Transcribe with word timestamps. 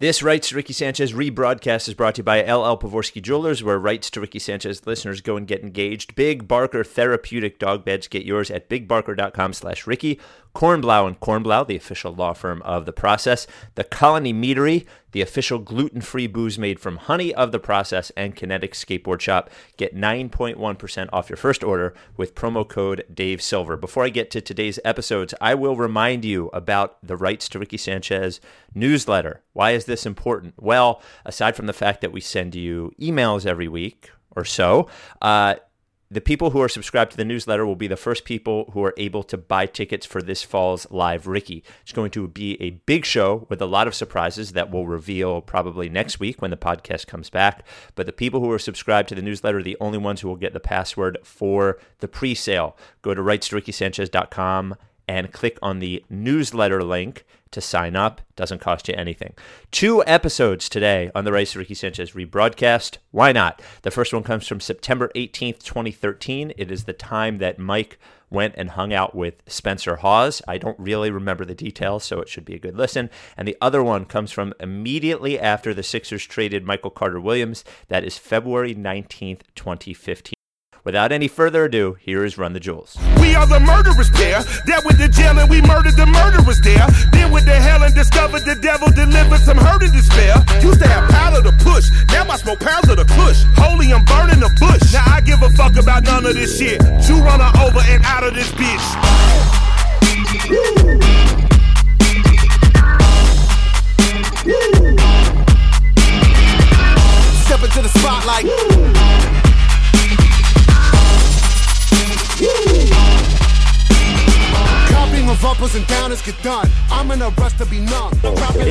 This 0.00 0.22
Rights 0.22 0.50
to 0.50 0.54
Ricky 0.54 0.72
Sanchez 0.72 1.12
rebroadcast 1.12 1.88
is 1.88 1.94
brought 1.94 2.14
to 2.14 2.18
you 2.20 2.24
by 2.24 2.40
LL 2.40 2.78
Pavorsky 2.78 3.20
Jewelers, 3.20 3.64
where 3.64 3.80
Rights 3.80 4.10
to 4.10 4.20
Ricky 4.20 4.38
Sanchez 4.38 4.86
listeners 4.86 5.20
go 5.20 5.36
and 5.36 5.44
get 5.44 5.64
engaged. 5.64 6.14
Big 6.14 6.46
Barker 6.46 6.84
Therapeutic 6.84 7.58
Dog 7.58 7.84
Beds. 7.84 8.06
Get 8.06 8.24
yours 8.24 8.48
at 8.48 8.68
bigbarker.com 8.68 9.54
slash 9.54 9.88
Ricky. 9.88 10.20
Kornblau 10.54 11.08
and 11.08 11.18
Kornblau, 11.18 11.66
the 11.66 11.74
official 11.74 12.14
law 12.14 12.32
firm 12.32 12.62
of 12.62 12.86
the 12.86 12.92
process. 12.92 13.48
The 13.74 13.82
Colony 13.82 14.32
Meadery, 14.32 14.86
the 15.12 15.20
official 15.20 15.58
gluten-free 15.58 16.26
booze 16.26 16.58
made 16.58 16.80
from 16.80 16.96
honey 16.96 17.34
of 17.34 17.52
the 17.52 17.58
process, 17.58 18.10
and 18.16 18.36
Kinetic 18.36 18.72
Skateboard 18.72 19.20
Shop. 19.20 19.50
Get 19.76 19.96
9.1% 19.96 21.08
off 21.12 21.30
your 21.30 21.36
first 21.36 21.64
order 21.64 21.94
with 22.16 22.34
promo 22.34 22.68
code 22.68 23.04
Dave 23.12 23.42
Silver. 23.42 23.76
Before 23.76 24.04
I 24.04 24.10
get 24.10 24.30
to 24.32 24.40
today's 24.40 24.78
episodes, 24.84 25.34
I 25.40 25.54
will 25.54 25.76
remind 25.76 26.24
you 26.24 26.48
about 26.52 26.98
the 27.02 27.16
Rights 27.16 27.48
to 27.50 27.58
Ricky 27.58 27.76
Sanchez 27.76 28.40
newsletter. 28.74 29.42
Why 29.52 29.72
is 29.72 29.86
this 29.86 30.06
important? 30.06 30.54
Well, 30.58 31.02
aside 31.24 31.56
from 31.56 31.66
the 31.66 31.72
fact 31.72 32.00
that 32.00 32.12
we 32.12 32.20
send 32.20 32.54
you 32.54 32.92
emails 33.00 33.46
every 33.46 33.68
week 33.68 34.10
or 34.36 34.44
so, 34.44 34.88
uh, 35.22 35.56
the 36.10 36.20
people 36.22 36.50
who 36.50 36.62
are 36.62 36.68
subscribed 36.68 37.10
to 37.10 37.16
the 37.16 37.24
newsletter 37.24 37.66
will 37.66 37.76
be 37.76 37.86
the 37.86 37.96
first 37.96 38.24
people 38.24 38.70
who 38.72 38.82
are 38.82 38.94
able 38.96 39.22
to 39.24 39.36
buy 39.36 39.66
tickets 39.66 40.06
for 40.06 40.22
this 40.22 40.42
fall's 40.42 40.90
live 40.90 41.26
Ricky. 41.26 41.62
It's 41.82 41.92
going 41.92 42.10
to 42.12 42.26
be 42.28 42.60
a 42.62 42.70
big 42.70 43.04
show 43.04 43.46
with 43.50 43.60
a 43.60 43.66
lot 43.66 43.86
of 43.86 43.94
surprises 43.94 44.52
that 44.52 44.70
we'll 44.70 44.86
reveal 44.86 45.42
probably 45.42 45.90
next 45.90 46.18
week 46.18 46.40
when 46.40 46.50
the 46.50 46.56
podcast 46.56 47.06
comes 47.06 47.28
back. 47.28 47.66
But 47.94 48.06
the 48.06 48.12
people 48.12 48.40
who 48.40 48.50
are 48.50 48.58
subscribed 48.58 49.10
to 49.10 49.14
the 49.14 49.22
newsletter 49.22 49.58
are 49.58 49.62
the 49.62 49.76
only 49.80 49.98
ones 49.98 50.22
who 50.22 50.28
will 50.28 50.36
get 50.36 50.54
the 50.54 50.60
password 50.60 51.18
for 51.22 51.78
the 51.98 52.08
pre 52.08 52.34
sale. 52.34 52.76
Go 53.02 53.12
to 53.12 53.20
rightstoRickySanchez.com 53.20 54.76
and 55.06 55.32
click 55.32 55.58
on 55.62 55.78
the 55.78 56.04
newsletter 56.08 56.82
link 56.82 57.24
to 57.50 57.60
sign 57.60 57.96
up. 57.96 58.20
Doesn't 58.36 58.60
cost 58.60 58.88
you 58.88 58.94
anything. 58.94 59.34
Two 59.70 60.04
episodes 60.06 60.68
today 60.68 61.10
on 61.14 61.24
the 61.24 61.32
to 61.32 61.58
Ricky 61.58 61.74
Sanchez 61.74 62.12
rebroadcast. 62.12 62.98
Why 63.10 63.32
not? 63.32 63.60
The 63.82 63.90
first 63.90 64.12
one 64.12 64.22
comes 64.22 64.46
from 64.46 64.60
September 64.60 65.10
18th, 65.14 65.62
2013. 65.62 66.52
It 66.56 66.70
is 66.70 66.84
the 66.84 66.92
time 66.92 67.38
that 67.38 67.58
Mike 67.58 67.98
went 68.30 68.54
and 68.56 68.70
hung 68.70 68.92
out 68.92 69.14
with 69.14 69.42
Spencer 69.46 69.96
Hawes. 69.96 70.42
I 70.46 70.58
don't 70.58 70.78
really 70.78 71.10
remember 71.10 71.44
the 71.44 71.54
details, 71.54 72.04
so 72.04 72.20
it 72.20 72.28
should 72.28 72.44
be 72.44 72.54
a 72.54 72.58
good 72.58 72.76
listen. 72.76 73.10
And 73.36 73.48
the 73.48 73.56
other 73.60 73.82
one 73.82 74.04
comes 74.04 74.32
from 74.32 74.54
immediately 74.60 75.38
after 75.38 75.72
the 75.72 75.82
Sixers 75.82 76.26
traded 76.26 76.64
Michael 76.64 76.90
Carter 76.90 77.20
Williams. 77.20 77.64
That 77.88 78.04
is 78.04 78.18
February 78.18 78.74
19th, 78.74 79.42
2015. 79.54 80.37
Without 80.88 81.12
any 81.12 81.28
further 81.28 81.66
ado, 81.66 81.98
here 82.00 82.24
is 82.24 82.38
Run 82.38 82.54
the 82.54 82.60
Jewels. 82.60 82.96
We 83.20 83.34
are 83.34 83.46
the 83.46 83.60
murderers 83.60 84.08
pair. 84.08 84.40
That 84.64 84.88
with 84.88 84.96
the 84.96 85.06
jail 85.06 85.38
and 85.38 85.44
we 85.50 85.60
murdered 85.60 86.00
the 86.00 86.06
murderers 86.08 86.64
there. 86.64 86.88
Then 87.12 87.30
with 87.30 87.44
the 87.44 87.60
hell 87.60 87.84
and 87.84 87.92
discovered 87.94 88.48
the 88.48 88.54
devil 88.54 88.88
delivered 88.96 89.44
some 89.44 89.58
hurt 89.58 89.82
and 89.84 89.92
despair. 89.92 90.40
Used 90.64 90.80
to 90.80 90.88
have 90.88 91.04
power 91.12 91.44
to 91.44 91.52
push. 91.60 91.92
Now 92.08 92.24
I 92.24 92.40
smoke 92.40 92.60
pounds 92.60 92.88
of 92.88 92.96
the 92.96 93.04
kush. 93.04 93.44
Holy, 93.60 93.92
I'm 93.92 94.00
burning 94.08 94.40
the 94.40 94.48
bush. 94.56 94.80
Now 94.96 95.04
I 95.04 95.20
give 95.20 95.44
a 95.44 95.52
fuck 95.60 95.76
about 95.76 96.08
none 96.08 96.24
of 96.24 96.32
this 96.32 96.56
shit. 96.56 96.80
You 97.04 97.20
run 97.20 97.44
her 97.44 97.52
over 97.60 97.84
and 97.84 98.00
out 98.08 98.24
of 98.24 98.32
this 98.32 98.48
bitch. 98.56 98.80
Woo. 100.48 100.56
Woo. 104.48 104.96
Step 107.44 107.60
into 107.60 107.84
the 107.84 107.92
spotlight. 107.92 108.48
Copying 108.48 109.27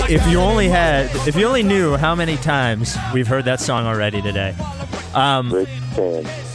If 0.09 0.25
you 0.27 0.39
only 0.39 0.69
had, 0.69 1.07
if 1.27 1.35
you 1.35 1.45
only 1.45 1.63
knew 1.63 1.97
how 1.97 2.15
many 2.15 2.37
times 2.37 2.97
we've 3.13 3.27
heard 3.27 3.43
that 3.45 3.59
song 3.59 3.85
already 3.85 4.21
today. 4.21 4.55
Um, 5.13 5.67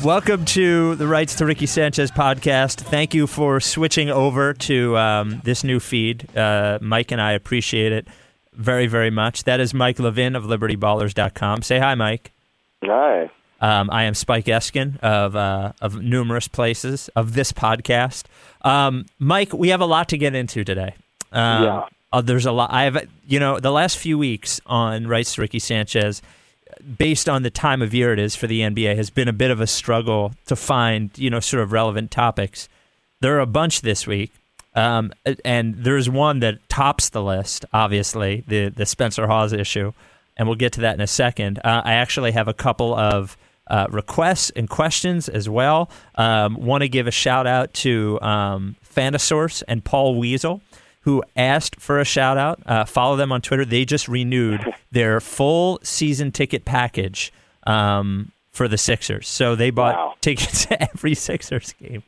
welcome 0.03 0.47
to 0.47 0.95
the 0.95 1.07
Rights 1.07 1.35
to 1.37 1.45
Ricky 1.45 1.67
Sanchez 1.67 2.11
podcast. 2.11 2.81
Thank 2.81 3.13
you 3.13 3.27
for 3.27 3.61
switching 3.61 4.09
over 4.09 4.55
to 4.55 4.97
um, 4.97 5.43
this 5.45 5.65
new 5.65 5.81
feed. 5.81 6.35
Uh, 6.35 6.79
Mike 6.81 7.13
and 7.13 7.21
I 7.21 7.33
appreciate 7.33 7.93
it 7.93 8.09
very, 8.55 8.87
very 8.87 9.11
much. 9.11 9.45
That 9.45 9.61
is 9.61 9.75
Mike 9.75 9.99
Levin 9.99 10.35
of 10.35 10.45
LibertyBallers.com. 10.45 11.61
Say 11.61 11.79
hi, 11.79 11.95
Mike. 11.95 12.33
Hi. 12.85 13.31
Um, 13.63 13.89
I 13.91 14.03
am 14.05 14.15
Spike 14.15 14.47
Eskin 14.47 14.99
of 15.01 15.37
uh, 15.37 15.73
of 15.81 16.03
numerous 16.03 16.49
places 16.49 17.09
of 17.17 17.35
this 17.35 17.53
podcast. 17.53 18.25
Um, 18.63 19.07
Mike, 19.19 19.53
we 19.53 19.69
have 19.69 19.81
a 19.81 19.87
lot 19.87 20.09
to 20.11 20.19
get 20.19 20.35
into 20.35 20.65
today. 20.65 20.95
Um, 21.33 21.63
Yeah. 21.65 21.83
uh, 22.13 22.21
there's 22.21 22.45
a 22.45 22.53
lot. 22.53 22.71
I 22.73 22.83
have, 22.85 23.07
you 23.27 23.39
know, 23.41 23.61
the 23.61 23.71
last 23.71 23.97
few 23.99 24.19
weeks 24.19 24.61
on 24.67 25.07
Rights 25.07 25.35
to 25.37 25.41
Ricky 25.43 25.61
Sanchez, 25.61 26.21
based 26.99 27.29
on 27.29 27.43
the 27.45 27.51
time 27.51 27.83
of 27.83 27.95
year 27.95 28.13
it 28.13 28.19
is 28.19 28.35
for 28.35 28.47
the 28.49 28.61
NBA, 28.63 28.97
has 28.97 29.11
been 29.11 29.29
a 29.29 29.33
bit 29.33 29.51
of 29.53 29.61
a 29.61 29.67
struggle 29.67 30.33
to 30.47 30.57
find, 30.57 31.11
you 31.17 31.31
know, 31.31 31.41
sort 31.41 31.63
of 31.63 31.71
relevant 31.73 32.11
topics. 32.11 32.69
There 33.21 33.37
are 33.37 33.41
a 33.41 33.47
bunch 33.47 33.81
this 33.83 34.07
week. 34.07 34.33
Um, 34.75 35.13
and 35.45 35.75
there's 35.77 36.09
one 36.09 36.41
that 36.41 36.67
tops 36.71 37.11
the 37.11 37.23
list, 37.23 37.67
obviously, 37.75 38.43
the 38.49 38.71
the 38.71 38.87
Spencer 38.87 39.27
Hawes 39.27 39.53
issue, 39.53 39.93
and 40.37 40.49
we'll 40.49 40.57
get 40.57 40.73
to 40.73 40.81
that 40.81 40.95
in 40.95 41.01
a 41.03 41.07
second. 41.07 41.59
Uh, 41.63 41.83
I 41.85 41.93
actually 41.93 42.33
have 42.33 42.49
a 42.49 42.55
couple 42.55 42.95
of 42.95 43.37
uh, 43.69 43.87
requests 43.91 44.51
and 44.51 44.69
questions 44.69 45.29
as 45.29 45.49
well. 45.49 45.91
Um, 46.17 46.55
Want 46.57 46.83
to 46.83 46.89
give 46.89 47.07
a 47.07 47.11
shout 47.13 47.47
out 47.47 47.73
to 47.75 48.21
um, 48.21 48.77
Fanasource 48.85 49.63
and 49.69 49.85
Paul 49.85 50.19
Weasel, 50.19 50.61
who 51.03 51.23
asked 51.37 51.81
for 51.81 51.99
a 52.01 52.05
shout 52.05 52.39
out. 52.39 52.61
Uh, 52.67 52.85
follow 52.85 53.17
them 53.17 53.33
on 53.33 53.41
Twitter. 53.43 53.65
They 53.65 53.85
just 53.85 54.09
renewed 54.09 54.61
their 54.91 55.21
full 55.21 55.79
season 55.83 56.33
ticket 56.33 56.65
package 56.65 57.33
um, 57.67 58.33
for 58.51 58.69
the 58.69 58.79
Sixers. 58.79 59.29
So 59.29 59.55
they 59.57 59.71
bought 59.71 59.95
Wow. 59.97 60.15
tickets 60.21 60.67
to 60.67 60.83
every 60.93 61.15
Sixers 61.15 61.73
game. 61.75 62.03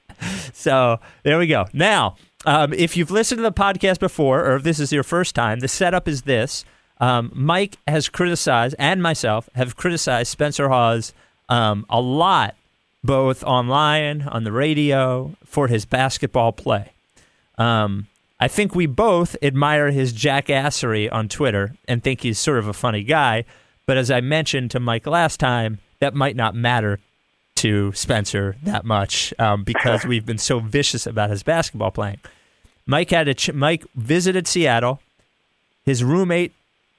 So 0.52 1.00
there 1.22 1.38
we 1.38 1.46
go. 1.46 1.66
Now, 1.72 2.16
um, 2.46 2.72
if 2.72 2.96
you've 2.96 3.10
listened 3.10 3.38
to 3.38 3.42
the 3.42 3.52
podcast 3.52 3.98
before, 4.00 4.44
or 4.44 4.56
if 4.56 4.62
this 4.62 4.78
is 4.78 4.92
your 4.92 5.02
first 5.02 5.34
time, 5.34 5.60
the 5.60 5.68
setup 5.68 6.06
is 6.06 6.22
this. 6.22 6.64
Um, 7.00 7.32
Mike 7.34 7.78
has 7.88 8.08
criticized, 8.08 8.76
and 8.78 9.02
myself 9.02 9.48
have 9.54 9.76
criticized 9.76 10.30
Spencer 10.30 10.68
Hawes 10.68 11.12
um, 11.48 11.86
a 11.88 12.00
lot, 12.00 12.54
both 13.02 13.42
online, 13.44 14.22
on 14.22 14.44
the 14.44 14.52
radio, 14.52 15.34
for 15.44 15.68
his 15.68 15.84
basketball 15.84 16.52
play. 16.52 16.92
Um, 17.58 18.08
I 18.40 18.48
think 18.48 18.74
we 18.74 18.86
both 18.86 19.36
admire 19.42 19.90
his 19.90 20.12
jackassery 20.12 21.10
on 21.12 21.28
Twitter 21.28 21.76
and 21.86 22.02
think 22.02 22.22
he's 22.22 22.38
sort 22.38 22.58
of 22.58 22.68
a 22.68 22.72
funny 22.72 23.02
guy. 23.02 23.44
But 23.86 23.96
as 23.96 24.10
I 24.10 24.20
mentioned 24.20 24.70
to 24.72 24.80
Mike 24.80 25.06
last 25.06 25.38
time, 25.38 25.78
that 26.00 26.14
might 26.14 26.36
not 26.36 26.54
matter 26.54 26.98
to 27.56 27.92
Spencer 27.92 28.56
that 28.62 28.84
much 28.84 29.32
um, 29.38 29.64
because 29.64 30.04
we've 30.08 30.26
been 30.26 30.38
so 30.38 30.58
vicious 30.58 31.06
about 31.06 31.30
his 31.30 31.42
basketball 31.42 31.90
playing. 31.90 32.18
Mike 32.86 33.10
had 33.10 33.28
a 33.28 33.34
ch- 33.34 33.52
Mike 33.52 33.84
visited 33.94 34.46
Seattle. 34.46 35.00
His 35.84 36.02
roommate 36.02 36.52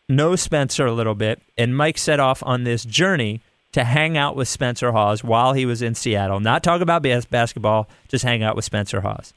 knows 0.08 0.42
Spencer 0.42 0.86
a 0.86 0.94
little 0.94 1.16
bit, 1.16 1.42
and 1.58 1.76
Mike 1.76 1.98
set 1.98 2.20
off 2.20 2.42
on 2.44 2.64
this 2.64 2.86
journey 2.86 3.42
to 3.76 3.84
hang 3.84 4.18
out 4.18 4.38
with 4.38 4.48
Spencer 4.48 4.94
Hawes 4.94 5.22
while 5.22 5.52
he 5.52 5.66
was 5.66 5.82
in 5.82 5.96
Seattle. 5.96 6.40
Not 6.40 6.64
talk 6.64 6.80
about 6.80 7.04
bas- 7.04 7.26
basketball, 7.26 7.90
just 8.08 8.24
hang 8.24 8.42
out 8.42 8.56
with 8.56 8.64
Spencer 8.64 9.02
Hawes. 9.02 9.34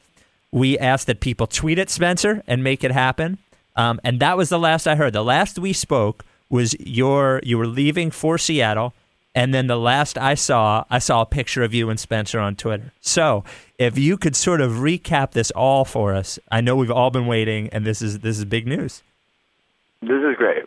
We 0.53 0.79
asked 0.79 1.09
that 1.09 1.19
people 1.19 1.49
tweet 1.49 1.77
at 1.77 1.91
Spencer 1.91 2.45
and 2.47 2.63
make 2.63 2.85
it 2.85 2.93
happen, 2.93 3.39
um, 3.75 4.01
and 4.05 4.21
that 4.21 4.37
was 4.37 4.49
the 4.49 4.59
last 4.59 4.87
I 4.87 4.95
heard. 4.95 5.13
The 5.13 5.25
last 5.25 5.59
we 5.59 5.73
spoke 5.73 6.25
was 6.49 6.77
your 6.79 7.41
you 7.43 7.59
were 7.59 7.67
leaving 7.67 8.13
for 8.13 8.39
Seattle, 8.39 8.95
and 9.35 9.53
then 9.53 9.67
the 9.67 9.77
last 9.77 10.17
I 10.17 10.35
saw, 10.35 10.85
I 10.89 11.01
saw 11.01 11.23
a 11.23 11.27
picture 11.27 11.65
of 11.65 11.75
you 11.75 11.91
and 11.91 11.99
Spencer 11.99 12.39
on 12.39 12.55
Twitter. 12.55 12.93
So 13.01 13.43
if 13.77 13.99
you 13.99 14.17
could 14.17 14.37
sort 14.37 14.61
of 14.61 14.71
recap 14.75 15.33
this 15.33 15.51
all 15.51 15.85
for 15.85 16.15
us, 16.15 16.39
I 16.49 16.61
know 16.61 16.77
we've 16.77 16.93
all 16.93 17.11
been 17.11 17.27
waiting, 17.27 17.71
and 17.71 17.85
this 17.85 18.01
is 18.01 18.21
this 18.21 18.39
is 18.39 18.45
big 18.45 18.69
news. 18.69 19.03
This 20.01 20.23
is 20.23 20.37
great. 20.37 20.63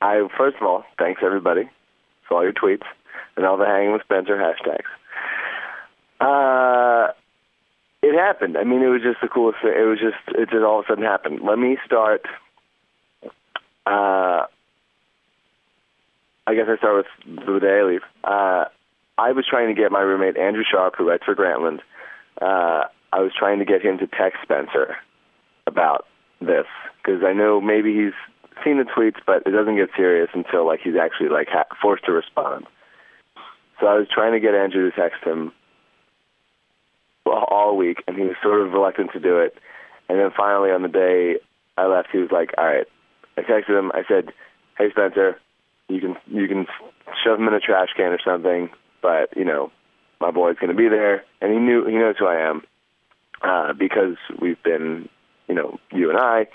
I 0.00 0.26
first 0.38 0.56
of 0.56 0.62
all, 0.62 0.84
thanks 0.98 1.20
everybody 1.22 1.68
all 2.30 2.42
your 2.42 2.52
tweets 2.52 2.86
and 3.36 3.46
all 3.46 3.56
the 3.56 3.66
hanging 3.66 3.92
with 3.92 4.02
Spencer 4.02 4.36
hashtags. 4.36 4.88
Uh, 6.20 7.12
it 8.02 8.14
happened. 8.14 8.56
I 8.56 8.64
mean, 8.64 8.82
it 8.82 8.88
was 8.88 9.02
just 9.02 9.20
the 9.20 9.28
coolest 9.28 9.58
thing. 9.62 9.72
It 9.76 9.86
was 9.86 9.98
just 9.98 10.38
it 10.38 10.50
just 10.50 10.64
all 10.64 10.80
of 10.80 10.86
a 10.86 10.88
sudden 10.88 11.04
happened. 11.04 11.40
Let 11.42 11.58
me 11.58 11.76
start. 11.84 12.22
Uh, 13.86 14.46
I 16.46 16.54
guess 16.54 16.66
I 16.68 16.76
start 16.78 17.04
with 17.04 17.46
the 17.46 17.58
day 17.60 17.80
I 17.80 17.82
leave. 17.82 18.02
Uh, 18.24 18.64
I 19.18 19.32
was 19.32 19.44
trying 19.48 19.74
to 19.74 19.80
get 19.80 19.90
my 19.90 20.00
roommate 20.00 20.36
Andrew 20.36 20.64
Sharp, 20.68 20.94
who 20.96 21.08
writes 21.08 21.24
for 21.24 21.34
Grantland. 21.34 21.80
Uh, 22.40 22.86
I 23.12 23.20
was 23.20 23.32
trying 23.36 23.58
to 23.58 23.64
get 23.64 23.82
him 23.82 23.98
to 23.98 24.06
text 24.06 24.38
Spencer 24.42 24.96
about 25.66 26.06
this 26.40 26.66
because 27.02 27.22
I 27.24 27.32
know 27.32 27.60
maybe 27.60 27.94
he's 27.94 28.14
seen 28.64 28.78
the 28.78 28.84
tweets, 28.84 29.18
but 29.26 29.42
it 29.46 29.50
doesn't 29.50 29.76
get 29.76 29.90
serious 29.96 30.30
until 30.32 30.66
like 30.66 30.80
he's 30.82 30.96
actually 30.96 31.28
like 31.28 31.48
ha- 31.48 31.66
forced 31.80 32.04
to 32.06 32.12
respond. 32.12 32.66
So 33.80 33.86
I 33.86 33.94
was 33.94 34.08
trying 34.12 34.32
to 34.32 34.40
get 34.40 34.54
Andrew 34.54 34.90
to 34.90 34.96
text 34.96 35.22
him 35.24 35.52
all- 37.26 37.76
week, 37.76 38.02
and 38.08 38.16
he 38.16 38.24
was 38.24 38.34
sort 38.42 38.60
of 38.60 38.72
reluctant 38.72 39.12
to 39.12 39.20
do 39.20 39.38
it. 39.38 39.56
And 40.08 40.18
then 40.18 40.30
finally, 40.36 40.70
on 40.70 40.82
the 40.82 40.88
day 40.88 41.36
I 41.76 41.86
left, 41.86 42.08
he 42.10 42.18
was 42.18 42.30
like, 42.32 42.52
"All 42.58 42.66
right." 42.66 42.86
I 43.36 43.42
texted 43.42 43.78
him. 43.78 43.92
I 43.94 44.02
said, 44.08 44.32
"Hey 44.78 44.90
Spencer, 44.90 45.38
you 45.88 46.00
can 46.00 46.16
you 46.26 46.48
can 46.48 46.66
shove 47.22 47.38
him 47.38 47.46
in 47.46 47.54
a 47.54 47.60
trash 47.60 47.90
can 47.94 48.12
or 48.12 48.18
something, 48.18 48.70
but 49.00 49.36
you 49.36 49.44
know, 49.44 49.70
my 50.20 50.30
boy's 50.30 50.56
going 50.56 50.70
to 50.70 50.76
be 50.76 50.88
there." 50.88 51.24
And 51.40 51.52
he 51.52 51.58
knew 51.58 51.84
he 51.84 51.96
knows 51.96 52.16
who 52.18 52.26
I 52.26 52.40
am 52.40 52.62
uh, 53.42 53.72
because 53.74 54.16
we've 54.40 54.62
been, 54.62 55.08
you 55.46 55.54
know, 55.54 55.78
you 55.92 56.10
and 56.10 56.18
I 56.18 56.48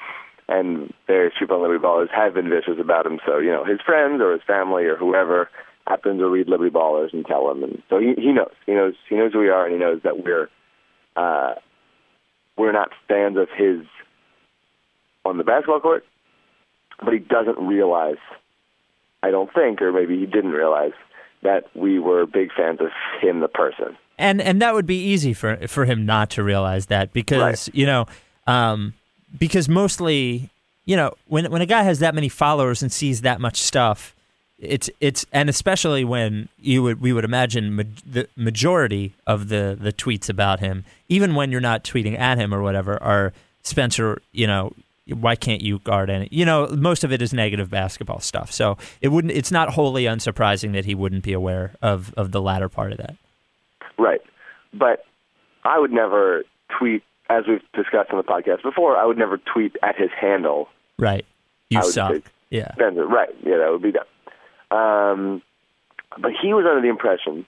and 0.48 0.94
various 1.07 1.34
people 1.40 1.56
on 1.57 1.62
Liberty 1.63 1.84
Ballers 1.84 2.10
have 2.12 2.34
been 2.34 2.50
vicious 2.50 2.80
about 2.80 3.06
him. 3.06 3.19
So 3.25 3.38
you 3.40 3.51
know, 3.51 3.63
his 3.63 3.80
friends 3.86 4.22
or 4.22 4.34
his 4.34 4.42
family 4.45 4.86
or 4.86 4.95
whoever 4.98 5.50
happens 5.88 6.19
to 6.19 6.30
read 6.30 6.48
Liberty 6.48 6.72
Ballers 6.72 7.13
and 7.13 7.25
tell 7.25 7.50
him, 7.51 7.63
and 7.63 7.81
so 7.90 8.00
he 8.00 8.13
he 8.18 8.31
knows 8.31 8.51
he 8.66 8.74
knows 8.74 8.94
he 9.10 9.16
knows 9.16 9.34
who 9.34 9.40
we 9.40 9.50
are, 9.50 9.66
and 9.66 9.74
he 9.74 9.80
knows 9.80 10.01
that 10.04 10.24
we're 10.24 10.50
uh, 11.16 11.56
we're 12.57 12.72
not 12.72 12.90
fans 13.07 13.38
of 13.38 13.48
his 13.56 13.86
on 15.25 15.38
the 15.38 15.44
basketball 15.44 15.80
court, 15.80 16.06
but 17.04 17.13
he 17.13 17.19
doesn't 17.19 17.57
realize. 17.60 18.18
I 19.22 19.31
don't 19.31 19.54
think, 19.54 19.81
or 19.81 19.94
maybe 19.94 20.19
he 20.19 20.25
didn't 20.25 20.51
realize 20.51 20.92
that 21.44 21.66
we 21.75 21.98
were 21.98 22.25
big 22.25 22.50
fans 22.56 22.81
of 22.81 22.90
him, 23.22 23.40
the 23.40 23.48
person. 23.48 23.98
And 24.18 24.42
and 24.42 24.62
that 24.62 24.74
would 24.74 24.86
be 24.86 24.98
easy 24.98 25.34
for 25.34 25.66
for 25.68 25.86
him 25.86 26.06
not 26.06 26.30
to 26.31 26.44
realize 26.44 26.88
that 26.88 27.13
because 27.13 27.68
Right. 27.69 27.75
you 27.75 27.86
know, 27.86 28.06
um, 28.48 28.94
because 29.38 29.69
mostly 29.69 30.50
you 30.85 30.95
know 30.95 31.13
when 31.27 31.50
when 31.51 31.62
a 31.62 31.65
guy 31.65 31.83
has 31.83 32.00
that 32.00 32.15
many 32.15 32.30
followers 32.30 32.81
and 32.81 32.91
sees 32.91 33.21
that 33.21 33.39
much 33.39 33.57
stuff, 33.57 34.15
it's 34.59 34.89
it's 35.00 35.25
and 35.31 35.50
especially 35.50 36.03
when 36.03 36.50
you 36.59 36.83
would 36.83 37.01
we 37.01 37.13
would 37.13 37.25
imagine 37.25 37.75
ma- 37.75 37.83
the 38.06 38.27
majority 38.35 39.13
of 39.27 39.50
the 39.50 39.77
the 39.80 39.94
tweets 39.94 40.30
about 40.30 40.59
him, 40.59 40.85
even 41.09 41.35
when 41.35 41.51
you're 41.51 41.62
not 41.62 41.83
tweeting 41.83 42.18
at 42.18 42.38
him 42.38 42.53
or 42.53 42.62
whatever, 42.62 43.01
are 43.01 43.33
Spencer. 43.63 44.21
You 44.31 44.47
know, 44.47 44.74
why 45.07 45.35
can't 45.35 45.62
you 45.62 45.80
guard 45.80 46.09
any? 46.09 46.27
You 46.31 46.45
know, 46.45 46.68
most 46.68 47.03
of 47.03 47.12
it 47.12 47.21
is 47.21 47.33
negative 47.33 47.69
basketball 47.69 48.19
stuff. 48.19 48.51
So 48.51 48.77
it 49.01 49.09
wouldn't. 49.09 49.33
It's 49.33 49.51
not 49.51 49.69
wholly 49.69 50.03
unsurprising 50.06 50.74
that 50.74 50.85
he 50.85 50.95
wouldn't 50.95 51.24
be 51.24 51.33
aware 51.33 51.74
of 51.81 52.13
of 52.15 52.31
the 52.31 52.41
latter 52.41 52.69
part 52.69 52.91
of 52.91 52.97
that. 53.00 53.15
Right. 53.97 54.21
But 54.74 55.06
I 55.63 55.80
would 55.80 55.91
never 55.91 56.44
tweet, 56.77 57.03
as 57.30 57.46
we've 57.48 57.62
discussed 57.74 58.12
on 58.12 58.18
the 58.18 58.24
podcast 58.24 58.64
before, 58.64 58.98
I 58.98 59.06
would 59.06 59.18
never 59.18 59.38
tweet 59.38 59.75
at 59.81 59.96
his 59.96 60.10
handle. 60.20 60.70
Right. 60.98 61.25
You 61.70 61.80
I 61.80 61.84
would 61.84 61.94
suck. 61.94 62.12
say- 62.14 62.24
Yeah. 62.50 62.72
Right. 62.78 63.30
Yeah, 63.44 63.58
that 63.58 63.72
would 63.72 63.81
be 63.81 63.92
that. 63.92 64.75
Um, 64.75 65.42
but 66.20 66.31
he 66.40 66.54
was 66.54 66.66
under 66.68 66.81
the 66.81 66.90
impression 66.90 67.46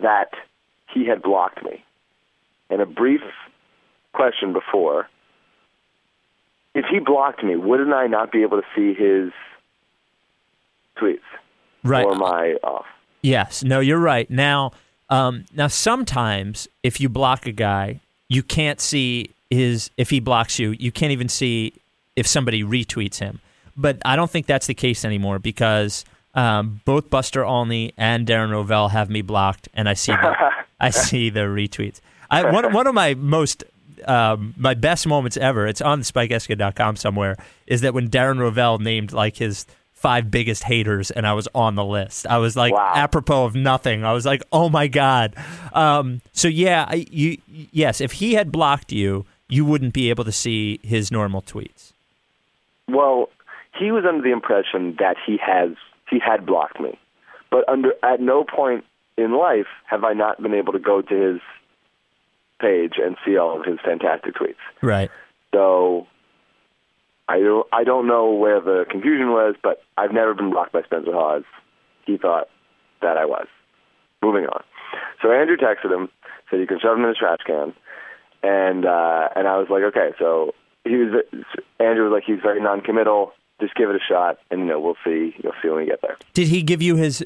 that 0.00 0.30
he 0.92 1.06
had 1.06 1.22
blocked 1.22 1.62
me. 1.64 1.82
And 2.68 2.80
a 2.80 2.86
brief 2.86 3.22
question 4.12 4.52
before 4.52 5.08
if 6.74 6.84
he 6.86 7.00
blocked 7.00 7.42
me, 7.42 7.56
wouldn't 7.56 7.92
I 7.92 8.06
not 8.06 8.30
be 8.30 8.42
able 8.42 8.60
to 8.60 8.66
see 8.76 8.94
his 8.94 9.32
tweets? 10.96 11.18
Right. 11.82 12.04
Or 12.04 12.14
am 12.14 12.22
I 12.22 12.54
off? 12.62 12.86
Yes. 13.22 13.64
No, 13.64 13.80
you're 13.80 13.98
right. 13.98 14.30
Now, 14.30 14.72
um, 15.08 15.46
now 15.54 15.66
sometimes 15.66 16.68
if 16.82 17.00
you 17.00 17.08
block 17.08 17.46
a 17.46 17.52
guy, 17.52 18.00
you 18.30 18.42
can't 18.42 18.80
see 18.80 19.34
his. 19.50 19.90
If 19.98 20.08
he 20.08 20.20
blocks 20.20 20.58
you, 20.58 20.70
you 20.70 20.90
can't 20.90 21.12
even 21.12 21.28
see 21.28 21.74
if 22.16 22.26
somebody 22.26 22.62
retweets 22.62 23.18
him. 23.18 23.40
But 23.76 23.98
I 24.04 24.16
don't 24.16 24.30
think 24.30 24.46
that's 24.46 24.66
the 24.66 24.74
case 24.74 25.04
anymore 25.04 25.38
because 25.38 26.04
um, 26.34 26.80
both 26.84 27.10
Buster 27.10 27.44
Olney 27.44 27.92
and 27.98 28.26
Darren 28.26 28.50
Rovell 28.50 28.90
have 28.90 29.10
me 29.10 29.20
blocked, 29.20 29.68
and 29.74 29.88
I 29.88 29.94
see 29.94 30.12
the, 30.12 30.36
I 30.80 30.90
see 30.90 31.28
the 31.28 31.40
retweets. 31.40 32.00
I, 32.30 32.50
one 32.50 32.72
one 32.72 32.86
of 32.86 32.94
my 32.94 33.14
most 33.14 33.64
um, 34.06 34.54
my 34.56 34.74
best 34.74 35.06
moments 35.06 35.36
ever. 35.36 35.66
It's 35.66 35.80
on 35.80 36.02
SpikeEskin.com 36.02 36.96
somewhere. 36.96 37.36
Is 37.66 37.80
that 37.82 37.94
when 37.94 38.08
Darren 38.08 38.38
Rovell 38.38 38.78
named 38.78 39.12
like 39.12 39.36
his 39.36 39.66
five 40.00 40.30
biggest 40.30 40.62
haters, 40.64 41.10
and 41.10 41.26
I 41.26 41.34
was 41.34 41.46
on 41.54 41.74
the 41.74 41.84
list. 41.84 42.26
I 42.26 42.38
was 42.38 42.56
like, 42.56 42.72
Wow. 42.72 42.92
apropos 42.96 43.44
of 43.44 43.54
nothing. 43.54 44.02
I 44.02 44.12
was 44.14 44.24
like, 44.24 44.42
oh 44.50 44.70
my 44.70 44.86
god. 44.86 45.34
Um, 45.74 46.22
so 46.32 46.48
yeah, 46.48 46.86
I, 46.88 47.04
you 47.10 47.36
yes, 47.46 48.00
if 48.00 48.12
he 48.12 48.32
had 48.32 48.50
blocked 48.50 48.92
you, 48.92 49.26
you 49.48 49.64
wouldn't 49.66 49.92
be 49.92 50.08
able 50.08 50.24
to 50.24 50.32
see 50.32 50.80
his 50.82 51.10
normal 51.12 51.42
tweets. 51.42 51.92
Well, 52.88 53.28
he 53.78 53.92
was 53.92 54.04
under 54.08 54.22
the 54.22 54.32
impression 54.32 54.96
that 54.98 55.16
he 55.26 55.36
has 55.44 55.70
he 56.08 56.18
had 56.18 56.46
blocked 56.46 56.80
me, 56.80 56.98
but 57.50 57.68
under 57.68 57.92
at 58.02 58.20
no 58.20 58.42
point 58.44 58.84
in 59.18 59.36
life 59.36 59.66
have 59.86 60.02
I 60.02 60.14
not 60.14 60.42
been 60.42 60.54
able 60.54 60.72
to 60.72 60.78
go 60.78 61.02
to 61.02 61.14
his 61.14 61.40
page 62.58 62.94
and 62.96 63.16
see 63.24 63.36
all 63.36 63.58
of 63.60 63.66
his 63.66 63.78
fantastic 63.84 64.34
tweets. 64.34 64.54
Right. 64.82 65.10
So 65.54 66.06
I 67.30 67.38
don't 67.38 67.66
I 67.72 67.84
don't 67.84 68.08
know 68.08 68.32
where 68.32 68.60
the 68.60 68.84
confusion 68.90 69.30
was, 69.30 69.54
but 69.62 69.82
I've 69.96 70.12
never 70.12 70.34
been 70.34 70.50
blocked 70.50 70.72
by 70.72 70.82
Spencer 70.82 71.12
Hawes. 71.12 71.44
He 72.04 72.16
thought 72.16 72.48
that 73.02 73.16
I 73.16 73.24
was. 73.24 73.46
Moving 74.20 74.46
on. 74.46 74.64
So 75.22 75.30
Andrew 75.30 75.56
texted 75.56 75.94
him, 75.94 76.08
said 76.50 76.58
you 76.58 76.66
can 76.66 76.80
shove 76.80 76.98
him 76.98 77.04
in 77.04 77.10
the 77.10 77.14
trash 77.14 77.38
can, 77.46 77.72
and 78.42 78.84
uh, 78.84 79.28
and 79.36 79.46
I 79.46 79.58
was 79.58 79.68
like, 79.70 79.84
okay. 79.84 80.10
So 80.18 80.54
he 80.82 80.96
was 80.96 81.24
Andrew 81.78 82.10
was 82.10 82.12
like 82.12 82.24
he's 82.26 82.42
very 82.42 82.60
non-committal. 82.60 83.32
Just 83.60 83.74
give 83.76 83.90
it 83.90 83.96
a 83.96 84.00
shot, 84.00 84.38
and 84.50 84.60
you 84.60 84.66
know 84.66 84.80
we'll 84.80 84.96
see. 85.04 85.34
You'll 85.42 85.52
see 85.62 85.68
when 85.68 85.78
we 85.78 85.86
get 85.86 86.02
there. 86.02 86.16
Did 86.34 86.48
he 86.48 86.62
give 86.62 86.82
you 86.82 86.96
his 86.96 87.22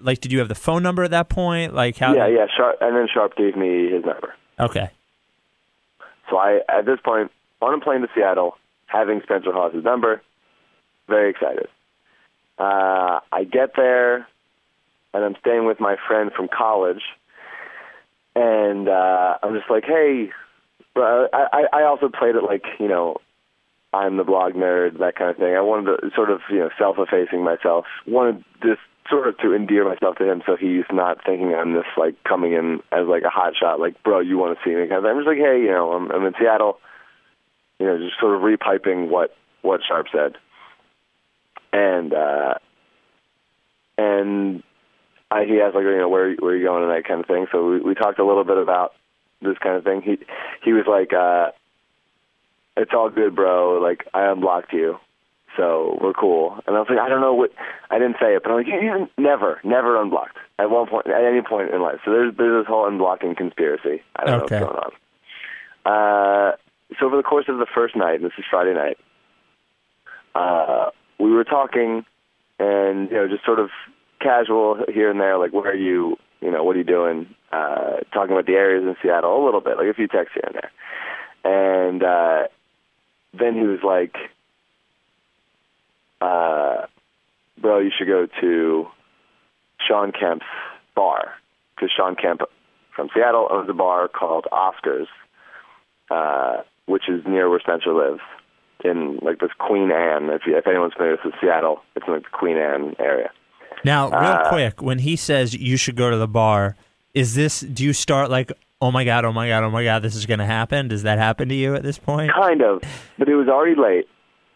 like? 0.00 0.20
Did 0.20 0.32
you 0.32 0.40
have 0.40 0.48
the 0.48 0.54
phone 0.56 0.82
number 0.82 1.04
at 1.04 1.12
that 1.12 1.28
point? 1.28 1.74
Like 1.74 1.96
how? 1.96 2.12
yeah, 2.12 2.26
yeah. 2.26 2.46
Sharp, 2.54 2.78
and 2.80 2.96
then 2.96 3.06
Sharp 3.12 3.36
gave 3.36 3.56
me 3.56 3.90
his 3.90 4.04
number. 4.04 4.34
Okay. 4.58 4.90
So 6.28 6.38
I, 6.38 6.60
at 6.68 6.86
this 6.86 6.98
point, 7.04 7.30
on 7.60 7.74
a 7.74 7.80
plane 7.80 8.00
to 8.00 8.08
Seattle, 8.14 8.56
having 8.94 9.20
Spencer 9.22 9.52
Hawes' 9.52 9.82
number, 9.82 10.22
very 11.08 11.30
excited. 11.30 11.66
Uh, 12.58 13.20
I 13.32 13.44
get 13.44 13.74
there, 13.76 14.26
and 15.12 15.24
I'm 15.24 15.34
staying 15.40 15.66
with 15.66 15.80
my 15.80 15.96
friend 16.06 16.30
from 16.32 16.48
college, 16.48 17.02
and 18.36 18.88
uh, 18.88 19.38
I'm 19.42 19.54
just 19.54 19.68
like, 19.68 19.84
hey, 19.84 20.30
I, 20.96 21.64
I 21.72 21.82
also 21.82 22.08
played 22.08 22.36
it 22.36 22.44
like, 22.44 22.64
you 22.78 22.88
know, 22.88 23.16
I'm 23.92 24.16
the 24.16 24.24
blog 24.24 24.54
nerd, 24.54 24.98
that 24.98 25.16
kind 25.16 25.30
of 25.30 25.36
thing. 25.36 25.54
I 25.54 25.60
wanted 25.60 25.96
to 26.00 26.10
sort 26.14 26.30
of, 26.30 26.40
you 26.50 26.58
know, 26.58 26.70
self-effacing 26.78 27.42
myself, 27.42 27.86
wanted 28.06 28.44
just 28.62 28.80
sort 29.10 29.28
of 29.28 29.36
to 29.38 29.54
endear 29.54 29.84
myself 29.84 30.16
to 30.16 30.30
him 30.30 30.42
so 30.46 30.56
he's 30.56 30.84
not 30.92 31.18
thinking 31.26 31.54
I'm 31.54 31.74
this, 31.74 31.84
like, 31.96 32.14
coming 32.24 32.52
in 32.52 32.80
as, 32.90 33.06
like, 33.06 33.22
a 33.24 33.28
hot 33.28 33.54
shot, 33.56 33.80
like, 33.80 34.00
bro, 34.02 34.20
you 34.20 34.38
want 34.38 34.56
to 34.56 34.64
see 34.64 34.74
me 34.74 34.84
of. 34.90 35.04
I'm 35.04 35.18
just 35.18 35.26
like, 35.26 35.38
hey, 35.38 35.60
you 35.60 35.70
know, 35.70 35.92
I'm, 35.92 36.10
I'm 36.10 36.24
in 36.24 36.34
Seattle, 36.38 36.78
you 37.78 37.86
know, 37.86 37.98
just 37.98 38.18
sort 38.20 38.36
of 38.36 38.42
repiping 38.42 39.08
what, 39.08 39.34
what 39.62 39.80
Sharp 39.86 40.06
said. 40.12 40.36
And, 41.72 42.12
uh, 42.14 42.54
and 43.98 44.62
I, 45.30 45.44
he 45.44 45.60
asked, 45.60 45.74
like, 45.74 45.84
you 45.84 45.98
know, 45.98 46.08
where, 46.08 46.34
where 46.36 46.52
are 46.52 46.56
you 46.56 46.64
going 46.64 46.82
and 46.84 46.92
that 46.92 47.08
kind 47.08 47.20
of 47.20 47.26
thing. 47.26 47.46
So 47.50 47.68
we, 47.70 47.80
we 47.80 47.94
talked 47.94 48.18
a 48.18 48.24
little 48.24 48.44
bit 48.44 48.58
about 48.58 48.94
this 49.42 49.58
kind 49.58 49.76
of 49.76 49.84
thing. 49.84 50.02
He, 50.02 50.18
he 50.64 50.72
was 50.72 50.86
like, 50.86 51.12
uh, 51.12 51.50
it's 52.76 52.92
all 52.92 53.10
good, 53.10 53.36
bro. 53.36 53.78
Like 53.80 54.06
I 54.12 54.30
unblocked 54.30 54.72
you, 54.72 54.98
so 55.56 55.98
we're 56.00 56.12
cool. 56.12 56.58
And 56.66 56.74
I 56.74 56.80
was 56.80 56.88
like, 56.90 56.98
I 56.98 57.08
don't 57.08 57.20
know 57.20 57.34
what 57.34 57.52
I 57.90 57.98
didn't 57.98 58.16
say 58.20 58.34
it, 58.34 58.42
but 58.42 58.50
I'm 58.50 58.56
like, 58.56 58.66
you, 58.66 58.80
you 58.80 59.08
never, 59.16 59.60
never 59.62 60.00
unblocked 60.00 60.36
at 60.58 60.70
one 60.70 60.88
point, 60.88 61.06
at 61.06 61.22
any 61.24 61.42
point 61.42 61.72
in 61.72 61.82
life. 61.82 62.00
So 62.04 62.10
there's 62.10 62.34
there's 62.36 62.64
this 62.64 62.68
whole 62.68 62.90
unblocking 62.90 63.36
conspiracy. 63.36 64.02
I 64.16 64.24
don't 64.24 64.42
Okay. 64.42 64.58
know 64.58 64.66
what's 64.66 64.72
going 64.72 64.84
on. 65.86 66.52
Uh, 66.52 66.56
so 66.98 67.06
over 67.06 67.16
the 67.16 67.22
course 67.22 67.46
of 67.48 67.58
the 67.58 67.66
first 67.74 67.96
night, 67.96 68.16
and 68.16 68.24
this 68.24 68.32
is 68.38 68.44
Friday 68.50 68.74
night, 68.74 68.98
uh, 70.34 70.90
we 71.18 71.30
were 71.30 71.44
talking, 71.44 72.04
and 72.58 73.10
you 73.10 73.16
know, 73.16 73.28
just 73.28 73.44
sort 73.44 73.60
of 73.60 73.70
casual 74.20 74.84
here 74.92 75.10
and 75.10 75.20
there, 75.20 75.38
like, 75.38 75.52
where 75.52 75.70
are 75.70 75.76
you? 75.76 76.16
You 76.40 76.50
know, 76.50 76.64
what 76.64 76.76
are 76.76 76.78
you 76.78 76.84
doing? 76.84 77.34
Uh, 77.52 78.00
talking 78.12 78.32
about 78.32 78.46
the 78.46 78.52
areas 78.52 78.84
in 78.84 78.96
Seattle 79.02 79.42
a 79.42 79.44
little 79.44 79.60
bit, 79.60 79.76
like 79.76 79.86
a 79.86 79.94
few 79.94 80.08
texts 80.08 80.34
here 80.34 80.44
and 80.46 80.54
there. 80.54 80.70
And 81.44 82.02
uh, 82.02 82.48
then 83.32 83.54
he 83.54 83.66
was 83.66 83.80
like, 83.82 84.16
uh, 86.20 86.86
bro, 87.60 87.78
you 87.78 87.90
should 87.96 88.08
go 88.08 88.26
to 88.40 88.88
Shawn 89.86 90.12
Kemp's 90.12 90.46
bar. 90.94 91.34
Because 91.74 91.90
Shawn 91.96 92.14
Kemp 92.14 92.42
from 92.94 93.08
Seattle 93.14 93.48
owns 93.50 93.68
a 93.68 93.72
bar 93.72 94.08
called 94.08 94.46
Oscars, 94.52 95.06
uh, 96.10 96.62
which 96.86 97.08
is 97.08 97.24
near 97.26 97.48
where 97.48 97.60
Spencer 97.60 97.92
lives, 97.92 98.20
in 98.84 99.18
like 99.22 99.38
this 99.40 99.50
Queen 99.58 99.90
Anne. 99.90 100.30
If, 100.30 100.42
you, 100.46 100.56
if 100.56 100.66
anyone's 100.66 100.92
familiar 100.94 101.18
with 101.24 101.34
Seattle, 101.40 101.80
it's 101.96 102.06
in 102.06 102.12
like 102.12 102.22
the 102.24 102.28
Queen 102.30 102.56
Anne 102.58 102.94
area. 102.98 103.30
Now, 103.84 104.08
real 104.08 104.18
Uh, 104.18 104.48
quick, 104.48 104.82
when 104.82 104.98
he 105.00 105.16
says 105.16 105.54
you 105.54 105.76
should 105.76 105.96
go 105.96 106.10
to 106.10 106.16
the 106.16 106.28
bar, 106.28 106.76
is 107.12 107.34
this? 107.34 107.60
Do 107.60 107.84
you 107.84 107.92
start 107.92 108.30
like, 108.30 108.52
oh 108.80 108.90
my 108.90 109.04
god, 109.04 109.24
oh 109.24 109.32
my 109.32 109.48
god, 109.48 109.62
oh 109.64 109.70
my 109.70 109.84
god, 109.84 110.02
this 110.02 110.14
is 110.14 110.26
going 110.26 110.38
to 110.40 110.46
happen? 110.46 110.88
Does 110.88 111.02
that 111.02 111.18
happen 111.18 111.48
to 111.48 111.54
you 111.54 111.74
at 111.74 111.82
this 111.82 111.98
point? 111.98 112.32
Kind 112.32 112.62
of, 112.62 112.82
but 113.18 113.28
it 113.28 113.34
was 113.34 113.48
already 113.48 113.78
late. 113.80 114.08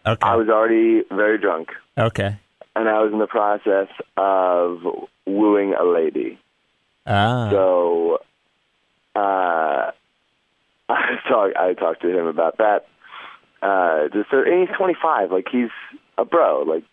Okay. 0.07 0.27
I 0.27 0.37
was 0.37 0.49
already 0.49 1.03
very 1.11 1.39
drunk, 1.39 1.69
okay. 1.99 2.39
and 2.75 2.89
I 2.89 3.03
was 3.03 3.13
in 3.13 3.19
the 3.19 3.27
process 3.27 3.89
of 4.17 4.79
wooing 5.27 5.75
a 5.75 5.85
lady. 5.85 6.39
Ah. 7.07 7.49
So, 7.51 8.19
uh, 9.15 9.91
I 10.93 11.17
talked. 11.29 11.57
I 11.57 11.75
talked 11.75 12.03
to 12.03 12.19
him 12.19 12.27
about 12.27 12.59
that. 12.59 12.87
Uh, 13.61 14.09
just 14.09 14.33
and 14.33 14.69
he's 14.69 14.77
25. 14.77 15.33
Like 15.33 15.47
he's 15.51 15.71
a 16.17 16.25
bro. 16.25 16.63
Like 16.63 16.85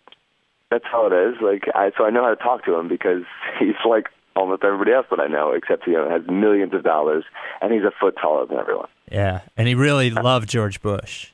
that's 0.71 0.85
how 0.91 1.07
it 1.07 1.13
is. 1.13 1.35
Like 1.41 1.63
I 1.73 1.91
so 1.97 2.05
I 2.05 2.09
know 2.09 2.23
how 2.23 2.29
to 2.29 2.35
talk 2.35 2.65
to 2.65 2.75
him 2.75 2.87
because 2.87 3.23
he's 3.59 3.75
like 3.87 4.07
almost 4.35 4.63
everybody 4.63 4.91
else 4.91 5.05
that 5.11 5.19
I 5.19 5.27
know, 5.27 5.51
except 5.51 5.85
he 5.85 5.93
has 5.93 6.21
millions 6.27 6.73
of 6.73 6.83
dollars 6.83 7.23
and 7.61 7.71
he's 7.71 7.83
a 7.83 7.91
foot 7.99 8.15
taller 8.21 8.45
than 8.45 8.57
everyone. 8.57 8.89
Yeah, 9.11 9.41
and 9.55 9.67
he 9.67 9.75
really 9.75 10.09
loved 10.09 10.49
George 10.49 10.81
Bush. 10.81 11.29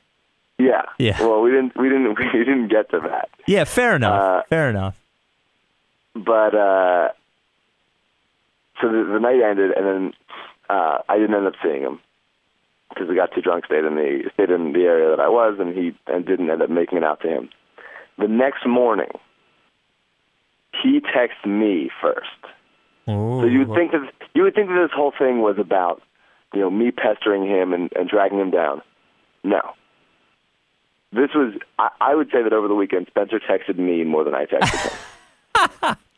Yeah. 0.58 0.82
Yeah. 0.98 1.20
Well, 1.20 1.40
we 1.40 1.50
didn't 1.50 1.76
we 1.76 1.88
didn't 1.88 2.16
we 2.18 2.44
didn't 2.44 2.68
get 2.68 2.90
to 2.90 3.00
that, 3.00 3.30
Yeah, 3.46 3.64
fair 3.64 3.96
enough. 3.96 4.20
Uh, 4.20 4.42
fair 4.48 4.70
enough. 4.70 4.96
but 6.14 6.54
uh, 6.54 7.08
so 8.80 8.88
the, 8.88 9.10
the 9.14 9.18
night 9.18 9.40
ended, 9.42 9.70
and 9.72 9.86
then 9.86 10.12
uh, 10.68 10.98
I 11.08 11.18
didn't 11.18 11.34
end 11.34 11.46
up 11.46 11.54
seeing 11.62 11.82
him 11.82 12.00
because 12.94 13.08
we 13.08 13.14
got 13.14 13.32
too 13.34 13.40
drunk, 13.40 13.66
stayed 13.66 13.84
in 13.84 13.96
the 13.96 14.30
stayed 14.34 14.50
in 14.50 14.72
the 14.72 14.82
area 14.82 15.08
that 15.10 15.20
I 15.20 15.28
was, 15.28 15.56
and 15.58 15.76
he 15.76 15.92
and 16.06 16.26
didn't 16.26 16.50
end 16.50 16.62
up 16.62 16.70
making 16.70 16.98
it 16.98 17.04
out 17.04 17.20
to 17.22 17.28
him. 17.28 17.48
The 18.18 18.28
next 18.28 18.66
morning, 18.66 19.10
he 20.82 21.00
texted 21.00 21.46
me 21.46 21.90
first. 22.00 22.28
So 23.40 23.46
you 23.46 23.60
would 23.60 23.74
think 23.76 23.92
that 23.92 24.12
you 24.34 24.42
would 24.44 24.54
think 24.54 24.68
that 24.68 24.80
this 24.80 24.94
whole 24.94 25.12
thing 25.16 25.42
was 25.42 25.56
about, 25.58 26.02
you 26.54 26.60
know, 26.60 26.70
me 26.70 26.90
pestering 26.90 27.46
him 27.46 27.72
and, 27.72 27.90
and 27.96 28.08
dragging 28.08 28.38
him 28.38 28.50
down. 28.50 28.82
No. 29.42 29.60
This 31.12 31.30
was 31.34 31.54
I, 31.78 31.88
I 32.00 32.14
would 32.14 32.28
say 32.32 32.42
that 32.42 32.52
over 32.52 32.68
the 32.68 32.74
weekend 32.74 33.06
Spencer 33.08 33.40
texted 33.40 33.78
me 33.78 34.04
more 34.04 34.24
than 34.24 34.34
I 34.34 34.46
texted 34.46 34.92
him. 35.88 35.96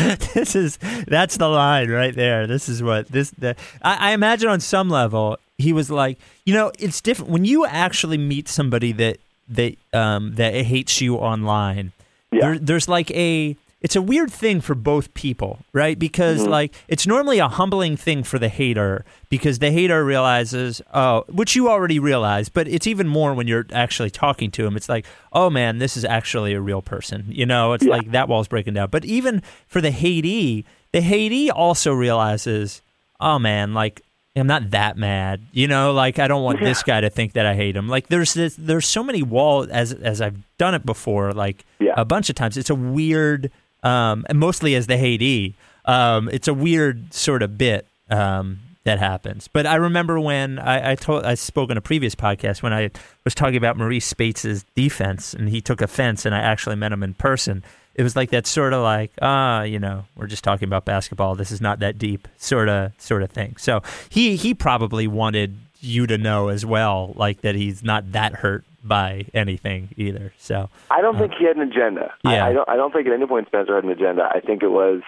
this 0.34 0.54
is 0.54 0.78
that's 1.06 1.36
the 1.36 1.48
line 1.48 1.90
right 1.90 2.14
there. 2.14 2.46
This 2.46 2.68
is 2.68 2.82
what 2.82 3.08
this. 3.08 3.30
The, 3.30 3.56
I, 3.82 4.10
I 4.10 4.12
imagine 4.12 4.48
on 4.48 4.60
some 4.60 4.88
level 4.88 5.38
he 5.58 5.72
was 5.72 5.90
like, 5.90 6.18
you 6.44 6.54
know, 6.54 6.72
it's 6.78 7.00
different 7.00 7.30
when 7.30 7.44
you 7.44 7.66
actually 7.66 8.18
meet 8.18 8.48
somebody 8.48 8.92
that 8.92 9.18
that 9.48 9.76
um, 9.92 10.34
that 10.36 10.54
hates 10.54 11.00
you 11.00 11.16
online. 11.16 11.92
Yeah. 12.32 12.40
There, 12.40 12.58
there's 12.58 12.88
like 12.88 13.10
a 13.10 13.56
it's 13.80 13.96
a 13.96 14.02
weird 14.02 14.30
thing 14.30 14.60
for 14.60 14.74
both 14.74 15.12
people, 15.14 15.60
right? 15.72 15.98
Because 15.98 16.40
mm-hmm. 16.42 16.50
like 16.50 16.74
it's 16.88 17.06
normally 17.06 17.38
a 17.38 17.48
humbling 17.48 17.96
thing 17.96 18.22
for 18.22 18.38
the 18.38 18.48
hater 18.48 19.04
because 19.30 19.58
the 19.58 19.70
hater 19.70 20.04
realizes, 20.04 20.82
oh, 20.92 21.24
which 21.28 21.56
you 21.56 21.68
already 21.68 21.98
realize, 21.98 22.48
but 22.48 22.68
it's 22.68 22.86
even 22.86 23.08
more 23.08 23.32
when 23.32 23.46
you're 23.48 23.66
actually 23.72 24.10
talking 24.10 24.50
to 24.50 24.66
him. 24.66 24.76
It's 24.76 24.88
like, 24.88 25.06
oh 25.32 25.48
man, 25.48 25.78
this 25.78 25.96
is 25.96 26.04
actually 26.04 26.52
a 26.52 26.60
real 26.60 26.82
person. 26.82 27.24
You 27.28 27.46
know, 27.46 27.72
it's 27.72 27.84
Yeah. 27.84 27.92
like 27.92 28.10
that 28.10 28.28
wall's 28.28 28.48
breaking 28.48 28.74
down. 28.74 28.90
But 28.90 29.04
even 29.04 29.42
for 29.66 29.80
the 29.80 29.90
hatee, 29.90 30.64
the 30.92 31.00
hatee 31.00 31.50
also 31.50 31.92
realizes, 31.94 32.82
oh 33.18 33.38
man, 33.38 33.72
like 33.72 34.02
I'm 34.36 34.46
not 34.46 34.70
that 34.70 34.96
mad. 34.96 35.42
You 35.52 35.66
know, 35.66 35.92
like 35.92 36.18
I 36.18 36.28
don't 36.28 36.44
want 36.44 36.60
this 36.60 36.82
guy 36.82 37.00
to 37.00 37.10
think 37.10 37.32
that 37.32 37.46
I 37.46 37.54
hate 37.54 37.76
him. 37.76 37.88
Like 37.88 38.08
there's 38.08 38.34
this, 38.34 38.54
there's 38.56 38.86
so 38.86 39.02
many 39.02 39.22
walls 39.22 39.68
as 39.68 39.92
as 39.92 40.20
I've 40.20 40.36
done 40.58 40.74
it 40.74 40.84
before, 40.86 41.32
like 41.32 41.64
Yeah. 41.80 41.94
a 41.96 42.04
bunch 42.04 42.28
of 42.28 42.36
times. 42.36 42.56
It's 42.56 42.70
a 42.70 42.74
weird, 42.74 43.50
um, 43.82 44.24
and 44.28 44.38
mostly 44.38 44.74
as 44.74 44.86
the 44.86 44.96
Haiti, 44.96 45.56
um, 45.84 46.28
it's 46.28 46.48
a 46.48 46.54
weird 46.54 47.12
sort 47.12 47.42
of 47.42 47.56
bit 47.58 47.86
um, 48.10 48.60
that 48.84 48.98
happens. 48.98 49.48
But 49.48 49.66
I 49.66 49.76
remember 49.76 50.18
when 50.20 50.58
I, 50.58 50.92
I 50.92 50.94
told 50.94 51.24
I 51.24 51.34
spoke 51.34 51.70
in 51.70 51.76
a 51.76 51.80
previous 51.80 52.14
podcast 52.14 52.62
when 52.62 52.72
I 52.72 52.90
was 53.24 53.34
talking 53.34 53.56
about 53.56 53.76
Marreese 53.76 54.02
Speights's 54.02 54.64
defense, 54.74 55.34
and 55.34 55.48
he 55.48 55.60
took 55.60 55.80
offense, 55.80 56.24
and 56.24 56.34
I 56.34 56.40
actually 56.40 56.76
met 56.76 56.92
him 56.92 57.02
in 57.02 57.14
person. 57.14 57.62
It 57.94 58.02
was 58.02 58.16
like 58.16 58.30
that 58.30 58.46
sort 58.46 58.72
of 58.72 58.82
like 58.82 59.12
ah, 59.20 59.62
you 59.62 59.78
know, 59.78 60.04
we're 60.16 60.26
just 60.26 60.44
talking 60.44 60.66
about 60.66 60.84
basketball. 60.84 61.34
This 61.34 61.50
is 61.50 61.60
not 61.60 61.80
that 61.80 61.98
deep, 61.98 62.28
sort 62.36 62.68
of 62.68 62.92
sort 62.98 63.22
of 63.22 63.30
thing. 63.30 63.56
So 63.56 63.82
he 64.08 64.36
he 64.36 64.54
probably 64.54 65.06
wanted 65.06 65.56
you 65.80 66.06
to 66.06 66.18
know 66.18 66.48
as 66.48 66.64
well, 66.64 67.12
like 67.16 67.40
that 67.40 67.54
he's 67.54 67.82
not 67.82 68.12
that 68.12 68.34
hurt 68.34 68.64
by 68.82 69.26
anything 69.34 69.90
either. 69.96 70.32
So 70.38 70.68
I 70.90 71.00
don't 71.00 71.18
think 71.18 71.32
uh, 71.32 71.36
he 71.38 71.44
had 71.46 71.56
an 71.56 71.62
agenda. 71.70 72.12
Yeah. 72.24 72.44
I, 72.44 72.48
I 72.48 72.52
don't. 72.52 72.68
I 72.68 72.76
don't 72.76 72.92
think 72.92 73.06
at 73.06 73.12
any 73.12 73.26
point 73.26 73.46
Spencer 73.48 73.74
had 73.74 73.84
an 73.84 73.90
agenda. 73.90 74.22
I 74.32 74.40
think 74.40 74.62
it 74.62 74.70
was 74.70 75.02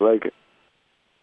like, 0.00 0.32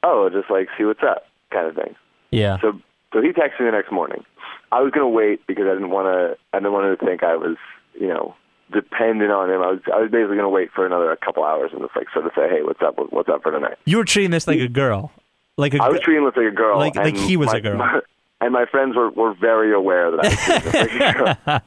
oh, 0.04 0.30
just 0.30 0.50
like 0.50 0.68
see 0.78 0.84
what's 0.84 1.04
up, 1.04 1.26
kind 1.52 1.68
of 1.68 1.76
thing. 1.76 1.96
yeah, 2.32 2.60
So, 2.62 2.80
so 3.14 3.22
he 3.22 3.30
texted 3.30 3.60
me 3.62 3.66
the 3.68 3.72
next 3.72 3.92
morning. 3.92 4.24
I 4.72 4.82
was 4.82 4.92
gonna 4.92 5.08
wait 5.10 5.46
because 5.48 5.66
I 5.68 5.74
didn't 5.74 5.92
want 5.92 6.08
to. 6.08 6.38
I 6.54 6.60
didn't 6.60 6.74
want 6.74 7.00
to 7.00 7.06
think 7.06 7.24
I 7.24 7.36
was, 7.38 7.56
you 8.00 8.08
know, 8.08 8.36
dependent 8.74 9.32
on 9.32 9.50
him. 9.50 9.62
I 9.62 9.68
was. 9.72 9.80
I 9.94 10.02
was 10.02 10.12
basically 10.12 10.36
gonna 10.36 10.50
wait 10.50 10.72
for 10.74 10.86
another 10.86 11.16
couple 11.16 11.44
hours 11.46 11.72
and 11.72 11.82
just 11.82 11.96
like 11.96 12.08
sort 12.14 12.26
of 12.26 12.34
say, 12.36 12.50
hey, 12.50 12.64
what's 12.64 12.82
up? 12.82 12.96
What's 13.12 13.30
up 13.30 13.44
for 13.44 13.52
tonight? 13.52 13.78
you 13.86 13.98
were 13.98 14.04
treating 14.06 14.32
this 14.32 14.48
like 14.48 14.60
a 14.60 14.68
girl, 14.68 15.12
like 15.56 15.74
a 15.74 15.82
I 15.82 15.88
was 15.90 16.02
treating 16.02 16.24
him 16.24 16.26
like 16.26 16.36
a 16.36 16.52
girl, 16.52 16.78
Like- 16.78 16.96
like 16.96 17.16
he 17.16 17.38
was 17.38 17.48
my- 17.48 17.58
a 17.58 17.62
girl. 17.62 17.78
my- 17.78 18.02
and 18.42 18.54
my 18.54 18.66
friends 18.66 18.96
were 18.96 19.10
were 19.10 19.34
very 19.34 19.74
aware 19.74 20.12
that 20.12 20.26
I 20.26 20.28
was 20.28 20.40
treating 20.74 21.02
him 21.02 21.26
like 21.26 21.38
a 21.48 21.62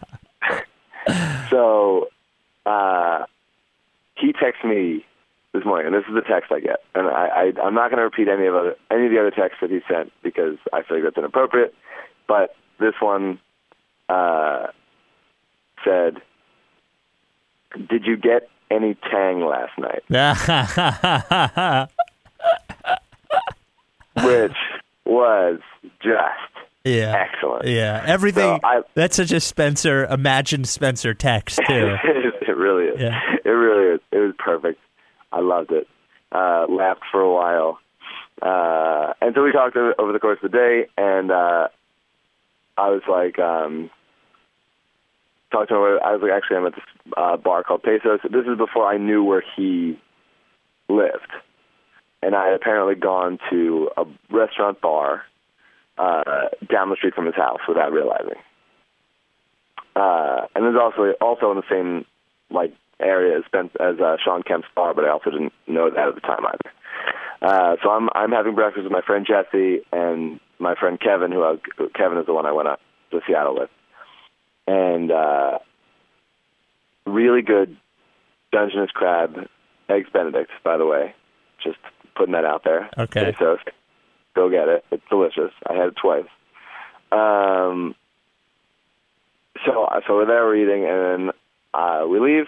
so, 1.50 2.08
uh, 2.66 3.24
he 4.16 4.32
texts 4.32 4.64
me 4.64 5.04
this 5.52 5.64
morning, 5.64 5.86
and 5.86 5.94
this 5.94 6.04
is 6.08 6.14
the 6.14 6.22
text 6.22 6.52
I 6.52 6.60
get, 6.60 6.80
and 6.94 7.06
I, 7.08 7.26
I 7.26 7.52
I'm 7.62 7.74
not 7.74 7.90
going 7.90 7.98
to 7.98 8.04
repeat 8.04 8.28
any 8.28 8.46
of 8.46 8.54
other 8.54 8.76
any 8.90 9.06
of 9.06 9.12
the 9.12 9.18
other 9.18 9.30
texts 9.30 9.58
that 9.60 9.70
he 9.70 9.80
sent 9.88 10.12
because 10.22 10.56
I 10.72 10.82
feel 10.82 10.98
like 10.98 11.04
that's 11.04 11.16
inappropriate. 11.16 11.74
But 12.26 12.54
this 12.78 12.94
one 13.00 13.38
uh, 14.08 14.66
said, 15.84 16.20
"Did 17.88 18.04
you 18.04 18.16
get 18.16 18.48
any 18.70 18.94
tang 19.10 19.40
last 19.40 19.78
night?" 19.78 20.02
Which 24.24 24.56
was 25.08 25.58
just 26.00 26.66
yeah, 26.84 27.26
excellent. 27.28 27.66
yeah. 27.66 28.04
Everything. 28.06 28.60
So 28.62 28.66
I- 28.66 28.82
that's 28.94 29.16
such 29.16 29.32
a 29.32 29.40
Spencer 29.40 30.04
imagined 30.06 30.68
Spencer 30.68 31.14
text 31.14 31.58
too. 31.68 31.96
it 32.04 32.56
really 32.56 32.84
is. 32.86 33.00
Yeah. 33.00 33.18
It 33.44 33.48
really 33.48 33.94
is. 33.96 34.00
It 34.12 34.18
was 34.18 34.34
perfect. 34.38 34.78
I 35.32 35.40
loved 35.40 35.72
it. 35.72 35.86
Uh, 36.30 36.66
laughed 36.68 37.02
for 37.10 37.20
a 37.20 37.32
while. 37.32 37.78
Uh, 38.40 39.14
and 39.20 39.34
so 39.34 39.42
we 39.42 39.50
talked 39.52 39.76
over 39.76 39.94
over 39.98 40.12
the 40.12 40.18
course 40.20 40.38
of 40.42 40.50
the 40.52 40.56
day, 40.56 40.86
and 40.96 41.30
uh, 41.32 41.68
I 42.76 42.88
was 42.90 43.02
like, 43.08 43.38
um, 43.38 43.90
talked 45.50 45.70
to 45.70 45.74
him. 45.74 45.98
I 46.04 46.12
was 46.12 46.20
like, 46.22 46.30
actually, 46.30 46.58
I'm 46.58 46.66
at 46.66 46.74
this 46.74 46.84
uh, 47.16 47.36
bar 47.36 47.64
called 47.64 47.82
Pesos. 47.82 48.20
This 48.22 48.46
is 48.46 48.56
before 48.56 48.86
I 48.86 48.96
knew 48.98 49.24
where 49.24 49.42
he 49.56 49.98
lived, 50.88 51.27
and 52.22 52.34
I 52.34 52.46
had 52.46 52.54
apparently 52.54 52.94
gone 52.94 53.38
to 53.50 53.90
a 53.96 54.04
restaurant 54.30 54.80
bar 54.80 55.22
uh, 55.96 56.22
down 56.70 56.90
the 56.90 56.96
street 56.96 57.14
from 57.14 57.26
his 57.26 57.34
house 57.34 57.60
without 57.66 57.92
realizing. 57.92 58.38
Uh, 59.96 60.46
and 60.54 60.64
there's 60.64 60.76
also 60.80 61.12
also 61.20 61.50
in 61.50 61.56
the 61.56 61.62
same 61.70 62.04
like 62.50 62.72
area 63.00 63.38
as 63.38 63.44
Ben, 63.52 63.70
as 63.80 63.98
uh, 64.00 64.16
Shawn 64.24 64.42
Kemp's 64.42 64.68
bar, 64.74 64.94
but 64.94 65.04
I 65.04 65.10
also 65.10 65.30
didn't 65.30 65.52
know 65.66 65.90
that 65.90 66.08
at 66.08 66.14
the 66.14 66.20
time 66.20 66.44
either. 66.46 66.70
Uh, 67.40 67.76
so 67.82 67.90
I'm 67.90 68.08
I'm 68.14 68.32
having 68.32 68.54
breakfast 68.54 68.84
with 68.84 68.92
my 68.92 69.02
friend 69.02 69.26
Jesse 69.26 69.80
and 69.92 70.40
my 70.58 70.74
friend 70.74 71.00
Kevin, 71.00 71.32
who 71.32 71.42
I, 71.42 71.56
Kevin 71.94 72.18
is 72.18 72.26
the 72.26 72.34
one 72.34 72.46
I 72.46 72.52
went 72.52 72.68
up 72.68 72.80
to 73.10 73.20
Seattle 73.26 73.56
with, 73.56 73.70
and 74.66 75.10
uh, 75.10 75.58
really 77.06 77.42
good 77.42 77.76
Dungeness 78.52 78.90
crab 78.90 79.36
eggs 79.88 80.08
Benedict, 80.12 80.50
by 80.64 80.76
the 80.76 80.86
way. 80.86 81.14
Just 81.62 81.78
putting 82.18 82.32
that 82.32 82.44
out 82.44 82.64
there. 82.64 82.90
Okay. 82.98 83.32
Pesos. 83.32 83.60
Go 84.34 84.50
get 84.50 84.68
it. 84.68 84.84
It's 84.90 85.02
delicious. 85.08 85.52
I 85.68 85.74
had 85.74 85.88
it 85.88 85.96
twice. 85.96 86.26
Um, 87.10 87.94
so 89.64 89.88
so 90.06 90.14
we're 90.16 90.26
there 90.26 90.44
we're 90.44 90.56
eating, 90.56 90.84
and 90.84 91.28
then 91.28 91.34
uh, 91.72 92.06
we 92.06 92.20
leave, 92.20 92.46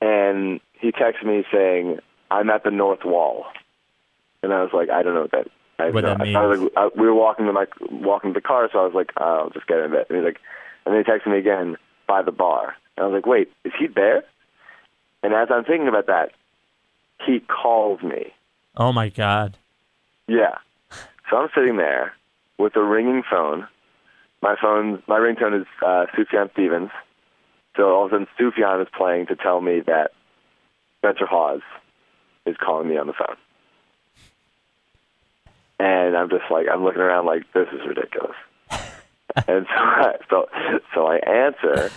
and 0.00 0.60
he 0.72 0.90
texts 0.90 1.24
me 1.24 1.44
saying, 1.52 1.98
"I'm 2.30 2.50
at 2.50 2.64
the 2.64 2.70
north 2.70 3.04
wall," 3.04 3.46
and 4.42 4.52
I 4.52 4.62
was 4.62 4.70
like, 4.72 4.90
"I 4.90 5.02
don't 5.02 5.14
know 5.14 5.22
what 5.22 5.30
that." 5.32 5.48
I, 5.78 5.90
What 5.90 6.02
that 6.02 6.20
I, 6.20 6.32
I 6.32 6.46
was 6.46 6.60
like, 6.60 6.72
I, 6.76 6.88
we 6.96 7.06
were 7.06 7.14
walking 7.14 7.46
to 7.46 7.52
my 7.52 7.66
walking 7.90 8.34
to 8.34 8.34
the 8.34 8.46
car, 8.46 8.68
so 8.72 8.80
I 8.80 8.84
was 8.84 8.94
like, 8.94 9.12
oh, 9.16 9.44
"I'll 9.44 9.50
just 9.50 9.66
get 9.68 9.78
in 9.78 9.92
bed." 9.92 10.06
And 10.08 10.18
he's 10.18 10.24
like, 10.24 10.40
and 10.84 10.94
then 10.94 11.04
he 11.04 11.10
texted 11.10 11.30
me 11.30 11.38
again 11.38 11.76
by 12.08 12.22
the 12.22 12.32
bar, 12.32 12.74
and 12.96 13.04
I 13.04 13.08
was 13.08 13.14
like, 13.14 13.26
"Wait, 13.26 13.52
is 13.64 13.72
he 13.78 13.86
there?" 13.86 14.24
And 15.22 15.32
as 15.34 15.48
I'm 15.50 15.64
thinking 15.64 15.88
about 15.88 16.06
that, 16.06 16.32
he 17.26 17.40
calls 17.40 18.02
me. 18.02 18.32
Oh 18.76 18.92
my 18.92 19.08
god. 19.08 19.56
Yeah. 20.26 20.58
So 21.30 21.36
I'm 21.36 21.48
sitting 21.54 21.76
there 21.76 22.14
with 22.58 22.76
a 22.76 22.82
ringing 22.82 23.22
phone. 23.28 23.66
My 24.40 24.54
phone, 24.60 25.02
my 25.06 25.18
ringtone 25.18 25.60
is 25.60 25.66
uh, 25.84 26.06
Sufjan 26.16 26.50
Stevens. 26.52 26.90
So 27.76 27.94
all 27.94 28.06
of 28.06 28.12
a 28.12 28.14
sudden, 28.14 28.26
Sufjan 28.38 28.82
is 28.82 28.88
playing 28.96 29.26
to 29.26 29.36
tell 29.36 29.60
me 29.60 29.80
that 29.86 30.12
Spencer 30.98 31.26
Hawes 31.26 31.60
is 32.46 32.56
calling 32.56 32.88
me 32.88 32.96
on 32.96 33.06
the 33.06 33.12
phone. 33.12 33.36
And 35.80 36.16
I'm 36.16 36.28
just 36.28 36.50
like, 36.50 36.66
I'm 36.72 36.82
looking 36.82 37.00
around 37.00 37.26
like, 37.26 37.44
this 37.52 37.68
is 37.72 37.86
ridiculous. 37.86 38.36
and 38.70 39.66
so 39.66 39.76
I, 39.76 40.14
so, 40.28 40.48
so 40.94 41.06
I 41.06 41.16
answer 41.18 41.90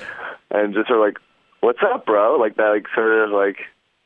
and 0.52 0.74
just 0.74 0.88
sort 0.88 1.00
of 1.00 1.06
like, 1.06 1.18
what's 1.62 1.80
up, 1.82 2.06
bro? 2.06 2.38
Like 2.38 2.58
that, 2.58 2.70
like 2.70 2.86
sort 2.94 3.24
of 3.24 3.32
like, 3.32 3.58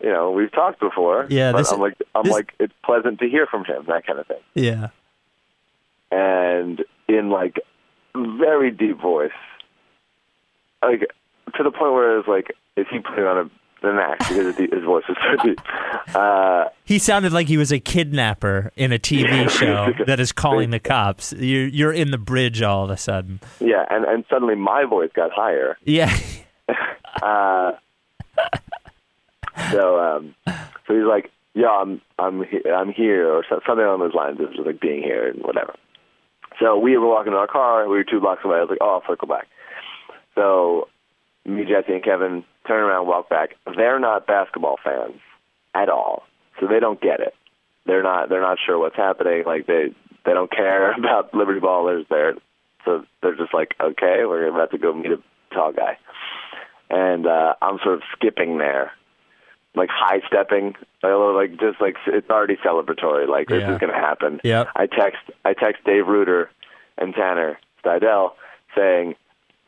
you 0.05 0.11
know, 0.13 0.31
we've 0.31 0.51
talked 0.53 0.79
before. 0.79 1.25
Yeah, 1.29 1.51
this- 1.51 1.71
I'm 1.71 1.79
like, 1.81 1.97
I'm 2.15 2.23
this- 2.23 2.31
like, 2.31 2.53
it's 2.59 2.73
pleasant 2.85 3.19
to 3.19 3.27
hear 3.27 3.45
from 3.47 3.65
him, 3.65 3.83
that 3.87 4.05
kind 4.07 4.19
of 4.19 4.27
thing 4.27 4.39
Yeah. 4.53 4.87
and 6.11 6.83
in 7.09 7.29
like 7.29 7.59
very 8.15 8.71
deep 8.71 9.01
voice, 9.01 9.31
like 10.81 11.01
to 11.57 11.63
the 11.63 11.71
point 11.71 11.93
where 11.93 12.13
it 12.13 12.17
was 12.17 12.27
like 12.27 12.51
is 12.77 12.85
he 12.91 12.99
putting 12.99 13.25
on 13.25 13.37
a 13.37 13.49
an 13.87 13.99
act 13.99 14.19
because 14.29 14.55
his 14.57 14.83
voice 14.83 15.03
is 15.09 15.15
so 15.21 15.43
deep? 15.45 15.59
Uh, 16.15 16.65
He 16.85 16.97
sounded 16.97 17.31
like 17.33 17.47
he 17.47 17.57
was 17.57 17.71
a 17.71 17.79
kidnapper 17.79 18.71
in 18.75 18.91
a 18.91 18.97
TV 18.97 19.47
show 19.59 19.91
that 20.07 20.19
is 20.19 20.31
calling 20.31 20.71
the 20.71 20.79
cops. 20.79 21.33
You're 21.33 21.67
you're 21.67 21.93
in 21.93 22.09
the 22.11 22.17
bridge 22.17 22.61
all 22.63 22.85
of 22.85 22.89
a 22.89 22.97
sudden. 22.97 23.41
yeah, 23.59 23.85
and 23.91 24.05
and 24.05 24.25
suddenly 24.29 24.55
my 24.55 24.85
voice 24.85 25.11
got 25.13 25.31
higher. 25.31 25.77
Yeah. 25.83 26.15
Uh, 27.23 27.71
so 29.71 29.99
um, 29.99 30.35
so 30.45 30.93
he's 30.95 31.05
like, 31.07 31.31
yeah, 31.53 31.69
I'm 31.69 32.01
I'm 32.19 32.43
he- 32.43 32.69
I'm 32.69 32.91
here 32.91 33.29
or 33.31 33.43
so- 33.49 33.61
something 33.65 33.85
along 33.85 33.99
those 33.99 34.13
lines. 34.13 34.39
It 34.39 34.49
was 34.49 34.65
like 34.65 34.79
being 34.79 35.01
here 35.03 35.27
and 35.29 35.41
whatever. 35.43 35.75
So 36.59 36.77
we 36.77 36.97
were 36.97 37.07
walking 37.07 37.33
to 37.33 37.37
our 37.37 37.47
car. 37.47 37.83
We 37.87 37.97
were 37.97 38.03
two 38.03 38.19
blocks 38.21 38.41
away. 38.45 38.57
I 38.57 38.61
was 38.61 38.69
like, 38.69 38.79
oh, 38.81 38.95
I'll 39.01 39.03
circle 39.07 39.27
back. 39.27 39.47
So 40.35 40.87
me, 41.45 41.63
Jesse, 41.65 41.93
and 41.93 42.03
Kevin 42.03 42.43
turn 42.67 42.81
around, 42.81 43.07
walk 43.07 43.29
back. 43.29 43.55
They're 43.75 43.99
not 43.99 44.25
basketball 44.27 44.77
fans 44.83 45.19
at 45.73 45.89
all, 45.89 46.23
so 46.59 46.67
they 46.67 46.79
don't 46.79 46.99
get 47.01 47.19
it. 47.19 47.33
They're 47.85 48.03
not 48.03 48.29
they're 48.29 48.41
not 48.41 48.57
sure 48.65 48.79
what's 48.79 48.95
happening. 48.95 49.43
Like 49.45 49.67
they 49.67 49.93
they 50.25 50.33
don't 50.33 50.51
care 50.51 50.91
about 50.97 51.33
Liberty 51.33 51.59
Ballers. 51.59 52.07
They're 52.09 52.35
so 52.85 53.03
they're 53.21 53.35
just 53.35 53.53
like, 53.53 53.75
okay, 53.81 54.25
we're 54.25 54.47
about 54.47 54.71
to 54.71 54.77
go 54.77 54.93
meet 54.93 55.11
a 55.11 55.17
tall 55.53 55.71
guy, 55.73 55.97
and 56.89 57.25
uh, 57.27 57.53
I'm 57.61 57.79
sort 57.83 57.95
of 57.95 58.01
skipping 58.13 58.57
there, 58.57 58.91
like 59.75 59.89
high 59.91 60.21
stepping, 60.27 60.75
like 61.03 61.51
just 61.59 61.79
like 61.81 61.95
it's 62.07 62.29
already 62.29 62.55
celebratory. 62.57 63.27
Like 63.27 63.47
this 63.47 63.61
Yeah. 63.61 63.73
is 63.73 63.79
gonna 63.79 63.93
happen. 63.99 64.39
Yep. 64.43 64.67
I 64.75 64.87
text 64.87 65.19
I 65.43 65.53
text 65.53 65.83
Dave 65.85 66.07
Reuter 66.07 66.49
and 66.97 67.13
Tanner 67.13 67.59
Stidell 67.83 68.31
saying, 68.75 69.15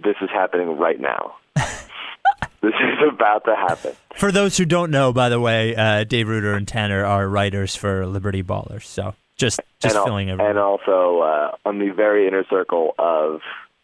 "This 0.03 0.15
is 0.21 0.29
happening 0.31 0.77
right 0.77 0.99
now. 0.99 1.35
this 1.55 2.73
is 2.73 3.07
about 3.13 3.45
to 3.45 3.55
happen." 3.55 3.93
For 4.15 4.31
those 4.31 4.57
who 4.57 4.65
don't 4.65 4.89
know, 4.91 5.13
by 5.13 5.29
the 5.29 5.39
way, 5.39 5.75
uh, 5.75 6.03
Dave 6.03 6.27
Reuter 6.27 6.53
and 6.53 6.67
Tanner 6.67 7.05
are 7.05 7.27
writers 7.27 7.75
for 7.75 8.05
Liberty 8.07 8.43
Ballers. 8.43 8.83
So 8.83 9.13
just 9.37 9.59
just 9.79 9.95
and, 9.95 10.05
filling 10.05 10.29
everyone. 10.29 10.49
and 10.51 10.59
also 10.59 11.19
uh, 11.19 11.51
on 11.65 11.79
the 11.79 11.89
very 11.95 12.27
inner 12.27 12.43
circle 12.49 12.95
of 12.97 13.41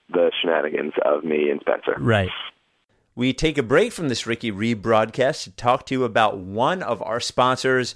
the 0.09 0.31
shenanigans 0.41 0.93
of 1.05 1.23
me 1.23 1.49
and 1.49 1.59
Spencer. 1.61 1.95
right. 1.99 2.29
We 3.15 3.31
take 3.31 3.59
a 3.59 3.63
break 3.63 3.93
from 3.93 4.09
this 4.09 4.25
Ricky 4.25 4.51
rebroadcast 4.51 5.43
to 5.43 5.51
talk 5.51 5.85
to 5.85 5.93
you 5.93 6.03
about 6.03 6.39
one 6.39 6.81
of 6.81 6.99
our 7.03 7.19
sponsors, 7.19 7.93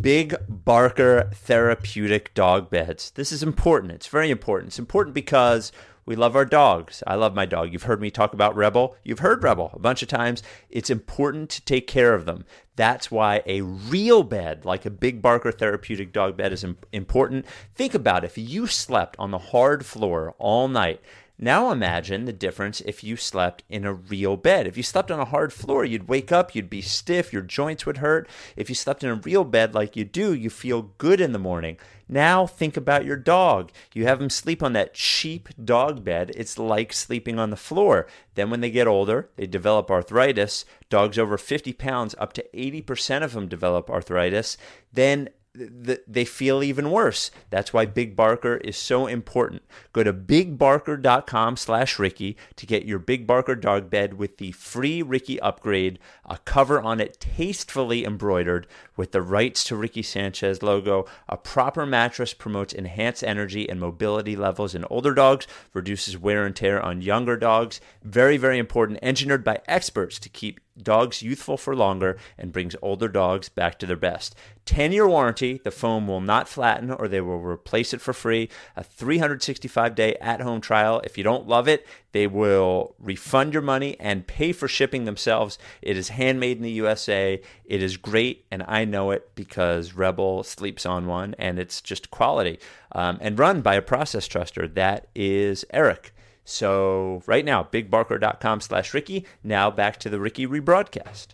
Big 0.00 0.34
Barker 0.48 1.30
Therapeutic 1.32 2.34
Dog 2.34 2.68
Beds. 2.68 3.12
This 3.12 3.30
is 3.30 3.44
important. 3.44 3.92
It's 3.92 4.08
very 4.08 4.28
important. 4.28 4.70
It's 4.70 4.80
important 4.80 5.14
because 5.14 5.70
we 6.04 6.16
love 6.16 6.34
our 6.34 6.44
dogs. 6.44 7.04
I 7.06 7.14
love 7.14 7.32
my 7.32 7.46
dog. 7.46 7.72
You've 7.72 7.84
heard 7.84 8.00
me 8.00 8.10
talk 8.10 8.34
about 8.34 8.56
Rebel. 8.56 8.96
You've 9.04 9.20
heard 9.20 9.44
Rebel 9.44 9.70
a 9.72 9.78
bunch 9.78 10.02
of 10.02 10.08
times. 10.08 10.42
It's 10.68 10.90
important 10.90 11.48
to 11.50 11.64
take 11.64 11.86
care 11.86 12.14
of 12.14 12.24
them. 12.24 12.44
That's 12.74 13.08
why 13.08 13.42
a 13.46 13.60
real 13.60 14.24
bed, 14.24 14.64
like 14.64 14.84
a 14.84 14.90
Big 14.90 15.22
Barker 15.22 15.52
Therapeutic 15.52 16.12
Dog 16.12 16.36
Bed, 16.36 16.52
is 16.52 16.64
important. 16.92 17.46
Think 17.76 17.94
about 17.94 18.24
if 18.24 18.36
you 18.36 18.66
slept 18.66 19.14
on 19.20 19.30
the 19.30 19.38
hard 19.38 19.86
floor 19.86 20.34
all 20.38 20.66
night. 20.66 21.00
Now 21.38 21.70
imagine 21.70 22.24
the 22.24 22.32
difference 22.32 22.80
if 22.80 23.04
you 23.04 23.16
slept 23.16 23.62
in 23.68 23.84
a 23.84 23.92
real 23.92 24.38
bed. 24.38 24.66
If 24.66 24.78
you 24.78 24.82
slept 24.82 25.10
on 25.10 25.20
a 25.20 25.26
hard 25.26 25.52
floor, 25.52 25.84
you'd 25.84 26.08
wake 26.08 26.32
up, 26.32 26.54
you'd 26.54 26.70
be 26.70 26.80
stiff, 26.80 27.30
your 27.30 27.42
joints 27.42 27.84
would 27.84 27.98
hurt. 27.98 28.26
If 28.56 28.70
you 28.70 28.74
slept 28.74 29.04
in 29.04 29.10
a 29.10 29.16
real 29.16 29.44
bed 29.44 29.74
like 29.74 29.96
you 29.96 30.04
do, 30.04 30.32
you 30.32 30.48
feel 30.48 30.92
good 30.96 31.20
in 31.20 31.32
the 31.32 31.38
morning. 31.38 31.76
Now 32.08 32.46
think 32.46 32.76
about 32.76 33.04
your 33.04 33.16
dog. 33.16 33.70
You 33.92 34.06
have 34.06 34.18
them 34.18 34.30
sleep 34.30 34.62
on 34.62 34.72
that 34.74 34.94
cheap 34.94 35.48
dog 35.62 36.04
bed. 36.04 36.32
It's 36.34 36.58
like 36.58 36.92
sleeping 36.92 37.38
on 37.38 37.50
the 37.50 37.56
floor. 37.56 38.06
Then 38.34 38.48
when 38.48 38.60
they 38.60 38.70
get 38.70 38.86
older, 38.86 39.28
they 39.36 39.46
develop 39.46 39.90
arthritis. 39.90 40.64
Dogs 40.88 41.18
over 41.18 41.36
50 41.36 41.72
pounds, 41.74 42.14
up 42.18 42.32
to 42.34 42.46
80% 42.54 43.22
of 43.22 43.32
them 43.32 43.48
develop 43.48 43.90
arthritis. 43.90 44.56
Then 44.92 45.28
th- 45.56 46.00
they 46.06 46.24
feel 46.24 46.62
even 46.62 46.90
worse. 46.90 47.30
That's 47.50 47.72
why 47.72 47.86
Big 47.86 48.14
Barker 48.16 48.56
is 48.56 48.76
so 48.76 49.06
important. 49.06 49.62
Go 49.92 50.02
to 50.02 50.12
bigbarker.com 50.12 51.56
slash 51.56 51.98
Ricky 51.98 52.36
to 52.56 52.66
get 52.66 52.84
your 52.84 52.98
Big 52.98 53.26
Barker 53.26 53.54
dog 53.54 53.90
bed 53.90 54.14
with 54.14 54.38
the 54.38 54.52
free 54.52 55.02
Ricky 55.02 55.40
upgrade, 55.40 55.98
a 56.24 56.38
cover 56.38 56.80
on 56.80 57.00
it 57.00 57.20
tastefully 57.20 58.04
embroidered 58.04 58.66
with 58.96 59.12
the 59.12 59.22
rights 59.22 59.64
to 59.64 59.76
Ricky 59.76 60.02
Sanchez 60.02 60.62
logo. 60.62 61.06
A 61.28 61.36
proper 61.36 61.86
mattress 61.86 62.34
promotes 62.34 62.72
enhanced 62.72 63.24
energy 63.24 63.68
and 63.68 63.80
mobility 63.80 64.36
levels 64.36 64.74
in 64.74 64.84
older 64.90 65.14
dogs, 65.14 65.46
reduces 65.72 66.18
wear 66.18 66.44
and 66.44 66.54
tear 66.54 66.80
on 66.80 67.02
younger 67.02 67.36
dogs. 67.36 67.80
Very, 68.02 68.36
very 68.36 68.58
important. 68.58 68.98
Engineered 69.02 69.44
by 69.44 69.60
experts 69.66 70.18
to 70.18 70.28
keep 70.28 70.60
dogs 70.80 71.22
youthful 71.22 71.56
for 71.56 71.74
longer 71.74 72.18
and 72.38 72.52
brings 72.52 72.76
older 72.82 73.08
dogs 73.08 73.48
back 73.48 73.78
to 73.78 73.86
their 73.86 73.96
best. 73.96 74.34
10 74.66 74.92
year 74.92 75.08
warranty, 75.08 75.60
the 75.62 75.70
foam 75.70 76.08
will 76.08 76.20
not 76.20 76.48
flatten 76.48 76.90
or 76.90 77.06
they 77.06 77.20
will 77.20 77.38
replace 77.38 77.94
it 77.94 78.00
for 78.00 78.12
free. 78.12 78.48
A 78.74 78.82
365 78.82 79.94
day 79.94 80.16
at 80.16 80.40
home 80.40 80.60
trial. 80.60 81.00
If 81.04 81.16
you 81.16 81.24
don't 81.24 81.46
love 81.46 81.68
it, 81.68 81.86
they 82.12 82.26
will 82.26 82.94
refund 82.98 83.52
your 83.52 83.62
money 83.62 83.96
and 84.00 84.26
pay 84.26 84.52
for 84.52 84.68
shipping 84.68 85.04
themselves. 85.04 85.58
It 85.82 85.96
is 85.96 86.08
handmade 86.08 86.56
in 86.56 86.62
the 86.62 86.70
USA. 86.72 87.40
It 87.64 87.82
is 87.82 87.96
great, 87.96 88.46
and 88.50 88.64
I 88.66 88.84
know 88.84 89.10
it 89.10 89.30
because 89.34 89.92
Rebel 89.92 90.42
sleeps 90.42 90.86
on 90.86 91.06
one, 91.06 91.34
and 91.38 91.58
it's 91.58 91.80
just 91.80 92.10
quality. 92.10 92.58
Um, 92.92 93.18
and 93.20 93.38
run 93.38 93.60
by 93.60 93.74
a 93.74 93.82
process 93.82 94.26
truster. 94.26 94.72
That 94.72 95.08
is 95.14 95.64
Eric. 95.70 96.14
So 96.48 97.22
right 97.26 97.44
now, 97.44 97.64
bigbarker.com 97.64 98.60
slash 98.60 98.94
Ricky. 98.94 99.26
Now 99.42 99.68
back 99.70 99.98
to 99.98 100.08
the 100.08 100.20
Ricky 100.20 100.46
rebroadcast. 100.46 101.28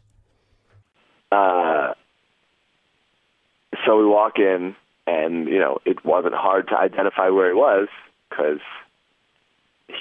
Uh, 1.31 1.92
so 3.87 3.98
we 3.98 4.07
walk 4.07 4.38
in, 4.38 4.75
and 5.07 5.48
you 5.48 5.59
know 5.59 5.79
it 5.85 6.03
wasn't 6.05 6.35
hard 6.35 6.68
to 6.68 6.77
identify 6.77 7.29
where 7.29 7.48
he 7.48 7.55
was 7.55 7.88
because 8.31 8.61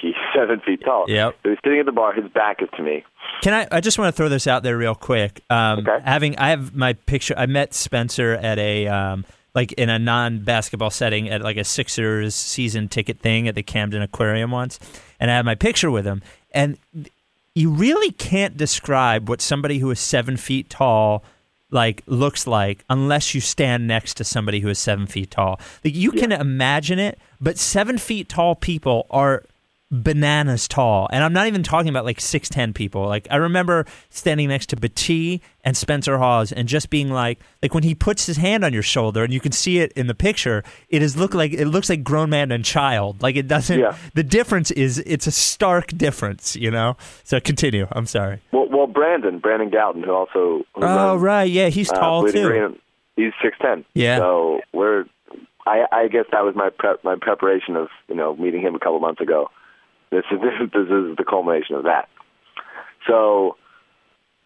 he's 0.00 0.14
seven 0.34 0.60
feet 0.60 0.82
tall. 0.82 1.04
Yep. 1.08 1.36
So 1.42 1.50
he's 1.50 1.58
sitting 1.62 1.78
at 1.80 1.86
the 1.86 1.92
bar. 1.92 2.14
His 2.14 2.30
back 2.32 2.62
is 2.62 2.68
to 2.76 2.82
me. 2.82 3.04
Can 3.42 3.52
I? 3.52 3.76
I 3.76 3.80
just 3.80 3.98
want 3.98 4.08
to 4.08 4.16
throw 4.16 4.30
this 4.30 4.46
out 4.46 4.62
there 4.62 4.78
real 4.78 4.94
quick. 4.94 5.42
Um, 5.50 5.80
Okay. 5.80 5.98
Having 6.04 6.38
I 6.38 6.48
have 6.50 6.74
my 6.74 6.94
picture. 6.94 7.34
I 7.36 7.44
met 7.44 7.74
Spencer 7.74 8.32
at 8.32 8.58
a 8.58 8.88
um, 8.88 9.26
like 9.54 9.72
in 9.72 9.90
a 9.90 9.98
non-basketball 9.98 10.90
setting 10.90 11.28
at 11.28 11.42
like 11.42 11.56
a 11.56 11.64
Sixers 11.64 12.34
season 12.34 12.88
ticket 12.88 13.20
thing 13.20 13.48
at 13.48 13.54
the 13.54 13.62
Camden 13.62 14.02
Aquarium 14.02 14.50
once, 14.50 14.78
and 15.20 15.30
I 15.30 15.36
had 15.36 15.44
my 15.44 15.54
picture 15.54 15.90
with 15.90 16.04
him. 16.04 16.22
And 16.52 16.78
you 17.54 17.70
really 17.70 18.12
can't 18.12 18.56
describe 18.56 19.28
what 19.28 19.40
somebody 19.40 19.78
who 19.78 19.90
is 19.90 20.00
seven 20.00 20.36
feet 20.36 20.70
tall 20.70 21.22
like 21.70 22.02
looks 22.06 22.46
like 22.46 22.84
unless 22.90 23.34
you 23.34 23.40
stand 23.40 23.88
next 23.88 24.14
to 24.18 24.24
somebody 24.24 24.60
who 24.60 24.68
is 24.68 24.78
seven 24.78 25.06
feet 25.06 25.30
tall. 25.30 25.58
Like 25.84 25.94
you 25.94 26.12
can 26.12 26.30
imagine 26.30 26.98
it, 26.98 27.18
but 27.40 27.58
seven 27.58 27.98
feet 27.98 28.28
tall 28.28 28.54
people 28.54 29.06
are 29.10 29.44
bananas 29.92 30.66
tall. 30.66 31.06
And 31.12 31.22
I'm 31.22 31.32
not 31.34 31.46
even 31.46 31.62
talking 31.62 31.90
about 31.90 32.04
like 32.06 32.18
6'10 32.18 32.74
people. 32.74 33.06
Like 33.06 33.28
I 33.30 33.36
remember 33.36 33.84
standing 34.08 34.48
next 34.48 34.70
to 34.70 34.76
Bati 34.76 35.42
and 35.62 35.76
Spencer 35.76 36.16
Hawes 36.18 36.50
and 36.50 36.66
just 36.66 36.88
being 36.90 37.10
like 37.10 37.38
like 37.62 37.74
when 37.74 37.82
he 37.84 37.94
puts 37.94 38.24
his 38.26 38.38
hand 38.38 38.64
on 38.64 38.72
your 38.72 38.82
shoulder 38.82 39.22
and 39.22 39.32
you 39.32 39.38
can 39.40 39.52
see 39.52 39.78
it 39.78 39.92
in 39.92 40.06
the 40.06 40.14
picture, 40.14 40.64
it 40.88 41.02
is 41.02 41.16
look 41.16 41.34
like 41.34 41.52
it 41.52 41.66
looks 41.66 41.88
like 41.90 42.02
grown 42.02 42.30
man 42.30 42.50
and 42.50 42.64
child. 42.64 43.22
Like 43.22 43.36
it 43.36 43.46
doesn't 43.46 43.78
Yeah. 43.78 43.96
the 44.14 44.22
difference 44.24 44.70
is 44.70 44.98
it's 45.00 45.26
a 45.26 45.32
stark 45.32 45.88
difference, 45.88 46.56
you 46.56 46.70
know? 46.70 46.96
So 47.22 47.38
continue. 47.38 47.86
I'm 47.92 48.06
sorry. 48.06 48.40
Well, 48.50 48.68
well, 48.70 48.86
Brandon, 48.86 49.38
Brandon 49.38 49.68
Galton, 49.70 50.02
who 50.02 50.10
also 50.12 50.64
who 50.74 50.82
Oh 50.82 51.10
runs, 51.12 51.22
right, 51.22 51.50
yeah, 51.50 51.68
he's 51.68 51.90
uh, 51.92 51.96
tall 51.98 52.26
too. 52.30 52.48
Green, 52.48 52.78
he's 53.16 53.32
six 53.42 53.56
ten. 53.60 53.84
Yeah. 53.94 54.18
So 54.18 54.60
we're. 54.72 55.04
I, 55.64 55.84
I 55.92 56.08
guess 56.08 56.24
that 56.32 56.42
was 56.42 56.56
my 56.56 56.70
prep, 56.76 57.04
my 57.04 57.14
preparation 57.20 57.76
of 57.76 57.88
you 58.08 58.16
know 58.16 58.34
meeting 58.34 58.62
him 58.62 58.74
a 58.74 58.80
couple 58.80 58.98
months 58.98 59.20
ago. 59.20 59.48
This 60.12 60.24
is 60.30 60.38
this, 60.72 60.86
is- 60.88 61.16
the 61.16 61.24
culmination 61.28 61.74
of 61.74 61.84
that. 61.84 62.08
So 63.08 63.56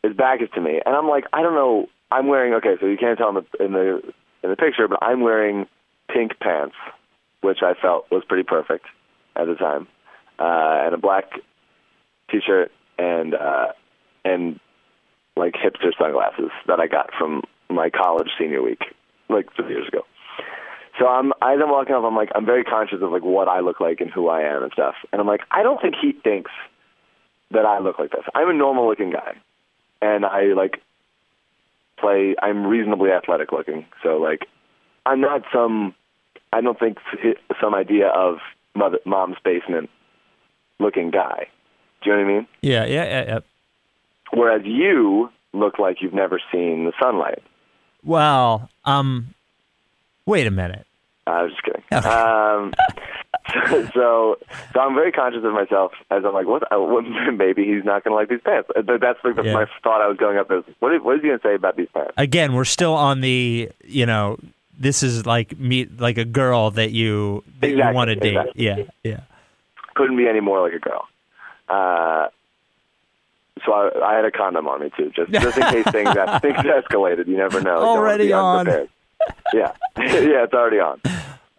his 0.02 0.14
back 0.16 0.40
is 0.40 0.48
to 0.55 0.61
me, 0.61 0.81
and 0.85 0.94
I'm 0.94 1.09
like, 1.09 1.24
I 1.33 1.42
don't 1.42 1.55
know. 1.55 1.88
I'm 2.11 2.29
wearing 2.29 2.55
okay, 2.55 2.76
so 2.81 2.87
you 2.87 2.96
can't 2.96 3.18
tell 3.18 3.29
in 3.31 3.35
the 3.35 3.64
in 3.64 3.72
the 3.72 4.00
in 4.44 4.50
the 4.50 4.57
picture, 4.57 4.87
but 4.88 5.00
I'm 5.02 5.20
wearing 5.20 5.66
pink 6.09 6.38
pants, 6.40 6.76
which 7.42 7.59
I 7.62 7.74
felt 7.74 8.07
was 8.11 8.22
pretty 8.26 8.44
perfect 8.44 8.87
at 9.35 9.46
the 9.46 9.57
time, 9.57 9.88
uh, 10.38 10.85
and 10.87 10.94
a 10.94 10.98
black 10.98 11.24
t-shirt 12.31 12.70
and 12.98 13.35
uh, 13.35 13.66
and 14.24 14.61
like 15.37 15.55
hipster 15.55 15.90
sunglasses 16.00 16.50
that 16.68 16.79
I 16.81 16.87
got 16.87 17.11
from 17.18 17.42
my 17.68 17.90
college 17.90 18.29
senior 18.38 18.62
week, 18.62 18.83
like 19.29 19.46
three 19.57 19.68
years 19.68 19.88
ago. 19.88 20.02
So 20.98 21.06
I'm 21.06 21.32
as 21.42 21.59
I'm 21.62 21.70
walking 21.70 21.94
up, 21.94 22.04
I'm 22.04 22.16
like 22.16 22.30
I'm 22.35 22.46
very 22.46 22.64
conscious 22.64 22.98
of 23.02 23.11
like 23.11 23.22
what 23.22 23.48
I 23.48 23.61
look 23.61 23.80
like 23.80 24.00
and 24.00 24.11
who 24.11 24.28
I 24.28 24.42
am 24.42 24.62
and 24.62 24.72
stuff. 24.72 24.94
And 25.12 25.20
I'm 25.20 25.26
like, 25.26 25.42
I 25.50 25.62
don't 25.62 25.80
think 25.80 25.94
he 26.00 26.12
thinks 26.12 26.50
that 27.50 27.66
I 27.66 27.78
look 27.78 27.98
like 27.98 28.11
this. 28.11 28.24
I'm 28.35 28.48
a 28.48 28.54
normal 28.54 28.88
looking 28.88 29.11
guy, 29.11 29.37
and 30.00 30.24
I 30.24 30.54
like 30.54 30.80
play. 31.98 32.35
I'm 32.42 32.66
reasonably 32.66 33.11
athletic 33.11 33.52
looking, 33.52 33.87
so 34.02 34.16
like 34.16 34.46
I'm 35.04 35.20
not 35.20 35.42
some. 35.52 35.94
I 36.52 36.61
don't 36.61 36.78
think 36.78 36.98
some 37.61 37.74
idea 37.74 38.09
of 38.09 38.38
mother, 38.74 38.98
mom's 39.04 39.37
basement 39.44 39.90
looking 40.78 41.11
guy. 41.11 41.48
Do 42.02 42.11
you 42.11 42.16
know 42.16 42.22
what 42.22 42.30
I 42.30 42.35
mean? 42.35 42.46
Yeah, 42.62 42.85
yeah, 42.87 43.04
yeah, 43.04 43.24
yeah. 43.26 43.38
whereas 44.32 44.62
you 44.64 45.30
look 45.52 45.78
like 45.78 46.00
you've 46.00 46.14
never 46.14 46.40
seen 46.52 46.85
the 46.85 46.92
sunlight. 47.02 47.42
Well, 48.04 48.70
um, 48.85 49.35
wait 50.26 50.46
a 50.46 50.50
minute. 50.50 50.86
I 51.27 51.43
was 51.43 51.51
just 51.53 51.62
kidding. 51.65 51.83
Um, 51.93 52.73
so, 53.71 53.89
so, 53.95 54.37
so 54.73 54.81
I'm 54.81 54.95
very 54.95 55.11
conscious 55.12 55.45
of 55.45 55.53
myself 55.53 55.93
as 56.11 56.25
I'm 56.25 56.33
like, 56.35 56.47
what? 56.47 56.62
uh, 56.73 56.79
what 56.81 57.05
maybe 57.37 57.65
he's 57.65 57.85
not 57.85 58.05
going 58.05 58.12
to 58.12 58.15
like 58.15 58.29
these 58.29 58.41
pants. 58.45 58.69
Uh, 58.77 58.83
That's 58.99 59.19
like 59.25 59.35
the, 59.37 59.43
Yeah. 59.45 59.53
my 59.55 59.67
thought. 59.83 60.01
I 60.01 60.07
was 60.09 60.17
going 60.19 60.39
up 60.39 60.51
as, 60.51 60.62
what? 60.79 60.95
Is, 60.95 61.03
what 61.03 61.17
is 61.17 61.23
he 61.23 61.29
going 61.29 61.41
to 61.41 61.47
say 61.47 61.55
about 61.55 61.77
these 61.77 61.89
pants? 61.93 62.12
Again, 62.17 62.55
we're 62.55 62.65
still 62.65 62.95
on 62.95 63.21
the, 63.23 63.71
you 63.85 64.07
know, 64.07 64.39
this 64.79 65.03
is 65.03 65.27
like 65.27 65.59
meet 65.59 65.99
like 66.01 66.19
a 66.19 66.25
girl 66.25 66.71
that 66.73 66.93
you 66.93 67.43
that 67.61 67.71
you 67.71 67.83
want 67.95 68.09
to 68.09 68.15
date. 68.17 68.37
exactly. 68.37 68.65
Yeah, 68.65 68.77
yeah. 69.03 69.21
Couldn't 69.95 70.17
be 70.19 70.29
any 70.29 70.41
more 70.41 70.61
like 70.61 70.75
a 70.75 70.79
girl. 70.79 71.09
Uh, 71.69 72.29
so 73.65 73.73
I, 73.73 74.12
I 74.12 74.15
had 74.17 74.25
a 74.27 74.31
condom 74.31 74.69
on 74.69 74.81
me 74.81 74.91
too, 74.97 75.11
just 75.17 75.33
just 75.33 75.57
in 75.57 75.62
case 75.65 75.85
things 75.91 76.11
things 76.43 76.59
escalated. 76.59 77.27
You 77.27 77.39
never 77.39 77.61
know. 77.62 77.75
You 77.75 77.81
don't 77.81 77.87
wanna 77.87 78.01
Already 78.01 78.33
on. 78.35 78.59
unprepared. 78.61 78.89
Yeah, 79.55 79.72
yeah, 79.96 80.44
it's 80.44 80.52
already 80.52 80.81
on. 80.81 81.00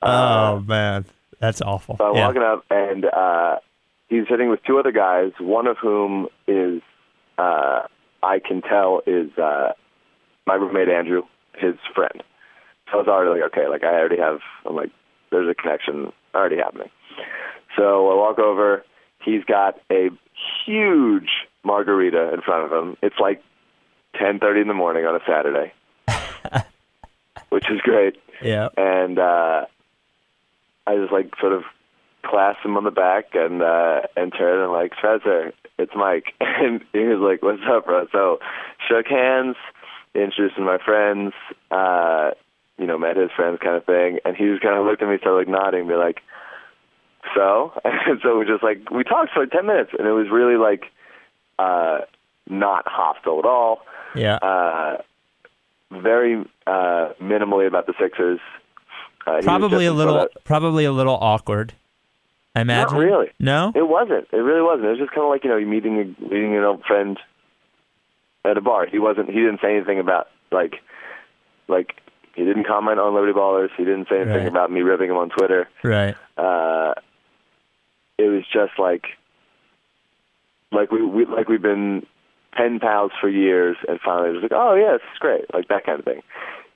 oh 0.01 0.59
man, 0.59 1.05
that's 1.39 1.61
awful. 1.61 1.95
So 1.97 2.05
I'm 2.05 2.15
yeah. 2.15 2.27
walking 2.27 2.41
up, 2.41 2.65
and 2.69 3.05
uh, 3.05 3.55
he's 4.09 4.27
sitting 4.29 4.49
with 4.49 4.59
two 4.65 4.77
other 4.77 4.91
guys, 4.91 5.31
one 5.39 5.67
of 5.67 5.77
whom 5.77 6.27
is, 6.47 6.81
uh, 7.37 7.83
I 8.21 8.39
can 8.39 8.61
tell, 8.61 9.01
is 9.07 9.35
uh, 9.37 9.71
my 10.45 10.55
roommate 10.55 10.89
Andrew, 10.89 11.23
his 11.55 11.75
friend. 11.95 12.23
So 12.91 12.97
I 12.97 13.01
was 13.01 13.07
already 13.07 13.41
like, 13.41 13.51
okay, 13.51 13.67
like 13.69 13.83
I 13.83 13.93
already 13.93 14.19
have, 14.19 14.39
I'm 14.65 14.75
like, 14.75 14.91
there's 15.31 15.49
a 15.49 15.55
connection 15.55 16.11
already 16.35 16.57
happening. 16.57 16.89
So 17.77 18.09
I 18.11 18.15
walk 18.15 18.39
over. 18.39 18.83
He's 19.23 19.43
got 19.43 19.79
a 19.91 20.09
huge 20.65 21.29
margarita 21.63 22.33
in 22.33 22.41
front 22.41 22.65
of 22.65 22.71
him. 22.71 22.97
It's 23.01 23.19
like 23.19 23.43
10:30 24.15 24.61
in 24.61 24.67
the 24.67 24.73
morning 24.73 25.05
on 25.05 25.15
a 25.15 25.19
Saturday, 25.27 25.73
which 27.49 27.69
is 27.69 27.81
great 27.81 28.17
yeah. 28.41 28.69
and 28.77 29.19
uh, 29.19 29.65
I 30.85 30.95
just 30.95 31.11
like 31.11 31.33
sort 31.39 31.53
of 31.53 31.63
clasped 32.23 32.65
him 32.65 32.77
on 32.77 32.83
the 32.83 32.91
back 32.91 33.33
and 33.33 33.61
uh, 33.61 34.01
and 34.15 34.33
turned 34.33 34.63
and 34.63 34.71
like 34.71 34.93
Spencer, 34.97 35.53
it's 35.77 35.93
Mike, 35.95 36.33
and 36.39 36.83
he 36.93 36.99
was 36.99 37.19
like, 37.19 37.41
"What's 37.41 37.61
up, 37.69 37.85
bro?" 37.85 38.07
So 38.11 38.39
shook 38.87 39.07
hands, 39.07 39.55
introduced 40.13 40.57
him 40.57 40.65
to 40.65 40.71
my 40.71 40.77
friends, 40.83 41.33
uh, 41.71 42.31
you 42.77 42.85
know, 42.85 42.97
met 42.97 43.17
his 43.17 43.31
friends, 43.35 43.59
kind 43.61 43.75
of 43.75 43.85
thing, 43.85 44.19
and 44.25 44.35
he 44.35 44.45
just 44.45 44.61
kind 44.61 44.77
of 44.77 44.85
looked 44.85 45.01
at 45.01 45.09
me, 45.09 45.17
started 45.19 45.37
like 45.37 45.47
nodding, 45.47 45.87
be 45.87 45.95
like, 45.95 46.21
"So," 47.35 47.73
and 47.83 48.19
so 48.21 48.37
we 48.37 48.45
just 48.45 48.63
like 48.63 48.89
we 48.91 49.03
talked 49.03 49.33
for 49.33 49.41
like 49.41 49.51
ten 49.51 49.65
minutes, 49.65 49.91
and 49.97 50.07
it 50.07 50.11
was 50.11 50.27
really 50.31 50.57
like 50.57 50.85
uh, 51.59 51.99
not 52.49 52.87
hostile 52.87 53.39
at 53.39 53.45
all 53.45 53.81
Yeah. 54.15 54.35
uh, 54.35 55.01
very 55.91 56.43
uh, 56.65 57.09
minimally 57.21 57.67
about 57.67 57.87
the 57.87 57.93
Sixers. 57.99 58.39
Uh, 59.25 59.41
probably 59.43 59.85
a 59.85 59.93
little 59.93 60.27
probably 60.45 60.85
a 60.85 60.91
little 60.91 61.15
awkward. 61.19 61.73
I 62.55 62.61
imagine. 62.61 62.97
really. 62.97 63.27
No. 63.39 63.71
It 63.75 63.87
wasn't. 63.87 64.27
It 64.31 64.37
really 64.37 64.61
wasn't. 64.61 64.85
It 64.85 64.89
was 64.91 64.99
just 64.99 65.11
kind 65.11 65.23
of 65.23 65.29
like 65.29 65.43
you 65.43 65.49
know, 65.49 65.59
meeting 65.59 65.99
a, 65.99 66.23
meeting 66.23 66.55
an 66.55 66.63
old 66.63 66.83
friend 66.85 67.19
at 68.45 68.57
a 68.57 68.61
bar. 68.61 68.87
He 68.87 68.99
wasn't. 68.99 69.27
He 69.29 69.35
didn't 69.35 69.59
say 69.61 69.75
anything 69.75 69.99
about 69.99 70.27
like 70.51 70.75
like 71.67 71.95
he 72.35 72.45
didn't 72.45 72.65
comment 72.65 72.99
on 72.99 73.13
Liberty 73.13 73.33
Ballers. 73.33 73.69
He 73.77 73.83
didn't 73.83 74.07
say 74.09 74.21
anything 74.21 74.37
Right. 74.43 74.47
about 74.47 74.71
me 74.71 74.81
ripping 74.81 75.09
him 75.09 75.17
on 75.17 75.29
Twitter. 75.29 75.67
right. 75.83 76.15
Uh, 76.37 76.93
it 78.17 78.29
was 78.29 78.43
just 78.51 78.79
like 78.79 79.05
like 80.71 80.91
we, 80.91 81.05
we 81.05 81.25
like 81.25 81.47
we've 81.47 81.61
been 81.61 82.05
pen 82.57 82.79
pals 82.79 83.11
for 83.21 83.29
years, 83.29 83.77
and 83.87 83.99
finally 84.03 84.31
was 84.31 84.41
like, 84.41 84.51
oh 84.53 84.75
yeah, 84.75 84.93
this 84.93 85.07
is 85.13 85.19
great, 85.19 85.45
like 85.53 85.67
that 85.67 85.85
kind 85.85 85.99
of 85.99 86.05
thing. 86.05 86.21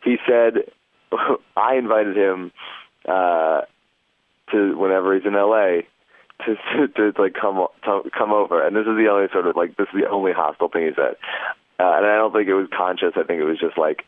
He 0.03 0.17
said 0.27 0.71
I 1.57 1.75
invited 1.75 2.17
him 2.17 2.51
uh, 3.07 3.61
to 4.51 4.77
whenever 4.77 5.15
he's 5.15 5.25
in 5.25 5.35
L.A. 5.35 5.87
To, 6.45 6.55
to, 6.87 7.11
to 7.11 7.21
like 7.21 7.33
come 7.39 7.67
to 7.85 8.09
come 8.17 8.31
over, 8.31 8.65
and 8.65 8.75
this 8.75 8.87
is 8.87 8.97
the 8.97 9.09
only 9.11 9.27
sort 9.31 9.47
of 9.47 9.55
like 9.55 9.77
this 9.77 9.87
is 9.93 10.01
the 10.01 10.09
only 10.09 10.31
hostile 10.31 10.69
thing 10.69 10.85
he 10.85 10.91
said, 10.95 11.15
uh, 11.79 11.97
and 11.97 12.05
I 12.05 12.15
don't 12.15 12.33
think 12.33 12.47
it 12.47 12.55
was 12.55 12.67
conscious. 12.75 13.13
I 13.15 13.23
think 13.23 13.41
it 13.41 13.45
was 13.45 13.59
just 13.59 13.77
like 13.77 14.05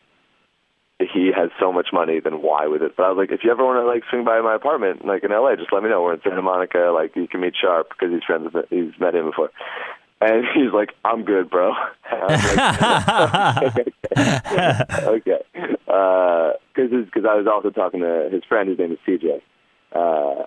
he 0.99 1.31
has 1.35 1.49
so 1.59 1.71
much 1.73 1.87
money, 1.91 2.19
then 2.23 2.41
why 2.41 2.67
with 2.67 2.81
it? 2.81 2.95
But 2.95 3.03
I 3.03 3.09
was 3.09 3.17
like, 3.17 3.31
if 3.31 3.43
you 3.43 3.51
ever 3.51 3.65
want 3.65 3.81
to 3.81 3.87
like 3.87 4.03
swing 4.09 4.23
by 4.23 4.39
my 4.41 4.55
apartment, 4.55 5.05
like 5.05 5.23
in 5.23 5.31
LA, 5.31 5.55
just 5.55 5.73
let 5.73 5.83
me 5.83 5.89
know. 5.89 6.01
We're 6.01 6.13
in 6.13 6.21
Santa 6.23 6.41
Monica. 6.41 6.91
Like 6.93 7.15
you 7.15 7.27
can 7.27 7.41
meet 7.41 7.55
Sharp 7.59 7.89
because 7.89 8.13
he's 8.13 8.23
friends 8.23 8.53
with 8.53 8.65
he's 8.69 8.97
met 8.99 9.15
him 9.15 9.25
before. 9.25 9.49
And 10.23 10.45
he's 10.53 10.71
like, 10.73 10.89
I'm 11.03 11.23
good, 11.23 11.49
bro. 11.49 11.73
Like, 12.13 13.87
okay, 14.97 15.41
because 15.55 16.91
because 17.05 17.25
I 17.27 17.35
was 17.35 17.47
also 17.51 17.71
talking 17.71 18.01
to 18.01 18.29
his 18.31 18.43
friend. 18.47 18.69
His 18.69 18.77
name 18.77 18.91
is 18.91 18.99
CJ. 19.07 19.41
Uh, 19.91 20.43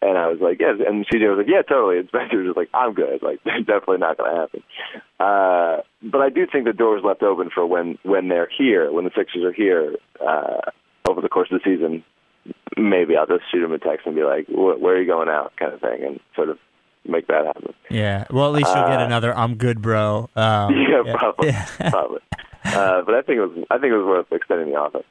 and 0.00 0.16
I 0.16 0.28
was 0.28 0.38
like, 0.40 0.60
yes. 0.60 0.76
And 0.86 1.04
CJ 1.08 1.28
was 1.28 1.38
like, 1.38 1.48
yeah, 1.48 1.62
totally. 1.62 1.98
And 1.98 2.08
Spencer 2.08 2.38
was 2.38 2.46
just 2.46 2.56
like, 2.56 2.70
I'm 2.72 2.94
good. 2.94 3.22
Like, 3.22 3.42
definitely 3.44 3.98
not 3.98 4.16
going 4.16 4.30
to 4.32 4.40
happen. 4.40 4.62
Uh, 5.18 5.82
but 6.02 6.20
I 6.20 6.30
do 6.30 6.46
think 6.50 6.64
the 6.64 6.72
door 6.72 6.96
is 6.96 7.04
left 7.04 7.22
open 7.22 7.50
for 7.52 7.66
when 7.66 7.98
when 8.04 8.28
they're 8.28 8.48
here, 8.56 8.92
when 8.92 9.04
the 9.04 9.10
Sixers 9.16 9.42
are 9.44 9.52
here 9.52 9.96
uh, 10.24 10.70
over 11.08 11.20
the 11.20 11.28
course 11.28 11.48
of 11.50 11.60
the 11.60 11.70
season. 11.70 12.04
Maybe 12.76 13.16
I'll 13.16 13.26
just 13.26 13.50
shoot 13.50 13.64
him 13.64 13.72
a 13.72 13.78
text 13.78 14.06
and 14.06 14.14
be 14.14 14.22
like, 14.22 14.46
"Where 14.48 14.94
are 14.94 15.00
you 15.00 15.06
going 15.06 15.28
out?" 15.28 15.52
kind 15.58 15.74
of 15.74 15.80
thing, 15.80 16.04
and 16.04 16.20
sort 16.34 16.48
of 16.48 16.58
make 17.06 17.26
that 17.28 17.46
happen. 17.46 17.74
Yeah. 17.90 18.24
Well, 18.30 18.46
at 18.46 18.52
least 18.52 18.68
you'll 18.74 18.88
get 18.88 19.00
Uh, 19.00 19.04
another 19.06 19.36
"I'm 19.36 19.56
good, 19.56 19.80
bro." 19.82 20.28
Um, 20.36 20.74
yeah, 20.76 21.16
probably, 21.16 21.48
Yeah. 21.48 21.66
probably. 21.90 22.20
Uh, 22.64 23.02
but 23.02 23.14
I 23.14 23.22
think 23.22 23.38
it 23.38 23.46
was 23.46 23.64
I 23.70 23.78
think 23.78 23.92
it 23.92 23.96
was 23.96 24.06
worth 24.06 24.32
extending 24.32 24.68
the 24.70 24.76
offer. 24.76 25.02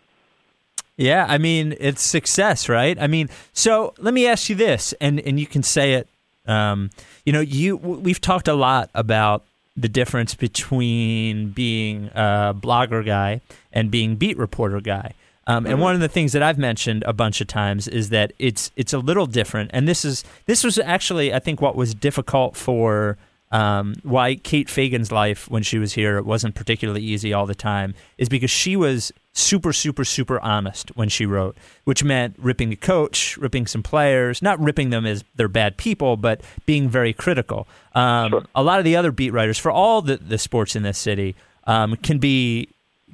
Yeah, 0.97 1.25
I 1.29 1.37
mean 1.37 1.75
it's 1.79 2.01
success, 2.01 2.67
right? 2.69 2.97
I 2.99 3.07
mean, 3.07 3.29
so 3.53 3.93
let 3.99 4.13
me 4.13 4.27
ask 4.27 4.49
you 4.49 4.55
this, 4.55 4.93
and 5.01 5.19
and 5.21 5.39
you 5.39 5.47
can 5.47 5.63
say 5.63 5.93
it. 5.93 6.07
Um, 6.45 6.89
you 7.25 7.33
know, 7.33 7.41
you 7.41 7.77
we've 7.77 8.19
talked 8.21 8.47
a 8.47 8.53
lot 8.53 8.89
about 8.93 9.43
the 9.77 9.87
difference 9.89 10.35
between 10.35 11.49
being 11.51 12.07
a 12.13 12.53
blogger 12.55 13.05
guy 13.05 13.39
and 13.71 13.89
being 13.89 14.15
beat 14.15 14.37
reporter 14.37 14.81
guy. 14.81 15.13
Um, 15.49 15.65
and 15.65 15.81
one 15.81 15.95
of 15.95 15.99
the 15.99 16.07
things 16.07 16.33
that 16.33 16.43
I've 16.43 16.59
mentioned 16.59 17.03
a 17.07 17.13
bunch 17.13 17.41
of 17.41 17.47
times 17.47 17.87
is 17.87 18.09
that 18.09 18.33
it's 18.37 18.69
it's 18.75 18.93
a 18.93 18.99
little 18.99 19.25
different, 19.25 19.71
and 19.73 19.87
this 19.87 20.05
is 20.05 20.23
this 20.45 20.63
was 20.63 20.77
actually 20.77 21.33
I 21.33 21.39
think 21.39 21.59
what 21.59 21.75
was 21.75 21.95
difficult 21.95 22.55
for 22.55 23.17
um, 23.51 23.95
why 24.03 24.35
Kate 24.35 24.69
Fagan's 24.69 25.11
life 25.11 25.49
when 25.49 25.63
she 25.63 25.79
was 25.79 25.93
here 25.93 26.19
it 26.19 26.25
wasn't 26.25 26.53
particularly 26.53 27.01
easy 27.01 27.33
all 27.33 27.47
the 27.47 27.55
time 27.55 27.95
is 28.19 28.29
because 28.29 28.51
she 28.51 28.75
was 28.75 29.11
super 29.33 29.73
super 29.73 30.05
super 30.05 30.39
honest 30.41 30.95
when 30.95 31.09
she 31.09 31.25
wrote, 31.25 31.57
which 31.83 32.03
meant 32.03 32.35
ripping 32.37 32.71
a 32.71 32.75
coach, 32.75 33.35
ripping 33.37 33.65
some 33.65 33.81
players, 33.81 34.43
not 34.43 34.59
ripping 34.59 34.91
them 34.91 35.07
as 35.07 35.23
they're 35.35 35.47
bad 35.47 35.77
people, 35.77 36.15
but 36.15 36.41
being 36.67 36.87
very 36.87 37.11
critical. 37.11 37.67
Um, 37.95 38.45
A 38.53 38.61
lot 38.61 38.77
of 38.77 38.85
the 38.85 38.95
other 38.95 39.11
beat 39.11 39.31
writers 39.31 39.57
for 39.57 39.71
all 39.71 40.03
the, 40.03 40.17
the 40.17 40.37
sports 40.37 40.75
in 40.75 40.83
this 40.83 40.99
city 40.99 41.35
um, 41.63 41.95
can 41.95 42.19
be 42.19 42.69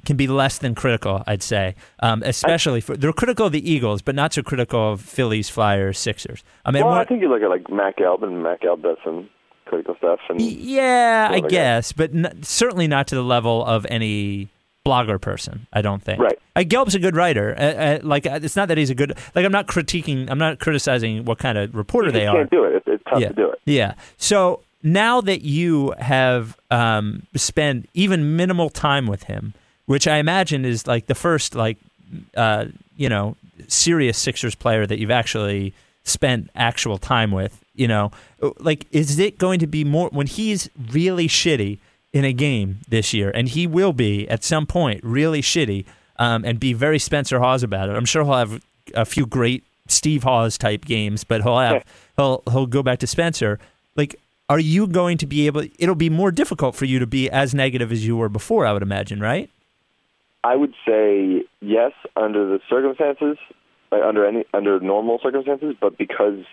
can 0.06 0.16
be 0.16 0.26
less 0.26 0.58
than 0.58 0.74
critical, 0.74 1.22
I'd 1.26 1.42
say. 1.42 1.74
Um, 2.00 2.22
especially 2.24 2.80
for 2.80 2.96
they're 2.96 3.12
critical 3.12 3.46
of 3.46 3.52
the 3.52 3.70
Eagles, 3.70 4.00
but 4.00 4.14
not 4.14 4.32
so 4.32 4.42
critical 4.42 4.92
of 4.92 5.02
Phillies, 5.02 5.50
Flyers, 5.50 5.98
Sixers. 5.98 6.42
I 6.64 6.70
mean, 6.70 6.84
well, 6.84 6.94
I 6.94 7.04
think 7.04 7.20
you 7.20 7.28
look 7.28 7.42
at 7.42 7.50
like 7.50 7.68
Mac 7.68 7.96
and 7.98 8.42
Mac 8.42 8.62
some 9.04 9.28
critical 9.66 9.96
stuff. 9.96 10.20
And 10.30 10.40
yeah, 10.40 11.28
I 11.30 11.40
guess, 11.40 11.92
but 11.92 12.14
n- 12.14 12.42
certainly 12.42 12.86
not 12.86 13.08
to 13.08 13.14
the 13.14 13.24
level 13.24 13.64
of 13.66 13.86
any 13.90 14.48
blogger 14.86 15.20
person. 15.20 15.66
I 15.72 15.82
don't 15.82 16.02
think. 16.02 16.20
Right. 16.20 16.38
Uh, 16.54 16.60
Gelb's 16.60 16.94
a 16.94 16.98
good 16.98 17.16
writer. 17.16 17.54
Uh, 17.58 17.62
uh, 17.62 17.98
like 18.02 18.26
uh, 18.26 18.38
it's 18.42 18.56
not 18.56 18.68
that 18.68 18.78
he's 18.78 18.90
a 18.90 18.94
good. 18.94 19.18
Like 19.34 19.44
I'm 19.44 19.52
not 19.52 19.66
critiquing. 19.66 20.30
I'm 20.30 20.38
not 20.38 20.60
criticizing 20.60 21.24
what 21.24 21.38
kind 21.38 21.58
of 21.58 21.74
reporter 21.74 22.08
you 22.08 22.12
they 22.12 22.26
are. 22.26 22.36
can't 22.36 22.50
do 22.50 22.64
it. 22.64 22.76
It's, 22.76 22.86
it's 22.86 23.04
tough 23.04 23.20
yeah. 23.20 23.28
to 23.28 23.34
do 23.34 23.50
it. 23.50 23.60
Yeah. 23.66 23.94
So 24.16 24.62
now 24.82 25.20
that 25.20 25.42
you 25.42 25.94
have 25.98 26.56
um, 26.70 27.26
spent 27.34 27.88
even 27.92 28.36
minimal 28.36 28.70
time 28.70 29.06
with 29.06 29.24
him, 29.24 29.52
which 29.86 30.06
I 30.06 30.18
imagine 30.18 30.64
is 30.64 30.86
like 30.86 31.06
the 31.06 31.14
first 31.14 31.54
like 31.54 31.78
uh, 32.36 32.66
you 32.96 33.08
know 33.08 33.36
serious 33.68 34.18
Sixers 34.18 34.54
player 34.54 34.86
that 34.86 34.98
you've 34.98 35.10
actually 35.10 35.72
spent 36.04 36.50
actual 36.54 36.98
time 36.98 37.32
with, 37.32 37.64
you 37.74 37.88
know, 37.88 38.10
like 38.58 38.86
is 38.92 39.18
it 39.18 39.38
going 39.38 39.58
to 39.60 39.66
be 39.66 39.84
more 39.84 40.08
when 40.10 40.26
he's 40.26 40.68
really 40.92 41.26
shitty 41.28 41.78
in 42.12 42.24
a 42.24 42.32
game 42.32 42.78
this 42.88 43.12
year, 43.12 43.30
and 43.30 43.48
he 43.48 43.66
will 43.66 43.92
be 43.92 44.28
at 44.28 44.44
some 44.44 44.66
point 44.66 45.00
really 45.02 45.42
shitty, 45.42 45.84
um, 46.18 46.44
and 46.44 46.58
be 46.60 46.72
very 46.72 46.98
Spencer 46.98 47.38
Hawes 47.40 47.62
about 47.62 47.88
it. 47.88 47.96
I'm 47.96 48.04
sure 48.04 48.24
he'll 48.24 48.34
have 48.34 48.62
a 48.94 49.04
few 49.04 49.26
great 49.26 49.64
Steve 49.88 50.22
Hawes 50.22 50.56
type 50.56 50.84
games, 50.84 51.24
but 51.24 51.42
he'll 51.42 51.58
have 51.58 51.84
he'll 52.16 52.42
he'll 52.50 52.66
go 52.66 52.82
back 52.82 53.00
to 53.00 53.06
Spencer. 53.06 53.58
Like, 53.96 54.16
are 54.48 54.58
you 54.58 54.86
going 54.86 55.18
to 55.18 55.26
be 55.26 55.46
able? 55.46 55.64
It'll 55.78 55.94
be 55.94 56.10
more 56.10 56.30
difficult 56.30 56.74
for 56.74 56.84
you 56.84 56.98
to 56.98 57.06
be 57.06 57.28
as 57.30 57.54
negative 57.54 57.92
as 57.92 58.06
you 58.06 58.16
were 58.16 58.28
before, 58.28 58.64
I 58.66 58.72
would 58.72 58.82
imagine, 58.82 59.20
right? 59.20 59.50
I 60.46 60.54
would 60.54 60.74
say 60.86 61.42
yes 61.60 61.90
under 62.14 62.46
the 62.46 62.60
circumstances, 62.70 63.36
like 63.90 64.02
under 64.02 64.24
any 64.24 64.44
under 64.54 64.78
normal 64.78 65.18
circumstances, 65.20 65.74
but 65.80 65.98
because 65.98 66.44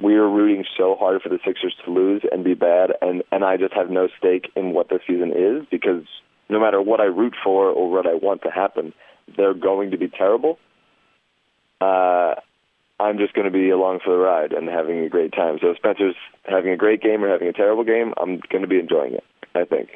we're 0.00 0.28
rooting 0.28 0.64
so 0.76 0.96
hard 0.98 1.22
for 1.22 1.28
the 1.28 1.38
Sixers 1.46 1.76
to 1.84 1.92
lose 1.92 2.22
and 2.32 2.42
be 2.42 2.54
bad, 2.54 2.94
and 3.00 3.22
and 3.30 3.44
I 3.44 3.56
just 3.56 3.74
have 3.74 3.90
no 3.90 4.08
stake 4.18 4.50
in 4.56 4.72
what 4.72 4.88
their 4.88 5.00
season 5.06 5.30
is 5.30 5.64
because 5.70 6.02
no 6.48 6.58
matter 6.58 6.82
what 6.82 7.00
I 7.00 7.04
root 7.04 7.34
for 7.44 7.70
or 7.70 7.88
what 7.88 8.08
I 8.08 8.14
want 8.14 8.42
to 8.42 8.50
happen, 8.50 8.92
they're 9.36 9.54
going 9.54 9.92
to 9.92 9.98
be 9.98 10.08
terrible. 10.08 10.58
Uh, 11.80 12.34
I'm 12.98 13.18
just 13.18 13.34
going 13.34 13.44
to 13.44 13.52
be 13.52 13.70
along 13.70 14.00
for 14.04 14.10
the 14.10 14.18
ride 14.18 14.52
and 14.52 14.68
having 14.68 14.98
a 15.04 15.08
great 15.08 15.30
time. 15.30 15.58
So 15.60 15.70
if 15.70 15.76
Spencer's 15.76 16.16
having 16.42 16.72
a 16.72 16.76
great 16.76 17.00
game 17.00 17.22
or 17.22 17.30
having 17.30 17.46
a 17.46 17.52
terrible 17.52 17.84
game, 17.84 18.14
I'm 18.20 18.40
going 18.50 18.62
to 18.62 18.68
be 18.68 18.80
enjoying 18.80 19.14
it. 19.14 19.24
I 19.54 19.64
think. 19.64 19.90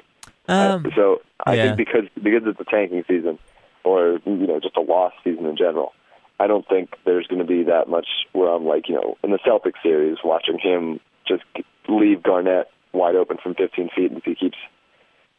Um, 0.48 0.86
Uh, 0.86 0.90
so 0.96 1.22
I 1.46 1.54
yeah. 1.54 1.62
think 1.74 1.76
because 1.88 2.04
because 2.22 2.42
it's 2.46 2.60
a 2.60 2.64
tanking 2.64 3.04
season, 3.08 3.38
or 3.84 4.18
you 4.24 4.46
know 4.46 4.60
just 4.60 4.76
a 4.76 4.80
lost 4.80 5.16
season 5.24 5.46
in 5.46 5.56
general, 5.56 5.92
I 6.40 6.46
don't 6.46 6.66
think 6.68 6.90
there's 7.04 7.26
going 7.26 7.40
to 7.40 7.46
be 7.46 7.62
that 7.64 7.88
much 7.88 8.06
where 8.32 8.48
I'm 8.52 8.64
like 8.66 8.88
you 8.88 8.94
know 8.96 9.16
in 9.22 9.30
the 9.30 9.38
Celtics 9.38 9.80
series 9.82 10.18
watching 10.24 10.58
him 10.58 11.00
just 11.28 11.44
leave 11.88 12.22
Garnett 12.22 12.68
wide 12.92 13.14
open 13.16 13.38
from 13.42 13.54
15 13.54 13.88
feet 13.94 14.10
and 14.10 14.20
he 14.24 14.34
keeps 14.34 14.58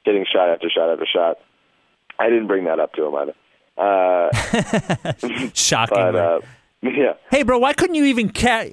hitting 0.06 0.26
shot 0.32 0.50
after 0.50 0.70
shot 0.70 0.90
after 0.92 1.06
shot. 1.06 1.38
I 2.20 2.30
didn't 2.30 2.48
bring 2.48 2.66
that 2.66 2.80
up 2.80 2.94
to 2.94 3.06
him 3.06 3.16
either. 3.16 3.34
Uh, 3.76 4.30
Shockingly. 5.54 6.12
but 6.12 6.16
uh, 6.16 6.40
yeah, 6.84 7.14
Hey, 7.32 7.44
bro, 7.44 7.58
why 7.60 7.74
couldn't 7.74 7.96
you 7.96 8.06
even 8.06 8.30
ca- 8.30 8.70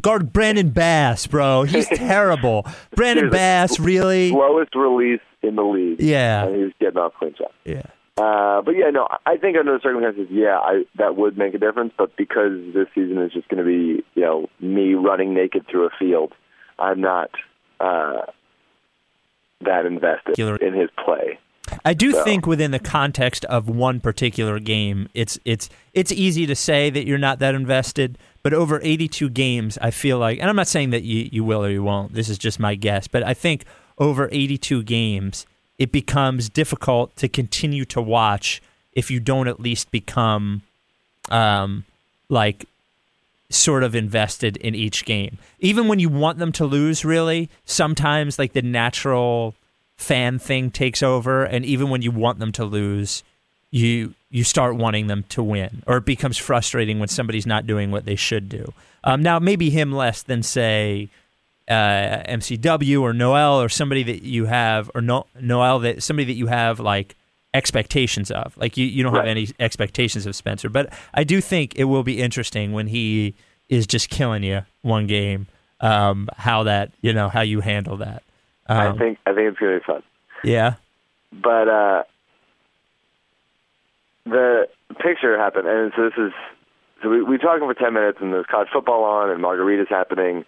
guard 0.00 0.32
Brandon 0.32 0.68
Bass, 0.70 1.26
bro? 1.26 1.62
He's 1.64 1.88
terrible. 1.94 2.66
Brandon 2.94 3.30
Bass, 3.30 3.80
really? 3.80 4.30
slowest 4.30 4.74
release 4.74 5.20
in 5.46 5.56
the 5.56 5.62
league. 5.62 6.00
Yeah. 6.00 6.46
and 6.46 6.56
he's 6.64 6.72
getting 6.80 6.98
off 6.98 7.12
clean 7.18 7.34
shot. 7.38 7.52
Yeah. 7.64 7.82
Uh, 8.18 8.62
but 8.62 8.72
yeah, 8.72 8.88
no, 8.90 9.06
I 9.26 9.36
think 9.36 9.58
under 9.58 9.74
the 9.74 9.80
circumstances, 9.82 10.28
yeah, 10.30 10.56
I, 10.58 10.84
that 10.96 11.16
would 11.16 11.36
make 11.36 11.52
a 11.54 11.58
difference. 11.58 11.92
But 11.98 12.16
because 12.16 12.52
this 12.72 12.86
season 12.94 13.18
is 13.18 13.32
just 13.32 13.46
going 13.48 13.62
to 13.62 13.64
be, 13.64 14.02
you 14.14 14.22
know, 14.22 14.48
me 14.58 14.94
running 14.94 15.34
naked 15.34 15.66
through 15.70 15.86
a 15.86 15.90
field, 15.98 16.32
I'm 16.78 17.00
not 17.02 17.30
uh, 17.78 18.22
that 19.62 19.86
invested 19.86 20.38
in 20.62 20.74
his 20.74 20.88
play. 21.04 21.38
I 21.84 21.94
do 21.94 22.12
So- 22.12 22.22
think 22.24 22.46
within 22.46 22.70
the 22.70 22.78
context 22.78 23.44
of 23.46 23.68
one 23.68 24.00
particular 24.00 24.60
game, 24.60 25.08
it's 25.14 25.38
it's 25.44 25.68
it's 25.94 26.12
easy 26.12 26.46
to 26.46 26.54
say 26.54 26.90
that 26.90 27.06
you're 27.06 27.18
not 27.18 27.38
that 27.40 27.54
invested, 27.54 28.18
but 28.42 28.54
over 28.54 28.80
82 28.82 29.28
games, 29.30 29.76
I 29.82 29.90
feel 29.90 30.18
like, 30.18 30.38
and 30.40 30.48
I'm 30.48 30.56
not 30.56 30.68
saying 30.68 30.90
that 30.90 31.02
you 31.02 31.28
you 31.32 31.42
will 31.44 31.64
or 31.64 31.70
you 31.70 31.82
won't. 31.82 32.14
This 32.14 32.28
is 32.28 32.38
just 32.38 32.60
my 32.60 32.76
guess, 32.76 33.08
but 33.08 33.24
I 33.24 33.34
think 33.34 33.64
over 33.98 34.28
82 34.30 34.82
games, 34.82 35.46
it 35.78 35.92
becomes 35.92 36.48
difficult 36.48 37.14
to 37.16 37.28
continue 37.28 37.84
to 37.86 38.00
watch 38.00 38.62
if 38.92 39.10
you 39.10 39.20
don't 39.20 39.48
at 39.48 39.60
least 39.60 39.90
become, 39.90 40.62
um, 41.30 41.84
like 42.28 42.66
sort 43.50 43.82
of 43.82 43.94
invested 43.94 44.56
in 44.56 44.74
each 44.74 45.04
game. 45.04 45.38
Even 45.60 45.86
when 45.86 45.98
you 45.98 46.08
want 46.08 46.38
them 46.38 46.52
to 46.52 46.64
lose, 46.64 47.04
really, 47.04 47.50
sometimes 47.64 48.38
like 48.38 48.54
the 48.54 48.62
natural 48.62 49.54
fan 49.96 50.38
thing 50.38 50.70
takes 50.70 51.02
over, 51.02 51.44
and 51.44 51.64
even 51.64 51.90
when 51.90 52.02
you 52.02 52.10
want 52.10 52.38
them 52.38 52.52
to 52.52 52.64
lose, 52.64 53.22
you 53.70 54.14
you 54.30 54.44
start 54.44 54.76
wanting 54.76 55.06
them 55.06 55.24
to 55.28 55.42
win, 55.42 55.82
or 55.86 55.98
it 55.98 56.04
becomes 56.04 56.36
frustrating 56.36 56.98
when 56.98 57.08
somebody's 57.08 57.46
not 57.46 57.66
doing 57.66 57.90
what 57.90 58.04
they 58.04 58.16
should 58.16 58.48
do. 58.48 58.72
Um, 59.04 59.22
now, 59.22 59.38
maybe 59.38 59.70
him 59.70 59.92
less 59.92 60.22
than 60.22 60.42
say 60.42 61.08
uh, 61.68 62.22
MCW 62.28 63.00
or 63.00 63.12
Noel 63.12 63.60
or 63.60 63.68
somebody 63.68 64.02
that 64.04 64.22
you 64.22 64.46
have, 64.46 64.90
or 64.94 65.00
no, 65.00 65.26
Noel 65.40 65.80
that 65.80 66.02
somebody 66.02 66.26
that 66.26 66.34
you 66.38 66.46
have 66.46 66.80
like 66.80 67.16
expectations 67.54 68.30
of. 68.30 68.56
Like 68.56 68.76
you, 68.76 68.86
you 68.86 69.02
don't 69.02 69.14
have 69.14 69.26
any 69.26 69.48
expectations 69.58 70.26
of 70.26 70.36
Spencer, 70.36 70.68
but 70.68 70.92
I 71.14 71.24
do 71.24 71.40
think 71.40 71.74
it 71.76 71.84
will 71.84 72.02
be 72.02 72.20
interesting 72.20 72.72
when 72.72 72.86
he 72.86 73.34
is 73.68 73.86
just 73.86 74.10
killing 74.10 74.42
you 74.42 74.62
one 74.82 75.06
game. 75.06 75.46
Um, 75.80 76.28
how 76.36 76.62
that 76.62 76.92
you 77.02 77.12
know 77.12 77.28
how 77.28 77.42
you 77.42 77.60
handle 77.60 77.98
that. 77.98 78.22
I 78.66 78.86
Um, 78.86 78.98
think 78.98 79.18
I 79.26 79.34
think 79.34 79.48
it's 79.50 79.58
to 79.58 79.78
be 79.78 79.84
fun. 79.84 80.02
yeah. 80.42 80.74
But 81.32 81.68
uh, 81.68 82.02
the 84.24 84.68
picture 85.02 85.36
happened, 85.38 85.68
and 85.68 85.92
so 85.96 86.04
this 86.04 86.14
is 86.18 86.32
so 87.02 87.10
we 87.10 87.22
we 87.22 87.38
talking 87.38 87.66
for 87.66 87.74
ten 87.74 87.92
minutes, 87.92 88.18
and 88.20 88.32
there's 88.32 88.46
college 88.50 88.68
football 88.72 89.04
on, 89.04 89.30
and 89.30 89.42
margaritas 89.42 89.88
happening, 89.88 90.44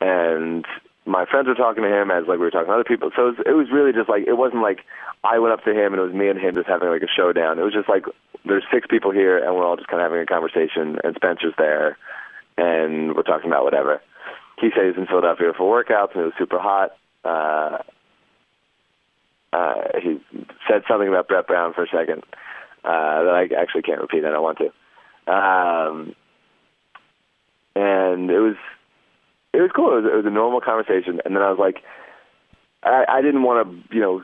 and 0.00 0.64
my 1.06 1.26
friends 1.26 1.48
were 1.48 1.54
talking 1.54 1.82
to 1.82 1.90
him 1.90 2.10
as 2.10 2.24
like 2.28 2.38
we 2.38 2.44
were 2.44 2.50
talking 2.50 2.68
to 2.68 2.74
other 2.74 2.84
people. 2.84 3.10
So 3.16 3.28
it 3.28 3.30
was, 3.30 3.46
it 3.46 3.56
was 3.56 3.68
really 3.72 3.92
just 3.92 4.08
like 4.08 4.26
it 4.26 4.36
wasn't 4.36 4.62
like 4.62 4.80
I 5.24 5.38
went 5.38 5.52
up 5.52 5.64
to 5.64 5.72
him 5.72 5.92
and 5.92 6.00
it 6.00 6.06
was 6.06 6.14
me 6.14 6.28
and 6.28 6.38
him 6.38 6.54
just 6.54 6.68
having 6.68 6.88
like 6.88 7.02
a 7.02 7.10
showdown. 7.14 7.58
It 7.58 7.62
was 7.62 7.74
just 7.74 7.88
like 7.88 8.04
there's 8.44 8.64
six 8.72 8.86
people 8.88 9.10
here, 9.10 9.38
and 9.38 9.54
we're 9.54 9.66
all 9.66 9.76
just 9.76 9.88
kind 9.88 10.00
of 10.02 10.10
having 10.10 10.22
a 10.22 10.26
conversation, 10.26 10.98
and 11.04 11.14
Spencer's 11.16 11.54
there, 11.58 11.98
and 12.56 13.14
we're 13.14 13.22
talking 13.22 13.50
about 13.50 13.64
whatever. 13.64 14.00
He 14.60 14.70
said 14.74 14.96
in 14.96 15.06
Philadelphia 15.06 15.52
for 15.56 15.68
workouts, 15.68 16.12
and 16.14 16.22
it 16.22 16.26
was 16.26 16.34
super 16.38 16.58
hot. 16.58 16.96
Uh, 17.24 17.78
uh, 19.52 19.98
he 20.00 20.20
said 20.68 20.82
something 20.88 21.08
about 21.08 21.28
Brett 21.28 21.46
Brown 21.46 21.74
for 21.74 21.84
a 21.84 21.88
second 21.88 22.22
uh, 22.84 23.24
that 23.24 23.34
I 23.34 23.60
actually 23.60 23.82
can't 23.82 24.00
repeat. 24.00 24.24
I 24.24 24.30
don't 24.30 24.42
want 24.42 24.58
to. 24.58 25.32
Um, 25.32 26.14
and 27.74 28.30
it 28.30 28.38
was 28.38 28.56
it 29.52 29.60
was 29.60 29.70
cool. 29.74 29.96
It 29.96 30.02
was, 30.02 30.12
it 30.12 30.16
was 30.16 30.26
a 30.26 30.30
normal 30.30 30.60
conversation, 30.60 31.20
and 31.24 31.34
then 31.34 31.42
I 31.42 31.50
was 31.50 31.58
like, 31.58 31.82
I, 32.82 33.04
I 33.08 33.22
didn't 33.22 33.42
want 33.42 33.68
to, 33.68 33.94
you 33.94 34.00
know, 34.00 34.22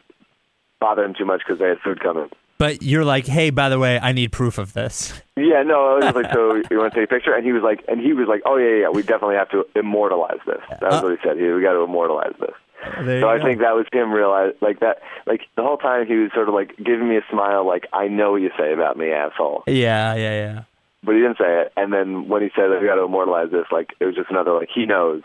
bother 0.80 1.04
him 1.04 1.14
too 1.16 1.24
much 1.24 1.42
because 1.46 1.58
they 1.58 1.68
had 1.68 1.78
food 1.80 2.00
coming. 2.00 2.30
But 2.58 2.82
you're 2.82 3.04
like, 3.04 3.26
hey, 3.26 3.50
by 3.50 3.68
the 3.68 3.78
way, 3.78 3.98
I 4.00 4.12
need 4.12 4.32
proof 4.32 4.56
of 4.56 4.72
this. 4.72 5.12
Yeah, 5.36 5.62
no, 5.62 5.90
I 5.90 5.94
was 5.96 6.04
just 6.04 6.16
like, 6.16 6.32
so 6.32 6.54
you 6.70 6.78
want 6.78 6.94
to 6.94 7.00
take 7.00 7.10
a 7.10 7.14
picture? 7.14 7.34
And 7.34 7.44
he 7.44 7.52
was 7.52 7.62
like, 7.62 7.84
and 7.88 8.00
he 8.00 8.14
was 8.14 8.28
like, 8.28 8.40
oh 8.46 8.56
yeah, 8.56 8.82
yeah, 8.82 8.88
we 8.88 9.02
definitely 9.02 9.36
have 9.36 9.50
to 9.50 9.66
immortalize 9.74 10.38
this. 10.46 10.60
That 10.70 10.82
was 10.82 10.94
uh, 10.94 11.02
what 11.02 11.18
he 11.18 11.28
said. 11.28 11.36
He, 11.36 11.44
we 11.44 11.60
got 11.60 11.74
to 11.74 11.80
immortalize 11.80 12.32
this. 12.40 12.54
So 12.82 13.28
I 13.28 13.38
go. 13.38 13.44
think 13.44 13.60
that 13.60 13.74
was 13.74 13.86
him 13.92 14.12
realize 14.12 14.54
like 14.60 14.80
that, 14.80 15.00
like 15.26 15.42
the 15.56 15.62
whole 15.62 15.76
time 15.76 16.06
he 16.06 16.14
was 16.14 16.30
sort 16.32 16.48
of 16.48 16.54
like 16.54 16.76
giving 16.76 17.08
me 17.08 17.16
a 17.16 17.24
smile, 17.30 17.66
like 17.66 17.86
I 17.92 18.08
know 18.08 18.32
what 18.32 18.42
you 18.42 18.50
say 18.58 18.72
about 18.72 18.96
me, 18.96 19.10
asshole. 19.10 19.64
Yeah, 19.66 20.14
yeah, 20.14 20.14
yeah. 20.14 20.62
But 21.06 21.14
he 21.14 21.20
didn't 21.20 21.38
say 21.38 21.62
it. 21.62 21.72
And 21.76 21.92
then 21.92 22.28
when 22.28 22.42
he 22.42 22.50
said 22.56 22.68
that 22.68 22.80
we 22.80 22.88
got 22.88 22.96
to 22.96 23.04
immortalize 23.04 23.52
this, 23.52 23.66
like 23.70 23.94
it 24.00 24.04
was 24.04 24.16
just 24.16 24.28
another 24.28 24.52
like 24.52 24.68
he 24.74 24.86
knows, 24.86 25.22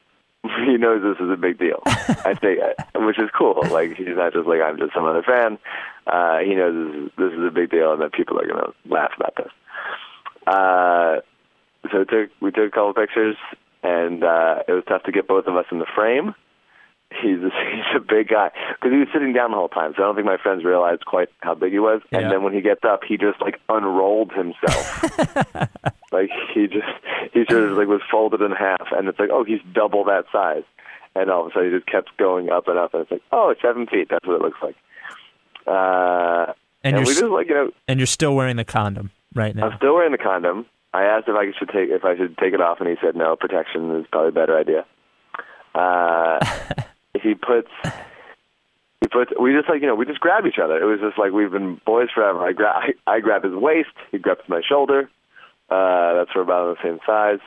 he 0.66 0.76
knows 0.76 1.02
this 1.02 1.24
is 1.24 1.32
a 1.32 1.36
big 1.36 1.58
deal. 1.58 1.82
I 1.86 2.34
think, 2.34 2.60
which 2.94 3.18
is 3.18 3.30
cool. 3.36 3.62
Like 3.70 3.96
he's 3.96 4.14
not 4.14 4.34
just 4.34 4.46
like 4.46 4.60
I'm 4.60 4.78
just 4.78 4.92
some 4.92 5.06
other 5.06 5.22
fan. 5.22 5.58
Uh, 6.06 6.38
he 6.40 6.54
knows 6.54 6.74
this 6.76 7.02
is, 7.02 7.10
this 7.16 7.32
is 7.32 7.46
a 7.48 7.50
big 7.50 7.70
deal, 7.70 7.94
and 7.94 8.02
that 8.02 8.12
people 8.12 8.38
are 8.38 8.46
gonna 8.46 8.72
laugh 8.84 9.12
about 9.16 9.34
this. 9.36 9.50
Uh, 10.46 11.16
so 11.90 12.00
we 12.00 12.04
took 12.04 12.30
we 12.42 12.50
took 12.50 12.68
a 12.68 12.70
couple 12.70 12.92
pictures, 12.92 13.36
and 13.82 14.22
uh, 14.22 14.62
it 14.68 14.72
was 14.72 14.84
tough 14.86 15.04
to 15.04 15.12
get 15.12 15.26
both 15.26 15.46
of 15.46 15.56
us 15.56 15.64
in 15.72 15.78
the 15.78 15.86
frame. 15.94 16.34
He's 17.22 17.38
a, 17.38 17.50
he's 17.74 17.96
a 17.96 18.00
big 18.00 18.28
guy 18.28 18.50
because 18.74 18.92
he 18.92 18.98
was 18.98 19.08
sitting 19.12 19.32
down 19.32 19.50
the 19.50 19.56
whole 19.56 19.68
time, 19.68 19.92
so 19.96 20.02
I 20.02 20.06
don't 20.06 20.14
think 20.14 20.26
my 20.26 20.36
friends 20.36 20.64
realized 20.64 21.04
quite 21.04 21.28
how 21.40 21.54
big 21.54 21.72
he 21.72 21.78
was. 21.78 22.02
Yeah. 22.12 22.18
And 22.20 22.30
then 22.30 22.42
when 22.42 22.52
he 22.52 22.60
gets 22.60 22.84
up, 22.84 23.00
he 23.06 23.16
just 23.16 23.40
like 23.40 23.60
unrolled 23.68 24.32
himself. 24.32 25.02
like 26.12 26.30
he 26.52 26.66
just 26.66 26.86
he 27.32 27.44
sort 27.48 27.64
of 27.64 27.76
like 27.78 27.88
was 27.88 28.02
folded 28.10 28.40
in 28.42 28.52
half, 28.52 28.88
and 28.92 29.08
it's 29.08 29.18
like 29.18 29.30
oh 29.32 29.44
he's 29.44 29.60
double 29.72 30.04
that 30.04 30.24
size, 30.32 30.64
and 31.14 31.30
all 31.30 31.42
of 31.46 31.48
a 31.48 31.50
sudden 31.54 31.70
he 31.72 31.76
just 31.78 31.86
kept 31.90 32.16
going 32.18 32.50
up 32.50 32.68
and 32.68 32.78
up, 32.78 32.92
and 32.94 33.02
it's 33.02 33.10
like 33.10 33.22
oh 33.32 33.50
it's 33.50 33.62
seven 33.62 33.86
feet. 33.86 34.08
That's 34.10 34.26
what 34.26 34.36
it 34.36 34.42
looks 34.42 34.58
like. 34.62 34.76
Uh, 35.66 36.52
And 36.82 36.96
and 36.96 37.06
you're 37.06 37.14
we 37.14 37.20
just 37.20 37.24
like 37.24 37.48
you 37.48 37.54
know 37.54 37.70
and 37.88 37.98
you're 37.98 38.06
still 38.06 38.34
wearing 38.34 38.56
the 38.56 38.64
condom 38.64 39.10
right 39.34 39.54
now. 39.54 39.68
I'm 39.70 39.76
still 39.78 39.94
wearing 39.94 40.12
the 40.12 40.18
condom. 40.18 40.66
I 40.92 41.04
asked 41.04 41.26
if 41.28 41.34
I 41.34 41.46
should 41.58 41.68
take 41.70 41.90
if 41.90 42.04
I 42.04 42.16
should 42.16 42.36
take 42.38 42.54
it 42.54 42.60
off, 42.60 42.80
and 42.80 42.88
he 42.88 42.96
said 43.02 43.16
no. 43.16 43.34
Protection 43.36 43.90
is 43.96 44.06
probably 44.10 44.28
a 44.28 44.32
better 44.32 44.56
idea. 44.58 44.84
Uh, 45.74 46.38
he 47.22 47.34
puts 47.34 47.68
he 49.00 49.08
puts 49.08 49.32
we 49.38 49.52
just 49.52 49.68
like 49.68 49.80
you 49.80 49.86
know 49.86 49.94
we 49.94 50.06
just 50.06 50.20
grab 50.20 50.46
each 50.46 50.58
other. 50.62 50.76
It 50.76 50.84
was 50.84 51.00
just 51.00 51.18
like 51.18 51.32
we've 51.32 51.50
been 51.50 51.80
boys 51.84 52.08
forever. 52.14 52.40
I 52.46 52.52
grab 52.52 52.74
I, 52.76 53.14
I 53.16 53.20
grab 53.20 53.44
his 53.44 53.54
waist. 53.54 53.94
He 54.10 54.18
grabs 54.18 54.48
my 54.48 54.62
shoulder. 54.66 55.10
Uh, 55.70 56.14
that's 56.14 56.30
we're 56.34 56.42
about 56.42 56.76
the 56.76 56.82
same 56.82 56.98
size, 57.06 57.40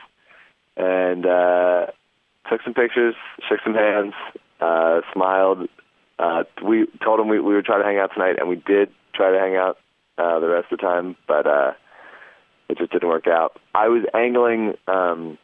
and 0.75 1.25
uh, 1.25 1.88
took 2.49 2.62
some 2.63 2.73
pictures, 2.73 3.15
shook 3.47 3.60
some 3.63 3.75
hands, 3.75 4.13
uh, 4.60 5.01
smiled. 5.13 5.69
Uh, 6.19 6.43
we 6.65 6.88
told 7.03 7.19
him 7.19 7.27
we, 7.27 7.39
we 7.39 7.53
would 7.53 7.65
try 7.65 7.77
to 7.77 7.84
hang 7.84 7.97
out 7.97 8.12
tonight, 8.13 8.38
and 8.39 8.49
we 8.49 8.56
did 8.56 8.89
try 9.13 9.32
to 9.32 9.38
hang 9.38 9.56
out 9.56 9.77
uh, 10.17 10.39
the 10.39 10.47
rest 10.47 10.71
of 10.71 10.80
the 10.80 10.82
time, 10.82 11.15
but 11.27 11.45
uh, 11.45 11.73
it 12.69 12.77
just 12.77 12.91
didn't 12.91 13.08
work 13.08 13.27
out. 13.27 13.60
I 13.75 13.88
was 13.88 14.03
angling 14.13 14.73
um, 14.88 15.38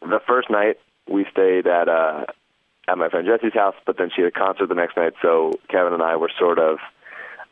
the 0.00 0.20
first 0.26 0.50
night. 0.50 0.76
We 1.10 1.26
stayed 1.30 1.66
at 1.66 1.88
uh, 1.88 2.24
at 2.88 2.98
my 2.98 3.08
friend 3.08 3.26
Jesse's 3.26 3.54
house, 3.54 3.74
but 3.86 3.98
then 3.98 4.10
she 4.14 4.22
had 4.22 4.28
a 4.28 4.38
concert 4.38 4.68
the 4.68 4.74
next 4.74 4.96
night, 4.96 5.12
so 5.20 5.52
Kevin 5.68 5.92
and 5.92 6.02
I 6.02 6.16
were 6.16 6.30
sort 6.38 6.58
of 6.58 6.78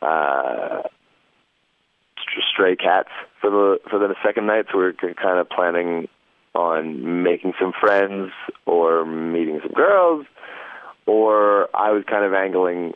uh, 0.01 0.81
st- 2.17 2.45
stray 2.51 2.75
cats 2.75 3.09
for 3.39 3.49
the 3.49 3.79
for 3.89 3.99
the 3.99 4.15
second 4.25 4.47
night. 4.47 4.65
So 4.71 4.77
we 4.77 4.85
were 4.85 4.93
kind 4.93 5.39
of 5.39 5.49
planning 5.49 6.07
on 6.53 7.23
making 7.23 7.53
some 7.59 7.71
friends 7.79 8.31
or 8.65 9.05
meeting 9.05 9.59
some 9.61 9.73
girls, 9.73 10.25
or 11.05 11.69
I 11.75 11.91
was 11.91 12.03
kind 12.09 12.25
of 12.25 12.33
angling 12.33 12.93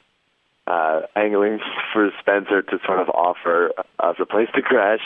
uh, 0.68 1.02
angling 1.16 1.60
for 1.94 2.10
Spencer 2.20 2.62
to 2.62 2.80
sort 2.86 3.00
of 3.00 3.10
offer 3.10 3.72
us 4.00 4.16
a 4.20 4.26
place 4.26 4.50
to 4.56 4.62
crash. 4.62 5.02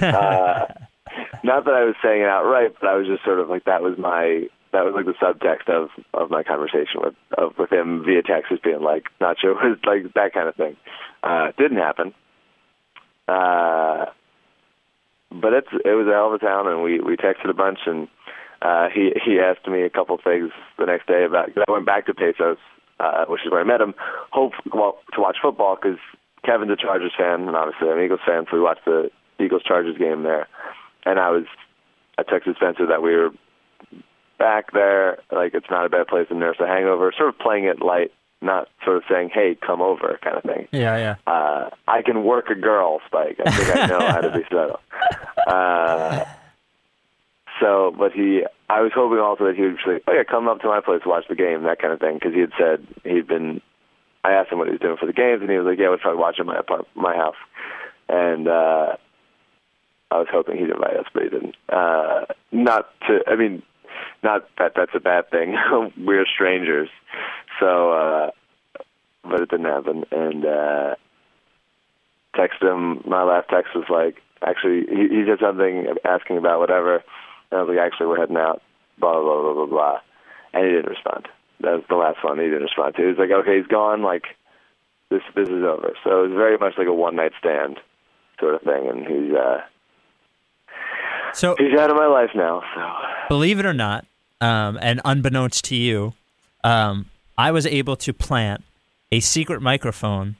Uh, 0.02 0.66
not 1.42 1.64
that 1.64 1.74
I 1.74 1.84
was 1.84 1.94
saying 2.02 2.22
it 2.22 2.28
outright, 2.28 2.74
but 2.80 2.88
I 2.88 2.96
was 2.96 3.06
just 3.06 3.24
sort 3.24 3.40
of 3.40 3.48
like 3.48 3.64
that 3.64 3.82
was 3.82 3.98
my 3.98 4.48
that 4.72 4.84
was 4.84 4.94
like 4.94 5.06
the 5.06 5.14
subtext 5.14 5.68
of 5.68 5.90
of 6.14 6.30
my 6.30 6.42
conversation 6.42 7.00
with 7.02 7.14
of 7.36 7.56
with 7.58 7.72
him 7.72 8.04
via 8.04 8.22
text, 8.22 8.50
just 8.50 8.62
being 8.62 8.82
like, 8.82 9.04
not 9.20 9.38
sure 9.40 9.54
was 9.54 9.78
like 9.84 10.12
that 10.14 10.32
kind 10.32 10.48
of 10.48 10.56
thing. 10.56 10.76
Uh, 11.22 11.52
didn't 11.58 11.78
happen. 11.78 12.14
Uh, 13.26 14.06
but 15.30 15.52
it's 15.52 15.68
it 15.84 15.94
was 15.96 16.06
a 16.06 16.12
hell 16.12 16.28
of 16.28 16.34
a 16.34 16.38
town, 16.38 16.66
and 16.66 16.82
we 16.82 17.00
we 17.00 17.16
texted 17.16 17.50
a 17.50 17.54
bunch, 17.54 17.80
and 17.86 18.08
uh, 18.62 18.88
he 18.92 19.12
he 19.24 19.38
asked 19.38 19.66
me 19.66 19.82
a 19.82 19.90
couple 19.90 20.16
things 20.22 20.50
the 20.78 20.86
next 20.86 21.06
day 21.06 21.24
about. 21.24 21.54
Cause 21.54 21.64
I 21.68 21.72
went 21.72 21.86
back 21.86 22.06
to 22.06 22.14
Pesos, 22.14 22.58
uh, 23.00 23.24
which 23.26 23.42
is 23.44 23.50
where 23.50 23.60
I 23.60 23.64
met 23.64 23.80
him, 23.80 23.94
hope 24.30 24.52
well 24.72 24.98
to 25.14 25.20
watch 25.20 25.36
football 25.42 25.76
because 25.76 25.98
Kevin's 26.44 26.72
a 26.72 26.76
Chargers 26.76 27.12
fan, 27.16 27.46
and 27.46 27.56
obviously 27.56 27.88
I'm 27.88 27.98
an 27.98 28.04
Eagles 28.04 28.20
fan, 28.26 28.46
so 28.50 28.56
we 28.56 28.62
watched 28.62 28.84
the 28.84 29.10
Eagles 29.38 29.62
Chargers 29.62 29.98
game 29.98 30.22
there, 30.22 30.48
and 31.04 31.18
I 31.18 31.30
was 31.30 31.44
I 32.16 32.22
texted 32.22 32.56
Spencer 32.56 32.86
that 32.86 33.02
we 33.02 33.14
were 33.14 33.30
back 34.38 34.72
there, 34.72 35.18
like 35.30 35.54
it's 35.54 35.70
not 35.70 35.86
a 35.86 35.88
bad 35.88 36.06
place 36.08 36.28
to 36.28 36.34
nurse 36.34 36.56
a 36.60 36.66
hangover, 36.66 37.12
sort 37.16 37.28
of 37.30 37.38
playing 37.38 37.64
it 37.64 37.80
light, 37.82 38.12
not 38.40 38.68
sort 38.84 38.98
of 38.98 39.02
saying, 39.10 39.30
"Hey, 39.32 39.56
come 39.60 39.82
over," 39.82 40.18
kind 40.22 40.36
of 40.36 40.42
thing. 40.44 40.68
Yeah, 40.72 40.96
yeah. 40.96 41.14
Uh, 41.26 41.70
I 41.86 42.02
can 42.02 42.24
work 42.24 42.48
a 42.50 42.54
girl, 42.54 43.00
Spike. 43.06 43.38
I 43.44 43.50
think 43.50 43.76
I 43.76 43.86
know 43.86 44.00
how 44.00 44.20
to 44.20 44.30
be 44.30 44.44
subtle. 44.50 44.80
Uh, 45.46 46.26
so, 47.60 47.94
but 47.96 48.12
he, 48.12 48.44
I 48.68 48.82
was 48.82 48.92
hoping 48.94 49.18
also 49.18 49.46
that 49.46 49.56
he 49.56 49.62
would 49.62 49.78
say, 49.84 50.00
"Oh 50.06 50.12
yeah, 50.12 50.24
come 50.24 50.46
up 50.46 50.60
to 50.60 50.66
my 50.68 50.80
place 50.80 51.02
to 51.04 51.08
watch 51.08 51.24
the 51.28 51.34
game," 51.34 51.62
that 51.62 51.80
kind 51.80 51.92
of 51.92 52.00
thing, 52.00 52.14
because 52.14 52.34
he 52.34 52.40
had 52.40 52.52
said 52.58 52.86
he'd 53.04 53.26
been. 53.26 53.62
I 54.24 54.32
asked 54.32 54.52
him 54.52 54.58
what 54.58 54.66
he 54.68 54.72
was 54.72 54.80
doing 54.80 54.96
for 54.98 55.06
the 55.06 55.12
games, 55.14 55.40
and 55.40 55.50
he 55.50 55.56
was 55.56 55.64
like, 55.64 55.78
"Yeah, 55.78 55.88
we'll 55.88 55.98
probably 55.98 56.20
watch 56.20 56.38
at 56.38 56.44
my 56.44 56.58
apart- 56.58 56.86
my 56.94 57.16
house." 57.16 57.36
And 58.10 58.46
uh, 58.46 58.96
I 60.10 60.18
was 60.18 60.28
hoping 60.30 60.58
he'd 60.58 60.70
invite 60.70 60.96
us, 60.96 61.06
but 61.12 61.22
he 61.22 61.28
didn't. 61.30 61.56
Uh, 61.68 62.26
not 62.52 62.88
to, 63.06 63.20
I 63.26 63.36
mean, 63.36 63.62
not 64.22 64.48
that 64.58 64.72
that's 64.76 64.92
a 64.94 65.00
bad 65.00 65.30
thing. 65.30 65.56
We're 65.98 66.26
strangers, 66.26 66.88
so. 67.60 67.92
uh 67.92 68.30
but 69.24 69.40
it 69.42 69.50
didn't 69.50 69.66
happen. 69.66 70.04
And 70.10 70.44
uh 70.44 70.94
text 72.36 72.62
him. 72.62 73.02
My 73.06 73.22
last 73.22 73.48
text 73.50 73.74
was 73.74 73.86
like, 73.88 74.22
actually, 74.46 74.86
he, 74.88 75.08
he 75.08 75.24
said 75.26 75.38
something 75.40 75.86
asking 76.04 76.38
about 76.38 76.60
whatever. 76.60 77.02
And 77.50 77.58
I 77.58 77.62
was 77.62 77.68
like, 77.68 77.84
actually, 77.84 78.06
we're 78.06 78.20
heading 78.20 78.36
out. 78.36 78.62
Blah 78.98 79.20
blah 79.20 79.42
blah 79.42 79.54
blah 79.54 79.66
blah. 79.66 79.98
And 80.52 80.64
he 80.64 80.72
didn't 80.72 80.90
respond. 80.90 81.28
That 81.60 81.72
was 81.72 81.84
the 81.88 81.96
last 81.96 82.22
one 82.22 82.38
he 82.38 82.44
didn't 82.46 82.62
respond 82.62 82.94
to. 82.96 83.02
He 83.02 83.08
was 83.08 83.18
like, 83.18 83.30
okay, 83.30 83.58
he's 83.58 83.66
gone. 83.66 84.02
Like 84.02 84.24
this 85.10 85.22
this 85.34 85.48
is 85.48 85.64
over. 85.64 85.92
So 86.04 86.24
it 86.24 86.28
was 86.28 86.36
very 86.36 86.58
much 86.58 86.74
like 86.78 86.88
a 86.88 86.92
one 86.94 87.16
night 87.16 87.32
stand 87.38 87.78
sort 88.40 88.54
of 88.54 88.62
thing. 88.62 88.88
And 88.88 89.06
he's 89.06 89.34
uh 89.34 89.60
So 91.34 91.54
he's 91.58 91.78
out 91.78 91.90
of 91.90 91.96
my 91.96 92.06
life 92.06 92.30
now. 92.34 92.62
So 92.74 93.28
believe 93.28 93.58
it 93.58 93.66
or 93.66 93.74
not, 93.74 94.04
um, 94.40 94.78
and 94.80 95.00
unbeknownst 95.04 95.64
to 95.66 95.76
you, 95.76 96.14
um, 96.64 97.06
I 97.36 97.50
was 97.50 97.66
able 97.66 97.96
to 97.96 98.12
plant 98.12 98.64
a 99.12 99.20
secret 99.20 99.62
microphone 99.62 100.36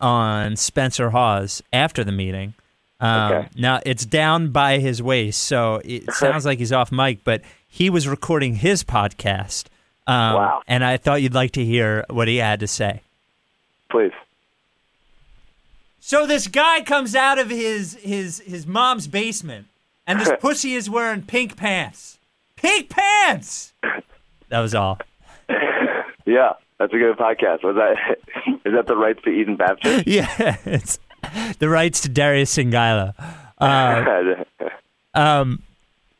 on 0.00 0.56
Spencer 0.56 1.10
Hawes 1.10 1.62
after 1.72 2.04
the 2.04 2.12
meeting. 2.12 2.54
Um, 3.00 3.32
Okay. 3.32 3.48
Now 3.56 3.80
it's 3.86 4.04
down 4.06 4.48
by 4.50 4.78
his 4.78 5.02
waist, 5.02 5.42
so 5.42 5.80
it 5.84 6.12
sounds 6.14 6.44
like 6.46 6.58
he's 6.58 6.72
off 6.72 6.90
mic, 6.92 7.24
but 7.24 7.42
he 7.68 7.90
was 7.90 8.06
recording 8.06 8.56
his 8.56 8.84
podcast. 8.84 9.64
Um, 10.06 10.34
Wow. 10.34 10.62
And 10.68 10.84
I 10.84 10.96
thought 10.96 11.22
you'd 11.22 11.34
like 11.34 11.52
to 11.52 11.64
hear 11.64 12.04
what 12.10 12.28
he 12.28 12.36
had 12.36 12.60
to 12.60 12.66
say. 12.66 13.02
please. 13.90 14.12
So 16.00 16.26
this 16.26 16.48
guy 16.48 16.82
comes 16.82 17.14
out 17.14 17.38
of 17.38 17.48
his 17.48 17.94
his 17.94 18.40
his 18.40 18.66
mom's 18.66 19.06
basement, 19.06 19.66
and 20.06 20.20
this 20.20 20.32
pussy 20.40 20.74
is 20.74 20.88
wearing 20.90 21.22
pink 21.22 21.56
pants. 21.56 22.18
Pink 22.56 22.88
pants. 22.90 23.72
That 24.48 24.60
was 24.60 24.74
all. 24.74 24.98
Yeah, 26.26 26.52
that's 26.78 26.92
a 26.92 26.96
good 26.98 27.16
podcast. 27.16 27.62
Was 27.62 27.76
that 27.76 28.18
is 28.64 28.72
that 28.74 28.86
the 28.86 28.96
rights 28.96 29.20
to 29.24 29.30
Eden 29.30 29.56
Baptist? 29.56 30.06
Yeah, 30.06 30.56
it's 30.64 30.98
the 31.58 31.68
rights 31.68 32.00
to 32.02 32.08
Darius 32.08 32.56
Songaila. 32.56 33.14
Uh, 33.58 34.44
um, 35.14 35.62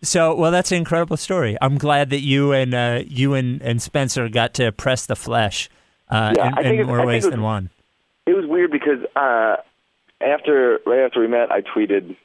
so, 0.03 0.35
well, 0.35 0.51
that's 0.51 0.70
an 0.73 0.79
incredible 0.79 1.16
story. 1.16 1.57
I'm 1.62 1.79
glad 1.79 2.11
that 2.11 2.20
you 2.20 2.53
and 2.53 2.75
uh, 2.75 3.03
you 3.07 3.35
and, 3.35 3.62
and 3.62 3.81
Spencer 3.81 4.29
got 4.29 4.55
to 4.55 4.73
press 4.73 5.07
the 5.07 5.16
flesh 5.16 5.70
uh, 6.11 6.35
Yeah, 6.37 6.49
in, 6.49 6.55
I 6.55 6.62
think 6.62 6.81
in 6.81 6.87
more 6.87 7.05
ways 7.07 7.25
was- 7.25 7.31
than 7.31 7.42
one. 7.42 7.70
it 8.27 8.35
was 8.35 8.44
weird 8.47 8.70
because 8.70 9.01
uh 9.16 9.57
after 10.20 10.79
right 10.87 11.01
after 11.01 11.20
we 11.20 11.27
met, 11.29 11.51
I 11.51 11.61
tweeted 11.62 12.16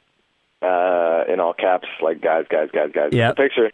uh 0.62 1.24
in 1.32 1.40
all 1.40 1.54
caps 1.54 1.88
like 2.02 2.20
guys, 2.20 2.44
guys, 2.50 2.68
guys, 2.72 2.90
guys. 2.94 3.10
Yep. 3.12 3.36
The 3.36 3.42
picture, 3.42 3.70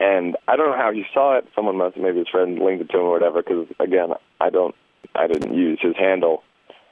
and 0.00 0.36
I 0.48 0.56
don't 0.56 0.70
know 0.70 0.76
how 0.76 0.92
he 0.92 1.04
saw 1.12 1.36
it. 1.38 1.46
Someone 1.54 1.76
must 1.76 1.96
maybe 1.96 2.18
his 2.18 2.28
friend 2.28 2.58
linked 2.58 2.82
it 2.82 2.90
to 2.90 2.98
him 2.98 3.04
or 3.04 3.10
whatever. 3.12 3.42
Because 3.42 3.66
again, 3.80 4.10
I 4.40 4.50
don't, 4.50 4.74
I 5.14 5.26
didn't 5.26 5.54
use 5.54 5.78
his 5.80 5.96
handle 5.96 6.42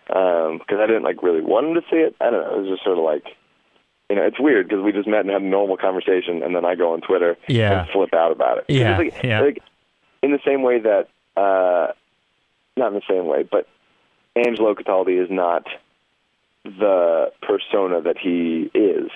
because 0.07 0.79
I 0.81 0.87
didn't 0.87 1.05
like 1.05 1.23
really 1.23 1.41
want 1.43 1.69
him 1.69 1.75
to 1.75 1.83
see 1.91 1.97
it. 1.99 2.17
I 2.21 2.31
don't 2.31 2.43
know. 2.43 2.57
It 2.57 2.61
was 2.63 2.69
just 2.71 2.85
sort 2.85 2.99
of 2.99 3.05
like. 3.05 3.25
You 4.09 4.17
know, 4.17 4.23
it's 4.27 4.41
weird 4.41 4.69
because 4.69 4.83
we 4.83 4.91
just 4.91 5.07
met 5.07 5.21
and 5.21 5.31
had 5.31 5.41
a 5.41 5.45
normal 5.45 5.77
conversation, 5.77 6.43
and 6.43 6.53
then 6.53 6.65
I 6.65 6.75
go 6.75 6.95
on 6.95 7.01
Twitter 7.01 7.37
Yeah. 7.47 7.83
and 7.83 7.91
flip 7.91 8.13
out 8.13 8.33
about 8.33 8.59
it. 8.59 8.65
Yeah, 8.67 8.99
like, 8.99 9.15
yeah. 9.23 9.41
like 9.41 9.63
in 10.21 10.33
the 10.33 10.41
same 10.45 10.63
way 10.63 10.81
that, 10.81 11.07
uh, 11.37 11.93
not 12.77 12.89
in 12.89 12.95
the 12.95 13.03
same 13.09 13.27
way, 13.27 13.45
but 13.45 13.69
Angelo 14.35 14.75
Cataldi 14.75 15.23
is 15.23 15.31
not 15.31 15.65
the 16.65 17.33
persona 17.43 18.03
that 18.03 18.17
he 18.19 18.71
is 18.75 19.11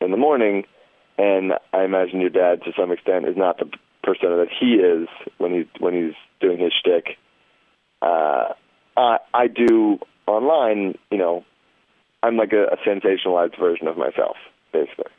in 0.00 0.10
the 0.10 0.16
morning, 0.16 0.64
and 1.16 1.52
I 1.72 1.84
imagine 1.84 2.20
your 2.20 2.30
dad, 2.30 2.62
to 2.64 2.72
some 2.78 2.92
extent, 2.92 3.26
is 3.26 3.36
not 3.36 3.58
the 3.58 3.70
persona 4.02 4.36
that 4.36 4.48
he 4.58 4.74
is 4.74 5.08
when 5.38 5.52
he's 5.54 5.66
when 5.80 5.94
he's 5.94 6.14
doing 6.40 6.58
his 6.58 6.72
shtick. 6.72 7.16
Uh, 8.02 8.52
I 8.96 9.18
I 9.32 9.46
do 9.46 9.98
online, 10.26 10.98
you 11.10 11.18
know, 11.18 11.44
I'm 12.22 12.36
like 12.36 12.52
a, 12.52 12.64
a 12.64 12.76
sensationalized 12.86 13.58
version 13.58 13.86
of 13.88 13.96
myself, 13.96 14.36
basically. 14.72 15.12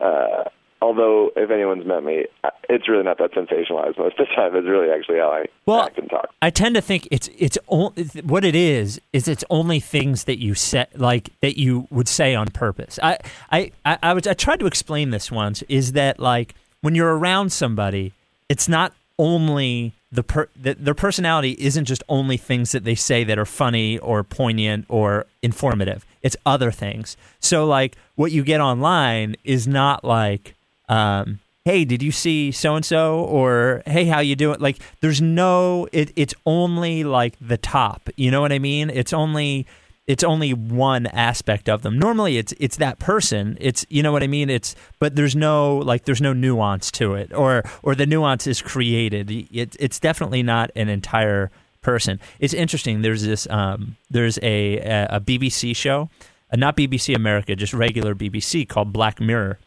Uh, 0.00 0.44
although, 0.80 1.30
if 1.36 1.50
anyone's 1.50 1.86
met 1.86 2.02
me, 2.02 2.26
it's 2.68 2.88
really 2.88 3.02
not 3.04 3.18
that 3.18 3.32
sensationalized 3.32 3.98
most 3.98 4.18
of 4.18 4.26
the 4.28 4.34
time. 4.34 4.54
It's 4.56 4.66
really 4.66 4.90
actually 4.90 5.18
how 5.18 5.30
I 5.30 5.46
Well, 5.66 5.82
act 5.82 5.98
and 5.98 6.08
talk. 6.08 6.30
I 6.40 6.50
tend 6.50 6.74
to 6.76 6.80
think 6.80 7.08
it's 7.10 7.28
it's 7.38 7.58
what 7.66 8.44
it 8.44 8.54
is 8.54 9.00
is 9.12 9.28
it's 9.28 9.44
only 9.50 9.80
things 9.80 10.24
that 10.24 10.38
you 10.38 10.54
say 10.54 10.86
like 10.94 11.30
that 11.40 11.58
you 11.58 11.86
would 11.90 12.08
say 12.08 12.34
on 12.34 12.48
purpose. 12.48 12.98
I 13.02 13.18
I 13.50 13.72
I, 13.84 13.98
I 14.02 14.14
was 14.14 14.26
I 14.26 14.34
tried 14.34 14.60
to 14.60 14.66
explain 14.66 15.10
this 15.10 15.30
once 15.30 15.62
is 15.68 15.92
that 15.92 16.18
like 16.18 16.54
when 16.80 16.94
you're 16.94 17.16
around 17.16 17.52
somebody, 17.52 18.12
it's 18.48 18.68
not 18.68 18.92
only 19.18 19.92
the 20.12 20.22
per 20.22 20.48
the, 20.60 20.74
their 20.74 20.94
personality 20.94 21.54
isn't 21.58 21.84
just 21.84 22.02
only 22.08 22.36
things 22.36 22.72
that 22.72 22.84
they 22.84 22.94
say 22.94 23.22
that 23.24 23.38
are 23.38 23.44
funny 23.44 23.98
or 23.98 24.24
poignant 24.24 24.86
or 24.88 25.26
informative. 25.42 26.04
It's 26.22 26.36
other 26.44 26.70
things. 26.70 27.16
So 27.38 27.66
like 27.66 27.96
what 28.16 28.32
you 28.32 28.42
get 28.42 28.60
online 28.60 29.36
is 29.44 29.68
not 29.68 30.04
like 30.04 30.54
um 30.90 31.40
hey 31.64 31.84
did 31.84 32.02
you 32.02 32.10
see 32.10 32.50
so 32.50 32.74
and 32.74 32.84
so 32.84 33.20
or 33.20 33.82
hey 33.86 34.04
how 34.04 34.20
you 34.20 34.36
doing? 34.36 34.58
Like 34.60 34.78
there's 35.00 35.22
no 35.22 35.88
it, 35.92 36.12
it's 36.16 36.34
only 36.44 37.04
like 37.04 37.36
the 37.40 37.56
top. 37.56 38.08
You 38.16 38.30
know 38.30 38.40
what 38.40 38.52
i 38.52 38.58
mean? 38.58 38.90
It's 38.90 39.12
only 39.12 39.66
it's 40.06 40.24
only 40.24 40.52
one 40.52 41.06
aspect 41.06 41.68
of 41.68 41.82
them. 41.82 41.98
Normally 41.98 42.38
it's 42.38 42.52
it's 42.58 42.76
that 42.78 42.98
person. 42.98 43.56
It's 43.60 43.86
you 43.88 44.02
know 44.02 44.10
what 44.10 44.22
i 44.22 44.26
mean? 44.26 44.50
It's 44.50 44.74
but 44.98 45.16
there's 45.16 45.36
no 45.36 45.76
like 45.78 46.04
there's 46.04 46.20
no 46.20 46.32
nuance 46.32 46.90
to 46.92 47.14
it. 47.14 47.32
Or 47.32 47.62
or 47.82 47.94
the 47.94 48.06
nuance 48.06 48.46
is 48.46 48.60
created. 48.60 49.30
It, 49.30 49.76
it's 49.78 50.00
definitely 50.00 50.42
not 50.42 50.70
an 50.74 50.88
entire 50.88 51.50
person. 51.82 52.20
It's 52.40 52.54
interesting. 52.54 53.02
There's 53.02 53.22
this 53.22 53.46
um 53.50 53.96
there's 54.10 54.38
a 54.42 54.78
a, 54.78 55.06
a 55.16 55.20
bbc 55.20 55.76
show 55.76 56.08
uh, 56.52 56.56
not 56.56 56.76
bbc 56.76 57.14
america 57.14 57.54
just 57.54 57.72
regular 57.72 58.14
bbc 58.14 58.68
called 58.68 58.92
black 58.92 59.20
mirror 59.20 59.58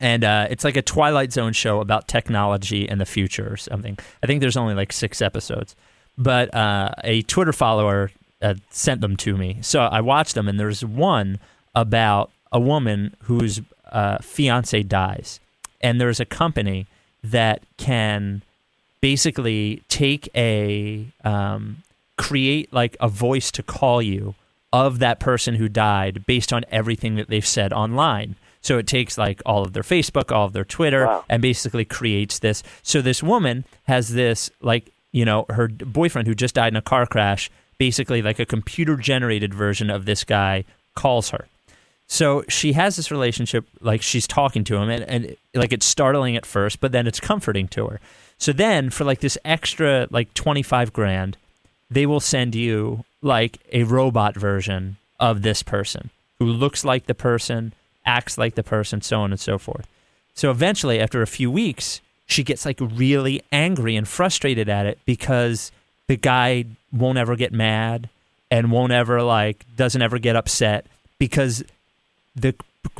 and 0.00 0.24
uh, 0.24 0.46
it's 0.50 0.64
like 0.64 0.76
a 0.76 0.82
Twilight 0.82 1.32
Zone 1.32 1.52
show 1.52 1.80
about 1.80 2.08
technology 2.08 2.88
and 2.88 3.00
the 3.00 3.06
future 3.06 3.52
or 3.52 3.56
something. 3.56 3.98
I 4.22 4.26
think 4.26 4.40
there's 4.40 4.56
only 4.56 4.74
like 4.74 4.92
six 4.92 5.22
episodes, 5.22 5.76
but 6.18 6.54
uh, 6.54 6.90
a 7.02 7.22
Twitter 7.22 7.52
follower 7.52 8.10
uh, 8.42 8.54
sent 8.70 9.00
them 9.00 9.16
to 9.18 9.36
me, 9.36 9.58
so 9.62 9.80
I 9.80 10.00
watched 10.00 10.34
them. 10.34 10.48
And 10.48 10.58
there's 10.58 10.84
one 10.84 11.38
about 11.74 12.30
a 12.52 12.60
woman 12.60 13.14
whose 13.22 13.60
uh, 13.90 14.18
fiance 14.18 14.82
dies, 14.82 15.40
and 15.80 16.00
there's 16.00 16.20
a 16.20 16.24
company 16.24 16.86
that 17.22 17.62
can 17.78 18.42
basically 19.00 19.82
take 19.88 20.28
a 20.34 21.06
um, 21.24 21.82
create 22.16 22.72
like 22.72 22.96
a 23.00 23.08
voice 23.08 23.50
to 23.52 23.62
call 23.62 24.00
you 24.00 24.34
of 24.72 24.98
that 24.98 25.20
person 25.20 25.54
who 25.54 25.68
died 25.68 26.26
based 26.26 26.52
on 26.52 26.64
everything 26.70 27.14
that 27.14 27.28
they've 27.28 27.46
said 27.46 27.72
online. 27.72 28.36
So 28.64 28.78
it 28.78 28.86
takes 28.86 29.18
like 29.18 29.42
all 29.44 29.62
of 29.62 29.74
their 29.74 29.82
Facebook, 29.82 30.32
all 30.32 30.46
of 30.46 30.54
their 30.54 30.64
Twitter, 30.64 31.06
Wow. 31.06 31.24
and 31.28 31.42
basically 31.42 31.84
creates 31.84 32.38
this. 32.38 32.62
So 32.82 33.00
this 33.02 33.22
woman 33.22 33.64
has 33.84 34.08
this 34.14 34.50
like 34.60 34.90
you 35.12 35.24
know 35.24 35.44
her 35.50 35.68
boyfriend 35.68 36.26
who 36.26 36.34
just 36.34 36.54
died 36.54 36.72
in 36.72 36.76
a 36.76 36.82
car 36.82 37.06
crash, 37.06 37.50
basically 37.78 38.22
like 38.22 38.38
a 38.40 38.46
computer 38.46 38.96
generated 38.96 39.52
version 39.54 39.90
of 39.90 40.06
this 40.06 40.24
guy 40.24 40.64
calls 40.96 41.28
her. 41.30 41.46
So 42.06 42.44
she 42.48 42.72
has 42.72 42.96
this 42.96 43.10
relationship, 43.10 43.64
like 43.80 44.02
she's 44.02 44.26
talking 44.26 44.64
to 44.64 44.76
him, 44.76 44.88
and, 44.90 45.04
and 45.04 45.36
like 45.54 45.72
it's 45.72 45.86
startling 45.86 46.36
at 46.36 46.44
first, 46.46 46.80
but 46.80 46.92
then 46.92 47.06
it's 47.06 47.20
comforting 47.20 47.68
to 47.68 47.86
her. 47.88 48.00
So 48.38 48.52
then, 48.52 48.90
for 48.90 49.04
like 49.04 49.20
this 49.20 49.38
extra, 49.44 50.06
like 50.10 50.32
25 50.34 50.92
grand, 50.92 51.36
they 51.90 52.04
will 52.06 52.20
send 52.20 52.54
you 52.54 53.04
like 53.22 53.58
a 53.72 53.84
robot 53.84 54.34
version 54.36 54.96
of 55.20 55.42
this 55.42 55.62
person 55.62 56.10
who 56.38 56.46
looks 56.46 56.84
like 56.84 57.06
the 57.06 57.14
person, 57.14 57.72
acts 58.06 58.38
like 58.38 58.54
the 58.54 58.62
person, 58.62 59.00
so 59.00 59.20
on 59.20 59.30
and 59.30 59.40
so 59.40 59.58
forth. 59.58 59.86
So 60.34 60.50
eventually, 60.50 61.00
after 61.00 61.22
a 61.22 61.26
few 61.26 61.50
weeks, 61.50 62.00
she 62.26 62.42
gets 62.42 62.64
like 62.64 62.78
really 62.80 63.42
angry 63.52 63.96
and 63.96 64.06
frustrated 64.06 64.68
at 64.68 64.86
it 64.86 64.98
because 65.04 65.70
the 66.06 66.16
guy 66.16 66.64
won't 66.92 67.18
ever 67.18 67.36
get 67.36 67.52
mad 67.52 68.08
and 68.50 68.70
won't 68.70 68.92
ever 68.92 69.22
like 69.22 69.64
doesn't 69.76 70.02
ever 70.02 70.18
get 70.18 70.36
upset 70.36 70.86
because 71.18 71.64
the 72.36 72.54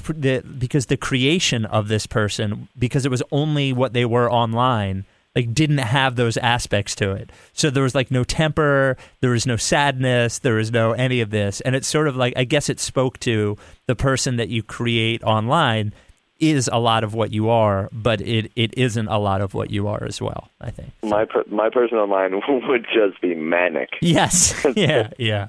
the 0.09 0.41
because 0.59 0.87
the 0.87 0.97
creation 0.97 1.65
of 1.65 1.89
this 1.89 2.07
person 2.07 2.69
because 2.79 3.05
it 3.05 3.11
was 3.11 3.23
only 3.31 3.73
what 3.73 3.93
they 3.93 4.05
were 4.05 4.31
online 4.31 5.05
like 5.35 5.53
didn't 5.53 5.79
have 5.79 6.17
those 6.17 6.37
aspects 6.37 6.95
to 6.95 7.11
it 7.13 7.31
so 7.53 7.71
there 7.71 7.83
was 7.83 7.95
like 7.95 8.11
no 8.11 8.23
temper 8.25 8.97
there 9.21 9.31
was 9.31 9.47
no 9.47 9.57
sadness 9.57 10.39
there 10.41 10.55
was 10.55 10.71
no 10.71 10.93
any 10.93 11.21
of 11.21 11.31
this 11.31 11.61
and 11.63 11.75
it's 11.75 11.89
sort 11.89 12.07
of 12.09 12.17
like 12.17 12.33
i 12.37 12.45
guess 12.45 12.69
it 12.69 12.79
spoke 12.81 13.19
to 13.19 13.57
the 13.87 13.97
person 13.97 14.37
that 14.37 14.49
you 14.49 14.63
create 14.63 15.23
online 15.25 15.93
is 16.41 16.69
a 16.73 16.79
lot 16.79 17.05
of 17.05 17.15
what 17.15 17.33
you 17.33 17.49
are 17.49 17.89
but 17.93 18.21
it, 18.21 18.51
it 18.57 18.77
isn't 18.77 19.09
a 19.09 19.19
lot 19.19 19.41
of 19.41 19.55
what 19.55 19.71
you 19.71 19.87
are 19.89 20.05
as 20.05 20.21
well 20.21 20.49
i 20.61 20.71
think 20.71 20.91
My 21.03 21.25
per- 21.25 21.45
my 21.49 21.71
person 21.71 21.99
online 21.99 22.41
would 22.69 22.87
just 22.93 23.21
be 23.21 23.35
manic. 23.35 23.91
yes 24.01 24.55
yeah 24.77 25.11
yeah 25.19 25.49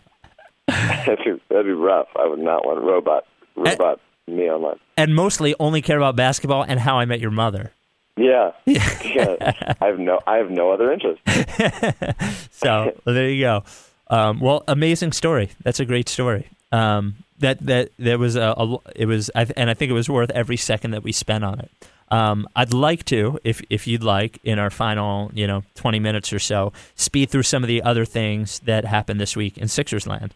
that'd, 0.68 1.20
be, 1.24 1.40
that'd 1.50 1.66
be 1.66 1.72
rough. 1.74 2.08
I 2.16 2.26
would 2.28 2.40
not 2.40 2.66
want 2.66 2.80
a 2.80 2.82
robot 2.82 3.26
robot 3.56 4.00
me 4.28 4.50
online. 4.50 4.80
and 4.98 5.14
mostly 5.14 5.54
only 5.60 5.82
care 5.82 5.98
about 5.98 6.16
basketball 6.16 6.64
and 6.68 6.80
how 6.80 6.98
i 6.98 7.06
met 7.06 7.20
your 7.20 7.30
mother 7.32 7.72
Yeah. 8.18 8.52
yeah. 8.66 9.76
I 9.82 9.88
have 9.88 10.00
no 10.00 10.22
I 10.26 10.38
have 10.38 10.50
no 10.50 10.72
other 10.72 10.92
interest. 10.92 11.22
so 12.52 12.94
well, 13.06 13.16
there 13.16 13.30
you 13.30 13.42
go. 13.42 13.64
Um, 14.08 14.40
well, 14.40 14.64
amazing 14.68 15.12
story. 15.12 15.50
That's 15.64 15.80
a 15.80 15.86
great 15.86 16.10
story. 16.10 16.50
Um, 16.72 17.16
that 17.40 17.60
that 17.66 17.92
there 17.98 18.18
was 18.18 18.36
a, 18.36 18.54
a 18.58 18.78
it 18.96 19.06
was 19.06 19.30
I, 19.36 19.48
and 19.58 19.70
I 19.70 19.74
think 19.74 19.90
it 19.90 19.94
was 19.94 20.10
worth 20.10 20.32
every 20.32 20.58
second 20.58 20.92
that 20.92 21.04
we 21.04 21.12
spent 21.12 21.44
on 21.44 21.60
it. 21.60 21.72
Um, 22.12 22.48
I'd 22.56 22.74
like 22.74 23.04
to, 23.06 23.40
if 23.44 23.62
if 23.70 23.88
you'd 23.88 24.04
like, 24.04 24.40
in 24.44 24.60
our 24.60 24.70
final 24.70 25.32
you 25.34 25.48
know 25.48 25.64
twenty 25.74 26.00
minutes 26.00 26.32
or 26.32 26.40
so, 26.40 26.72
speed 26.96 27.30
through 27.30 27.44
some 27.44 27.64
of 27.64 27.68
the 27.68 27.82
other 27.82 28.06
things 28.06 28.60
that 28.62 28.86
happened 28.86 29.20
this 29.20 29.36
week 29.36 29.58
in 29.58 29.68
Sixers 29.68 30.08
land. 30.08 30.34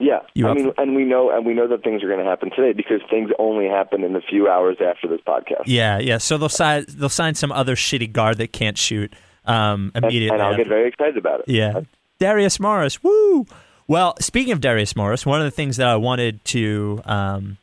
Yeah. 0.00 0.20
You 0.34 0.46
I 0.46 0.50
up 0.50 0.56
mean 0.56 0.72
and 0.78 0.94
we 0.94 1.04
know 1.04 1.30
and 1.30 1.44
we 1.44 1.54
know 1.54 1.66
that 1.68 1.82
things 1.82 2.02
are 2.04 2.06
going 2.08 2.20
to 2.22 2.24
happen 2.24 2.50
today 2.50 2.72
because 2.72 3.00
things 3.10 3.30
only 3.38 3.66
happen 3.66 4.04
in 4.04 4.12
the 4.12 4.20
few 4.20 4.48
hours 4.48 4.76
after 4.80 5.08
this 5.08 5.20
podcast. 5.26 5.62
Yeah, 5.66 5.98
yeah. 5.98 6.18
So 6.18 6.38
they'll 6.38 6.48
sign 6.48 6.84
they'll 6.88 7.08
sign 7.08 7.34
some 7.34 7.50
other 7.50 7.74
shitty 7.74 8.12
guard 8.12 8.38
that 8.38 8.52
can't 8.52 8.78
shoot 8.78 9.12
um, 9.44 9.90
And, 9.94 10.04
immediately. 10.04 10.34
and 10.34 10.42
I'll 10.42 10.50
after. 10.52 10.62
get 10.64 10.68
very 10.68 10.88
excited 10.88 11.16
about 11.16 11.40
it. 11.40 11.48
Yeah. 11.48 11.80
Darius 12.20 12.60
Morris. 12.60 13.02
Woo. 13.02 13.46
Well, 13.88 14.14
speaking 14.20 14.52
of 14.52 14.60
Darius 14.60 14.94
Morris, 14.94 15.24
one 15.26 15.40
of 15.40 15.46
the 15.46 15.50
things 15.50 15.78
that 15.78 15.88
I 15.88 15.96
wanted 15.96 16.44
to 16.46 17.00
um, 17.04 17.56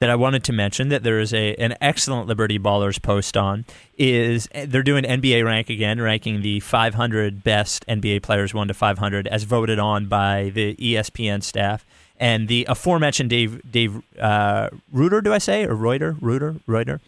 that 0.00 0.10
I 0.10 0.14
wanted 0.14 0.44
to 0.44 0.52
mention 0.52 0.90
that 0.90 1.02
there 1.02 1.18
is 1.18 1.34
a 1.34 1.54
an 1.56 1.74
excellent 1.80 2.28
Liberty 2.28 2.58
Ballers 2.58 3.02
post 3.02 3.36
on 3.36 3.64
is 3.96 4.48
eh, 4.52 4.64
they're 4.68 4.82
doing 4.82 5.04
NBA 5.04 5.44
rank 5.44 5.70
again, 5.70 6.00
ranking 6.00 6.42
the 6.42 6.60
500 6.60 7.42
best 7.42 7.84
NBA 7.88 8.22
players 8.22 8.54
1 8.54 8.68
to 8.68 8.74
500 8.74 9.26
as 9.26 9.42
voted 9.42 9.78
on 9.78 10.06
by 10.06 10.50
the 10.54 10.76
ESPN 10.76 11.42
staff. 11.42 11.84
And 12.20 12.48
the 12.48 12.64
aforementioned 12.68 13.30
Dave 13.30 13.60
Dave 13.70 14.00
uh, 14.18 14.70
Reuter, 14.92 15.20
do 15.20 15.32
I 15.32 15.38
say, 15.38 15.64
or 15.64 15.74
Reuter, 15.74 16.16
Reuter, 16.20 16.56
Reuter, 16.66 17.00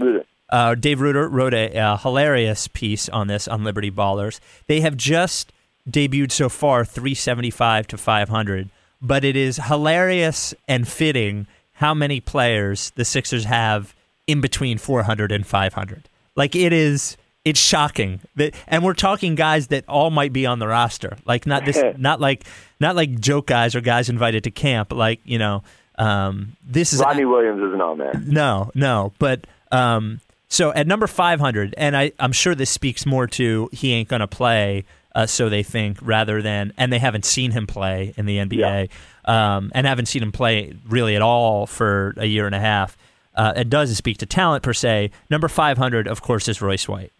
uh, 0.51 0.74
Dave 0.74 1.01
Reuter 1.01 1.28
wrote 1.28 1.55
a, 1.55 1.72
a 1.76 1.97
hilarious 1.97 2.66
piece 2.68 3.09
on 3.09 3.28
this 3.28 3.47
on 3.47 3.62
Liberty 3.62 3.91
Ballers. 3.91 4.41
They 4.66 4.80
have 4.80 4.97
just 4.97 5.53
debuted 5.88 6.32
so 6.32 6.49
far 6.49 6.84
375 6.84 7.86
to 7.88 7.97
500, 7.97 8.68
but 9.01 9.24
it 9.24 9.36
is 9.36 9.59
hilarious 9.59 10.55
and 10.66 10.86
fitting 10.86 11.47
how 11.81 11.95
many 11.95 12.20
players 12.20 12.93
the 12.97 13.07
Sixers 13.07 13.45
have 13.45 13.95
in 14.26 14.43
between 14.43 14.76
400 14.76 15.33
and 15.33 15.47
500. 15.47 16.09
Like 16.37 16.55
it 16.55 16.74
is 16.74 17.16
it's 17.43 17.59
shocking 17.59 18.20
that 18.37 18.55
and 18.66 18.85
we're 18.85 18.93
talking 18.93 19.35
guys 19.35 19.68
that 19.68 19.89
all 19.89 20.11
might 20.11 20.31
be 20.31 20.45
on 20.45 20.59
the 20.59 20.68
roster. 20.68 21.16
Like 21.24 21.47
not 21.47 21.64
this 21.64 21.83
not 21.97 22.20
like 22.20 22.45
not 22.81 22.97
like 22.97 23.18
joke 23.18 23.47
guys 23.47 23.74
or 23.74 23.81
guys 23.81 24.11
invited 24.11 24.45
to 24.45 24.51
camp 24.51 24.93
like, 24.93 25.20
you 25.24 25.39
know, 25.39 25.62
um, 25.97 26.55
this 26.62 26.93
is 26.93 27.01
Rodney 27.01 27.24
Williams 27.24 27.62
isn't 27.62 27.81
on 27.81 27.97
there. 27.97 28.12
no, 28.26 28.70
no. 28.74 29.14
But 29.18 29.47
um, 29.72 30.20
so 30.49 30.74
at 30.74 30.87
number 30.87 31.07
500, 31.07 31.74
and 31.78 31.97
I, 31.97 32.12
I'm 32.18 32.33
sure 32.33 32.55
this 32.55 32.70
speaks 32.70 33.07
more 33.07 33.26
to 33.28 33.70
he 33.72 33.95
ain't 33.95 34.09
going 34.09 34.20
to 34.20 34.28
play, 34.28 34.85
uh, 35.14 35.26
so 35.26 35.49
they 35.49 35.62
think, 35.62 35.99
rather 36.03 36.43
than, 36.43 36.72
and 36.76 36.93
they 36.93 36.99
haven't 36.99 37.24
seen 37.24 37.53
him 37.53 37.66
play 37.66 38.12
in 38.16 38.26
the 38.26 38.37
NBA, 38.39 38.89
um, 39.25 39.71
and 39.75 39.87
haven't 39.87 40.07
seen 40.07 40.23
him 40.23 40.33
play 40.33 40.75
really 40.89 41.16
at 41.16 41.23
all 41.23 41.66
for 41.66 42.14
a 42.16 42.27
year 42.27 42.47
and 42.47 42.55
a 42.55 42.61
half. 42.61 42.97
Uh, 43.35 43.53
it 43.57 43.71
doesn't 43.71 43.97
speak 43.97 44.18
to 44.18 44.27
talent 44.27 44.62
per 44.62 44.73
se. 44.73 45.11
Number 45.31 45.49
500, 45.49 46.07
of 46.09 46.21
course, 46.23 46.49
is 46.49 46.61
Royce 46.61 46.89
White. 46.89 47.12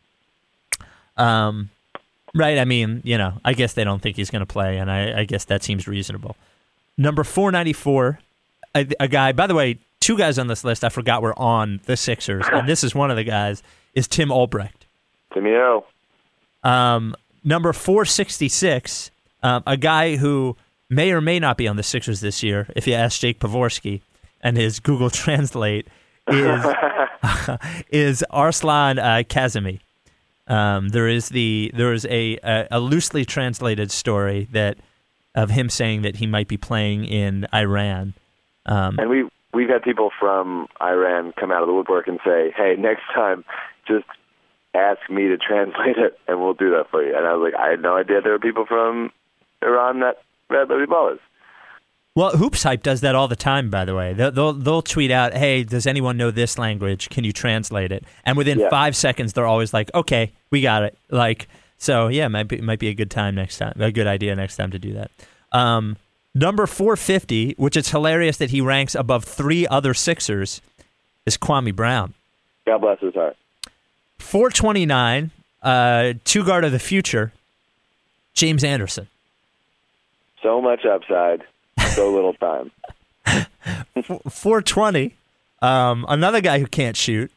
Um, 1.17 1.71
right? 2.35 2.59
I 2.59 2.65
mean, 2.65 3.01
you 3.05 3.17
know, 3.17 3.35
I 3.45 3.53
guess 3.53 3.75
they 3.75 3.85
don't 3.85 4.01
think 4.03 4.17
he's 4.17 4.31
going 4.31 4.41
to 4.41 4.47
play, 4.47 4.79
and 4.79 4.91
I, 4.91 5.21
I 5.21 5.25
guess 5.25 5.45
that 5.47 5.63
seems 5.63 5.87
reasonable. 5.87 6.37
Number 6.99 7.25
494, 7.25 8.19
a, 8.75 8.87
a 8.99 9.09
guy, 9.09 9.33
by 9.33 9.47
the 9.47 9.55
way, 9.55 9.79
two 10.01 10.17
guys 10.19 10.39
on 10.39 10.47
this 10.47 10.65
list 10.65 10.85
I 10.85 10.89
forgot 10.89 11.23
were 11.23 11.39
on 11.39 11.81
the 11.85 11.97
Sixers, 11.97 12.45
and 12.53 12.69
this 12.69 12.83
is 12.83 12.95
one 12.95 13.11
of 13.11 13.17
the 13.17 13.25
guys, 13.25 13.63
is 13.95 14.09
Tim 14.09 14.31
Ohlbrecht. 14.31 14.87
Timmy 15.33 15.51
O. 15.53 15.85
Um, 16.63 17.15
number 17.45 17.73
466, 17.73 19.11
um, 19.43 19.63
a 19.67 19.77
guy 19.77 20.17
who 20.17 20.57
may 20.91 21.13
or 21.13 21.21
may 21.21 21.39
not 21.39 21.57
be 21.57 21.67
on 21.67 21.77
the 21.77 21.83
Sixers 21.83 22.21
this 22.21 22.43
year, 22.43 22.67
if 22.77 22.87
you 22.87 22.95
ask 22.95 23.21
Jake 23.21 23.39
Pavorsky 23.41 24.03
and 24.43 24.57
his 24.57 24.81
Google 24.81 25.09
Translate, 25.25 25.87
is, 26.27 26.65
is 27.91 28.25
Arsalan 28.31 28.99
uh, 28.99 29.23
Kazemi. 29.25 29.81
Um, 30.47 30.89
there 30.89 31.07
is 31.07 31.29
the 31.29 31.71
there 31.75 31.93
is 31.93 32.05
a, 32.07 32.37
a 32.43 32.67
a 32.73 32.81
loosely 32.81 33.25
translated 33.25 33.93
story 33.93 34.49
that 34.51 34.79
of 35.37 35.51
him 35.51 35.69
saying 35.69 36.03
that 36.03 36.17
he 36.17 36.27
might 36.27 36.49
be 36.49 36.57
playing 36.57 37.05
in 37.05 37.47
Iran. 37.55 38.15
Um, 38.67 38.99
And 38.99 39.09
we 39.09 39.29
we've 39.55 39.69
had 39.69 39.83
people 39.83 40.11
from 40.19 40.67
Iran 40.83 41.33
come 41.39 41.53
out 41.53 41.63
of 41.63 41.69
the 41.69 41.73
woodwork 41.75 42.09
and 42.09 42.19
say, 42.25 42.53
"Hey, 42.57 42.75
next 42.77 43.05
time, 43.15 43.45
just 43.87 44.07
ask 44.75 44.99
me 45.09 45.29
to 45.29 45.37
translate 45.37 45.99
it, 45.99 46.19
and 46.27 46.41
we'll 46.41 46.55
do 46.55 46.71
that 46.71 46.91
for 46.91 47.01
you." 47.01 47.17
And 47.17 47.27
I 47.27 47.35
was 47.35 47.53
like, 47.53 47.61
"I 47.61 47.71
had 47.71 47.81
no 47.81 47.97
idea 47.97 48.21
there 48.21 48.33
were 48.33 48.41
people 48.41 48.67
from 48.67 49.13
Iran 49.63 50.01
that 50.01 50.23
read 50.51 50.69
Liberty 50.69 50.91
Ballers." 50.91 51.19
Well, 52.17 52.37
Hoops 52.37 52.65
Hype 52.65 52.83
does 52.83 53.03
that 53.03 53.15
all 53.15 53.29
the 53.29 53.37
time. 53.37 53.71
By 53.71 53.85
the 53.85 53.95
way, 53.95 54.13
they'll 54.15 54.33
they'll, 54.33 54.53
they'll 54.53 54.83
tweet 54.83 55.11
out, 55.11 55.33
"Hey, 55.33 55.63
does 55.63 55.87
anyone 55.87 56.17
know 56.17 56.31
this 56.31 56.59
language? 56.59 57.09
Can 57.09 57.23
you 57.25 57.33
translate 57.33 57.93
it?" 57.93 58.05
And 58.25 58.37
within 58.37 58.59
Yeah. 58.59 58.69
five 58.69 58.97
seconds, 58.97 59.33
they're 59.33 59.47
always 59.47 59.73
like, 59.73 59.95
"Okay, 59.95 60.33
we 60.51 60.61
got 60.61 60.83
it." 60.83 60.99
Like, 61.11 61.49
so 61.79 62.09
yeah, 62.09 62.27
might 62.29 62.49
be 62.49 62.61
might 62.61 62.81
be 62.81 62.89
a 62.89 62.95
good 62.95 63.11
time 63.11 63.37
next 63.37 63.59
time, 63.59 63.75
a 63.79 63.93
good 63.93 64.09
idea 64.09 64.35
next 64.35 64.57
time 64.57 64.71
to 64.73 64.79
do 64.79 64.93
that. 64.95 65.11
Um, 65.53 65.97
number 66.35 66.67
four 66.67 66.97
fifty, 66.97 67.55
which 67.59 67.77
is 67.77 67.91
hilarious 67.91 68.37
that 68.39 68.51
he 68.51 68.61
ranks 68.61 68.95
above 68.97 69.25
three 69.25 69.67
other 69.69 69.95
Sixers, 69.95 70.61
is 71.27 71.39
Kwame 71.39 71.75
Brown. 71.75 72.15
God 72.67 72.81
bless 72.81 72.99
his 73.01 73.15
heart. 73.15 73.37
Four 74.19 74.51
twenty 74.51 74.85
nine, 74.85 75.31
uh, 75.63 76.15
two 76.25 76.45
guard 76.45 76.65
of 76.65 76.73
the 76.73 76.79
future, 76.81 77.33
James 78.35 78.65
Anderson. 78.65 79.07
So 80.43 80.61
much 80.61 80.85
upside, 80.85 81.43
so 81.95 82.11
little 82.13 82.35
time. 82.35 82.71
420. 84.03 85.15
Um, 85.63 86.07
another 86.09 86.41
guy 86.41 86.59
who 86.59 86.67
can't 86.67 86.97
shoot. 86.97 87.31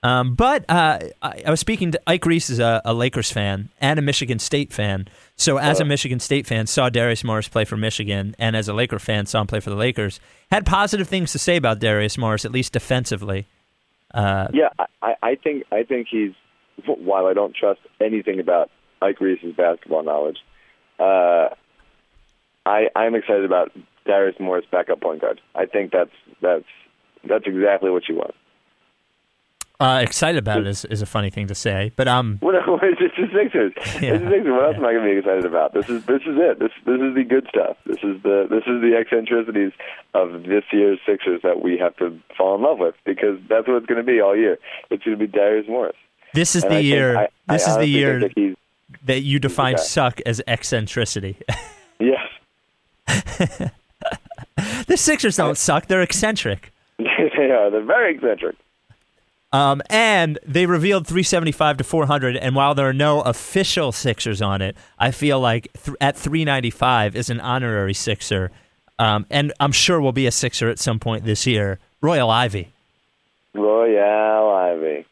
Um, 0.00 0.34
but 0.36 0.64
uh, 0.68 1.00
I, 1.22 1.42
I 1.46 1.50
was 1.50 1.58
speaking 1.58 1.90
to 1.90 2.00
Ike 2.06 2.24
Reese 2.24 2.50
is 2.50 2.60
a, 2.60 2.80
a 2.84 2.94
Lakers 2.94 3.32
fan 3.32 3.68
and 3.80 3.98
a 3.98 4.02
Michigan 4.02 4.38
State 4.38 4.72
fan. 4.72 5.08
So 5.34 5.56
as 5.56 5.80
a 5.80 5.84
Michigan 5.84 6.20
State 6.20 6.46
fan, 6.46 6.68
saw 6.68 6.88
Darius 6.88 7.24
Morris 7.24 7.48
play 7.48 7.64
for 7.64 7.76
Michigan, 7.76 8.36
and 8.38 8.54
as 8.56 8.68
a 8.68 8.72
Laker 8.74 9.00
fan, 9.00 9.26
saw 9.26 9.40
him 9.40 9.48
play 9.48 9.58
for 9.60 9.70
the 9.70 9.76
Lakers. 9.76 10.20
Had 10.52 10.66
positive 10.66 11.08
things 11.08 11.32
to 11.32 11.38
say 11.40 11.56
about 11.56 11.80
Darius 11.80 12.16
Morris, 12.16 12.44
at 12.44 12.52
least 12.52 12.72
defensively. 12.72 13.46
Uh, 14.14 14.48
Yeah, 14.52 14.68
I- 14.78 14.84
I, 15.02 15.14
I 15.22 15.34
think 15.36 15.64
I 15.72 15.82
think 15.84 16.08
he's. 16.10 16.32
While 16.86 17.26
I 17.26 17.34
don't 17.34 17.54
trust 17.56 17.80
anything 18.00 18.38
about 18.40 18.70
Ike 19.02 19.20
Reese's 19.20 19.54
basketball 19.56 20.02
knowledge, 20.04 20.38
uh, 21.00 21.48
I 22.68 22.88
I'm 22.94 23.14
excited 23.14 23.44
about 23.44 23.72
Darius 24.06 24.36
Morris 24.38 24.64
backup 24.70 25.00
point 25.00 25.20
guard. 25.20 25.40
I 25.54 25.66
think 25.66 25.90
that's 25.92 26.10
that's 26.42 26.64
that's 27.28 27.44
exactly 27.46 27.90
what 27.90 28.08
you 28.08 28.16
want. 28.16 28.34
Uh, 29.80 30.00
excited 30.02 30.40
about 30.40 30.58
it 30.58 30.66
is, 30.66 30.84
is 30.86 31.02
a 31.02 31.06
funny 31.06 31.30
thing 31.30 31.46
to 31.46 31.54
say, 31.54 31.92
but 31.94 32.08
um, 32.08 32.36
What, 32.40 32.56
it's 32.82 32.98
just 32.98 33.14
the 33.16 33.28
Sixers. 33.32 33.72
Yeah. 34.02 34.14
It's 34.14 34.24
the 34.24 34.30
Sixers. 34.30 34.50
What 34.52 34.64
else 34.64 34.74
am 34.76 34.84
I 34.84 34.92
going 34.92 35.04
to 35.06 35.10
be 35.12 35.18
excited 35.18 35.44
about? 35.44 35.72
This 35.72 35.88
is 35.88 36.04
this 36.04 36.22
is 36.22 36.34
it. 36.36 36.58
This 36.58 36.72
this 36.84 37.00
is 37.00 37.14
the 37.14 37.22
good 37.22 37.46
stuff. 37.48 37.76
This 37.86 37.98
is 38.02 38.20
the 38.24 38.48
this 38.50 38.64
is 38.66 38.82
the 38.82 38.96
eccentricities 38.98 39.70
of 40.14 40.42
this 40.42 40.64
year's 40.72 40.98
Sixers 41.06 41.42
that 41.44 41.62
we 41.62 41.78
have 41.78 41.96
to 41.98 42.18
fall 42.36 42.56
in 42.56 42.62
love 42.62 42.78
with 42.80 42.96
because 43.04 43.38
that's 43.48 43.68
what 43.68 43.76
it's 43.76 43.86
going 43.86 44.04
to 44.04 44.12
be 44.12 44.20
all 44.20 44.36
year. 44.36 44.58
It's 44.90 45.04
going 45.04 45.16
to 45.16 45.24
be 45.26 45.30
Darius 45.30 45.68
Morris. 45.68 45.94
this 46.34 46.56
is 46.56 46.64
And 46.64 46.72
the 46.72 46.76
I 46.78 46.80
year. 46.80 47.16
I- 47.16 47.28
I 47.48 47.52
this 47.52 47.68
is 47.68 47.76
the 47.76 47.86
year 47.86 48.18
that 48.18 48.56
that 49.04 49.20
you 49.20 49.38
define 49.38 49.74
Okay. 49.74 49.82
suck 49.84 50.20
as 50.26 50.42
eccentricity. 50.48 51.36
the 54.86 54.96
Sixers 54.96 55.36
don't 55.36 55.58
suck; 55.58 55.86
they're 55.86 56.02
eccentric. 56.02 56.72
they 56.98 57.50
are. 57.50 57.70
They're 57.70 57.82
very 57.82 58.14
eccentric. 58.14 58.56
Um, 59.52 59.80
and 59.88 60.38
they 60.46 60.66
revealed 60.66 61.06
375 61.06 61.78
to 61.78 61.84
400. 61.84 62.36
And 62.36 62.54
while 62.54 62.74
there 62.74 62.88
are 62.88 62.92
no 62.92 63.22
official 63.22 63.92
Sixers 63.92 64.42
on 64.42 64.60
it, 64.60 64.76
I 64.98 65.10
feel 65.10 65.40
like 65.40 65.72
th- 65.84 65.96
at 66.00 66.16
395 66.16 67.16
is 67.16 67.30
an 67.30 67.40
honorary 67.40 67.94
Sixer. 67.94 68.50
Um, 68.98 69.26
and 69.30 69.52
I'm 69.58 69.72
sure 69.72 70.00
we'll 70.00 70.12
be 70.12 70.26
a 70.26 70.30
Sixer 70.30 70.68
at 70.68 70.78
some 70.78 70.98
point 70.98 71.24
this 71.24 71.46
year. 71.46 71.78
Royal 72.00 72.30
Ivey. 72.30 72.68
Royal 73.54 74.50
Ivey. 74.50 75.06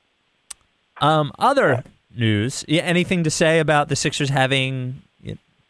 Um, 1.00 1.32
other 1.38 1.82
news. 2.14 2.64
Yeah, 2.68 2.82
anything 2.82 3.24
to 3.24 3.30
say 3.30 3.58
about 3.58 3.88
the 3.88 3.96
Sixers 3.96 4.28
having 4.28 5.02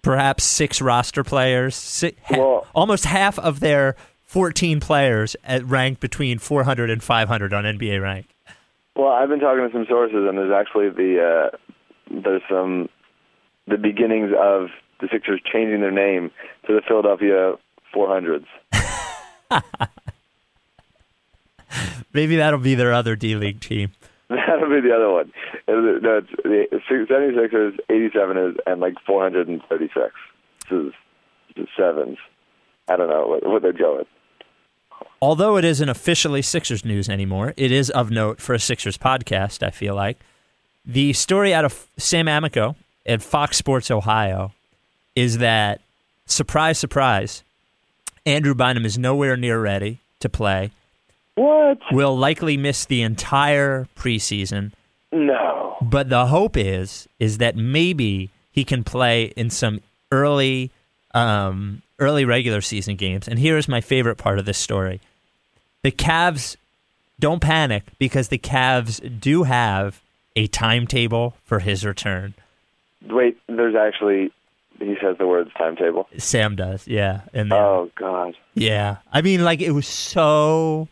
perhaps 0.06 0.44
six 0.44 0.80
roster 0.80 1.24
players? 1.24 1.74
Si- 1.74 2.14
ha- 2.26 2.38
Well- 2.38 2.66
almost 2.76 3.04
half 3.06 3.38
of 3.40 3.58
their 3.58 3.96
14 4.22 4.78
players 4.78 5.34
at 5.42 5.64
ranked 5.64 6.00
between 6.00 6.38
400 6.38 6.90
and 6.90 7.02
500 7.02 7.52
on 7.52 7.64
NBA 7.64 8.00
rank. 8.00 8.26
Well, 8.94 9.08
I've 9.08 9.28
been 9.28 9.40
talking 9.40 9.66
to 9.66 9.72
some 9.72 9.84
sources, 9.88 10.24
and 10.28 10.38
there's 10.38 10.52
actually 10.52 10.90
the 10.90 11.50
uh, 11.52 11.56
there's 12.08 12.42
some 12.48 12.88
the 13.66 13.76
beginnings 13.76 14.30
of 14.38 14.68
the 15.00 15.08
Sixers 15.10 15.40
changing 15.52 15.80
their 15.80 15.90
name 15.90 16.30
to 16.68 16.72
the 16.74 16.80
Philadelphia 16.86 17.54
400s. 17.94 18.46
Maybe 22.12 22.36
that'll 22.36 22.60
be 22.60 22.74
their 22.76 22.92
other 22.92 23.16
D 23.16 23.34
League 23.34 23.60
team. 23.60 23.90
That'll 24.28 24.68
be 24.68 24.80
the 24.80 24.94
other 24.94 25.10
one. 25.10 25.32
No, 25.68 26.18
it's 26.18 26.30
the 26.42 26.80
76ers, 26.90 27.78
87ers, 27.88 28.56
and 28.66 28.80
like 28.80 28.94
436. 29.06 30.14
This 30.68 30.86
is, 30.86 30.92
is 31.54 31.68
sevens. 31.76 32.18
I 32.88 32.96
don't 32.96 33.08
know 33.08 33.26
what, 33.28 33.46
what 33.46 33.62
they're 33.62 33.72
doing. 33.72 34.04
Although 35.22 35.56
it 35.56 35.64
isn't 35.64 35.88
officially 35.88 36.42
Sixers 36.42 36.84
news 36.84 37.08
anymore, 37.08 37.54
it 37.56 37.70
is 37.70 37.90
of 37.90 38.10
note 38.10 38.40
for 38.40 38.54
a 38.54 38.58
Sixers 38.58 38.98
podcast, 38.98 39.62
I 39.62 39.70
feel 39.70 39.94
like. 39.94 40.18
The 40.84 41.12
story 41.12 41.54
out 41.54 41.64
of 41.64 41.86
Sam 41.96 42.28
Amico 42.28 42.76
at 43.04 43.22
Fox 43.22 43.56
Sports 43.56 43.90
Ohio 43.90 44.52
is 45.14 45.38
that, 45.38 45.80
surprise, 46.26 46.78
surprise, 46.78 47.42
Andrew 48.24 48.54
Bynum 48.54 48.84
is 48.84 48.98
nowhere 48.98 49.36
near 49.36 49.60
ready 49.60 50.00
to 50.20 50.28
play, 50.28 50.72
What? 51.36 51.78
will 51.92 52.16
likely 52.16 52.56
miss 52.56 52.84
the 52.86 53.02
entire 53.02 53.86
preseason, 53.96 54.72
No. 55.12 55.76
but 55.80 56.08
the 56.08 56.26
hope 56.26 56.56
is 56.56 57.08
is 57.20 57.38
that 57.38 57.56
maybe 57.56 58.30
he 58.52 58.64
can 58.64 58.82
play 58.84 59.24
in 59.36 59.50
some 59.50 59.80
early 60.10 60.70
um, 61.14 61.82
early 61.98 62.24
regular 62.24 62.60
season 62.60 62.96
games. 62.96 63.28
And 63.28 63.38
here 63.38 63.56
is 63.56 63.68
my 63.68 63.80
favorite 63.80 64.16
part 64.16 64.38
of 64.38 64.44
this 64.46 64.58
story: 64.58 65.00
the 65.82 65.92
Cavs 65.92 66.56
don't 67.20 67.40
panic 67.40 67.84
because 67.98 68.28
the 68.28 68.38
Cavs 68.38 69.20
do 69.20 69.42
have 69.44 70.00
a 70.36 70.46
timetable 70.48 71.34
for 71.44 71.58
his 71.60 71.84
return. 71.84 72.34
Wait, 73.08 73.38
there's 73.46 73.74
actually, 73.74 74.32
he 74.78 74.96
says 75.00 75.16
the 75.18 75.26
words 75.26 75.50
timetable. 75.56 76.08
Sam 76.18 76.56
does, 76.56 76.86
yeah, 76.88 77.20
and 77.32 77.50
then- 77.52 77.58
Oh, 77.58 77.90
God. 77.94 78.34
Yeah. 78.54 78.96
I 79.12 79.22
mean, 79.22 79.44
like, 79.44 79.60
it 79.62 79.70
was 79.70 79.86
so 79.86 80.88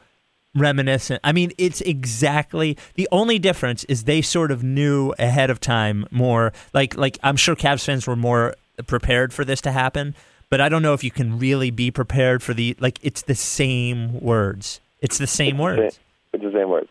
reminiscent. 0.55 1.20
I 1.24 1.32
mean, 1.32 1.52
it's 1.59 1.80
exactly 1.80 2.76
the 2.94 3.09
only 3.11 3.38
difference 3.38 3.84
is 3.84 4.05
they 4.05 4.22
sort 4.22 4.50
of 4.50 4.62
knew 4.62 5.12
ahead 5.18 5.50
of 5.50 5.61
time 5.61 6.07
more. 6.11 6.52
Like, 6.72 6.96
like 6.96 7.18
I'm 7.22 7.36
sure 7.36 7.57
Cavs 7.57 7.84
fans 7.84 8.07
were 8.07 8.16
more 8.16 8.55
prepared 8.86 9.32
for 9.32 9.44
this 9.44 9.61
to 9.62 9.72
happen, 9.72 10.14
but 10.50 10.61
I 10.61 10.68
don't 10.68 10.82
know 10.82 10.94
if 10.94 11.05
you 11.05 11.11
can 11.11 11.38
really 11.38 11.70
be 11.70 11.90
prepared 11.90 12.42
for 12.42 12.55
the 12.55 12.76
like. 12.80 12.98
It's 13.02 13.22
the 13.22 13.34
same 13.34 14.20
words. 14.20 14.80
It's 15.00 15.18
the 15.18 15.26
same 15.26 15.59
words. 15.59 15.98
It's 16.32 16.42
the 16.42 16.52
same 16.52 16.70
words. 16.70 16.88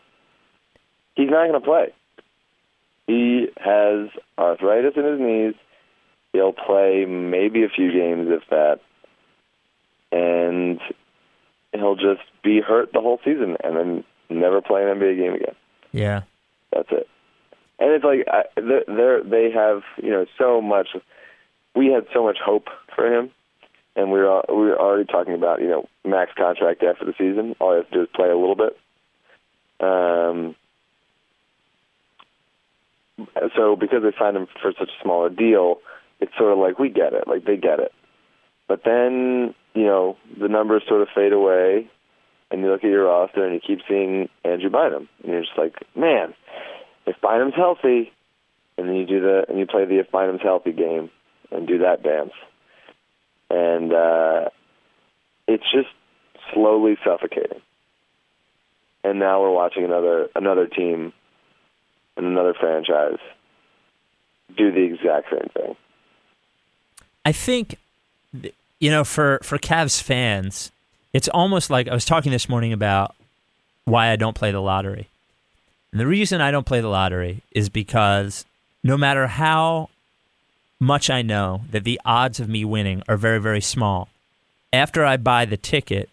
He's 1.16 1.30
not 1.30 1.48
going 1.48 1.52
to 1.52 1.60
play. 1.60 1.92
He 3.06 3.48
has 3.58 4.08
arthritis 4.38 4.94
in 4.96 5.04
his 5.04 5.20
knees. 5.20 5.54
He'll 6.32 6.52
play 6.52 7.04
maybe 7.04 7.64
a 7.64 7.68
few 7.68 7.92
games, 7.92 8.28
if 8.30 8.42
that, 8.50 8.80
and 10.10 10.80
he'll 11.80 11.96
just 11.96 12.22
be 12.42 12.60
hurt 12.60 12.92
the 12.92 13.00
whole 13.00 13.20
season 13.24 13.56
and 13.62 13.76
then 13.76 14.04
never 14.28 14.60
play 14.60 14.82
an 14.82 14.98
NBA 14.98 15.16
game 15.16 15.34
again. 15.34 15.54
Yeah. 15.92 16.22
That's 16.72 16.88
it. 16.90 17.08
And 17.78 17.90
it's 17.90 18.04
like 18.04 18.26
I, 18.28 18.44
they're, 18.86 19.22
they 19.22 19.50
have 19.50 19.82
you 20.02 20.10
know 20.10 20.26
so 20.38 20.60
much. 20.60 20.88
We 21.74 21.88
had 21.88 22.06
so 22.14 22.22
much 22.22 22.38
hope 22.44 22.68
for 22.94 23.06
him, 23.06 23.30
and 23.96 24.12
we 24.12 24.20
were 24.20 24.42
we 24.48 24.54
were 24.54 24.80
already 24.80 25.04
talking 25.04 25.34
about 25.34 25.60
you 25.60 25.68
know 25.68 25.88
max 26.04 26.32
contract 26.36 26.82
after 26.82 27.04
the 27.04 27.14
season. 27.18 27.56
All 27.60 27.72
you 27.72 27.82
have 27.82 27.90
to 27.90 27.94
do 27.94 28.02
is 28.02 28.08
play 28.14 28.28
a 28.28 28.36
little 28.36 28.56
bit. 28.56 28.78
Um. 29.80 30.54
So 33.56 33.76
because 33.76 34.02
they 34.02 34.12
signed 34.18 34.36
him 34.36 34.46
for 34.60 34.72
such 34.78 34.88
a 34.88 35.02
smaller 35.02 35.30
deal, 35.30 35.78
it's 36.20 36.36
sort 36.36 36.52
of 36.52 36.58
like 36.58 36.78
we 36.78 36.88
get 36.88 37.12
it, 37.12 37.26
like 37.26 37.44
they 37.44 37.56
get 37.56 37.80
it. 37.80 37.92
But 38.66 38.82
then 38.84 39.54
you 39.74 39.84
know 39.84 40.16
the 40.40 40.48
numbers 40.48 40.82
sort 40.88 41.02
of 41.02 41.08
fade 41.14 41.32
away, 41.32 41.88
and 42.50 42.60
you 42.60 42.70
look 42.70 42.84
at 42.84 42.90
your 42.90 43.04
roster 43.04 43.44
and 43.44 43.54
you 43.54 43.60
keep 43.60 43.80
seeing 43.88 44.28
Andrew 44.44 44.70
Bynum, 44.70 45.08
and 45.22 45.32
you're 45.32 45.42
just 45.42 45.58
like, 45.58 45.74
man, 45.96 46.34
if 47.06 47.16
Bynum's 47.20 47.54
healthy, 47.54 48.12
and 48.78 48.88
then 48.88 48.96
you 48.96 49.06
do 49.06 49.20
the 49.20 49.44
and 49.48 49.58
you 49.58 49.66
play 49.66 49.84
the 49.84 49.98
if 49.98 50.10
Bynum's 50.10 50.42
healthy 50.42 50.72
game 50.72 51.10
and 51.50 51.66
do 51.66 51.78
that 51.78 52.02
dance, 52.02 52.32
and 53.50 53.92
uh, 53.92 54.48
it's 55.46 55.70
just 55.72 55.88
slowly 56.52 56.96
suffocating. 57.04 57.60
And 59.02 59.18
now 59.18 59.42
we're 59.42 59.50
watching 59.52 59.84
another 59.84 60.28
another 60.34 60.66
team 60.66 61.12
and 62.16 62.26
another 62.26 62.54
franchise 62.58 63.18
do 64.56 64.70
the 64.70 64.82
exact 64.82 65.30
same 65.30 65.50
thing. 65.54 65.76
I 67.24 67.32
think, 67.32 67.78
you 68.80 68.90
know, 68.90 69.04
for 69.04 69.40
for 69.42 69.58
Cavs 69.58 70.02
fans, 70.02 70.70
it's 71.12 71.28
almost 71.28 71.70
like 71.70 71.88
I 71.88 71.94
was 71.94 72.04
talking 72.04 72.32
this 72.32 72.48
morning 72.48 72.72
about 72.72 73.14
why 73.84 74.10
I 74.10 74.16
don't 74.16 74.36
play 74.36 74.50
the 74.50 74.60
lottery. 74.60 75.08
And 75.92 76.00
the 76.00 76.06
reason 76.06 76.40
I 76.40 76.50
don't 76.50 76.66
play 76.66 76.80
the 76.80 76.88
lottery 76.88 77.42
is 77.52 77.68
because 77.68 78.44
no 78.82 78.96
matter 78.96 79.28
how 79.28 79.90
much 80.80 81.08
I 81.08 81.22
know 81.22 81.62
that 81.70 81.84
the 81.84 82.00
odds 82.04 82.40
of 82.40 82.48
me 82.48 82.64
winning 82.64 83.02
are 83.08 83.16
very, 83.16 83.40
very 83.40 83.60
small, 83.60 84.08
after 84.72 85.04
I 85.04 85.16
buy 85.16 85.44
the 85.44 85.56
ticket, 85.56 86.08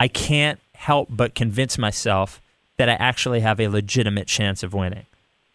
I 0.00 0.08
can't 0.08 0.58
help 0.74 1.08
but 1.10 1.34
convince 1.34 1.76
myself 1.76 2.40
that 2.78 2.88
I 2.88 2.94
actually 2.94 3.40
have 3.40 3.60
a 3.60 3.68
legitimate 3.68 4.28
chance 4.28 4.62
of 4.62 4.72
winning. 4.72 5.04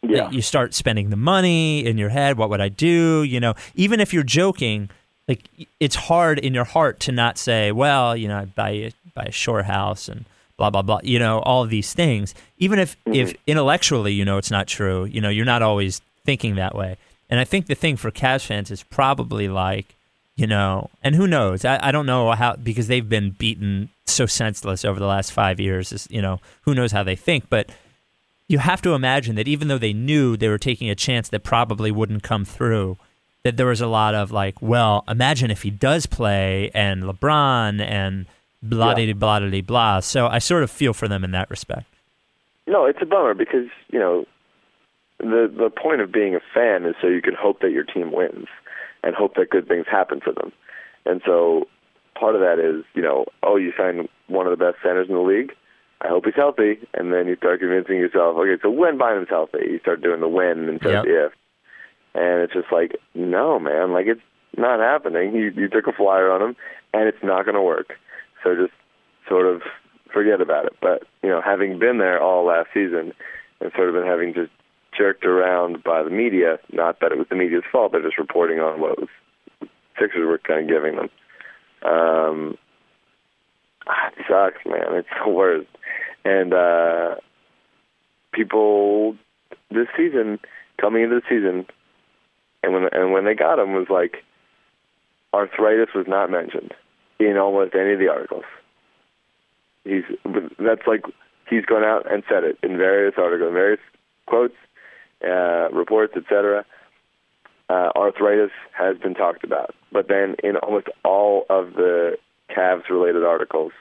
Yeah, 0.04 0.30
you 0.30 0.42
start 0.42 0.74
spending 0.74 1.10
the 1.10 1.16
money 1.16 1.86
in 1.86 1.98
your 1.98 2.10
head 2.10 2.38
what 2.38 2.50
would 2.50 2.60
i 2.60 2.68
do? 2.68 3.24
You 3.24 3.40
know 3.40 3.54
even 3.74 4.02
if 4.02 4.14
you're 4.14 4.22
joking 4.22 4.90
like 5.28 5.50
it's 5.80 5.96
hard 5.96 6.40
in 6.40 6.54
your 6.54 6.66
heart 6.66 7.00
to 7.02 7.12
not 7.12 7.38
say 7.38 7.72
well 7.72 8.16
you 8.16 8.28
know 8.28 8.38
i 8.38 8.46
buy 8.46 8.70
a, 8.70 8.92
buy 9.14 9.24
a 9.24 9.32
shore 9.32 9.64
house 9.64 10.08
and 10.08 10.26
blah 10.58 10.70
blah 10.70 10.82
blah 10.82 11.00
you 11.04 11.20
know 11.20 11.40
all 11.40 11.66
these 11.66 11.94
things. 11.94 12.34
Even 12.58 12.80
if 12.80 12.96
mm-hmm. 13.04 13.14
if 13.14 13.36
intellectually 13.48 14.14
you 14.14 14.26
know 14.26 14.38
it's 14.38 14.52
not 14.52 14.68
true 14.68 15.06
you 15.06 15.22
know 15.22 15.30
you're 15.30 15.46
not 15.46 15.62
always 15.62 16.02
thinking 16.26 16.56
that 16.56 16.76
way. 16.76 16.98
And 17.30 17.40
i 17.40 17.44
think 17.44 17.68
the 17.68 17.76
thing 17.76 17.98
for 17.98 18.12
Cavs 18.12 18.46
fans 18.46 18.72
is 18.72 18.84
probably 18.84 19.48
like 19.48 19.96
you 20.36 20.48
know 20.48 20.90
and 21.04 21.16
who 21.16 21.28
knows? 21.28 21.66
I, 21.66 21.80
I 21.82 21.92
don't 21.92 22.06
know 22.06 22.32
how 22.32 22.56
because 22.56 22.88
they've 22.88 23.08
been 23.08 23.32
beaten 23.32 23.90
so 24.06 24.26
senseless 24.26 24.86
over 24.86 25.00
the 25.00 25.08
last 25.08 25.32
five 25.32 25.60
years 25.60 25.92
is 25.92 26.08
you 26.10 26.22
know 26.22 26.40
who 26.62 26.74
knows 26.74 26.92
how 26.92 27.04
they 27.04 27.16
think. 27.16 27.50
But 27.50 27.70
you 28.48 28.60
have 28.60 28.82
to 28.84 28.94
imagine 28.94 29.36
that 29.36 29.48
even 29.48 29.68
though 29.68 29.78
they 29.78 29.94
knew 29.94 30.38
they 30.38 30.50
were 30.50 30.58
taking 30.58 30.90
a 30.90 30.96
chance 30.96 31.30
that 31.30 31.44
probably 31.44 31.92
wouldn't 31.92 32.24
come 32.24 32.46
through, 32.46 32.98
that 33.44 33.58
there 33.58 33.66
was 33.66 33.82
a 33.82 33.88
lot 33.88 34.16
of 34.16 34.32
like, 34.32 34.62
well, 34.62 35.04
imagine 35.08 35.52
if 35.52 35.64
he 35.64 35.70
does 35.70 36.06
play 36.06 36.72
and 36.74 37.04
LeBron 37.04 37.82
and 37.82 38.26
blah 38.62 38.96
Yeah. 38.98 39.14
blah 39.14 39.40
blah 39.40 39.62
blah. 39.62 40.00
So 40.00 40.28
I 40.28 40.40
sort 40.40 40.64
of 40.64 40.72
feel 40.72 40.94
for 40.94 41.08
them 41.08 41.24
in 41.24 41.32
that 41.32 41.50
respect. 41.50 41.86
No, 42.66 42.86
it's 42.86 43.00
a 43.02 43.06
bummer 43.06 43.34
because 43.34 43.68
you 43.90 44.00
know 44.00 44.26
the 45.20 45.52
the 45.56 45.70
point 45.70 46.02
of 46.02 46.12
being 46.12 46.36
a 46.36 46.40
fan 46.54 46.86
is 46.86 46.96
so 47.02 47.08
you 47.08 47.22
can 47.22 47.36
hope 47.36 47.60
that 47.60 47.72
your 47.72 47.84
team 47.84 48.12
wins 48.14 48.48
and 49.04 49.16
hope 49.16 49.36
that 49.36 49.50
good 49.50 49.68
things 49.68 49.86
happen 49.92 50.22
for 50.22 50.32
them. 50.32 50.52
And 51.06 51.22
so 51.26 51.68
part 52.18 52.36
of 52.36 52.42
that 52.42 52.60
is 52.60 52.86
you 52.94 53.02
know 53.02 53.26
oh 53.44 53.58
you 53.58 53.74
signed 53.78 54.08
one 54.28 54.48
of 54.48 54.58
the 54.58 54.66
best 54.66 54.78
centers 54.82 55.10
in 55.10 55.16
the 55.16 55.22
league. 55.22 55.52
I 56.00 56.08
hope 56.08 56.26
he's 56.26 56.36
healthy. 56.36 56.80
And 56.94 57.14
then 57.14 57.28
you 57.28 57.36
start 57.38 57.60
convincing 57.62 57.96
yourself, 57.98 58.36
okay, 58.38 58.62
so 58.62 58.70
when 58.70 58.98
Bynum's 58.98 59.30
healthy, 59.30 59.60
you 59.72 59.80
start 59.80 60.02
doing 60.02 60.20
the 60.20 60.28
when 60.28 60.68
instead 60.68 60.92
of 60.96 61.06
the 61.06 61.26
if. 61.28 61.32
And 62.16 62.42
it's 62.42 62.54
just 62.54 62.72
like, 62.72 62.98
no, 63.16 63.60
man, 63.60 63.92
like 63.92 64.06
it's 64.08 64.22
not 64.58 64.80
happening. 64.80 65.36
You 65.36 65.52
you 65.56 65.68
took 65.68 65.88
a 65.88 65.94
flyer 65.94 66.32
on 66.32 66.42
him, 66.42 66.56
and 66.94 67.08
it's 67.08 67.24
not 67.24 67.46
going 67.46 67.56
to 67.56 67.62
work. 67.62 67.94
So 68.44 68.56
just 68.56 68.74
sort 69.28 69.48
of 69.48 69.62
forget 70.14 70.42
about 70.42 70.66
it. 70.66 70.74
But 70.82 71.04
you 71.24 71.30
know, 71.30 71.42
having 71.44 71.80
been 71.80 71.98
there 71.98 72.22
all 72.22 72.46
last 72.46 72.70
season, 72.74 73.14
and 73.60 73.72
sort 73.76 73.90
of 73.90 73.96
been 73.96 74.06
having 74.06 74.34
just 74.34 74.52
jerked 74.96 75.26
around 75.26 75.84
by 75.84 76.04
the 76.04 76.10
media, 76.10 76.60
not 76.72 77.00
that 77.00 77.12
it 77.12 77.18
was 77.18 77.28
the 77.30 77.36
media's 77.36 77.64
fault, 77.72 77.92
they're 77.92 78.02
just 78.02 78.18
reporting 78.18 78.60
on 78.60 78.80
what 78.80 79.00
was 79.00 79.10
Sixers 80.00 80.26
were 80.26 80.40
kind 80.40 80.62
of 80.62 80.68
giving 80.68 80.96
them. 80.96 81.10
Um, 81.84 82.58
ah, 83.88 84.08
it 84.08 84.26
sucks, 84.28 84.66
man. 84.66 84.96
It's 84.96 85.08
the 85.24 85.32
worst. 85.32 85.68
And 86.26 86.54
uh, 86.54 87.16
people 88.34 89.16
this 89.70 89.88
season, 89.96 90.40
coming 90.80 91.04
into 91.04 91.16
the 91.16 91.22
season, 91.30 91.66
and 92.64 92.74
when 92.74 92.88
and 92.92 93.12
when 93.12 93.26
they 93.26 93.36
got 93.36 93.60
him 93.60 93.74
was 93.74 93.88
like 93.90 94.24
arthritis 95.34 95.94
was 95.94 96.06
not 96.08 96.32
mentioned 96.32 96.74
in 97.20 97.38
almost 97.38 97.76
any 97.76 97.94
of 97.94 98.00
the 98.00 98.10
articles. 98.10 98.46
He's 99.84 100.04
that's 100.60 100.88
like 100.88 101.04
he's 101.50 101.66
gone 101.66 101.84
out 101.84 102.12
and 102.12 102.24
said 102.30 102.44
it 102.44 102.58
in 102.64 102.78
various 102.78 103.16
articles, 103.18 103.54
various 103.54 103.82
quotes, 104.26 104.56
uh, 105.24 105.70
reports, 105.72 106.14
etc. 106.16 106.66
Uh, 107.70 107.90
arthritis 107.96 108.52
has 108.78 108.98
been 108.98 109.14
talked 109.14 109.44
about, 109.44 109.74
but 109.92 110.08
then 110.08 110.36
in 110.44 110.58
almost 110.58 110.88
all 111.04 111.46
of 111.50 111.74
the 111.74 112.18
Cavs-related 112.50 113.24
articles 113.24 113.72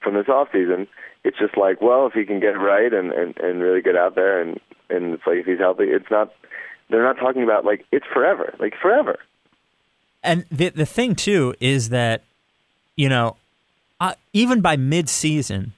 from 0.00 0.14
this 0.14 0.28
off 0.28 0.48
season, 0.52 0.86
it's 1.24 1.38
just 1.38 1.56
like, 1.56 1.82
well, 1.82 2.06
if 2.06 2.12
he 2.12 2.24
can 2.24 2.40
get 2.40 2.58
right 2.58 2.92
and, 2.92 3.12
and, 3.12 3.36
and 3.38 3.60
really 3.60 3.82
get 3.82 3.96
out 3.96 4.14
there, 4.14 4.40
and 4.40 4.60
and 4.88 5.14
it's 5.14 5.26
like 5.26 5.38
if 5.38 5.46
he's 5.46 5.58
healthy, 5.58 5.84
it's 5.84 6.10
not. 6.10 6.32
They're 6.88 7.02
not 7.02 7.18
talking 7.18 7.42
about 7.42 7.64
like 7.64 7.84
it's 7.92 8.06
forever, 8.12 8.54
like 8.58 8.74
forever. 8.80 9.18
And 10.22 10.44
the 10.50 10.70
the 10.70 10.86
thing 10.86 11.14
too 11.14 11.54
is 11.60 11.90
that, 11.90 12.22
you 12.96 13.08
know, 13.08 13.36
uh, 14.00 14.14
even 14.32 14.60
by 14.60 14.76
mid 14.76 15.08
season, 15.08 15.72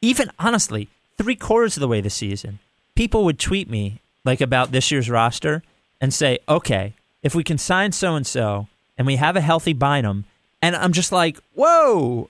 even 0.00 0.30
honestly, 0.38 0.88
three 1.16 1.36
quarters 1.36 1.76
of 1.76 1.80
the 1.80 1.88
way 1.88 2.00
the 2.00 2.10
season, 2.10 2.58
people 2.94 3.24
would 3.24 3.38
tweet 3.38 3.68
me 3.68 4.00
like 4.24 4.40
about 4.40 4.72
this 4.72 4.90
year's 4.90 5.10
roster 5.10 5.62
and 6.00 6.12
say, 6.12 6.38
okay, 6.48 6.94
if 7.22 7.34
we 7.34 7.44
can 7.44 7.58
sign 7.58 7.92
so 7.92 8.14
and 8.14 8.26
so 8.26 8.68
and 8.96 9.06
we 9.06 9.16
have 9.16 9.36
a 9.36 9.40
healthy 9.40 9.72
Bynum, 9.72 10.24
and 10.60 10.74
I'm 10.74 10.92
just 10.92 11.12
like, 11.12 11.38
whoa, 11.54 12.28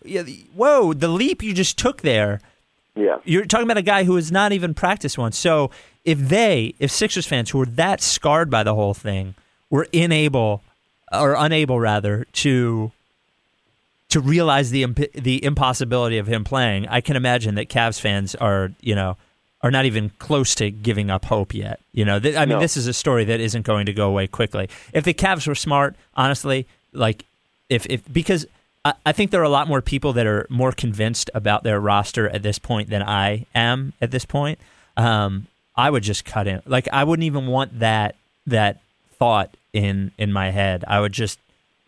whoa, 0.55 0.93
the 0.93 1.09
leap 1.09 1.43
you 1.43 1.55
just 1.55 1.79
took 1.79 2.03
there. 2.03 2.41
Yeah. 2.95 3.19
You're 3.25 3.47
talking 3.47 3.65
about 3.65 3.79
a 3.79 3.83
guy 3.83 4.05
who 4.05 4.17
has 4.17 4.33
not 4.33 4.53
even 4.53 4.75
practiced 4.75 5.17
once. 5.17 5.39
So 5.39 5.71
if 6.09 6.19
they, 6.19 6.75
if 6.79 6.91
Sixers 6.91 7.27
fans 7.27 7.51
who 7.51 7.59
were 7.59 7.67
that 7.67 8.01
scarred 8.01 8.49
by 8.51 8.63
the 8.63 8.75
whole 8.75 8.95
thing, 8.95 9.35
were 9.69 9.87
unable 9.93 10.63
or 11.13 11.35
unable 11.35 11.79
rather 11.79 12.27
to 12.33 12.91
to 14.09 14.21
realize 14.21 14.71
the 14.71 14.83
imp- 14.85 15.13
the 15.13 15.45
impossibility 15.45 16.17
of 16.17 16.27
him 16.27 16.43
playing, 16.45 16.89
I 16.89 17.03
can 17.03 17.15
imagine 17.17 17.57
that 17.57 17.69
Cavs 17.69 18.01
fans 18.01 18.35
are, 18.35 18.73
you 18.81 18.95
know, 18.95 19.19
are 19.61 19.71
not 19.71 19.85
even 19.85 20.11
close 20.19 20.55
to 20.55 20.71
giving 20.71 21.11
up 21.11 21.27
hope 21.27 21.53
yet. 21.53 21.81
You 21.93 22.07
know, 22.07 22.19
th- 22.19 22.35
I 22.37 22.41
mean, 22.47 22.57
No. 22.57 22.61
this 22.61 22.77
is 22.79 22.87
a 22.87 22.95
story 22.95 23.25
that 23.27 23.39
isn't 23.41 23.67
going 23.67 23.85
to 23.87 23.93
go 23.93 24.09
away 24.09 24.27
quickly. 24.27 24.71
If 24.95 25.05
the 25.05 25.13
Cavs 25.13 25.47
were 25.47 25.55
smart, 25.55 25.95
honestly, 26.15 26.67
like 26.95 27.25
if 27.69 27.85
if 27.91 28.01
because 28.11 28.47
I, 28.85 28.95
I 29.05 29.13
think 29.13 29.31
there 29.31 29.43
are 29.43 29.45
a 29.45 29.51
lot 29.51 29.69
more 29.69 29.83
people 29.83 30.15
that 30.15 30.27
are 30.27 30.47
more 30.49 30.73
convinced 30.73 31.29
about 31.35 31.63
their 31.65 31.79
roster 31.79 32.31
at 32.31 32.43
this 32.43 32.59
point 32.59 32.89
than 32.89 33.03
I 33.03 33.45
am 33.55 33.93
at 34.01 34.11
this 34.11 34.25
point. 34.25 34.59
Um, 34.97 35.49
I 35.79 35.89
would 35.89 36.03
just 36.03 36.25
cut 36.25 36.49
in. 36.49 36.61
Like 36.67 36.89
I 36.93 37.05
wouldn't 37.05 37.25
even 37.25 37.47
want 37.47 37.79
that 37.79 38.17
that 38.49 38.81
thought 39.13 39.57
in 39.73 40.11
in 40.19 40.33
my 40.33 40.51
head. 40.51 40.85
I 40.89 40.99
would 40.99 41.13
just 41.13 41.39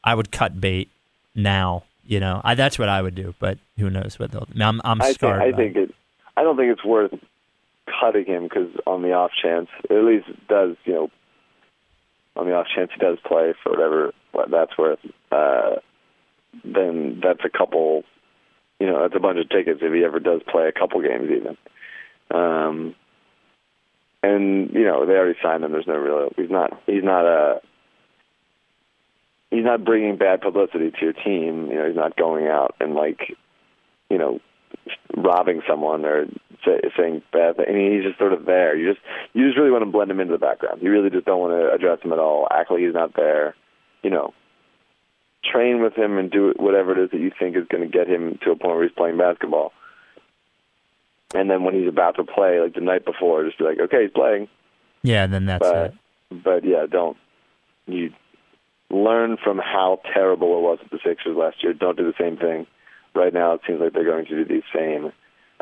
I 0.05 0.15
would 0.15 0.31
cut 0.31 0.61
bait 0.61 0.89
now. 1.35 1.83
You 2.07 2.21
know, 2.21 2.41
I, 2.43 2.55
that's 2.55 2.79
what 2.79 2.89
I 2.89 3.03
would 3.03 3.17
do. 3.17 3.35
But 3.41 3.59
who 3.77 3.91
knows 3.91 4.19
what 4.19 4.31
they'll. 4.31 4.47
I'm 4.61 4.81
I'm 4.85 5.03
I 5.03 5.13
think. 5.13 5.35
I 5.35 5.53
think 5.53 5.77
it. 5.77 5.95
I 6.37 6.45
don't 6.45 6.57
think 6.57 6.73
it's 6.73 6.85
worth 6.85 7.13
cutting 8.01 8.27
him 8.27 8.45
because 8.45 8.71
on 8.87 9.03
the 9.03 9.13
off 9.13 9.33
chance, 9.43 9.69
at 9.91 10.05
least 10.05 10.29
it 10.29 10.49
does 10.49 10.77
you 10.85 10.93
know, 10.93 11.11
on 12.37 12.47
the 12.47 12.55
off 12.55 12.69
chance 12.73 12.93
he 12.95 13.01
does 13.01 13.19
play 13.27 13.55
for 13.61 13.73
whatever 13.73 14.13
what 14.31 14.53
that's 14.53 14.79
worth, 14.79 15.01
uh, 15.33 15.77
then 16.65 17.21
that's 17.21 17.45
a 17.45 17.51
couple. 17.51 18.05
You 18.79 18.87
know, 18.87 19.03
that's 19.03 19.17
a 19.17 19.21
bunch 19.21 19.39
of 19.41 19.49
tickets 19.51 19.81
if 19.83 19.93
he 19.93 20.05
ever 20.05 20.21
does 20.21 20.43
play 20.49 20.69
a 20.69 20.73
couple 20.73 21.03
games 21.03 21.29
even. 21.31 21.57
Um, 22.31 22.95
and 24.23 24.71
you 24.73 24.85
know 24.85 25.07
they 25.07 25.15
already 25.15 25.39
signed 25.43 25.65
him. 25.65 25.73
There's 25.73 25.87
no 25.87 25.97
real. 25.97 26.31
He's 26.37 26.51
not. 26.51 26.81
He's 26.87 27.05
not 27.05 27.25
a. 27.25 27.61
He's 29.51 29.65
not 29.65 29.85
bringing 29.85 30.17
bad 30.17 30.41
publicity 30.41 30.91
to 30.91 30.97
your 31.01 31.13
team. 31.13 31.69
You 31.71 31.77
know, 31.77 31.87
he's 31.89 31.97
not 31.97 32.17
going 32.17 32.47
out 32.47 32.77
and 32.79 32.95
like, 32.95 33.37
you 34.09 34.17
know, 34.17 34.39
robbing 35.17 35.61
someone 35.69 36.05
or 36.05 36.27
say, 36.65 36.81
saying 36.97 37.23
bad. 37.33 37.57
I 37.59 37.73
mean, 37.73 37.93
he's 37.93 38.05
just 38.05 38.19
sort 38.19 38.33
of 38.33 38.45
there. 38.45 38.77
You 38.77 38.93
just 38.93 39.05
you 39.33 39.47
just 39.47 39.59
really 39.59 39.73
want 39.73 39.85
to 39.85 39.91
blend 39.91 40.11
him 40.11 40.21
into 40.21 40.33
the 40.33 40.39
background. 40.39 40.83
You 40.83 40.91
really 40.91 41.11
just 41.11 41.27
don't 41.27 41.41
want 41.41 41.53
to 41.53 41.73
address 41.73 41.99
him 42.03 42.13
at 42.13 42.19
all. 42.19 42.47
Act 42.51 42.71
like 42.71 42.81
he's 42.81 42.95
not 42.95 43.17
there. 43.17 43.57
You 44.03 44.11
know, 44.11 44.35
train 45.45 45.83
with 45.83 45.95
him 45.95 46.19
and 46.19 46.31
do 46.31 46.55
whatever 46.57 46.93
it 46.93 47.05
is 47.05 47.11
that 47.11 47.21
you 47.21 47.33
think 47.37 47.57
is 47.57 47.67
going 47.69 47.83
to 47.83 47.99
get 47.99 48.09
him 48.09 48.39
to 48.45 48.53
a 48.53 48.57
point 48.57 48.77
where 48.77 48.83
he's 48.85 48.97
playing 48.97 49.19
basketball. 49.19 49.73
And 51.35 51.49
then 51.51 51.63
when 51.65 51.75
he's 51.75 51.89
about 51.89 52.17
to 52.17 52.25
play, 52.25 52.61
like 52.61 52.75
the 52.75 52.81
night 52.81 53.05
before, 53.05 53.45
just 53.45 53.59
be 53.59 53.65
like, 53.65 53.79
okay, 53.81 54.03
he's 54.03 54.11
playing. 54.11 54.49
yeah, 55.03 55.27
then 55.27 55.47
that's 55.47 55.61
But 55.61 55.95
it. 56.31 56.43
but 56.45 56.65
yeah, 56.65 56.87
don't 56.91 57.17
you 57.87 58.13
learn 58.91 59.37
from 59.43 59.59
how 59.59 60.01
terrible 60.13 60.59
it 60.59 60.63
was 60.63 60.79
at 60.85 60.91
the 60.91 60.99
Sixers 61.05 61.37
last 61.37 61.63
year. 61.63 61.73
Don't 61.73 61.97
do 61.97 62.05
the 62.05 62.15
same 62.23 62.37
thing. 62.37 62.67
Right 63.15 63.33
now, 63.33 63.55
it 63.55 63.61
seems 63.67 63.81
like 63.81 63.93
they're 63.93 64.05
going 64.05 64.27
to 64.27 64.45
do 64.45 64.45
the 64.45 64.63
same 64.75 65.13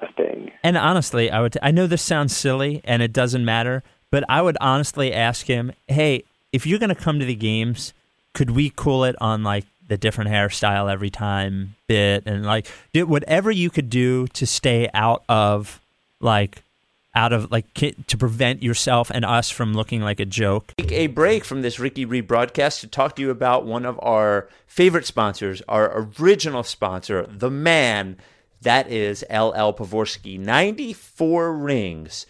uh, 0.02 0.06
thing. 0.16 0.50
And 0.62 0.76
honestly, 0.76 1.30
I 1.30 1.40
would. 1.40 1.56
I 1.62 1.70
know 1.70 1.86
this 1.86 2.02
sounds 2.02 2.36
silly, 2.36 2.80
and 2.84 3.02
it 3.02 3.12
doesn't 3.12 3.44
matter, 3.44 3.82
but 4.10 4.24
I 4.28 4.42
would 4.42 4.56
honestly 4.60 5.12
ask 5.14 5.46
him, 5.46 5.72
"Hey, 5.86 6.24
if 6.52 6.66
you're 6.66 6.78
going 6.78 6.94
to 6.94 6.94
come 6.94 7.18
to 7.18 7.24
the 7.26 7.34
games, 7.34 7.94
could 8.34 8.50
we 8.50 8.70
cool 8.74 9.04
it 9.04 9.16
on 9.20 9.42
like 9.42 9.64
the 9.88 9.98
different 9.98 10.30
hairstyle 10.30 10.90
every 10.90 11.10
time 11.10 11.74
bit, 11.86 12.24
and 12.26 12.46
like 12.46 12.66
do 12.92 13.06
whatever 13.06 13.50
you 13.50 13.70
could 13.70 13.90
do 13.90 14.26
to 14.28 14.46
stay 14.46 14.88
out 14.94 15.24
of 15.28 15.80
like." 16.20 16.62
Out 17.14 17.32
of 17.32 17.50
like 17.50 17.64
to 17.74 18.16
prevent 18.16 18.62
yourself 18.62 19.10
and 19.10 19.24
us 19.24 19.50
from 19.50 19.74
looking 19.74 20.02
like 20.02 20.20
a 20.20 20.24
joke. 20.24 20.72
Take 20.78 20.92
a 20.92 21.08
break 21.08 21.42
from 21.42 21.62
this 21.62 21.80
Ricky 21.80 22.06
rebroadcast 22.06 22.78
to 22.80 22.86
talk 22.86 23.16
to 23.16 23.22
you 23.22 23.30
about 23.30 23.64
one 23.64 23.84
of 23.84 23.98
our 24.00 24.48
favorite 24.68 25.04
sponsors, 25.04 25.60
our 25.68 26.06
original 26.20 26.62
sponsor, 26.62 27.26
the 27.26 27.50
man 27.50 28.18
that 28.60 28.88
is 28.88 29.24
LL 29.30 29.72
Pavorsky. 29.72 30.38
94 30.38 31.52
rings, 31.52 32.26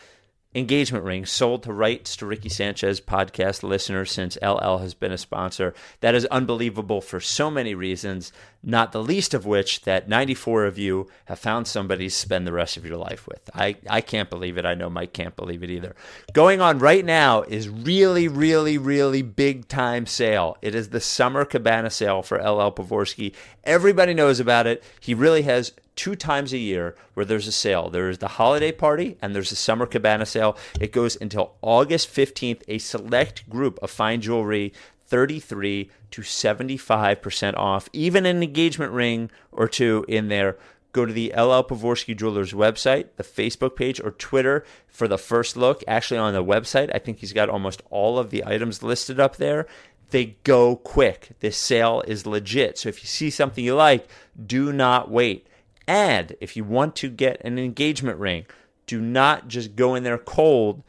engagement 0.59 1.05
ring 1.05 1.25
sold 1.25 1.63
to 1.63 1.73
rights 1.73 2.17
to 2.17 2.27
Ricky 2.27 2.49
Sanchez 2.49 3.01
podcast 3.01 3.63
listeners 3.63 4.11
since 4.11 4.37
LL 4.43 4.79
has 4.79 4.95
been 4.95 5.13
a 5.13 5.19
sponsor. 5.19 5.73
That 6.01 6.15
is 6.15 6.27
unbelievable 6.27 7.01
for 7.01 7.21
so 7.21 7.51
many 7.51 7.75
reasons, 7.75 8.33
not 8.69 8.93
the 8.93 9.03
least 9.03 9.33
of 9.33 9.47
which 9.47 9.81
that 9.83 10.11
94 10.11 10.67
of 10.67 10.77
you 10.77 11.09
have 11.25 11.39
found 11.39 11.67
somebody 11.67 12.05
to 12.09 12.15
spend 12.15 12.47
the 12.47 12.53
rest 12.53 12.77
of 12.77 12.85
your 12.85 12.99
life 12.99 13.27
with. 13.27 13.41
I, 13.55 13.77
I 13.89 14.03
can't 14.03 14.29
believe 14.29 14.59
it. 14.59 14.67
I 14.67 14.75
know 14.75 14.91
Mike 14.91 15.15
can't 15.15 15.35
believe 15.35 15.63
it 15.63 15.71
either. 15.71 15.97
Going 16.35 16.61
on 16.61 16.79
right 16.79 17.05
now 17.05 17.43
is 17.43 17.67
really, 17.67 18.29
really, 18.29 18.77
really 18.77 19.23
big 19.23 19.69
time 19.69 20.05
sale. 20.05 20.59
It 20.61 20.75
is 20.75 20.91
the 20.91 21.01
summer 21.01 21.47
cabana 21.47 21.89
sale 21.89 22.23
for 22.23 22.37
LL 22.37 22.71
Pavorsky. 22.71 23.35
Everybody 23.65 24.13
knows 24.13 24.39
about 24.39 24.67
it. 24.67 24.85
He 25.01 25.15
really 25.15 25.43
has 25.43 25.73
two 25.97 26.15
times 26.15 26.53
a 26.53 26.59
year 26.59 26.95
where 27.15 27.25
there's 27.25 27.49
a 27.49 27.53
sale. 27.53 27.89
There 27.89 28.11
is 28.11 28.19
the 28.19 28.29
holiday 28.29 28.71
party 28.71 29.17
and 29.23 29.35
there's 29.35 29.51
the 29.51 29.57
summer 29.57 29.87
cabana 29.87 30.27
sale. 30.27 30.59
It 30.79 30.93
goes 30.93 31.17
until 31.21 31.55
August 31.63 32.15
15th. 32.15 32.63
A 32.69 32.77
select 32.79 33.49
group 33.49 33.79
of 33.83 33.91
fine 33.91 34.21
jewelry 34.21 34.75
33 35.09 35.91
to 36.11 36.23
75% 36.23 37.57
off, 37.57 37.89
even 37.93 38.27
an 38.27 38.43
engagement 38.43 38.93
ring 38.93 39.31
or 39.51 39.69
two 39.69 40.05
in 40.09 40.29
there. 40.29 40.57
Go 40.93 41.05
to 41.05 41.13
the 41.13 41.33
LL 41.37 41.65
Pavorsky 41.65 42.17
Jewelers 42.17 42.53
website, 42.53 43.09
the 43.17 43.23
Facebook 43.23 43.77
page, 43.77 44.01
or 44.01 44.13
Twitter 44.13 44.65
for 44.87 45.07
the 45.07 45.19
first 45.19 45.57
look. 45.57 45.85
Actually, 45.87 46.19
on 46.19 46.33
the 46.33 46.45
website, 46.45 46.91
I 46.95 46.99
think 46.99 47.19
he's 47.19 47.33
got 47.33 47.49
almost 47.49 47.83
all 47.91 48.19
of 48.19 48.31
the 48.31 48.45
items 48.47 48.83
listed 48.83 49.21
up 49.21 49.37
there. 49.37 49.67
They 50.11 50.37
go 50.45 50.77
quick. 50.77 51.31
This 51.41 51.59
sale 51.59 52.03
is 52.07 52.27
legit. 52.27 52.79
So 52.79 52.89
if 52.89 53.03
you 53.03 53.07
see 53.07 53.29
something 53.29 53.63
you 53.63 53.75
like, 53.75 54.09
do 54.45 54.73
not 54.73 55.11
wait. 55.11 55.47
And 55.87 56.35
if 56.41 56.57
you 56.57 56.65
want 56.65 56.97
to 56.97 57.11
get 57.11 57.41
an 57.45 57.59
engagement 57.59 58.19
ring, 58.19 58.47
do 58.87 59.01
not 59.01 59.49
just 59.49 59.77
go 59.77 59.95
in 59.95 60.03
there 60.03 60.19
cold. 60.19 60.83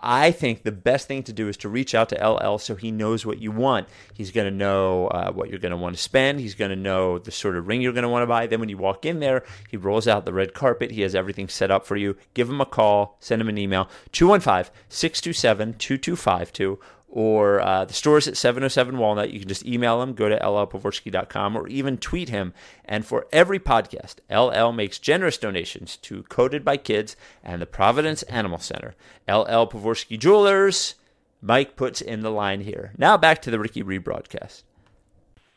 I 0.00 0.30
think 0.30 0.62
the 0.62 0.72
best 0.72 1.08
thing 1.08 1.22
to 1.24 1.32
do 1.32 1.48
is 1.48 1.56
to 1.58 1.68
reach 1.68 1.94
out 1.94 2.10
to 2.10 2.28
LL 2.28 2.58
so 2.58 2.74
he 2.74 2.90
knows 2.90 3.24
what 3.24 3.38
you 3.38 3.50
want. 3.50 3.88
He's 4.12 4.30
going 4.30 4.46
to 4.46 4.56
know 4.56 5.08
uh, 5.08 5.32
what 5.32 5.48
you're 5.48 5.58
going 5.58 5.70
to 5.70 5.76
want 5.76 5.96
to 5.96 6.02
spend. 6.02 6.40
He's 6.40 6.54
going 6.54 6.70
to 6.70 6.76
know 6.76 7.18
the 7.18 7.30
sort 7.30 7.56
of 7.56 7.66
ring 7.66 7.80
you're 7.80 7.92
going 7.92 8.02
to 8.02 8.08
want 8.08 8.22
to 8.22 8.26
buy. 8.26 8.46
Then 8.46 8.60
when 8.60 8.68
you 8.68 8.76
walk 8.76 9.06
in 9.06 9.20
there, 9.20 9.44
he 9.70 9.76
rolls 9.76 10.06
out 10.06 10.24
the 10.24 10.32
red 10.32 10.54
carpet. 10.54 10.90
He 10.90 11.00
has 11.02 11.14
everything 11.14 11.48
set 11.48 11.70
up 11.70 11.86
for 11.86 11.96
you. 11.96 12.16
Give 12.34 12.50
him 12.50 12.60
a 12.60 12.66
call, 12.66 13.16
send 13.20 13.40
him 13.40 13.48
an 13.48 13.58
email 13.58 13.88
215 14.12 14.72
627 14.88 15.74
2252 15.74 16.78
or 17.16 17.62
uh, 17.62 17.82
the 17.86 17.94
stores 17.94 18.28
at 18.28 18.36
707 18.36 18.98
Walnut. 18.98 19.30
You 19.30 19.38
can 19.38 19.48
just 19.48 19.64
email 19.64 20.02
him, 20.02 20.12
go 20.12 20.28
to 20.28 20.38
llpavorsky.com, 20.38 21.56
or 21.56 21.66
even 21.66 21.96
tweet 21.96 22.28
him. 22.28 22.52
And 22.84 23.06
for 23.06 23.26
every 23.32 23.58
podcast, 23.58 24.16
LL 24.30 24.70
makes 24.70 24.98
generous 24.98 25.38
donations 25.38 25.96
to 26.02 26.24
Coded 26.24 26.62
by 26.62 26.76
Kids 26.76 27.16
and 27.42 27.62
the 27.62 27.66
Providence 27.66 28.22
Animal 28.24 28.58
Center. 28.58 28.94
LL 29.26 29.64
Pavorsky 29.64 30.18
Jewelers, 30.18 30.96
Mike 31.40 31.74
puts 31.74 32.02
in 32.02 32.20
the 32.20 32.30
line 32.30 32.60
here. 32.60 32.92
Now 32.98 33.16
back 33.16 33.40
to 33.42 33.50
the 33.50 33.58
Ricky 33.58 33.82
rebroadcast. 33.82 34.64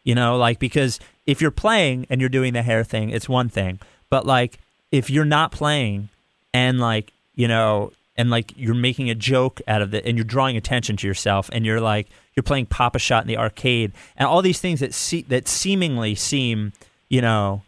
You 0.05 0.16
know, 0.16 0.38
like, 0.38 0.60
because 0.60 0.97
if 1.28 1.41
you're 1.41 1.51
playing 1.51 2.07
and 2.10 2.22
you're 2.22 2.30
doing 2.30 2.53
the 2.53 2.62
hair 2.62 2.86
thing, 2.86 3.10
it's 3.10 3.28
one 3.28 3.49
thing. 3.49 3.82
But, 4.10 4.26
like, 4.26 4.60
if 4.93 5.10
you're 5.10 5.26
not 5.26 5.51
playing 5.51 6.07
and, 6.53 6.80
like, 6.80 7.12
you 7.36 7.49
know, 7.49 7.91
and 8.20 8.30
like 8.30 8.53
you're 8.57 8.76
making 8.76 9.09
a 9.09 9.15
joke 9.15 9.61
out 9.65 9.82
of 9.82 9.93
it 9.93 10.05
and 10.05 10.17
you're 10.17 10.26
drawing 10.26 10.57
attention 10.57 10.97
to 10.97 11.07
yourself 11.07 11.49
and 11.53 11.65
you're 11.65 11.80
like 11.80 12.07
you're 12.36 12.43
playing 12.43 12.65
Pop-A-Shot 12.65 13.24
in 13.24 13.28
the 13.30 13.38
arcade 13.38 13.93
and 14.17 14.28
all 14.28 14.41
these 14.41 14.59
things 14.59 14.82
that 14.82 14.93
see 14.93 15.22
that 15.24 15.47
seemingly 15.47 16.15
seem 16.15 16.74
you 17.07 17.22
know 17.22 17.63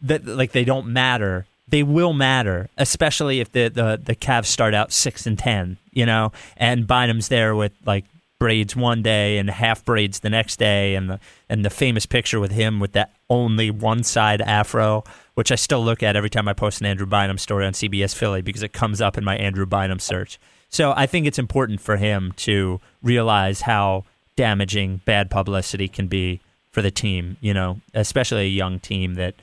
that 0.00 0.24
like 0.24 0.52
they 0.52 0.64
don't 0.64 0.86
matter 0.86 1.44
they 1.68 1.82
will 1.82 2.14
matter 2.14 2.70
especially 2.78 3.38
if 3.38 3.52
the 3.52 3.68
the 3.68 4.00
the 4.02 4.16
Cavs 4.16 4.46
start 4.46 4.72
out 4.72 4.92
6 4.92 5.26
and 5.26 5.38
10 5.38 5.76
you 5.92 6.06
know 6.06 6.32
and 6.56 6.86
Bynum's 6.86 7.28
there 7.28 7.54
with 7.54 7.72
like 7.84 8.06
braids 8.38 8.74
one 8.74 9.02
day 9.02 9.36
and 9.36 9.50
half 9.50 9.84
braids 9.84 10.20
the 10.20 10.30
next 10.30 10.58
day 10.58 10.94
and 10.94 11.10
the 11.10 11.20
and 11.50 11.66
the 11.66 11.70
famous 11.70 12.06
picture 12.06 12.40
with 12.40 12.52
him 12.52 12.80
with 12.80 12.92
that 12.92 13.12
only 13.28 13.70
one 13.70 14.02
side 14.02 14.40
afro 14.40 15.04
which 15.36 15.52
I 15.52 15.54
still 15.54 15.84
look 15.84 16.02
at 16.02 16.16
every 16.16 16.30
time 16.30 16.48
I 16.48 16.54
post 16.54 16.80
an 16.80 16.86
Andrew 16.86 17.06
Bynum 17.06 17.36
story 17.36 17.66
on 17.66 17.74
CBS 17.74 18.14
Philly 18.14 18.40
because 18.40 18.62
it 18.62 18.72
comes 18.72 19.02
up 19.02 19.18
in 19.18 19.24
my 19.24 19.36
Andrew 19.36 19.66
Bynum 19.66 19.98
search. 19.98 20.38
So 20.70 20.94
I 20.96 21.04
think 21.04 21.26
it's 21.26 21.38
important 21.38 21.80
for 21.82 21.98
him 21.98 22.32
to 22.38 22.80
realize 23.02 23.60
how 23.60 24.04
damaging 24.34 25.02
bad 25.04 25.30
publicity 25.30 25.88
can 25.88 26.06
be 26.06 26.40
for 26.70 26.80
the 26.80 26.90
team, 26.90 27.36
you 27.42 27.52
know, 27.52 27.82
especially 27.92 28.46
a 28.46 28.48
young 28.48 28.80
team 28.80 29.14
that 29.14 29.34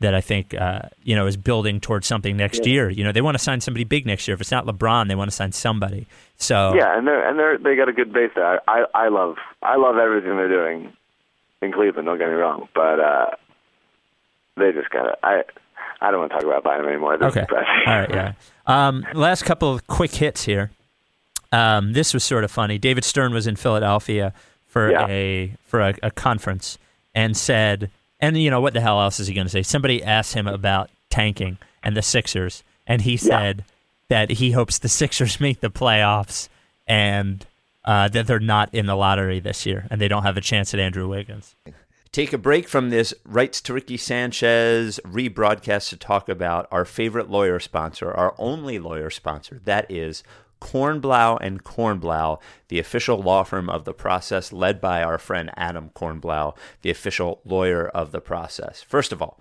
that 0.00 0.14
I 0.14 0.20
think 0.20 0.54
uh, 0.54 0.82
you 1.02 1.16
know 1.16 1.26
is 1.26 1.38
building 1.38 1.80
towards 1.80 2.06
something 2.06 2.36
next 2.36 2.66
yeah. 2.66 2.72
year. 2.72 2.90
You 2.90 3.04
know, 3.04 3.12
they 3.12 3.22
want 3.22 3.36
to 3.36 3.42
sign 3.42 3.62
somebody 3.62 3.84
big 3.84 4.06
next 4.06 4.28
year. 4.28 4.34
If 4.34 4.42
it's 4.42 4.50
not 4.50 4.66
LeBron, 4.66 5.08
they 5.08 5.14
want 5.14 5.30
to 5.30 5.36
sign 5.36 5.52
somebody. 5.52 6.06
So 6.36 6.74
yeah, 6.74 6.96
and 6.96 7.06
they're 7.06 7.26
and 7.26 7.38
they're 7.38 7.56
they 7.56 7.76
got 7.76 7.88
a 7.88 7.92
good 7.92 8.12
base 8.12 8.30
there. 8.34 8.60
I 8.68 8.84
I 8.94 9.08
love 9.08 9.36
I 9.62 9.76
love 9.76 9.96
everything 9.96 10.36
they're 10.36 10.48
doing 10.48 10.92
in 11.62 11.72
Cleveland. 11.72 12.06
Don't 12.06 12.18
get 12.18 12.28
me 12.28 12.34
wrong, 12.34 12.68
but 12.74 13.00
uh, 13.00 13.26
they 14.56 14.72
just 14.72 14.90
got 14.90 15.02
to. 15.02 15.16
I 15.22 15.42
I 16.00 16.10
don't 16.10 16.20
want 16.20 16.32
to 16.32 16.36
talk 16.36 16.44
about 16.44 16.64
Bynum 16.64 16.88
anymore. 16.88 17.18
This 17.18 17.36
okay. 17.36 17.46
All 17.86 18.00
right. 18.00 18.10
Yeah. 18.10 18.32
Um, 18.66 19.06
last 19.14 19.44
couple 19.44 19.72
of 19.72 19.86
quick 19.86 20.14
hits 20.14 20.44
here. 20.44 20.70
Um, 21.52 21.92
this 21.92 22.14
was 22.14 22.24
sort 22.24 22.44
of 22.44 22.50
funny. 22.50 22.78
David 22.78 23.04
Stern 23.04 23.34
was 23.34 23.46
in 23.46 23.56
Philadelphia 23.56 24.32
for 24.66 24.90
yeah. 24.90 25.06
a 25.08 25.54
for 25.66 25.80
a, 25.80 25.94
a, 26.02 26.10
conference 26.10 26.78
and 27.14 27.36
said, 27.36 27.90
and 28.20 28.40
you 28.40 28.50
know 28.50 28.60
what 28.60 28.72
the 28.72 28.80
hell 28.80 29.00
else 29.00 29.18
is 29.18 29.26
he 29.26 29.34
going 29.34 29.46
to 29.46 29.50
say? 29.50 29.62
Somebody 29.62 30.02
asked 30.02 30.34
him 30.34 30.46
about 30.46 30.90
tanking 31.10 31.58
and 31.82 31.96
the 31.96 32.02
Sixers, 32.02 32.62
and 32.86 33.02
he 33.02 33.16
said 33.16 33.58
yeah. 33.58 33.64
that 34.08 34.30
he 34.36 34.52
hopes 34.52 34.78
the 34.78 34.88
Sixers 35.00 35.40
make 35.40 35.60
the 35.60 35.70
playoffs 35.70 36.48
and 36.86 37.44
uh, 37.84 38.08
that 38.08 38.26
they're 38.26 38.38
not 38.38 38.72
in 38.72 38.86
the 38.86 38.94
lottery 38.94 39.40
this 39.40 39.66
year 39.66 39.86
and 39.90 40.00
they 40.00 40.08
don't 40.08 40.22
have 40.22 40.36
a 40.36 40.40
chance 40.40 40.74
at 40.74 40.80
Andrew 40.80 41.08
Wiggins 41.08 41.54
take 42.12 42.32
a 42.32 42.38
break 42.38 42.68
from 42.68 42.90
this 42.90 43.14
Rights 43.24 43.60
to 43.62 43.74
Ricky 43.74 43.96
Sanchez 43.96 44.98
rebroadcast 45.04 45.90
to 45.90 45.96
talk 45.96 46.28
about 46.28 46.66
our 46.70 46.84
favorite 46.84 47.30
lawyer 47.30 47.60
sponsor, 47.60 48.10
our 48.12 48.34
only 48.38 48.78
lawyer 48.78 49.10
sponsor. 49.10 49.60
That 49.64 49.90
is 49.90 50.24
Kornblau 50.60 51.38
and 51.40 51.64
Kornblau, 51.64 52.40
the 52.68 52.78
official 52.78 53.18
law 53.18 53.44
firm 53.44 53.70
of 53.70 53.84
the 53.84 53.94
process, 53.94 54.52
led 54.52 54.80
by 54.80 55.02
our 55.02 55.18
friend 55.18 55.50
Adam 55.56 55.90
Kornblau, 55.94 56.56
the 56.82 56.90
official 56.90 57.40
lawyer 57.44 57.88
of 57.88 58.12
the 58.12 58.20
process. 58.20 58.82
First 58.82 59.12
of 59.12 59.22
all, 59.22 59.40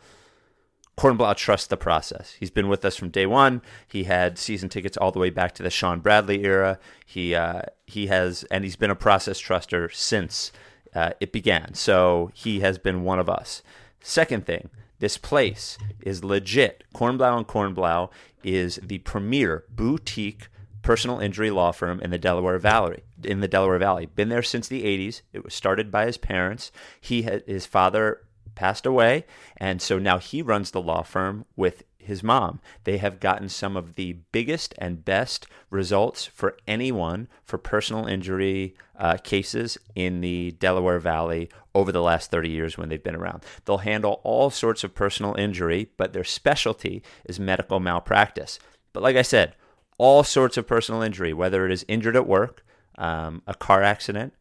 Kornblau 0.97 1.35
trusts 1.35 1.67
the 1.67 1.77
process. 1.77 2.35
He's 2.39 2.51
been 2.51 2.67
with 2.67 2.83
us 2.85 2.97
from 2.97 3.09
day 3.09 3.25
one. 3.25 3.61
He 3.87 4.03
had 4.03 4.37
season 4.37 4.69
tickets 4.69 4.97
all 4.97 5.11
the 5.11 5.19
way 5.19 5.29
back 5.29 5.55
to 5.55 5.63
the 5.63 5.69
Shawn 5.69 6.01
Bradley 6.01 6.43
era. 6.43 6.77
He 7.05 7.33
uh, 7.33 7.61
he 7.87 8.07
has, 8.07 8.43
and 8.51 8.63
he's 8.63 8.75
been 8.75 8.91
a 8.91 8.95
process 8.95 9.41
truster 9.41 9.93
since 9.93 10.51
uh, 10.95 11.11
it 11.19 11.31
began. 11.31 11.73
So 11.73 12.31
he 12.33 12.61
has 12.61 12.77
been 12.77 13.03
one 13.03 13.19
of 13.19 13.29
us. 13.29 13.61
Second 14.01 14.45
thing, 14.45 14.69
this 14.99 15.17
place 15.17 15.77
is 16.01 16.23
legit. 16.23 16.83
Kornblau 16.93 17.37
and 17.37 17.47
Kornblau 17.47 18.09
is 18.43 18.79
the 18.83 18.99
premier 18.99 19.65
boutique 19.69 20.47
personal 20.81 21.19
injury 21.19 21.51
law 21.51 21.71
firm 21.71 21.99
in 22.01 22.09
the 22.09 22.17
Delaware 22.17 22.57
Valley. 22.57 23.03
In 23.23 23.41
the 23.41 23.47
Delaware 23.47 23.77
Valley, 23.79 24.05
been 24.07 24.29
there 24.29 24.43
since 24.43 24.67
the 24.67 24.83
'80s. 24.83 25.21
It 25.33 25.43
was 25.43 25.53
started 25.53 25.91
by 25.91 26.05
his 26.05 26.17
parents. 26.17 26.71
He 26.99 27.23
had, 27.23 27.43
his 27.45 27.65
father 27.65 28.21
passed 28.55 28.85
away, 28.85 29.25
and 29.57 29.81
so 29.81 29.99
now 29.99 30.17
he 30.17 30.41
runs 30.41 30.71
the 30.71 30.81
law 30.81 31.01
firm 31.01 31.45
with 31.55 31.83
his 31.97 32.23
mom. 32.23 32.59
They 32.85 32.97
have 32.97 33.19
gotten 33.19 33.49
some 33.49 33.77
of 33.77 33.95
the 33.95 34.13
biggest 34.31 34.73
and 34.77 35.05
best 35.05 35.47
results 35.69 36.25
for 36.25 36.57
anyone 36.67 37.27
for 37.43 37.57
personal 37.57 38.05
injury 38.05 38.75
uh, 38.99 39.17
cases 39.17 39.77
in 39.95 40.21
the 40.21 40.51
Delaware 40.51 40.99
Valley 40.99 41.49
over 41.73 41.91
the 41.91 42.01
last 42.01 42.29
30 42.29 42.49
years 42.49 42.77
when 42.77 42.89
they've 42.89 43.03
been 43.03 43.15
around. 43.15 43.43
They'll 43.65 43.79
handle 43.79 44.19
all 44.23 44.49
sorts 44.49 44.83
of 44.83 44.93
personal 44.93 45.35
injury, 45.35 45.89
but 45.97 46.13
their 46.13 46.25
specialty 46.25 47.01
is 47.25 47.39
medical 47.39 47.79
malpractice. 47.79 48.59
But 48.91 49.01
like 49.01 49.15
I 49.15 49.21
said, 49.21 49.55
all 49.97 50.23
sorts 50.23 50.57
of 50.57 50.67
personal 50.67 51.01
injury, 51.01 51.33
whether 51.33 51.65
it 51.65 51.71
is 51.71 51.85
injured 51.87 52.15
at 52.15 52.27
work, 52.27 52.65
um, 52.97 53.41
a 53.47 53.53
car 53.53 53.81
accident, 53.81 54.33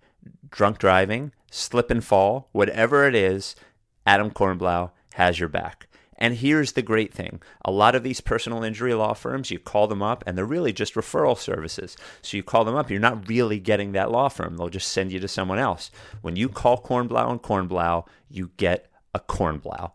drunk 0.50 0.78
driving, 0.78 1.32
slip 1.50 1.90
and 1.90 2.04
fall, 2.04 2.48
whatever 2.52 3.06
it 3.06 3.14
is, 3.14 3.54
Adam 4.06 4.30
Kornblau 4.30 4.90
has 5.14 5.38
your 5.38 5.48
back. 5.48 5.87
And 6.18 6.34
here's 6.34 6.72
the 6.72 6.82
great 6.82 7.14
thing 7.14 7.40
a 7.64 7.70
lot 7.70 7.94
of 7.94 8.02
these 8.02 8.20
personal 8.20 8.64
injury 8.64 8.92
law 8.92 9.14
firms, 9.14 9.50
you 9.50 9.58
call 9.58 9.86
them 9.86 10.02
up 10.02 10.24
and 10.26 10.36
they're 10.36 10.44
really 10.44 10.72
just 10.72 10.94
referral 10.94 11.38
services. 11.38 11.96
So 12.22 12.36
you 12.36 12.42
call 12.42 12.64
them 12.64 12.74
up, 12.74 12.90
you're 12.90 13.00
not 13.00 13.28
really 13.28 13.60
getting 13.60 13.92
that 13.92 14.10
law 14.10 14.28
firm. 14.28 14.56
They'll 14.56 14.68
just 14.68 14.92
send 14.92 15.12
you 15.12 15.20
to 15.20 15.28
someone 15.28 15.58
else. 15.58 15.90
When 16.20 16.36
you 16.36 16.48
call 16.48 16.82
Kornblau 16.82 17.30
and 17.30 17.42
Kornblau, 17.42 18.06
you 18.28 18.50
get 18.56 18.90
a 19.14 19.20
Kornblau. 19.20 19.92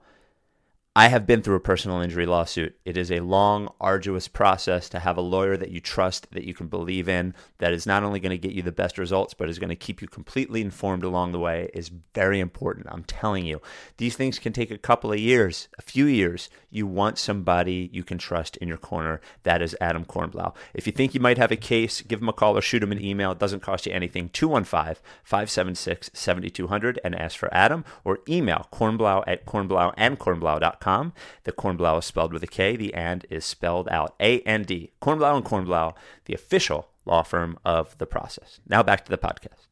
I 0.96 1.08
have 1.08 1.26
been 1.26 1.42
through 1.42 1.56
a 1.56 1.60
personal 1.60 2.02
injury 2.02 2.28
lawsuit. 2.28 2.78
It 2.86 2.98
is 2.98 3.12
a 3.12 3.22
long, 3.22 3.74
arduous 3.82 4.28
process 4.28 4.88
to 4.90 5.00
have 5.00 5.18
a 5.18 5.22
lawyer 5.22 5.58
that 5.58 5.72
you 5.72 5.80
trust, 5.80 6.32
that 6.34 6.44
you 6.44 6.54
can 6.54 6.68
believe 6.68 7.10
in, 7.10 7.34
that 7.58 7.74
is 7.74 7.88
not 7.88 8.04
only 8.04 8.20
going 8.20 8.30
to 8.30 8.38
get 8.38 8.52
you 8.52 8.62
the 8.62 8.72
best 8.72 9.00
results, 9.00 9.34
but 9.34 9.50
is 9.50 9.58
going 9.58 9.70
to 9.70 9.76
keep 9.76 10.04
you 10.04 10.08
completely 10.08 10.62
informed 10.62 11.04
along 11.04 11.32
the 11.32 11.40
way 11.40 11.72
is 11.74 11.90
very 12.14 12.40
important. 12.40 12.86
I'm 12.92 13.06
telling 13.06 13.44
you, 13.44 13.60
these 13.98 14.16
things 14.16 14.38
can 14.38 14.54
take 14.54 14.70
a 14.70 14.78
couple 14.78 15.12
of 15.12 15.18
years, 15.18 15.68
a 15.80 15.82
few 15.82 16.06
years. 16.06 16.52
You 16.70 16.86
want 16.86 17.18
somebody 17.18 17.90
you 17.92 18.04
can 18.04 18.20
trust 18.20 18.58
in 18.58 18.68
your 18.68 18.78
corner. 18.78 19.20
That 19.42 19.64
is 19.64 19.76
Adam 19.82 20.06
Kornblau. 20.06 20.54
If 20.76 20.86
you 20.86 20.94
think 20.94 21.16
you 21.16 21.20
might 21.20 21.40
have 21.40 21.52
a 21.52 21.56
case, 21.56 22.02
give 22.02 22.22
him 22.22 22.30
a 22.30 22.34
call 22.34 22.56
or 22.56 22.62
shoot 22.62 22.84
him 22.84 22.92
an 22.92 23.04
email. 23.04 23.32
It 23.32 23.40
doesn't 23.40 23.64
cost 23.64 23.88
you 23.88 23.94
anything. 23.94 24.30
215 24.30 25.02
576 25.24 26.12
7200 26.14 27.00
and 27.04 27.16
ask 27.16 27.36
for 27.36 27.52
Adam 27.52 27.84
or 28.04 28.20
email 28.30 28.68
kornblau 28.72 29.24
at 29.26 29.48
kornblauandkornblau.com 29.48 30.83
kornblau.com. 30.83 30.83
The 30.84 31.52
Kornblau 31.52 32.00
is 32.00 32.06
spelled 32.06 32.34
with 32.34 32.44
a 32.44 32.48
K. 32.48 32.76
The 32.76 32.94
and 32.94 33.26
is 33.30 33.46
spelled 33.46 33.88
out 33.90 34.16
A 34.20 34.40
A 34.40 34.42
N 34.42 34.64
D. 34.64 34.74
D. 34.74 34.92
Kornblau 35.02 35.36
and 35.36 35.46
Kornblau, 35.46 35.94
the 36.26 36.34
official 36.34 36.88
law 37.06 37.24
firm 37.24 37.58
of 37.66 37.98
the 37.98 38.06
process. 38.06 38.60
Now 38.68 38.84
back 38.84 39.06
to 39.06 39.12
the 39.12 39.18
podcast. 39.18 39.68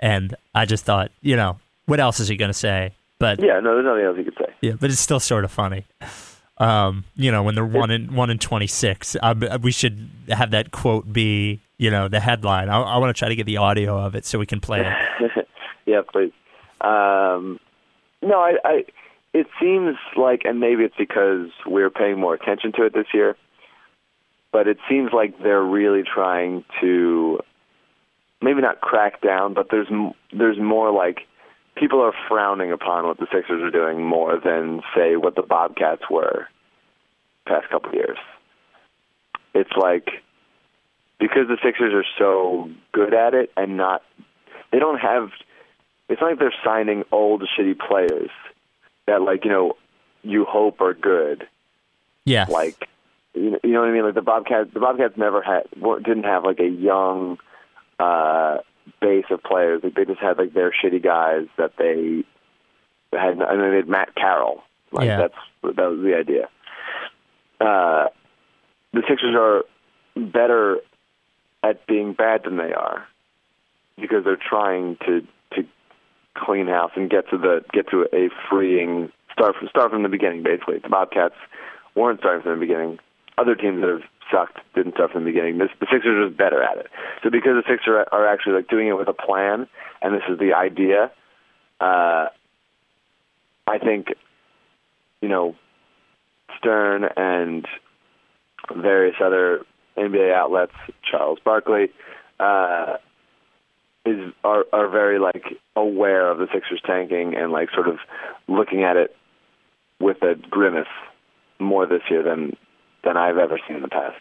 And 0.00 0.34
I 0.54 0.66
just 0.66 0.84
thought, 0.84 1.10
you 1.20 1.36
know, 1.36 1.58
what 1.86 2.00
else 2.00 2.20
is 2.20 2.28
he 2.28 2.36
going 2.36 2.50
to 2.50 2.54
say? 2.54 2.94
But 3.18 3.40
yeah, 3.40 3.60
no, 3.60 3.74
there's 3.74 3.86
nothing 3.86 4.04
else 4.04 4.16
he 4.18 4.24
could 4.24 4.36
say. 4.38 4.54
Yeah, 4.60 4.72
but 4.78 4.90
it's 4.90 5.00
still 5.00 5.20
sort 5.20 5.44
of 5.44 5.52
funny. 5.52 5.86
Um, 6.58 7.04
you 7.16 7.32
know, 7.32 7.42
when 7.42 7.54
they're 7.54 7.64
one 7.64 7.90
in 7.90 8.14
one 8.14 8.30
in 8.30 8.38
twenty 8.38 8.66
six, 8.66 9.16
we 9.60 9.72
should 9.72 10.08
have 10.28 10.50
that 10.50 10.70
quote 10.72 11.12
be, 11.12 11.60
you 11.78 11.90
know, 11.90 12.08
the 12.08 12.20
headline. 12.20 12.68
I, 12.68 12.80
I 12.80 12.96
want 12.98 13.14
to 13.14 13.18
try 13.18 13.28
to 13.28 13.36
get 13.36 13.46
the 13.46 13.58
audio 13.58 13.98
of 13.98 14.14
it 14.14 14.24
so 14.24 14.38
we 14.38 14.46
can 14.46 14.60
play 14.60 14.80
it. 14.80 15.46
yeah, 15.86 16.02
please. 16.10 16.32
Um, 16.80 17.58
no, 18.22 18.40
I, 18.40 18.56
I 18.64 18.84
it 19.34 19.48
seems 19.60 19.96
like, 20.16 20.42
and 20.44 20.60
maybe 20.60 20.84
it's 20.84 20.94
because 20.96 21.48
we're 21.66 21.90
paying 21.90 22.20
more 22.20 22.34
attention 22.34 22.72
to 22.76 22.84
it 22.84 22.94
this 22.94 23.08
year, 23.12 23.36
but 24.52 24.68
it 24.68 24.78
seems 24.88 25.10
like 25.12 25.42
they're 25.42 25.62
really 25.62 26.04
trying 26.04 26.64
to 26.80 27.40
maybe 28.40 28.60
not 28.60 28.80
crack 28.80 29.20
down, 29.20 29.52
but 29.52 29.66
there's 29.70 29.88
there's 30.32 30.58
more 30.58 30.92
like 30.92 31.26
people 31.74 32.00
are 32.00 32.12
frowning 32.28 32.70
upon 32.70 33.06
what 33.06 33.18
the 33.18 33.26
Sixers 33.32 33.60
are 33.60 33.72
doing 33.72 34.04
more 34.04 34.38
than 34.38 34.82
say 34.94 35.16
what 35.16 35.34
the 35.34 35.42
Bobcats 35.42 36.02
were 36.08 36.46
past 37.44 37.68
couple 37.68 37.88
of 37.88 37.94
years. 37.96 38.18
It's 39.52 39.72
like 39.76 40.22
because 41.18 41.48
the 41.48 41.58
Sixers 41.60 41.92
are 41.92 42.06
so 42.16 42.70
good 42.92 43.14
at 43.14 43.34
it 43.34 43.50
and 43.56 43.76
not 43.76 44.02
they 44.70 44.78
don't 44.78 45.00
have 45.00 45.30
it's 46.08 46.20
not 46.20 46.30
like 46.30 46.38
they're 46.38 46.54
signing 46.64 47.02
old 47.10 47.42
shitty 47.58 47.76
players 47.80 48.30
that 49.06 49.22
like, 49.22 49.44
you 49.44 49.50
know, 49.50 49.74
you 50.22 50.44
hope 50.44 50.80
are 50.80 50.94
good. 50.94 51.46
Yeah. 52.24 52.46
Like 52.48 52.88
you 53.34 53.50
know, 53.50 53.58
you 53.62 53.72
know 53.72 53.80
what 53.80 53.88
I 53.88 53.92
mean? 53.92 54.04
Like 54.04 54.14
the 54.14 54.22
Bobcats 54.22 54.72
the 54.72 54.80
Bobcats 54.80 55.16
never 55.16 55.42
had 55.42 55.64
didn't 56.04 56.24
have 56.24 56.44
like 56.44 56.60
a 56.60 56.68
young 56.68 57.38
uh 57.98 58.58
base 59.00 59.26
of 59.30 59.42
players. 59.42 59.82
Like 59.84 59.94
they 59.94 60.04
just 60.04 60.20
had 60.20 60.38
like 60.38 60.54
their 60.54 60.70
shitty 60.72 61.02
guys 61.02 61.46
that 61.58 61.72
they 61.76 62.24
had 63.12 63.40
I 63.42 63.56
mean 63.56 63.70
they 63.70 63.76
had 63.76 63.88
Matt 63.88 64.14
Carroll. 64.14 64.62
Like 64.92 65.06
Yeah. 65.06 65.16
that's 65.18 65.76
that 65.76 65.90
was 65.90 66.00
the 66.00 66.14
idea. 66.16 66.48
Uh 67.60 68.08
the 68.92 69.02
Sixers 69.08 69.34
are 69.36 69.64
better 70.16 70.78
at 71.62 71.86
being 71.86 72.12
bad 72.12 72.44
than 72.44 72.56
they 72.56 72.72
are 72.72 73.06
because 74.00 74.24
they're 74.24 74.36
trying 74.36 74.96
to 75.06 75.26
clean 76.36 76.66
house 76.66 76.92
and 76.96 77.10
get 77.10 77.28
to 77.30 77.38
the 77.38 77.64
get 77.72 77.88
to 77.90 78.06
a 78.12 78.28
freeing 78.50 79.10
start 79.32 79.56
from 79.56 79.68
start 79.68 79.90
from 79.90 80.02
the 80.02 80.08
beginning. 80.08 80.42
Basically, 80.42 80.78
the 80.78 80.88
Bobcats 80.88 81.34
weren't 81.94 82.20
starting 82.20 82.42
from 82.42 82.58
the 82.58 82.66
beginning. 82.66 82.98
Other 83.36 83.54
teams 83.54 83.80
that 83.80 83.90
have 83.90 84.02
sucked 84.30 84.58
didn't 84.74 84.94
start 84.94 85.12
from 85.12 85.24
the 85.24 85.30
beginning. 85.30 85.58
This, 85.58 85.70
the 85.80 85.86
Sixers 85.90 86.30
are 86.30 86.34
better 86.34 86.62
at 86.62 86.78
it. 86.78 86.86
So 87.22 87.30
because 87.30 87.52
the 87.54 87.64
Sixers 87.68 87.88
are, 87.88 88.06
are 88.12 88.26
actually 88.26 88.54
like 88.54 88.68
doing 88.68 88.88
it 88.88 88.96
with 88.96 89.08
a 89.08 89.12
plan, 89.12 89.68
and 90.02 90.14
this 90.14 90.22
is 90.28 90.38
the 90.38 90.54
idea, 90.54 91.10
uh, 91.80 92.28
I 93.66 93.78
think 93.82 94.08
you 95.20 95.28
know 95.28 95.56
Stern 96.58 97.04
and 97.16 97.66
various 98.74 99.16
other 99.22 99.64
NBA 99.96 100.32
outlets, 100.32 100.74
Charles 101.08 101.38
Barkley, 101.44 101.90
uh, 102.40 102.96
is 104.04 104.32
are 104.42 104.64
are 104.72 104.88
very 104.88 105.18
like 105.18 105.44
aware 105.76 106.30
of 106.30 106.38
the 106.38 106.46
Sixers 106.52 106.80
tanking 106.84 107.34
and 107.34 107.52
like 107.52 107.70
sort 107.74 107.88
of 107.88 107.98
looking 108.48 108.84
at 108.84 108.96
it 108.96 109.16
with 110.00 110.22
a 110.22 110.34
grimace 110.50 110.86
more 111.58 111.86
this 111.86 112.02
year 112.10 112.22
than 112.22 112.56
than 113.02 113.16
I've 113.16 113.38
ever 113.38 113.58
seen 113.66 113.76
in 113.76 113.82
the 113.82 113.88
past. 113.88 114.20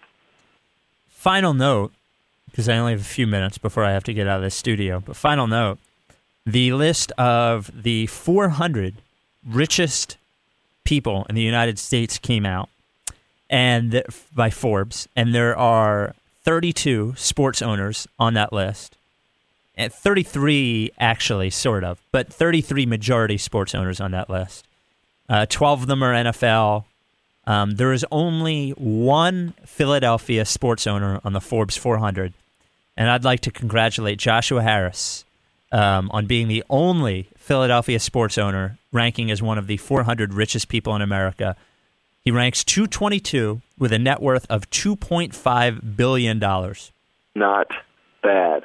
Final 1.10 1.54
note, 1.54 1.92
because 2.50 2.68
I 2.68 2.78
only 2.78 2.94
have 2.94 3.02
a 3.02 3.06
few 3.06 3.28
minutes 3.28 3.58
before 3.58 3.84
I 3.84 3.92
have 3.92 4.04
to 4.06 4.14
get 4.14 4.28
out 4.28 4.38
of 4.38 4.44
this 4.44 4.56
studio. 4.56 5.02
But 5.06 5.16
final 5.16 5.48
note: 5.48 5.80
the 6.46 6.74
list 6.74 7.12
of 7.18 7.84
the 7.84 8.08
400 8.08 8.96
richest 9.46 10.18
people 10.84 11.26
in 11.30 11.36
the 11.36 11.42
United 11.42 11.80
States 11.80 12.18
came 12.18 12.46
out, 12.46 12.70
and 13.50 14.04
by 14.34 14.50
Forbes, 14.50 15.08
and 15.16 15.34
there 15.34 15.58
are 15.58 16.16
32 16.44 17.14
sports 17.18 17.62
owners 17.62 18.08
on 18.20 18.34
that 18.34 18.52
list. 18.54 18.98
And 19.76 19.92
33 19.92 20.92
actually, 21.00 21.50
sort 21.50 21.84
of, 21.84 22.00
but 22.12 22.32
33 22.32 22.86
majority 22.86 23.38
sports 23.38 23.74
owners 23.74 24.00
on 24.00 24.12
that 24.12 24.30
list. 24.30 24.68
Uh, 25.28 25.46
12 25.48 25.84
of 25.84 25.88
them 25.88 26.04
are 26.04 26.14
NFL. 26.14 26.86
Um, 27.46 27.72
there 27.72 27.92
is 27.92 28.06
only 28.12 28.72
one 28.72 29.54
Philadelphia 29.66 30.46
sports 30.46 30.86
owner 30.86 31.20
on 31.24 31.34
the 31.34 31.42
Forbes 31.42 31.76
400, 31.76 32.34
and 32.96 33.10
I'd 33.10 33.24
like 33.24 33.42
to 33.42 33.52
congratulate 33.52 34.20
Joshua 34.20 34.62
Harris 34.62 35.26
um, 35.72 36.10
on 36.12 36.28
being 36.28 36.48
the 36.48 36.64
only 36.70 37.28
Philadelphia 37.36 38.00
sports 38.00 38.38
owner 38.38 38.78
ranking 38.92 39.32
as 39.32 39.42
one 39.42 39.58
of 39.58 39.68
the 39.68 39.78
400 39.78 40.34
richest 40.34 40.70
people 40.70 40.96
in 40.96 41.02
America. 41.02 41.56
He 42.22 42.32
ranks 42.32 42.64
222 42.64 43.62
with 43.78 43.92
a 43.92 44.00
net 44.00 44.22
worth 44.22 44.46
of 44.50 44.70
2.5 44.70 45.98
billion 45.98 46.40
dollars. 46.40 46.92
Not 47.36 47.68
bad. 48.22 48.64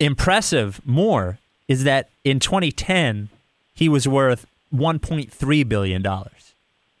Impressive 0.00 0.80
more 0.84 1.38
is 1.68 1.84
that 1.84 2.08
in 2.24 2.40
2010 2.40 3.28
he 3.74 3.88
was 3.88 4.06
worth 4.06 4.46
1.3 4.74 5.68
billion 5.68 6.02
dollars. 6.02 6.52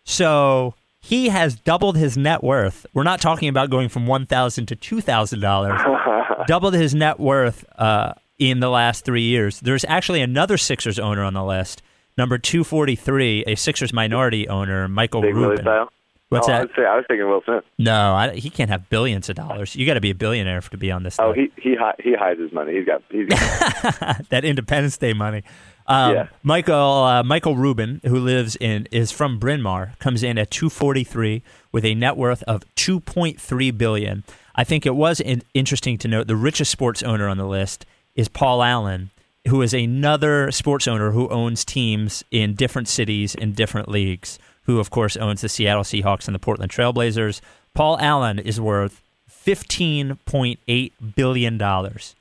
So 0.04 0.74
he 1.00 1.28
has 1.28 1.54
doubled 1.56 1.96
his 1.96 2.16
net 2.16 2.42
worth. 2.42 2.86
We're 2.94 3.02
not 3.02 3.20
talking 3.20 3.48
about 3.48 3.70
going 3.70 3.88
from 3.88 4.06
1,000 4.06 4.66
to 4.66 4.76
2,000 4.76 5.40
dollars. 5.40 5.80
doubled 6.46 6.74
his 6.74 6.94
net 6.94 7.18
worth 7.18 7.64
uh, 7.78 8.12
in 8.38 8.60
the 8.60 8.68
last 8.70 9.04
three 9.04 9.22
years. 9.22 9.60
There's 9.60 9.84
actually 9.86 10.20
another 10.20 10.56
Sixers 10.56 10.98
owner 10.98 11.22
on 11.22 11.34
the 11.34 11.44
list, 11.44 11.82
number 12.18 12.38
243, 12.38 13.44
a 13.46 13.54
Sixers 13.54 13.92
minority 13.92 14.48
owner, 14.48 14.88
Michael 14.88 15.22
Big 15.22 15.34
Rubin. 15.34 15.64
style. 15.64 15.90
What's 16.34 16.48
oh, 16.48 16.52
I 16.52 16.58
that? 16.58 16.68
was, 16.68 16.76
say- 16.76 16.84
I 16.84 16.96
was 16.96 17.04
thinking 17.08 17.28
Will 17.28 17.42
Smith. 17.44 17.64
No, 17.78 18.14
I, 18.14 18.34
he 18.34 18.50
can't 18.50 18.70
have 18.70 18.88
billions 18.90 19.28
of 19.28 19.36
dollars. 19.36 19.74
You 19.74 19.86
got 19.86 19.94
to 19.94 20.00
be 20.00 20.10
a 20.10 20.14
billionaire 20.14 20.60
to 20.60 20.76
be 20.76 20.90
on 20.90 21.02
this. 21.02 21.16
Oh, 21.18 21.32
he 21.32 21.50
he 21.56 21.76
he 22.02 22.14
hides 22.14 22.40
his 22.40 22.52
money. 22.52 22.74
He's 22.76 22.86
got 22.86 23.02
he's 23.10 23.28
got 23.28 24.28
that 24.30 24.44
Independence 24.44 24.96
Day 24.96 25.12
money. 25.12 25.42
Um, 25.86 26.14
Yeah. 26.14 26.28
Michael 26.42 26.74
uh, 27.04 27.22
Michael 27.22 27.56
Rubin, 27.56 28.00
who 28.04 28.18
lives 28.18 28.56
in 28.56 28.86
is 28.90 29.12
from 29.12 29.38
Bryn 29.38 29.60
Mawr, 29.62 29.92
comes 29.98 30.22
in 30.22 30.38
at 30.38 30.50
243 30.50 31.42
with 31.72 31.84
a 31.84 31.94
net 31.94 32.16
worth 32.16 32.42
of 32.44 32.62
2.3 32.76 33.76
billion. 33.78 34.24
I 34.54 34.64
think 34.64 34.86
it 34.86 34.94
was 34.94 35.20
in- 35.20 35.42
interesting 35.52 35.98
to 35.98 36.08
note 36.08 36.26
the 36.26 36.36
richest 36.36 36.70
sports 36.70 37.02
owner 37.02 37.28
on 37.28 37.36
the 37.38 37.46
list 37.46 37.84
is 38.14 38.28
Paul 38.28 38.62
Allen, 38.62 39.10
who 39.48 39.60
is 39.62 39.74
another 39.74 40.50
sports 40.52 40.86
owner 40.88 41.10
who 41.10 41.28
owns 41.28 41.64
teams 41.64 42.24
in 42.30 42.54
different 42.54 42.88
cities 42.88 43.34
in 43.34 43.52
different 43.52 43.88
leagues. 43.88 44.38
Who 44.64 44.78
of 44.80 44.90
course 44.90 45.16
owns 45.16 45.40
the 45.40 45.48
Seattle 45.48 45.82
Seahawks 45.82 46.26
and 46.26 46.34
the 46.34 46.38
Portland 46.38 46.72
Trailblazers. 46.72 47.40
Paul 47.74 47.98
Allen 48.00 48.38
is 48.38 48.60
worth 48.60 49.02
15.8 49.30 50.92
billion 51.14 51.58
dollars, 51.58 52.14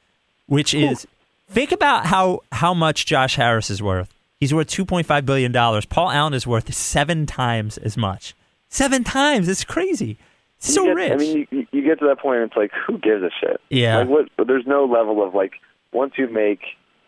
which 0.47 0.73
is 0.73 1.07
think 1.47 1.71
about 1.71 2.07
how 2.07 2.41
how 2.51 2.73
much 2.73 3.05
Josh 3.05 3.35
Harris 3.35 3.69
is 3.69 3.81
worth. 3.81 4.13
He's 4.39 4.53
worth 4.53 4.67
2.5 4.67 5.25
billion 5.25 5.51
dollars. 5.51 5.85
Paul 5.85 6.11
Allen 6.11 6.33
is 6.33 6.45
worth 6.45 6.73
seven 6.73 7.25
times 7.25 7.77
as 7.77 7.95
much. 7.95 8.35
Seven 8.69 9.03
times. 9.03 9.47
It's 9.47 9.63
crazy. 9.63 10.17
So 10.57 10.85
get, 10.85 10.95
rich. 10.95 11.11
I 11.11 11.15
mean, 11.15 11.47
you, 11.51 11.67
you 11.71 11.81
get 11.83 11.99
to 11.99 12.07
that 12.07 12.19
point, 12.19 12.39
and 12.39 12.49
it's 12.49 12.57
like, 12.57 12.71
who 12.87 12.97
gives 12.97 13.21
a 13.21 13.29
shit? 13.39 13.59
Yeah. 13.69 13.99
Like, 13.99 14.09
what? 14.09 14.29
But 14.37 14.47
there's 14.47 14.65
no 14.65 14.85
level 14.85 15.25
of 15.25 15.35
like, 15.35 15.53
once 15.91 16.13
you 16.17 16.29
make, 16.29 16.61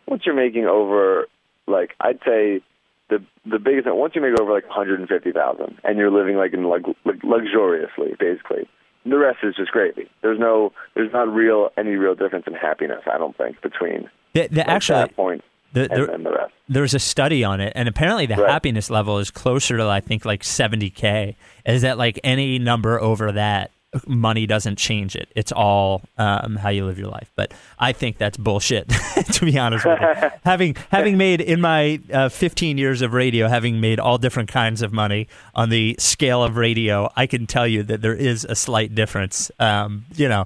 once 0.05 0.23
you're 0.25 0.35
making 0.35 0.65
over, 0.65 1.27
like, 1.65 1.95
I'd 1.99 2.19
say, 2.25 2.61
the 3.09 3.23
the 3.45 3.59
biggest 3.59 3.87
once 3.87 4.15
you 4.15 4.21
make 4.21 4.39
over 4.39 4.51
like 4.51 4.65
150,000, 4.67 5.79
and 5.83 5.97
you're 5.97 6.11
living 6.11 6.37
like 6.37 6.53
in 6.53 6.63
like, 6.63 6.83
luxuriously, 7.23 8.15
basically. 8.19 8.67
The 9.07 9.17
rest 9.19 9.37
is 9.43 9.55
just 9.55 9.71
gravy. 9.71 10.09
There's 10.23 10.39
no, 10.39 10.73
there's 10.95 11.13
not 11.13 11.27
real 11.31 11.69
any 11.77 11.91
real 11.91 12.15
difference 12.15 12.45
in 12.47 12.53
happiness. 12.53 13.01
I 13.05 13.19
don't 13.19 13.37
think 13.37 13.61
between 13.61 14.09
the, 14.33 14.47
the, 14.47 14.57
like, 14.61 14.67
actually, 14.67 14.95
that 15.01 15.15
point 15.15 15.43
the, 15.73 15.81
and 15.91 16.01
the, 16.01 16.07
then 16.07 16.23
the 16.23 16.31
rest. 16.31 16.53
there's 16.67 16.95
a 16.95 16.99
study 16.99 17.43
on 17.43 17.61
it, 17.61 17.71
and 17.75 17.87
apparently 17.87 18.25
the 18.25 18.35
Right. 18.35 18.49
happiness 18.49 18.89
level 18.89 19.19
is 19.19 19.29
closer 19.29 19.77
to 19.77 19.87
I 19.87 19.99
think 19.99 20.25
like 20.25 20.41
70k. 20.41 21.35
Is 21.67 21.83
that 21.83 21.99
like 21.99 22.19
any 22.23 22.57
number 22.57 22.99
over 22.99 23.31
that? 23.33 23.69
Money 24.07 24.45
doesn't 24.45 24.77
change 24.77 25.15
it. 25.15 25.29
It's 25.35 25.51
all 25.51 26.01
um, 26.17 26.55
how 26.55 26.69
you 26.69 26.85
live 26.85 26.99
your 26.99 27.09
life. 27.09 27.31
But 27.35 27.53
I 27.79 27.91
think 27.91 28.17
that's 28.17 28.37
bullshit. 28.37 28.89
to 29.33 29.45
be 29.45 29.57
honest 29.57 29.85
with 29.85 29.99
you, 29.99 30.29
having 30.43 30.75
having 30.89 31.17
made 31.17 31.41
in 31.41 31.61
my 31.61 31.99
uh, 32.11 32.29
15 32.29 32.77
years 32.77 33.01
of 33.01 33.13
radio, 33.13 33.47
having 33.47 33.79
made 33.79 33.99
all 33.99 34.17
different 34.17 34.49
kinds 34.49 34.81
of 34.81 34.91
money 34.93 35.27
on 35.53 35.69
the 35.69 35.95
scale 35.99 36.43
of 36.43 36.57
radio, 36.57 37.09
I 37.15 37.27
can 37.27 37.47
tell 37.47 37.67
you 37.67 37.83
that 37.83 38.01
there 38.01 38.15
is 38.15 38.45
a 38.45 38.55
slight 38.55 38.95
difference. 38.95 39.51
Um, 39.59 40.05
you 40.15 40.27
know, 40.27 40.45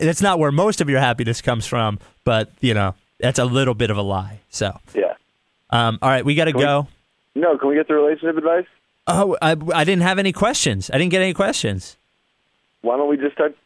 it's 0.00 0.22
not 0.22 0.38
where 0.38 0.52
most 0.52 0.80
of 0.80 0.88
your 0.88 1.00
happiness 1.00 1.40
comes 1.40 1.66
from, 1.66 1.98
but 2.24 2.50
you 2.60 2.74
know, 2.74 2.94
that's 3.18 3.38
a 3.38 3.44
little 3.44 3.74
bit 3.74 3.90
of 3.90 3.96
a 3.96 4.02
lie. 4.02 4.40
So. 4.50 4.78
Yeah. 4.94 5.14
Um, 5.70 5.98
all 6.02 6.10
right, 6.10 6.24
we 6.24 6.34
got 6.34 6.46
to 6.46 6.52
we- 6.52 6.62
go. 6.62 6.88
No, 7.34 7.56
can 7.56 7.68
we 7.68 7.76
get 7.76 7.86
the 7.86 7.94
relationship 7.94 8.36
advice? 8.36 8.66
Oh, 9.06 9.36
I, 9.40 9.52
I 9.74 9.84
didn't 9.84 10.02
have 10.02 10.18
any 10.18 10.32
questions. 10.32 10.90
I 10.92 10.98
didn't 10.98 11.10
get 11.10 11.22
any 11.22 11.34
questions. 11.34 11.96
Why 12.82 12.96
don't 12.96 13.08
we 13.08 13.16
just 13.16 13.32
start 13.34 13.56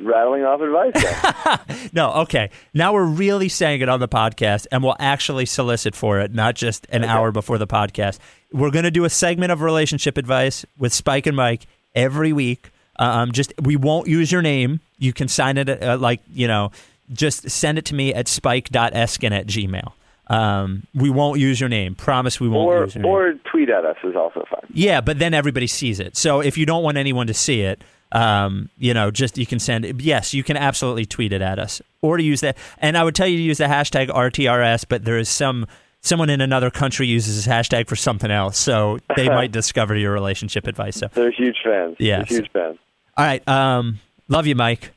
rattling 0.00 0.42
off 0.44 0.60
advice? 0.60 0.92
Then? 1.02 1.90
No, 1.92 2.12
okay. 2.22 2.50
Now 2.72 2.92
we're 2.92 3.04
really 3.04 3.48
saying 3.48 3.80
it 3.80 3.88
on 3.88 4.00
the 4.00 4.08
podcast, 4.08 4.66
and 4.72 4.82
we'll 4.82 4.96
actually 4.98 5.46
solicit 5.46 5.94
for 5.94 6.18
it, 6.20 6.34
not 6.34 6.56
just 6.56 6.86
an 6.90 7.04
hour 7.04 7.30
before 7.30 7.56
the 7.58 7.66
podcast. 7.68 8.18
We're 8.52 8.70
going 8.72 8.84
to 8.84 8.90
do 8.90 9.04
a 9.04 9.10
segment 9.10 9.52
of 9.52 9.60
relationship 9.62 10.16
advice 10.16 10.64
with 10.78 10.92
Spike 10.92 11.26
and 11.26 11.36
Mike 11.36 11.66
every 11.94 12.32
week. 12.32 12.70
Um, 12.98 13.30
just 13.32 13.52
we 13.62 13.76
won't 13.76 14.08
use 14.08 14.32
your 14.32 14.42
name. 14.42 14.80
You 14.98 15.12
can 15.12 15.28
sign 15.28 15.56
it 15.58 15.68
uh, 15.68 15.98
like 15.98 16.20
you 16.32 16.48
know. 16.48 16.72
Just 17.12 17.48
send 17.50 17.76
it 17.78 17.84
to 17.86 17.94
me 17.94 18.14
at 18.14 18.26
spike.eskin 18.28 19.30
at 19.32 19.46
gmail. 19.46 19.92
Um, 20.28 20.86
we 20.94 21.10
won't 21.10 21.38
use 21.38 21.60
your 21.60 21.68
name. 21.68 21.94
Promise 21.94 22.40
we 22.40 22.48
won't 22.48 22.66
or 22.66 22.84
use 22.84 22.94
your 22.94 23.02
name. 23.02 23.12
or 23.12 23.34
tweet 23.50 23.68
at 23.68 23.84
us 23.84 23.96
is 24.02 24.16
also 24.16 24.42
fine. 24.50 24.66
Yeah, 24.72 25.00
but 25.02 25.18
then 25.18 25.34
everybody 25.34 25.66
sees 25.66 26.00
it. 26.00 26.16
So 26.16 26.40
if 26.40 26.56
you 26.56 26.64
don't 26.66 26.82
want 26.82 26.96
anyone 26.96 27.26
to 27.26 27.34
see 27.34 27.60
it, 27.60 27.82
um, 28.14 28.70
you 28.78 28.94
know, 28.94 29.10
just 29.10 29.36
you 29.36 29.44
can 29.44 29.58
send. 29.58 30.00
Yes, 30.00 30.32
you 30.32 30.42
can 30.42 30.56
absolutely 30.56 31.04
tweet 31.04 31.32
it 31.32 31.42
at 31.42 31.58
us 31.58 31.82
or 32.00 32.16
to 32.16 32.22
use 32.22 32.40
that. 32.40 32.56
And 32.78 32.96
I 32.96 33.04
would 33.04 33.14
tell 33.14 33.26
you 33.26 33.36
to 33.36 33.42
use 33.42 33.58
the 33.58 33.64
hashtag 33.64 34.08
RTRS, 34.08 34.86
but 34.88 35.04
there 35.04 35.18
is 35.18 35.28
some 35.28 35.66
someone 36.00 36.30
in 36.30 36.40
another 36.40 36.70
country 36.70 37.06
uses 37.06 37.36
this 37.36 37.46
hashtag 37.52 37.88
for 37.88 37.96
something 37.96 38.30
else, 38.30 38.56
so 38.58 38.98
they 39.16 39.28
might 39.28 39.52
discover 39.60 39.96
your 39.96 40.12
relationship 40.12 40.66
advice. 40.66 40.96
So, 40.96 41.08
They're 41.08 41.30
huge 41.30 41.56
fans. 41.64 41.96
Yeah, 41.98 42.18
They're 42.18 42.38
huge 42.40 42.50
fans. 42.52 42.78
all 43.16 43.24
right, 43.24 43.46
um, 43.48 44.00
love 44.28 44.46
you, 44.46 44.54
Mike. 44.54 44.90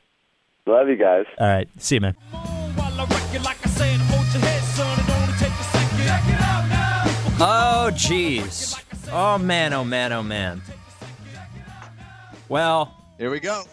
Love 0.65 0.89
you 0.89 0.97
guys. 0.97 1.26
All 1.39 1.47
right. 1.47 1.70
See 1.78 1.95
you, 1.95 2.01
man. 2.01 2.15
Oh, 7.39 7.89
jeez. 7.93 8.82
Oh, 9.11 9.38
man. 9.38 9.72
Oh, 9.74 9.84
man. 9.84 10.11
Oh, 10.11 10.24
man. 10.24 10.61
Well, 12.49 12.93
Here 13.18 13.32
we 13.32 13.39
go. 13.39 13.63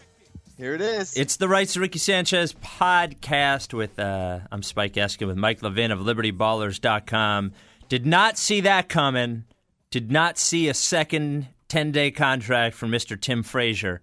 Here 0.56 0.74
it 0.74 0.80
is. 0.80 1.16
it's 1.16 1.36
the 1.36 1.48
Rights 1.48 1.74
to 1.74 1.80
Ricky 1.80 1.98
Sanchez 1.98 2.52
podcast 2.52 3.74
with, 3.74 3.98
uh, 3.98 4.40
I'm 4.52 4.62
Spike 4.62 4.94
Eskin 4.94 5.26
with 5.26 5.36
Mike 5.36 5.62
Levin 5.62 5.90
of 5.90 5.98
LibertyBallers.com. 5.98 7.52
Did 7.88 8.06
not 8.06 8.38
see 8.38 8.60
that 8.60 8.88
coming. 8.88 9.44
Did 9.90 10.10
not 10.12 10.38
see 10.38 10.68
a 10.68 10.74
second 10.74 11.48
10 11.68 11.92
day 11.92 12.10
contract 12.10 12.76
from 12.76 12.90
Mr. 12.90 13.20
Tim 13.20 13.42
Frazier. 13.42 14.00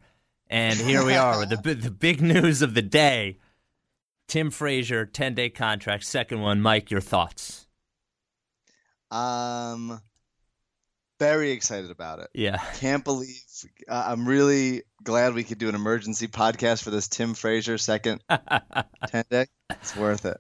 And 0.48 0.78
here 0.78 1.06
we 1.06 1.16
are 1.16 1.40
with 1.40 1.50
the, 1.50 1.76
the 1.76 1.90
big 1.92 2.22
news 2.22 2.62
of 2.62 2.74
the 2.74 2.82
day. 2.82 3.40
Tim 4.28 4.52
Frazier, 4.52 5.06
10 5.06 5.34
day 5.34 5.50
contract, 5.50 6.04
second 6.04 6.42
one. 6.42 6.62
Mike, 6.62 6.92
your 6.92 7.02
thoughts? 7.02 7.66
um, 9.10 10.02
very 11.20 11.52
excited 11.52 11.92
about 11.92 12.20
it. 12.20 12.30
Yeah. 12.34 12.58
Can't 12.78 13.04
believe. 13.04 13.42
Uh, 13.88 14.06
I'm 14.08 14.28
really 14.28 14.84
glad 15.04 15.34
we 15.34 15.44
could 15.44 15.58
do 15.58 15.70
an 15.70 15.76
emergency 15.76 16.28
podcast 16.28 16.84
for 16.84 16.90
this 16.92 17.08
Tim 17.08 17.34
Frazier 17.34 17.78
second 17.78 18.22
ten 19.08 19.24
day. 19.30 19.46
It's 19.70 19.96
worth 19.96 20.26
it. 20.26 20.38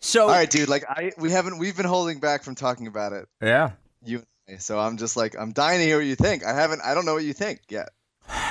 So, 0.00 0.22
All 0.24 0.28
right, 0.28 0.48
dude. 0.50 0.68
Like 0.68 0.84
I, 0.88 1.12
we 1.18 1.30
haven't. 1.30 1.58
We've 1.58 1.76
been 1.76 1.86
holding 1.86 2.20
back 2.20 2.42
from 2.44 2.54
talking 2.54 2.86
about 2.86 3.12
it. 3.12 3.26
yeah. 3.40 3.70
You 4.04 4.22
and 4.46 4.56
I. 4.56 4.58
So 4.58 4.78
I'm 4.78 4.96
just 4.98 5.16
like 5.16 5.34
I'm 5.38 5.52
dying 5.52 5.78
to 5.80 5.84
hear 5.84 5.96
what 5.98 6.06
you 6.06 6.14
think. 6.16 6.44
I 6.44 6.54
haven't. 6.54 6.82
I 6.84 6.94
don't 6.94 7.06
know 7.06 7.14
what 7.14 7.24
you 7.24 7.32
think 7.32 7.60
yet. 7.68 7.88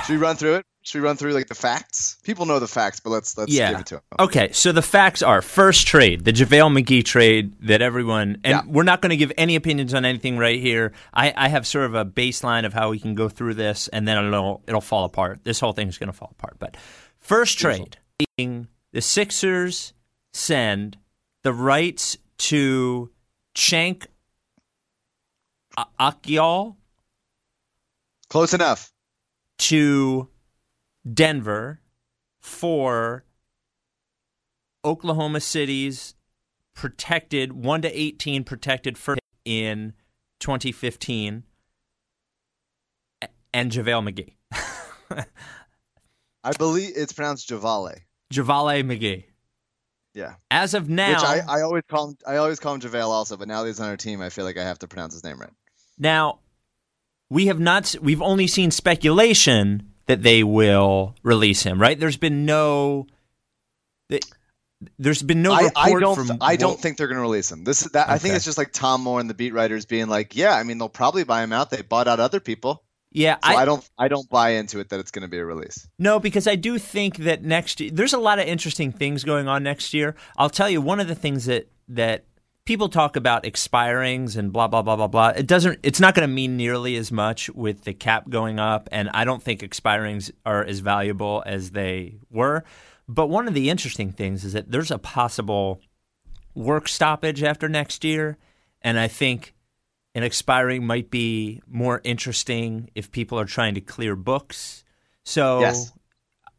Should 0.05 0.13
we 0.13 0.17
run 0.17 0.35
through 0.35 0.55
it? 0.55 0.65
Should 0.85 1.01
we 1.01 1.07
run 1.07 1.17
through 1.17 1.33
like 1.33 1.47
the 1.47 1.55
facts? 1.55 2.17
People 2.23 2.45
know 2.45 2.59
the 2.59 2.67
facts, 2.67 2.99
but 2.99 3.09
let's 3.09 3.35
let's 3.39 3.51
Yeah. 3.51 3.71
give 3.71 3.79
it 3.79 3.85
to 3.87 3.95
them. 3.95 4.03
Okay, 4.19 4.51
so 4.51 4.71
the 4.71 4.83
facts 4.83 5.23
are 5.23 5.41
first 5.41 5.87
trade, 5.87 6.25
the 6.25 6.31
JaVale 6.31 6.79
McGee 6.79 7.03
trade 7.03 7.55
that 7.61 7.81
everyone, 7.81 8.37
and 8.43 8.51
Yeah. 8.51 8.61
we're 8.67 8.83
not 8.83 9.01
going 9.01 9.09
to 9.09 9.17
give 9.17 9.31
any 9.35 9.55
opinions 9.55 9.95
on 9.95 10.05
anything 10.05 10.37
right 10.37 10.59
here. 10.61 10.93
I, 11.11 11.33
I 11.35 11.47
have 11.49 11.65
sort 11.65 11.85
of 11.85 11.95
a 11.95 12.05
baseline 12.05 12.67
of 12.67 12.73
how 12.73 12.91
we 12.91 12.99
can 12.99 13.15
go 13.15 13.27
through 13.29 13.55
this, 13.55 13.87
and 13.87 14.07
then 14.07 14.23
it'll 14.23 14.61
it'll 14.67 14.79
fall 14.79 15.05
apart. 15.05 15.39
This 15.43 15.59
whole 15.59 15.73
thing 15.73 15.87
is 15.87 15.97
going 15.97 16.11
to 16.11 16.13
fall 16.13 16.35
apart. 16.37 16.57
But 16.59 16.77
first 17.19 17.57
trade, 17.57 17.97
being 18.37 18.67
the 18.91 19.01
Sixers 19.01 19.93
send 20.33 20.97
the 21.41 21.51
rights 21.51 22.15
to 22.37 23.09
Shank 23.55 24.05
Akyol. 25.99 26.75
Close 28.29 28.53
enough. 28.53 28.91
to 29.57 30.27
Denver 31.11 31.81
for 32.39 33.25
Oklahoma 34.83 35.39
City's 35.39 36.15
protected 36.73 37.53
1 37.53 37.81
to 37.83 37.99
18 37.99 38.43
protected 38.43 38.97
first 38.97 39.21
in 39.45 39.93
2015 40.39 41.43
and 43.53 43.71
JaVale 43.71 44.35
McGee. 44.51 45.25
I 46.43 46.51
believe 46.57 46.91
it's 46.95 47.13
pronounced 47.13 47.49
Javale. 47.49 48.01
JaVale 48.33 48.83
McGee. 48.83 49.25
Yeah. 50.13 50.35
As 50.51 50.73
of 50.73 50.89
now, 50.89 51.09
Which 51.09 51.23
I, 51.23 51.39
I 51.47 51.61
always 51.61 51.83
call 51.89 52.09
him 52.09 52.17
I 52.25 52.37
always 52.37 52.59
call 52.59 52.75
him 52.75 52.81
JaVale 52.81 53.07
also, 53.07 53.37
but 53.37 53.47
now 53.47 53.61
that 53.61 53.67
he's 53.67 53.79
on 53.79 53.89
our 53.89 53.97
team, 53.97 54.21
I 54.21 54.29
feel 54.29 54.45
like 54.45 54.57
I 54.57 54.63
have 54.63 54.79
to 54.79 54.87
pronounce 54.87 55.13
his 55.13 55.23
name 55.23 55.39
right. 55.39 55.51
Now, 55.97 56.39
we 57.29 57.47
have 57.47 57.59
not. 57.59 57.95
We've 58.01 58.21
only 58.21 58.47
seen 58.47 58.71
speculation 58.71 59.91
that 60.07 60.23
they 60.23 60.43
will 60.43 61.15
release 61.23 61.63
him. 61.63 61.81
Right? 61.81 61.99
There's 61.99 62.17
been 62.17 62.45
no. 62.45 63.07
that- 64.09 64.25
There's 64.99 65.23
been 65.23 65.41
no 65.41 65.53
I, 65.53 65.63
report 65.63 65.77
I 65.77 65.99
don't 65.99 66.15
from. 66.27 66.37
I 66.41 66.55
don't 66.57 66.79
think 66.79 66.97
they're 66.97 67.07
going 67.07 67.15
to 67.17 67.21
release 67.21 67.51
him. 67.51 67.63
This 67.63 67.81
is 67.83 67.91
that 67.93 68.09
I 68.09 68.17
think 68.17 68.35
it's 68.35 68.45
just 68.45 68.57
like 68.57 68.71
Tom 68.71 69.01
Moore 69.01 69.19
and 69.19 69.29
the 69.29 69.33
beat 69.33 69.53
writers 69.53 69.85
being 69.85 70.07
like, 70.07 70.35
yeah, 70.35 70.53
I 70.53 70.63
mean 70.63 70.77
they'll 70.77 70.89
probably 70.89 71.23
buy 71.23 71.43
him 71.43 71.53
out. 71.53 71.69
They 71.69 71.81
bought 71.81 72.07
out 72.07 72.19
other 72.19 72.39
people. 72.39 72.83
Yeah, 73.11 73.37
So 73.41 73.55
I, 73.55 73.63
don't 73.63 73.89
I 73.97 74.09
don't 74.09 74.29
buy 74.29 74.49
into 74.51 74.81
it 74.81 74.89
that 74.89 74.99
it's 74.99 75.09
going 75.11 75.21
to 75.21 75.29
be 75.29 75.37
a 75.37 75.45
release. 75.45 75.87
No, 75.97 76.19
because 76.19 76.47
I 76.47 76.57
do 76.57 76.77
think 76.77 77.15
that 77.19 77.43
next 77.43 77.79
year 77.79 77.89
there's 77.89 78.11
a 78.11 78.17
lot 78.17 78.39
of 78.39 78.45
interesting 78.45 78.91
things 78.91 79.23
going 79.23 79.47
on 79.47 79.63
next 79.63 79.93
year. 79.93 80.15
I'll 80.37 80.49
tell 80.49 80.69
you 80.69 80.81
one 80.81 80.99
of 80.99 81.07
the 81.07 81.15
things 81.15 81.45
that 81.45 81.69
that 81.87 82.25
people 82.65 82.89
talk 82.89 83.15
about 83.15 83.43
expirings 83.43 84.35
and 84.35 84.51
blah 84.51 84.67
blah 84.67 84.81
blah 84.81 84.95
blah 84.95 85.07
blah. 85.07 85.29
It 85.29 85.47
doesn't. 85.47 85.79
It's 85.83 85.99
not 85.99 86.15
going 86.15 86.27
to 86.27 86.33
mean 86.33 86.57
nearly 86.57 86.95
as 86.95 87.11
much 87.11 87.49
with 87.51 87.83
the 87.83 87.93
cap 87.93 88.29
going 88.29 88.59
up, 88.59 88.89
and 88.91 89.09
I 89.13 89.23
don't 89.23 89.41
think 89.41 89.61
expirings 89.61 90.31
are 90.45 90.63
as 90.63 90.79
valuable 90.79 91.43
as 91.45 91.71
they 91.71 92.17
were. 92.29 92.63
But 93.07 93.27
one 93.27 93.47
of 93.47 93.53
the 93.53 93.69
interesting 93.69 94.11
things 94.11 94.43
is 94.43 94.53
that 94.53 94.71
there's 94.71 94.91
a 94.91 94.97
possible 94.97 95.79
work 96.55 96.87
stoppage 96.87 97.43
after 97.43 97.69
next 97.69 98.03
year, 98.03 98.37
and 98.81 98.99
I 98.99 99.07
think 99.07 99.53
an 100.15 100.23
expiring 100.23 100.87
might 100.87 101.11
be 101.11 101.61
more 101.67 102.01
interesting 102.03 102.89
if 102.95 103.11
people 103.11 103.39
are 103.39 103.45
trying 103.45 103.75
to 103.75 103.81
clear 103.81 104.15
books. 104.15 104.83
So 105.23 105.59
Yes. 105.59 105.91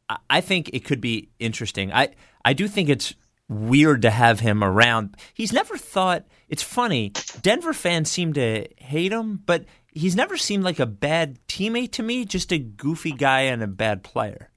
I- 0.08 0.18
I 0.30 0.40
think 0.40 0.70
it 0.72 0.84
could 0.84 1.00
be 1.00 1.30
interesting. 1.40 1.92
I 1.92 2.10
I 2.44 2.52
do 2.52 2.68
think 2.68 2.88
it's 2.88 3.14
weird 3.48 4.02
to 4.02 4.10
have 4.10 4.40
him 4.40 4.62
around. 4.64 5.16
He's 5.34 5.52
never 5.52 5.76
thought. 5.76 6.26
It's 6.48 6.62
funny. 6.62 7.12
Denver 7.42 7.72
fans 7.72 8.10
seem 8.10 8.32
to 8.34 8.66
hate 8.78 9.12
him, 9.12 9.36
but 9.44 9.64
he's 9.88 10.16
never 10.16 10.36
seemed 10.36 10.64
like 10.64 10.78
a 10.80 10.86
bad 10.86 11.38
teammate 11.48 11.92
to 11.92 12.02
me. 12.02 12.24
Just 12.24 12.52
a 12.52 12.58
goofy 12.58 13.12
guy 13.12 13.42
and 13.42 13.62
a 13.62 13.66
bad 13.66 14.02
player. 14.02 14.50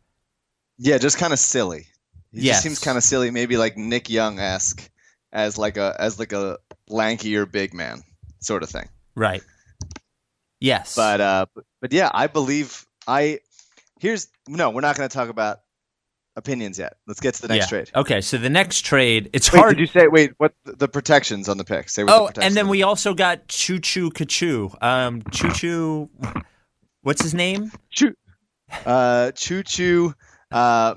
Yeah, 0.77 0.97
just 0.97 1.17
kind 1.17 1.33
of 1.33 1.39
silly. 1.39 1.87
He 2.31 2.41
Yes. 2.41 2.57
just 2.57 2.63
seems 2.63 2.79
kind 2.79 2.97
of 2.97 3.03
silly, 3.03 3.31
maybe 3.31 3.57
like 3.57 3.75
Nick 3.77 4.09
Young 4.09 4.39
esque, 4.39 4.89
as 5.31 5.57
like 5.57 5.77
a 5.77 5.95
as 5.99 6.19
like 6.19 6.31
a 6.31 6.57
lankier 6.89 7.51
big 7.51 7.73
man 7.73 8.01
sort 8.39 8.63
of 8.63 8.69
thing. 8.69 8.87
Right. 9.15 9.43
Yes. 10.59 10.95
But 10.95 11.21
uh, 11.21 11.45
but, 11.55 11.63
but 11.81 11.93
yeah, 11.93 12.09
I 12.13 12.27
believe 12.27 12.85
I. 13.07 13.39
Here's 13.99 14.27
no, 14.47 14.69
we're 14.69 14.81
not 14.81 14.95
going 14.95 15.09
to 15.09 15.13
talk 15.13 15.29
about 15.29 15.59
opinions 16.39 16.79
yet. 16.79 16.95
Let's 17.05 17.19
get 17.19 17.35
to 17.35 17.41
the 17.43 17.49
next 17.49 17.65
Yeah. 17.65 17.69
trade. 17.69 17.91
Okay. 17.95 18.21
So 18.21 18.37
the 18.37 18.49
next 18.49 18.81
trade. 18.81 19.29
It's 19.33 19.51
Wait, 19.53 19.59
hard. 19.59 19.77
did 19.77 19.81
you 19.81 19.87
say 19.87 20.07
wait? 20.07 20.31
What 20.37 20.53
the 20.65 20.87
protections 20.87 21.47
on 21.47 21.57
the 21.57 21.63
pick? 21.63 21.89
Say 21.89 22.03
what 22.03 22.07
the 22.07 22.15
Oh, 22.15 22.25
protections 22.27 22.45
and 22.47 22.57
then 22.57 22.67
we 22.67 22.81
also 22.83 23.13
got 23.13 23.47
Choo 23.47 23.79
Choo 23.79 24.09
Kachoo. 24.09 24.75
Um, 24.83 25.21
Choo 25.31 25.51
Choo. 25.51 26.09
What's 27.03 27.21
his 27.21 27.33
name? 27.33 27.71
choo 27.91 28.13
uh 28.85 29.31
choo 29.31 29.63
choo 29.63 30.13
uh 30.51 30.95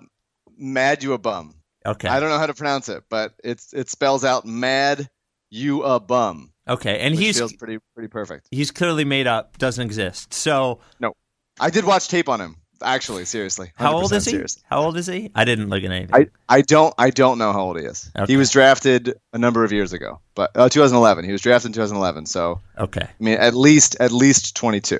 mad 0.56 1.02
you 1.02 1.12
a 1.12 1.18
bum. 1.18 1.54
Okay. 1.86 2.08
I 2.08 2.20
don't 2.20 2.28
know 2.30 2.38
how 2.38 2.46
to 2.46 2.54
pronounce 2.54 2.88
it, 2.88 3.04
but 3.10 3.34
it's 3.44 3.72
it 3.72 3.88
spells 3.90 4.24
out 4.24 4.44
mad 4.46 5.08
you 5.50 5.82
a 5.82 5.98
bum. 6.00 6.52
Okay, 6.68 7.00
and 7.00 7.14
he's 7.14 7.38
feels 7.38 7.52
pretty 7.54 7.78
pretty 7.94 8.08
perfect. 8.08 8.46
he's 8.50 8.70
clearly 8.70 9.04
made 9.04 9.26
up. 9.26 9.58
Doesn't 9.58 9.84
exist. 9.84 10.32
So 10.32 10.80
no, 11.00 11.12
I 11.58 11.70
did 11.70 11.84
watch 11.84 12.08
tape 12.08 12.28
on 12.28 12.40
him. 12.40 12.56
Actually, 12.84 13.24
seriously. 13.24 13.72
how 13.74 13.94
old 13.94 14.12
is 14.12 14.24
he? 14.24 14.32
serious. 14.32 14.58
How 14.64 14.82
old 14.82 14.96
is 14.96 15.06
he? 15.06 15.30
I 15.34 15.44
didn't 15.44 15.68
look 15.68 15.84
at 15.84 15.90
anything. 15.90 16.14
I, 16.14 16.56
I 16.56 16.62
don't 16.62 16.94
I 16.98 17.10
don't 17.10 17.38
know 17.38 17.52
how 17.52 17.62
old 17.62 17.78
he 17.78 17.84
is. 17.84 18.10
Okay. 18.16 18.32
He 18.32 18.36
was 18.36 18.50
drafted 18.50 19.14
a 19.32 19.38
number 19.38 19.64
of 19.64 19.72
years 19.72 19.92
ago, 19.92 20.20
but 20.34 20.50
uh, 20.56 20.68
2011. 20.68 21.24
He 21.24 21.32
was 21.32 21.40
drafted 21.40 21.70
in 21.70 21.72
2011, 21.72 22.26
so 22.26 22.60
okay. 22.78 23.06
I 23.08 23.22
mean 23.22 23.38
at 23.38 23.54
least 23.54 23.96
at 24.00 24.12
least 24.12 24.56
22. 24.56 24.98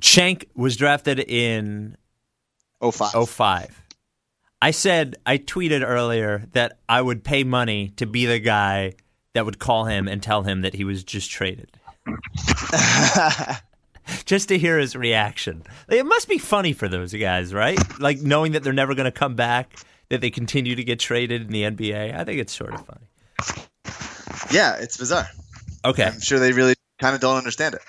Shank 0.00 0.46
was 0.54 0.76
drafted 0.76 1.18
in 1.18 1.96
05. 2.80 3.28
05. 3.28 3.82
I 4.60 4.70
said 4.70 5.16
I 5.24 5.38
tweeted 5.38 5.86
earlier 5.86 6.44
that 6.52 6.78
I 6.88 7.00
would 7.00 7.24
pay 7.24 7.44
money 7.44 7.90
to 7.96 8.06
be 8.06 8.26
the 8.26 8.38
guy 8.38 8.94
that 9.34 9.44
would 9.44 9.58
call 9.58 9.84
him 9.84 10.08
and 10.08 10.22
tell 10.22 10.42
him 10.42 10.62
that 10.62 10.74
he 10.74 10.84
was 10.84 11.04
just 11.04 11.30
traded. 11.30 11.70
just 14.24 14.48
to 14.48 14.58
hear 14.58 14.78
his 14.78 14.94
reaction. 14.96 15.62
It 15.88 16.04
must 16.06 16.28
be 16.28 16.38
funny 16.38 16.72
for 16.72 16.88
those 16.88 17.12
guys, 17.14 17.52
right? 17.54 17.78
Like 18.00 18.20
knowing 18.20 18.52
that 18.52 18.62
they're 18.62 18.72
never 18.72 18.94
going 18.94 19.04
to 19.04 19.10
come 19.12 19.34
back, 19.34 19.76
that 20.08 20.20
they 20.20 20.30
continue 20.30 20.74
to 20.74 20.84
get 20.84 20.98
traded 20.98 21.42
in 21.42 21.48
the 21.48 21.62
NBA. 21.62 22.14
I 22.18 22.24
think 22.24 22.40
it's 22.40 22.52
sort 22.52 22.74
of 22.74 22.84
funny. 22.86 23.66
yeah, 24.50 24.76
it's 24.76 24.96
bizarre. 24.96 25.28
Okay. 25.84 26.04
I'm 26.04 26.20
sure 26.20 26.38
they 26.38 26.52
really 26.52 26.74
kind 27.00 27.14
of 27.14 27.20
don't 27.20 27.36
understand 27.36 27.74
it. 27.74 27.82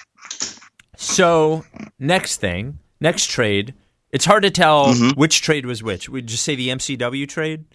So, 0.97 1.65
next 1.97 2.37
thing, 2.37 2.79
next 2.99 3.27
trade. 3.29 3.73
It's 4.11 4.25
hard 4.25 4.43
to 4.43 4.49
tell 4.51 4.87
Mm-hmm. 4.87 5.19
which 5.19 5.41
trade 5.41 5.65
was 5.65 5.81
which. 5.83 6.09
Would 6.09 6.29
you 6.31 6.37
say 6.37 6.55
the 6.55 6.69
MCW 6.69 7.27
trade? 7.27 7.65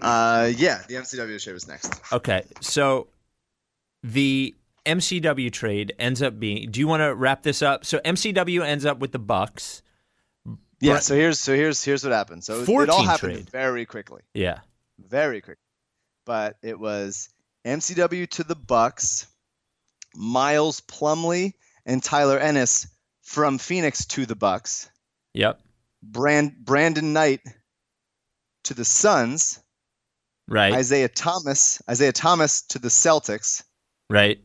Uh, 0.00 0.50
yeah, 0.56 0.82
the 0.88 0.94
MCW 0.94 1.42
trade 1.42 1.52
was 1.52 1.68
next. 1.68 2.00
Okay, 2.12 2.44
so 2.60 3.06
the 4.02 4.54
MCW 4.86 5.50
trade 5.52 5.94
ends 5.98 6.22
up 6.22 6.38
being. 6.38 6.70
Do 6.70 6.80
you 6.80 6.86
want 6.88 7.00
to 7.02 7.14
wrap 7.14 7.42
this 7.42 7.62
up? 7.62 7.84
So 7.84 7.98
MCW 8.04 8.64
ends 8.64 8.84
up 8.84 8.98
with 8.98 9.12
the 9.12 9.18
Bucks. 9.18 9.82
Yeah, 10.80 10.98
so 10.98 11.14
here's 11.14 11.40
so 11.40 11.54
here's 11.54 11.82
here's 11.82 12.04
what 12.04 12.12
happened. 12.12 12.44
So 12.44 12.60
it 12.60 12.66
14 12.66 12.90
all 12.90 13.02
happened 13.04 13.32
trade. 13.34 13.50
very 13.50 13.86
quickly, 13.86 14.20
Yeah. 14.34 14.58
very 14.98 15.40
quick. 15.40 15.58
But 16.26 16.56
it 16.62 16.78
was 16.78 17.30
MCW 17.64 18.26
to 18.30 18.44
the 18.44 18.54
Bucks, 18.56 19.26
Miles 20.14 20.80
Plumlee 20.82 21.52
and 21.86 22.02
Tyler 22.02 22.38
Ennis 22.38 22.86
from 23.22 23.56
Phoenix 23.56 24.04
to 24.06 24.26
the 24.26 24.36
Bucks, 24.36 24.90
Yep. 25.32 25.60
Brand 26.02 26.56
Brandon 26.64 27.12
Knight 27.14 27.40
to 28.64 28.74
the 28.74 28.84
Suns. 28.84 29.60
Right. 30.48 30.74
Isaiah 30.74 31.08
Thomas, 31.08 31.80
Isaiah 31.88 32.12
Thomas 32.12 32.60
to 32.68 32.78
the 32.78 32.88
Celtics, 32.88 33.62
right. 34.10 34.38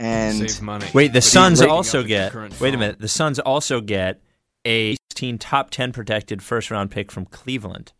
And 0.00 0.36
Save 0.50 0.62
money. 0.62 0.86
Wait, 0.94 1.12
the 1.12 1.20
Suns 1.20 1.60
also 1.60 2.02
the 2.02 2.08
get. 2.08 2.32
current 2.32 2.58
Wait 2.58 2.74
a 2.74 2.78
minute. 2.78 2.98
The 2.98 3.08
Suns 3.08 3.38
also 3.38 3.80
get 3.80 4.20
a 4.64 4.96
16 5.10 5.38
top 5.38 5.70
10 5.70 5.92
protected 5.92 6.42
first 6.42 6.70
round 6.70 6.90
pick 6.90 7.12
from 7.12 7.26
Cleveland 7.26 7.92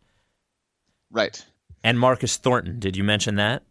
right. 1.11 1.45
and 1.83 1.99
Marcus 1.99 2.37
Thornton. 2.37 2.79
Did 2.79 2.97
you 2.97 3.03
mention 3.03 3.35
that? 3.35 3.63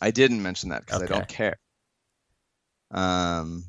I 0.00 0.10
didn't 0.10 0.42
mention 0.42 0.68
that 0.68 0.84
because 0.84 1.02
Okay. 1.02 1.14
I 1.14 1.16
don't 1.16 1.28
care. 1.28 1.56
Um, 2.90 3.64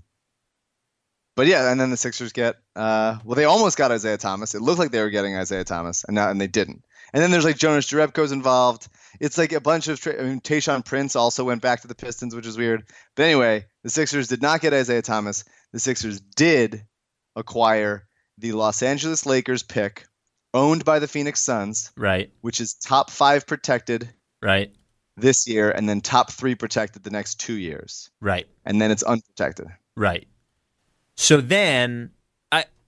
but 1.37 1.47
yeah, 1.47 1.71
and 1.71 1.79
then 1.79 1.89
the 1.89 1.97
Sixers 1.97 2.33
get 2.33 2.55
uh, 2.75 3.17
well, 3.23 3.35
they 3.35 3.45
almost 3.45 3.77
got 3.77 3.91
Isaiah 3.91 4.17
Thomas. 4.17 4.53
It 4.53 4.61
looked 4.61 4.79
like 4.79 4.91
they 4.91 5.01
were 5.01 5.09
getting 5.09 5.35
Isaiah 5.37 5.63
Thomas, 5.63 6.03
and 6.03 6.15
now 6.15 6.29
and 6.29 6.41
they 6.41 6.47
didn't. 6.47 6.83
And 7.13 7.23
then 7.23 7.31
there's 7.31 7.45
like 7.45 7.57
Jonas 7.57 7.89
Jerebko's 7.89 8.31
involved. 8.31 8.87
It's 9.19 9.37
like 9.37 9.51
a 9.53 9.61
bunch 9.61 9.87
of. 9.87 9.99
Tra- 9.99 10.19
I 10.19 10.23
mean, 10.25 10.41
Tayshaun 10.41 10.85
Prince 10.85 11.15
also 11.15 11.43
went 11.43 11.61
back 11.61 11.81
to 11.81 11.87
the 11.87 11.95
Pistons, 11.95 12.35
which 12.35 12.45
is 12.45 12.57
weird. 12.57 12.83
But 13.15 13.23
anyway, 13.23 13.65
the 13.83 13.89
Sixers 13.89 14.27
did 14.27 14.41
not 14.41 14.61
get 14.61 14.73
Isaiah 14.73 15.01
Thomas. 15.01 15.43
The 15.73 15.79
Sixers 15.79 16.19
did 16.19 16.83
acquire 17.35 18.07
the 18.37 18.51
Los 18.51 18.81
Angeles 18.83 19.25
Lakers 19.25 19.63
pick, 19.63 20.05
owned 20.53 20.85
by 20.85 20.99
the 20.99 21.07
Phoenix 21.07 21.41
Suns, 21.41 21.91
Right. 21.97 22.31
which 22.41 22.61
is 22.61 22.73
top 22.75 23.09
five 23.09 23.47
protected 23.47 24.09
Right. 24.41 24.71
this 25.15 25.47
year, 25.47 25.71
and 25.71 25.89
then 25.89 26.01
top 26.01 26.31
three 26.31 26.53
protected 26.55 27.03
the 27.03 27.09
next 27.09 27.35
two 27.39 27.55
years, 27.55 28.09
Right. 28.21 28.47
and 28.65 28.79
then 28.81 28.91
it's 28.91 29.03
unprotected. 29.03 29.67
Right. 29.95 30.27
So 31.15 31.41
then 31.41 32.11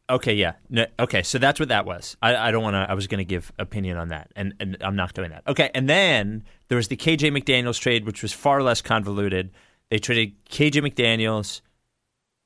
okay, 0.10 0.34
yeah. 0.34 0.54
No, 0.70 0.86
okay, 1.00 1.24
so 1.24 1.38
that's 1.38 1.60
what 1.60 1.70
that 1.70 1.86
was. 1.86 2.18
I, 2.22 2.36
I 2.36 2.52
don't 2.52 2.64
want 2.64 2.76
to 2.76 2.86
I 2.90 2.94
was 2.94 3.08
going 3.08 3.20
to 3.20 3.26
give 3.26 3.52
opinion 3.60 3.98
on 3.98 4.10
that 4.10 4.32
and 4.36 4.54
and 4.60 4.78
I'm 4.82 4.96
not 4.96 5.14
doing 5.14 5.30
that. 5.32 5.44
Okay, 5.48 5.70
and 5.74 5.90
then 5.90 6.44
there 6.68 6.78
was 6.78 6.88
the 6.88 6.98
KJ 6.98 7.32
McDaniels 7.32 7.80
trade 7.80 8.06
which 8.06 8.22
was 8.22 8.34
far 8.34 8.62
less 8.64 8.82
convoluted. 8.82 9.52
They 9.90 10.00
traded 10.00 10.34
KJ 10.46 10.88
McDaniels 10.88 11.62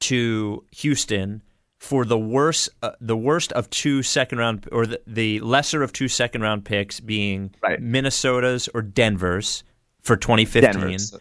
to 0.02 0.64
Houston 0.72 1.42
for 1.80 2.06
the 2.06 2.18
worst 2.18 2.70
uh, 2.82 2.92
the 3.02 3.18
worst 3.18 3.52
of 3.54 3.70
two 3.70 4.04
second 4.04 4.38
round 4.38 4.68
or 4.72 4.86
the, 4.86 5.02
the 5.06 5.40
lesser 5.42 5.84
of 5.84 5.92
two 5.92 6.08
second 6.08 6.42
round 6.42 6.66
picks 6.66 7.00
being 7.00 7.54
Right. 7.62 7.82
Minnesota's 7.82 8.70
or 8.74 8.82
Denver's 8.82 9.64
for 10.02 10.16
2015. 10.16 10.72
Denver's. 10.72 11.10
So, 11.10 11.20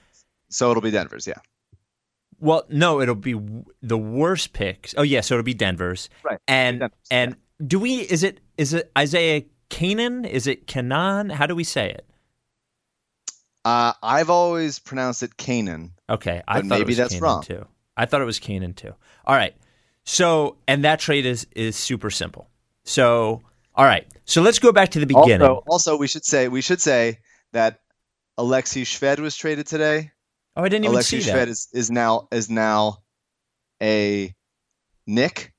so 0.51 0.71
it'll 0.71 0.83
be 0.83 0.91
Denver's, 0.91 1.27
yeah. 1.27 1.35
Well, 2.43 2.65
no, 2.69 3.01
it'll 3.01 3.15
be 3.15 3.41
the 3.83 3.97
worst 3.97 4.53
picks. 4.53 4.95
Oh 4.99 5.03
yeah, 5.03 5.21
so 5.21 5.37
it'll 5.37 5.45
be 5.45 5.55
Denver's. 5.55 6.11
Right. 6.25 6.39
And 6.49 6.81
Denver's, 6.81 6.99
and 7.11 7.37
do 7.65 7.79
we 7.79 8.01
is 8.01 8.25
it 8.25 8.41
is 8.59 8.75
it 8.75 8.91
Isaiah 8.99 9.45
Canaan? 9.71 10.25
Is 10.25 10.49
it 10.49 10.67
Canaan? 10.67 11.31
How 11.31 11.47
do 11.47 11.55
we 11.55 11.63
say 11.63 11.91
it? 11.91 12.05
Uh, 13.65 13.93
I've 14.03 14.29
always 14.29 14.79
pronounced 14.81 15.23
it 15.23 15.37
Canaan. 15.37 15.93
Okay, 16.11 16.43
I 16.49 16.61
But 16.61 16.69
thought 16.69 16.79
maybe 16.81 16.95
that's 16.95 17.15
Canaan 17.15 17.23
wrong. 17.23 17.43
too. 17.45 17.67
I 17.97 18.07
thought 18.07 18.21
it 18.21 18.25
was 18.25 18.41
Canaan 18.41 18.75
too. 18.75 18.95
All 19.25 19.37
right. 19.37 19.55
So, 20.05 20.57
and 20.67 20.85
that 20.85 20.99
trade 20.99 21.27
is 21.27 21.47
is 21.55 21.77
super 21.77 22.11
simple. 22.11 22.49
So, 22.85 23.43
all 23.77 23.85
right. 23.85 24.07
So 24.25 24.43
let's 24.43 24.59
go 24.59 24.73
back 24.73 24.91
to 24.91 25.01
the 25.01 25.07
beginning. 25.07 25.43
Also, 25.43 25.63
also, 25.69 25.97
we 25.97 26.09
should 26.09 26.25
say 26.25 26.49
we 26.49 26.61
should 26.61 26.81
say 26.81 27.19
that 27.53 27.81
Alexei 28.39 28.83
Shved 28.83 29.21
was 29.21 29.37
traded 29.37 29.67
today. 29.67 30.11
Oh, 30.57 30.63
I 30.65 30.69
didn't 30.69 30.85
even 30.85 30.95
Alexei 30.95 31.21
see 31.21 31.31
Shved 31.31 31.35
that. 31.35 31.49
is, 31.49 31.69
is 31.73 31.91
now 31.91 32.29
is 32.31 32.51
now 32.51 32.99
a 33.83 34.35
Knick, 35.07 35.53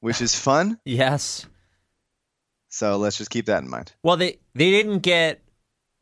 which 0.00 0.20
is 0.20 0.34
fun. 0.34 0.78
yes. 0.84 1.46
So 2.68 2.96
let's 2.96 3.18
just 3.18 3.30
keep 3.30 3.46
that 3.46 3.62
in 3.62 3.68
mind. 3.68 3.92
Well, 4.02 4.16
they 4.16 4.38
they 4.54 4.70
didn't 4.70 5.00
get 5.00 5.42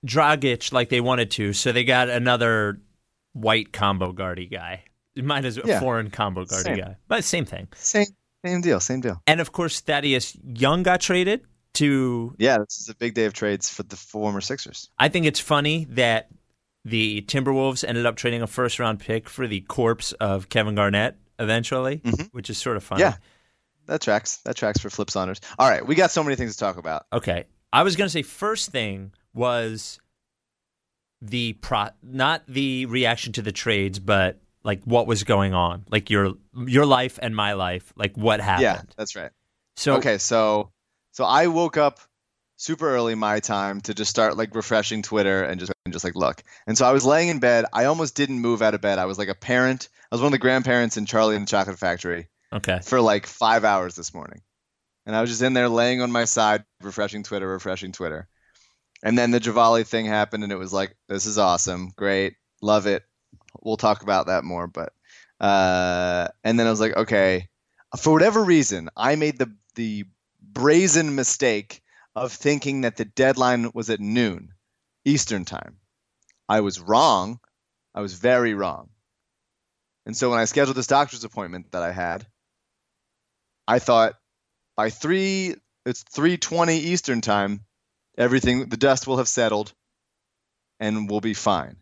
Dragic 0.07 0.73
like 0.73 0.89
they 0.91 1.01
wanted 1.01 1.31
to, 1.33 1.53
so 1.53 1.73
they 1.73 1.85
got 1.85 2.09
another 2.09 2.81
white 3.33 3.73
combo 3.73 4.13
guardy 4.13 4.47
guy. 4.47 4.85
Mine 5.17 5.45
is 5.45 5.59
a 5.59 5.63
Yeah. 5.65 5.81
foreign 5.81 6.11
combo 6.11 6.45
guardy 6.45 6.65
Same. 6.65 6.77
guy, 6.79 6.97
but 7.09 7.25
same 7.25 7.45
thing. 7.45 7.69
Same 7.75 8.07
same 8.45 8.61
deal, 8.61 8.79
same 8.81 9.01
deal. 9.01 9.21
And 9.27 9.41
of 9.41 9.51
course, 9.53 9.81
Thaddeus 9.81 10.37
Young 10.45 10.83
got 10.85 11.01
traded 11.01 11.41
to. 11.75 12.35
Yeah, 12.39 12.59
this 12.59 12.79
is 12.81 12.89
a 12.89 12.95
big 12.95 13.15
day 13.15 13.25
of 13.25 13.33
trades 13.33 13.69
for 13.69 13.83
the 13.83 13.97
former 13.97 14.41
Sixers. 14.41 14.91
I 14.99 15.09
think 15.09 15.27
it's 15.27 15.41
funny 15.41 15.87
that 15.91 16.29
the 16.85 17.23
Timberwolves 17.23 17.85
ended 17.87 18.07
up 18.07 18.17
trading 18.17 18.43
a 18.43 18.47
first 18.47 18.79
round 18.79 19.01
pick 19.01 19.29
for 19.29 19.47
the 19.47 19.61
corpse 19.63 20.13
of 20.13 20.49
Kevin 20.49 20.75
Garnett 20.75 21.17
eventually, 21.39 21.99
Mhm. 21.99 22.33
which 22.33 22.51
is 22.51 22.59
sort 22.59 22.77
of 22.77 22.85
funny. 22.85 23.03
Yeah. 23.03 23.17
That 23.87 24.01
tracks. 24.03 24.37
That 24.45 24.57
tracks 24.57 24.81
for 24.81 24.91
Flip 24.91 25.11
Saunders. 25.11 25.41
All 25.59 25.69
right, 25.69 25.87
we 25.87 25.95
got 25.95 26.11
so 26.11 26.23
many 26.23 26.37
things 26.37 26.55
to 26.55 26.61
talk 26.61 26.77
about. 26.77 27.07
Okay. 27.13 27.45
I 27.73 27.83
was 27.83 27.97
going 27.97 28.07
to 28.07 28.13
say 28.13 28.23
first 28.23 28.71
thing 28.71 29.13
was 29.35 29.99
the 31.21 31.55
pro 31.55 31.89
not 32.03 32.43
the 32.47 32.87
reaction 32.87 33.33
to 33.35 33.43
the 33.43 33.53
trades, 33.53 33.99
but 33.99 34.41
like 34.63 34.83
what 34.85 35.07
was 35.07 35.25
going 35.25 35.55
on, 35.55 35.85
like 35.91 36.11
your 36.11 36.35
your 36.67 36.87
life 36.87 37.19
and 37.23 37.35
my 37.35 37.55
life, 37.55 37.93
like 37.97 38.17
what 38.17 38.41
happened. 38.41 38.63
Yeah, 38.63 38.83
that's 38.97 39.17
right. 39.17 39.31
So 39.77 39.97
okay, 39.97 40.19
so 40.19 40.71
so 41.13 41.25
I 41.25 41.47
woke 41.49 41.77
up 41.77 42.01
super 42.59 42.93
early 42.93 43.15
my 43.15 43.41
time 43.41 43.81
to 43.81 43.95
just 43.95 44.11
start 44.11 44.37
like 44.37 44.55
refreshing 44.55 45.01
Twitter 45.01 45.43
and 45.45 45.59
just 45.59 45.73
and 45.87 45.93
just 45.93 46.05
like 46.05 46.17
look. 46.17 46.43
And 46.67 46.77
so 46.77 46.85
I 46.85 46.93
was 46.93 47.07
laying 47.07 47.29
in 47.29 47.39
bed. 47.39 47.65
I 47.73 47.85
almost 47.85 48.15
didn't 48.15 48.41
move 48.41 48.61
out 48.61 48.75
of 48.75 48.83
bed. 48.83 48.99
I 48.99 49.07
was 49.07 49.17
like 49.17 49.29
a 49.29 49.35
parent. 49.35 49.89
I 50.11 50.15
was 50.15 50.21
one 50.21 50.29
of 50.29 50.33
the 50.33 50.39
grandparents 50.39 50.97
in 50.97 51.07
Charlie 51.07 51.37
and 51.37 51.47
the 51.47 51.51
Chocolate 51.51 51.79
Factory 51.79 52.29
okay. 52.53 52.81
for 52.83 53.01
like 53.01 53.27
five 53.27 53.65
hours 53.65 53.95
this 53.95 54.13
morning. 54.13 54.43
And 55.07 55.17
I 55.17 55.23
was 55.23 55.31
just 55.31 55.41
in 55.41 55.55
there 55.55 55.69
laying 55.69 56.03
on 56.03 56.13
my 56.13 56.27
side, 56.27 56.65
refreshing 56.83 57.23
Twitter, 57.23 57.49
refreshing 57.49 57.93
Twitter. 57.93 58.29
And 59.03 59.17
then 59.17 59.31
the 59.31 59.41
Javali 59.41 59.87
thing 59.87 60.07
happened, 60.07 60.43
and 60.43 60.53
it 60.53 60.59
was 60.59 60.73
like, 60.73 60.97
this 61.09 61.25
is 61.25 61.39
awesome, 61.39 61.93
great, 61.97 62.35
love 62.61 62.87
it. 62.87 63.05
We'll 63.63 63.77
talk 63.77 64.03
about 64.03 64.27
that 64.27 64.45
more. 64.45 64.67
But 64.67 64.93
uh, 65.41 66.29
and 66.43 66.59
then 66.59 66.67
I 66.67 66.71
was 66.71 66.81
like, 66.81 66.97
okay, 66.97 67.49
for 67.97 68.13
whatever 68.13 68.43
reason, 68.43 68.91
I 68.97 69.15
made 69.15 69.39
the 69.39 69.55
the 69.77 70.05
brazen 70.43 71.15
mistake 71.15 71.83
of 72.25 72.33
thinking 72.33 72.83
that 72.83 72.97
the 72.97 73.05
deadline 73.05 73.71
was 73.75 73.91
at 73.91 74.01
noon 74.01 74.53
Eastern 75.05 75.45
time. 75.45 75.79
I 76.49 76.61
was 76.61 76.81
wrong. 76.81 77.41
I 77.95 78.01
was 78.01 78.15
very 78.15 78.55
wrong. 78.55 78.91
And 80.07 80.17
so 80.17 80.31
when 80.31 80.39
I 80.39 80.47
scheduled 80.47 80.77
this 80.77 80.87
doctor's 80.87 81.25
appointment 81.25 81.73
that 81.73 81.83
I 81.83 81.93
had, 81.93 82.27
I 83.67 83.79
thought 83.79 84.15
by 84.77 84.91
three 84.91 85.57
it's 85.85 86.03
three 86.03 86.37
twenty 86.37 86.79
Eastern 86.79 87.21
time, 87.21 87.65
everything 88.17 88.69
the 88.69 88.77
dust 88.77 89.07
will 89.07 89.19
have 89.19 89.29
settled 89.29 89.73
and 90.81 91.11
we'll 91.11 91.21
be 91.21 91.35
fine. 91.35 91.77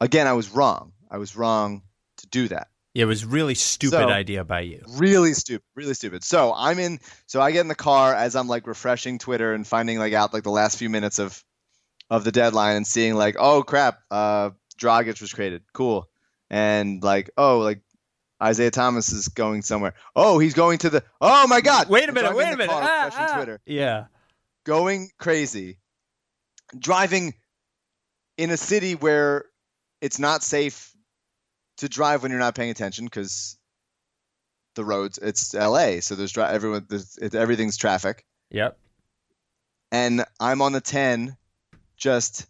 Again, 0.00 0.26
I 0.26 0.32
was 0.34 0.50
wrong. 0.50 0.92
I 1.10 1.18
was 1.18 1.36
wrong 1.36 1.82
to 2.18 2.26
do 2.26 2.48
that. 2.48 2.68
It 2.94 3.06
was 3.06 3.24
really 3.24 3.54
stupid 3.56 3.92
So- 3.96 4.08
idea 4.08 4.44
by 4.44 4.60
you. 4.60 4.82
Really 4.96 5.32
stupid. 5.34 5.64
Really 5.74 5.94
stupid. 5.94 6.22
So 6.22 6.54
I'm 6.56 6.78
in 6.78 7.00
so 7.26 7.40
I 7.40 7.50
get 7.50 7.60
in 7.62 7.68
the 7.68 7.74
car 7.74 8.14
as 8.14 8.36
I'm 8.36 8.46
like 8.46 8.66
refreshing 8.66 9.18
Twitter 9.18 9.52
and 9.52 9.66
finding 9.66 9.98
like 9.98 10.12
out 10.12 10.32
like 10.32 10.44
the 10.44 10.50
last 10.50 10.78
few 10.78 10.88
minutes 10.88 11.18
of 11.18 11.42
of 12.10 12.22
the 12.22 12.30
deadline 12.32 12.76
and 12.76 12.86
seeing 12.86 13.14
like, 13.14 13.36
oh 13.38 13.62
crap, 13.62 13.98
uh 14.10 14.50
Dragic 14.78 15.20
was 15.20 15.32
created. 15.32 15.62
Cool. 15.72 16.08
And 16.50 17.02
like, 17.02 17.30
oh, 17.36 17.58
like 17.60 17.80
Isaiah 18.42 18.70
Thomas 18.70 19.10
is 19.12 19.28
going 19.28 19.62
somewhere. 19.62 19.94
Oh, 20.14 20.38
he's 20.38 20.54
going 20.54 20.78
to 20.78 20.90
the 20.90 21.04
Oh 21.20 21.46
my 21.48 21.60
god. 21.60 21.88
Wait 21.88 22.08
a 22.08 22.12
minute, 22.12 22.34
wait 22.36 22.52
a 22.52 22.56
minute. 22.56 22.70
car 22.70 22.82
Ah, 22.84 23.10
ah. 23.12 23.36
Twitter. 23.36 23.60
Yeah. 23.66 24.04
going 24.64 25.10
crazy, 25.18 25.78
driving 26.78 27.34
in 28.36 28.50
a 28.50 28.56
city 28.56 28.94
where 28.94 29.46
it's 30.00 30.18
not 30.18 30.42
safe 30.42 30.93
to 31.78 31.88
drive 31.88 32.22
when 32.22 32.30
you're 32.30 32.40
not 32.40 32.54
paying 32.54 32.70
attention 32.70 33.04
because 33.06 33.56
the 34.74 34.84
roads. 34.84 35.18
It's 35.20 35.54
L.A., 35.54 36.00
so 36.00 36.14
there's 36.14 36.32
dri- 36.32 36.44
everyone. 36.44 36.86
There's, 36.88 37.16
it, 37.18 37.34
everything's 37.34 37.76
traffic, 37.76 38.24
Yep. 38.50 38.76
and 39.92 40.24
I'm 40.40 40.62
on 40.62 40.72
the 40.72 40.80
10, 40.80 41.36
just 41.96 42.46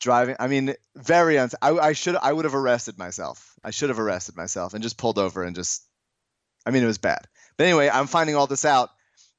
driving. 0.00 0.36
I 0.40 0.48
mean, 0.48 0.74
very 0.96 1.38
uns. 1.38 1.54
I, 1.62 1.70
I 1.72 1.92
should. 1.92 2.16
I 2.16 2.32
would 2.32 2.44
have 2.44 2.54
arrested 2.54 2.98
myself. 2.98 3.54
I 3.64 3.70
should 3.70 3.88
have 3.90 4.00
arrested 4.00 4.36
myself 4.36 4.74
and 4.74 4.82
just 4.82 4.98
pulled 4.98 5.18
over 5.18 5.42
and 5.44 5.54
just. 5.54 5.86
I 6.66 6.70
mean, 6.70 6.82
it 6.82 6.86
was 6.86 6.98
bad. 6.98 7.26
But 7.56 7.64
anyway, 7.66 7.88
I'm 7.92 8.06
finding 8.06 8.36
all 8.36 8.46
this 8.46 8.64
out 8.64 8.90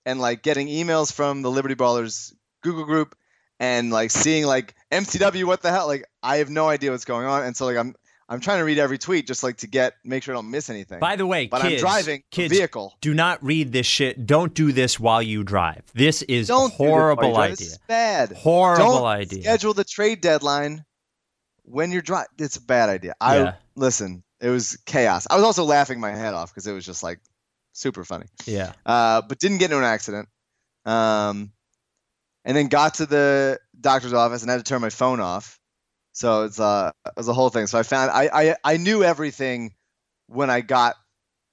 and 0.05 0.19
like 0.19 0.41
getting 0.43 0.67
emails 0.67 1.11
from 1.11 1.41
the 1.41 1.49
Liberty 1.51 1.75
Ballers 1.75 2.33
Google 2.61 2.83
group 2.85 3.15
and 3.59 3.91
like 3.91 4.11
seeing 4.11 4.45
like 4.45 4.75
MCW, 4.91 5.45
what 5.45 5.61
the 5.61 5.71
hell? 5.71 5.87
Like 5.87 6.05
I 6.21 6.37
have 6.37 6.49
no 6.49 6.67
idea 6.67 6.91
what's 6.91 7.05
going 7.05 7.25
on, 7.27 7.43
and 7.43 7.55
so 7.55 7.65
like 7.65 7.77
I'm 7.77 7.95
I'm 8.29 8.39
trying 8.39 8.59
to 8.59 8.63
read 8.63 8.79
every 8.79 8.97
tweet 8.97 9.27
just 9.27 9.43
like 9.43 9.57
to 9.57 9.67
get 9.67 9.93
make 10.03 10.23
sure 10.23 10.33
I 10.33 10.37
don't 10.37 10.49
miss 10.49 10.69
anything. 10.69 10.99
By 10.99 11.15
the 11.15 11.25
way, 11.27 11.47
but 11.47 11.61
kids, 11.61 11.83
I'm 11.83 11.89
driving 11.89 12.23
kids, 12.31 12.53
vehicle. 12.53 12.93
do 13.01 13.13
not 13.13 13.43
read 13.43 13.71
this 13.71 13.85
shit. 13.85 14.25
Don't 14.25 14.53
do 14.53 14.71
this 14.71 14.99
while 14.99 15.21
you 15.21 15.43
drive. 15.43 15.83
This 15.93 16.21
is 16.23 16.47
Don't 16.47 16.73
horrible 16.73 17.37
idea. 17.37 17.55
This 17.57 17.67
is 17.73 17.77
bad. 17.87 18.31
Horrible 18.31 18.85
Don't 18.85 19.05
idea. 19.05 19.43
Schedule 19.43 19.73
the 19.73 19.83
trade 19.83 20.21
deadline 20.21 20.85
when 21.63 21.91
you're 21.91 22.01
driving. 22.01 22.27
It's 22.39 22.55
a 22.57 22.61
bad 22.61 22.89
idea. 22.89 23.13
I 23.19 23.37
Yeah. 23.37 23.53
listen. 23.75 24.23
It 24.39 24.49
was 24.49 24.77
chaos. 24.85 25.25
I 25.29 25.35
was 25.35 25.43
also 25.45 25.63
laughing 25.63 25.99
my 26.01 26.11
head 26.11 26.33
off 26.33 26.51
because 26.53 26.67
it 26.67 26.73
was 26.73 26.85
just 26.85 27.01
like 27.03 27.19
super 27.71 28.03
funny. 28.03 28.25
Yeah. 28.45 28.73
Uh, 28.85 29.21
but 29.21 29.39
didn't 29.39 29.59
get 29.59 29.65
into 29.65 29.77
an 29.77 29.83
accident. 29.85 30.27
Um, 30.85 31.53
and 32.43 32.57
then 32.57 32.67
got 32.67 32.95
to 32.95 33.05
the 33.05 33.59
doctor's 33.79 34.11
office 34.11 34.41
and 34.41 34.51
had 34.51 34.57
to 34.57 34.63
turn 34.63 34.81
my 34.81 34.89
phone 34.89 35.19
off. 35.21 35.59
So 36.13 36.43
it's 36.43 36.59
uh 36.59 36.91
it 37.05 37.13
was 37.17 37.27
a 37.27 37.33
whole 37.33 37.49
thing. 37.49 37.67
So 37.67 37.77
I 37.77 37.83
found 37.83 38.11
I 38.11 38.29
I, 38.33 38.55
I 38.63 38.77
knew 38.77 39.03
everything 39.03 39.73
when 40.27 40.49
I 40.49 40.61
got 40.61 40.95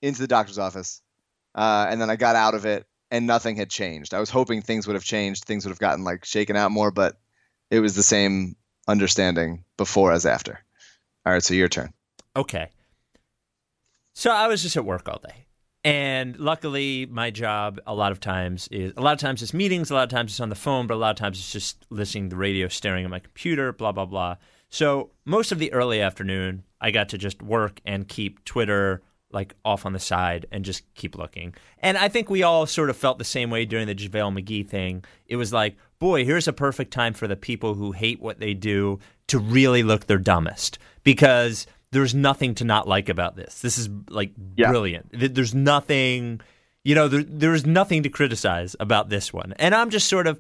into 0.03 0.20
the 0.20 0.28
doctor's 0.28 0.59
office, 0.59 1.03
uh, 1.55 1.87
and 1.91 2.01
then 2.01 2.09
I 2.09 2.16
got 2.16 2.37
out 2.37 2.55
of 2.55 2.65
it 2.65 2.87
and 3.11 3.27
nothing 3.27 3.57
had 3.57 3.70
changed. 3.70 4.15
I 4.15 4.20
was 4.20 4.31
hoping 4.31 4.62
things 4.62 4.87
would 4.87 4.95
have 4.95 5.05
changed, 5.05 5.45
things 5.45 5.65
would 5.65 5.70
have 5.70 5.78
gotten 5.78 6.05
like 6.05 6.24
shaken 6.24 6.57
out 6.57 6.70
more, 6.70 6.91
but 6.91 7.19
it 7.70 7.81
was 7.81 7.97
the 7.97 8.03
same 8.03 8.57
understanding 8.87 9.65
before 9.77 10.12
as 10.12 10.27
after. 10.27 10.61
All 11.27 11.32
right, 11.32 11.43
so 11.43 11.55
your 11.55 11.69
turn. 11.69 11.93
Okay. 12.37 12.69
So 14.15 14.31
I 14.31 14.47
was 14.49 14.62
just 14.62 14.77
at 14.77 14.85
work 14.85 15.09
all 15.09 15.19
day. 15.19 15.47
And 15.82 16.39
luckily, 16.39 17.07
my 17.07 17.31
job 17.31 17.81
a 17.86 17.94
lot 17.94 18.12
of 18.12 18.20
times 18.20 18.69
is 18.69 18.93
a 18.97 19.01
lot 19.01 19.12
of 19.12 19.19
times 19.19 19.43
it's 19.43 19.55
meetings, 19.55 19.90
a 19.90 19.94
lot 19.94 20.05
of 20.05 20.11
times 20.11 20.32
it's 20.32 20.40
on 20.40 20.51
the 20.51 20.55
phone, 20.55 20.86
but 20.86 20.94
a 20.94 20.97
lot 20.97 21.11
of 21.11 21.16
times 21.16 21.39
it's 21.39 21.52
just 21.52 21.86
listening 21.89 22.24
to 22.24 22.31
the 22.31 22.40
radio, 22.40 22.69
staring 22.69 23.05
at 23.05 23.11
my 23.11 23.19
computer, 23.19 23.73
blah, 23.73 23.93
blah, 23.93 24.05
blah. 24.05 24.36
So 24.69 25.11
most 25.24 25.52
of 25.52 25.59
the 25.59 25.73
early 25.73 26.01
afternoon, 26.01 26.65
I 26.81 26.90
got 26.90 27.09
to 27.11 27.19
just 27.19 27.43
work 27.43 27.81
and 27.86 28.07
keep 28.07 28.44
Twitter 28.44 29.02
like 29.32 29.55
off 29.65 29.86
on 29.86 29.93
the 29.93 29.98
side 29.98 30.47
and 30.51 30.65
just 30.65 30.82
keep 30.94 31.16
looking. 31.16 31.55
And 31.78 31.97
I 31.97 32.09
think 32.09 32.28
we 32.28 32.43
all 32.43 32.66
sort 32.66 32.90
of 32.90 32.97
felt 32.97 33.19
the 33.19 33.24
same 33.24 33.51
way 33.51 33.65
during 33.65 33.86
the 33.86 33.94
JaVale 33.94 34.39
McGee 34.39 34.69
thing. 34.69 35.05
It 35.27 35.36
was 35.36 35.52
like, 35.52 35.77
boy, 35.98 36.24
here's 36.24 36.48
a 36.48 36.52
perfect 36.52 36.93
time 36.93 37.15
for 37.15 37.28
the 37.28 37.36
people 37.36 37.74
who 37.74 37.93
hate 37.93 38.20
what 38.20 38.40
they 38.40 38.55
do 38.55 38.98
to 39.28 39.39
really 39.39 39.82
look 39.82 40.07
their 40.07 40.19
dumbest 40.19 40.78
because 41.05 41.66
there's 41.92 42.14
nothing 42.14 42.54
to 42.56 42.64
not 42.64 42.86
like 42.86 43.08
about 43.08 43.36
this. 43.36 43.60
This 43.60 43.78
is 43.78 43.88
like 44.08 44.32
Yeah. 44.56 44.68
brilliant. 44.70 45.08
There's 45.34 45.54
nothing, 45.54 46.40
you 46.84 46.94
know, 46.94 47.08
there, 47.08 47.24
there's 47.24 47.66
nothing 47.66 48.04
to 48.04 48.08
criticize 48.08 48.76
about 48.78 49.08
this 49.08 49.32
one. 49.32 49.54
And 49.58 49.74
I'm 49.74 49.90
just 49.90 50.08
sort 50.08 50.26
of, 50.26 50.38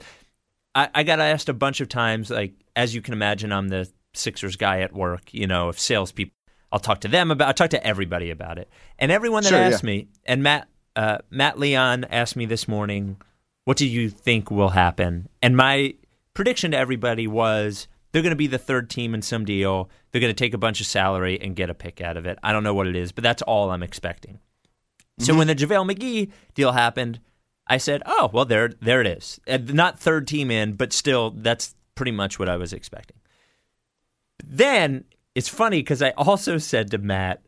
I, 0.74 0.88
I 0.94 1.02
got 1.02 1.18
asked 1.18 1.48
a 1.48 1.52
bunch 1.54 1.80
of 1.80 1.88
times, 1.88 2.30
like, 2.30 2.52
as 2.76 2.94
you 2.94 3.02
can 3.02 3.14
imagine, 3.14 3.52
I'm 3.52 3.68
the 3.68 3.90
Sixers 4.14 4.56
guy 4.56 4.80
at 4.80 4.92
work, 4.92 5.32
you 5.34 5.46
know, 5.46 5.68
if 5.68 5.78
salespeople, 5.78 6.34
I'll 6.72 6.78
talk 6.80 7.00
to 7.00 7.08
them 7.08 7.30
about, 7.32 7.48
I 7.48 7.52
talk 7.52 7.70
to 7.70 7.84
everybody 7.84 8.30
about 8.30 8.58
it. 8.58 8.68
And 8.98 9.10
everyone 9.10 9.42
that 9.42 9.48
Sure, 9.50 9.58
asked 9.58 9.82
yeah. 9.82 9.86
me, 9.88 10.08
and 10.24 10.42
Matt, 10.42 10.68
uh, 10.94 11.18
Matt 11.30 11.58
Leon 11.58 12.04
asked 12.04 12.36
me 12.36 12.46
this 12.46 12.68
morning, 12.68 13.16
what 13.64 13.76
do 13.76 13.86
you 13.86 14.08
think 14.08 14.50
will 14.50 14.68
happen? 14.70 15.28
And 15.42 15.56
my 15.56 15.94
prediction 16.34 16.70
to 16.70 16.76
everybody 16.78 17.26
was 17.26 17.88
they're 18.12 18.22
going 18.22 18.30
to 18.30 18.36
be 18.36 18.46
the 18.46 18.58
third 18.58 18.90
team 18.90 19.14
in 19.14 19.22
some 19.22 19.44
deal. 19.44 19.90
They're 20.10 20.20
going 20.20 20.34
to 20.34 20.38
take 20.38 20.54
a 20.54 20.58
bunch 20.58 20.80
of 20.80 20.86
salary 20.86 21.40
and 21.40 21.56
get 21.56 21.70
a 21.70 21.74
pick 21.74 22.00
out 22.00 22.16
of 22.16 22.26
it. 22.26 22.38
I 22.42 22.52
don't 22.52 22.64
know 22.64 22.74
what 22.74 22.86
it 22.86 22.96
is, 22.96 23.12
but 23.12 23.22
that's 23.24 23.42
all 23.42 23.70
I'm 23.70 23.82
expecting. 23.82 24.40
So 25.18 25.36
when 25.36 25.48
the 25.48 25.54
JaVale 25.54 25.92
McGee 25.92 26.30
deal 26.54 26.72
happened, 26.72 27.20
I 27.66 27.76
said, 27.76 28.02
"Oh, 28.06 28.30
well, 28.32 28.46
there, 28.46 28.70
there 28.80 29.00
it 29.00 29.06
is. 29.06 29.38
And 29.46 29.74
not 29.74 30.00
third 30.00 30.26
team 30.26 30.50
in, 30.50 30.72
but 30.72 30.92
still, 30.92 31.30
that's 31.30 31.74
pretty 31.94 32.12
much 32.12 32.38
what 32.38 32.48
I 32.48 32.56
was 32.56 32.72
expecting." 32.72 33.18
Then 34.42 35.04
it's 35.34 35.48
funny 35.48 35.80
because 35.80 36.02
I 36.02 36.10
also 36.10 36.58
said 36.58 36.90
to 36.90 36.98
Matt, 36.98 37.42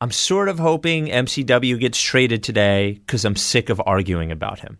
"I'm 0.00 0.10
sort 0.10 0.48
of 0.48 0.58
hoping 0.58 1.06
MCW 1.06 1.78
gets 1.78 2.00
traded 2.00 2.42
today 2.42 3.00
because 3.06 3.24
I'm 3.24 3.36
sick 3.36 3.70
of 3.70 3.80
arguing 3.86 4.32
about 4.32 4.58
him." 4.58 4.78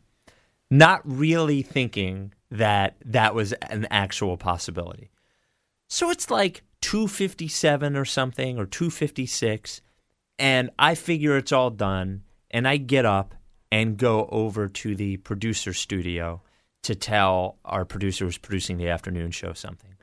Not 0.70 1.02
really 1.04 1.62
thinking 1.62 2.34
that 2.50 2.96
that 3.04 3.34
was 3.34 3.52
an 3.52 3.86
actual 3.90 4.36
possibility. 4.36 5.10
So 5.88 6.10
it's 6.10 6.30
like 6.30 6.62
257 6.82 7.96
or 7.96 8.04
something 8.04 8.58
or 8.58 8.66
256 8.66 9.80
and 10.38 10.70
I 10.78 10.94
figure 10.94 11.36
it's 11.36 11.52
all 11.52 11.70
done 11.70 12.22
and 12.50 12.66
I 12.66 12.76
get 12.76 13.04
up 13.04 13.34
and 13.70 13.96
go 13.96 14.28
over 14.30 14.68
to 14.68 14.94
the 14.94 15.16
producer 15.18 15.72
studio 15.72 16.42
to 16.82 16.94
tell 16.94 17.58
our 17.64 17.84
producer 17.84 18.24
who's 18.24 18.38
producing 18.38 18.76
the 18.76 18.88
afternoon 18.88 19.30
show 19.30 19.52
something. 19.52 19.94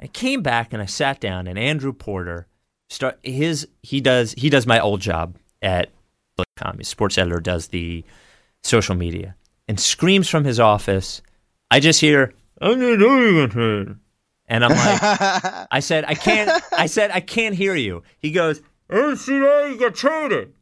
I 0.00 0.06
came 0.06 0.42
back 0.42 0.72
and 0.72 0.82
I 0.82 0.86
sat 0.86 1.20
down 1.20 1.46
and 1.46 1.58
Andrew 1.58 1.92
Porter 1.92 2.46
start 2.88 3.18
his 3.22 3.66
he 3.82 4.00
does 4.00 4.34
he 4.36 4.50
does 4.50 4.66
my 4.66 4.78
old 4.78 5.00
job 5.00 5.36
at 5.62 5.90
com. 6.56 6.78
His 6.78 6.88
sports 6.88 7.18
editor 7.18 7.40
does 7.40 7.68
the 7.68 8.04
social 8.62 8.94
media 8.94 9.34
and 9.68 9.80
screams 9.80 10.28
from 10.28 10.44
his 10.44 10.60
office. 10.60 11.22
I 11.70 11.80
just 11.80 12.00
hear 12.00 12.34
I'm 12.60 12.78
not 12.78 12.98
doing 12.98 13.50
it." 13.50 13.96
And 14.48 14.64
I'm 14.64 14.70
like 14.70 15.66
I 15.70 15.80
said, 15.80 16.04
I 16.06 16.14
can't. 16.14 16.62
I 16.72 16.86
said, 16.86 17.10
I 17.10 17.20
can't 17.20 17.54
hear 17.54 17.74
you. 17.74 18.02
He 18.18 18.30
goes, 18.30 18.62
MCA 18.90 19.78
got 19.78 19.94
traded. 19.94 20.54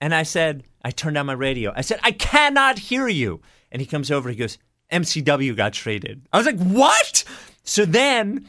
And 0.00 0.14
I 0.14 0.24
said, 0.24 0.64
I 0.84 0.90
turned 0.90 1.16
on 1.16 1.26
my 1.26 1.32
radio. 1.32 1.72
I 1.74 1.82
said, 1.82 2.00
I 2.02 2.12
cannot 2.12 2.78
hear 2.78 3.08
you. 3.08 3.40
And 3.70 3.80
he 3.80 3.86
comes 3.86 4.10
over. 4.10 4.28
He 4.28 4.36
goes, 4.36 4.58
MCW 4.90 5.56
got 5.56 5.72
traded. 5.72 6.26
I 6.32 6.38
was 6.38 6.46
like, 6.46 6.58
what? 6.58 7.24
So 7.62 7.84
then, 7.84 8.48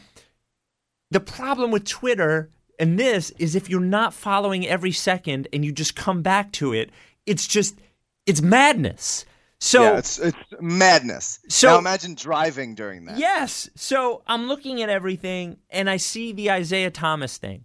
the 1.11 1.19
problem 1.19 1.71
with 1.71 1.85
Twitter 1.85 2.49
and 2.79 2.99
this 2.99 3.29
is 3.39 3.55
if 3.55 3.69
you're 3.69 3.79
not 3.79 4.13
following 4.13 4.67
every 4.67 4.91
second 4.91 5.47
and 5.53 5.63
you 5.63 5.71
just 5.71 5.95
come 5.95 6.21
back 6.21 6.51
to 6.53 6.73
it, 6.73 6.89
it's 7.25 7.47
just, 7.47 7.79
it's 8.25 8.41
madness. 8.41 9.25
So 9.63 9.81
yeah, 9.83 9.97
it's 9.97 10.19
it's 10.19 10.37
madness. 10.59 11.39
So- 11.47 11.69
now 11.69 11.77
imagine 11.79 12.15
driving 12.15 12.75
during 12.75 13.05
that. 13.05 13.17
Yes. 13.17 13.69
So 13.75 14.21
I'm 14.27 14.47
looking 14.47 14.81
at 14.81 14.89
everything 14.89 15.57
and 15.69 15.89
I 15.89 15.95
see 15.97 16.33
the 16.33 16.51
Isaiah 16.51 16.91
Thomas 16.91 17.37
thing. 17.37 17.63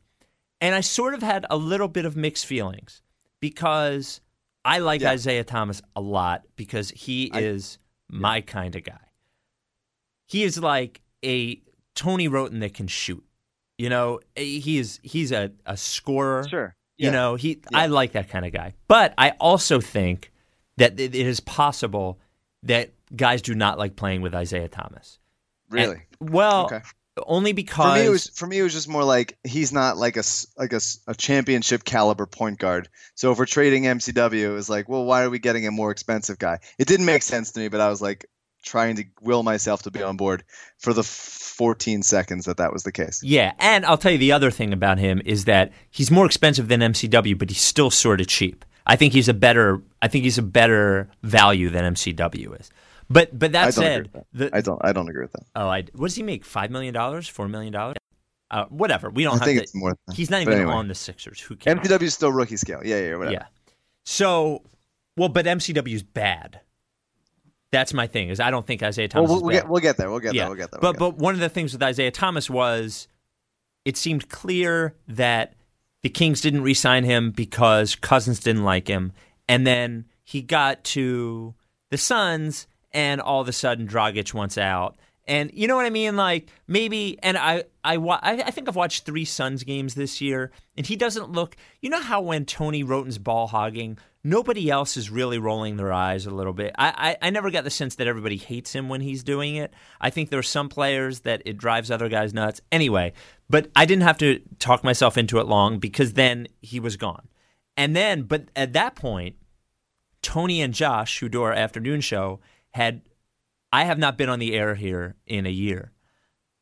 And 0.61 0.75
I 0.77 0.81
sort 0.81 1.15
of 1.15 1.23
had 1.23 1.45
a 1.51 1.57
little 1.57 1.89
bit 1.89 2.05
of 2.05 2.17
mixed 2.17 2.47
feelings 2.47 3.03
because 3.41 4.21
I 4.65 4.79
like 4.79 5.01
Yeah. 5.01 5.11
Isaiah 5.11 5.43
Thomas 5.45 5.83
a 5.97 6.01
lot 6.01 6.45
because 6.55 6.91
he 6.91 7.31
I- 7.33 7.41
is 7.41 7.79
my 8.09 8.41
kind 8.43 8.77
of 8.77 8.85
guy. 8.85 9.01
He 10.27 10.45
is 10.45 10.59
like 10.59 11.01
a 11.25 11.61
Tony 11.97 12.29
Wroten 12.29 12.61
that 12.61 12.75
can 12.75 12.87
shoot. 12.87 13.25
You 13.77 13.89
know, 13.89 14.21
eh, 14.37 14.43
he 14.61 14.79
is 14.79 15.01
he's 15.03 15.33
a, 15.33 15.51
a 15.67 15.77
scorer. 15.77 16.47
Sure. 16.49 16.75
You 16.97 17.11
know, 17.11 17.35
he 17.37 17.61
Yeah. 17.73 17.79
I 17.79 17.87
like 17.87 18.13
that 18.13 18.29
kind 18.29 18.45
of 18.47 18.53
guy. 18.53 18.75
But 18.89 19.15
I 19.19 19.31
also 19.41 19.81
think 19.81 20.33
that 20.79 20.99
it 20.99 21.15
is 21.15 21.39
possible 21.41 22.19
that 22.65 22.91
guys 23.15 23.43
do 23.43 23.55
not 23.55 23.79
like 23.79 23.95
playing 23.95 24.23
with 24.23 24.35
Isaiah 24.35 24.69
Thomas. 24.69 25.19
Really. 25.71 26.03
And- 26.21 26.31
well, 26.33 26.65
Okay. 26.67 26.81
only 27.27 27.51
For 27.53 27.57
because 27.57 27.99
me, 28.01 28.07
it 28.07 28.11
was 28.11 28.27
for 28.29 28.47
me. 28.47 28.59
It 28.59 28.63
was 28.63 28.73
just 28.73 28.89
more 28.89 29.05
like 29.05 29.37
he's 29.45 29.73
not 29.73 29.97
like 29.97 30.17
a 30.17 30.23
like 30.57 30.73
a, 30.73 30.81
a 31.07 31.15
championship 31.15 31.85
caliber 31.85 32.27
point 32.27 32.59
guard. 32.59 32.89
So 33.15 33.31
if 33.33 33.39
we're 33.39 33.47
trading 33.47 33.85
MCW, 33.85 34.41
it 34.43 34.49
was 34.53 34.69
like, 34.71 34.89
well, 34.89 35.05
why 35.05 35.23
are 35.23 35.31
we 35.31 35.39
getting 35.39 35.67
a 35.67 35.71
more 35.71 35.91
expensive 35.91 36.39
guy? 36.39 36.59
It 36.79 36.89
didn't 36.89 37.07
make 37.07 37.23
sense 37.23 37.53
to 37.53 37.61
me, 37.61 37.69
but 37.69 37.81
I 37.81 37.89
was 37.89 38.01
like 38.03 38.27
trying 38.65 38.97
to 38.97 39.05
will 39.21 39.43
myself 39.43 39.83
to 39.85 39.91
be 39.91 40.03
on 40.03 40.17
board 40.17 40.43
for 40.79 40.93
the 40.93 41.03
14 41.05 42.03
seconds 42.03 42.45
that 42.47 42.57
that 42.59 42.73
was 42.73 42.83
the 42.85 42.93
case. 42.93 43.21
yeah. 43.23 43.53
And 43.59 43.85
I'll 43.87 43.99
tell 43.99 44.13
you 44.13 44.19
the 44.19 44.33
other 44.33 44.51
thing 44.51 44.73
about 44.73 44.99
him 44.99 45.21
is 45.25 45.45
that 45.47 45.73
he's 45.91 46.11
more 46.11 46.27
expensive 46.27 46.69
than 46.69 46.81
MCW, 46.81 47.37
but 47.39 47.51
he's 47.51 47.61
still 47.61 47.91
sort 47.91 48.21
of 48.21 48.27
cheap. 48.27 48.65
I 48.89 48.97
think 48.97 49.13
he's 49.13 49.29
a 49.29 49.35
better. 49.35 49.83
I 50.01 50.09
think 50.09 50.25
he's 50.25 50.39
a 50.39 50.43
better 50.43 51.11
value 51.23 51.69
than 51.69 51.95
MCW 51.95 52.59
is. 52.59 52.71
But 53.11 53.39
but 53.39 53.53
that 53.53 53.75
said, 53.75 54.11
with 54.13 54.25
the, 54.33 54.57
I 54.57 54.61
don't. 54.61 54.81
I 54.85 54.93
don't 54.93 55.09
agree 55.09 55.23
with 55.23 55.33
that. 55.33 55.45
oh, 55.57 55.69
I 55.69 55.85
what 55.95 56.09
does 56.09 56.15
he 56.15 56.23
make? 56.23 56.45
Five 56.45 56.71
million 56.71 56.93
dollars? 56.95 57.29
Four 57.29 57.49
million 57.49 57.73
dollars? 57.73 57.97
Uh, 58.51 58.65
whatever. 58.67 59.11
We 59.11 59.25
don't 59.25 59.35
I 59.35 59.37
have 59.37 59.45
think 59.45 59.59
to. 59.59 59.63
it's 59.63 59.75
more. 59.75 59.95
Than 60.07 60.17
he's 60.17 60.31
not 60.31 60.41
even 60.43 60.55
anyway. 60.55 60.73
on 60.73 60.89
the 60.89 60.95
Sixers. 60.95 61.41
Who 61.41 61.57
cares? 61.57 61.79
MCW 61.79 62.03
is 62.03 62.15
still 62.15 62.33
rookie 62.33 62.57
scale. 62.57 62.81
Yeah, 62.85 62.99
yeah, 62.99 63.17
whatever. 63.17 63.33
Yeah. 63.33 63.47
So, 64.05 64.63
well, 65.17 65.29
but 65.29 65.45
MCW 65.45 65.95
is 65.95 66.03
bad. 66.03 66.61
That's 67.71 67.93
my 67.93 68.07
thing. 68.07 68.31
Is 68.31 68.41
I 68.41 68.51
don't 68.51 68.67
think 68.67 68.83
Isaiah 68.83 69.09
Thomas. 69.09 69.29
we'll, 69.29 69.37
is 69.39 69.43
we'll 69.43 69.53
bad. 69.53 69.63
get 69.63 69.69
we'll 69.69 69.81
get 69.83 69.97
there. 69.99 70.11
We'll 70.11 70.21
get 70.21 70.35
yeah. 70.35 70.43
there. 70.45 70.49
We'll 70.51 70.59
get 70.59 70.71
there. 70.71 70.81
We'll 70.81 70.93
But 70.93 70.99
get 70.99 71.17
but 71.17 71.23
one 71.23 71.35
of 71.35 71.41
the 71.41 71.51
things 71.51 71.73
with 71.73 71.83
Isaiah 71.83 72.11
Thomas 72.11 72.49
was, 72.49 73.09
it 73.85 73.99
seemed 73.99 74.31
clear 74.31 74.95
that 75.09 75.55
the 76.03 76.09
Kings 76.09 76.41
didn't 76.41 76.63
re-sign 76.63 77.05
him 77.05 77.31
because 77.31 77.95
Cousins 77.97 78.41
didn't 78.41 78.65
like 78.65 78.89
him, 78.89 79.13
and 79.49 79.67
then 79.67 80.07
he 80.25 80.43
got 80.43 80.85
to 80.85 81.55
the 81.91 81.99
Suns, 81.99 82.67
and 82.93 83.21
all 83.21 83.41
of 83.41 83.49
a 83.49 83.53
sudden 83.53 83.89
Dragic 83.89 84.35
wants 84.35 84.59
out. 84.59 84.97
And 85.27 85.51
you 85.53 85.69
know 85.69 85.77
what 85.77 85.85
I 85.85 85.91
mean? 85.91 86.17
Like 86.17 86.49
maybe, 86.67 87.19
and 87.23 87.37
I, 87.37 87.65
I, 87.85 87.97
I 87.97 88.43
I 88.47 88.51
think 88.51 88.69
I've 88.69 88.77
watched 88.77 89.05
three 89.05 89.27
Suns 89.27 89.63
games 89.63 89.95
this 89.95 90.21
year, 90.21 90.51
and 90.77 90.87
he 90.87 90.97
doesn't 90.97 91.31
look. 91.31 91.57
You 91.83 91.91
know 91.91 92.01
how 92.01 92.23
when 92.23 92.47
Tony 92.47 92.83
Wroten's 92.83 93.19
ball 93.19 93.47
hogging, 93.47 93.99
nobody 94.25 94.71
else 94.71 94.97
is 94.97 95.11
really 95.11 95.39
rolling 95.39 95.77
their 95.77 95.93
eyes 95.93 96.27
a 96.27 96.31
little 96.31 96.53
bit. 96.53 96.75
I, 96.79 97.17
I, 97.23 97.29
I 97.29 97.31
never 97.31 97.51
got 97.51 97.65
the 97.65 97.71
sense 97.71 97.95
that 97.97 98.07
everybody 98.07 98.37
hates 98.37 98.75
him 98.75 98.89
when 98.89 99.01
he's 99.01 99.23
doing 99.23 99.57
it. 99.57 99.73
I 100.01 100.11
think 100.11 100.31
there 100.31 100.39
are 100.39 100.43
some 100.43 100.69
players 100.69 101.21
that 101.21 101.43
it 101.45 101.59
drives 101.59 101.91
other 101.91 102.09
guys 102.09 102.35
nuts. 102.35 102.61
Anyway, 102.73 103.13
but 103.49 103.71
I 103.75 103.87
didn't 103.87 104.03
have 104.03 104.19
to 104.19 104.41
talk 104.59 104.85
myself 104.85 105.17
into 105.17 105.39
it 105.39 105.47
long 105.47 105.79
because 105.79 106.15
then 106.15 106.49
he 106.61 106.81
was 106.81 106.97
gone. 106.97 107.29
And 107.77 107.95
then, 107.95 108.23
but 108.23 108.49
at 108.57 108.73
that 108.73 108.97
point, 108.97 109.37
Tony 110.21 110.61
and 110.61 110.75
Josh, 110.75 111.21
who 111.21 111.29
do 111.29 111.43
our 111.43 111.53
afternoon 111.53 112.01
show, 112.01 112.41
had 112.71 113.03
I 113.73 113.85
have 113.85 113.99
not 113.99 114.19
been 114.19 114.29
on 114.29 114.39
the 114.39 114.55
air 114.55 114.75
here 114.75 115.17
in 115.27 115.47
a 115.47 115.51
year. 115.51 115.93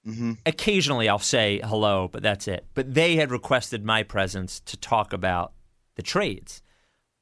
Mm-hmm. 0.07 0.33
Occasionally 0.45 1.09
I'll 1.09 1.19
say 1.19 1.61
hello, 1.65 2.09
but 2.09 2.23
that's 2.23 2.47
it. 2.47 2.67
But 2.75 2.95
they 2.95 3.17
had 3.17 3.31
requested 3.31 3.85
my 3.85 4.03
presence 4.03 4.61
to 4.61 4.77
talk 4.77 5.13
about 5.13 5.53
the 5.97 6.03
trades. 6.03 6.63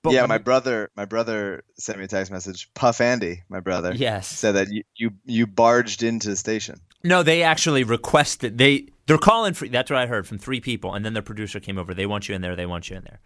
But 0.04 0.12
yeah, 0.12 0.26
my 0.26 0.36
brother, 0.36 0.90
my 0.96 1.06
brother 1.06 1.64
sent 1.78 1.98
me 1.98 2.04
a 2.04 2.08
text 2.08 2.30
message. 2.30 2.68
Puff 2.74 3.00
Andy, 3.00 3.42
my 3.48 3.60
brother, 3.60 3.94
yes. 3.94 4.28
said 4.28 4.52
that 4.52 4.70
you 4.70 4.82
you, 4.94 5.12
you 5.24 5.46
barged 5.46 6.02
into 6.02 6.28
the 6.28 6.36
station. 6.36 6.78
No, 7.02 7.22
they 7.22 7.42
actually 7.42 7.84
requested 7.84 8.58
they 8.58 8.88
they're 9.06 9.16
calling 9.16 9.54
for 9.54 9.66
that's 9.66 9.90
what 9.90 9.98
I 9.98 10.06
heard 10.06 10.28
from 10.28 10.36
three 10.36 10.60
people, 10.60 10.92
and 10.92 11.06
then 11.06 11.14
their 11.14 11.22
producer 11.22 11.58
came 11.58 11.78
over. 11.78 11.94
They 11.94 12.04
want 12.04 12.28
you 12.28 12.34
in 12.34 12.42
there. 12.42 12.54
They 12.54 12.66
want 12.66 12.90
you 12.90 12.96
in 12.96 13.04
there. 13.04 13.20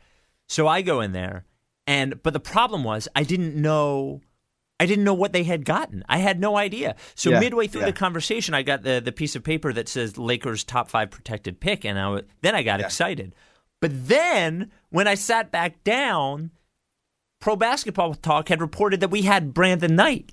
So 0.47 0.69
I 0.69 0.83
go 0.83 1.01
in 1.01 1.11
there, 1.11 1.45
and 1.89 2.23
but 2.23 2.33
the 2.33 2.39
problem 2.41 2.85
was 2.85 3.09
I 3.17 3.25
didn't 3.25 3.57
know. 3.57 4.21
I 4.79 4.87
didn't 4.87 5.03
know 5.03 5.15
what 5.15 5.33
they 5.33 5.43
had 5.43 5.65
gotten. 5.65 6.05
I 6.09 6.19
had 6.19 6.39
no 6.39 6.57
idea. 6.57 6.95
So 7.17 7.31
Yeah, 7.31 7.41
midway 7.41 7.67
through 7.67 7.81
yeah. 7.81 7.87
the 7.89 7.93
conversation, 7.93 8.55
I 8.55 8.63
got 8.63 8.85
the, 8.85 9.03
the 9.05 9.11
piece 9.11 9.35
of 9.35 9.43
paper 9.43 9.73
that 9.73 9.89
says 9.89 10.17
Lakers 10.17 10.63
top 10.63 10.89
five 10.89 11.11
protected 11.11 11.59
pick, 11.59 11.85
and 11.85 11.99
I 11.99 12.23
then 12.43 12.55
I 12.55 12.63
got 12.63 12.81
excited. 12.81 13.35
But 13.81 14.09
then 14.09 14.71
when 14.91 15.09
I 15.09 15.15
sat 15.15 15.51
back 15.51 15.83
down, 15.83 16.53
Pro 17.41 17.57
Basketball 17.57 18.15
Talk 18.15 18.49
had 18.49 18.61
reported 18.61 19.01
that 19.01 19.11
we 19.11 19.23
had 19.23 19.55
Brandon 19.55 19.95
Knight. 19.95 20.33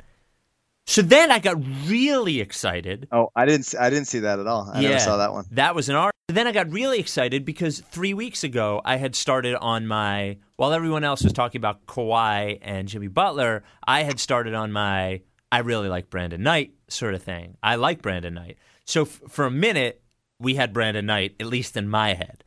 So 0.87 1.01
then 1.01 1.31
I 1.31 1.39
got 1.39 1.57
really 1.87 2.39
excited. 2.41 3.07
Oh, 3.11 3.29
I 3.35 3.45
didn't 3.45 3.73
I 3.79 3.89
didn't 3.89 4.05
see 4.05 4.19
that 4.19 4.39
at 4.39 4.47
all. 4.47 4.69
I 4.71 4.81
never 4.81 4.99
saw 4.99 5.17
that 5.17 5.33
one. 5.33 5.45
That 5.51 5.73
was 5.73 5.89
an 5.89 5.95
art. 5.95 6.13
Then 6.27 6.47
I 6.47 6.51
got 6.51 6.71
really 6.71 6.99
excited 6.99 7.45
because 7.45 7.79
three 7.79 8.13
weeks 8.13 8.43
ago 8.43 8.81
I 8.85 8.97
had 8.97 9.15
started 9.15 9.55
on 9.55 9.87
my 9.87 10.37
while 10.57 10.73
everyone 10.73 11.03
else 11.03 11.23
was 11.23 11.33
talking 11.33 11.59
about 11.59 11.85
Kawhi 11.87 12.59
and 12.61 12.87
Jimmy 12.87 13.07
Butler, 13.07 13.63
I 13.87 14.03
had 14.03 14.19
started 14.19 14.53
on 14.53 14.71
my 14.71 15.21
I 15.51 15.59
really 15.59 15.89
like 15.89 16.09
Brandon 16.09 16.41
Knight 16.43 16.73
sort 16.87 17.15
of 17.15 17.23
thing. 17.23 17.57
I 17.63 17.75
like 17.75 18.01
Brandon 18.01 18.33
Knight. 18.33 18.57
So 18.85 19.03
f- 19.03 19.21
for 19.27 19.45
a 19.45 19.51
minute 19.51 20.03
we 20.39 20.55
had 20.55 20.73
Brandon 20.73 21.05
Knight 21.05 21.35
at 21.39 21.47
least 21.47 21.77
in 21.77 21.89
my 21.89 22.13
head. 22.13 22.43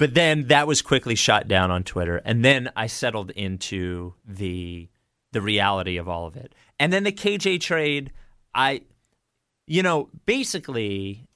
But 0.00 0.14
then 0.14 0.46
that 0.46 0.66
was 0.66 0.80
quickly 0.80 1.14
shot 1.14 1.46
down 1.46 1.70
on 1.70 1.84
Twitter 1.84 2.22
and 2.24 2.42
then 2.42 2.72
I 2.74 2.86
settled 2.86 3.30
into 3.32 4.14
the 4.26 4.88
the 5.32 5.42
reality 5.42 5.98
of 5.98 6.08
all 6.08 6.26
of 6.26 6.36
it. 6.36 6.54
And 6.78 6.90
then 6.90 7.04
the 7.04 7.12
KJ 7.12 7.60
trade, 7.60 8.10
I 8.54 8.80
you 9.66 9.82
know, 9.82 10.08
basically 10.24 11.28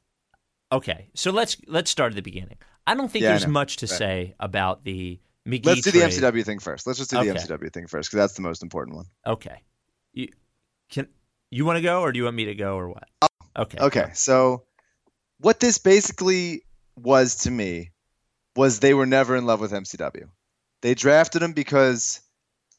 Okay, 0.73 1.11
so 1.15 1.31
let's 1.31 1.59
let's 1.67 1.91
start 1.91 2.13
at 2.13 2.17
the 2.17 2.23
beginning. 2.23 2.57
I 2.87 2.95
don't 2.95 3.13
think 3.13 3.23
Yeah, 3.23 3.33
there's 3.33 3.47
much 3.47 3.77
to 3.77 3.87
Right. 3.87 3.99
say 3.99 4.35
about 4.41 4.83
the 4.83 5.21
McGee 5.47 5.67
Let's 5.67 5.83
do 5.83 5.91
the. 5.91 6.01
MCW 6.01 6.43
thing 6.43 6.59
first. 6.59 6.87
Let's 6.87 6.99
just 6.99 7.11
do 7.11 7.19
the 7.23 7.35
MCW 7.35 7.71
thing 7.71 7.87
first 7.87 8.09
because 8.09 8.17
that's 8.17 8.33
the 8.33 8.41
most 8.43 8.63
important 8.63 8.97
one. 8.97 9.05
Okay, 9.27 9.61
you 10.15 10.29
can 10.89 11.07
you 11.51 11.67
want 11.67 11.77
to 11.77 11.83
go 11.83 12.01
or 12.01 12.13
do 12.13 12.17
you 12.19 12.25
want 12.25 12.37
me 12.37 12.47
to 12.47 12.55
go 12.55 12.77
or 12.77 12.89
what? 12.89 13.05
Uh, 13.21 13.27
okay, 13.59 13.79
Okay, 13.79 14.07
so 14.15 14.65
what 15.39 15.61
this 15.61 15.77
basically 15.77 16.63
was 16.97 17.35
to 17.37 17.51
me 17.51 17.91
was 18.57 18.81
they 18.81 18.95
were 18.95 19.07
never 19.07 19.37
in 19.37 19.47
love 19.47 19.61
with 19.61 19.73
MCW. 19.73 20.29
They 20.83 20.95
drafted 20.95 21.43
him 21.43 21.53
because 21.53 22.21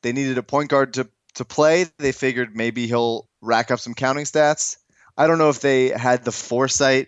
they 0.02 0.14
needed 0.14 0.38
a 0.38 0.44
point 0.44 0.70
guard 0.70 0.94
to 0.96 1.10
to 1.36 1.46
play. 1.46 1.86
They 1.98 2.12
figured 2.12 2.56
maybe 2.56 2.88
he'll 2.88 3.28
rack 3.42 3.72
up 3.72 3.80
some 3.80 3.94
counting 3.94 4.26
stats. 4.26 4.78
I 5.18 5.28
don't 5.28 5.38
know 5.38 5.50
if 5.50 5.60
they 5.60 5.90
had 5.90 6.24
the 6.24 6.32
foresight 6.32 7.08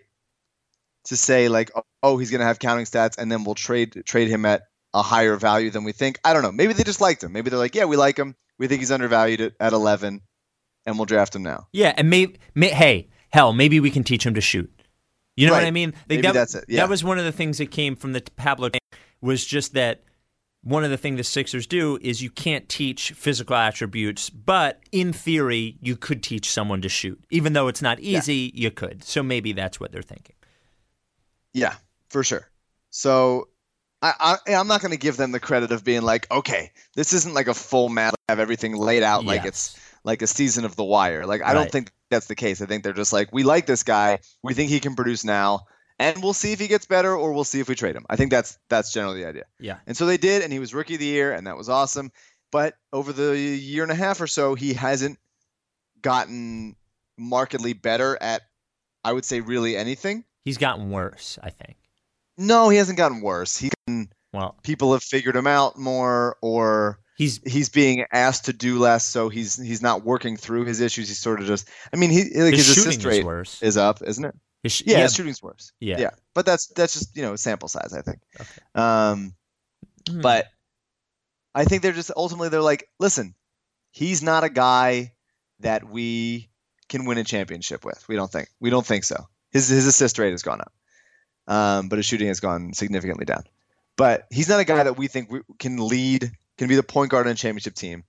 to 1.06 1.18
say 1.18 1.50
like, 1.50 1.72
oh, 2.04 2.18
he's 2.18 2.32
going 2.32 2.40
to 2.40 2.46
have 2.46 2.60
counting 2.60 2.86
stats, 2.86 3.18
and 3.18 3.32
then 3.32 3.44
we'll 3.44 3.56
trade 3.56 4.04
trade 4.06 4.28
him 4.28 4.46
at 4.46 4.64
a 4.94 5.02
higher 5.02 5.36
value 5.36 5.70
than 5.70 5.84
we 5.84 5.92
think. 5.92 6.20
I 6.24 6.34
don't 6.34 6.42
know. 6.42 6.52
Maybe 6.52 6.74
they 6.74 6.84
just 6.84 7.02
liked 7.02 7.24
him. 7.24 7.32
Maybe 7.32 7.50
they're 7.50 7.60
like, 7.60 7.76
yeah, 7.76 7.86
we 7.86 7.98
like 7.98 8.18
him. 8.18 8.36
We 8.58 8.68
think 8.68 8.80
he's 8.80 8.92
undervalued 8.92 9.42
at, 9.42 9.54
at 9.60 9.74
11, 9.74 10.22
and 10.86 10.98
we'll 10.98 11.06
draft 11.06 11.36
him 11.36 11.44
now. 11.44 11.68
Yeah, 11.72 11.94
and 11.96 12.10
maybe 12.10 12.40
may, 12.56 12.70
hey, 12.70 13.10
hell, 13.30 13.54
maybe 13.54 13.80
we 13.80 13.92
can 13.92 14.04
teach 14.04 14.26
him 14.26 14.34
to 14.34 14.42
shoot. 14.42 14.72
You 15.38 15.48
know 15.48 15.54
what 15.54 15.64
I 15.64 15.72
mean? 15.72 15.92
Like, 15.92 16.08
Maybe 16.10 16.22
that, 16.24 16.34
that's 16.34 16.56
it, 16.56 16.66
yeah. 16.68 16.82
That 16.82 16.90
was 16.90 17.04
one 17.04 17.18
of 17.20 17.24
the 17.26 17.32
things 17.32 17.60
that 17.60 17.72
came 17.72 17.96
from 17.96 18.12
the 18.14 18.22
Pablo 18.36 18.70
was 19.22 19.46
just 19.46 19.74
that 19.76 20.04
one 20.64 20.84
of 20.84 20.90
the 20.90 20.98
things 20.98 21.18
the 21.18 21.24
Sixers 21.24 21.68
do 21.68 21.98
is 22.02 22.22
you 22.22 22.30
can't 22.32 22.68
teach 22.68 23.12
physical 23.12 23.56
attributes, 23.56 24.30
but 24.30 24.82
in 24.92 25.14
theory 25.14 25.78
you 25.80 25.96
could 25.96 26.24
teach 26.24 26.52
someone 26.52 26.82
to 26.82 26.90
shoot. 26.90 27.24
Even 27.30 27.54
though 27.54 27.68
it's 27.68 27.82
not 27.82 28.00
easy, 28.00 28.52
you 28.54 28.72
could. 28.72 29.04
So 29.04 29.22
maybe 29.24 29.54
that's 29.54 29.80
what 29.80 29.92
they're 29.92 30.02
thinking. 30.02 30.36
Yeah, 31.54 31.76
for 32.10 32.24
sure. 32.24 32.50
So 32.90 33.48
I, 34.02 34.38
I 34.48 34.56
I'm 34.56 34.68
not 34.68 34.82
going 34.82 34.92
to 34.92 34.98
give 34.98 35.18
them 35.18 35.32
the 35.32 35.40
credit 35.40 35.72
of 35.72 35.84
being 35.84 36.02
like, 36.02 36.30
okay, 36.32 36.72
this 36.96 37.14
isn't 37.14 37.34
like 37.34 37.48
a 37.48 37.54
full 37.54 37.90
map, 37.90 38.16
have 38.28 38.40
everything 38.40 38.76
laid 38.76 39.04
out 39.04 39.24
like 39.24 39.46
it's 39.46 39.80
like 40.04 40.22
a 40.22 40.28
season 40.28 40.66
of 40.66 40.76
The 40.76 40.84
Wire. 40.84 41.26
Like 41.26 41.42
I 41.42 41.46
Right. 41.46 41.54
don't 41.54 41.72
think 41.72 41.92
that's 42.10 42.28
the 42.28 42.36
case. 42.36 42.62
I 42.62 42.66
think 42.66 42.84
they're 42.84 42.94
just 42.94 43.14
like, 43.14 43.30
we 43.32 43.44
like 43.44 43.66
this 43.66 43.84
guy, 43.84 44.20
we 44.44 44.54
think 44.54 44.70
he 44.70 44.80
can 44.80 44.96
produce 44.96 45.24
now, 45.24 45.66
and 46.00 46.22
we'll 46.22 46.34
see 46.34 46.52
if 46.52 46.60
he 46.60 46.68
gets 46.68 46.86
better 46.86 47.16
or 47.16 47.34
we'll 47.34 47.44
see 47.44 47.60
if 47.60 47.70
we 47.70 47.76
trade 47.76 47.96
him. 47.96 48.06
I 48.10 48.16
think 48.16 48.32
that's 48.32 48.58
that's 48.70 48.94
generally 48.94 49.22
the 49.22 49.28
idea. 49.28 49.46
Yeah. 49.60 49.78
And 49.88 49.98
so 49.98 50.06
they 50.06 50.18
did, 50.18 50.42
and 50.44 50.54
he 50.54 50.60
was 50.60 50.74
rookie 50.74 50.96
of 50.96 51.00
the 51.00 51.06
year, 51.06 51.34
and 51.34 51.48
that 51.48 51.58
was 51.58 51.70
awesome. 51.70 52.12
But 52.52 52.76
over 52.94 53.12
the 53.12 53.38
year 53.38 53.84
and 53.84 53.92
a 53.92 53.96
half 53.96 54.22
or 54.22 54.28
so, 54.28 54.56
he 54.56 54.74
hasn't 54.74 55.20
gotten 56.02 56.76
markedly 57.18 57.74
better 57.74 58.18
at, 58.22 58.42
I 59.04 59.14
would 59.14 59.26
say, 59.26 59.42
really 59.42 59.76
anything. 59.76 60.24
He's 60.46 60.58
gotten 60.58 60.92
worse, 60.92 61.38
I 61.44 61.50
think. 61.50 61.76
No, 62.38 62.70
he 62.70 62.78
hasn't 62.78 62.98
gotten 62.98 63.22
worse. 63.22 63.58
He 63.58 63.70
Well, 64.32 64.56
people 64.64 64.94
have 64.94 65.04
figured 65.04 65.36
him 65.36 65.48
out 65.48 65.78
more, 65.78 66.38
or 66.42 67.00
he's 67.18 67.42
he's 67.46 67.68
being 67.70 68.06
asked 68.14 68.46
to 68.46 68.54
do 68.54 68.80
less, 68.80 69.06
so 69.06 69.28
he's 69.28 69.58
he's 69.58 69.82
not 69.82 70.06
working 70.06 70.38
through 70.38 70.64
his 70.66 70.80
issues. 70.80 71.10
He's 71.10 71.20
sort 71.20 71.42
of 71.42 71.48
just. 71.48 71.68
I 71.94 71.98
mean, 71.98 72.10
he 72.12 72.24
like 72.40 72.54
his 72.54 72.68
his, 72.68 72.78
assist 72.78 73.00
is 73.00 73.06
rate 73.06 73.26
worse. 73.26 73.62
is 73.62 73.76
up, 73.76 74.02
isn't 74.02 74.24
it? 74.24 74.36
His 74.64 74.72
sh- 74.72 74.84
Yeah, 74.86 74.98
yeah, 74.98 75.04
his 75.04 75.14
shooting's 75.16 75.44
worse. 75.44 75.72
yeah. 75.80 76.00
Yeah, 76.00 76.10
but 76.34 76.46
that's 76.46 76.68
that's 76.68 76.94
just 76.94 77.16
you 77.16 77.24
know 77.24 77.36
sample 77.36 77.68
size, 77.68 77.94
I 77.94 78.02
think. 78.02 78.20
Okay. 78.40 78.50
Um, 78.76 79.34
Hmm. 80.10 80.22
but 80.22 80.48
I 81.54 81.66
think 81.66 81.82
they're 81.82 81.92
just 81.92 82.12
ultimately 82.16 82.48
they're 82.50 82.62
like, 82.62 82.88
listen, 83.00 83.36
he's 83.92 84.24
not 84.24 84.46
a 84.46 84.50
guy 84.50 85.14
that 85.60 85.90
we 85.90 86.50
can 86.88 87.04
win 87.06 87.18
a 87.18 87.24
championship 87.26 87.84
with. 87.84 88.08
We 88.08 88.16
don't 88.16 88.32
think. 88.32 88.48
We 88.62 88.70
don't 88.70 88.86
think 88.86 89.04
so. 89.04 89.28
His 89.52 89.68
his 89.68 89.86
assist 89.86 90.18
rate 90.20 90.32
has 90.32 90.44
gone 90.44 90.62
up, 90.62 90.72
um, 91.54 91.90
but 91.90 91.98
his 91.98 92.06
shooting 92.06 92.28
has 92.30 92.40
gone 92.40 92.74
significantly 92.74 93.26
down. 93.26 93.44
But 93.98 94.28
he's 94.32 94.48
not 94.48 94.60
a 94.60 94.64
guy 94.66 94.84
that 94.84 94.98
we 94.98 95.08
think 95.08 95.30
we 95.32 95.42
can 95.60 95.86
lead, 95.88 96.32
can 96.58 96.68
be 96.68 96.76
the 96.76 96.84
point 96.84 97.12
guard 97.12 97.28
on 97.28 97.34
a 97.34 97.36
championship 97.36 97.76
team, 97.76 98.04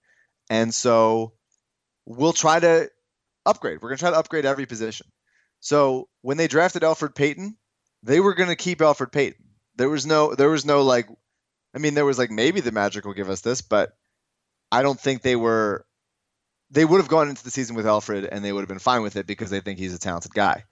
and 0.51 0.75
so 0.75 1.33
we'll 2.07 2.33
try 2.33 2.59
to 2.61 2.91
upgrade. 3.47 3.81
We're 3.81 3.91
gonna 3.91 3.99
try 3.99 4.11
to 4.11 4.19
upgrade 4.19 4.45
every 4.45 4.67
position. 4.67 5.07
So 5.61 6.09
when 6.23 6.37
they 6.37 6.49
drafted 6.49 6.83
Elfrid 6.83 7.15
Payton, 7.15 7.57
they 8.03 8.21
were 8.21 8.35
gonna 8.35 8.57
keep 8.57 8.79
Elfrid 8.79 9.13
Payton. 9.13 9.45
There 9.77 9.89
was 9.91 10.07
no 10.07 10.35
there 10.35 10.51
was 10.51 10.65
no 10.65 10.83
like 10.83 11.09
I 11.75 11.79
mean 11.79 11.95
there 11.95 12.05
was 12.05 12.19
like 12.19 12.31
maybe 12.31 12.61
the 12.61 12.73
Magic 12.73 13.05
will 13.05 13.15
give 13.15 13.31
us 13.31 13.41
this, 13.41 13.61
but 13.61 13.93
I 14.71 14.83
don't 14.83 14.99
think 14.99 15.23
they 15.23 15.37
were 15.37 15.85
they 16.71 16.85
would 16.85 16.99
have 16.99 17.09
gone 17.09 17.29
into 17.29 17.45
the 17.45 17.51
season 17.51 17.77
with 17.77 17.87
Elfrid 17.87 18.29
and 18.31 18.45
they 18.45 18.53
would 18.53 18.61
have 18.61 18.69
been 18.69 18.79
fine 18.79 19.03
with 19.03 19.17
it 19.17 19.27
because 19.27 19.51
they 19.51 19.61
think 19.61 19.79
he's 19.79 19.95
a 19.95 19.99
talented 19.99 20.35
guy. 20.35 20.65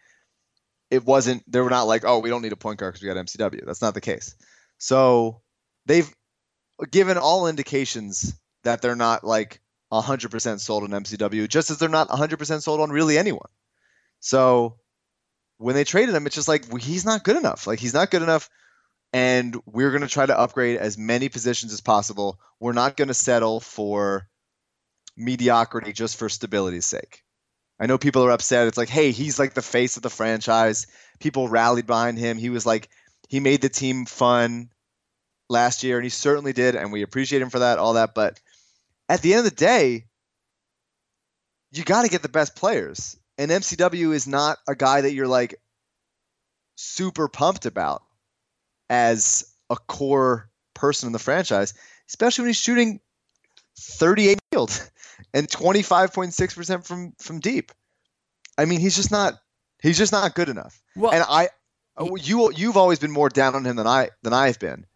It 0.91 1.05
wasn't 1.05 1.43
they 1.51 1.61
were 1.61 1.71
not 1.71 1.85
like, 1.85 2.05
"Oh, 2.05 2.21
we 2.21 2.29
don't 2.29 2.43
need 2.43 2.53
a 2.53 2.57
point 2.57 2.79
guard 2.79 2.93
because 2.95 3.03
we 3.03 3.13
got 3.13 3.25
MCW." 3.25 3.65
That's 3.67 3.83
not 3.83 3.95
the 3.95 4.01
case. 4.01 4.37
So, 4.79 5.41
they've 5.87 6.09
given 6.91 7.19
all 7.19 7.49
indications 7.49 8.35
that 8.65 8.83
they're 8.83 8.97
not 8.97 9.25
like 9.25 9.61
100% 9.93 10.61
sold 10.61 10.83
on 10.83 11.03
MCW, 11.03 11.49
just 11.49 11.71
as 11.71 11.79
they're 11.79 11.89
not 11.89 12.09
100% 12.09 12.63
sold 12.63 12.81
on 12.81 12.91
really 12.91 13.19
anyone. 13.19 13.49
So 14.21 14.77
when 15.59 15.75
they 15.75 15.85
traded 15.85 16.15
him, 16.15 16.27
it's 16.27 16.35
just 16.35 16.49
like 16.49 16.67
well, 16.69 16.77
he's 16.77 17.05
not 17.05 17.25
good 17.25 17.37
enough. 17.37 17.67
Like 17.67 17.79
he's 17.79 17.95
not 17.95 18.11
good 18.11 18.23
enough, 18.23 18.51
and 19.13 19.57
we're 19.67 19.91
going 19.91 20.03
to 20.03 20.09
try 20.09 20.27
to 20.27 20.39
upgrade 20.39 20.79
as 20.79 20.99
many 20.99 21.29
positions 21.29 21.73
as 21.73 21.81
possible. 21.81 22.41
We're 22.61 22.73
not 22.73 22.97
going 22.97 23.09
to 23.09 23.15
settle 23.15 23.61
for 23.61 24.29
mediocrity 25.17 25.93
just 25.93 26.17
for 26.17 26.29
stability's 26.29 26.87
sake. 26.87 27.23
I 27.79 27.87
know 27.87 27.99
people 27.99 28.25
are 28.25 28.31
upset. 28.31 28.69
It's 28.69 28.79
like, 28.79 28.89
hey, 28.89 29.11
he's 29.11 29.39
like 29.39 29.55
the 29.55 29.63
face 29.63 29.97
of 29.97 30.03
the 30.03 30.11
franchise. 30.11 30.87
People 31.21 31.49
rallied 31.49 31.87
behind 31.87 32.19
him. 32.19 32.39
He 32.39 32.51
was 32.51 32.65
like, 32.65 32.89
he 33.29 33.41
made 33.41 33.61
the 33.61 33.69
team 33.69 34.07
fun 34.07 34.71
last 35.49 35.83
year, 35.83 35.97
and 35.97 36.05
he 36.05 36.11
certainly 36.11 36.53
did, 36.53 36.75
and 36.75 36.93
we 36.93 37.03
appreciate 37.03 37.43
him 37.43 37.51
for 37.51 37.61
that, 37.61 37.79
all 37.79 37.95
that. 37.95 38.15
But 38.15 38.41
at 39.09 39.23
the 39.23 39.35
end 39.35 39.47
of 39.47 39.51
the 39.53 39.57
day, 39.57 40.05
you 41.73 41.85
got 41.85 42.03
to 42.03 42.09
get 42.09 42.23
the 42.23 42.29
best 42.29 42.57
players. 42.57 43.17
And 43.39 43.51
MCW 43.51 44.15
is 44.15 44.27
not 44.27 44.59
a 44.67 44.75
guy 44.75 45.03
that 45.03 45.13
you're 45.13 45.29
like 45.29 45.61
super 46.77 47.29
pumped 47.29 47.67
about 47.67 48.03
as 48.89 49.53
a 49.69 49.77
core 49.77 50.51
person 50.75 51.09
in 51.09 51.13
the 51.13 51.19
franchise, 51.19 51.75
especially 52.09 52.43
when 52.43 52.49
he's 52.49 52.57
shooting 52.57 53.01
38 53.79 54.39
field 54.51 54.91
and 55.35 55.49
25.6% 55.49 56.87
from 56.87 57.13
from 57.19 57.41
deep. 57.41 57.73
I 58.59 58.65
mean, 58.65 58.81
he's 58.81 58.97
just 58.97 59.11
not 59.11 59.35
he's 59.83 59.99
just 59.99 60.13
not 60.13 60.35
good 60.35 60.49
enough. 60.49 60.81
Well, 60.95 61.13
and 61.13 61.25
I 61.29 61.49
you 62.23 62.53
you've 62.53 62.77
always 62.77 62.99
been 62.99 63.11
more 63.11 63.29
down 63.29 63.55
on 63.55 63.65
him 63.65 63.77
than 63.77 63.87
I 63.87 64.11
than 64.23 64.33
I've 64.33 64.59
been. 64.59 64.87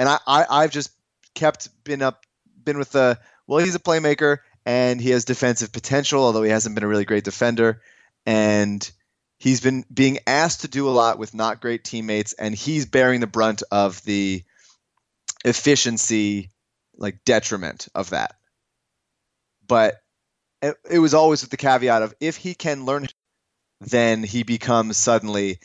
And 0.00 0.08
I, 0.08 0.18
I 0.26 0.46
I've 0.48 0.70
just 0.70 0.92
kept 1.34 1.68
been 1.84 2.00
up 2.00 2.24
been 2.64 2.78
with 2.78 2.92
the 2.92 3.18
well, 3.46 3.62
he's 3.62 3.74
a 3.74 3.78
playmaker 3.78 4.38
and 4.64 4.98
he 4.98 5.10
has 5.10 5.26
defensive 5.26 5.72
potential, 5.72 6.24
although 6.24 6.42
he 6.42 6.50
hasn't 6.50 6.74
been 6.74 6.84
a 6.84 6.88
really 6.88 7.04
great 7.04 7.22
defender. 7.22 7.82
And 8.24 8.90
he's 9.38 9.60
been 9.60 9.84
being 9.92 10.20
asked 10.26 10.62
to 10.62 10.68
do 10.68 10.88
a 10.88 10.90
lot 10.90 11.18
with 11.18 11.34
not 11.34 11.60
great 11.60 11.84
teammates, 11.84 12.32
and 12.32 12.54
he's 12.54 12.86
bearing 12.86 13.20
the 13.20 13.26
brunt 13.26 13.62
of 13.70 14.02
the 14.04 14.42
efficiency 15.44 16.50
like 16.96 17.22
detriment 17.26 17.88
of 17.94 18.10
that. 18.10 18.36
But 19.68 20.00
it, 20.62 20.76
it 20.90 20.98
was 20.98 21.12
always 21.12 21.42
with 21.42 21.50
the 21.50 21.58
caveat 21.58 22.00
of 22.00 22.14
if 22.20 22.38
he 22.38 22.54
can 22.54 22.86
learn, 22.86 23.06
then 23.82 24.22
he 24.22 24.44
becomes 24.44 24.96
suddenly 24.96 25.58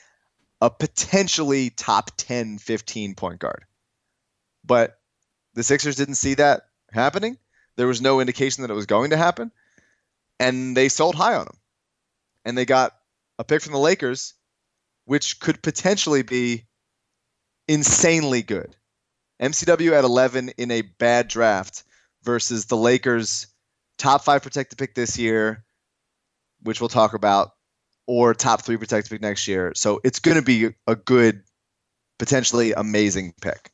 a 0.59 0.69
potentially 0.69 1.69
top 1.69 2.11
10, 2.17 2.57
15 2.57 3.15
point 3.15 3.39
guard. 3.39 3.63
But 4.65 4.97
the 5.53 5.63
Sixers 5.63 5.95
didn't 5.95 6.15
see 6.15 6.35
that 6.35 6.63
happening. 6.91 7.37
There 7.75 7.87
was 7.87 8.01
no 8.01 8.19
indication 8.19 8.61
that 8.61 8.71
it 8.71 8.75
was 8.75 8.85
going 8.85 9.11
to 9.11 9.17
happen. 9.17 9.51
And 10.39 10.75
they 10.75 10.89
sold 10.89 11.15
high 11.15 11.35
on 11.35 11.47
him. 11.47 11.57
And 12.43 12.57
they 12.57 12.65
got 12.65 12.93
a 13.39 13.43
pick 13.43 13.61
from 13.61 13.73
the 13.73 13.79
Lakers, 13.79 14.33
which 15.05 15.39
could 15.39 15.61
potentially 15.61 16.21
be 16.21 16.65
insanely 17.67 18.41
good. 18.41 18.75
MCW 19.41 19.93
at 19.93 20.03
11 20.03 20.49
in 20.57 20.71
a 20.71 20.81
bad 20.81 21.27
draft 21.27 21.83
versus 22.23 22.65
the 22.65 22.77
Lakers 22.77 23.47
top 23.97 24.23
five 24.23 24.41
protected 24.41 24.77
pick 24.77 24.95
this 24.95 25.17
year, 25.17 25.63
which 26.61 26.79
we'll 26.79 26.89
talk 26.89 27.13
about, 27.13 27.51
or 28.07 28.33
top 28.33 28.61
three 28.61 28.77
protected 28.77 29.09
pick 29.09 29.21
next 29.21 29.47
year. 29.47 29.73
So 29.75 29.99
it's 30.03 30.19
going 30.19 30.37
to 30.37 30.43
be 30.43 30.69
a 30.87 30.95
good, 30.95 31.43
potentially 32.19 32.73
amazing 32.73 33.33
pick. 33.41 33.71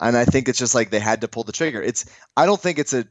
And 0.00 0.16
I 0.16 0.24
think 0.24 0.48
it's 0.48 0.58
just 0.58 0.74
like 0.74 0.90
they 0.90 1.00
had 1.00 1.22
to 1.22 1.28
pull 1.28 1.44
the 1.44 1.52
trigger. 1.52 1.82
It's 1.82 2.04
I 2.36 2.46
don't 2.46 2.60
think 2.60 2.78
it's 2.78 2.94
a 2.94 3.06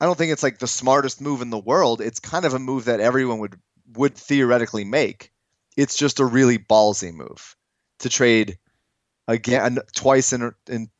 I 0.00 0.06
don't 0.06 0.16
think 0.16 0.32
it's 0.32 0.42
like 0.42 0.58
the 0.58 0.66
smartest 0.66 1.20
move 1.20 1.42
in 1.42 1.50
the 1.50 1.58
world. 1.58 2.00
It's 2.00 2.20
kind 2.20 2.44
of 2.44 2.54
a 2.54 2.58
move 2.58 2.86
that 2.86 3.00
everyone 3.00 3.38
would 3.40 3.58
would 3.94 4.14
theoretically 4.14 4.84
make. 4.84 5.32
It's 5.76 5.96
just 5.96 6.20
a 6.20 6.24
really 6.24 6.58
ballsy 6.58 7.12
move 7.12 7.56
to 8.00 8.08
trade 8.08 8.58
again 9.28 9.78
twice 9.94 10.32
in 10.32 10.52
in 10.68 10.90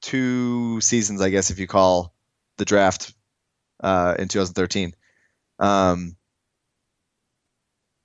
two 0.00 0.80
seasons, 0.80 1.20
I 1.20 1.30
guess 1.30 1.50
if 1.50 1.58
you 1.58 1.66
call 1.66 2.14
the 2.56 2.64
draft 2.64 3.14
uh, 3.82 4.14
in 4.18 4.28
2013. 4.28 4.94
Um, 5.58 6.16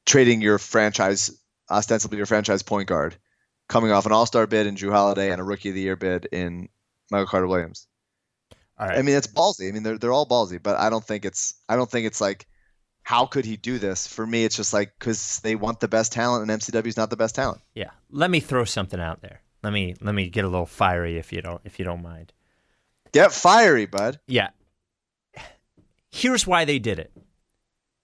trading 0.06 0.42
your 0.42 0.58
franchise, 0.58 1.32
ostensibly 1.70 2.18
your 2.18 2.26
franchise 2.26 2.64
point 2.64 2.88
guard, 2.88 3.16
coming 3.68 3.92
off 3.92 4.06
an 4.06 4.12
All 4.12 4.26
Star 4.26 4.48
bid 4.48 4.68
in 4.68 4.76
Jrue 4.76 4.92
Holiday 4.92 5.32
and 5.32 5.42
a 5.42 5.44
Rookie 5.44 5.70
of 5.70 5.76
the 5.76 5.82
Year 5.82 5.96
bid 5.96 6.26
in 6.32 6.70
Michael 7.12 7.28
Carter 7.28 7.48
Williams. 7.48 7.88
All 8.78 8.88
right. 8.88 8.98
I 8.98 9.02
mean, 9.02 9.16
it's 9.16 9.28
ballsy. 9.28 9.70
I 9.70 9.72
mean, 9.72 9.84
they're 9.84 9.98
they're 9.98 10.12
all 10.12 10.28
ballsy, 10.28 10.62
but 10.62 10.78
I 10.78 10.90
don't 10.90 11.04
think 11.04 11.26
it's 11.26 11.56
I 11.70 11.76
don't 11.76 11.90
think 11.90 12.08
it's 12.08 12.20
like 12.20 12.48
how 13.06 13.28
could 13.28 13.46
he 13.46 13.56
do 13.56 13.78
this? 13.78 14.08
For 14.08 14.26
me, 14.26 14.44
it's 14.44 14.56
just 14.56 14.74
like 14.74 14.98
because 14.98 15.40
they 15.42 15.56
want 15.56 15.80
the 15.80 15.88
best 15.88 16.12
talent, 16.12 16.50
and 16.50 16.62
MCW 16.62 16.88
is 16.88 16.98
not 16.98 17.12
the 17.12 17.16
best 17.16 17.36
talent. 17.36 17.62
Yeah. 17.76 17.92
Let 18.10 18.32
me 18.32 18.40
throw 18.40 18.66
something 18.66 19.00
out 19.00 19.22
there. 19.22 19.42
Let 19.64 19.74
me 19.74 19.96
let 20.02 20.16
me 20.16 20.28
get 20.30 20.44
a 20.44 20.48
little 20.48 20.66
fiery 20.66 21.18
if 21.18 21.32
you 21.32 21.42
don't 21.42 21.62
if 21.64 21.80
you 21.80 21.86
don't 21.86 22.02
mind. 22.02 22.34
Get 23.12 23.32
fiery, 23.32 23.86
bud. 23.86 24.20
Yeah. 24.28 24.50
Here's 26.12 26.48
why 26.48 26.66
they 26.66 26.80
did 26.80 27.00
it. 27.00 27.12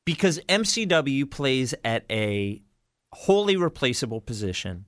Because 0.05 0.39
MCW 0.47 1.29
plays 1.29 1.73
at 1.83 2.05
a 2.09 2.61
wholly 3.11 3.55
replaceable 3.55 4.21
position, 4.21 4.85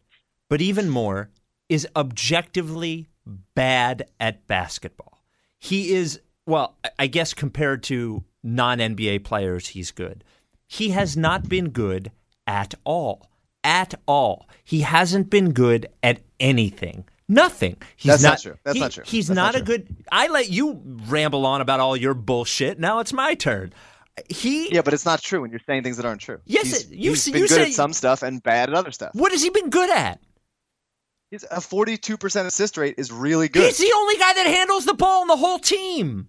but 0.49 0.61
even 0.61 0.89
more 0.89 1.29
is 1.69 1.87
objectively 1.95 3.07
bad 3.55 4.09
at 4.19 4.45
basketball. 4.47 5.23
He 5.59 5.93
is 5.93 6.19
well, 6.45 6.75
I- 6.99 7.07
guess 7.07 7.33
compared 7.33 7.83
to 7.83 8.23
non 8.43 8.79
NBA 8.79 9.23
players, 9.23 9.69
he's 9.69 9.91
good. 9.91 10.23
He 10.67 10.89
has 10.89 11.15
not 11.15 11.47
been 11.47 11.69
good 11.69 12.11
at 12.45 12.73
all. 12.83 13.29
At 13.63 13.93
all. 14.07 14.49
He 14.63 14.81
hasn't 14.81 15.29
been 15.29 15.53
good 15.53 15.87
at 16.01 16.19
anything. 16.39 17.05
Nothing. 17.29 17.77
He's 17.95 18.11
That's 18.11 18.23
not 18.23 18.41
true. 18.41 18.57
That's 18.65 18.75
he- 18.75 18.81
not 18.81 18.91
true. 18.91 19.03
He's 19.07 19.27
That's 19.29 19.35
not, 19.35 19.53
not 19.53 19.61
a 19.61 19.63
good. 19.63 19.95
I 20.11 20.27
let 20.27 20.49
you 20.49 20.81
ramble 21.07 21.45
on 21.45 21.61
about 21.61 21.79
all 21.79 21.95
your 21.95 22.13
bullshit. 22.13 22.77
Now 22.77 22.99
it's 22.99 23.13
my 23.13 23.33
turn. 23.35 23.73
He. 24.29 24.73
Yeah, 24.73 24.81
but 24.81 24.93
it's 24.93 25.05
not 25.05 25.21
true 25.21 25.41
when 25.41 25.49
you're 25.49 25.61
saying 25.65 25.83
things 25.83 25.95
that 25.97 26.05
aren't 26.05 26.19
true. 26.21 26.39
Yes, 26.45 26.65
he's, 26.65 26.91
it- 26.91 26.97
you 26.97 27.09
he's 27.11 27.25
been 27.29 27.35
you 27.43 27.47
good 27.47 27.55
say- 27.55 27.63
at 27.67 27.71
some 27.71 27.93
stuff 27.93 28.21
and 28.21 28.43
bad 28.43 28.69
at 28.69 28.75
other 28.75 28.91
stuff. 28.91 29.11
What 29.15 29.31
has 29.31 29.41
he 29.41 29.49
been 29.49 29.69
good 29.69 29.89
at? 29.89 30.19
He's 31.33 31.41
a 31.45 31.55
42% 31.55 32.45
assist 32.45 32.77
rate 32.77 32.93
is 32.99 33.11
really 33.11 33.49
good. 33.49 33.63
He's 33.65 33.79
the 33.79 33.91
only 33.95 34.17
guy 34.17 34.33
that 34.33 34.45
handles 34.45 34.85
the 34.85 34.93
ball 34.93 35.21
on 35.21 35.27
the 35.27 35.35
whole 35.35 35.57
team. 35.57 36.27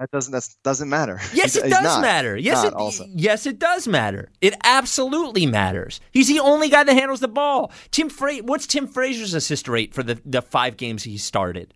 that 0.00 0.10
doesn't 0.10 0.32
that 0.32 0.48
doesn't 0.64 0.88
matter. 0.88 1.20
Yes, 1.32 1.54
He's- 1.54 1.64
it 1.64 1.70
does 1.70 1.84
not. 1.84 2.00
matter. 2.00 2.36
Yes, 2.36 2.64
it 2.64 2.74
also. 2.74 3.06
yes 3.14 3.46
it 3.46 3.60
does 3.60 3.86
matter. 3.86 4.30
It 4.40 4.54
absolutely 4.64 5.46
matters. 5.46 6.00
He's 6.10 6.26
the 6.26 6.40
only 6.40 6.68
guy 6.68 6.82
that 6.82 6.92
handles 6.92 7.20
the 7.20 7.28
ball. 7.28 7.70
Tim 7.92 8.08
Fra- 8.08 8.38
what's 8.38 8.66
Tim 8.66 8.88
Frazier's 8.88 9.32
assist 9.32 9.68
rate 9.68 9.94
for 9.94 10.02
the, 10.02 10.20
the 10.26 10.42
five 10.42 10.76
games 10.76 11.04
he 11.04 11.18
started? 11.18 11.72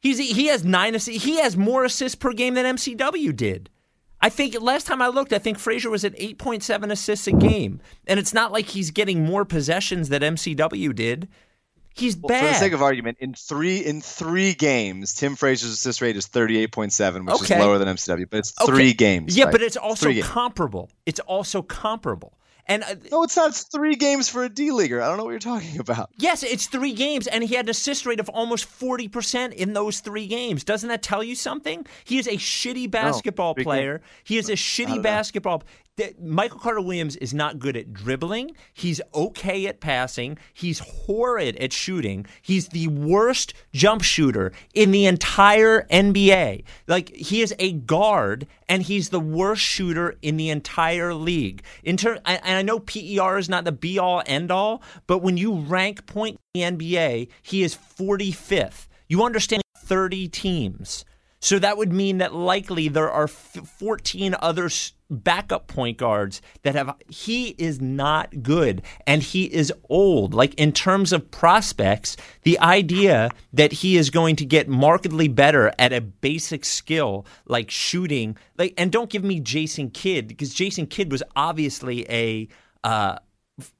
He's 0.00 0.18
he 0.18 0.46
has 0.48 0.64
nine 0.64 0.96
assists. 0.96 1.22
He 1.22 1.38
has 1.38 1.56
more 1.56 1.84
assists 1.84 2.16
per 2.16 2.32
game 2.32 2.54
than 2.54 2.74
MCW 2.74 3.36
did. 3.36 3.70
I 4.20 4.30
think 4.30 4.60
last 4.60 4.88
time 4.88 5.00
I 5.00 5.06
looked, 5.08 5.32
I 5.32 5.38
think 5.38 5.60
Frazier 5.60 5.90
was 5.90 6.04
at 6.04 6.18
8.7 6.18 6.90
assists 6.90 7.28
a 7.28 7.32
game, 7.32 7.80
and 8.06 8.18
it's 8.18 8.34
not 8.34 8.50
like 8.50 8.66
he's 8.66 8.90
getting 8.90 9.24
more 9.24 9.44
possessions 9.44 10.08
than 10.08 10.22
MCW 10.22 10.92
did. 10.92 11.28
He's 11.94 12.16
Well, 12.16 12.28
bad. 12.28 12.40
For 12.40 12.46
the 12.48 12.54
sake 12.58 12.72
of 12.72 12.82
argument, 12.82 13.18
in 13.20 13.34
three 13.34 13.78
in 13.78 14.00
three 14.00 14.52
games, 14.54 15.14
Tim 15.14 15.36
Frazier's 15.36 15.72
assist 15.72 16.00
rate 16.02 16.16
is 16.16 16.26
38.7, 16.26 17.24
which 17.24 17.34
Okay. 17.36 17.54
is 17.54 17.60
lower 17.60 17.78
than 17.78 17.88
MCW, 17.88 18.26
but 18.28 18.38
it's 18.40 18.52
Okay. 18.60 18.72
three 18.72 18.92
games. 18.92 19.36
Yeah, 19.36 19.50
but 19.50 19.62
it's 19.62 19.76
also 19.76 20.06
three 20.06 20.14
games. 20.14 20.26
comparable. 20.26 20.90
It's 21.06 21.20
also 21.20 21.62
comparable. 21.62 22.32
And 22.66 22.82
uh, 22.82 22.94
No, 23.12 23.22
it's 23.22 23.36
not. 23.36 23.50
It's 23.50 23.64
three 23.64 23.94
games 23.94 24.28
for 24.30 24.42
a 24.42 24.48
D 24.48 24.70
leaguer. 24.70 25.02
I 25.02 25.06
don't 25.08 25.18
know 25.18 25.24
what 25.24 25.32
you're 25.32 25.38
talking 25.38 25.78
about. 25.78 26.08
Yes, 26.16 26.42
it's 26.42 26.66
three 26.66 26.94
games, 26.94 27.26
and 27.26 27.44
he 27.44 27.54
had 27.54 27.66
an 27.66 27.70
assist 27.70 28.06
rate 28.06 28.20
of 28.20 28.30
almost 28.30 28.64
40% 28.66 29.52
in 29.52 29.74
those 29.74 30.00
three 30.00 30.26
games. 30.26 30.64
Doesn't 30.64 30.88
that 30.88 31.02
tell 31.02 31.22
you 31.22 31.34
something? 31.34 31.86
He 32.04 32.16
is 32.18 32.26
a 32.26 32.38
shitty 32.38 32.90
basketball 32.90 33.52
three 33.52 33.64
player. 33.64 34.00
He 34.24 34.38
is 34.38 34.48
a 34.48 34.54
shitty 34.54 35.02
basketball. 35.02 35.62
Th- 35.96 36.16
Michael 36.18 36.58
Carter 36.58 36.80
Williams 36.80 37.14
is 37.16 37.32
not 37.32 37.60
good 37.60 37.76
at 37.76 37.92
dribbling. 37.92 38.50
He's 38.72 39.00
okay 39.14 39.66
at 39.66 39.78
passing. 39.78 40.38
He's 40.52 40.80
horrid 40.80 41.54
at 41.58 41.72
shooting. 41.72 42.26
He's 42.42 42.68
the 42.68 42.88
worst 42.88 43.54
jump 43.72 44.02
shooter 44.02 44.50
in 44.74 44.90
the 44.90 45.06
entire 45.06 45.82
NBA. 45.82 46.64
Like, 46.88 47.14
he 47.14 47.42
is 47.42 47.54
a 47.60 47.72
guard, 47.72 48.48
and 48.68 48.82
he's 48.82 49.10
the 49.10 49.20
worst 49.20 49.62
shooter 49.62 50.16
in 50.20 50.36
the 50.36 50.50
entire 50.50 51.14
league. 51.14 51.62
In 51.84 51.96
ter- 51.96 52.18
and 52.26 52.40
and 52.42 52.56
I 52.56 52.62
know 52.62 52.80
PER 52.80 53.38
is 53.38 53.48
not 53.48 53.64
the 53.64 53.70
be 53.70 53.96
all 53.96 54.20
end 54.26 54.50
all, 54.50 54.82
but 55.06 55.18
when 55.18 55.36
you 55.36 55.54
rank 55.54 56.06
point 56.06 56.40
in 56.54 56.76
the 56.78 56.86
NBA, 56.86 57.28
he 57.40 57.62
is 57.62 57.76
45th. 57.76 58.88
You 59.06 59.22
understand 59.22 59.62
30 59.78 60.28
teams. 60.28 61.04
So 61.44 61.58
that 61.58 61.76
would 61.76 61.92
mean 61.92 62.18
that 62.18 62.34
likely 62.34 62.88
there 62.88 63.10
are 63.10 63.24
f- 63.24 63.58
14 63.78 64.34
other 64.40 64.70
backup 65.10 65.66
point 65.66 65.98
guards 65.98 66.40
that 66.62 66.74
have. 66.74 66.96
He 67.06 67.48
is 67.58 67.82
not 67.82 68.42
good 68.42 68.80
and 69.06 69.22
he 69.22 69.44
is 69.52 69.70
old. 69.90 70.32
Like 70.32 70.54
in 70.54 70.72
terms 70.72 71.12
of 71.12 71.30
prospects, 71.30 72.16
the 72.44 72.58
idea 72.60 73.28
that 73.52 73.72
he 73.72 73.98
is 73.98 74.08
going 74.08 74.36
to 74.36 74.46
get 74.46 74.70
markedly 74.70 75.28
better 75.28 75.70
at 75.78 75.92
a 75.92 76.00
basic 76.00 76.64
skill 76.64 77.26
like 77.44 77.70
shooting, 77.70 78.38
like, 78.56 78.72
and 78.78 78.90
don't 78.90 79.10
give 79.10 79.22
me 79.22 79.38
Jason 79.38 79.90
Kidd 79.90 80.26
because 80.26 80.54
Jason 80.54 80.86
Kidd 80.86 81.12
was 81.12 81.22
obviously 81.36 82.10
a. 82.10 82.48
Uh, 82.82 83.18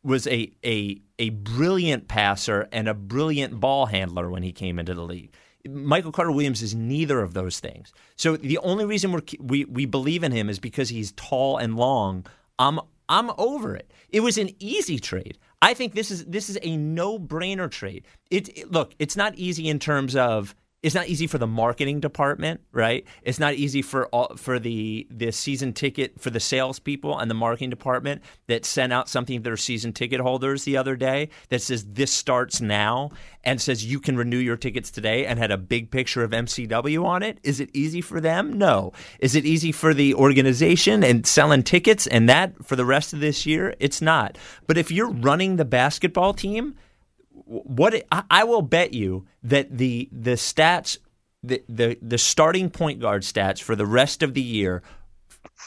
was 0.05 0.29
a, 0.29 0.53
a 0.65 1.01
a 1.19 1.31
brilliant 1.31 2.07
passer 2.07 2.69
and 2.71 2.89
a 2.89 2.95
brilliant 2.95 3.59
ball 3.59 3.87
handler 3.87 4.31
when 4.31 4.45
he 4.45 4.53
came 4.53 4.79
into 4.79 4.95
the 4.95 5.03
league. 5.03 5.33
Michael 5.69 6.13
Carter 6.13 6.31
Williams 6.33 6.63
is 6.63 6.75
neither 6.75 7.21
of 7.21 7.35
those 7.35 7.61
things. 7.61 7.93
So 8.17 8.37
the 8.37 8.59
only 8.59 8.85
reason 8.85 9.13
we're, 9.13 9.23
we 9.41 9.65
we 9.65 9.87
believe 9.87 10.23
in 10.23 10.33
him 10.33 10.49
is 10.51 10.59
because 10.59 10.89
he's 10.89 11.13
tall 11.13 11.57
and 11.57 11.77
long. 11.77 12.27
I'm 12.59 12.81
I'm 13.09 13.31
over 13.39 13.75
it. 13.75 13.91
It 14.11 14.21
was 14.21 14.39
an 14.39 14.51
easy 14.59 14.99
trade. 14.99 15.39
I 15.63 15.75
think 15.75 15.95
this 15.95 16.11
is 16.11 16.25
this 16.27 16.51
is 16.51 16.59
a 16.63 16.77
no 16.77 17.19
brainer 17.19 17.71
trade. 17.71 18.05
It, 18.31 18.49
it 18.57 18.73
look, 18.73 18.95
it's 18.99 19.17
not 19.17 19.35
easy 19.37 19.69
in 19.69 19.79
terms 19.79 20.15
of 20.17 20.55
it's 20.85 20.95
not 20.95 21.09
easy 21.09 21.27
for 21.27 21.39
the 21.39 21.47
marketing 21.47 21.99
department, 21.99 22.61
right? 22.71 23.07
It's 23.23 23.39
not 23.39 23.55
easy 23.55 23.81
for 23.81 24.07
all, 24.09 24.37
for 24.37 24.59
the 24.59 25.07
the 25.11 25.33
season 25.33 25.73
ticket 25.73 26.21
for 26.21 26.29
the 26.29 26.39
salespeople 26.39 27.19
and 27.19 27.31
the 27.31 27.35
marketing 27.35 27.71
department 27.71 28.21
that 28.49 28.67
sent 28.67 28.93
out 28.93 29.09
something 29.09 29.39
to 29.39 29.43
their 29.43 29.57
season 29.57 29.95
ticket 29.95 30.21
holders 30.21 30.65
the 30.65 30.77
other 30.77 30.95
day 30.95 31.31
that 31.49 31.63
says 31.63 31.87
this 31.87 32.13
starts 32.13 32.61
now 32.61 33.11
and 33.45 33.63
says 33.63 33.87
you 33.87 33.99
can 33.99 34.19
renew 34.19 34.37
your 34.37 34.59
tickets 34.59 34.91
today 34.91 35.25
and 35.25 35.39
had 35.39 35.51
a 35.51 35.57
big 35.57 35.91
picture 35.91 36.23
of 36.23 36.33
MCW 36.33 37.03
on 37.03 37.23
it. 37.23 37.39
Is 37.43 37.61
it 37.61 37.71
easy 37.73 38.03
for 38.03 38.21
them? 38.21 38.53
No. 38.53 38.93
Is 39.21 39.35
it 39.35 39.47
easy 39.47 39.73
for 39.73 39.95
the 39.95 40.15
organization 40.15 41.03
and 41.03 41.27
selling 41.27 41.63
tickets 41.63 42.07
and 42.07 42.29
that 42.29 42.63
for 42.63 42.77
the 42.77 42.85
rest 42.85 43.15
of 43.15 43.21
this 43.21 43.47
year? 43.47 43.75
It's 43.81 44.03
not. 44.03 44.37
But 44.67 44.77
if 44.77 44.91
you're 44.91 45.11
running 45.11 45.57
the 45.57 45.65
basketball 45.65 46.35
team, 46.35 46.75
what 47.47 48.05
I, 48.11 48.23
I 48.31 48.45
will 48.45 48.63
bet 48.63 48.93
you 48.93 49.27
that 49.43 49.77
the 49.77 50.09
the 50.13 50.33
stats 50.33 50.99
the, 51.43 51.63
the 51.69 51.99
the 52.01 52.19
starting 52.19 52.71
point 52.71 53.01
guard 53.01 53.23
stats 53.23 53.61
for 53.61 53.77
the 53.77 53.87
rest 53.87 54.23
of 54.23 54.35
the 54.35 54.43
year 54.43 54.83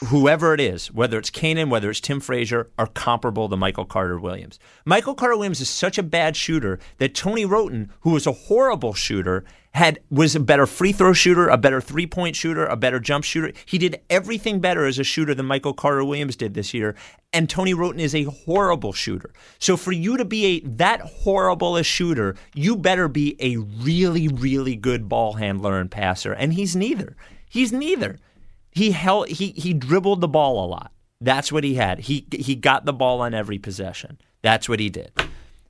whoever 0.06 0.54
it 0.54 0.60
is, 0.60 0.92
whether 0.92 1.18
it's 1.18 1.30
Canaan, 1.30 1.70
whether 1.70 1.90
it's 1.90 2.00
Tim 2.00 2.20
Frazier, 2.20 2.70
are 2.78 2.86
comparable 2.86 3.48
to 3.48 3.56
Michael 3.56 3.84
Carter 3.84 4.18
Williams. 4.18 4.58
Michael 4.84 5.14
Carter 5.14 5.36
Williams 5.36 5.60
is 5.60 5.68
such 5.68 5.98
a 5.98 6.02
bad 6.02 6.36
shooter 6.36 6.78
that 6.98 7.14
Tony 7.14 7.44
Wroten, 7.44 7.90
who 8.00 8.10
was 8.10 8.26
a 8.26 8.32
horrible 8.32 8.94
shooter, 8.94 9.44
had 9.72 10.00
was 10.10 10.34
a 10.34 10.40
better 10.40 10.66
free 10.66 10.92
throw 10.92 11.12
shooter, 11.12 11.48
a 11.48 11.56
better 11.56 11.80
three 11.80 12.06
point 12.06 12.34
shooter, 12.34 12.66
a 12.66 12.76
better 12.76 12.98
jump 12.98 13.24
shooter. 13.24 13.52
He 13.64 13.78
did 13.78 14.00
everything 14.08 14.60
better 14.60 14.86
as 14.86 14.98
a 14.98 15.04
shooter 15.04 15.34
than 15.34 15.46
Michael 15.46 15.74
Carter 15.74 16.04
Williams 16.04 16.36
did 16.36 16.54
this 16.54 16.72
year. 16.72 16.96
And 17.32 17.48
Tony 17.48 17.74
Wroten 17.74 18.00
is 18.00 18.14
a 18.14 18.24
horrible 18.24 18.92
shooter. 18.92 19.32
So 19.58 19.76
for 19.76 19.92
you 19.92 20.16
to 20.16 20.24
be 20.24 20.46
a 20.46 20.60
that 20.60 21.00
horrible 21.00 21.76
a 21.76 21.82
shooter, 21.82 22.34
you 22.54 22.76
better 22.76 23.08
be 23.08 23.36
a 23.40 23.56
really, 23.56 24.28
really 24.28 24.74
good 24.74 25.08
ball 25.08 25.34
handler 25.34 25.78
and 25.78 25.90
passer. 25.90 26.32
And 26.32 26.54
he's 26.54 26.74
neither. 26.74 27.16
He's 27.48 27.72
neither. 27.72 28.18
He 28.78 28.92
held 28.92 29.28
he 29.28 29.48
he 29.56 29.74
dribbled 29.74 30.20
the 30.20 30.28
ball 30.28 30.64
a 30.64 30.68
lot. 30.68 30.92
That's 31.20 31.50
what 31.50 31.64
he 31.64 31.74
had. 31.74 31.98
He 31.98 32.26
he 32.30 32.54
got 32.54 32.84
the 32.84 32.92
ball 32.92 33.20
on 33.20 33.34
every 33.34 33.58
possession. 33.58 34.18
That's 34.40 34.68
what 34.68 34.78
he 34.78 34.88
did. 34.88 35.10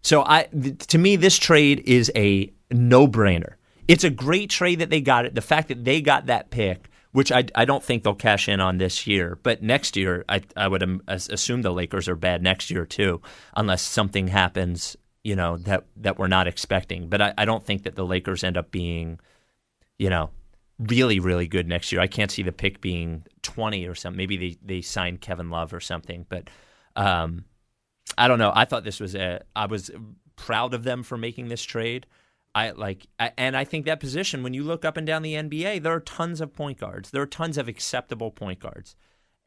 So 0.02 0.22
I 0.22 0.42
to 0.42 0.98
me 0.98 1.16
this 1.16 1.38
trade 1.38 1.80
is 1.86 2.12
a 2.14 2.52
no-brainer. 2.70 3.54
It's 3.88 4.04
a 4.04 4.10
great 4.10 4.50
trade 4.50 4.80
that 4.80 4.90
they 4.90 5.00
got 5.00 5.24
it. 5.24 5.34
The 5.34 5.40
fact 5.40 5.68
that 5.68 5.86
they 5.86 6.02
got 6.02 6.26
that 6.26 6.50
pick, 6.50 6.90
which 7.12 7.32
I, 7.32 7.44
I 7.54 7.64
don't 7.64 7.82
think 7.82 8.02
they'll 8.02 8.14
cash 8.14 8.46
in 8.46 8.60
on 8.60 8.76
this 8.76 9.06
year, 9.06 9.38
but 9.42 9.62
next 9.62 9.96
year 9.96 10.26
I 10.28 10.42
I 10.54 10.68
would 10.68 11.00
assume 11.08 11.62
the 11.62 11.72
Lakers 11.72 12.08
are 12.08 12.16
bad 12.16 12.42
next 12.42 12.70
year 12.70 12.84
too, 12.84 13.22
unless 13.56 13.80
something 13.80 14.28
happens 14.28 14.98
you 15.24 15.34
know 15.34 15.56
that 15.56 15.84
that 15.96 16.18
we're 16.18 16.28
not 16.28 16.46
expecting. 16.46 17.08
But 17.08 17.22
I, 17.22 17.34
I 17.38 17.44
don't 17.46 17.64
think 17.64 17.84
that 17.84 17.94
the 17.96 18.04
Lakers 18.04 18.44
end 18.44 18.58
up 18.58 18.70
being, 18.70 19.18
you 19.98 20.10
know, 20.10 20.30
really, 20.78 21.18
really 21.20 21.48
good 21.48 21.66
next 21.66 21.90
year. 21.92 22.00
I 22.00 22.06
can't 22.06 22.30
see 22.30 22.42
the 22.42 22.52
pick 22.52 22.80
being 22.80 23.24
20 23.42 23.86
or 23.86 23.94
something. 23.94 24.16
Maybe 24.16 24.36
they, 24.36 24.56
they 24.64 24.80
signed 24.80 25.20
Kevin 25.20 25.50
Love 25.50 25.74
or 25.74 25.80
something. 25.80 26.26
But 26.28 26.48
um, 26.96 27.44
I 28.16 28.28
don't 28.28 28.38
know. 28.38 28.52
I 28.54 28.64
thought 28.64 28.84
this 28.84 29.00
was 29.00 29.14
a. 29.14 29.40
I 29.54 29.66
was 29.66 29.90
proud 30.36 30.74
of 30.74 30.84
them 30.84 31.02
for 31.02 31.18
making 31.18 31.48
this 31.48 31.62
trade. 31.62 32.06
I 32.54 32.70
like, 32.70 33.06
and 33.18 33.56
I 33.56 33.64
think 33.64 33.84
that 33.84 34.00
position. 34.00 34.42
When 34.42 34.54
you 34.54 34.64
look 34.64 34.84
up 34.84 34.96
and 34.96 35.06
down 35.06 35.22
the 35.22 35.34
NBA, 35.34 35.82
there 35.82 35.92
are 35.92 36.00
tons 36.00 36.40
of 36.40 36.54
point 36.54 36.78
guards. 36.78 37.10
There 37.10 37.22
are 37.22 37.26
tons 37.26 37.58
of 37.58 37.68
acceptable 37.68 38.30
point 38.30 38.58
guards, 38.58 38.96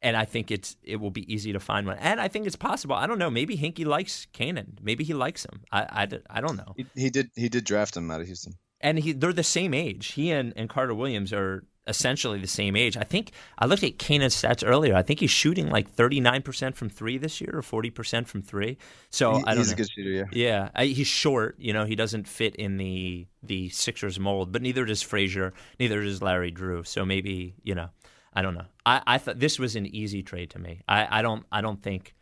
and 0.02 0.16
I 0.16 0.24
think 0.24 0.52
it's 0.52 0.78
it 0.84 0.98
will 0.98 1.12
be 1.12 1.32
easy 1.34 1.52
to 1.52 1.60
find 1.60 1.88
one. 1.88 1.98
And 1.98 2.22
I 2.22 2.28
think 2.28 2.45
it's 2.45 2.56
possible. 2.56 2.95
I 2.95 3.08
don't 3.08 3.20
know. 3.20 3.32
Maybe 3.32 3.58
Hinkie 3.58 3.86
likes 3.86 4.28
Canaan. 4.34 4.78
Maybe 4.82 5.03
he 5.03 5.14
likes 5.14 5.45
him. 5.45 5.62
I, 5.72 5.82
I, 6.03 6.08
I 6.30 6.41
don't 6.41 6.56
know. 6.56 6.74
He, 6.78 6.86
he 6.95 7.10
did 7.10 7.32
he 7.36 7.49
did 7.49 7.66
draft 7.66 7.98
him 7.98 8.12
out 8.12 8.22
of 8.22 8.28
Houston 8.28 8.53
and 8.84 8.99
he, 8.99 9.14
they're 9.14 9.34
the 9.34 9.44
same 9.44 9.74
age. 9.74 10.14
He 10.14 10.32
and, 10.32 10.53
and 10.56 10.70
Carter 10.70 10.94
Williams 10.94 11.34
are 11.34 11.64
essentially 11.88 12.40
the 12.40 12.48
same 12.48 12.76
age. 12.76 12.95
I 12.95 13.03
think 13.03 13.32
I 13.58 13.66
looked 13.66 13.84
at 13.84 13.98
Canaan's 13.98 14.36
stats 14.36 14.68
earlier. 14.68 14.95
I 14.95 15.02
think 15.02 15.20
he's 15.20 15.32
shooting 15.32 15.70
like 15.70 15.94
39% 15.95 16.76
from 16.76 16.90
three 16.90 17.18
this 17.18 17.41
year 17.41 17.52
or 17.53 17.62
40% 17.62 18.28
from 18.28 18.41
three. 18.41 18.78
So 19.10 19.38
he, 19.38 19.44
I 19.45 19.53
don't 19.53 19.58
he's 19.58 19.68
know. 19.70 19.74
a 19.74 19.78
good 19.78 19.90
shooter, 19.90 20.10
yeah. 20.10 20.24
Yeah, 20.32 20.70
I, 20.76 20.86
he's 20.86 21.08
short. 21.08 21.56
You 21.60 21.74
know, 21.74 21.86
he 21.86 21.95
doesn't 21.95 22.28
fit 22.28 22.56
in 22.56 22.78
the 22.78 23.28
the 23.44 23.70
Sixers 23.70 24.20
mold, 24.20 24.52
but 24.52 24.62
neither 24.62 24.86
does 24.86 25.02
Frazier, 25.02 25.53
neither 25.80 26.03
does 26.03 26.22
Larry 26.22 26.52
Drew. 26.52 26.84
So 26.84 27.06
maybe 27.06 27.56
you 27.64 27.74
know, 27.74 27.90
I 28.34 28.41
don't 28.41 28.53
know. 28.53 28.66
I, 28.86 29.02
I 29.08 29.18
thought 29.18 29.40
this 29.40 29.58
was 29.58 29.76
an 29.76 29.88
easy 29.88 30.22
trade 30.22 30.52
to 30.52 30.60
me. 30.60 30.82
I, 30.88 31.20
I 31.20 31.22
don't 31.22 31.45
I 31.52 31.62
don't 31.62 31.82
think. 31.82 32.14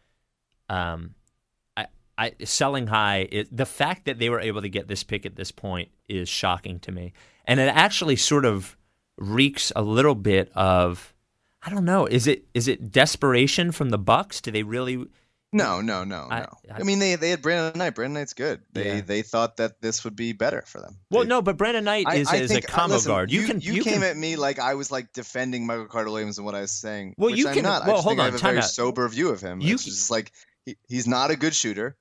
Um, 0.69 1.15
I, 2.19 2.33
selling 2.43 2.87
high, 2.87 3.29
it, 3.31 3.55
the 3.55 3.65
fact 3.65 4.05
that 4.05 4.19
they 4.19 4.29
were 4.29 4.41
able 4.41 4.61
to 4.61 4.69
get 4.69 4.89
this 4.89 5.03
pick 5.03 5.25
at 5.25 5.37
this 5.37 5.51
point 5.51 5.89
is 6.09 6.27
shocking 6.27 6.79
to 6.81 6.91
me. 6.91 7.13
And 7.45 7.59
it 7.59 7.69
actually 7.73 8.17
sort 8.17 8.43
of 8.43 8.75
reeks 9.17 9.71
a 9.75 9.81
little 9.81 10.15
bit 10.15 10.51
of 10.53 11.13
I 11.61 11.69
don't 11.69 11.85
know, 11.85 12.05
is 12.05 12.27
it 12.27 12.45
is 12.53 12.67
it 12.67 12.91
desperation 12.91 13.71
from 13.71 13.89
the 13.89 13.97
Bucks? 13.97 14.41
Do 14.41 14.51
they 14.51 14.63
really 14.63 15.05
No, 15.51 15.81
no, 15.81 16.03
no, 16.03 16.27
I, 16.29 16.39
no. 16.39 16.45
I, 16.71 16.79
I, 16.79 16.83
mean 16.83 16.99
they 16.99 17.15
they 17.15 17.31
had 17.31 17.41
Brandon 17.41 17.77
Knight. 17.77 17.95
Brandon 17.95 18.13
Knight's 18.13 18.33
good. 18.33 18.61
They 18.71 18.95
yeah. 18.95 19.01
they 19.01 19.21
thought 19.21 19.57
that 19.57 19.81
this 19.81 20.03
would 20.03 20.15
be 20.15 20.31
better 20.31 20.63
for 20.67 20.79
them. 20.79 20.97
Well, 21.09 21.23
they, 21.23 21.29
no, 21.29 21.41
but 21.41 21.57
Brandon 21.57 21.83
Knight 21.83 22.05
is, 22.13 22.31
is 22.31 22.51
think, 22.51 22.65
a 22.65 22.67
combo 22.67 22.95
listen, 22.95 23.11
guard. 23.11 23.31
You, 23.31 23.41
you 23.41 23.47
can 23.47 23.61
you, 23.61 23.73
you 23.73 23.83
came 23.83 23.95
can, 23.95 24.03
at 24.03 24.15
me 24.15 24.37
like 24.37 24.59
I 24.59 24.75
was 24.75 24.89
like 24.89 25.11
defending 25.11 25.65
Michael 25.65 25.87
Carter 25.87 26.11
Williams 26.11 26.37
and 26.37 26.45
what 26.45 26.55
I 26.55 26.61
was 26.61 26.71
saying. 26.71 27.15
Well, 27.17 27.29
you 27.29 27.47
I'm 27.47 27.53
can 27.53 27.63
not. 27.63 27.85
well 27.85 27.97
I 27.97 28.01
hold 28.01 28.19
on, 28.19 28.21
I 28.21 28.25
have 28.25 28.35
a 28.35 28.37
very 28.37 28.57
out. 28.59 28.63
sober 28.65 29.07
view 29.09 29.29
of 29.29 29.41
him. 29.41 29.59
You, 29.59 29.75
it's 29.75 29.85
just 29.85 30.11
like 30.11 30.31
he, 30.65 30.77
he's 30.87 31.07
not 31.07 31.29
a 31.29 31.35
good 31.35 31.55
shooter 31.55 31.97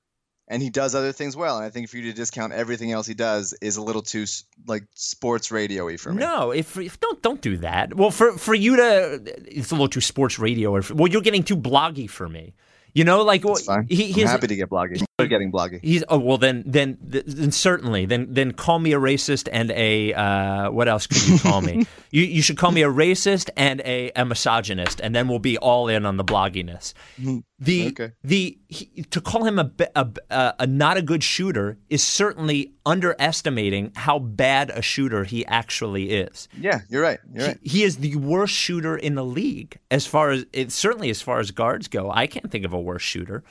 and 0.49 0.61
he 0.63 0.69
does 0.69 0.95
other 0.95 1.11
things 1.11 1.37
well. 1.37 1.57
And 1.57 1.65
I 1.65 1.69
think 1.69 1.89
for 1.89 1.97
you 1.97 2.03
to 2.03 2.13
discount 2.13 2.53
everything 2.53 2.91
else 2.91 3.05
he 3.05 3.13
does 3.13 3.53
is 3.61 3.77
a 3.77 3.81
little 3.81 4.01
too 4.01 4.25
like 4.67 4.83
sports 4.95 5.51
radio-y 5.51 5.97
for 5.97 6.11
me. 6.11 6.19
No, 6.19 6.51
if, 6.51 6.77
if, 6.77 6.99
don't 6.99 7.21
don't 7.21 7.41
do 7.41 7.57
that. 7.57 7.93
Well, 7.93 8.11
for 8.11 8.37
for 8.37 8.55
you 8.55 8.75
to, 8.77 9.21
it's 9.45 9.71
a 9.71 9.75
little 9.75 9.87
too 9.87 10.01
sports 10.01 10.39
radio. 10.39 10.75
Or 10.75 10.81
well, 10.93 11.07
you're 11.07 11.21
getting 11.21 11.43
too 11.43 11.57
bloggy 11.57 12.09
for 12.09 12.27
me. 12.27 12.53
You 12.93 13.03
know, 13.03 13.21
like 13.21 13.43
well, 13.43 13.57
he, 13.87 14.11
he's 14.11 14.29
happy 14.29 14.47
to 14.47 14.55
get 14.55 14.69
bloggy. 14.69 15.03
Getting 15.27 15.51
bloggy. 15.51 15.79
He's 15.83 16.03
oh 16.09 16.19
well, 16.19 16.37
then 16.37 16.63
then 16.65 16.97
then 17.01 17.51
certainly 17.51 18.05
then 18.05 18.27
then 18.29 18.51
call 18.51 18.79
me 18.79 18.93
a 18.93 18.99
racist 18.99 19.49
and 19.51 19.71
a 19.71 20.13
uh, 20.13 20.71
what 20.71 20.87
else 20.87 21.07
could 21.07 21.27
you 21.27 21.39
call 21.39 21.61
me? 21.61 21.85
you 22.11 22.23
you 22.23 22.41
should 22.41 22.57
call 22.57 22.71
me 22.71 22.83
a 22.83 22.89
racist 22.89 23.49
and 23.57 23.81
a, 23.81 24.11
a 24.15 24.25
misogynist, 24.25 24.99
and 24.99 25.15
then 25.15 25.27
we'll 25.27 25.39
be 25.39 25.57
all 25.57 25.87
in 25.87 26.05
on 26.05 26.17
the 26.17 26.23
blogginess. 26.23 26.93
Mm-hmm. 27.19 27.39
The 27.59 27.87
okay. 27.87 28.11
the 28.23 28.57
he, 28.67 29.03
to 29.11 29.19
call 29.19 29.43
him 29.43 29.59
a, 29.59 29.71
a, 29.95 30.07
a 30.29 30.53
a 30.59 30.67
not 30.67 30.97
a 30.97 31.01
good 31.01 31.23
shooter 31.23 31.77
is 31.89 32.01
certainly 32.01 32.73
underestimating 32.85 33.91
how 33.95 34.19
bad 34.19 34.69
a 34.69 34.81
shooter 34.81 35.23
he 35.23 35.45
actually 35.45 36.11
is. 36.11 36.47
Yeah, 36.59 36.81
you're 36.89 37.01
right. 37.01 37.19
You're 37.33 37.47
right. 37.47 37.59
He, 37.61 37.79
he 37.79 37.83
is 37.83 37.97
the 37.97 38.15
worst 38.15 38.53
shooter 38.53 38.95
in 38.95 39.15
the 39.15 39.25
league 39.25 39.77
as 39.91 40.07
far 40.07 40.31
as 40.31 40.45
it 40.53 40.71
certainly 40.71 41.09
as 41.09 41.21
far 41.21 41.39
as 41.39 41.51
guards 41.51 41.87
go. 41.87 42.09
I 42.09 42.27
can't 42.27 42.49
think 42.49 42.65
of 42.65 42.73
a 42.73 42.79
worse 42.79 43.01
shooter. 43.01 43.43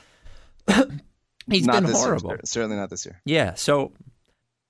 He's 1.51 1.65
not 1.65 1.83
been 1.83 1.91
horrible. 1.91 2.31
Year. 2.31 2.41
Certainly 2.45 2.77
not 2.77 2.89
this 2.89 3.05
year. 3.05 3.21
Yeah. 3.25 3.53
So 3.55 3.93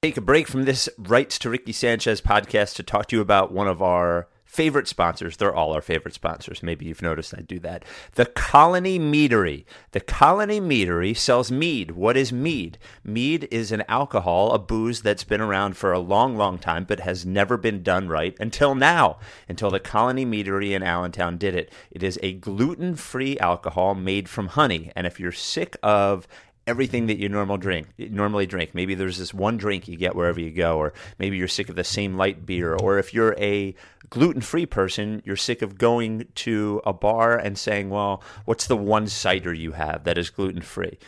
take 0.01 0.17
a 0.17 0.21
break 0.21 0.47
from 0.47 0.63
this 0.63 0.89
Rights 0.97 1.37
to 1.39 1.49
Ricky 1.49 1.73
Sanchez 1.73 2.21
podcast 2.21 2.75
to 2.75 2.83
talk 2.83 3.07
to 3.07 3.15
you 3.15 3.21
about 3.21 3.51
one 3.51 3.67
of 3.67 3.81
our 3.81 4.27
favorite 4.49 4.87
sponsors. 4.87 5.37
They're 5.37 5.53
all 5.53 5.73
our 5.73 5.81
favorite 5.81 6.15
sponsors. 6.15 6.63
Maybe 6.63 6.87
you've 6.87 7.03
noticed 7.03 7.35
I 7.37 7.41
do 7.41 7.59
that. 7.59 7.85
The 8.15 8.25
Colony 8.25 8.97
Meadery. 8.97 9.63
The 9.91 9.99
Colony 9.99 10.59
Meadery 10.59 11.15
sells 11.15 11.51
mead. 11.51 11.91
What 11.91 12.17
is 12.17 12.33
mead? 12.33 12.79
Mead 13.03 13.47
is 13.51 13.71
an 13.71 13.83
alcohol, 13.87 14.51
a 14.53 14.57
booze 14.57 15.03
that's 15.03 15.23
been 15.23 15.39
around 15.39 15.77
for 15.77 15.91
a 15.91 15.99
long, 15.99 16.35
long 16.35 16.57
time, 16.57 16.85
but 16.85 17.01
has 17.01 17.27
never 17.27 17.57
been 17.57 17.83
done 17.83 18.07
right 18.07 18.35
until 18.39 18.73
now, 18.73 19.19
until 19.47 19.69
the 19.69 19.79
Colony 19.79 20.25
Meadery 20.25 20.71
in 20.71 20.81
Allentown 20.81 21.37
did 21.37 21.53
it. 21.53 21.71
It 21.91 22.01
is 22.01 22.17
a 22.23 22.33
gluten 22.33 22.95
free 22.95 23.37
alcohol 23.37 23.93
made 23.93 24.27
from 24.27 24.47
honey. 24.47 24.91
And 24.95 25.05
if 25.05 25.19
you're 25.19 25.31
sick 25.31 25.77
of 25.83 26.27
everything 26.69 27.07
that 27.07 27.17
you 27.17 27.27
normal 27.27 27.57
drink 27.57 27.87
normally 27.97 28.45
drink. 28.45 28.75
Maybe 28.75 28.93
there's 28.93 29.17
this 29.17 29.33
one 29.33 29.57
drink 29.57 29.87
you 29.87 29.97
get 29.97 30.15
wherever 30.15 30.39
you 30.39 30.51
go, 30.51 30.77
or 30.77 30.93
maybe 31.17 31.35
you're 31.35 31.47
sick 31.47 31.67
of 31.67 31.75
the 31.75 31.83
same 31.83 32.15
light 32.15 32.45
beer, 32.45 32.75
or 32.75 32.99
if 32.99 33.11
you're 33.11 33.35
a 33.39 33.73
gluten 34.11 34.41
free 34.41 34.67
person, 34.67 35.23
you're 35.25 35.35
sick 35.35 35.63
of 35.63 35.79
going 35.79 36.27
to 36.35 36.79
a 36.85 36.93
bar 36.93 37.35
and 37.35 37.57
saying, 37.57 37.89
Well, 37.89 38.23
what's 38.45 38.67
the 38.67 38.77
one 38.77 39.07
cider 39.07 39.51
you 39.51 39.71
have 39.71 40.03
that 40.03 40.19
is 40.19 40.29
gluten 40.29 40.61
free? 40.61 40.99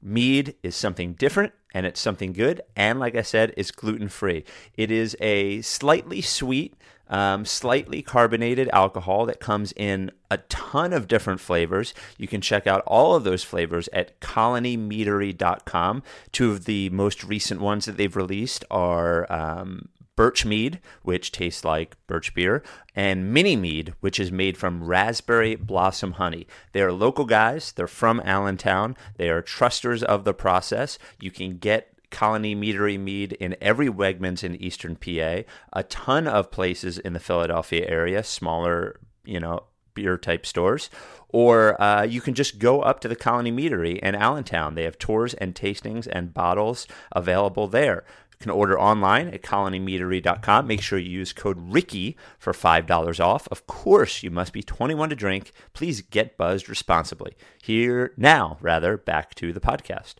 Mead 0.00 0.54
is 0.62 0.76
something 0.76 1.14
different 1.14 1.52
and 1.74 1.84
it's 1.84 2.00
something 2.00 2.32
good. 2.32 2.62
And 2.76 3.00
like 3.00 3.16
I 3.16 3.22
said, 3.22 3.52
it's 3.56 3.72
gluten 3.72 4.08
free. 4.08 4.44
It 4.76 4.90
is 4.90 5.16
a 5.20 5.60
slightly 5.62 6.22
sweet, 6.22 6.74
um, 7.10 7.44
slightly 7.44 8.00
carbonated 8.00 8.70
alcohol 8.72 9.26
that 9.26 9.40
comes 9.40 9.72
in 9.72 10.10
a 10.30 10.38
ton 10.38 10.92
of 10.92 11.08
different 11.08 11.40
flavors. 11.40 11.92
You 12.16 12.28
can 12.28 12.40
check 12.40 12.66
out 12.66 12.82
all 12.86 13.14
of 13.14 13.24
those 13.24 13.44
flavors 13.44 13.88
at 13.92 14.18
colonymeadery.com. 14.20 16.02
Two 16.32 16.52
of 16.52 16.64
the 16.64 16.88
most 16.90 17.24
recent 17.24 17.60
ones 17.60 17.84
that 17.84 17.96
they've 17.96 18.16
released 18.16 18.64
are 18.70 19.30
um, 19.30 19.88
Birch 20.20 20.44
Mead, 20.44 20.80
which 21.02 21.32
tastes 21.32 21.64
like 21.64 21.96
birch 22.06 22.34
beer, 22.34 22.62
and 22.94 23.32
Mini 23.32 23.56
Mead, 23.56 23.94
which 24.00 24.20
is 24.20 24.30
made 24.30 24.56
from 24.56 24.84
raspberry 24.84 25.56
blossom 25.56 26.12
honey. 26.12 26.46
They 26.72 26.82
are 26.82 26.92
local 26.92 27.24
guys. 27.24 27.72
They're 27.72 27.86
from 27.86 28.20
Allentown. 28.24 28.96
They 29.16 29.30
are 29.30 29.42
trusters 29.42 30.02
of 30.02 30.24
the 30.24 30.34
process. 30.34 30.98
You 31.18 31.30
can 31.30 31.56
get 31.56 31.94
Colony 32.10 32.54
Meadery 32.54 32.98
Mead 32.98 33.32
in 33.34 33.56
every 33.60 33.88
Wegmans 33.88 34.44
in 34.44 34.56
Eastern 34.56 34.96
PA, 34.96 35.42
a 35.72 35.82
ton 35.84 36.26
of 36.26 36.50
places 36.50 36.98
in 36.98 37.12
the 37.12 37.20
Philadelphia 37.20 37.86
area, 37.88 38.22
smaller, 38.22 39.00
you 39.24 39.40
know, 39.40 39.64
beer 39.94 40.16
type 40.16 40.46
stores. 40.46 40.90
Or 41.28 41.80
uh, 41.80 42.02
you 42.02 42.20
can 42.20 42.34
just 42.34 42.58
go 42.58 42.82
up 42.82 43.00
to 43.00 43.08
the 43.08 43.16
Colony 43.16 43.52
Meadery 43.52 43.98
in 44.00 44.14
Allentown. 44.14 44.74
They 44.74 44.84
have 44.84 44.98
tours 44.98 45.34
and 45.34 45.54
tastings 45.54 46.08
and 46.10 46.34
bottles 46.34 46.86
available 47.12 47.68
there. 47.68 48.04
You 48.32 48.38
can 48.44 48.50
order 48.50 48.80
online 48.80 49.28
at 49.28 49.42
colonymeadery.com. 49.42 50.66
Make 50.66 50.80
sure 50.80 50.98
you 50.98 51.10
use 51.10 51.32
code 51.32 51.72
Ricky 51.72 52.16
for 52.38 52.52
$5 52.52 53.20
off. 53.20 53.46
Of 53.48 53.66
course, 53.66 54.22
you 54.22 54.30
must 54.30 54.52
be 54.52 54.62
21 54.62 55.10
to 55.10 55.16
drink. 55.16 55.52
Please 55.74 56.00
get 56.00 56.36
buzzed 56.36 56.68
responsibly. 56.68 57.36
Here 57.62 58.12
now, 58.16 58.56
rather, 58.60 58.96
back 58.96 59.34
to 59.36 59.52
the 59.52 59.60
podcast 59.60 60.14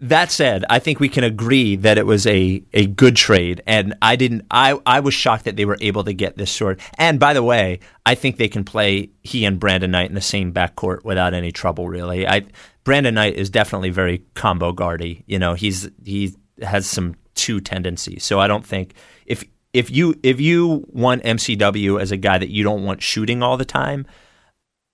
that 0.00 0.30
said, 0.30 0.64
I 0.70 0.78
think 0.78 0.98
we 0.98 1.10
can 1.10 1.24
agree 1.24 1.76
that 1.76 1.98
it 1.98 2.06
was 2.06 2.26
a, 2.26 2.62
a 2.72 2.86
good 2.86 3.16
trade, 3.16 3.62
and 3.66 3.94
I 4.00 4.16
didn't. 4.16 4.46
I 4.50 4.78
I 4.86 5.00
was 5.00 5.12
shocked 5.12 5.44
that 5.44 5.56
they 5.56 5.66
were 5.66 5.76
able 5.80 6.04
to 6.04 6.14
get 6.14 6.36
this 6.36 6.50
sort. 6.50 6.80
And 6.96 7.20
by 7.20 7.34
the 7.34 7.42
way, 7.42 7.80
I 8.06 8.14
think 8.14 8.36
they 8.36 8.48
can 8.48 8.64
play 8.64 9.10
he 9.22 9.44
and 9.44 9.60
Brandon 9.60 9.90
Knight 9.90 10.08
in 10.08 10.14
the 10.14 10.20
same 10.22 10.52
backcourt 10.52 11.04
without 11.04 11.34
any 11.34 11.52
trouble. 11.52 11.88
Really, 11.88 12.26
I 12.26 12.46
Brandon 12.84 13.14
Knight 13.14 13.34
is 13.34 13.50
definitely 13.50 13.90
very 13.90 14.24
combo 14.34 14.72
guardy. 14.72 15.22
You 15.26 15.38
know, 15.38 15.52
he's 15.54 15.90
he 16.04 16.34
has 16.62 16.86
some 16.86 17.14
two 17.34 17.60
tendencies. 17.60 18.24
So 18.24 18.40
I 18.40 18.46
don't 18.46 18.64
think 18.64 18.94
if 19.26 19.44
if 19.74 19.90
you 19.90 20.14
if 20.22 20.40
you 20.40 20.86
want 20.88 21.22
MCW 21.24 22.00
as 22.00 22.10
a 22.10 22.16
guy 22.16 22.38
that 22.38 22.48
you 22.48 22.64
don't 22.64 22.84
want 22.84 23.02
shooting 23.02 23.42
all 23.42 23.56
the 23.56 23.64
time, 23.66 24.06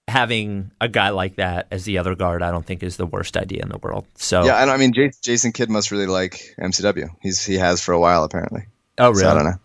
having 0.08 0.70
a 0.80 0.88
guy 0.88 1.10
like 1.10 1.36
that 1.36 1.66
as 1.70 1.84
the 1.84 1.98
other 1.98 2.14
guard, 2.14 2.42
I 2.42 2.50
don't 2.50 2.64
think 2.64 2.82
is 2.82 2.96
the 2.96 3.06
worst 3.06 3.36
idea 3.36 3.62
in 3.62 3.68
the 3.68 3.78
world. 3.78 4.06
So 4.14 4.44
Yeah, 4.44 4.62
and 4.62 4.70
I 4.70 4.76
mean 4.76 4.92
J- 4.92 5.10
Jason 5.22 5.52
Kidd 5.52 5.68
must 5.70 5.90
really 5.90 6.06
like 6.06 6.54
MCW. 6.60 7.08
He's 7.20 7.44
he 7.44 7.54
has 7.54 7.82
for 7.82 7.92
a 7.92 7.98
while 7.98 8.24
apparently. 8.24 8.62
oh 8.98 9.08
really? 9.10 9.20
So 9.20 9.30
I 9.30 9.34
don't 9.34 9.44
know. 9.44 9.58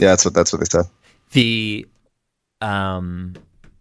Yeah, 0.00 0.08
that's 0.08 0.24
what 0.24 0.34
that's 0.34 0.52
what 0.52 0.60
they 0.60 0.66
said. 0.66 0.86
The 1.32 1.86
um, 2.60 3.34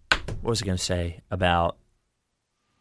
what 0.10 0.50
was 0.50 0.62
I 0.62 0.66
going 0.66 0.78
to 0.78 0.84
say 0.84 1.22
about 1.30 1.78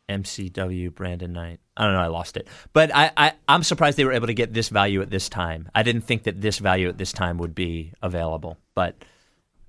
MCW 0.09 0.95
Brandon 0.95 1.33
Knight? 1.33 1.61
I 1.77 1.85
don't 1.85 1.95
know. 1.95 2.01
I 2.01 2.07
lost 2.07 2.37
it. 2.37 2.49
But 2.73 2.95
I, 2.95 3.11
I 3.17 3.33
I'm 3.49 3.63
surprised 3.63 3.97
they 3.97 4.05
were 4.05 4.13
able 4.13 4.27
to 4.29 4.35
get 4.35 4.53
this 4.53 4.69
value 4.69 5.03
at 5.03 5.11
this 5.11 5.29
time. 5.29 5.69
I 5.75 5.83
didn't 5.83 6.03
think 6.03 6.25
that 6.25 6.41
this 6.41 6.59
value 6.59 6.89
at 6.89 6.99
this 6.99 7.13
time 7.13 7.39
would 7.39 7.55
be 7.55 7.93
available. 8.03 8.59
But 8.75 8.97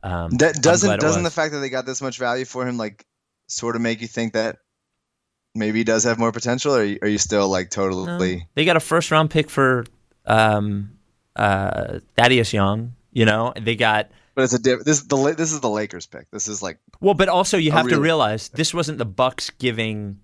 um, 0.03 0.31
That 0.31 0.55
doesn't 0.55 0.99
doesn't 0.99 1.23
the 1.23 1.31
fact 1.31 1.53
that 1.53 1.59
they 1.59 1.69
got 1.69 1.85
this 1.85 2.01
much 2.01 2.17
value 2.17 2.45
for 2.45 2.67
him 2.67 2.77
like 2.77 3.05
sort 3.51 3.75
of 3.75 3.81
make 3.81 4.01
you 4.01 4.07
think 4.07 4.33
that 4.33 4.57
maybe 5.55 5.79
he 5.79 5.83
does 5.83 6.03
have 6.05 6.17
more 6.17 6.31
potential, 6.31 6.73
or 6.75 6.79
are 6.79 6.83
you, 6.83 6.99
are 7.01 7.07
you 7.07 7.17
still 7.17 7.49
like 7.49 7.69
totally? 7.69 8.47
They 8.55 8.65
got 8.65 8.77
a 8.77 8.79
first 8.81 9.11
round 9.11 9.29
pick 9.29 9.49
for 9.49 9.85
um, 10.25 10.91
uh, 11.35 11.99
Thaddeus 12.17 12.53
Young. 12.53 12.93
You 13.11 13.25
know, 13.25 13.53
they 13.59 13.75
got 13.75 14.09
But 14.35 14.43
it's 14.45 14.53
a 14.53 14.59
diff- 14.59 14.85
this 14.85 15.01
is 15.01 15.07
the 15.07 15.33
this 15.37 15.51
is 15.51 15.59
the 15.59 15.69
Lakers 15.69 16.05
pick. 16.07 16.29
This 16.31 16.47
is 16.47 16.61
like 16.63 16.79
well, 17.01 17.13
but 17.13 17.27
also 17.27 17.57
you 17.57 17.71
have 17.71 17.89
to 17.89 17.99
realize 17.99 18.49
this 18.49 18.73
wasn't 18.73 18.97
the 18.97 19.05
Bucks 19.05 19.49
giving 19.49 20.21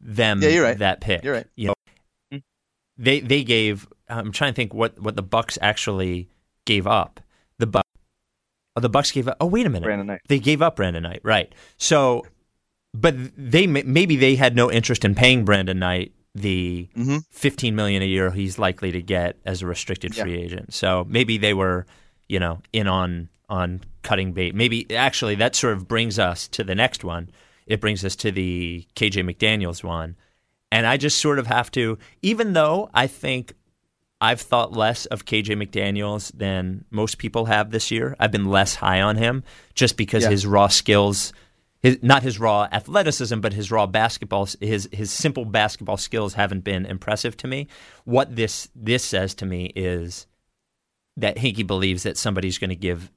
them 0.00 0.42
Yeah, 0.42 0.50
you're 0.50 0.64
right. 0.64 0.78
that 0.78 1.00
pick. 1.00 1.24
You're 1.24 1.32
right. 1.34 1.46
You 1.56 1.72
know, 2.32 2.40
they 2.98 3.20
they 3.20 3.42
gave. 3.42 3.88
I'm 4.08 4.32
trying 4.32 4.52
to 4.52 4.56
think 4.56 4.74
what 4.74 5.00
what 5.00 5.16
the 5.16 5.22
Bucks 5.22 5.58
actually 5.62 6.28
gave 6.66 6.86
up. 6.86 7.20
The 7.58 7.66
Bucks. 7.66 7.88
Oh, 8.76 8.80
the 8.80 8.90
Bucks 8.90 9.10
gave 9.10 9.26
up. 9.28 9.38
Oh, 9.40 9.46
wait 9.46 9.64
a 9.64 9.70
minute. 9.70 9.86
Brandon 9.86 10.06
Knight. 10.06 10.20
They 10.28 10.38
gave 10.38 10.60
up 10.60 10.76
Brandon 10.76 11.02
Knight, 11.02 11.20
right? 11.22 11.50
So, 11.78 12.26
but 13.00 13.14
they 13.36 13.66
maybe 13.66 14.16
they 14.16 14.36
had 14.36 14.54
no 14.56 14.70
interest 14.70 15.04
in 15.04 15.14
paying 15.14 15.44
Brandon 15.44 15.78
Knight 15.78 16.12
the 16.34 16.88
Mhm. 16.96 17.24
15 17.30 17.74
million 17.74 18.02
a 18.02 18.06
year 18.06 18.30
he's 18.30 18.58
likely 18.58 18.92
to 18.92 19.00
get 19.00 19.38
as 19.46 19.62
a 19.62 19.66
restricted 19.66 20.14
Yeah. 20.14 20.24
free 20.24 20.34
agent. 20.34 20.74
So 20.74 21.06
maybe 21.08 21.38
they 21.38 21.54
were, 21.54 21.86
you 22.28 22.38
know, 22.38 22.60
in 22.72 22.86
on 22.86 23.28
on 23.48 23.80
cutting 24.02 24.32
bait. 24.32 24.54
Maybe 24.54 24.86
actually 24.94 25.36
that 25.36 25.54
sort 25.54 25.74
of 25.74 25.86
brings 25.88 26.18
us 26.18 26.46
to 26.48 26.62
the 26.64 26.74
next 26.74 27.04
one. 27.04 27.30
It 27.66 27.80
brings 27.80 28.04
us 28.04 28.16
to 28.16 28.30
the 28.32 28.84
KJ 28.96 29.22
McDaniels 29.22 29.82
one. 29.84 30.16
And 30.72 30.84
I 30.86 30.96
just 30.96 31.18
sort 31.20 31.38
of 31.38 31.46
have 31.46 31.70
to 31.72 31.96
even 32.22 32.52
though 32.52 32.90
I 32.92 33.06
think 33.06 33.54
I've 34.20 34.40
thought 34.40 34.72
less 34.72 35.06
of 35.06 35.24
KJ 35.26 35.54
McDaniels 35.56 36.32
than 36.36 36.84
most 36.90 37.18
people 37.18 37.46
have 37.46 37.70
this 37.70 37.90
year. 37.90 38.16
I've 38.18 38.32
been 38.32 38.46
less 38.46 38.74
high 38.76 39.00
on 39.00 39.16
him 39.16 39.42
just 39.74 39.96
because 39.96 40.24
Yeah. 40.24 40.30
his 40.30 40.46
raw 40.46 40.68
skills, 40.68 41.32
his, 41.86 42.02
not 42.02 42.22
his 42.22 42.40
raw 42.40 42.66
athleticism, 42.72 43.38
but 43.40 43.52
his 43.52 43.70
raw 43.70 43.86
basketball, 43.86 44.48
his 44.60 44.88
his 44.92 45.10
simple 45.10 45.44
basketball 45.44 45.96
skills 45.96 46.34
haven't 46.34 46.64
been 46.64 46.84
impressive 46.84 47.36
to 47.38 47.46
me. 47.46 47.68
What 48.04 48.34
this 48.34 48.68
this 48.74 49.04
says 49.04 49.34
to 49.36 49.46
me 49.46 49.72
is 49.76 50.26
that 51.16 51.36
Hinkie 51.36 51.66
believes 51.66 52.02
that 52.02 52.16
somebody's 52.18 52.58
going 52.58 52.70
to 52.70 52.76
give 52.76 53.10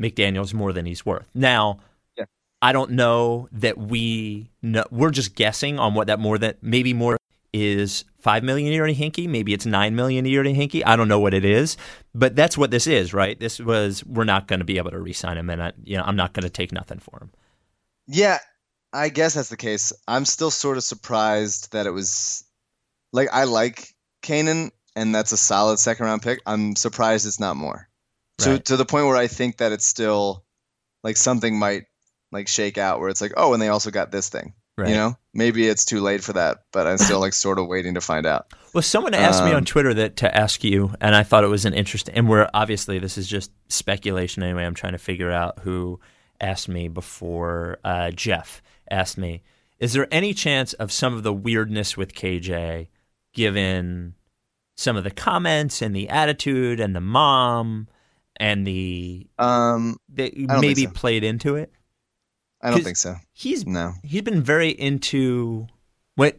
McDaniels 0.00 0.54
more 0.54 0.72
than 0.72 0.86
he's 0.86 1.04
worth. 1.04 1.28
Now, 1.34 1.80
Yeah. 2.16 2.26
I 2.62 2.72
don't 2.72 2.92
know 2.92 3.48
that 3.52 3.76
we 3.76 4.50
know, 4.62 4.84
we're 4.90 5.10
just 5.10 5.34
guessing 5.34 5.78
on 5.78 5.94
what 5.94 6.06
that 6.06 6.20
more 6.20 6.38
than 6.38 6.54
maybe 6.62 6.94
more 6.94 7.16
is 7.52 8.04
five 8.20 8.44
million 8.44 8.70
a 8.70 8.74
year 8.74 8.86
to 8.86 8.94
Hinkie. 8.94 9.28
Maybe 9.28 9.52
it's 9.52 9.66
nine 9.66 9.96
million 9.96 10.24
a 10.26 10.28
year 10.28 10.44
to 10.44 10.52
Hinkie. 10.52 10.82
I 10.86 10.94
don't 10.94 11.08
know 11.08 11.18
what 11.18 11.34
it 11.34 11.44
is, 11.44 11.76
but 12.14 12.36
that's 12.36 12.56
what 12.56 12.70
this 12.70 12.86
is, 12.86 13.12
right? 13.12 13.38
This 13.38 13.58
was 13.58 14.04
we're 14.06 14.24
not 14.24 14.46
going 14.46 14.60
to 14.60 14.64
be 14.64 14.78
able 14.78 14.92
to 14.92 15.00
re-sign 15.00 15.36
him, 15.36 15.50
and 15.50 15.60
I, 15.62 15.72
you 15.82 15.96
know 15.96 16.04
I'm 16.06 16.16
not 16.16 16.32
going 16.34 16.44
to 16.44 16.50
take 16.50 16.70
nothing 16.72 17.00
for 17.00 17.18
him. 17.20 17.30
Yeah, 18.12 18.38
I 18.92 19.08
guess 19.08 19.34
that's 19.34 19.48
the 19.50 19.56
case. 19.56 19.92
I'm 20.08 20.24
still 20.24 20.50
sort 20.50 20.76
of 20.76 20.84
surprised 20.84 21.72
that 21.72 21.86
it 21.86 21.90
was 21.92 22.44
like 23.12 23.28
I 23.32 23.44
like 23.44 23.94
Canaan, 24.22 24.70
and 24.96 25.14
that's 25.14 25.32
a 25.32 25.36
solid 25.36 25.78
second 25.78 26.06
round 26.06 26.22
pick. 26.22 26.40
I'm 26.46 26.76
surprised 26.76 27.26
it's 27.26 27.40
not 27.40 27.56
more. 27.56 27.88
To 28.38 28.50
Right. 28.52 28.64
to 28.66 28.76
the 28.76 28.84
point 28.84 29.06
where 29.06 29.16
I 29.16 29.26
think 29.28 29.58
that 29.58 29.72
it's 29.72 29.86
still 29.86 30.44
like 31.04 31.16
something 31.16 31.58
might 31.58 31.84
like 32.32 32.48
shake 32.48 32.78
out 32.78 33.00
where 33.00 33.08
it's 33.08 33.20
like, 33.20 33.32
oh, 33.36 33.52
and 33.52 33.60
they 33.62 33.68
also 33.68 33.90
got 33.90 34.10
this 34.12 34.28
thing. 34.28 34.54
Right. 34.78 34.90
You 34.90 34.94
know, 34.94 35.16
maybe 35.34 35.66
it's 35.68 35.84
too 35.84 36.00
late 36.00 36.22
for 36.24 36.32
that, 36.32 36.58
but 36.72 36.86
I'm 36.86 36.96
still 36.96 37.20
like 37.20 37.34
sort 37.34 37.58
of 37.58 37.66
waiting 37.66 37.94
to 37.94 38.00
find 38.00 38.24
out. 38.24 38.52
Well, 38.72 38.82
someone 38.82 39.14
asked 39.14 39.44
me 39.44 39.50
on 39.50 39.56
Um, 39.58 39.64
Twitter 39.64 39.92
that 39.94 40.16
to 40.18 40.34
ask 40.34 40.64
you, 40.64 40.94
and 41.00 41.14
I 41.14 41.22
thought 41.22 41.44
it 41.44 41.48
was 41.48 41.64
an 41.66 41.74
interesting. 41.74 42.14
And 42.14 42.28
we're 42.28 42.48
obviously 42.54 42.98
this 42.98 43.18
is 43.18 43.26
just 43.28 43.50
speculation 43.68 44.42
anyway. 44.42 44.64
I'm 44.64 44.74
trying 44.74 44.92
to 44.92 44.98
figure 44.98 45.30
out 45.30 45.58
who 45.60 46.00
asked 46.40 46.68
me 46.68 46.88
before. 46.88 47.78
Uh, 47.84 48.10
Jeff 48.10 48.62
asked 48.90 49.18
me, 49.18 49.42
"Is 49.78 49.92
there 49.92 50.08
any 50.10 50.34
chance 50.34 50.72
of 50.74 50.90
some 50.92 51.14
of 51.14 51.22
the 51.22 51.32
weirdness 51.32 51.96
with 51.96 52.14
KJ, 52.14 52.88
given 53.32 54.14
some 54.76 54.96
of 54.96 55.04
the 55.04 55.10
comments 55.10 55.82
and 55.82 55.94
the 55.94 56.08
attitude 56.08 56.80
and 56.80 56.94
the 56.96 57.00
mom 57.00 57.88
and 58.36 58.66
the 58.66 59.26
Um, 59.38 59.98
that 60.14 60.36
maybe 60.36 60.84
so. 60.84 60.90
played 60.90 61.24
into 61.24 61.56
it?" 61.56 61.72
I 62.62 62.70
don't 62.70 62.82
think 62.84 62.96
so. 62.98 63.16
He's 63.32 63.66
No. 63.66 63.94
he's 64.04 64.22
been 64.22 64.42
very 64.42 64.70
into 64.70 65.66
what 66.14 66.38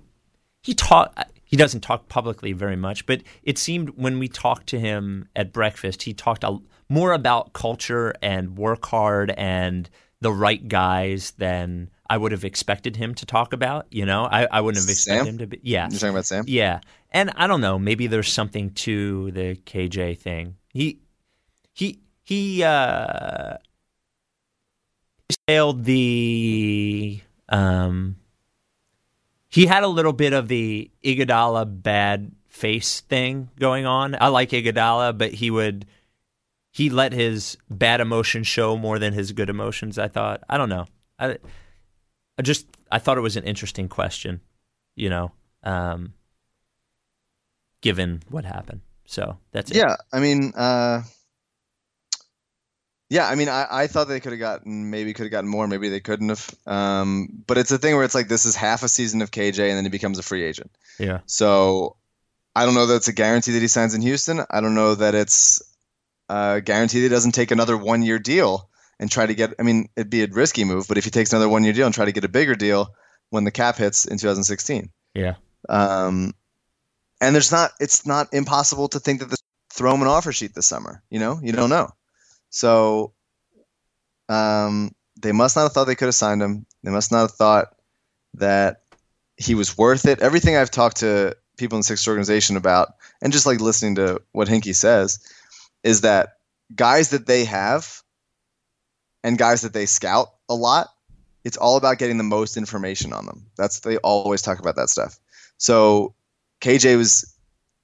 he 0.61 0.73
talk 0.75 1.17
he 1.43 1.57
doesn't 1.57 1.81
talk 1.81 2.07
publicly 2.07 2.53
very 2.53 2.75
much 2.75 3.07
but 3.07 3.23
it 3.41 3.57
seemed 3.57 3.89
when 3.97 4.19
we 4.19 4.27
talked 4.27 4.67
to 4.67 4.79
him 4.79 5.27
at 5.35 5.51
breakfast 5.51 6.03
he 6.03 6.13
talked 6.13 6.43
a, 6.43 6.59
more 6.91 7.13
about 7.13 7.53
culture 7.53 8.13
and 8.21 8.57
work 8.57 8.85
hard 8.85 9.31
and 9.31 9.89
the 10.19 10.31
right 10.31 10.67
guys 10.67 11.31
than 11.37 11.89
I 12.09 12.17
would 12.17 12.31
have 12.33 12.43
expected 12.43 12.97
him 12.97 13.15
to 13.15 13.25
talk 13.25 13.53
about 13.53 13.87
you 13.91 14.05
know 14.05 14.25
I, 14.25 14.45
I 14.51 14.59
wouldn't 14.61 14.83
have 14.83 14.89
expected 14.91 15.17
Sam? 15.25 15.27
him 15.27 15.37
to 15.39 15.47
be 15.47 15.59
yeah 15.63 15.87
You're 15.89 15.99
talking 15.99 16.09
about 16.09 16.25
Sam? 16.25 16.43
yeah 16.47 16.81
and 17.11 17.31
I 17.35 17.47
don't 17.47 17.61
know 17.61 17.79
maybe 17.79 18.07
there's 18.07 18.31
something 18.31 18.71
to 18.85 19.31
the 19.31 19.55
KJ 19.65 20.17
thing 20.19 20.55
he 20.73 20.99
he 21.73 21.99
he 22.23 22.61
uh 22.63 23.55
sailed 25.47 25.85
the 25.85 27.21
um 27.49 28.17
he 29.49 29.65
had 29.65 29.83
a 29.83 29.87
little 29.87 30.13
bit 30.13 30.33
of 30.33 30.47
the 30.47 30.91
Iguodala 31.03 31.65
bad 31.83 32.31
face 32.47 33.01
thing 33.01 33.49
going 33.59 33.85
on. 33.85 34.15
I 34.19 34.27
like 34.27 34.51
Iguodala, 34.51 35.17
but 35.17 35.33
he 35.33 35.51
would 35.51 35.85
he 36.71 36.89
let 36.89 37.11
his 37.11 37.57
bad 37.69 38.01
emotions 38.01 38.47
show 38.47 38.77
more 38.77 38.97
than 38.97 39.13
his 39.13 39.31
good 39.33 39.49
emotions. 39.49 39.99
I 39.99 40.07
thought. 40.07 40.43
I 40.49 40.57
don't 40.57 40.69
know. 40.69 40.87
I, 41.19 41.37
I 42.37 42.41
just 42.41 42.65
I 42.91 42.99
thought 42.99 43.17
it 43.17 43.21
was 43.21 43.37
an 43.37 43.43
interesting 43.43 43.87
question, 43.87 44.41
you 44.95 45.09
know, 45.09 45.31
um, 45.63 46.13
given 47.81 48.23
what 48.29 48.45
happened. 48.45 48.81
So 49.05 49.37
that's 49.51 49.71
it. 49.71 49.77
Yeah, 49.77 49.97
I 50.13 50.19
mean, 50.21 50.53
uh, 50.55 51.03
yeah, 53.09 53.27
I 53.27 53.35
mean, 53.35 53.49
I, 53.49 53.67
I 53.69 53.87
thought 53.87 54.07
they 54.07 54.21
could 54.21 54.31
have 54.31 54.39
gotten 54.39 54.89
maybe 54.89 55.13
could 55.13 55.25
have 55.25 55.31
gotten 55.31 55.49
more, 55.49 55.67
maybe 55.67 55.89
they 55.89 55.99
couldn't 55.99 56.29
have. 56.29 56.55
Um, 56.65 57.27
but 57.45 57.57
it's 57.57 57.71
a 57.71 57.77
thing 57.77 57.95
where 57.95 58.05
it's 58.05 58.15
like 58.15 58.29
this 58.29 58.45
is 58.45 58.55
half 58.55 58.83
a 58.83 58.87
season 58.87 59.21
of 59.21 59.31
KJ, 59.31 59.67
and 59.67 59.77
then 59.77 59.83
he 59.83 59.89
becomes 59.89 60.17
a 60.17 60.23
free 60.23 60.43
agent. 60.43 60.71
Yeah. 60.97 61.19
So 61.25 61.97
I 62.55 62.65
don't 62.65 62.73
know 62.73 62.85
that 62.85 62.95
it's 62.95 63.09
a 63.09 63.13
guarantee 63.13 63.51
that 63.51 63.61
he 63.61 63.67
signs 63.67 63.93
in 63.93 64.01
Houston. 64.01 64.41
I 64.49 64.61
don't 64.61 64.75
know 64.75 64.95
that 64.95 65.13
it's 65.13 65.61
a 66.31 66.61
guarantee 66.61 66.99
that 66.99 67.05
he 67.05 67.09
doesn't 67.09 67.33
take 67.33 67.51
another 67.51 67.77
one 67.77 68.01
year 68.03 68.17
deal 68.17 68.69
and 68.99 69.11
try 69.11 69.25
to 69.25 69.33
get. 69.33 69.53
I 69.59 69.63
mean, 69.63 69.89
it'd 69.95 70.09
be 70.09 70.23
a 70.23 70.27
risky 70.27 70.63
move, 70.63 70.87
but 70.87 70.97
if 70.97 71.03
he 71.03 71.11
takes 71.11 71.33
another 71.33 71.49
one 71.49 71.63
year 71.63 71.73
deal 71.73 71.85
and 71.85 71.93
try 71.93 72.05
to 72.05 72.11
get 72.11 72.23
a 72.23 72.29
bigger 72.29 72.55
deal 72.55 72.93
when 73.29 73.43
the 73.43 73.51
cap 73.51 73.77
hits 73.77 74.05
in 74.05 74.17
2016. 74.17 74.89
Yeah. 75.13 75.35
Um, 75.67 76.33
and 77.19 77.35
there's 77.35 77.51
not, 77.51 77.71
it's 77.79 78.05
not 78.05 78.33
impossible 78.33 78.87
to 78.89 78.99
think 78.99 79.19
that 79.19 79.29
this 79.29 79.41
throw 79.71 79.93
him 79.93 80.01
an 80.01 80.07
offer 80.07 80.31
sheet 80.31 80.55
this 80.55 80.67
summer. 80.67 81.03
You 81.09 81.19
know, 81.19 81.39
you 81.41 81.51
don't 81.51 81.69
know. 81.69 81.89
So, 82.49 83.13
um, 84.29 84.91
they 85.21 85.31
must 85.31 85.55
not 85.55 85.63
have 85.63 85.73
thought 85.73 85.85
they 85.85 85.95
could 85.95 86.07
have 86.07 86.15
signed 86.15 86.41
him. 86.41 86.65
They 86.83 86.91
must 86.91 87.11
not 87.11 87.21
have 87.21 87.31
thought 87.31 87.75
that 88.35 88.83
he 89.37 89.55
was 89.55 89.77
worth 89.77 90.05
it. 90.05 90.21
Everything 90.21 90.55
I've 90.55 90.71
talked 90.71 90.97
to 90.97 91.35
people 91.57 91.75
in 91.75 91.81
the 91.81 91.83
Sixers 91.83 92.07
organization 92.07 92.57
about, 92.57 92.95
and 93.21 93.33
just 93.33 93.45
like 93.45 93.59
listening 93.59 93.95
to 93.95 94.21
what 94.31 94.47
Hinkie 94.47 94.75
says, 94.75 95.19
is 95.83 96.01
that 96.01 96.33
guys 96.75 97.09
that 97.09 97.25
they 97.25 97.45
have 97.45 98.01
and 99.23 99.37
guys 99.37 99.61
that 99.61 99.73
they 99.73 99.85
scout 99.85 100.29
a 100.49 100.55
lot, 100.55 100.89
it's 101.43 101.57
all 101.57 101.77
about 101.77 101.97
getting 101.97 102.17
the 102.17 102.23
most 102.23 102.57
information 102.57 103.13
on 103.13 103.25
them. 103.25 103.47
That's 103.57 103.79
they 103.79 103.97
always 103.97 104.41
talk 104.41 104.59
about 104.59 104.75
that 104.75 104.89
stuff. 104.89 105.19
So 105.57 106.13
KJ 106.61 106.97
was 106.97 107.35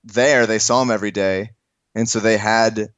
there, 0.03 0.45
they 0.45 0.59
saw 0.59 0.81
him 0.81 0.91
every 0.91 1.11
day, 1.11 1.51
and 1.95 2.07
so 2.07 2.19
they 2.19 2.37
had 2.37 2.89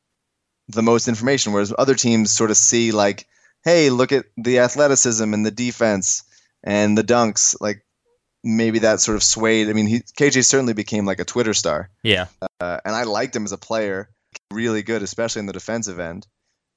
the 0.68 0.82
most 0.84 1.08
information. 1.08 1.54
Whereas 1.54 1.74
other 1.78 1.96
teams 1.96 2.32
sort 2.32 2.52
of 2.52 2.58
see 2.58 2.92
like, 2.92 3.26
hey, 3.64 3.90
look 3.90 4.12
at 4.12 4.26
the 4.38 4.60
athleticism 4.60 5.34
and 5.34 5.46
the 5.46 5.52
defense 5.52 6.24
and 6.64 6.98
the 6.98 7.04
dunks. 7.04 7.56
Like 7.60 7.84
maybe 8.44 8.80
that 8.80 9.00
sort 9.00 9.16
of 9.16 9.24
swayed. 9.24 9.70
I 9.70 9.74
mean, 9.74 9.88
he, 9.88 10.00
KJ 10.00 10.46
certainly 10.46 10.74
became 10.74 11.06
like 11.06 11.20
a 11.20 11.26
Twitter 11.26 11.54
star, 11.54 11.90
Yeah. 12.04 12.28
uh, 12.62 12.80
and 12.86 12.96
I 12.96 13.04
liked 13.04 13.36
him 13.36 13.46
as 13.46 13.52
a 13.54 13.58
player, 13.58 14.10
really 14.52 14.84
good, 14.84 15.04
especially 15.04 15.42
in 15.42 15.46
the 15.46 15.54
defensive 15.54 16.00
end. 16.00 16.28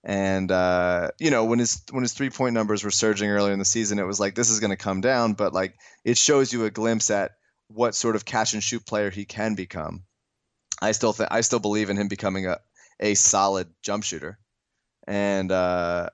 And 0.04 0.50
uh, 0.50 1.10
you 1.20 1.30
know, 1.30 1.44
when 1.44 1.60
his 1.60 1.82
when 1.90 2.02
his 2.02 2.12
three 2.12 2.30
point 2.30 2.54
numbers 2.54 2.82
were 2.82 2.90
surging 2.90 3.30
earlier 3.30 3.52
in 3.52 3.60
the 3.60 3.64
season, 3.64 3.98
it 3.98 4.06
was 4.06 4.18
like 4.18 4.34
this 4.34 4.50
is 4.50 4.58
going 4.58 4.70
to 4.70 4.76
come 4.76 5.00
down, 5.00 5.34
but 5.34 5.52
like 5.52 5.76
it 6.04 6.18
shows 6.18 6.52
you 6.52 6.64
a 6.64 6.70
glimpse 6.70 7.10
at 7.10 7.32
what 7.68 7.94
sort 7.94 8.16
of 8.16 8.24
catch 8.24 8.52
and 8.54 8.62
shoot 8.62 8.84
player 8.84 9.10
he 9.10 9.24
can 9.24 9.54
become. 9.54 10.02
I 10.80 10.92
still 10.92 11.12
think 11.12 11.28
I 11.30 11.42
still 11.42 11.60
believe 11.60 11.88
in 11.88 11.96
him 11.96 12.08
becoming 12.08 12.46
a 12.48 12.58
a 12.98 13.14
solid 13.14 13.68
jump 13.80 14.02
shooter, 14.02 14.38
and 15.06 15.52
uh, 15.52 16.08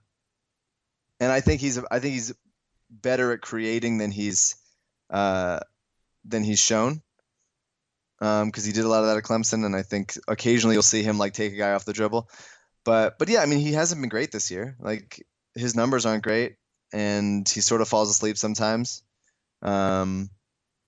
and 1.18 1.32
I 1.32 1.40
think 1.40 1.62
he's 1.62 1.78
I 1.90 1.98
think 1.98 2.12
he's 2.12 2.34
better 2.90 3.32
at 3.32 3.40
creating 3.40 3.96
than 3.96 4.10
he's 4.10 4.56
uh, 5.08 5.60
than 6.26 6.44
he's 6.44 6.60
shown 6.60 7.00
because 8.18 8.64
he 8.64 8.72
did 8.72 8.84
a 8.84 8.88
lot 8.88 9.00
of 9.00 9.06
that 9.06 9.16
at 9.16 9.24
Clemson, 9.24 9.64
and 9.64 9.76
I 9.76 9.82
think 9.82 10.14
occasionally 10.26 10.74
you'll 10.74 10.82
see 10.82 11.02
him 11.02 11.18
like 11.18 11.32
take 11.34 11.52
a 11.52 11.56
guy 11.56 11.72
off 11.72 11.84
the 11.84 11.92
dribble. 11.92 12.28
But 12.84 13.18
but 13.18 13.28
yeah, 13.28 13.40
I 13.40 13.46
mean 13.46 13.58
he 13.60 13.72
hasn't 13.72 14.00
been 14.00 14.08
great 14.08 14.32
this 14.32 14.50
year. 14.50 14.76
Like 14.80 15.24
his 15.54 15.74
numbers 15.76 16.06
aren't 16.06 16.22
great, 16.24 16.56
and 16.92 17.48
he 17.48 17.60
sort 17.60 17.80
of 17.80 17.88
falls 17.88 18.10
asleep 18.10 18.36
sometimes. 18.38 19.02
Um, 19.62 20.30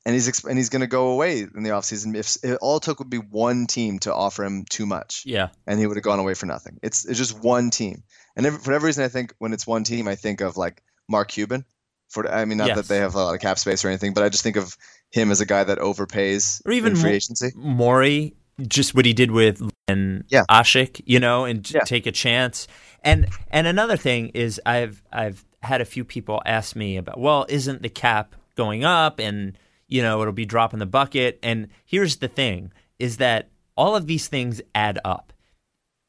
and 0.06 0.14
he's 0.14 0.28
exp- 0.28 0.48
and 0.48 0.56
he's 0.56 0.70
going 0.70 0.80
to 0.80 0.86
go 0.86 1.10
away 1.10 1.40
in 1.40 1.62
the 1.62 1.70
offseason. 1.70 2.16
If 2.16 2.36
it, 2.42 2.58
all 2.62 2.78
it 2.78 2.82
took 2.84 3.00
would 3.00 3.10
be 3.10 3.18
one 3.18 3.66
team 3.66 3.98
to 4.00 4.14
offer 4.14 4.44
him 4.44 4.64
too 4.64 4.86
much, 4.86 5.24
Yeah. 5.26 5.48
and 5.66 5.78
he 5.78 5.86
would 5.86 5.96
have 5.96 6.04
gone 6.04 6.18
away 6.18 6.34
for 6.34 6.46
nothing. 6.46 6.78
It's 6.82 7.04
it's 7.04 7.18
just 7.18 7.38
one 7.42 7.70
team, 7.70 8.02
and 8.36 8.46
every, 8.46 8.58
for 8.58 8.70
whatever 8.70 8.86
reason, 8.86 9.04
I 9.04 9.08
think 9.08 9.34
when 9.38 9.52
it's 9.52 9.66
one 9.66 9.84
team, 9.84 10.08
I 10.08 10.14
think 10.14 10.40
of 10.40 10.56
like 10.56 10.82
Mark 11.08 11.28
Cuban. 11.28 11.64
For 12.08 12.28
I 12.32 12.44
mean, 12.44 12.58
not 12.58 12.68
Yes. 12.68 12.76
that 12.76 12.88
they 12.88 12.96
have 12.98 13.14
a 13.14 13.18
lot 13.18 13.34
of 13.34 13.40
cap 13.40 13.58
space 13.58 13.84
or 13.84 13.88
anything, 13.88 14.14
but 14.14 14.24
I 14.24 14.30
just 14.30 14.42
think 14.42 14.56
of 14.56 14.76
him 15.10 15.30
as 15.30 15.40
a 15.40 15.46
guy 15.46 15.64
that 15.64 15.78
overpays 15.78 16.60
Or 16.66 16.72
even 16.72 16.96
free 16.96 17.12
agency. 17.12 17.52
Morey, 17.56 18.34
just 18.66 18.94
what 18.94 19.04
he 19.04 19.12
did 19.12 19.30
with 19.30 19.60
and 19.88 20.24
Yeah. 20.28 20.44
Asik, 20.50 21.00
you 21.04 21.18
know, 21.20 21.44
and 21.44 21.68
Yeah. 21.70 21.80
take 21.80 22.06
a 22.06 22.12
chance. 22.12 22.66
And 23.02 23.28
and 23.50 23.66
another 23.66 23.96
thing 23.96 24.28
is 24.34 24.60
I've 24.66 25.02
I've 25.12 25.44
had 25.62 25.80
a 25.80 25.84
few 25.84 26.04
people 26.04 26.40
ask 26.46 26.74
me 26.76 26.96
about, 26.96 27.18
well, 27.18 27.44
isn't 27.48 27.82
the 27.82 27.88
cap 27.88 28.34
going 28.56 28.84
up 28.84 29.18
and 29.18 29.56
you 29.88 30.02
know, 30.02 30.20
it'll 30.20 30.32
be 30.32 30.46
dropping 30.46 30.78
the 30.78 30.86
bucket. 30.86 31.38
And 31.42 31.66
here's 31.84 32.16
the 32.16 32.28
thing 32.28 32.72
is 33.00 33.16
that 33.16 33.48
all 33.76 33.96
of 33.96 34.06
these 34.06 34.28
things 34.28 34.60
add 34.74 35.00
up. 35.04 35.32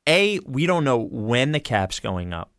A, 0.08 0.40
we 0.46 0.66
don't 0.68 0.84
know 0.84 0.98
when 1.00 1.52
the 1.52 1.60
cap's 1.60 2.00
going 2.00 2.34
up. 2.34 2.52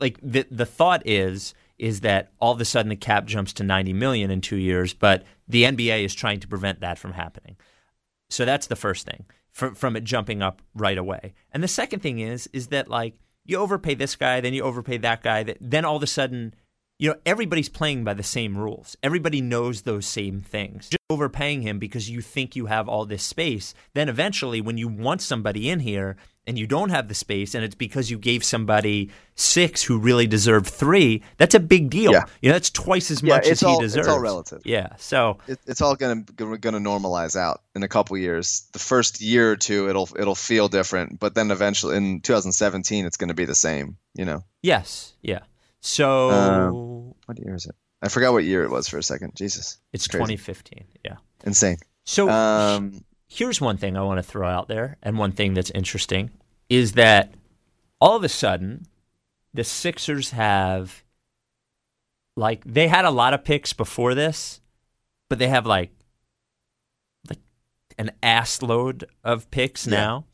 Like 0.00 0.18
the 0.22 0.46
the 0.50 0.66
thought 0.66 1.02
is 1.06 1.54
is 1.78 2.00
that 2.00 2.32
all 2.40 2.52
of 2.52 2.60
a 2.60 2.64
sudden 2.64 2.88
the 2.88 2.96
cap 2.96 3.26
jumps 3.26 3.52
to 3.54 3.62
90 3.62 3.92
million 3.92 4.30
in 4.30 4.40
2 4.40 4.56
years, 4.56 4.94
but 4.94 5.24
the 5.48 5.64
NBA 5.64 6.04
is 6.04 6.14
trying 6.14 6.40
to 6.40 6.48
prevent 6.48 6.80
that 6.80 6.98
from 6.98 7.12
happening. 7.12 7.56
So 8.30 8.44
that's 8.44 8.66
the 8.66 8.76
first 8.76 9.06
thing 9.06 9.24
from 9.52 9.74
from 9.74 9.96
it 9.96 10.04
jumping 10.04 10.42
up 10.42 10.60
right 10.74 10.98
away. 10.98 11.34
And 11.52 11.62
the 11.62 11.68
second 11.68 12.00
thing 12.00 12.18
is 12.18 12.48
is 12.52 12.68
that 12.68 12.88
like 12.88 13.14
you 13.44 13.58
overpay 13.58 13.94
this 13.94 14.16
guy, 14.16 14.40
then 14.40 14.54
you 14.54 14.62
overpay 14.62 14.98
that 14.98 15.22
guy, 15.22 15.54
then 15.60 15.84
all 15.84 15.96
of 15.96 16.02
a 16.02 16.06
sudden 16.06 16.54
you 16.98 17.10
know 17.10 17.16
everybody's 17.24 17.68
playing 17.68 18.04
by 18.04 18.14
the 18.14 18.22
same 18.22 18.56
rules. 18.56 18.96
Everybody 19.02 19.40
knows 19.40 19.82
those 19.82 20.06
same 20.06 20.40
things. 20.40 20.88
Just 20.88 20.98
overpaying 21.10 21.62
him 21.62 21.78
because 21.78 22.10
you 22.10 22.20
think 22.20 22.56
you 22.56 22.66
have 22.66 22.88
all 22.88 23.06
this 23.06 23.22
space, 23.22 23.74
then 23.94 24.08
eventually 24.08 24.60
when 24.60 24.78
you 24.78 24.88
want 24.88 25.22
somebody 25.22 25.70
in 25.70 25.80
here 25.80 26.16
and 26.46 26.58
you 26.58 26.66
don't 26.66 26.90
have 26.90 27.08
the 27.08 27.14
space 27.14 27.54
and 27.54 27.64
it's 27.64 27.74
because 27.74 28.10
you 28.10 28.18
gave 28.18 28.44
somebody 28.44 29.10
6 29.34 29.82
who 29.82 29.98
really 29.98 30.26
deserved 30.26 30.66
3, 30.68 31.22
that's 31.38 31.54
a 31.54 31.60
big 31.60 31.90
deal. 31.90 32.12
Yeah. 32.12 32.24
You 32.40 32.48
know, 32.50 32.54
that's 32.54 32.70
twice 32.70 33.10
as 33.10 33.22
Yeah, 33.22 33.34
much 33.36 33.44
as 33.46 33.50
it's 33.52 33.60
he 33.60 33.66
all- 33.66 33.82
it's 33.82 33.96
all 33.96 34.02
deserves. 34.02 34.22
relative. 34.22 34.62
Yeah. 34.64 34.94
So 34.98 35.38
it, 35.48 35.58
it's 35.66 35.80
all 35.80 35.96
gonna 35.96 36.22
gonna 36.60 36.78
normalize 36.78 37.36
out 37.36 37.62
in 37.74 37.82
a 37.82 37.88
couple 37.88 38.16
years. 38.16 38.66
The 38.72 38.78
first 38.78 39.20
year 39.20 39.50
or 39.52 39.56
two, 39.56 39.88
it'll 39.88 40.08
it'll 40.18 40.34
feel 40.34 40.68
different, 40.68 41.18
but 41.20 41.34
then 41.34 41.50
eventually 41.50 41.96
in 41.96 42.20
2017, 42.20 43.04
it's 43.06 43.16
gonna 43.16 43.34
be 43.34 43.44
the 43.44 43.54
same. 43.54 43.96
You 44.14 44.24
know, 44.24 44.44
Yes. 44.62 45.14
Yeah. 45.22 45.40
So 45.80 46.30
Um, 46.30 47.14
what 47.26 47.38
year 47.38 47.54
is 47.54 47.66
it? 47.66 47.74
I 48.02 48.08
forgot 48.08 48.32
what 48.32 48.44
year 48.44 48.62
it 48.64 48.70
was 48.70 48.88
for 48.88 48.98
a 48.98 49.02
second. 49.02 49.32
Jesus, 49.36 49.78
it's 49.92 50.06
crazy. 50.06 50.36
2015. 50.36 50.84
Yeah. 51.04 51.16
insane. 51.44 51.78
So 52.04 52.28
Um, 52.30 53.04
here's 53.28 53.60
one 53.60 53.76
thing 53.78 53.96
I 53.96 54.02
want 54.02 54.18
to 54.18 54.22
throw 54.22 54.48
out 54.48 54.68
there, 54.68 54.96
and 55.02 55.18
one 55.18 55.32
thing 55.32 55.54
that's 55.54 55.70
interesting 55.70 56.30
is 56.68 56.92
that 56.92 57.34
all 58.00 58.16
of 58.16 58.24
a 58.24 58.28
sudden 58.28 58.86
the 59.54 59.64
Sixers 59.64 60.30
have 60.30 61.02
like 62.36 62.62
they 62.64 62.88
had 62.88 63.04
a 63.04 63.10
lot 63.10 63.34
of 63.34 63.44
picks 63.44 63.72
before 63.72 64.14
this, 64.14 64.60
but 65.28 65.38
they 65.38 65.48
have 65.48 65.66
like 65.66 65.90
like 67.28 67.38
an 67.98 68.10
ass 68.22 68.62
load 68.62 69.06
of 69.24 69.50
picks 69.50 69.86
Yeah. 69.86 69.90
now. 69.98 70.24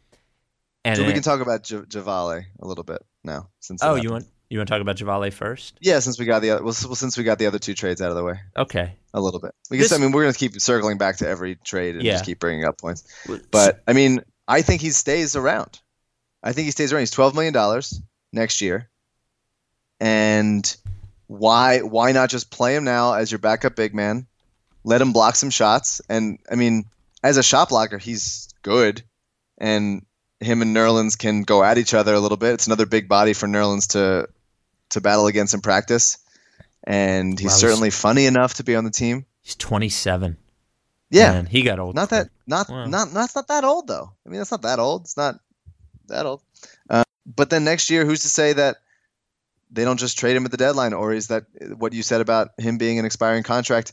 And 0.84 0.96
so 0.96 1.04
we 1.04 1.10
it- 1.10 1.14
can 1.14 1.22
talk 1.22 1.40
about 1.40 1.62
J- 1.62 1.76
Javale 1.76 2.44
a 2.60 2.66
little 2.66 2.82
bit 2.84 3.02
now, 3.22 3.48
since 3.60 3.82
it 3.82 3.86
oh, 3.86 3.94
you 3.94 4.10
want 4.10 4.26
you 4.50 4.58
want 4.58 4.68
to 4.68 4.74
talk 4.74 4.80
about 4.82 4.96
Javale 4.96 5.32
first? 5.32 5.78
Yeah, 5.80 6.00
since 6.00 6.18
we 6.18 6.26
got 6.26 6.40
the 6.42 6.50
other, 6.50 6.62
well, 6.62 6.74
since 6.74 7.16
we 7.16 7.24
got 7.24 7.38
the 7.38 7.46
other 7.46 7.58
two 7.58 7.72
trades 7.72 8.02
out 8.02 8.10
of 8.10 8.16
the 8.16 8.24
way, 8.24 8.34
Okay. 8.54 8.96
a 9.14 9.20
little 9.20 9.40
bit. 9.40 9.52
We 9.70 9.78
can, 9.78 9.82
This- 9.84 9.92
I 9.92 9.96
mean, 9.98 10.12
we're 10.12 10.24
gonna 10.24 10.34
keep 10.34 10.60
circling 10.60 10.98
back 10.98 11.16
to 11.18 11.28
every 11.28 11.54
trade 11.54 11.94
and 11.94 12.04
Yeah. 12.04 12.14
just 12.14 12.26
keep 12.26 12.38
bringing 12.38 12.64
up 12.66 12.78
points. 12.78 13.04
But 13.50 13.82
I 13.88 13.92
mean, 13.94 14.20
I 14.48 14.60
think 14.60 14.82
he 14.82 14.90
stays 14.90 15.36
around. 15.36 15.80
I 16.42 16.52
think 16.52 16.64
he 16.66 16.70
stays 16.72 16.92
around. 16.92 17.00
He's 17.02 17.10
twelve 17.10 17.34
million 17.34 17.52
dollars 17.52 18.00
next 18.32 18.60
year, 18.60 18.88
and 20.00 20.76
why 21.26 21.80
why 21.80 22.12
not 22.12 22.30
just 22.30 22.50
play 22.50 22.74
him 22.76 22.84
now 22.84 23.14
as 23.14 23.30
your 23.30 23.38
backup 23.38 23.76
big 23.76 23.94
man? 23.94 24.26
Let 24.84 25.00
him 25.00 25.12
block 25.12 25.36
some 25.36 25.50
shots, 25.50 26.00
and 26.08 26.38
I 26.50 26.56
mean, 26.56 26.84
as 27.22 27.36
a 27.36 27.42
shot 27.42 27.68
blocker, 27.68 27.98
he's 27.98 28.48
good, 28.62 29.02
and 29.58 30.04
him 30.40 30.60
and 30.62 30.74
Nerlens 30.76 31.16
can 31.16 31.42
go 31.42 31.62
at 31.62 31.78
each 31.78 31.94
other 31.94 32.14
a 32.14 32.20
little 32.20 32.36
bit. 32.36 32.54
It's 32.54 32.66
another 32.66 32.86
big 32.86 33.08
body 33.08 33.32
for 33.32 33.46
Nerlens 33.46 33.88
to 33.92 34.28
to 34.90 35.00
battle 35.00 35.26
against 35.28 35.54
in 35.54 35.60
practice, 35.60 36.18
and 36.84 37.38
he's 37.38 37.46
Wow, 37.46 37.50
he's- 37.50 37.60
certainly 37.60 37.90
funny 37.90 38.26
enough 38.26 38.54
to 38.54 38.64
be 38.64 38.74
on 38.74 38.84
the 38.84 38.90
team. 38.90 39.24
He's 39.40 39.54
27. 39.56 40.36
Yeah, 41.10 41.32
Man, 41.32 41.46
he 41.46 41.62
got 41.62 41.78
old. 41.78 41.94
not 41.94 42.10
that 42.10 42.30
not 42.46 42.68
Wow. 42.68 42.86
not 42.86 43.12
that's 43.12 43.34
not 43.36 43.48
that 43.48 43.64
old 43.64 43.86
though. 43.86 44.12
I 44.26 44.28
mean, 44.28 44.38
that's 44.38 44.50
not 44.50 44.62
that 44.62 44.78
old. 44.80 45.02
It's 45.02 45.16
not 45.16 45.38
that 46.08 46.26
old. 46.26 46.42
Uh, 46.88 47.04
but 47.26 47.50
then 47.50 47.64
next 47.64 47.90
year, 47.90 48.04
who's 48.04 48.22
to 48.22 48.28
say 48.28 48.52
that 48.52 48.76
they 49.70 49.84
don't 49.84 50.00
just 50.00 50.18
trade 50.18 50.36
him 50.36 50.44
at 50.44 50.50
the 50.50 50.56
deadline, 50.56 50.92
or 50.92 51.12
is 51.12 51.28
that 51.28 51.44
what 51.76 51.92
you 51.92 52.02
said 52.02 52.20
about 52.20 52.50
him 52.58 52.78
being 52.78 52.98
an 52.98 53.04
expiring 53.04 53.42
contract? 53.42 53.92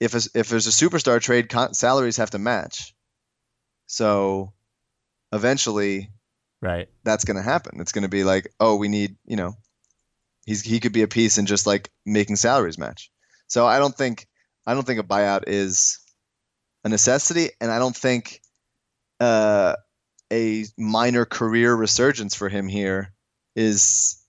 If 0.00 0.14
a, 0.14 0.20
if 0.34 0.48
there's 0.48 0.66
a 0.66 0.70
superstar 0.70 1.20
trade, 1.20 1.48
con- 1.48 1.74
salaries 1.74 2.16
have 2.16 2.30
to 2.30 2.38
match. 2.38 2.94
So 3.86 4.52
eventually, 5.32 6.10
right. 6.60 6.88
that's 7.04 7.24
going 7.24 7.36
to 7.36 7.42
happen. 7.42 7.80
It's 7.80 7.92
going 7.92 8.02
to 8.02 8.08
be 8.08 8.24
like, 8.24 8.52
oh, 8.58 8.76
we 8.76 8.88
need, 8.88 9.16
you 9.26 9.36
know, 9.36 9.56
he's 10.46 10.62
he 10.62 10.80
could 10.80 10.92
be 10.92 11.02
a 11.02 11.08
piece 11.08 11.38
in 11.38 11.46
just 11.46 11.66
like 11.66 11.90
making 12.04 12.36
salaries 12.36 12.78
match. 12.78 13.10
So 13.46 13.66
I 13.66 13.78
don't 13.78 13.94
think 13.94 14.26
I 14.66 14.74
don't 14.74 14.86
think 14.86 15.00
a 15.00 15.04
buyout 15.04 15.44
is 15.46 15.98
a 16.84 16.88
necessity, 16.88 17.50
and 17.60 17.70
I 17.70 17.78
don't 17.78 17.96
think 17.96 18.40
uh, 19.20 19.76
a 20.32 20.64
minor 20.78 21.24
career 21.24 21.74
resurgence 21.74 22.34
for 22.34 22.48
him 22.48 22.68
here 22.68 23.12
is 23.56 24.22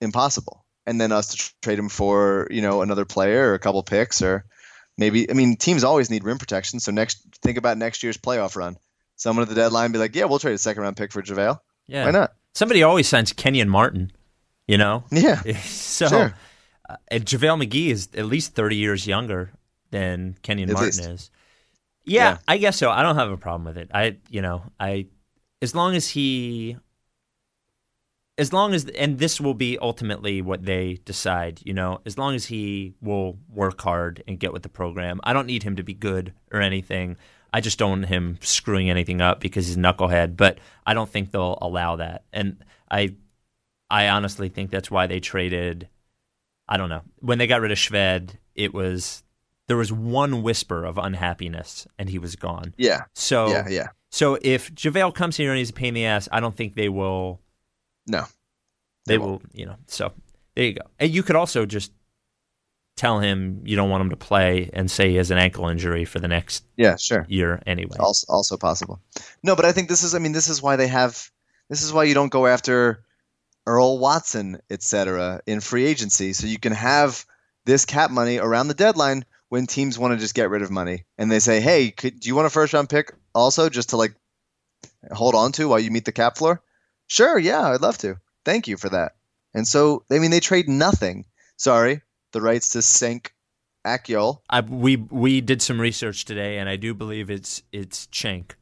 impossible. 0.00 0.64
And 0.86 1.00
then 1.00 1.12
us 1.12 1.28
to 1.28 1.36
tr- 1.36 1.50
trade 1.62 1.78
him 1.78 1.88
for 1.88 2.46
you 2.50 2.60
know 2.62 2.82
another 2.82 3.04
player 3.04 3.50
or 3.50 3.54
a 3.54 3.58
couple 3.58 3.82
picks 3.82 4.20
or 4.20 4.44
maybe 4.98 5.30
I 5.30 5.34
mean 5.34 5.56
teams 5.56 5.82
always 5.84 6.10
need 6.10 6.24
rim 6.24 6.38
protection. 6.38 6.80
So 6.80 6.92
next 6.92 7.18
think 7.42 7.56
about 7.58 7.78
next 7.78 8.02
year's 8.02 8.18
playoff 8.18 8.56
run. 8.56 8.76
Someone 9.16 9.42
at 9.44 9.48
the 9.48 9.54
deadline 9.54 9.92
be 9.92 9.98
like, 9.98 10.14
yeah, 10.14 10.24
we'll 10.24 10.38
trade 10.38 10.54
a 10.54 10.58
second 10.58 10.82
round 10.82 10.96
pick 10.96 11.12
for 11.12 11.22
JaVale. 11.22 11.58
Yeah. 11.86 12.04
Why 12.04 12.10
not? 12.10 12.34
Somebody 12.54 12.82
always 12.82 13.08
signs 13.08 13.32
Kenyon 13.32 13.68
Martin, 13.68 14.12
you 14.68 14.76
know? 14.78 15.04
Yeah. 15.10 15.40
so 15.62 16.08
Sure. 16.08 16.34
uh, 16.88 16.96
and 17.08 17.24
JaVale 17.24 17.64
McGee 17.66 17.90
is 17.90 18.08
at 18.14 18.26
least 18.26 18.54
30 18.54 18.76
years 18.76 19.06
younger 19.06 19.50
than 19.90 20.36
Kenyon 20.42 20.68
At 20.70 20.74
Martin 20.74 20.86
least. 20.98 21.08
is. 21.08 21.30
Yeah, 22.04 22.32
Yeah. 22.32 22.38
I 22.48 22.58
guess 22.58 22.76
so. 22.76 22.90
I 22.90 23.02
don't 23.02 23.16
have 23.16 23.30
a 23.30 23.36
problem 23.36 23.64
with 23.64 23.78
it. 23.78 23.90
I, 23.94 24.18
you 24.28 24.42
know, 24.42 24.64
I, 24.78 25.06
as 25.64 25.74
long 25.74 25.96
as 25.96 26.10
he, 26.10 26.76
as 28.36 28.52
long 28.52 28.74
as, 28.74 28.84
and 28.84 29.18
this 29.18 29.40
will 29.40 29.54
be 29.54 29.78
ultimately 29.78 30.42
what 30.42 30.64
they 30.64 31.00
decide, 31.04 31.60
you 31.64 31.72
know, 31.72 32.00
as 32.04 32.18
long 32.18 32.34
as 32.34 32.44
he 32.44 32.94
will 33.00 33.38
work 33.48 33.80
hard 33.80 34.22
and 34.28 34.38
get 34.38 34.52
with 34.52 34.62
the 34.62 34.68
program. 34.68 35.20
I 35.24 35.32
don't 35.32 35.46
need 35.46 35.62
him 35.62 35.76
to 35.76 35.82
be 35.82 35.94
good 35.94 36.34
or 36.52 36.60
anything. 36.60 37.16
I 37.52 37.60
just 37.60 37.78
don't 37.78 37.90
want 37.90 38.06
him 38.06 38.38
screwing 38.42 38.90
anything 38.90 39.22
up 39.22 39.40
because 39.40 39.66
he's 39.66 39.76
a 39.76 39.80
knucklehead, 39.80 40.36
but 40.36 40.58
I 40.86 40.92
don't 40.92 41.08
think 41.08 41.30
they'll 41.30 41.58
allow 41.62 41.96
that. 41.96 42.24
And 42.32 42.62
I, 42.90 43.14
I 43.88 44.08
honestly 44.08 44.50
think 44.50 44.70
that's 44.70 44.90
why 44.90 45.06
they 45.06 45.20
traded. 45.20 45.88
I 46.68 46.76
don't 46.76 46.90
know. 46.90 47.02
When 47.20 47.38
they 47.38 47.46
got 47.46 47.62
rid 47.62 47.72
of 47.72 47.78
Shved, 47.78 48.36
it 48.54 48.74
was 48.74 49.22
there 49.66 49.76
was 49.76 49.92
one 49.92 50.42
whisper 50.42 50.84
of 50.84 50.98
unhappiness, 50.98 51.86
and 51.98 52.10
he 52.10 52.18
was 52.18 52.36
gone. 52.36 52.74
Yeah. 52.76 53.04
So 53.14 53.48
Yeah. 53.48 53.68
Yeah. 53.68 53.88
So 54.14 54.38
if 54.42 54.72
JaVale 54.72 55.12
comes 55.12 55.36
here 55.36 55.50
and 55.50 55.58
he's 55.58 55.70
a 55.70 55.72
pain 55.72 55.88
in 55.88 55.94
the 55.94 56.04
ass, 56.04 56.28
I 56.30 56.38
don't 56.38 56.56
think 56.56 56.76
they 56.76 56.88
will. 56.88 57.40
No. 58.06 58.20
They, 59.06 59.14
They 59.14 59.18
will, 59.18 59.42
you 59.52 59.66
know. 59.66 59.74
So 59.88 60.12
there 60.54 60.66
you 60.66 60.74
go. 60.74 60.82
And 61.00 61.12
you 61.12 61.24
could 61.24 61.34
also 61.34 61.66
just 61.66 61.90
tell 62.96 63.18
him 63.18 63.62
you 63.64 63.74
don't 63.74 63.90
want 63.90 64.02
him 64.02 64.10
to 64.10 64.16
play 64.16 64.70
and 64.72 64.88
say 64.88 65.10
he 65.10 65.16
has 65.16 65.32
an 65.32 65.38
ankle 65.38 65.66
injury 65.68 66.04
for 66.04 66.20
the 66.20 66.28
next 66.28 66.64
Yeah. 66.76 66.94
Sure. 66.94 67.26
year 67.28 67.60
anyway. 67.66 67.96
also 67.98 68.24
also 68.28 68.56
possible. 68.56 69.00
No, 69.42 69.56
but 69.56 69.64
I 69.64 69.72
think 69.72 69.88
this 69.88 70.04
is 70.04 70.14
I 70.14 70.20
mean 70.20 70.30
this 70.30 70.46
is 70.48 70.62
why 70.62 70.76
they 70.76 70.86
have 70.86 71.28
this 71.68 71.82
is 71.82 71.92
why 71.92 72.04
you 72.04 72.14
don't 72.14 72.30
go 72.30 72.46
after 72.46 73.02
Earl 73.66 73.98
Watson, 73.98 74.60
etc. 74.70 75.40
in 75.44 75.58
free 75.58 75.86
agency 75.86 76.34
so 76.34 76.46
you 76.46 76.60
can 76.60 76.72
have 76.72 77.24
this 77.64 77.84
cap 77.84 78.12
money 78.12 78.38
around 78.38 78.68
the 78.68 78.74
deadline 78.74 79.24
when 79.48 79.66
teams 79.66 79.98
want 79.98 80.12
to 80.14 80.18
just 80.20 80.36
get 80.36 80.50
rid 80.50 80.62
of 80.62 80.70
money 80.70 81.04
and 81.18 81.32
they 81.32 81.40
say, 81.40 81.60
"Hey, 81.60 81.90
could, 81.90 82.20
do 82.20 82.28
you 82.28 82.36
want 82.36 82.46
a 82.46 82.50
first 82.50 82.72
round 82.74 82.88
pick 82.88 83.12
also 83.34 83.68
just 83.68 83.90
to 83.90 83.96
like 83.96 84.14
hold 85.12 85.34
on 85.34 85.52
to 85.52 85.68
while 85.68 85.80
you 85.80 85.90
meet 85.90 86.04
the 86.04 86.12
cap 86.12 86.36
floor?" 86.36 86.62
Sure, 87.06 87.38
yeah, 87.38 87.70
I'd 87.70 87.82
love 87.82 87.98
to. 87.98 88.16
Thank 88.44 88.68
you 88.68 88.76
for 88.76 88.88
that. 88.90 89.12
And 89.52 89.66
so, 89.66 90.04
I 90.10 90.18
mean, 90.18 90.30
they 90.30 90.40
trade 90.40 90.68
nothing. 90.68 91.26
Sorry, 91.56 92.02
the 92.32 92.40
rights 92.40 92.70
to 92.70 92.82
Sink 92.82 93.32
Akyol. 93.86 94.40
I, 94.50 94.60
we 94.60 94.96
we 94.96 95.40
did 95.40 95.62
some 95.62 95.80
research 95.80 96.24
today, 96.24 96.58
and 96.58 96.68
I 96.68 96.76
do 96.76 96.94
believe 96.94 97.30
it's 97.30 97.62
it's 97.72 98.06
Cenk. 98.06 98.52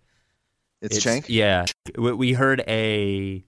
It's, 0.81 0.99
Cenk. 0.99 1.27
Yeah, 1.28 1.65
we, 1.97 2.12
we 2.12 2.32
heard 2.32 2.62
a 2.66 3.44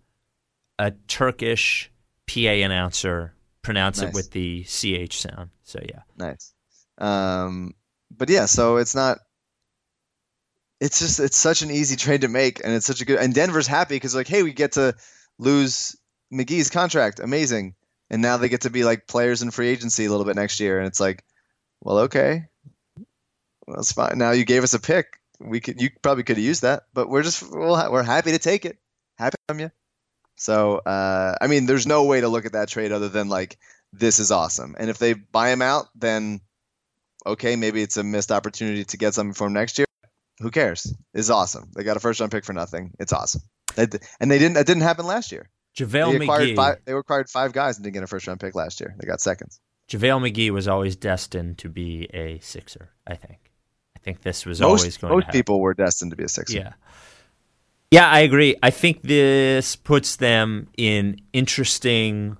a 0.79 0.93
Turkish 1.09 1.91
PA 2.27 2.41
announcer 2.41 3.35
pronounce 3.63 4.01
it 4.01 4.15
with 4.15 4.31
the 4.31 4.65
ch 4.65 5.21
sound. 5.21 5.51
So 5.65 5.81
yeah, 5.87 6.03
Nice. 6.17 6.55
Um, 6.99 7.75
but 8.17 8.31
yeah, 8.31 8.47
so 8.47 8.77
it's 8.77 8.95
not. 8.95 9.19
It's 10.85 10.98
just 10.98 11.19
it's 11.19 11.39
such 11.39 11.62
an 11.62 11.70
easy 11.70 11.97
trade 11.97 12.20
to 12.20 12.28
make, 12.28 12.62
and 12.62 12.74
it's 12.74 12.85
such 12.85 13.01
a 13.01 13.06
good. 13.06 13.19
And 13.19 13.35
Denver's 13.35 13.66
happy 13.66 13.94
because 13.94 14.15
like, 14.15 14.28
hey, 14.28 14.43
we 14.43 14.52
get 14.52 14.73
to 14.73 14.94
lose 15.39 15.97
McGee's 16.31 16.69
contract, 16.69 17.20
amazing, 17.20 17.74
and 18.11 18.20
now 18.20 18.36
they 18.36 18.51
get 18.51 18.61
to 18.62 18.70
be 18.70 18.85
like 18.85 19.06
players 19.06 19.40
in 19.40 19.51
free 19.51 19.69
agency 19.69 20.05
a 20.05 20.11
little 20.11 20.27
bit 20.27 20.36
next 20.36 20.61
year, 20.61 20.78
and 20.78 20.86
it's 20.86 21.01
like, 21.01 21.24
well, 21.81 22.01
okay, 22.01 22.44
well, 23.66 23.77
that's 23.77 23.93
fine. 23.93 24.19
Now 24.19 24.32
you 24.32 24.44
gave 24.44 24.62
us 24.62 24.74
a 24.74 24.78
pick, 24.78 25.19
we 25.40 25.59
could 25.59 25.81
you 25.81 25.89
probably 26.02 26.23
could 26.23 26.36
have 26.36 26.44
used 26.44 26.61
that, 26.61 26.82
but 26.93 27.09
we're 27.09 27.23
just 27.23 27.43
we'll, 27.51 27.90
we're 27.90 28.02
happy 28.02 28.32
to 28.32 28.39
take 28.39 28.66
it, 28.66 28.77
happy 29.16 29.39
from 29.48 29.61
you. 29.61 29.70
So 30.36 30.82
uh, 30.85 31.35
I 31.40 31.47
mean, 31.47 31.65
there's 31.65 31.86
no 31.86 32.05
way 32.05 32.20
to 32.20 32.28
look 32.28 32.44
at 32.44 32.52
that 32.52 32.69
trade 32.69 32.93
other 32.93 33.09
than 33.09 33.31
like 33.31 33.56
this 33.94 34.19
is 34.19 34.31
awesome, 34.31 34.77
and 34.78 34.90
if 34.90 34.98
they 34.98 35.15
buy 35.15 35.48
him 35.48 35.62
out, 35.62 35.86
then 35.94 36.43
okay, 37.24 37.56
maybe 37.56 37.81
it's 37.81 37.97
a 37.97 38.05
missed 38.05 38.31
opportunity 38.31 38.85
to 38.85 38.97
get 38.98 39.15
something 39.15 39.32
for 39.32 39.47
him 39.47 39.55
next 39.55 39.78
year. 39.78 39.84
Who 40.40 40.51
cares? 40.51 40.93
It's 41.15 41.31
awesome. 41.31 41.70
They 41.74 41.85
got 41.85 41.97
a 41.97 42.01
first 42.01 42.20
round 42.20 42.32
pick 42.32 42.44
for 42.44 42.52
nothing. 42.52 42.93
It's 42.98 43.12
awesome. 43.12 43.43
They 43.77 43.86
and 44.20 44.31
they 44.31 44.39
didn't. 44.39 44.55
That 44.55 44.66
didn't 44.66 44.82
happen 44.82 45.06
last 45.06 45.31
year. 45.32 45.48
JaVale 45.77 46.19
They 46.19 46.24
acquired 46.24 46.48
McGee. 46.51 46.56
five. 46.56 46.77
They 46.85 46.93
acquired 46.93 47.28
five 47.31 47.52
guys 47.52 47.77
and 47.77 47.85
didn't 47.85 47.94
get 47.94 48.02
a 48.02 48.06
first 48.06 48.27
round 48.27 48.40
pick 48.40 48.55
last 48.55 48.81
year. 48.81 48.94
They 48.98 49.06
got 49.06 49.20
seconds. 49.20 49.61
JaVale 49.89 50.31
McGee 50.32 50.51
was 50.51 50.66
always 50.69 50.97
destined 50.97 51.59
to 51.59 51.69
be 51.69 52.09
a 52.15 52.39
Sixer. 52.40 52.90
I 53.06 53.15
think. 53.16 53.39
I 53.97 54.01
think 54.01 54.23
this 54.23 54.44
was 54.47 54.61
Most 54.61 54.69
always 54.82 54.97
going 54.97 55.12
most 55.12 55.23
to 55.23 55.27
happen. 55.27 55.39
people 55.39 55.61
were 55.61 55.74
destined 55.74 56.11
to 56.12 56.16
be 56.16 56.24
a 56.24 56.28
Sixer. 56.28 56.56
Yeah. 56.56 56.73
Yeah, 57.90 58.09
I 58.09 58.20
agree. 58.20 58.56
I 58.62 58.70
think 58.70 59.02
this 59.02 59.77
puts 59.77 60.16
them 60.16 60.69
in 60.77 61.20
interesting 61.32 62.36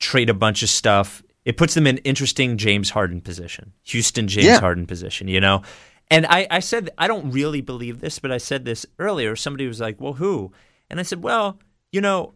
trade 0.00 0.30
a 0.30 0.34
bunch 0.34 0.62
of 0.62 0.68
stuff. 0.68 1.22
It 1.44 1.56
puts 1.56 1.74
them 1.74 1.86
in 1.86 1.98
interesting 1.98 2.56
James 2.56 2.90
Harden 2.90 3.20
position. 3.20 3.72
Houston 3.84 4.28
James 4.28 4.46
Yeah. 4.46 4.60
Harden 4.60 4.86
position, 4.86 5.28
you 5.28 5.40
know? 5.40 5.62
And 6.10 6.26
I, 6.26 6.46
I 6.50 6.60
said 6.60 6.90
I 6.98 7.08
don't 7.08 7.30
really 7.30 7.60
believe 7.60 8.00
this, 8.00 8.18
but 8.18 8.30
I 8.30 8.38
said 8.38 8.64
this 8.64 8.86
earlier. 8.98 9.36
Somebody 9.36 9.66
was 9.66 9.80
like, 9.80 10.00
Well, 10.00 10.14
who? 10.14 10.52
And 10.90 11.00
I 11.00 11.02
said, 11.02 11.22
Well, 11.22 11.58
you 11.92 12.00
know, 12.00 12.34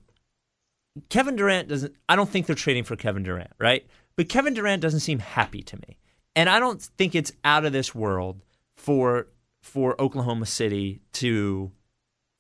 Kevin 1.11 1.37
Durant 1.37 1.69
doesn't 1.69 1.95
I 2.09 2.17
don't 2.17 2.29
think 2.29 2.47
they're 2.47 2.57
trading 2.57 2.85
for 2.85 2.97
Kevin 2.97 3.23
Durant, 3.23 3.53
right? 3.59 3.87
But 4.17 4.29
Kevin 4.29 4.55
Durant 4.55 4.83
doesn't 4.83 5.01
seem 5.01 5.21
happy 5.21 5.63
to 5.63 5.77
me. 5.77 5.99
And 6.35 6.49
I 6.49 6.59
don't 6.61 6.81
think 6.81 7.15
it's 7.15 7.33
out 7.45 7.65
of 7.65 7.73
this 7.73 7.95
world 7.95 8.43
for 8.77 9.29
for 9.63 10.01
Oklahoma 10.01 10.47
City 10.47 11.01
to 11.15 11.73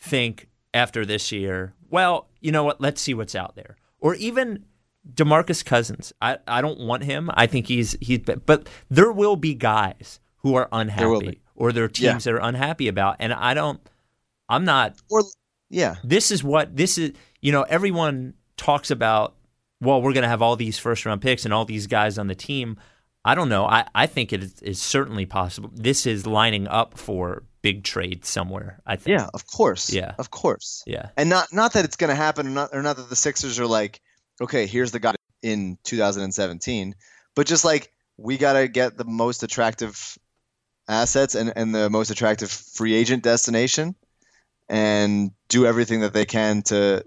think 0.01 0.49
after 0.73 1.05
this 1.05 1.33
year, 1.33 1.75
well, 1.91 2.29
you 2.41 2.53
know 2.53 2.65
what, 2.65 2.81
let's 2.81 3.01
see 3.01 3.15
what's 3.15 3.35
out 3.35 3.57
there. 3.57 3.77
Or 4.01 4.15
even 4.15 4.65
DeMarcus 5.13 5.65
Cousins. 5.65 6.13
I, 6.21 6.39
I 6.47 6.61
don't 6.61 6.81
want 6.81 7.05
him. 7.05 7.31
I 7.35 7.47
think 7.47 7.67
he's 7.67 7.97
he's 8.01 8.21
but 8.21 8.69
there 8.89 9.13
will 9.13 9.37
be 9.37 9.55
guys 9.55 10.21
who 10.49 10.55
are 10.57 10.69
unhappy 10.73 11.41
or 11.55 11.73
there 11.73 11.85
are 11.85 11.89
teams 11.89 12.05
Yeah. 12.27 12.33
that 12.33 12.39
are 12.39 12.47
unhappy 12.49 12.89
about 12.89 13.17
and 13.21 13.33
I 13.33 13.55
don't 13.55 13.81
I'm 14.49 14.65
not 14.65 14.97
Or 15.11 15.23
yeah, 15.71 15.97
this 16.03 16.31
is 16.31 16.43
what 16.43 16.75
this 16.77 16.97
is 16.99 17.13
you 17.43 17.53
know 17.53 17.63
everyone 17.63 18.35
talks 18.57 18.91
about 18.91 19.35
well 19.81 20.01
we're 20.03 20.13
going 20.13 20.23
to 20.23 20.29
have 20.29 20.43
all 20.43 20.57
these 20.57 20.79
first 20.79 21.05
round 21.07 21.21
picks 21.21 21.45
and 21.45 21.53
all 21.55 21.65
these 21.65 21.87
guys 21.87 22.19
on 22.19 22.27
the 22.27 22.35
team 22.35 22.77
i 23.25 23.35
don't 23.35 23.49
know 23.49 23.65
i, 23.67 23.87
I 23.95 24.07
think 24.07 24.33
it 24.33 24.43
is, 24.43 24.63
is 24.63 24.81
certainly 24.83 25.27
possible 25.27 25.71
this 25.75 26.07
is 26.07 26.27
lining 26.27 26.67
up 26.67 26.99
for 26.99 27.45
big 27.63 27.85
trade 27.85 28.25
somewhere 28.25 28.81
i 28.87 28.97
think 28.97 29.19
yeah, 29.19 29.29
of 29.35 29.47
course. 29.47 29.93
Yeah. 29.93 30.15
of 30.19 30.31
course. 30.31 30.83
yeah 30.87 31.11
And 31.17 31.29
not 31.29 31.53
not 31.53 31.75
that 31.75 31.85
it's 31.85 31.97
going 31.97 32.11
to 32.11 32.17
happen, 32.17 32.47
or 32.47 32.51
not 32.51 32.71
or 32.73 32.83
not 32.83 32.97
that 32.97 33.09
the 33.11 33.17
Sixers 33.17 33.61
are 33.61 33.67
like, 33.67 34.01
okay, 34.41 34.67
here's 34.67 34.91
the 34.93 34.99
guy 35.01 35.15
in 35.43 35.79
2017, 35.85 36.95
but 37.37 37.47
just 37.47 37.65
like 37.65 37.93
we 38.17 38.39
got 38.39 38.55
to 38.55 38.67
get 38.69 38.97
the 38.97 39.05
most 39.05 39.43
attractive 39.43 40.19
assets 40.89 41.35
and 41.35 41.53
and 41.57 41.75
the 41.75 41.91
most 41.91 42.11
attractive 42.11 42.51
free 42.51 42.95
agent 42.95 43.23
destination, 43.23 43.95
and 44.69 45.31
do 45.49 45.67
everything 45.67 46.01
that 46.01 46.13
they 46.13 46.25
can 46.25 46.63
to 46.63 47.05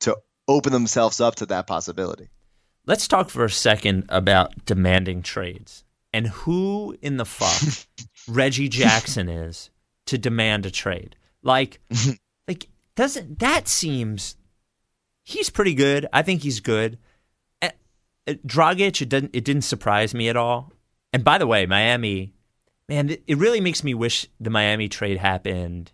to 0.00 0.16
open 0.48 0.72
themselves 0.72 1.20
up 1.20 1.34
to 1.36 1.46
that 1.46 1.66
possibility. 1.66 2.28
let's 2.86 3.08
talk 3.08 3.30
for 3.30 3.44
a 3.44 3.50
second 3.50 4.04
about 4.08 4.64
demanding 4.66 5.22
trades 5.22 5.84
and 6.12 6.26
who 6.28 6.94
in 7.00 7.16
the 7.16 7.24
fuck 7.24 7.86
reggie 8.28 8.68
jackson 8.68 9.28
is 9.28 9.70
to 10.04 10.18
demand 10.18 10.66
a 10.66 10.70
trade 10.70 11.16
like 11.42 11.80
like 12.48 12.68
doesn't 12.94 13.38
that 13.38 13.66
seems 13.68 14.36
he's 15.22 15.48
pretty 15.48 15.72
good 15.74 16.06
i 16.12 16.20
think 16.20 16.42
he's 16.42 16.60
good 16.60 16.98
Uh, 17.62 17.70
uh, 18.28 18.34
Dragic, 18.46 19.00
it 19.00 19.08
didn't 19.08 19.30
it 19.32 19.44
didn't 19.46 19.62
surprise 19.62 20.12
me 20.14 20.28
at 20.28 20.36
all. 20.36 20.70
And 21.14 21.24
by 21.24 21.38
the 21.38 21.46
way, 21.46 21.64
Miami, 21.64 22.33
man, 22.88 23.10
it, 23.26 23.38
really 23.38 23.60
makes 23.60 23.82
me 23.82 23.94
wish 23.94 24.26
the 24.40 24.50
Miami 24.50 24.88
trade 24.88 25.18
happened 25.18 25.92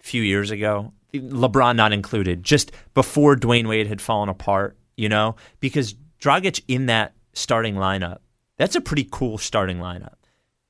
a 0.00 0.04
few 0.04 0.22
years 0.22 0.50
ago. 0.50 0.92
LeBron 1.14 1.76
not 1.76 1.92
included, 1.92 2.42
just 2.42 2.72
before 2.94 3.36
Dwyane 3.36 3.68
Wade 3.68 3.86
had 3.86 4.00
fallen 4.00 4.28
apart, 4.28 4.76
you 4.96 5.08
know, 5.08 5.36
because 5.60 5.94
Dragic 6.20 6.62
in 6.68 6.86
that 6.86 7.12
starting 7.34 7.74
lineup, 7.74 8.18
that's 8.56 8.76
a 8.76 8.80
pretty 8.80 9.06
cool 9.10 9.36
starting 9.38 9.78
lineup. 9.78 10.14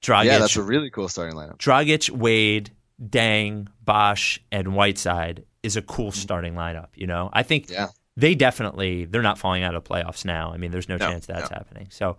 Dragic, 0.03 0.25
Yeah, 0.25 0.39
that's 0.39 0.57
a 0.57 0.63
really 0.63 0.91
cool 0.91 1.09
starting 1.09 1.37
lineup. 1.37 1.59
Dragic, 1.59 2.11
Wade, 2.11 2.71
Deng, 3.01 3.69
Bosh, 3.85 4.41
and 4.51 4.75
Whiteside 4.75 5.45
is 5.63 5.77
a 5.77 5.83
cool 5.83 6.11
mm-hmm. 6.11 6.21
starting 6.21 6.55
lineup. 6.55 6.89
You 6.97 7.07
know, 7.07 7.31
I 7.33 7.45
think 7.45 7.71
Yeah. 7.71 7.89
they 8.17 8.35
definitely 8.35 9.05
they're 9.05 9.23
not 9.23 9.39
falling 9.39 9.63
out 9.63 9.77
of 9.77 9.85
playoffs 9.85 10.25
now. 10.25 10.53
I 10.53 10.57
mean, 10.57 10.73
there's 10.73 10.89
no, 10.89 10.97
No, 10.97 11.09
chance 11.09 11.27
that's 11.27 11.51
no. 11.51 11.57
happening. 11.57 11.87
So. 11.91 12.17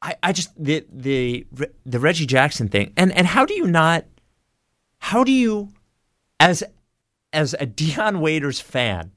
I, 0.00 0.14
I 0.22 0.32
just 0.32 0.52
the 0.62 0.86
the 0.92 1.46
the 1.84 1.98
Reggie 1.98 2.26
Jackson 2.26 2.68
thing, 2.68 2.92
and 2.96 3.12
and 3.12 3.26
how 3.26 3.44
do 3.44 3.54
you 3.54 3.66
not? 3.66 4.04
How 4.98 5.24
do 5.24 5.32
you, 5.32 5.70
as 6.38 6.62
as 7.32 7.54
a 7.58 7.66
Dion 7.66 8.20
Waiters 8.20 8.60
fan, 8.60 9.12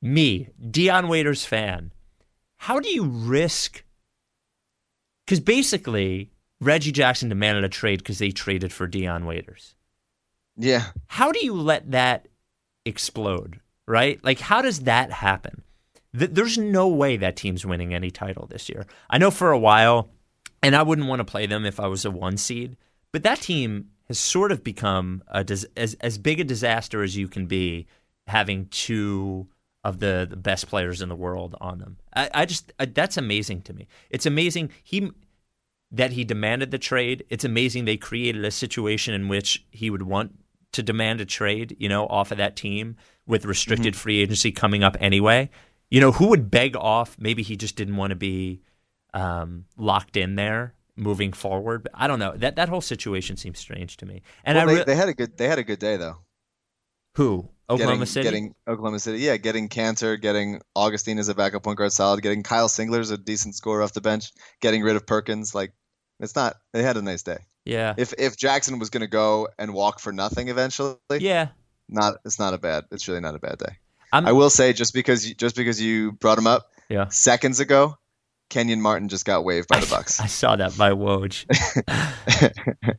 me 0.00 0.50
Dion 0.70 1.08
Waiters 1.08 1.44
fan, 1.44 1.92
how 2.58 2.78
do 2.78 2.88
you 2.88 3.04
risk? 3.04 3.84
Because 5.24 5.40
basically, 5.40 6.30
Reggie 6.60 6.92
Jackson 6.92 7.28
demanded 7.28 7.64
a 7.64 7.68
trade 7.68 7.98
because 7.98 8.18
they 8.18 8.30
traded 8.30 8.72
for 8.72 8.86
Dion 8.86 9.26
Waiters. 9.26 9.74
Yeah, 10.56 10.90
How 11.08 11.32
do 11.32 11.44
you 11.44 11.54
let 11.54 11.90
that 11.90 12.28
explode? 12.84 13.58
Right? 13.86 14.22
Like, 14.22 14.38
how 14.38 14.62
does 14.62 14.80
that 14.80 15.10
happen? 15.10 15.63
Th- 16.18 16.30
There's 16.30 16.58
no 16.58 16.88
way 16.88 17.16
that 17.16 17.36
team's 17.36 17.66
winning 17.66 17.92
any 17.94 18.10
title 18.10 18.46
this 18.46 18.68
year. 18.68 18.86
I 19.10 19.18
know 19.18 19.30
for 19.30 19.50
a 19.50 19.58
while, 19.58 20.10
and 20.62 20.74
I 20.76 20.82
wouldn't 20.82 21.08
want 21.08 21.20
to 21.20 21.24
play 21.24 21.46
them 21.46 21.64
if 21.64 21.78
I 21.80 21.86
was 21.86 22.04
a 22.04 22.10
one 22.10 22.36
seed, 22.36 22.76
but 23.12 23.22
that 23.22 23.40
team 23.40 23.90
has 24.08 24.18
sort 24.18 24.52
of 24.52 24.62
become 24.62 25.22
a 25.28 25.42
dis- 25.44 25.66
as 25.76 25.94
as 26.00 26.18
big 26.18 26.40
a 26.40 26.44
disaster 26.44 27.02
as 27.02 27.16
you 27.16 27.28
can 27.28 27.46
be, 27.46 27.86
having 28.26 28.66
two 28.66 29.48
of 29.82 29.98
the, 29.98 30.26
the 30.28 30.36
best 30.36 30.66
players 30.68 31.02
in 31.02 31.08
the 31.10 31.14
world 31.16 31.54
on 31.60 31.78
them. 31.78 31.98
I, 32.16 32.30
I 32.32 32.44
just 32.46 32.72
I, 32.78 32.86
that's 32.86 33.16
amazing 33.16 33.62
to 33.62 33.72
me. 33.74 33.86
It's 34.10 34.26
amazing 34.26 34.70
he 34.82 35.10
that 35.90 36.12
he 36.12 36.24
demanded 36.24 36.70
the 36.70 36.78
trade. 36.78 37.24
It's 37.28 37.44
amazing 37.44 37.84
they 37.84 37.96
created 37.96 38.44
a 38.44 38.50
situation 38.50 39.14
in 39.14 39.28
which 39.28 39.64
he 39.70 39.90
would 39.90 40.02
want 40.02 40.32
to 40.72 40.82
demand 40.82 41.20
a 41.20 41.24
trade, 41.24 41.76
you 41.78 41.88
know, 41.88 42.06
off 42.08 42.32
of 42.32 42.38
that 42.38 42.56
team 42.56 42.96
with 43.26 43.44
restricted 43.44 43.92
Mm-hmm. 43.94 44.00
free 44.00 44.20
agency 44.20 44.50
coming 44.52 44.82
up 44.82 44.96
anyway. 45.00 45.50
You 45.94 46.00
know, 46.00 46.10
who 46.10 46.26
would 46.30 46.50
beg 46.50 46.76
off? 46.76 47.16
Maybe 47.20 47.44
he 47.44 47.56
just 47.56 47.76
didn't 47.76 47.94
want 47.94 48.10
to 48.10 48.16
be 48.16 48.62
um, 49.12 49.66
locked 49.76 50.16
in 50.16 50.34
there 50.34 50.74
moving 50.96 51.32
forward. 51.32 51.84
But 51.84 51.92
I 51.94 52.08
don't 52.08 52.18
know. 52.18 52.32
That 52.36 52.56
that 52.56 52.68
whole 52.68 52.80
situation 52.80 53.36
seems 53.36 53.60
strange 53.60 53.96
to 53.98 54.06
me. 54.06 54.22
And 54.42 54.56
well, 54.56 54.68
I 54.68 54.72
they, 54.72 54.78
re- 54.78 54.84
they 54.86 54.96
had 54.96 55.08
a 55.08 55.14
good 55.14 55.36
they 55.36 55.46
had 55.46 55.60
a 55.60 55.62
good 55.62 55.78
day 55.78 55.96
though. 55.96 56.16
who 57.14 57.48
Oklahoma 57.70 57.98
getting, 57.98 58.06
City. 58.06 58.24
getting 58.24 58.54
Oklahoma 58.66 58.98
City, 58.98 59.18
yeah, 59.18 59.36
getting 59.36 59.68
Kanter, 59.68 60.20
getting 60.20 60.60
Augustin 60.74 61.20
as 61.20 61.28
a 61.28 61.34
backup 61.34 61.62
point 61.62 61.78
guard, 61.78 61.92
solid. 61.92 62.22
Getting 62.22 62.42
Kyle 62.42 62.68
Singler 62.68 62.98
as 62.98 63.12
a 63.12 63.16
decent 63.16 63.54
scorer 63.54 63.80
off 63.80 63.92
the 63.92 64.00
bench. 64.00 64.32
Getting 64.60 64.82
rid 64.82 64.96
of 64.96 65.06
Perkins, 65.06 65.54
like 65.54 65.74
it's 66.18 66.34
not. 66.34 66.56
They 66.72 66.82
had 66.82 66.96
a 66.96 67.02
nice 67.02 67.22
day. 67.22 67.38
yeah, 67.64 67.94
If 67.96 68.12
if 68.18 68.36
Jackson 68.36 68.80
was 68.80 68.90
going 68.90 69.02
to 69.02 69.06
go 69.06 69.46
and 69.60 69.72
walk 69.72 70.00
for 70.00 70.12
nothing 70.12 70.48
eventually, 70.48 70.96
yeah. 71.20 71.50
not 71.88 72.16
it's 72.24 72.40
not 72.40 72.52
a 72.52 72.58
bad. 72.58 72.82
It's 72.90 73.06
really 73.06 73.20
not 73.20 73.36
a 73.36 73.38
bad 73.38 73.58
day. 73.58 73.76
I'm, 74.14 74.26
I 74.26 74.32
will 74.32 74.50
say 74.50 74.72
just 74.72 74.94
because 74.94 75.28
you, 75.28 75.34
just 75.34 75.56
because 75.56 75.80
you 75.80 76.12
brought 76.12 76.38
him 76.38 76.46
up 76.46 76.70
Yeah. 76.88 77.08
seconds 77.08 77.60
ago, 77.60 77.96
Kenyon 78.50 78.80
Martin 78.80 79.08
just 79.08 79.24
got 79.24 79.44
waived 79.44 79.68
by 79.68 79.80
the 79.80 79.86
Bucks. 79.90 80.20
I 80.20 80.26
saw 80.26 80.56
that 80.56 80.76
by 80.78 80.90
Woj. 80.90 81.44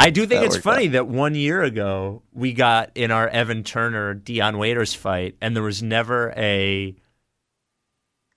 I 0.00 0.10
do 0.10 0.26
think 0.26 0.40
That 0.40 0.46
it's 0.46 0.56
funny 0.56 0.88
that 0.88 1.08
one 1.08 1.34
year 1.34 1.62
ago 1.62 2.22
we 2.32 2.52
got 2.52 2.90
in 2.94 3.10
our 3.10 3.28
Evan 3.28 3.64
Turner 3.64 4.14
Dion 4.14 4.56
Waiters 4.58 4.94
fight, 4.94 5.36
and 5.40 5.54
there 5.56 5.62
was 5.62 5.82
never 5.82 6.32
a 6.36 6.94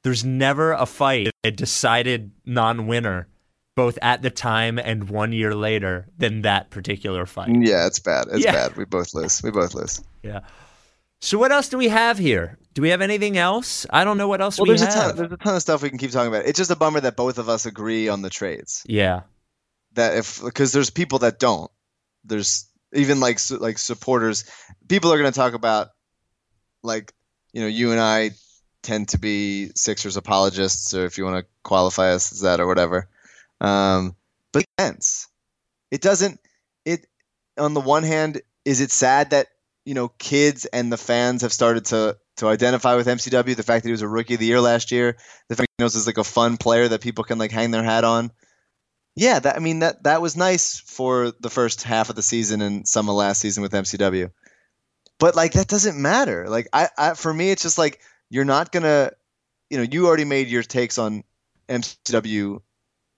there's 0.04 0.24
never 0.26 0.72
a 0.74 0.86
fight 0.86 1.30
a 1.44 1.52
decided 1.52 2.32
non-winner, 2.46 3.28
both 3.76 3.98
at 4.02 4.22
the 4.22 4.30
time 4.30 4.80
and 4.80 5.10
one 5.10 5.32
year 5.32 5.54
later 5.56 6.08
than 6.18 6.42
that 6.42 6.70
particular 6.72 7.26
fight. 7.26 7.50
yeah, 7.50 7.86
it's 7.88 8.00
bad. 8.00 8.28
It's 8.32 8.44
Yeah. 8.44 8.52
bad. 8.54 8.76
We 8.76 8.86
both 8.86 9.14
lose. 9.14 9.42
We 9.44 9.52
both 9.52 9.74
lose. 9.76 10.02
Yeah. 10.24 10.42
So 11.22 11.38
what 11.38 11.52
else 11.52 11.70
do 11.70 11.78
we 11.78 11.88
have 11.90 12.18
here? 12.18 12.58
Do 12.74 12.82
we 12.82 12.90
have 12.90 13.02
anything 13.02 13.38
else? 13.38 13.86
I 13.90 14.04
don't 14.04 14.18
know 14.18 14.28
what 14.28 14.40
else 14.42 14.58
Well, 14.60 14.66
we 14.66 14.70
there's 14.70 14.84
a 14.84 14.86
have. 14.86 14.94
ton. 14.94 15.16
There's 15.18 15.32
a 15.32 15.38
ton 15.38 15.56
of 15.56 15.62
stuff 15.62 15.82
we 15.82 15.90
can 15.90 15.98
keep 15.98 16.12
talking 16.12 16.28
about. 16.28 16.46
It's 16.46 16.58
just 16.58 16.70
a 16.70 16.76
bummer 16.76 17.00
that 17.02 17.16
both 17.16 17.38
of 17.40 17.50
us 17.50 17.66
agree 17.66 18.08
on 18.08 18.22
the 18.22 18.30
trades. 18.30 18.84
yeah. 18.88 19.22
that 19.94 20.16
if 20.18 20.42
because 20.44 20.72
there's 20.74 20.92
people 20.92 21.20
that 21.20 21.40
don't 21.40 21.72
there's 22.24 22.68
even 22.94 23.20
like 23.20 23.40
like 23.52 23.78
supporters 23.80 24.44
people 24.88 25.12
are 25.12 25.18
going 25.18 25.32
to 25.32 25.36
talk 25.40 25.54
about 25.54 25.88
like 26.84 27.14
you 27.54 27.62
know 27.62 27.68
you 27.68 27.92
and 27.92 28.00
i 28.00 28.30
tend 28.84 29.08
to 29.10 29.18
be 29.18 29.70
sixers 29.76 30.18
apologists 30.18 30.94
or 30.94 31.06
if 31.06 31.18
you 31.18 31.24
want 31.26 31.38
to 31.44 31.50
qualify 31.64 32.12
us 32.12 32.32
as 32.32 32.42
that 32.42 32.60
or 32.60 32.68
whatever 32.68 33.08
um 33.62 34.16
but 34.52 34.66
it 35.92 36.02
doesn't 36.02 36.40
it 36.86 37.08
on 37.58 37.74
the 37.74 37.82
one 37.82 38.04
hand 38.04 38.42
is 38.66 38.82
it 38.82 38.92
sad 38.92 39.32
that 39.32 39.48
you 39.88 39.94
know 39.94 40.10
kids 40.20 40.66
and 40.66 40.92
the 40.92 40.98
fans 40.98 41.42
have 41.42 41.54
started 41.54 41.86
to 41.86 42.18
to 42.36 42.48
identify 42.48 42.96
with 42.96 43.08
mcw 43.08 43.56
the 43.56 43.64
fact 43.64 43.84
that 43.84 43.90
he 43.90 43.92
was 43.92 44.02
a 44.02 44.08
rookie 44.08 44.34
of 44.34 44.40
the 44.40 44.46
year 44.46 44.62
last 44.62 44.92
year 44.92 45.16
the 45.48 45.56
fact 45.56 45.68
he 45.78 45.84
knows 45.84 45.96
is 45.96 46.06
like 46.06 46.18
a 46.18 46.24
fun 46.24 46.58
player 46.58 46.88
that 46.88 47.02
people 47.02 47.24
can 47.24 47.38
like 47.38 47.52
hang 47.52 47.72
their 47.72 47.84
hat 47.84 48.04
on 48.04 48.32
yeah, 49.18 49.40
that 49.40 49.56
I 49.56 49.60
mean 49.60 49.80
that 49.80 50.04
that 50.04 50.22
was 50.22 50.38
nice 50.38 50.80
for 50.80 51.32
the 51.40 51.50
first 51.50 51.82
half 51.82 52.12
of 52.12 52.16
the 52.16 52.22
season 52.22 52.62
and 52.62 52.88
some 52.88 53.10
of 53.10 53.16
last 53.16 53.42
season 53.42 53.64
with 53.64 53.72
MCW. 53.72 54.30
But 55.18 55.36
like 55.36 55.54
that 55.54 55.68
doesn't 55.68 56.00
matter. 56.00 56.48
Like 56.48 56.68
I, 56.72 56.90
I 56.96 57.14
for 57.16 57.34
me 57.34 57.50
it's 57.50 57.64
just 57.64 57.80
like 57.80 58.00
you're 58.30 58.46
not 58.46 58.72
gonna 58.72 59.12
you 59.72 59.78
know, 59.78 59.84
you 59.84 60.06
already 60.06 60.24
made 60.24 60.50
your 60.50 60.62
takes 60.62 61.00
on 61.00 61.24
MCW 61.68 62.62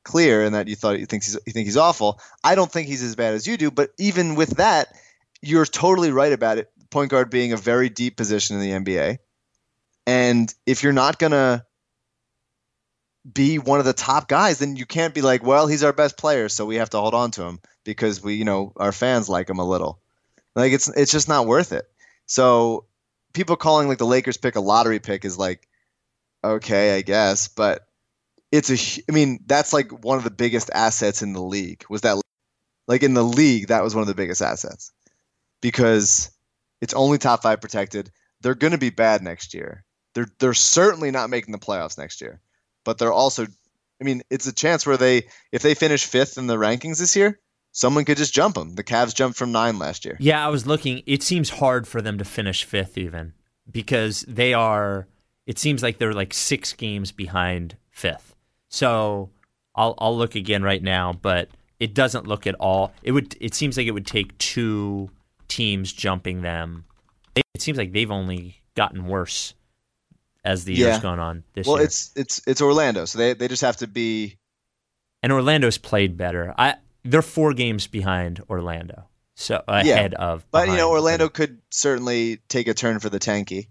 clear 0.05 0.45
and 0.45 0.55
that 0.55 0.69
you 0.69 0.77
thought 0.77 1.01
you 1.01 1.05
think 1.05 1.25
he's 1.25 1.37
you 1.45 1.51
think 1.51 1.65
he's 1.65 1.75
awful. 1.75 2.21
I 2.45 2.55
don't 2.55 2.71
think 2.71 2.87
he's 2.87 3.03
as 3.03 3.17
bad 3.17 3.33
as 3.33 3.45
you 3.45 3.57
do, 3.57 3.69
but 3.69 3.89
even 3.97 4.35
with 4.35 4.51
that, 4.51 4.95
you're 5.41 5.65
totally 5.65 6.11
right 6.11 6.33
about 6.33 6.57
it. 6.57 6.69
Point 6.89 7.11
guard 7.11 7.29
being 7.29 7.53
a 7.53 7.57
very 7.57 7.89
deep 7.89 8.17
position 8.17 8.59
in 8.59 8.61
the 8.61 8.91
NBA. 8.91 9.17
And 10.07 10.53
if 10.65 10.83
you're 10.83 10.93
not 10.93 11.19
gonna 11.19 11.65
be 13.31 13.59
one 13.59 13.79
of 13.79 13.85
the 13.85 13.93
top 13.93 14.27
guys, 14.27 14.59
then 14.59 14.75
you 14.75 14.85
can't 14.85 15.13
be 15.13 15.21
like, 15.21 15.43
well, 15.43 15.67
he's 15.67 15.83
our 15.83 15.93
best 15.93 16.17
player, 16.17 16.49
so 16.49 16.65
we 16.65 16.77
have 16.77 16.89
to 16.91 16.97
hold 16.97 17.13
on 17.13 17.31
to 17.31 17.43
him 17.43 17.59
because 17.83 18.23
we, 18.23 18.35
you 18.35 18.45
know, 18.45 18.73
our 18.77 18.91
fans 18.91 19.29
like 19.29 19.49
him 19.49 19.59
a 19.59 19.67
little. 19.67 19.99
Like 20.55 20.73
it's 20.73 20.89
it's 20.89 21.11
just 21.11 21.27
not 21.27 21.45
worth 21.45 21.71
it. 21.71 21.85
So 22.25 22.85
people 23.33 23.55
calling 23.55 23.87
like 23.87 23.97
the 23.97 24.05
Lakers 24.05 24.37
pick 24.37 24.55
a 24.55 24.61
lottery 24.61 24.99
pick 24.99 25.25
is 25.25 25.37
like, 25.37 25.67
okay, 26.43 26.97
I 26.97 27.01
guess, 27.01 27.47
but 27.47 27.87
it's 28.51 28.69
a 28.71 29.03
I 29.07 29.13
mean, 29.13 29.39
that's 29.45 29.73
like 29.73 29.91
one 30.03 30.17
of 30.17 30.23
the 30.23 30.31
biggest 30.31 30.69
assets 30.73 31.21
in 31.21 31.33
the 31.33 31.41
league. 31.41 31.83
Was 31.89 32.01
that 32.01 32.19
like 32.87 33.03
in 33.03 33.13
the 33.13 33.23
league? 33.23 33.67
That 33.67 33.83
was 33.83 33.93
one 33.93 34.01
of 34.01 34.07
the 34.07 34.15
biggest 34.15 34.41
assets 34.41 34.91
because 35.61 36.31
it's 36.81 36.93
only 36.93 37.17
top 37.17 37.43
five 37.43 37.61
protected. 37.61 38.11
They're 38.41 38.55
going 38.55 38.71
to 38.71 38.77
be 38.77 38.89
bad 38.89 39.21
next 39.21 39.53
year. 39.53 39.83
They're 40.15 40.29
they're 40.39 40.53
certainly 40.53 41.11
not 41.11 41.29
making 41.29 41.51
the 41.51 41.59
playoffs 41.59 41.97
next 41.97 42.21
year 42.21 42.41
but 42.89 42.97
they're 42.97 43.13
also 43.13 43.45
I 44.01 44.05
mean, 44.05 44.21
it's 44.29 44.47
a 44.47 44.53
chance 44.53 44.85
where 44.85 44.97
they 44.97 45.27
if 45.51 45.61
they 45.61 45.73
finish 45.73 46.05
fifth 46.05 46.37
in 46.37 46.47
the 46.47 46.55
rankings 46.55 46.99
this 46.99 47.15
year, 47.15 47.39
someone 47.71 48.05
could 48.05 48.17
just 48.17 48.33
jump 48.33 48.55
them. 48.55 48.75
The 48.75 48.83
Cavs 48.83 49.13
jumped 49.13 49.37
from 49.37 49.51
nine 49.51 49.77
last 49.77 50.05
year. 50.05 50.17
Yeah, 50.19 50.43
I 50.43 50.49
was 50.49 50.65
looking. 50.65 51.03
It 51.05 51.21
seems 51.21 51.49
hard 51.49 51.87
for 51.87 52.01
them 52.01 52.17
to 52.17 52.25
finish 52.25 52.63
fifth, 52.63 52.97
even 52.97 53.33
because 53.69 54.25
they 54.27 54.53
are. 54.53 55.07
It 55.45 55.59
seems 55.59 55.83
like 55.83 55.97
they're 55.97 56.13
like 56.13 56.33
six 56.33 56.73
games 56.73 57.11
behind 57.11 57.75
fifth. 57.91 58.35
So 58.69 59.29
I'll 59.75 59.95
I'll 59.99 60.17
look 60.17 60.35
again 60.35 60.63
right 60.63 60.81
now, 60.81 61.13
but 61.13 61.49
it 61.79 61.93
doesn't 61.93 62.27
look 62.27 62.47
at 62.47 62.55
all. 62.55 62.93
It 63.03 63.11
would. 63.11 63.35
It 63.41 63.53
seems 63.53 63.77
like 63.77 63.87
it 63.87 63.91
would 63.91 64.07
take 64.07 64.37
two 64.37 65.11
teams 65.49 65.91
jumping 65.91 66.41
them. 66.41 66.85
It 67.35 67.43
seems 67.61 67.77
like 67.77 67.91
they've 67.91 68.09
only 68.11 68.61
gotten 68.75 69.05
worse 69.07 69.53
as 70.45 70.63
the 70.63 70.73
year's 70.73 70.95
Yeah. 70.97 71.01
gone 71.01 71.19
on 71.19 71.43
this 71.53 71.67
Well, 71.67 71.77
year. 71.77 71.85
it's 71.85 72.11
it's 72.15 72.41
it's 72.47 72.61
Orlando, 72.61 73.03
so 73.05 73.17
they 73.17 73.33
they 73.33 73.47
just 73.49 73.61
have 73.61 73.77
to 73.77 73.87
be 73.87 74.37
and 75.21 75.33
Orlando's 75.33 75.77
played 75.77 76.15
better. 76.15 76.53
I 76.57 76.75
they're 77.03 77.21
four 77.21 77.53
games 77.53 77.87
behind 77.87 78.41
Orlando, 78.49 79.07
so 79.35 79.61
ahead 79.67 80.13
of. 80.13 80.45
but 80.51 80.69
you 80.69 80.77
know. 80.77 80.91
Orlando 80.91 81.27
could 81.27 81.59
certainly 81.71 82.39
take 82.47 82.67
a 82.69 82.73
turn 82.73 82.99
for 82.99 83.09
the 83.09 83.19
tanky. 83.19 83.67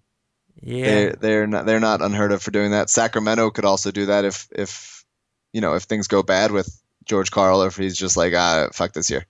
Yeah, 0.60 0.84
They're 0.84 1.12
they're 1.12 1.46
not 1.46 1.66
they're 1.66 1.80
not 1.80 2.02
unheard 2.02 2.32
of 2.32 2.42
for 2.42 2.50
doing 2.50 2.72
that. 2.72 2.90
Sacramento 2.90 3.50
could 3.50 3.64
also 3.64 3.90
do 3.90 4.06
that 4.06 4.24
if 4.24 4.48
if 4.52 5.04
you 5.52 5.60
know, 5.62 5.74
if 5.74 5.84
things 5.84 6.08
go 6.08 6.22
bad 6.22 6.50
with 6.50 6.82
George 7.06 7.30
Karl 7.30 7.62
or 7.62 7.68
if 7.68 7.76
he's 7.76 7.96
just 7.96 8.16
like, 8.18 8.34
ah, 8.34 8.68
fuck 8.74 8.92
this 8.92 9.08
year. 9.10 9.24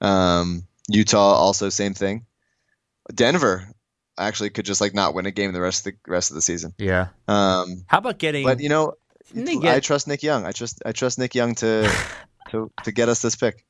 Um, 0.00 0.66
Utah 0.88 1.34
also 1.34 1.68
same 1.68 1.94
thing. 1.94 2.26
Denver 3.14 3.68
actually 4.18 4.50
could 4.50 4.64
just 4.64 4.80
like 4.80 4.94
not 4.94 5.14
win 5.14 5.26
a 5.26 5.30
game 5.30 5.52
the 5.52 5.60
rest 5.60 5.86
of 5.86 5.92
the 5.92 6.10
rest 6.10 6.30
of 6.30 6.34
the 6.34 6.42
season. 6.42 6.74
yeah. 6.78 7.08
Um, 7.28 7.84
How 7.86 7.98
about 7.98 8.18
getting? 8.18 8.44
but 8.44 8.60
you 8.60 8.68
know, 8.68 8.94
Didn't 9.34 9.64
I 9.66 9.80
trust 9.80 10.08
Nick 10.08 10.22
Young. 10.22 10.46
I 10.46 10.52
trust 10.52 10.82
I 10.86 10.92
trust 10.92 11.18
Nick 11.18 11.34
Young 11.34 11.54
to 11.56 11.90
to 12.50 12.70
to 12.84 12.92
get 12.92 13.08
us 13.08 13.22
this 13.22 13.36
pick. 13.36 13.64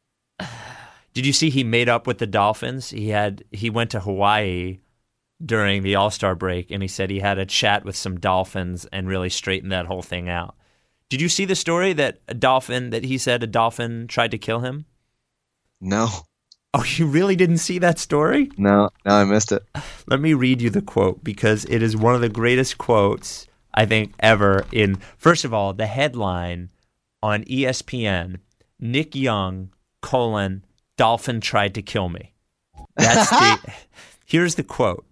Did 1.14 1.24
you 1.24 1.32
see 1.32 1.48
he 1.48 1.64
made 1.64 1.88
up 1.88 2.06
with 2.06 2.18
the 2.18 2.26
Dolphins? 2.26 2.90
He 2.90 3.08
had 3.08 3.44
he 3.50 3.70
went 3.70 3.90
to 3.92 4.00
Hawaii 4.00 4.80
during 5.44 5.82
the 5.82 5.94
All 5.94 6.10
Star 6.10 6.34
break, 6.34 6.70
and 6.70 6.82
he 6.82 6.88
said 6.88 7.10
he 7.10 7.20
had 7.20 7.38
a 7.38 7.46
chat 7.46 7.84
with 7.84 7.96
some 7.96 8.20
Dolphins 8.20 8.86
and 8.92 9.08
really 9.08 9.30
straightened 9.30 9.72
that 9.72 9.86
whole 9.86 10.02
thing 10.02 10.28
out. 10.28 10.56
Did 11.08 11.20
you 11.20 11.28
see 11.28 11.44
the 11.44 11.54
story 11.54 11.92
that 11.92 12.20
a 12.26 12.34
dolphin 12.34 12.90
that 12.90 13.04
he 13.04 13.16
said 13.16 13.42
a 13.42 13.46
dolphin 13.46 14.08
tried 14.08 14.32
to 14.32 14.38
kill 14.38 14.60
him? 14.60 14.86
No, 15.80 16.08
Oh, 16.78 16.84
you 16.84 17.06
really 17.06 17.36
didn't 17.36 17.58
see 17.58 17.78
that 17.78 17.98
story? 17.98 18.50
no, 18.58 18.90
no, 19.06 19.14
I 19.14 19.24
missed 19.24 19.50
it. 19.50 19.62
Let 20.08 20.20
me 20.20 20.34
read 20.34 20.60
you 20.60 20.68
the 20.68 20.82
quote 20.82 21.24
because 21.24 21.64
it 21.70 21.82
is 21.82 21.96
one 21.96 22.14
of 22.14 22.20
the 22.20 22.28
greatest 22.28 22.76
quotes 22.76 23.46
I 23.72 23.86
think 23.86 24.12
ever 24.20 24.66
in 24.72 24.96
first 25.16 25.46
of 25.46 25.54
all, 25.54 25.72
the 25.72 25.86
headline 25.86 26.68
on 27.22 27.44
ESPN, 27.44 28.40
Nick 28.78 29.14
Young, 29.14 29.70
colon, 30.02 30.64
Dolphin 30.98 31.40
tried 31.40 31.74
to 31.76 31.82
kill 31.82 32.10
me. 32.10 32.34
That's 32.96 33.30
the 33.30 33.72
here's 34.26 34.56
the 34.56 34.62
quote. 34.62 35.06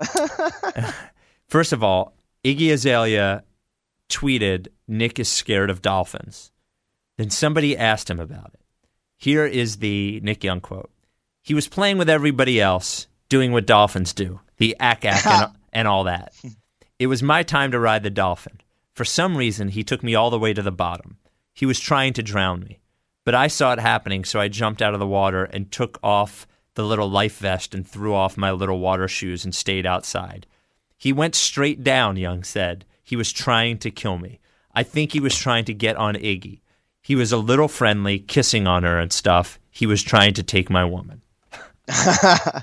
First 1.48 1.72
of 1.72 1.84
all, 1.84 2.14
Iggy 2.44 2.72
Azalea 2.72 3.44
tweeted, 4.08 4.68
Nick 4.88 5.18
is 5.18 5.28
scared 5.28 5.70
of 5.70 5.82
dolphins. 5.82 6.50
Then 7.16 7.30
somebody 7.30 7.76
asked 7.76 8.10
him 8.10 8.20
about 8.20 8.50
it. 8.54 8.60
Here 9.16 9.46
is 9.46 9.76
the 9.76 10.20
Nick 10.22 10.42
Young 10.44 10.60
quote. 10.60 10.90
He 11.46 11.54
was 11.54 11.68
playing 11.68 11.96
with 11.96 12.10
everybody 12.10 12.60
else, 12.60 13.06
doing 13.28 13.52
what 13.52 13.66
dolphins 13.66 14.12
do, 14.12 14.40
the 14.56 14.74
ack 14.80 15.04
ack 15.04 15.24
and, 15.24 15.52
and 15.72 15.86
all 15.86 16.02
that. 16.02 16.34
It 16.98 17.06
was 17.06 17.22
my 17.22 17.44
time 17.44 17.70
to 17.70 17.78
ride 17.78 18.02
the 18.02 18.10
dolphin. 18.10 18.60
For 18.94 19.04
some 19.04 19.36
reason, 19.36 19.68
he 19.68 19.84
took 19.84 20.02
me 20.02 20.16
all 20.16 20.28
the 20.28 20.40
way 20.40 20.52
to 20.52 20.60
the 20.60 20.72
bottom. 20.72 21.18
He 21.54 21.64
was 21.64 21.78
trying 21.78 22.14
to 22.14 22.22
drown 22.24 22.64
me. 22.64 22.80
But 23.24 23.36
I 23.36 23.46
saw 23.46 23.72
it 23.72 23.78
happening, 23.78 24.24
so 24.24 24.40
I 24.40 24.48
jumped 24.48 24.82
out 24.82 24.92
of 24.92 24.98
the 24.98 25.06
water 25.06 25.44
and 25.44 25.70
took 25.70 26.00
off 26.02 26.48
the 26.74 26.84
little 26.84 27.08
life 27.08 27.38
vest 27.38 27.76
and 27.76 27.86
threw 27.86 28.12
off 28.12 28.36
my 28.36 28.50
little 28.50 28.80
water 28.80 29.06
shoes 29.06 29.44
and 29.44 29.54
stayed 29.54 29.86
outside. 29.86 30.48
He 30.98 31.12
went 31.12 31.36
straight 31.36 31.84
down, 31.84 32.16
Young 32.16 32.42
said. 32.42 32.84
He 33.04 33.14
was 33.14 33.30
trying 33.30 33.78
to 33.78 33.92
kill 33.92 34.18
me. 34.18 34.40
I 34.74 34.82
think 34.82 35.12
he 35.12 35.20
was 35.20 35.38
trying 35.38 35.64
to 35.66 35.74
get 35.74 35.94
on 35.94 36.16
Iggy. 36.16 36.62
He 37.02 37.14
was 37.14 37.30
a 37.30 37.36
little 37.36 37.68
friendly, 37.68 38.18
kissing 38.18 38.66
on 38.66 38.82
her 38.82 38.98
and 38.98 39.12
stuff. 39.12 39.60
He 39.70 39.86
was 39.86 40.02
trying 40.02 40.34
to 40.34 40.42
take 40.42 40.68
my 40.68 40.84
woman. 40.84 41.22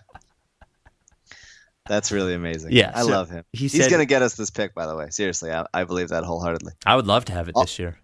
That's 1.85 2.11
really 2.13 2.33
amazing. 2.33 2.71
Yeah, 2.71 2.91
I 2.95 3.01
so 3.01 3.09
love 3.09 3.29
him. 3.29 3.43
he 3.51 3.59
He's 3.67 3.73
said- 3.83 3.91
gonna 3.91 4.05
get 4.05 4.21
us 4.21 4.35
this 4.35 4.49
pick, 4.49 4.73
by 4.73 4.87
the 4.87 4.95
way. 4.95 5.09
Seriously, 5.09 5.51
I, 5.51 5.65
I 5.73 5.83
believe 5.83 6.09
that 6.09 6.23
wholeheartedly. 6.23 6.73
I 6.85 6.95
would 6.95 7.07
love 7.07 7.25
to 7.25 7.33
have 7.33 7.49
it 7.49 7.55
this 7.55 7.77
year. 7.77 7.97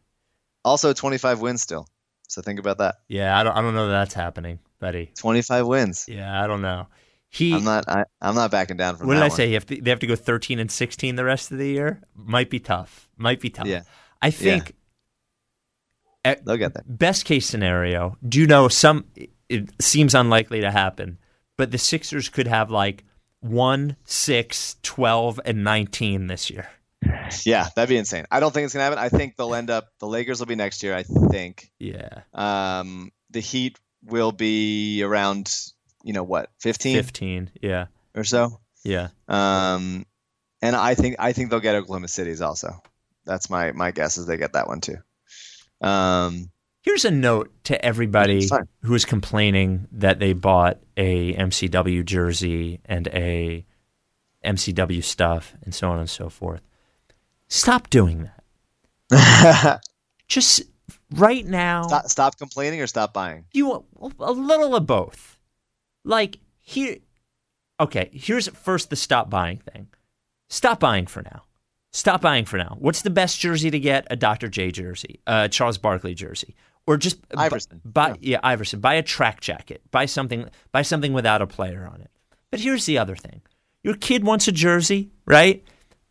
Also, 0.66 0.92
25 0.92 1.40
wins 1.40 1.62
still. 1.62 1.88
So 2.28 2.42
think 2.42 2.60
about 2.60 2.78
that. 2.80 2.96
Yeah, 3.08 3.40
I 3.40 3.44
don't. 3.44 3.56
I 3.56 3.62
don't 3.62 3.74
know 3.74 3.88
that 3.88 3.94
that's 3.94 4.14
happening, 4.14 4.60
buddy. 4.80 5.12
25 5.18 5.66
wins. 5.66 6.06
Yeah, 6.10 6.44
I 6.44 6.46
don't 6.48 6.62
know. 6.62 6.88
He. 7.30 7.54
I'm 7.54 7.64
not. 7.64 7.88
I, 7.88 8.04
I'm 8.22 8.36
not 8.36 8.52
backing 8.52 8.76
down 8.78 8.98
from 8.98 9.08
what 9.08 9.14
did 9.14 9.24
I 9.24 9.30
one. 9.30 9.38
say? 9.38 9.52
Have 9.54 9.66
to, 9.68 9.82
they 9.82 9.90
have 9.90 10.00
to 10.00 10.08
go 10.08 10.16
13 10.16 10.60
and 10.60 10.70
16 10.70 11.16
the 11.16 11.24
rest 11.24 11.52
of 11.52 11.58
the 11.58 11.68
year. 11.68 12.02
Might 12.16 12.50
be 12.50 12.60
tough. 12.60 13.08
Might 13.18 13.40
be 13.40 13.50
tough. 13.50 13.66
Yeah. 13.68 13.84
I 14.22 14.32
think 14.32 14.76
They'll 16.26 16.58
get 16.58 16.74
there. 16.74 16.84
best 16.86 17.24
case 17.26 17.46
scenario. 17.48 18.18
Do 18.28 18.40
you 18.40 18.46
know 18.48 18.68
some? 18.68 19.06
It 19.50 19.70
seems 19.82 20.14
unlikely 20.16 20.62
to 20.62 20.72
happen, 20.72 21.18
but 21.58 21.72
the 21.72 21.78
Sixers 21.78 22.30
could 22.30 22.48
have 22.48 22.70
like 22.72 23.04
one, 23.42 23.96
six, 24.06 24.76
12, 24.84 25.40
and 25.46 25.64
19 25.64 26.28
this 26.28 26.50
year. 26.50 26.68
Yeah, 27.46 27.68
that'd 27.76 27.90
be 27.90 27.98
insane. 27.98 28.26
I 28.30 28.40
don't 28.42 28.54
think 28.54 28.66
it's 28.66 28.74
gonna 28.74 28.84
happen. 28.84 29.00
I 29.00 29.10
think 29.10 29.38
they'll 29.38 29.56
end 29.56 29.70
up. 29.70 29.88
The 30.00 30.08
Lakers 30.08 30.40
will 30.40 30.48
be 30.48 30.56
next 30.56 30.84
year. 30.84 30.94
I 30.94 31.04
think. 31.04 31.72
Yeah, 31.80 32.22
Um, 32.34 33.12
the 33.30 33.40
Heat 33.40 33.80
will 34.04 34.32
be 34.34 35.02
around. 35.04 35.54
You 36.04 36.14
know 36.14 36.24
what, 36.24 36.50
15 36.60 36.96
15. 36.98 37.52
Yeah, 37.62 37.88
or 38.16 38.24
so. 38.24 38.60
yeah. 38.84 39.10
Um, 39.28 40.06
and 40.62 40.76
I 40.76 40.96
think 40.96 41.16
I 41.20 41.32
think 41.34 41.50
they'll 41.50 41.60
get 41.62 41.76
Oklahoma 41.76 42.08
City's 42.10 42.42
also. 42.42 42.82
That's 43.26 43.50
my 43.50 43.72
my 43.72 43.92
guess 43.92 44.18
is 44.18 44.26
they 44.26 44.38
get 44.38 44.54
that 44.54 44.68
one 44.68 44.82
too. 44.82 44.98
Um, 45.82 46.52
Here's 46.82 47.04
a 47.04 47.12
note 47.12 47.52
to 47.66 47.84
everybody 47.84 48.48
who 48.84 48.96
is 48.96 49.06
complaining 49.06 49.88
that 49.92 50.20
they 50.20 50.34
bought 50.34 50.80
a 50.96 51.34
MCW 51.34 52.06
jersey 52.06 52.80
and 52.86 53.08
a 53.10 53.66
MCW 54.46 55.04
stuff 55.04 55.54
and 55.64 55.76
so 55.76 55.90
on 55.90 56.00
and 56.00 56.10
so 56.10 56.30
forth. 56.30 56.62
Stop 57.50 57.90
doing 57.90 58.30
that. 59.10 59.82
Just 60.28 60.62
right 61.12 61.46
now, 61.46 61.88
stop, 61.88 62.06
stop 62.08 62.38
complaining 62.38 62.80
or 62.82 62.88
stop 62.88 63.14
buying. 63.14 63.46
you 63.52 63.84
a 64.20 64.32
little 64.32 64.76
of 64.76 64.86
both. 64.86 65.40
Like 66.06 66.38
here, 66.60 66.98
okay. 67.80 68.10
Here's 68.14 68.48
first 68.50 68.90
the 68.90 68.96
stop 68.96 69.30
buying 69.30 69.58
thing. 69.58 69.88
Stop 70.50 70.80
buying 70.80 71.08
for 71.08 71.24
now. 71.24 71.44
Stop 71.92 72.22
buying 72.22 72.46
for 72.46 72.58
now. 72.58 72.78
What's 72.80 73.02
the 73.02 73.10
best 73.10 73.40
jersey 73.40 73.72
to 73.72 73.80
get? 73.80 74.06
A 74.12 74.16
Dr. 74.16 74.48
J 74.48 74.70
jersey, 74.72 75.20
a 75.26 75.50
Charles 75.50 75.80
Barkley 75.80 76.14
jersey, 76.14 76.56
or 76.90 76.98
just 76.98 77.20
Iverson. 77.38 77.82
Buy 77.86 78.16
yeah. 78.20 78.40
Iverson. 78.42 78.80
Buy 78.80 78.96
a 78.96 79.04
track 79.04 79.42
jacket. 79.42 79.84
Buy 79.92 80.08
something. 80.08 80.50
Buy 80.72 80.82
something 80.82 81.14
without 81.14 81.40
a 81.40 81.46
player 81.46 81.88
on 81.88 82.02
it. 82.02 82.10
But 82.50 82.62
here's 82.62 82.88
the 82.88 82.98
other 82.98 83.16
thing. 83.16 83.42
Your 83.84 83.94
kid 83.94 84.24
wants 84.24 84.48
a 84.48 84.52
jersey, 84.52 85.12
right? 85.28 85.64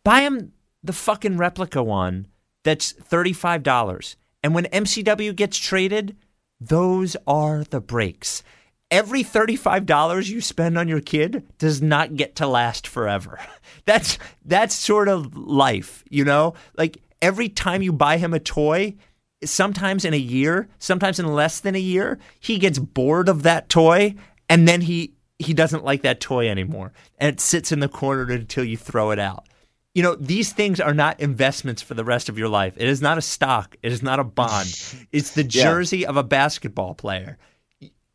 Buy 0.05 0.21
him 0.21 0.53
the 0.81 0.93
fucking 0.93 1.35
replica 1.35 1.83
one 1.83 2.27
that's 2.63 2.93
thirty-five 2.93 3.61
dollars. 3.61 4.15
And 4.41 4.55
when 4.55 4.67
MCW 4.67 5.35
gets 5.35 5.57
traded, 5.57 6.15
those 6.61 7.17
are 7.27 7.65
the 7.65 7.81
breaks. 7.81 8.41
Every 8.89 9.21
$35 9.21 10.29
you 10.29 10.39
spend 10.39 10.77
on 10.77 10.87
your 10.87 11.01
kid 11.01 11.45
does 11.59 11.79
not 11.79 12.15
get 12.15 12.37
to 12.37 12.47
last 12.47 12.87
forever. 12.87 13.37
That's 13.85 14.17
that's 14.45 14.75
sort 14.75 15.09
of 15.09 15.35
life, 15.35 16.03
you 16.09 16.23
know? 16.23 16.53
Like 16.77 16.99
every 17.21 17.49
time 17.49 17.81
you 17.81 17.91
buy 17.91 18.17
him 18.17 18.33
a 18.33 18.39
toy, 18.39 18.95
sometimes 19.43 20.05
in 20.05 20.13
a 20.13 20.17
year, 20.17 20.67
sometimes 20.79 21.19
in 21.19 21.27
less 21.27 21.59
than 21.59 21.75
a 21.75 21.79
year, 21.79 22.19
he 22.39 22.57
gets 22.57 22.79
bored 22.79 23.29
of 23.29 23.43
that 23.43 23.69
toy 23.69 24.15
and 24.49 24.67
then 24.67 24.81
he 24.81 25.13
he 25.37 25.53
doesn't 25.53 25.85
like 25.85 26.01
that 26.01 26.19
toy 26.19 26.49
anymore. 26.49 26.91
And 27.17 27.29
it 27.33 27.39
sits 27.39 27.71
in 27.71 27.79
the 27.79 27.87
corner 27.87 28.29
until 28.29 28.65
you 28.65 28.75
throw 28.75 29.11
it 29.11 29.19
out. 29.19 29.47
You 29.95 30.03
know, 30.03 30.15
these 30.15 30.51
things 30.51 30.81
are 30.81 30.93
not 30.93 31.19
investments 31.21 31.81
for 31.81 31.93
the 31.93 32.03
rest 32.03 32.27
of 32.27 32.37
your 32.37 32.49
life. 32.49 32.73
It 32.75 32.89
is 32.89 33.01
not 33.01 33.17
a 33.17 33.21
stock. 33.21 33.77
It 33.81 33.91
is 33.91 34.03
not 34.03 34.19
a 34.19 34.23
bond. 34.25 34.67
It's 35.11 35.31
the 35.31 35.43
Yeah. 35.43 35.63
jersey 35.63 36.05
of 36.05 36.17
a 36.17 36.23
basketball 36.23 36.93
player. 36.93 37.37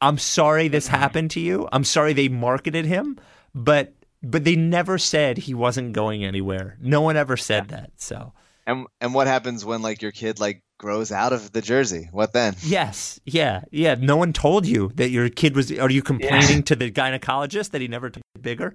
I'm 0.00 0.18
sorry 0.18 0.68
this 0.68 0.86
mm-hmm. 0.86 0.96
happened 0.96 1.30
to 1.32 1.40
you. 1.40 1.66
I'm 1.72 1.84
sorry 1.84 2.12
they 2.12 2.28
marketed 2.28 2.84
him, 2.84 3.18
but 3.54 3.94
but 4.22 4.44
they 4.44 4.56
never 4.56 4.96
said 4.96 5.36
he 5.36 5.52
wasn't 5.54 5.92
going 5.92 6.24
anywhere. 6.24 6.78
No 6.80 7.02
one 7.02 7.16
ever 7.16 7.36
said 7.36 7.68
that. 7.68 7.90
So 7.96 8.32
And 8.66 8.86
and 9.00 9.12
what 9.14 9.26
happens 9.26 9.64
when 9.64 9.82
like 9.82 10.00
your 10.02 10.12
kid 10.12 10.40
like 10.40 10.62
grows 10.78 11.12
out 11.12 11.32
of 11.32 11.52
the 11.52 11.60
jersey? 11.60 12.08
What 12.12 12.32
then? 12.32 12.54
yes, 12.62 13.20
yeah, 13.24 13.62
yeah. 13.70 13.94
No 13.98 14.16
one 14.16 14.32
told 14.32 14.66
you 14.66 14.90
that 14.94 15.10
your 15.10 15.28
kid 15.28 15.54
was. 15.54 15.70
Are 15.72 15.90
you 15.90 16.02
complaining 16.02 16.62
to 16.64 16.76
the 16.76 16.90
gynecologist 16.90 17.70
that 17.72 17.80
he 17.80 17.88
never 17.88 18.08
took 18.10 18.22
it 18.34 18.42
bigger? 18.42 18.74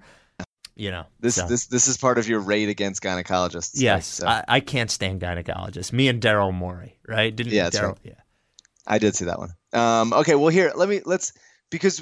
You 0.76 0.91
know 0.91 1.06
This 1.20 1.36
so. 1.36 1.45
this 1.48 1.66
this 1.68 1.88
is 1.90 1.98
part 1.98 2.18
of 2.18 2.30
your 2.30 2.40
raid 2.40 2.70
against 2.70 3.02
gynecologists. 3.03 3.76
like, 3.76 3.84
Yes, 3.84 4.07
so. 4.07 4.28
I, 4.28 4.45
I 4.48 4.60
can't 4.61 4.90
stand 4.90 5.20
gynecologists. 5.20 5.91
Me 5.91 6.07
and 6.07 6.22
Daryl 6.22 6.53
Morey, 6.53 6.98
right? 7.07 7.36
Didn't 7.36 7.52
Yeah, 7.52 7.64
that's 7.64 7.80
Daryl? 7.80 7.88
right. 7.90 7.99
Yeah. 8.03 8.14
I 8.88 8.98
did 8.98 9.14
see 9.16 9.26
that 9.26 9.40
one. 9.40 9.49
Um, 9.74 10.14
okay, 10.14 10.36
well 10.36 10.48
here 10.49 10.72
let 10.76 10.88
me 10.88 11.02
let's 11.06 11.34
because 11.70 12.02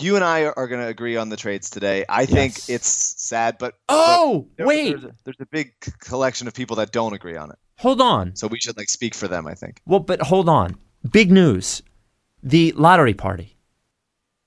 you 0.00 0.14
and 0.16 0.24
I 0.24 0.44
are, 0.44 0.66
going 0.68 0.80
to 0.80 0.86
agree 0.88 1.16
on 1.16 1.28
the 1.28 1.36
trades 1.36 1.70
today. 1.70 2.04
I 2.08 2.26
think 2.26 2.54
Yes. 2.56 2.68
it's 2.68 2.88
sad, 2.88 3.56
but 3.58 3.74
Oh, 3.88 4.46
there- 4.56 4.66
wait. 4.66 4.90
there's 4.90 5.04
a, 5.04 5.14
there's 5.24 5.36
a 5.40 5.46
big 5.46 5.72
collection 6.00 6.46
of 6.48 6.54
people 6.54 6.76
that 6.76 6.92
don't 6.92 7.12
agree 7.14 7.36
on 7.36 7.50
it. 7.50 7.58
Hold 7.78 8.00
on. 8.00 8.34
So 8.36 8.46
we 8.48 8.58
should 8.60 8.76
like 8.76 8.88
speak 8.88 9.14
for 9.14 9.28
them. 9.28 9.46
I 9.46 9.54
think. 9.54 9.80
Well, 9.86 10.00
but 10.00 10.20
hold 10.22 10.48
on. 10.48 10.76
Big 11.10 11.30
news. 11.30 11.82
The 12.42 12.72
lottery 12.72 13.14
party. 13.14 13.56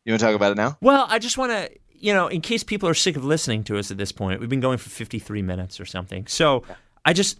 You 0.05 0.13
want 0.13 0.19
to 0.21 0.25
talk 0.25 0.35
about 0.35 0.51
it 0.51 0.57
now? 0.57 0.77
Well, 0.81 1.05
I 1.09 1.19
just 1.19 1.37
want 1.37 1.51
to, 1.51 1.69
you 1.93 2.13
know, 2.13 2.27
in 2.27 2.41
case 2.41 2.63
people 2.63 2.89
are 2.89 2.93
sick 2.93 3.15
of 3.15 3.23
listening 3.23 3.63
to 3.65 3.77
us 3.77 3.91
at 3.91 3.97
this 3.97 4.11
point, 4.11 4.39
we've 4.39 4.49
been 4.49 4.59
going 4.59 4.77
for 4.79 4.89
53 4.89 5.41
minutes 5.43 5.79
or 5.79 5.85
something. 5.85 6.25
So 6.27 6.63
I 7.05 7.13
just, 7.13 7.39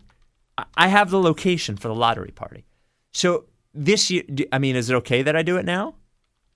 I- 0.57 0.65
I 0.75 0.87
have 0.87 1.09
the 1.09 1.19
location 1.19 1.75
for 1.77 1.87
the 1.87 1.95
lottery 1.95 2.31
party. 2.31 2.65
So 3.13 3.45
this 3.73 4.09
year, 4.11 4.23
I 4.51 4.59
mean, 4.59 4.75
is 4.75 4.89
it 4.89 4.93
okay 4.95 5.21
that 5.23 5.35
I 5.35 5.41
do 5.41 5.57
it 5.57 5.65
now? 5.65 5.95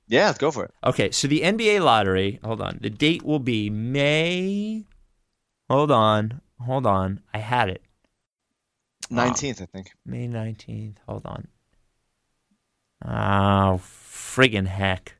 Yeah, 0.07 0.27
let's 0.27 0.37
go 0.37 0.51
for 0.51 0.65
it. 0.65 0.71
Okay, 0.83 1.11
so 1.11 1.27
the 1.27 1.41
NBA 1.41 1.81
lottery, 1.83 2.39
hold 2.43 2.61
on. 2.61 2.77
The 2.81 2.89
date 2.89 3.23
will 3.23 3.39
be 3.39 3.69
May. 3.69 4.85
Hold 5.69 5.91
on. 5.91 6.41
Hold 6.61 6.85
on. 6.85 7.21
I 7.33 7.39
had 7.39 7.69
it. 7.69 7.81
Nineteenth, 9.09 9.61
I 9.61 9.65
think. 9.65 9.91
May 10.05 10.27
19th. 10.27 10.97
Hold 11.07 11.25
on. 11.25 11.47
Oh, 13.03 13.79
friggin' 13.81 14.65
heck. 14.67 15.15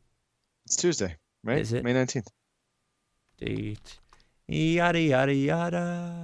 It's 0.65 0.75
Tuesday, 0.75 1.15
right? 1.43 1.59
Is 1.59 1.73
it? 1.73 1.83
May 1.83 1.93
nineteenth? 1.93 2.27
Date. 3.37 3.99
Yada, 4.47 4.99
yada, 4.99 5.33
yada. 5.33 6.15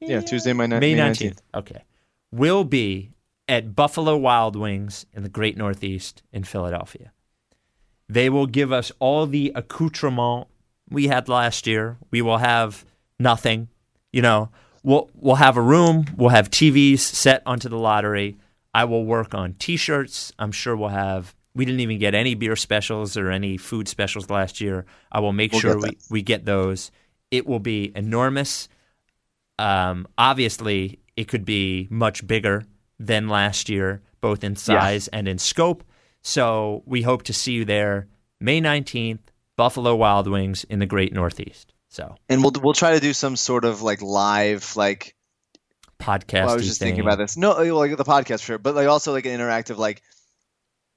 Yeah, 0.00 0.20
Tuesday, 0.20 0.52
May 0.52 0.66
ni- 0.66 0.78
May 0.78 0.94
May 0.94 1.00
19th. 1.10 1.38
Okay. 1.54 1.82
Will 2.32 2.64
be 2.64 3.13
at 3.48 3.74
Buffalo 3.74 4.16
Wild 4.16 4.56
Wings 4.56 5.06
in 5.12 5.22
the 5.22 5.28
Great 5.28 5.56
Northeast 5.56 6.22
in 6.32 6.44
Philadelphia. 6.44 7.12
They 8.08 8.28
will 8.28 8.46
give 8.46 8.72
us 8.72 8.92
all 8.98 9.26
the 9.26 9.52
accoutrement 9.54 10.48
we 10.90 11.08
had 11.08 11.28
last 11.28 11.66
year. 11.66 11.98
We 12.10 12.22
will 12.22 12.38
have 12.38 12.84
nothing. 13.18 13.68
You 14.12 14.22
know, 14.22 14.50
we'll 14.82 15.10
we'll 15.14 15.36
have 15.36 15.56
a 15.56 15.62
room, 15.62 16.06
we'll 16.16 16.28
have 16.30 16.50
TVs 16.50 16.98
set 16.98 17.42
onto 17.46 17.68
the 17.68 17.78
lottery. 17.78 18.36
I 18.72 18.84
will 18.84 19.04
work 19.04 19.34
on 19.34 19.54
t-shirts. 19.54 20.32
I'm 20.38 20.52
sure 20.52 20.76
we'll 20.76 20.88
have 20.88 21.34
we 21.54 21.64
didn't 21.64 21.80
even 21.80 21.98
get 21.98 22.14
any 22.14 22.34
beer 22.34 22.56
specials 22.56 23.16
or 23.16 23.30
any 23.30 23.56
food 23.56 23.88
specials 23.88 24.28
last 24.28 24.60
year. 24.60 24.84
I 25.12 25.20
will 25.20 25.32
make 25.32 25.52
We'll 25.52 25.60
sure 25.60 25.78
we, 25.78 25.96
we 26.10 26.22
get 26.22 26.44
those. 26.44 26.90
It 27.30 27.46
will 27.46 27.60
be 27.60 27.92
enormous. 27.94 28.68
Um, 29.58 30.08
obviously, 30.18 30.98
it 31.16 31.28
could 31.28 31.44
be 31.44 31.86
much 31.90 32.26
bigger 32.26 32.64
than 32.98 33.28
last 33.28 33.68
year, 33.68 34.02
both 34.20 34.44
in 34.44 34.56
size 34.56 35.08
and 35.08 35.28
in 35.28 35.38
scope. 35.38 35.84
So 36.22 36.82
we 36.86 37.02
hope 37.02 37.22
to 37.24 37.32
see 37.32 37.52
you 37.52 37.64
there 37.64 38.08
May 38.40 38.60
19th, 38.60 39.20
Buffalo 39.56 39.94
Wild 39.94 40.28
Wings 40.28 40.64
in 40.64 40.78
the 40.78 40.86
Great 40.86 41.12
Northeast. 41.12 41.72
So 41.88 42.16
And 42.28 42.42
we'll 42.42 42.52
we'll 42.62 42.72
try 42.74 42.94
to 42.94 43.00
do 43.00 43.12
some 43.12 43.36
sort 43.36 43.64
of 43.64 43.82
like 43.82 44.02
live 44.02 44.74
like 44.76 45.14
podcast. 46.00 46.46
Well, 46.46 46.50
I 46.50 46.54
was 46.56 46.66
just 46.66 46.80
thinking 46.80 47.02
about 47.02 47.18
this. 47.18 47.36
No, 47.36 47.52
uh, 47.52 47.74
like 47.74 47.96
the 47.96 48.04
podcast 48.04 48.40
for 48.40 48.46
sure, 48.46 48.58
but 48.58 48.74
like 48.74 48.88
also 48.88 49.12
like 49.12 49.26
an 49.26 49.38
interactive 49.38 49.76
like 49.76 50.02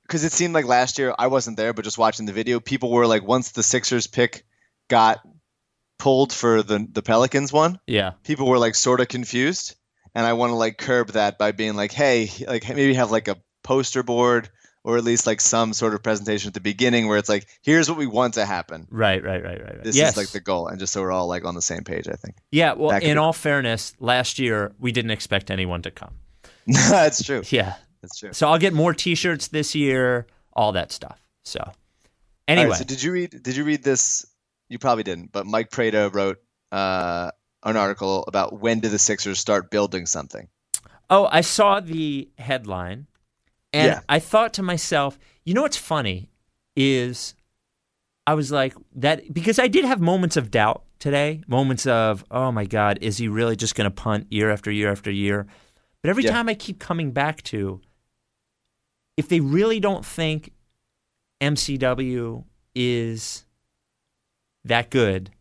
because 0.03 0.24
it 0.24 0.32
seemed 0.32 0.53
like 0.53 0.65
last 0.65 0.98
year 0.98 1.14
I 1.19 1.28
wasn't 1.28 1.57
there, 1.57 1.74
but 1.74 1.84
just 1.84 1.98
watching 1.98 2.26
the 2.26 2.34
video, 2.34 2.60
people 2.60 2.91
were 2.91 3.06
like 3.06 3.24
once 3.24 3.52
the 3.52 3.61
Sixers 3.64 4.07
pick 4.07 4.45
got 4.90 5.19
pulled 5.99 6.32
for 6.34 6.64
the 6.64 6.88
the 6.91 7.03
Pelicans 7.03 7.52
one, 7.53 7.80
Yeah. 7.88 8.11
people 8.24 8.48
were 8.48 8.57
like 8.57 8.74
sort 8.76 8.99
of 9.02 9.07
confused, 9.07 9.76
and 10.18 10.26
I 10.26 10.34
want 10.34 10.49
to 10.49 10.56
like 10.56 10.80
curb 10.80 11.10
that 11.10 11.38
by 11.38 11.52
being 11.52 11.76
like, 11.76 11.91
hey, 11.91 12.31
like 12.48 12.68
maybe 12.68 12.95
have 12.95 13.11
like 13.11 13.27
a 13.27 13.38
poster 13.64 14.02
board 14.02 14.49
or 14.84 14.98
at 14.98 15.03
least 15.03 15.27
like 15.27 15.39
some 15.39 15.73
sort 15.73 15.94
of 15.94 16.02
presentation 16.02 16.48
at 16.48 16.56
the 16.56 16.60
beginning 16.60 17.07
where 17.07 17.19
it's 17.19 17.30
like, 17.30 17.45
here's 17.61 17.88
what 17.88 17.99
we 17.99 18.07
want 18.07 18.34
to 18.34 18.44
happen. 18.44 18.88
Right, 18.89 19.23
right, 19.23 19.44
right, 19.44 19.61
right, 19.61 19.76
right. 19.76 19.84
This 19.84 19.95
yes. 19.95 20.11
is 20.14 20.18
like 20.18 20.30
the 20.30 20.39
goal, 20.39 20.69
and 20.69 20.80
just 20.80 20.91
so 20.91 21.03
we're 21.03 21.11
all 21.11 21.27
like 21.27 21.45
on 21.45 21.53
the 21.53 21.61
same 21.61 21.84
page. 21.84 22.07
I 22.07 22.14
think 22.14 22.35
yeah, 22.52 22.73
well, 22.73 22.98
in 22.98 23.14
be- 23.14 23.18
all 23.18 23.31
fairness, 23.31 23.94
last 23.99 24.39
year 24.39 24.73
we 24.80 24.91
didn't 24.91 25.11
expect 25.11 25.52
anyone 25.52 25.84
to 25.84 25.91
come. 25.91 26.15
that's 26.65 27.23
true. 27.23 27.44
Yeah. 27.49 27.76
That's 28.02 28.18
true. 28.18 28.34
So 28.34 28.48
I'll 28.48 28.57
get 28.57 28.73
more 28.73 28.95
t-shirts 28.95 29.49
this 29.49 29.76
year, 29.76 30.26
all 30.52 30.72
that 30.72 30.91
stuff. 30.91 31.22
So 31.45 31.64
anyway, 32.48 32.69
right, 32.69 32.77
so 32.80 32.85
did 32.85 33.03
you 33.03 33.11
read? 33.11 33.44
Did 33.44 33.56
you 33.56 33.65
read 33.65 33.84
this 33.84 34.26
you 34.68 34.80
probably 34.80 35.03
didn't, 35.03 35.31
but 35.31 35.45
Mike 35.45 35.69
Prada 35.69 36.10
wrote 36.11 36.39
uh, 36.72 37.30
an 37.69 37.77
article 37.77 38.23
about 38.27 38.60
when 38.60 38.80
do 38.80 38.89
the 38.89 38.99
Sixers 38.99 39.39
start 39.39 39.69
building 39.69 40.06
something. 40.06 40.48
Oh, 41.10 41.27
I 41.31 41.41
saw 41.41 41.80
the 41.80 42.30
headline, 42.38 43.07
and 43.73 43.88
Yeah. 43.88 43.99
I 44.10 44.19
thought 44.19 44.53
to 44.53 44.64
myself, 44.64 45.18
you 45.45 45.53
know 45.53 45.61
what's 45.61 45.77
funny 45.77 46.30
is 46.76 47.34
I 48.26 48.34
was 48.34 48.52
like 48.52 48.73
that 48.95 49.34
because 49.34 49.60
I 49.60 49.68
did 49.68 49.85
have 49.85 50.02
moments 50.02 50.38
of 50.38 50.52
doubt 50.52 50.84
today, 50.99 51.41
moments 51.48 51.85
of 51.85 52.26
oh 52.31 52.52
my 52.52 52.65
god, 52.65 52.99
is 53.02 53.18
he 53.18 53.27
really 53.27 53.56
just 53.56 53.76
going 53.76 53.85
to 53.89 53.91
punt 53.91 54.27
year 54.30 54.49
after 54.52 54.72
year 54.72 54.91
after 54.91 55.11
year? 55.11 55.48
But 56.02 56.10
every 56.10 56.23
Yeah. 56.23 56.31
time 56.31 56.49
I 56.49 56.53
keep 56.56 56.80
coming 56.80 57.11
back 57.11 57.41
to 57.44 57.81
if 59.15 59.27
they 59.30 59.39
really 59.39 59.80
don't 59.80 60.06
think 60.06 60.52
MCW 61.41 62.44
is 62.76 63.45
that 64.64 64.89
good, 64.89 65.31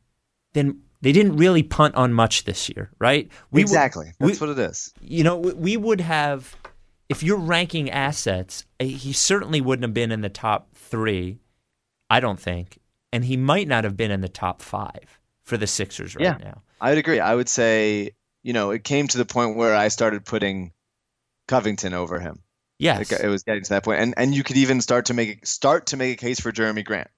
then 0.54 0.80
they 1.02 1.12
didn't 1.12 1.36
really 1.36 1.62
punt 1.62 1.94
on 1.94 2.12
much 2.12 2.44
this 2.44 2.68
year, 2.68 2.90
right? 2.98 3.28
We 3.50 3.62
w- 3.62 3.74
exactly. 3.76 4.12
That's 4.18 4.40
we- 4.40 4.46
what 4.46 4.58
it 4.58 4.70
is. 4.70 4.92
you 5.00 5.24
know, 5.24 5.36
we- 5.38 5.52
we 5.52 5.76
would 5.76 6.00
have, 6.00 6.56
if 7.08 7.22
you're 7.22 7.36
ranking 7.38 7.90
assets, 7.90 8.64
eh, 8.80 8.84
he 8.86 9.12
certainly 9.12 9.60
wouldn't 9.60 9.84
have 9.84 9.94
been 9.94 10.10
in 10.12 10.20
the 10.22 10.28
top 10.28 10.74
three, 10.74 11.38
I 12.10 12.20
don't 12.20 12.40
think. 12.40 12.78
And 13.12 13.24
he 13.24 13.36
might 13.36 13.68
not 13.68 13.84
have 13.84 13.96
been 13.96 14.10
in 14.10 14.20
the 14.20 14.28
top 14.28 14.60
five 14.62 15.18
for 15.44 15.56
the 15.56 15.66
Sixers 15.66 16.14
right 16.16 16.24
Yeah. 16.24 16.38
now. 16.42 16.62
I 16.80 16.90
would 16.90 16.98
agree. 16.98 17.20
I 17.20 17.34
would 17.34 17.48
say, 17.48 18.10
you 18.42 18.52
know, 18.52 18.70
it 18.70 18.84
came 18.84 19.08
to 19.08 19.18
the 19.18 19.24
point 19.24 19.56
where 19.56 19.74
I 19.74 19.88
started 19.88 20.24
putting 20.24 20.72
Covington 21.48 21.94
over 21.94 22.18
him. 22.20 22.42
Yes. 22.78 23.10
It, 23.10 23.20
it 23.22 23.28
was 23.28 23.42
getting 23.44 23.62
to 23.62 23.68
that 23.70 23.84
point, 23.84 24.00
and 24.00 24.12
and 24.18 24.34
you 24.34 24.42
could 24.44 24.58
even 24.58 24.82
start 24.82 25.06
to 25.06 25.14
make 25.14 25.46
start 25.46 25.86
to 25.86 25.96
make 25.96 26.12
a 26.12 26.16
case 26.20 26.38
for 26.40 26.52
Jerami 26.52 26.84
Grant. 26.84 27.08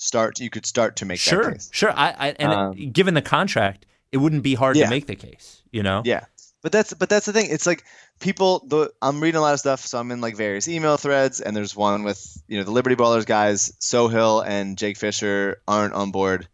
Start. 0.00 0.40
You 0.40 0.48
could 0.48 0.64
start 0.64 0.96
to 0.96 1.04
make 1.04 1.20
sure. 1.20 1.44
that 1.44 1.52
case. 1.54 1.68
Sure. 1.72 1.90
I, 1.90 2.14
I 2.18 2.28
and 2.38 2.52
Um, 2.52 2.90
given 2.92 3.12
the 3.14 3.20
contract, 3.22 3.84
it 4.12 4.16
wouldn't 4.16 4.42
be 4.42 4.54
hard 4.54 4.76
Yeah. 4.76 4.84
to 4.84 4.90
make 4.90 5.06
the 5.06 5.14
case, 5.14 5.62
you 5.72 5.82
know? 5.82 6.00
Yeah, 6.06 6.24
but 6.62 6.72
that's 6.72 6.94
but 6.94 7.10
that's 7.10 7.26
the 7.26 7.34
thing. 7.34 7.48
It's 7.50 7.66
like 7.66 7.84
people. 8.18 8.64
The 8.66 8.90
I'm 9.02 9.20
reading 9.20 9.38
a 9.38 9.42
lot 9.42 9.52
of 9.52 9.60
stuff, 9.60 9.80
so 9.84 9.98
I'm 9.98 10.10
in 10.10 10.20
like 10.22 10.36
various 10.36 10.68
email 10.68 10.96
threads, 10.96 11.40
and 11.42 11.54
there's 11.54 11.76
one 11.76 12.02
with 12.02 12.42
you 12.48 12.56
know 12.58 12.64
the 12.64 12.70
Liberty 12.70 12.96
Ballers 12.96 13.26
guys. 13.26 13.72
Sohill 13.80 14.42
and 14.46 14.78
Jake 14.78 14.96
Fisher 14.96 15.60
aren't 15.68 15.92
on 15.94 16.10
board. 16.12 16.48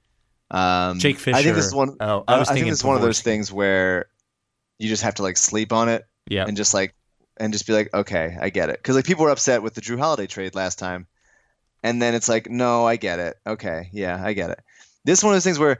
Um, 0.51 0.98
Jake 0.98 1.18
Fisher. 1.18 1.36
I 1.36 1.43
think 1.43 1.55
this 1.56 1.66
is 1.66 1.74
one. 1.74 1.97
Oh, 2.01 2.24
I 2.27 2.39
was 2.39 2.48
I 2.48 2.52
think 2.52 2.64
thinking 2.64 2.70
this 2.73 2.81
is 2.81 2.85
one 2.85 2.97
of 2.97 3.02
those 3.02 3.20
things 3.20 3.52
where 3.52 4.06
you 4.78 4.89
just 4.89 5.02
have 5.02 5.14
to 5.16 5.23
like 5.23 5.36
sleep 5.36 5.73
on 5.73 5.89
it 5.89 6.05
Yeah. 6.28 6.44
and 6.47 6.56
just 6.56 6.74
like 6.74 6.94
and 7.39 7.52
just 7.52 7.66
be 7.66 7.73
like, 7.73 7.93
okay, 7.94 8.36
I 8.40 8.51
get 8.51 8.70
it. 8.70 8.78
Because 8.78 8.97
like 8.97 9.05
people 9.06 9.24
were 9.24 9.31
upset 9.31 9.62
with 9.62 9.74
the 9.74 9.81
Jrue 9.81 9.98
Holiday 9.98 10.27
trade 10.27 10.55
last 10.55 10.78
time, 10.78 11.06
and 11.82 12.00
then 12.00 12.14
it's 12.14 12.28
like, 12.28 12.50
no, 12.50 12.86
I 12.86 12.96
get 12.96 13.18
it. 13.18 13.36
Okay, 13.46 13.90
yeah, 13.92 14.20
I 14.22 14.32
get 14.32 14.50
it. 14.50 14.60
This 15.04 15.20
is 15.20 15.24
one 15.24 15.32
of 15.32 15.36
those 15.36 15.44
things 15.44 15.58
where, 15.58 15.78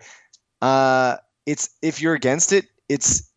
uh, 0.63 1.17
it's 1.47 1.71
if 1.83 2.01
you're 2.01 2.15
against 2.15 2.53
it, 2.53 2.67
it's 2.89 3.31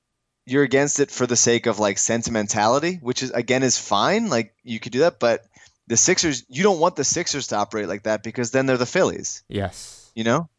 you're 0.45 0.63
against 0.63 0.99
it 0.99 1.11
for 1.11 1.27
the 1.27 1.35
sake 1.35 1.67
of 1.67 1.79
like 1.79 1.97
sentimentality, 1.97 2.99
which 3.01 3.21
is 3.21 3.31
again 3.31 3.63
is 3.63 3.77
fine. 3.77 4.29
Like 4.29 4.53
you 4.63 4.79
could 4.79 4.91
do 4.91 4.99
that, 4.99 5.19
but 5.19 5.45
the 5.87 5.97
Sixers, 5.97 6.43
you 6.47 6.63
don't 6.63 6.79
want 6.79 6.95
the 6.95 7.03
Sixers 7.03 7.47
to 7.47 7.55
operate 7.55 7.87
like 7.87 8.03
that 8.03 8.23
because 8.23 8.51
then 8.51 8.65
they're 8.65 8.77
the 8.77 8.85
Phillies. 8.85 9.43
yes. 9.49 10.11
You 10.15 10.23
know, 10.23 10.49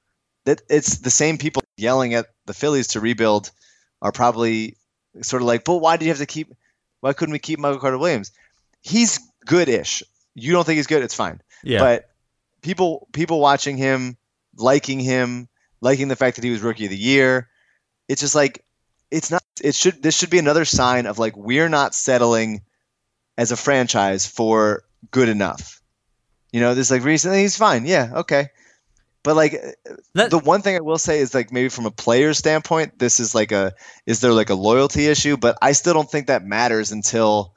that 0.47 0.63
it's 0.71 0.99
the 0.99 1.11
same 1.11 1.37
people 1.37 1.63
yelling 1.77 2.15
at 2.15 2.27
the 2.47 2.55
Phillies 2.55 2.89
to 2.89 3.01
rebuild 3.01 3.51
are 4.01 4.13
probably 4.13 4.77
sort 5.23 5.43
of 5.43 5.47
like, 5.47 5.65
but 5.65 5.79
why 5.79 5.97
did 5.97 6.07
you 6.07 6.11
have 6.11 6.19
to 6.19 6.27
keep? 6.27 6.55
Why 7.01 7.13
couldn't 7.13 7.33
we 7.33 7.39
keep 7.39 7.59
Michael 7.59 7.81
Carter 7.81 7.99
Williams? 7.99 8.33
He's 8.81 9.19
good-ish. 9.45 10.03
You 10.35 10.53
don't 10.53 10.65
think 10.65 10.77
he's 10.77 10.87
good? 10.87 11.03
It's 11.03 11.15
fine. 11.15 11.41
Yeah. 11.63 11.79
But 11.81 12.11
people 12.63 13.09
people 13.13 13.41
watching 13.41 13.77
him, 13.77 14.17
liking 14.57 15.01
him, 15.01 15.49
liking 15.81 16.09
the 16.09 16.17
fact 16.17 16.37
that 16.37 16.45
he 16.45 16.51
was 16.51 16.61
rookie 16.63 16.85
of 16.85 16.91
the 16.91 16.97
year, 16.97 17.49
it's 18.09 18.21
just 18.21 18.35
like 18.35 18.65
it's 19.11 19.31
not. 19.31 19.43
It 19.63 19.75
should. 19.75 20.03
This 20.03 20.17
should 20.17 20.31
be 20.31 20.39
another 20.39 20.65
sign 20.65 21.07
of 21.07 21.19
like 21.19 21.37
we're 21.37 21.69
not 21.69 21.95
settling 21.95 22.63
as 23.37 23.53
a 23.53 23.57
franchise 23.57 24.27
for 24.27 24.85
good 25.11 25.29
enough. 25.29 25.81
You 26.53 26.61
know, 26.61 26.75
this 26.75 26.91
like 26.91 27.05
recently 27.05 27.41
he's 27.41 27.57
fine. 27.57 27.87
Yeah, 27.87 28.11
okay. 28.17 28.49
But 29.23 29.37
like 29.37 29.53
That- 30.15 30.31
the 30.31 30.39
one 30.39 30.63
thing 30.63 30.77
I 30.77 30.81
will 30.81 30.99
say 30.99 31.19
is 31.21 31.35
like 31.35 31.53
maybe 31.53 31.69
from 31.69 31.87
a 31.87 31.91
player 31.91 32.33
standpoint, 32.35 32.99
this 32.99 33.21
is 33.21 33.35
like 33.35 33.53
a 33.53 33.75
is 34.07 34.21
there 34.21 34.33
like 34.33 34.51
a 34.51 34.55
loyalty 34.55 35.07
issue? 35.07 35.37
But 35.37 35.59
I 35.61 35.73
still 35.73 35.93
don't 35.95 36.11
think 36.11 36.29
that 36.29 36.45
matters 36.45 36.91
until 36.91 37.55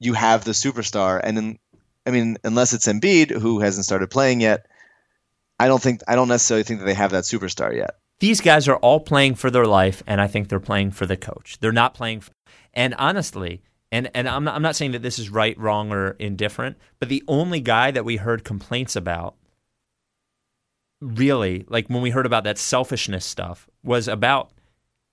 you 0.00 0.14
have 0.14 0.44
the 0.44 0.52
superstar. 0.52 1.20
And 1.22 1.36
then 1.36 1.58
I 2.06 2.10
mean, 2.10 2.36
unless 2.44 2.72
it's 2.72 2.86
Embiid 2.86 3.30
who 3.30 3.60
hasn't 3.60 3.84
started 3.84 4.10
playing 4.10 4.40
yet, 4.40 4.66
I 5.58 5.68
don't 5.68 5.82
think 5.82 6.00
I 6.08 6.16
don't 6.16 6.28
necessarily 6.28 6.64
think 6.64 6.80
that 6.80 6.86
they 6.86 6.94
have 6.94 7.12
that 7.12 7.24
superstar 7.24 7.74
yet. 7.76 7.96
these 8.20 8.40
guys 8.40 8.68
are 8.68 8.76
all 8.76 9.00
playing 9.00 9.34
for 9.34 9.50
their 9.50 9.66
life, 9.66 10.02
and 10.06 10.20
I 10.20 10.28
think 10.28 10.48
they're 10.48 10.60
playing 10.60 10.92
for 10.92 11.06
the 11.06 11.16
coach. 11.16 11.58
They're 11.60 11.72
not 11.72 11.92
playing. 11.92 12.20
For, 12.20 12.30
and 12.72 12.94
honestly, 12.94 13.62
and 13.90 14.10
and 14.14 14.28
I'm 14.28 14.44
not, 14.44 14.54
I'm 14.54 14.62
not 14.62 14.76
saying 14.76 14.92
that 14.92 15.02
this 15.02 15.18
is 15.18 15.28
right, 15.28 15.58
wrong, 15.58 15.92
or 15.92 16.12
indifferent, 16.12 16.76
but 17.00 17.08
the 17.08 17.24
only 17.26 17.60
guy 17.60 17.90
that 17.90 18.04
we 18.04 18.16
heard 18.16 18.44
complaints 18.44 18.96
about, 18.96 19.34
really, 21.00 21.64
like 21.68 21.88
when 21.88 22.00
we 22.00 22.10
heard 22.10 22.26
about 22.26 22.44
that 22.44 22.58
selfishness 22.58 23.24
stuff, 23.24 23.68
was 23.82 24.06
about 24.08 24.52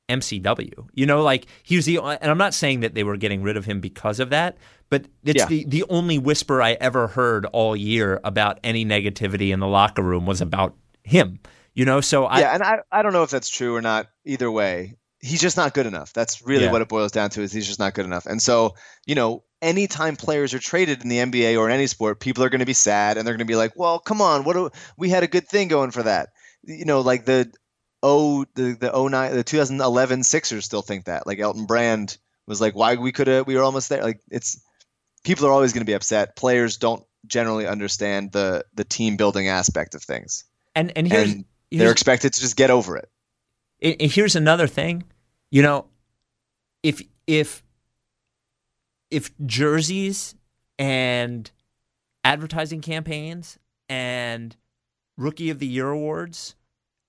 MCW. 0.08 0.88
You 0.94 1.06
know, 1.06 1.22
like 1.24 1.46
he 1.64 1.76
was 1.76 1.86
the, 1.86 2.00
and 2.00 2.32
I'm 2.32 2.38
not 2.38 2.54
saying 2.54 2.82
that 2.82 2.94
they 2.94 3.04
were 3.04 3.18
getting 3.18 3.42
rid 3.44 3.58
of 3.58 3.66
him 3.66 3.80
because 3.80 4.20
of 4.20 4.30
that, 4.30 4.58
but 4.90 5.06
it's 5.24 5.40
Yeah. 5.44 5.46
the 5.48 5.66
the 5.66 5.84
only 5.90 6.18
whisper 6.18 6.62
I 6.62 6.74
ever 6.74 7.08
heard 7.08 7.46
all 7.48 7.76
year 7.76 8.20
about 8.24 8.60
any 8.64 8.86
negativity 8.86 9.52
in 9.54 9.60
the 9.60 9.68
locker 9.68 10.02
room 10.04 10.26
was 10.26 10.42
about 10.42 10.76
him. 11.04 11.40
You 11.76 11.86
know, 11.86 12.02
so 12.02 12.26
I, 12.26 12.40
yeah, 12.40 12.54
and 12.56 12.64
I, 12.64 12.80
I 12.92 13.02
don't 13.04 13.14
know 13.14 13.24
if 13.24 13.30
that's 13.30 13.50
true 13.50 13.76
or 13.76 13.82
not. 13.82 14.08
Either 14.26 14.52
way, 14.52 14.96
he's 15.22 15.40
just 15.40 15.56
not 15.56 15.74
good 15.74 15.86
enough. 15.86 16.12
That's 16.14 16.42
really 16.42 16.66
Yeah. 16.66 16.72
what 16.72 16.82
it 16.82 16.90
boils 16.90 17.12
down 17.12 17.30
to. 17.32 17.42
Is 17.42 17.52
he's 17.54 17.68
just 17.68 17.80
not 17.80 17.94
good 17.94 18.06
enough. 18.06 18.26
And 18.26 18.42
so 18.42 18.76
you 19.06 19.16
know, 19.16 19.44
anytime 19.62 20.16
players 20.16 20.54
are 20.54 20.60
traded 20.60 21.04
in 21.04 21.10
the 21.10 21.20
NBA 21.20 21.58
or 21.58 21.70
in 21.70 21.74
any 21.76 21.88
sport, 21.88 22.20
people 22.20 22.44
are 22.44 22.50
going 22.50 22.60
to 22.60 22.66
be 22.66 22.74
sad 22.74 23.18
and 23.18 23.26
they're 23.26 23.34
going 23.36 23.40
to 23.40 23.46
be 23.46 23.56
like, 23.56 23.74
"Well, 23.76 24.00
come 24.00 24.22
on, 24.22 24.44
what 24.44 24.54
do, 24.54 24.70
we 24.98 25.10
had 25.10 25.24
a 25.24 25.28
good 25.28 25.48
thing 25.48 25.68
going 25.70 25.92
for 25.92 26.04
that." 26.04 26.30
You 26.64 26.86
know, 26.86 27.00
like 27.02 27.26
the 27.26 27.52
oh 28.04 28.46
the 28.56 28.76
the 28.80 28.92
09 28.92 29.34
the 29.36 29.44
2011 29.44 30.24
Sixers 30.24 30.66
still 30.66 30.82
think 30.82 31.06
that. 31.06 31.26
Like 31.28 31.40
Elton 31.40 31.66
Brand 31.66 32.18
was 32.48 32.60
like, 32.60 32.76
"Why 32.76 32.96
we 32.96 33.12
could 33.14 33.28
have 33.28 33.48
we 33.48 33.56
were 33.56 33.64
almost 33.64 33.88
there." 33.90 34.04
Like 34.04 34.20
it's 34.32 34.60
people 35.24 35.46
are 35.46 35.52
always 35.52 35.74
going 35.74 35.82
to 35.82 35.86
be 35.86 35.94
upset. 35.94 36.36
Players 36.36 36.78
don't 36.78 37.04
generally 37.28 37.68
understand 37.68 38.32
the 38.32 38.66
the 38.74 38.84
team 38.84 39.18
building 39.18 39.48
aspect 39.48 39.96
of 39.96 40.02
things, 40.04 40.44
and 40.76 40.92
and 40.98 41.08
here's, 41.08 41.32
and 41.32 41.46
they're 41.72 41.80
here's 41.82 41.92
expected 41.92 42.34
to 42.34 42.40
just 42.42 42.56
get 42.56 42.70
over 42.70 42.98
it. 42.98 43.10
And- 43.82 43.96
and 44.00 44.12
here's 44.12 44.36
another 44.36 44.68
thing, 44.68 45.04
you 45.52 45.62
know, 45.62 45.88
if 46.84 47.02
if 47.28 47.64
if 49.12 49.32
jerseys 49.46 50.36
and 50.78 51.50
advertising 52.24 52.82
campaigns 52.82 53.58
and 53.88 54.56
rookie 55.18 55.50
of 55.50 55.60
the 55.60 55.68
year 55.68 55.90
awards 55.90 56.56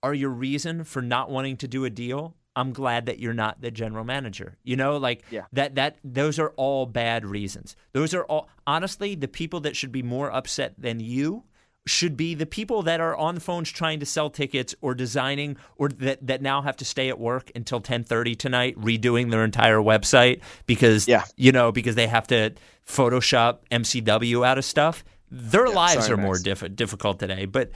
are 0.03 0.15
your 0.15 0.31
reason 0.31 0.83
for 0.85 1.03
not 1.03 1.31
wanting 1.31 1.57
to 1.59 1.69
do 1.69 1.85
a 1.85 1.91
deal, 1.91 2.35
I'm 2.57 2.73
glad 2.73 3.07
that 3.07 3.19
you're 3.21 3.33
not 3.35 3.61
the 3.61 3.71
general 3.71 4.05
manager. 4.05 4.57
You 4.65 4.77
know, 4.77 4.97
like 4.97 5.25
Yeah. 5.31 5.45
that 5.53 5.77
that 5.77 5.99
those 6.05 6.39
are 6.39 6.51
all 6.57 6.87
bad 6.87 7.25
reasons. 7.25 7.77
Those 7.93 8.13
are 8.15 8.25
all 8.25 8.49
honestly 8.67 9.15
the 9.15 9.29
people 9.29 9.61
that 9.61 9.77
should 9.77 9.93
be 9.93 10.03
more 10.03 10.31
upset 10.33 10.75
than 10.79 11.01
you 11.01 11.45
should 11.87 12.15
be 12.17 12.35
the 12.35 12.45
people 12.47 12.83
that 12.83 13.01
are 13.01 13.17
on 13.17 13.35
the 13.37 13.41
phones 13.41 13.71
trying 13.71 13.99
to 14.01 14.07
sell 14.07 14.29
tickets 14.29 14.75
or 14.83 14.95
designing 14.95 15.57
or 15.77 15.89
that, 15.89 16.25
that 16.27 16.43
now 16.43 16.61
have 16.61 16.77
to 16.77 16.85
stay 16.85 17.09
at 17.09 17.19
work 17.19 17.51
until 17.55 17.81
10:30 17.81 18.37
tonight 18.37 18.77
redoing 18.79 19.31
their 19.31 19.45
entire 19.45 19.79
website 19.79 20.41
because 20.67 21.09
Yeah. 21.09 21.25
you 21.37 21.53
know 21.53 21.73
because 21.73 21.95
they 21.95 22.07
have 22.07 22.27
to 22.29 22.53
photoshop 22.87 23.61
MCW 23.71 24.45
out 24.47 24.59
of 24.59 24.65
stuff. 24.65 25.05
Their 25.31 25.69
lives 25.69 26.07
sorry, 26.07 26.19
are 26.19 26.23
more 26.23 26.39
diff- 26.39 26.75
difficult 26.77 27.19
today, 27.21 27.47
but 27.47 27.71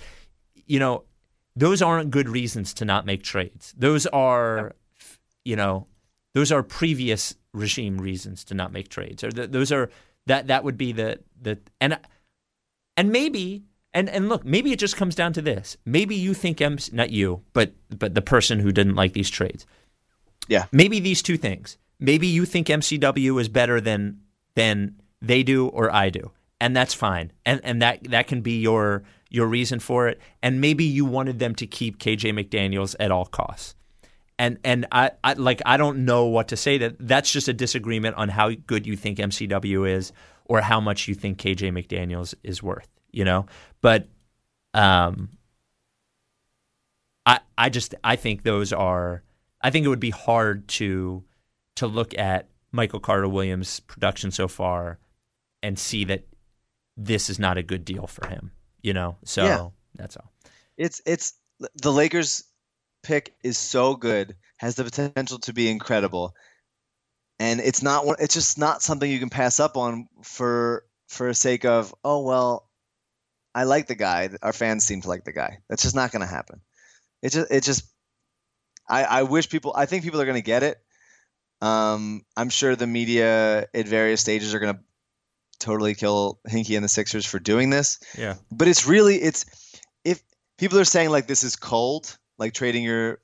you 0.67 0.79
know 0.79 1.05
those 1.57 1.83
aren't 1.83 2.11
good 2.11 2.29
reasons 2.29 2.75
to 2.75 2.85
not 2.85 3.07
make 3.07 3.23
trades. 3.23 3.75
Those 3.77 4.07
are 4.07 4.75
you 5.45 5.57
know 5.57 5.87
those 6.35 6.51
are 6.51 6.63
previous 6.63 7.35
regime 7.53 7.99
reasons 7.99 8.45
to 8.45 8.55
not 8.55 8.73
make 8.73 8.89
trades. 8.89 9.23
Or 9.23 9.31
th- 9.31 9.51
those 9.51 9.71
are 9.73 9.91
that 10.27 10.49
that 10.49 10.65
would 10.65 10.77
be 10.77 10.93
the 10.93 11.21
the 11.41 11.59
and 11.81 11.99
and 12.97 13.11
maybe 13.11 13.65
and 13.93 14.09
and 14.09 14.29
look 14.29 14.45
maybe 14.45 14.73
it 14.73 14.79
just 14.79 14.97
comes 14.97 15.15
down 15.15 15.33
to 15.35 15.43
this. 15.43 15.77
Maybe 15.85 16.17
you 16.17 16.35
think 16.35 16.61
M 16.61 16.79
not 16.93 17.11
you 17.11 17.43
but 17.53 17.73
but 17.97 18.15
the 18.15 18.23
person 18.23 18.59
who 18.59 18.73
didn't 18.73 18.97
like 18.97 19.13
these 19.13 19.31
trades. 19.31 19.67
Yeah. 20.47 20.67
maybe 20.73 21.01
these 21.01 21.23
two 21.23 21.39
things. 21.39 21.79
Maybe 21.99 22.27
you 22.27 22.45
think 22.45 22.67
MCW 22.67 23.41
is 23.41 23.49
better 23.49 23.81
than 23.81 24.21
than 24.55 24.97
they 25.23 25.43
do 25.43 25.69
or 25.69 25.91
I 25.91 26.11
do 26.11 26.33
and 26.61 26.75
that's 26.75 26.95
fine. 26.95 27.31
And 27.45 27.61
and 27.63 27.83
that 27.83 28.05
that 28.11 28.27
can 28.27 28.41
be 28.41 28.61
your 28.61 29.03
your 29.35 29.47
reason 29.47 29.81
for 29.81 30.09
it 30.09 30.21
and 30.43 30.61
maybe 30.61 30.85
you 30.85 31.05
wanted 31.05 31.39
them 31.39 31.55
to 31.55 31.67
keep 31.67 31.99
KJ 31.99 32.33
McDaniels 32.33 32.95
at 33.01 33.11
all 33.11 33.27
costs 33.27 33.75
and 34.39 34.59
and 34.65 34.87
I, 34.91 35.13
I 35.23 35.35
like 35.35 35.63
I 35.65 35.77
don't 35.77 36.05
know 36.05 36.27
what 36.27 36.49
to 36.49 36.57
say 36.57 36.79
that 36.79 36.97
that's 36.99 37.31
just 37.31 37.49
a 37.49 37.53
disagreement 37.53 38.17
on 38.17 38.29
how 38.29 38.51
good 38.51 38.87
you 38.87 38.97
think 38.97 39.19
MCW 39.19 39.89
is 39.89 40.13
or 40.45 40.61
how 40.61 40.81
much 40.81 41.09
you 41.09 41.15
think 41.15 41.39
KJ 41.39 41.73
McDaniels 41.73 42.35
is 42.43 42.63
worth, 42.63 42.89
you 43.13 43.25
know. 43.25 43.47
But 43.81 44.09
um 44.73 45.31
I, 47.27 47.41
I 47.57 47.69
just 47.69 47.95
I 48.03 48.17
think 48.17 48.43
those 48.43 48.73
are 48.73 49.23
I 49.61 49.71
think 49.71 49.87
it 49.87 49.89
would 49.89 50.01
be 50.01 50.11
hard 50.11 50.69
to 50.69 51.25
to 51.77 51.87
look 51.87 52.17
at 52.19 52.49
Michael 52.73 53.01
Carter 53.01 53.29
Williams' 53.29 53.81
production 53.81 54.31
so 54.31 54.49
far 54.49 54.99
and 55.63 55.79
see 55.79 56.05
that 56.05 56.25
this 56.97 57.31
is 57.31 57.39
not 57.39 57.57
a 57.57 57.63
good 57.63 57.85
deal 57.85 58.07
for 58.07 58.27
him. 58.29 58.53
You 58.85 58.93
know, 58.93 59.17
so 59.25 59.45
Yeah. 59.45 59.69
that's 59.95 60.17
all. 60.19 60.31
It's 60.77 61.01
it's 61.07 61.33
the 61.77 61.91
Lakers 61.91 62.45
pick 63.03 63.35
is 63.43 63.57
so 63.57 63.97
good, 63.97 64.37
has 64.59 64.75
the 64.75 64.85
potential 64.85 65.39
to 65.39 65.53
be 65.55 65.71
incredible, 65.71 66.35
and 67.39 67.61
it's 67.61 67.83
not. 67.83 68.05
It's 68.21 68.35
just 68.35 68.59
not 68.59 68.83
something 68.83 69.11
you 69.11 69.19
can 69.19 69.31
pass 69.31 69.59
up 69.59 69.79
on 69.79 70.07
for 70.23 70.85
for 71.09 71.33
sake 71.33 71.65
of 71.65 71.95
oh 72.05 72.21
well, 72.25 72.69
I 73.55 73.65
like 73.65 73.87
the 73.87 73.95
guy. 73.95 74.29
Our 74.43 74.53
fans 74.53 74.85
seem 74.85 75.01
to 75.01 75.09
like 75.09 75.25
the 75.25 75.33
guy. 75.33 75.61
That's 75.71 75.83
just 75.83 75.95
not 75.95 76.13
going 76.13 76.21
to 76.21 76.27
happen. 76.29 76.61
It 77.23 77.33
just 77.33 77.51
it 77.51 77.63
just 77.63 77.87
I 78.87 79.05
I 79.05 79.23
wish 79.23 79.49
people. 79.49 79.73
I 79.75 79.87
think 79.87 80.05
people 80.05 80.21
are 80.21 80.27
going 80.27 80.43
to 80.43 80.43
get 80.43 80.63
it. 80.63 80.77
Um, 81.63 82.27
I'm 82.37 82.51
sure 82.51 82.77
the 82.77 82.87
media 82.87 83.67
at 83.73 83.89
various 83.89 84.21
stages 84.21 84.53
are 84.53 84.59
going 84.59 84.75
to 84.75 84.81
totally 85.65 85.95
kill 85.95 86.39
Hinkie 86.49 86.77
and 86.77 86.85
the 86.85 86.89
Sixers 86.89 87.25
for 87.25 87.39
doing 87.39 87.71
this. 87.71 87.99
Yeah. 88.19 88.35
but 88.53 88.69
it's 88.69 88.87
really 88.87 89.17
it's 89.17 89.47
if 90.05 90.23
people 90.59 90.79
are 90.79 90.85
saying 90.85 91.11
like 91.11 91.27
this 91.27 91.43
is 91.43 91.57
cold 91.57 92.17
like 92.39 92.53
trading 92.53 92.85
your 92.85 93.21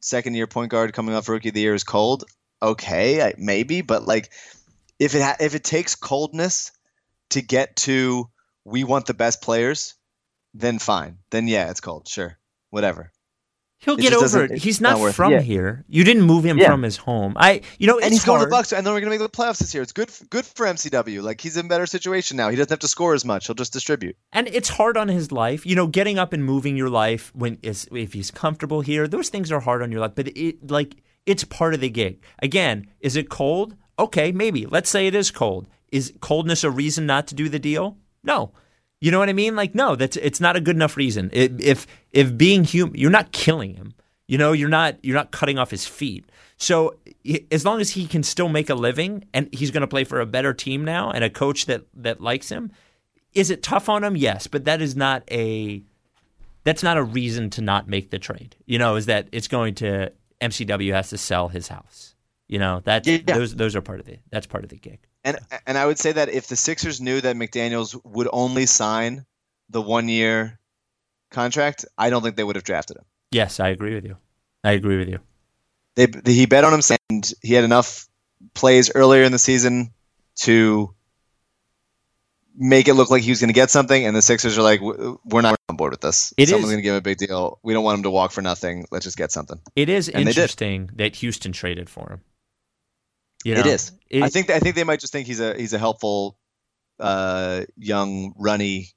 second 0.00 0.34
year 0.34 0.46
point 0.46 0.70
guard 0.70 0.92
coming 0.92 1.14
off 1.14 1.28
rookie 1.28 1.48
of 1.48 1.54
the 1.54 1.60
year 1.60 1.74
is 1.74 1.84
cold 1.84 2.24
okay 2.62 3.22
I, 3.22 3.34
maybe 3.38 3.80
but 3.80 4.06
like 4.06 4.30
if 4.98 5.14
it 5.14 5.22
ha- 5.22 5.36
if 5.40 5.54
it 5.54 5.64
takes 5.64 5.94
coldness 5.94 6.72
to 7.30 7.42
get 7.42 7.76
to 7.76 8.28
we 8.64 8.84
want 8.84 9.06
the 9.06 9.14
best 9.14 9.42
players 9.42 9.94
then 10.54 10.78
fine. 10.78 11.18
Then 11.30 11.48
yeah 11.48 11.70
it's 11.70 11.80
cold 11.80 12.06
sure 12.06 12.38
whatever 12.70 13.12
He'll 13.80 13.94
It 13.94 14.00
get 14.02 14.12
over 14.12 14.44
it. 14.44 14.58
He's 14.58 14.80
not 14.80 14.94
not 14.94 15.00
worth 15.00 15.10
it. 15.12 15.16
from 15.16 15.38
here. 15.38 15.84
You 15.88 16.02
didn't 16.02 16.22
move 16.24 16.44
him 16.44 16.58
Yeah. 16.58 16.66
from 16.70 16.82
his 16.82 16.96
home. 16.96 17.34
I, 17.36 17.60
you 17.78 17.86
know, 17.86 17.96
and 17.98 18.06
it's 18.06 18.16
he's 18.16 18.24
going 18.24 18.40
to 18.40 18.46
the 18.46 18.50
Bucks, 18.50 18.72
and 18.72 18.84
then 18.84 18.92
we're 18.92 19.00
going 19.00 19.12
to 19.12 19.18
make 19.18 19.30
the 19.32 19.36
playoffs 19.36 19.58
this 19.58 19.72
year. 19.72 19.82
It's 19.84 19.92
good, 19.92 20.10
good 20.30 20.44
for 20.44 20.66
MCW. 20.66 21.22
Like 21.22 21.40
he's 21.40 21.56
in 21.56 21.66
a 21.66 21.68
better 21.68 21.86
situation 21.86 22.36
now. 22.36 22.48
He 22.48 22.56
doesn't 22.56 22.70
have 22.70 22.80
to 22.80 22.88
score 22.88 23.14
as 23.14 23.24
much. 23.24 23.46
He'll 23.46 23.54
just 23.54 23.72
distribute. 23.72 24.16
and 24.32 24.48
it's 24.48 24.68
hard 24.68 24.96
on 24.96 25.06
his 25.08 25.30
life. 25.30 25.64
You 25.64 25.76
know, 25.76 25.86
getting 25.86 26.18
up 26.18 26.32
and 26.32 26.44
moving 26.44 26.76
your 26.76 26.90
life 26.90 27.30
when 27.34 27.58
is 27.62 27.88
if 27.92 28.12
he's 28.14 28.30
comfortable 28.32 28.80
here, 28.80 29.06
those 29.06 29.28
things 29.28 29.52
are 29.52 29.60
hard 29.60 29.80
on 29.82 29.92
your 29.92 30.00
life. 30.00 30.12
But 30.16 30.28
it 30.36 30.68
like 30.70 30.96
it's 31.24 31.44
part 31.44 31.72
of 31.74 31.80
the 31.80 31.88
gig. 31.90 32.20
Again, 32.40 32.88
is 33.00 33.14
it 33.14 33.28
cold? 33.28 33.76
Okay, 33.98 34.32
maybe. 34.32 34.66
Let's 34.66 34.90
say 34.90 35.06
it 35.06 35.14
is 35.14 35.30
cold. 35.30 35.68
Is 35.92 36.12
coldness 36.20 36.64
a 36.64 36.70
reason 36.70 37.06
not 37.06 37.28
to 37.28 37.34
do 37.36 37.48
the 37.48 37.58
deal? 37.60 37.96
No. 38.24 38.52
You 39.00 39.10
know 39.12 39.18
what 39.18 39.28
I 39.28 39.32
mean? 39.32 39.54
Like 39.56 39.74
no, 39.74 39.94
that's 39.96 40.16
it's 40.16 40.40
not 40.40 40.56
a 40.56 40.60
good 40.60 40.76
enough 40.76 40.96
reason. 40.96 41.30
It, 41.32 41.60
if 41.62 41.86
if 42.12 42.36
being 42.36 42.64
human, 42.64 42.98
you're 42.98 43.10
not 43.10 43.32
killing 43.32 43.74
him. 43.74 43.94
You 44.26 44.38
know, 44.38 44.52
you're 44.52 44.68
not 44.68 44.96
you're 45.02 45.16
not 45.16 45.30
cutting 45.30 45.58
off 45.58 45.70
his 45.70 45.86
feet. 45.86 46.24
So 46.56 46.96
as 47.52 47.64
long 47.64 47.80
as 47.80 47.90
he 47.90 48.06
can 48.06 48.22
still 48.24 48.48
make 48.48 48.68
a 48.68 48.74
living 48.74 49.24
and 49.32 49.48
he's 49.52 49.70
going 49.70 49.82
to 49.82 49.86
play 49.86 50.02
for 50.02 50.20
a 50.20 50.26
better 50.26 50.52
team 50.52 50.84
now 50.84 51.10
and 51.12 51.22
a 51.22 51.30
coach 51.30 51.66
that 51.66 51.82
that 51.94 52.20
likes 52.20 52.48
him, 52.48 52.72
is 53.32 53.50
it 53.50 53.62
tough 53.62 53.88
on 53.88 54.02
him? 54.02 54.16
Yes, 54.16 54.46
but 54.48 54.64
that 54.64 54.82
is 54.82 54.96
not 54.96 55.22
a 55.30 55.82
that's 56.64 56.82
not 56.82 56.96
a 56.98 57.02
reason 57.02 57.50
to 57.50 57.62
not 57.62 57.88
make 57.88 58.10
the 58.10 58.18
trade. 58.18 58.56
You 58.66 58.78
know, 58.78 58.96
is 58.96 59.06
that 59.06 59.28
it's 59.30 59.48
going 59.48 59.76
to 59.76 60.12
MCW 60.40 60.92
has 60.92 61.10
to 61.10 61.18
sell 61.18 61.48
his 61.48 61.68
house. 61.68 62.14
You 62.48 62.58
know, 62.58 62.80
that 62.84 63.06
Yeah. 63.06 63.18
those 63.24 63.54
those 63.54 63.76
are 63.76 63.80
part 63.82 64.00
of 64.00 64.06
the 64.06 64.18
that's 64.30 64.46
part 64.46 64.64
of 64.64 64.70
the 64.70 64.76
gig. 64.76 64.98
And 65.24 65.38
and 65.66 65.76
I 65.76 65.86
would 65.86 65.98
say 65.98 66.12
that 66.12 66.28
if 66.28 66.46
the 66.46 66.56
Sixers 66.56 67.00
knew 67.00 67.20
that 67.20 67.36
McDaniels 67.36 67.98
would 68.04 68.28
only 68.32 68.66
sign 68.66 69.26
the 69.68 69.82
one 69.82 70.08
year 70.08 70.58
contract, 71.30 71.84
I 71.96 72.10
don't 72.10 72.22
think 72.22 72.36
they 72.36 72.44
would 72.44 72.56
have 72.56 72.64
drafted 72.64 72.98
him. 72.98 73.04
Yes, 73.30 73.60
I 73.60 73.68
agree 73.68 73.94
with 73.94 74.04
you. 74.04 74.16
I 74.64 74.72
agree 74.72 74.96
with 74.96 75.08
you. 75.08 75.18
They, 75.96 76.06
he 76.24 76.46
bet 76.46 76.64
on 76.64 76.72
himself, 76.72 77.00
and 77.10 77.30
he 77.42 77.54
had 77.54 77.64
enough 77.64 78.08
plays 78.54 78.90
earlier 78.94 79.24
in 79.24 79.32
the 79.32 79.38
season 79.38 79.92
to 80.36 80.94
make 82.56 82.88
it 82.88 82.94
look 82.94 83.10
like 83.10 83.22
he 83.22 83.30
was 83.30 83.40
going 83.40 83.48
to 83.48 83.54
get 83.54 83.70
something. 83.70 84.06
And 84.06 84.14
the 84.14 84.22
Sixers 84.22 84.56
are 84.56 84.62
like, 84.62 84.80
"We're 84.80 85.42
not 85.42 85.56
on 85.68 85.76
board 85.76 85.92
with 85.92 86.00
this. 86.00 86.32
It 86.36 86.48
Someone's 86.48 86.70
going 86.70 86.78
to 86.78 86.82
give 86.82 86.94
him 86.94 86.98
a 86.98 87.02
big 87.02 87.18
deal. 87.18 87.58
We 87.62 87.72
don't 87.72 87.84
want 87.84 87.98
him 87.98 88.02
to 88.04 88.10
walk 88.10 88.30
for 88.30 88.42
nothing. 88.42 88.86
Let's 88.90 89.04
just 89.04 89.16
get 89.16 89.32
something." 89.32 89.60
It 89.74 89.88
is 89.88 90.08
And 90.08 90.28
interesting 90.28 90.90
that 90.94 91.16
Houston 91.16 91.52
traded 91.52 91.90
for 91.90 92.08
him. 92.08 92.20
You 93.44 93.54
know, 93.54 93.60
it 93.60 93.66
is. 93.66 93.92
It- 94.10 94.22
I 94.22 94.28
think 94.28 94.50
I 94.50 94.58
think 94.58 94.74
they 94.74 94.84
might 94.84 95.00
just 95.00 95.12
think 95.12 95.26
he's 95.26 95.40
a 95.40 95.54
he's 95.56 95.72
a 95.72 95.78
helpful, 95.78 96.36
uh, 96.98 97.62
young, 97.76 98.34
runny, 98.38 98.88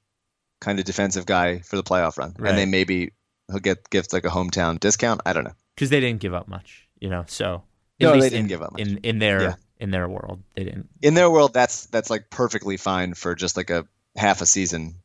kind 0.60 0.78
of 0.78 0.84
defensive 0.84 1.26
guy 1.26 1.58
for 1.60 1.76
the 1.76 1.82
playoff 1.82 2.18
run, 2.18 2.34
Right. 2.38 2.50
and 2.50 2.58
they 2.58 2.66
maybe 2.66 3.12
he'll 3.48 3.60
get 3.60 3.88
gift 3.90 4.12
like 4.12 4.24
a 4.24 4.28
hometown 4.30 4.80
discount. 4.80 5.20
I 5.26 5.32
don't 5.32 5.44
know. 5.44 5.54
because 5.74 5.90
they 5.90 6.00
didn't 6.00 6.20
give 6.20 6.34
up 6.34 6.48
much, 6.48 6.86
you 7.00 7.08
know. 7.08 7.24
So 7.28 7.62
No, 8.00 8.12
they 8.12 8.28
didn't 8.28 8.40
in, 8.40 8.46
give 8.48 8.62
up 8.62 8.72
much. 8.72 8.80
in 8.82 8.98
in 8.98 9.18
their 9.20 9.42
Yeah. 9.42 9.54
in 9.78 9.90
their 9.90 10.08
world. 10.08 10.42
They 10.54 10.64
didn't. 10.64 10.88
In 11.02 11.14
their 11.14 11.30
world, 11.30 11.54
that's 11.54 11.86
that's 11.86 12.10
like 12.10 12.28
perfectly 12.30 12.76
fine 12.76 13.14
for 13.14 13.34
just 13.34 13.56
like 13.56 13.70
a 13.70 13.86
half 14.16 14.40
a 14.42 14.46
season 14.46 14.96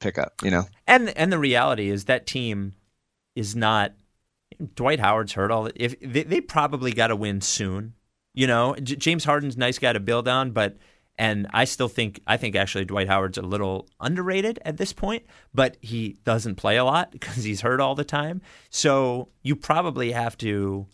pickup. 0.00 0.34
You 0.42 0.50
know. 0.50 0.64
And 0.86 1.10
and 1.10 1.32
the 1.32 1.38
reality 1.38 1.88
is 1.90 2.06
that 2.06 2.26
team 2.26 2.74
is 3.36 3.54
not. 3.54 3.92
Dwight 4.76 5.00
Howard's 5.00 5.32
hurt 5.32 5.50
all. 5.50 5.68
If 5.74 5.98
they, 6.00 6.22
they 6.24 6.40
probably 6.40 6.92
got 6.92 7.08
to 7.08 7.16
win 7.16 7.40
soon, 7.40 7.94
you 8.34 8.46
know. 8.46 8.74
J- 8.76 8.96
James 8.96 9.24
Harden's 9.24 9.56
nice 9.56 9.78
guy 9.78 9.92
to 9.92 10.00
build 10.00 10.28
on, 10.28 10.50
but 10.52 10.76
and 11.18 11.46
I 11.52 11.64
still 11.64 11.88
think 11.88 12.20
I 12.26 12.36
think 12.36 12.56
actually 12.56 12.84
Dwight 12.84 13.08
Howard's 13.08 13.38
a 13.38 13.42
little 13.42 13.88
underrated 14.00 14.58
at 14.64 14.76
this 14.76 14.92
point, 14.92 15.24
but 15.54 15.76
he 15.80 16.18
doesn't 16.24 16.56
play 16.56 16.76
a 16.76 16.84
lot 16.84 17.10
because 17.12 17.44
he's 17.44 17.60
hurt 17.60 17.80
all 17.80 17.94
the 17.94 18.04
time. 18.04 18.42
So 18.70 19.28
you 19.42 19.56
probably 19.56 20.12
have 20.12 20.36
to 20.38 20.86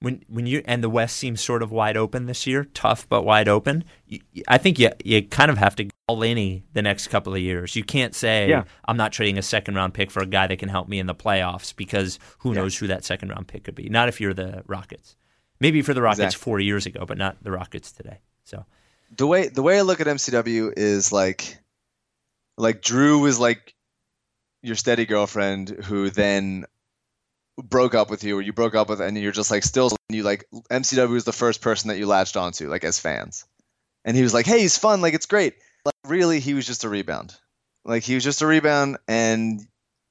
when 0.00 0.24
when 0.28 0.46
you 0.46 0.62
and 0.64 0.82
the 0.82 0.90
West 0.90 1.16
seems 1.16 1.40
sort 1.40 1.62
of 1.62 1.70
wide 1.70 1.96
open 1.96 2.26
this 2.26 2.46
year, 2.46 2.64
tough 2.64 3.08
but 3.08 3.22
wide 3.22 3.48
open. 3.48 3.84
You, 4.06 4.20
I 4.48 4.58
think 4.58 4.78
you 4.78 4.90
you 5.04 5.22
kind 5.22 5.50
of 5.50 5.58
have 5.58 5.76
to 5.76 5.88
all 6.08 6.22
in 6.22 6.62
the 6.72 6.82
next 6.82 7.08
couple 7.08 7.32
of 7.34 7.40
years. 7.40 7.76
You 7.76 7.84
can't 7.84 8.14
say 8.14 8.48
Yeah. 8.48 8.64
I'm 8.86 8.96
not 8.96 9.12
trading 9.12 9.38
a 9.38 9.42
second 9.42 9.76
round 9.76 9.94
pick 9.94 10.10
for 10.10 10.20
a 10.22 10.26
guy 10.26 10.46
that 10.46 10.58
can 10.58 10.68
help 10.68 10.88
me 10.88 10.98
in 10.98 11.06
the 11.06 11.14
playoffs 11.14 11.74
because 11.74 12.18
who 12.38 12.52
knows 12.54 12.76
who 12.76 12.88
that 12.88 13.04
second 13.04 13.28
round 13.28 13.46
pick 13.48 13.64
could 13.64 13.74
be. 13.74 13.88
Not 13.88 14.08
if 14.08 14.20
you're 14.20 14.34
the 14.34 14.62
Rockets. 14.66 15.16
Maybe 15.62 15.80
for 15.82 15.94
the 15.94 16.02
Rockets 16.02 16.18
Exactly. 16.18 16.42
four 16.42 16.58
years 16.58 16.86
ago, 16.86 17.06
but 17.06 17.16
not 17.16 17.40
the 17.40 17.52
Rockets 17.52 17.92
today. 17.92 18.18
So 18.42 18.64
the 19.16 19.28
way 19.28 19.46
the 19.46 19.62
way 19.62 19.78
I 19.78 19.82
look 19.82 20.00
at 20.00 20.08
MCW 20.08 20.72
is 20.76 21.12
like 21.12 21.56
like 22.58 22.82
Jrue 22.82 23.22
was 23.22 23.38
like 23.38 23.72
your 24.64 24.74
steady 24.74 25.06
girlfriend 25.06 25.68
who 25.68 26.10
then 26.10 26.64
broke 27.62 27.94
up 27.94 28.10
with 28.10 28.24
you 28.24 28.36
or 28.36 28.42
you 28.42 28.52
broke 28.52 28.74
up 28.74 28.88
with 28.88 29.00
and 29.00 29.16
you're 29.16 29.30
just 29.30 29.52
like 29.52 29.62
still 29.62 29.90
you 30.08 30.24
like 30.24 30.46
MCW 30.68 31.10
was 31.10 31.22
the 31.22 31.32
first 31.32 31.60
person 31.60 31.88
that 31.88 31.98
you 31.98 32.06
latched 32.06 32.36
onto 32.36 32.68
like 32.68 32.82
as 32.82 32.98
fans. 32.98 33.44
And 34.04 34.16
he 34.16 34.24
was 34.24 34.34
like, 34.34 34.46
"Hey, 34.46 34.58
he's 34.62 34.76
fun, 34.76 35.00
like 35.00 35.14
it's 35.14 35.26
great." 35.26 35.54
Like 35.84 35.94
really 36.08 36.40
he 36.40 36.54
was 36.54 36.66
just 36.66 36.82
a 36.82 36.88
rebound. 36.88 37.36
Like 37.84 38.02
he 38.02 38.16
was 38.16 38.24
just 38.24 38.42
a 38.42 38.48
rebound 38.48 38.98
and 39.06 39.60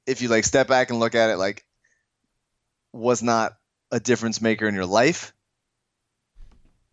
if 0.06 0.22
you 0.22 0.28
like 0.28 0.44
step 0.44 0.66
back 0.66 0.88
and 0.88 0.98
look 0.98 1.14
at 1.14 1.28
it 1.28 1.36
like 1.36 1.66
was 2.94 3.22
not 3.22 3.52
a 3.90 4.00
difference 4.00 4.40
maker 4.40 4.66
in 4.66 4.74
your 4.74 4.86
life. 4.86 5.34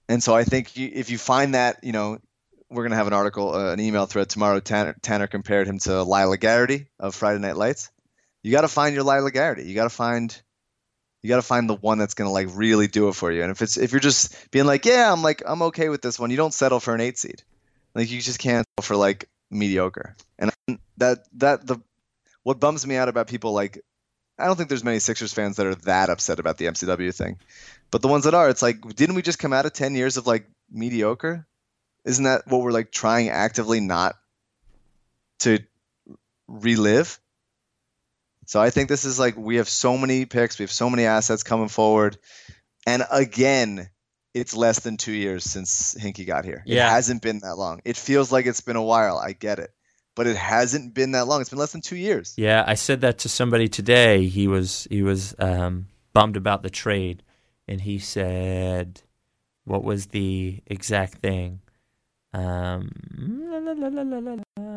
And 0.10 0.24
so 0.24 0.36
I 0.36 0.44
think 0.44 0.76
you, 0.76 0.90
if 0.92 1.12
you 1.12 1.20
find 1.20 1.54
that, 1.54 1.84
you 1.84 1.92
know, 1.92 2.18
we're 2.70 2.84
going 2.84 2.92
to 2.92 2.98
have 2.98 3.08
an 3.08 3.14
article, 3.14 3.54
uh, 3.54 3.72
an 3.72 3.80
email 3.80 4.08
thread 4.08 4.28
tomorrow. 4.28 4.60
Tanner, 4.60 4.96
Tanner 5.02 5.28
compared 5.28 5.68
him 5.68 5.78
to 5.80 6.04
Lila 6.04 6.38
Garrity 6.38 6.88
of 7.00 7.14
Friday 7.14 7.40
Night 7.40 7.56
Lights. 7.56 7.92
You 8.42 8.52
got 8.52 8.62
to 8.62 8.68
find 8.68 8.96
your 8.96 9.04
Lila 9.04 9.32
Garrity. 9.32 9.64
You 9.64 9.76
got 9.76 9.84
to 9.84 9.90
find, 9.92 10.36
you 11.22 11.30
got 11.30 11.36
to 11.36 11.44
find 11.44 11.70
the 11.70 11.76
one 11.76 12.00
that's 12.00 12.16
going 12.16 12.28
to 12.28 12.32
like 12.32 12.48
really 12.52 12.88
do 12.88 13.08
it 13.08 13.14
for 13.14 13.32
you. 13.32 13.44
And 13.44 13.52
if 13.52 13.62
it's 13.62 13.78
if 13.78 13.92
you're 13.92 14.00
just 14.00 14.52
being 14.52 14.66
like, 14.66 14.86
yeah, 14.86 15.12
I'm 15.12 15.22
like 15.22 15.44
I'm 15.46 15.62
okay 15.64 15.90
with 15.90 16.02
this 16.02 16.20
one, 16.20 16.32
you 16.32 16.38
don't 16.38 16.54
settle 16.54 16.80
for 16.80 16.96
an 16.96 17.02
eight 17.02 17.18
seed. 17.18 17.44
Like 17.94 18.10
you 18.10 18.22
just 18.22 18.40
can't 18.40 18.66
settle 18.78 18.88
for 18.88 18.96
like 18.96 19.30
mediocre. 19.52 20.16
And 20.38 20.52
that 20.98 21.20
that 21.34 21.68
the 21.68 21.80
what 22.44 22.60
bums 22.60 22.88
me 22.88 22.96
out 22.96 23.10
about 23.10 23.28
people 23.28 23.52
like 23.52 23.84
I 24.40 24.46
don't 24.46 24.56
think 24.56 24.70
there's 24.70 24.84
many 24.84 25.00
Sixers 25.00 25.34
fans 25.34 25.58
that 25.58 25.68
are 25.68 25.76
that 25.76 26.10
upset 26.10 26.40
about 26.40 26.58
the 26.58 26.66
MCW 26.66 27.14
thing. 27.14 27.38
But 27.92 28.02
the 28.02 28.08
ones 28.08 28.24
that 28.24 28.34
are, 28.34 28.50
it's 28.50 28.62
like, 28.62 28.82
didn't 28.96 29.16
we 29.16 29.22
just 29.22 29.40
come 29.40 29.54
out 29.54 29.66
of 29.66 29.74
10 29.74 29.96
years 29.96 30.18
of 30.18 30.28
like 30.28 30.48
mediocre? 30.72 31.46
Isn't 32.06 32.24
that 32.24 32.48
what 32.48 32.62
we're 32.62 32.72
like 32.72 32.92
trying 32.92 33.30
actively 33.30 33.80
not 33.80 34.16
to 35.40 35.60
relive? 36.48 37.20
So 38.46 38.62
I 38.62 38.70
think 38.70 38.90
this 38.90 39.06
is 39.06 39.20
like, 39.20 39.38
we 39.38 39.58
have 39.58 39.70
so 39.70 39.98
many 39.98 40.26
picks, 40.26 40.58
we 40.58 40.64
have 40.64 40.72
so 40.72 40.90
many 40.90 41.06
assets 41.06 41.44
coming 41.44 41.68
forward. 41.68 42.18
And 42.88 43.04
again, 43.12 43.90
it's 44.34 44.56
less 44.56 44.80
than 44.80 44.98
two 44.98 45.12
years 45.12 45.44
since 45.44 45.96
Hinkie 46.00 46.26
got 46.26 46.46
here. 46.46 46.64
Yeah. 46.66 46.88
It 46.88 46.92
hasn't 46.92 47.22
been 47.22 47.40
that 47.40 47.58
long. 47.58 47.82
It 47.86 47.98
feels 47.98 48.32
like 48.32 48.46
it's 48.46 48.62
been 48.62 48.76
a 48.76 48.84
while. 48.84 49.18
I 49.18 49.34
get 49.34 49.60
it. 49.60 49.72
But 50.20 50.28
it 50.28 50.36
hasn't 50.36 50.94
been 50.94 51.12
that 51.12 51.28
long. 51.28 51.40
It's 51.40 51.50
been 51.50 51.60
less 51.60 51.72
than 51.72 51.80
two 51.80 51.96
years. 51.96 52.34
yeah, 52.36 52.66
I 52.68 52.74
said 52.74 53.00
that 53.02 53.20
to 53.20 53.30
somebody 53.30 53.70
today. 53.70 54.28
He 54.28 54.50
was 54.50 54.86
he 54.92 55.02
was 55.02 55.34
um, 55.40 55.88
bummed 56.12 56.36
about 56.36 56.62
the 56.62 56.70
trade, 56.70 57.24
and 57.70 57.80
he 57.80 58.00
said, 58.00 59.02
"What 59.64 59.86
was 59.86 60.08
the 60.08 60.60
exact 60.68 61.20
thing?" 61.20 61.62
Um, 62.34 62.92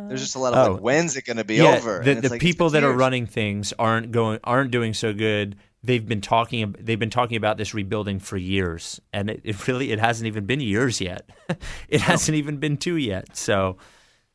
There's 0.09 0.21
just 0.21 0.37
a 0.37 0.39
lot 0.39 0.55
of 0.55 0.69
Oh. 0.69 0.73
like, 0.75 0.81
when's 0.81 1.17
it 1.17 1.25
going 1.25 1.39
to 1.39 1.45
be 1.45 1.57
yeah, 1.57 1.75
over? 1.77 2.03
The, 2.05 2.15
the 2.15 2.29
like, 2.29 2.41
people 2.41 2.71
that 2.71 2.85
are 2.85 2.93
running 2.93 3.27
things 3.27 3.75
aren't 3.81 4.13
going 4.13 4.39
aren't 4.45 4.71
doing 4.71 4.95
so 4.95 5.13
good. 5.13 5.57
They've 5.83 6.07
been 6.07 6.21
talking 6.21 6.77
they've 6.79 7.01
been 7.01 7.11
talking 7.11 7.37
about 7.37 7.57
this 7.57 7.75
rebuilding 7.75 8.21
for 8.21 8.37
years, 8.37 9.01
and 9.13 9.29
it, 9.29 9.41
it 9.43 9.67
really 9.67 9.91
it 9.91 9.99
hasn't 9.99 10.29
even 10.29 10.47
been 10.47 10.61
years 10.61 11.01
yet. 11.01 11.29
it 11.89 12.01
hasn't 12.01 12.37
even 12.37 12.59
been 12.59 12.77
two 12.77 12.97
yet. 12.97 13.37
So, 13.37 13.79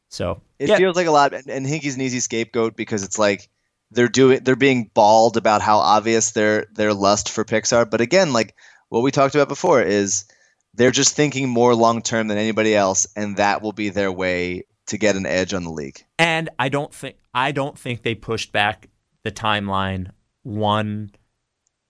so 0.09 0.41
It 0.59 0.69
yeah, 0.69 0.77
feels 0.77 0.95
like 0.95 1.07
a 1.07 1.11
lot, 1.11 1.33
and, 1.33 1.47
and 1.47 1.65
Hinkie's 1.65 1.95
an 1.95 2.01
easy 2.01 2.19
scapegoat 2.19 2.75
because 2.75 3.03
it's 3.03 3.19
like 3.19 3.49
they're 3.91 4.07
doing 4.07 4.43
they're 4.43 4.55
being 4.55 4.89
bald 4.93 5.37
about 5.37 5.61
how 5.61 5.77
obvious 5.77 6.31
their 6.31 6.65
their 6.73 6.93
lust 6.93 7.29
for 7.29 7.45
Pixar. 7.45 7.89
But 7.89 8.01
again, 8.01 8.33
like 8.33 8.55
what 8.89 9.03
we 9.03 9.11
talked 9.11 9.35
about 9.35 9.47
before 9.47 9.81
is 9.81 10.25
they're 10.73 10.91
just 10.91 11.15
thinking 11.15 11.49
more 11.49 11.75
long 11.75 12.01
term 12.01 12.27
than 12.27 12.37
anybody 12.37 12.75
else, 12.75 13.07
and 13.15 13.37
that 13.37 13.61
will 13.61 13.73
be 13.73 13.89
their 13.89 14.11
way 14.11 14.63
to 14.87 14.97
get 14.97 15.15
an 15.15 15.25
edge 15.25 15.53
on 15.53 15.63
the 15.63 15.71
league. 15.71 16.03
and 16.17 16.49
I 16.59 16.69
don't 16.69 16.93
think 16.93 17.17
I 17.33 17.51
don't 17.51 17.77
think 17.77 18.03
they 18.03 18.15
pushed 18.15 18.51
back 18.51 18.89
the 19.23 19.31
timeline 19.31 20.11
one 20.43 21.11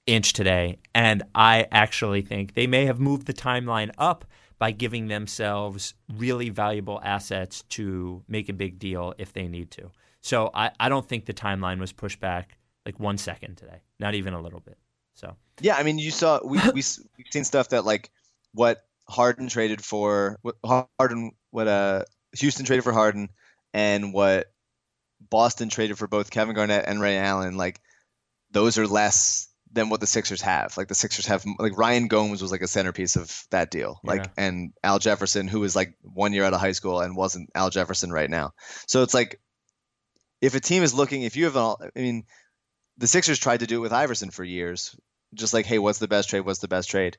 inch 0.07 0.33
today, 0.33 0.79
and 0.95 1.23
I 1.35 1.67
actually 1.71 2.21
think 2.21 2.53
they 2.53 2.65
may 2.67 2.85
have 2.85 2.99
moved 2.99 3.27
the 3.27 3.33
timeline 3.33 3.91
up 3.97 4.25
by 4.59 4.71
giving 4.71 5.07
themselves 5.07 5.93
really 6.15 6.49
valuable 6.49 6.99
assets 7.03 7.61
to 7.63 8.23
make 8.27 8.49
a 8.49 8.53
big 8.53 8.79
deal 8.79 9.13
if 9.17 9.33
they 9.33 9.47
need 9.47 9.71
to. 9.71 9.91
So 10.21 10.49
I, 10.53 10.71
I 10.79 10.89
don't 10.89 11.07
think 11.07 11.25
the 11.25 11.33
timeline 11.33 11.79
was 11.79 11.91
pushed 11.91 12.19
back 12.19 12.57
like 12.85 12.99
one 12.99 13.17
second 13.17 13.57
today, 13.57 13.81
not 13.99 14.15
even 14.15 14.33
a 14.33 14.41
little 14.41 14.59
bit. 14.59 14.77
So 15.13 15.35
Yeah, 15.61 15.75
I 15.75 15.83
mean, 15.83 15.99
you 15.99 16.11
saw 16.11 16.39
we 16.43 16.57
we 16.57 16.73
we've 16.73 17.31
seen 17.31 17.43
stuff 17.43 17.69
that 17.69 17.85
like 17.85 18.11
what 18.53 18.83
Harden 19.09 19.47
traded 19.47 19.83
for, 19.83 20.37
what 20.41 20.55
Harden, 20.99 21.31
what 21.51 21.67
uh 21.67 22.03
Houston 22.33 22.65
traded 22.65 22.83
for 22.83 22.93
Harden, 22.93 23.29
and 23.73 24.13
what 24.13 24.51
Boston 25.29 25.69
traded 25.69 25.97
for 25.97 26.07
both 26.07 26.31
Kevin 26.31 26.55
Garnett 26.55 26.85
and 26.87 27.01
Ray 27.01 27.17
Allen. 27.17 27.57
Like 27.57 27.79
those 28.51 28.77
are 28.77 28.87
less 28.87 29.46
than 29.71 29.89
what 29.89 29.99
the 29.99 30.07
Sixers 30.07 30.41
have. 30.41 30.77
Like 30.77 30.87
the 30.87 30.95
Sixers 30.95 31.25
have, 31.27 31.45
like 31.59 31.77
Ryan 31.77 32.07
Gomes 32.07 32.41
was 32.41 32.51
like 32.51 32.61
a 32.61 32.67
centerpiece 32.67 33.15
of 33.15 33.45
that 33.51 33.69
deal. 33.71 33.99
Like 34.03 34.25
Yeah. 34.25 34.45
and 34.45 34.73
Al 34.83 34.99
Jefferson, 34.99 35.47
who 35.47 35.59
was 35.59 35.75
like 35.75 35.95
one 36.01 36.33
year 36.33 36.43
out 36.43 36.53
of 36.53 36.59
high 36.61 36.71
school 36.71 37.01
and 37.01 37.15
wasn't 37.15 37.49
Al 37.53 37.69
Jefferson 37.69 38.11
right 38.11 38.29
now. 38.29 38.51
So 38.87 39.03
it's 39.03 39.13
like 39.13 39.39
if 40.41 40.55
a 40.55 40.59
team 40.59 40.83
is 40.83 40.93
looking, 40.93 41.23
if 41.23 41.35
you 41.35 41.45
have, 41.45 41.55
an, 41.55 41.75
I 41.95 41.99
mean, 41.99 42.23
the 42.97 43.07
Sixers 43.07 43.39
tried 43.39 43.59
to 43.59 43.67
do 43.67 43.77
it 43.77 43.81
with 43.81 43.93
Iverson 43.93 44.29
for 44.29 44.43
years 44.43 44.95
just 45.33 45.53
like 45.53 45.65
hey 45.65 45.79
what's 45.79 45.99
the 45.99 46.07
best 46.07 46.29
trade 46.29 46.41
what's 46.41 46.59
the 46.59 46.67
best 46.67 46.89
trade 46.89 47.17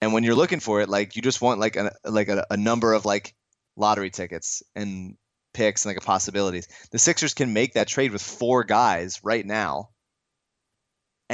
and 0.00 0.12
when 0.12 0.24
you're 0.24 0.34
looking 0.34 0.60
for 0.60 0.80
it 0.80 0.88
like 0.88 1.16
you 1.16 1.22
just 1.22 1.40
want 1.40 1.60
like 1.60 1.76
a 1.76 1.92
like 2.04 2.28
a, 2.28 2.44
a 2.50 2.56
number 2.56 2.92
of 2.92 3.04
like 3.04 3.34
lottery 3.76 4.10
tickets 4.10 4.62
and 4.74 5.16
picks 5.52 5.84
and 5.84 5.90
like 5.90 6.02
a 6.02 6.06
possibilities 6.06 6.66
the 6.90 6.98
sixers 6.98 7.34
can 7.34 7.52
make 7.52 7.74
that 7.74 7.88
trade 7.88 8.12
with 8.12 8.22
four 8.22 8.64
guys 8.64 9.20
right 9.22 9.46
now 9.46 9.90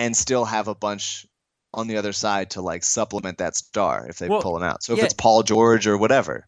and 0.01 0.17
still 0.17 0.45
have 0.45 0.69
a 0.69 0.75
bunch 0.75 1.27
on 1.73 1.87
the 1.87 1.97
other 1.97 2.13
side 2.13 2.51
to 2.51 2.61
like 2.61 2.83
supplement 2.83 3.39
that 3.39 3.55
star 3.57 4.07
if 4.09 4.19
they 4.19 4.29
Well, 4.29 4.43
pull 4.43 4.57
him 4.57 4.63
out 4.63 4.83
so 4.83 4.93
if 4.95 4.99
yeah. 4.99 5.05
it's 5.05 5.15
paul 5.15 5.43
george 5.43 5.87
or 5.87 5.97
whatever 5.97 6.47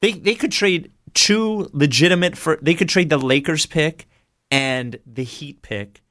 they 0.00 0.12
they 0.12 0.34
could 0.34 0.52
trade 0.52 0.92
two 1.14 1.68
legitimate 1.72 2.36
for 2.36 2.58
they 2.62 2.74
could 2.74 2.88
trade 2.88 3.10
the 3.10 3.18
Lakers 3.18 3.66
pick 3.66 4.06
and 4.50 4.98
the 5.06 5.24
Heat 5.24 5.62
pick, 5.62 6.02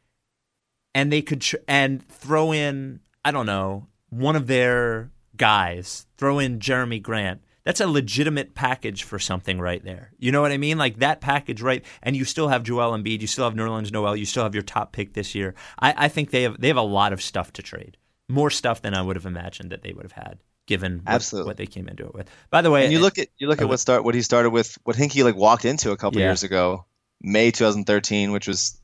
and 0.94 1.12
they 1.12 1.22
could 1.22 1.42
tr- 1.42 1.58
and 1.68 2.08
throw 2.08 2.52
in 2.54 3.00
I 3.26 3.32
don't 3.32 3.46
know 3.46 3.88
one 4.10 4.36
of 4.36 4.48
their 4.48 5.12
guys, 5.36 6.06
throw 6.18 6.40
in 6.40 6.60
Jerami 6.60 7.02
Grant. 7.02 7.42
That's 7.70 7.82
a 7.82 7.88
legitimate 7.88 8.56
package 8.56 9.04
for 9.04 9.20
something 9.20 9.60
right 9.62 9.84
there. 9.84 10.10
You 10.18 10.32
know 10.32 10.42
what 10.42 10.52
I 10.52 10.58
mean? 10.58 10.80
Like 10.80 10.98
that 11.02 11.22
package, 11.22 11.62
right? 11.62 11.86
And 12.02 12.16
you 12.16 12.26
still 12.26 12.48
have 12.48 12.64
Joel 12.64 12.98
Embiid, 12.98 13.22
you 13.22 13.28
still 13.28 13.44
have 13.46 13.54
Nerlens 13.54 13.92
Noel, 13.92 14.16
you 14.16 14.26
still 14.26 14.42
have 14.42 14.56
your 14.56 14.64
top 14.64 14.92
pick 14.92 15.14
this 15.14 15.36
year. 15.36 15.54
I, 15.78 15.94
I 15.96 16.08
think 16.08 16.32
they 16.32 16.42
have 16.42 16.60
they 16.60 16.70
have 16.70 16.78
a 16.78 16.82
lot 16.82 17.14
of 17.14 17.22
stuff 17.22 17.54
to 17.54 17.62
trade, 17.62 17.96
more 18.28 18.50
stuff 18.50 18.82
than 18.82 18.96
I 18.96 19.04
would 19.04 19.16
have 19.16 19.28
imagined 19.28 19.70
that 19.70 19.84
they 19.84 19.94
would 19.94 20.02
have 20.02 20.14
had, 20.14 20.40
given 20.66 21.02
what, 21.04 21.14
Absolutely. 21.14 21.48
what 21.48 21.58
they 21.58 21.68
came 21.68 21.88
into 21.88 22.08
it 22.08 22.16
with. 22.16 22.28
By 22.50 22.64
the 22.64 22.72
way, 22.72 22.86
and 22.86 22.92
you 22.92 22.98
look 23.02 23.20
at 23.20 23.28
you 23.38 23.48
look 23.48 23.62
at 23.62 23.70
what 23.70 23.80
start 23.80 24.04
what 24.04 24.16
he 24.16 24.24
started 24.24 24.50
with 24.50 24.76
what 24.86 24.96
Hinkie 24.96 25.24
like 25.24 25.36
walked 25.36 25.66
into 25.66 25.92
a 25.92 25.98
couple 25.98 26.20
Yeah. 26.20 26.30
years 26.30 26.42
ago, 26.42 26.86
May 27.22 27.52
2013, 27.52 28.32
which 28.32 28.48
was 28.48 28.82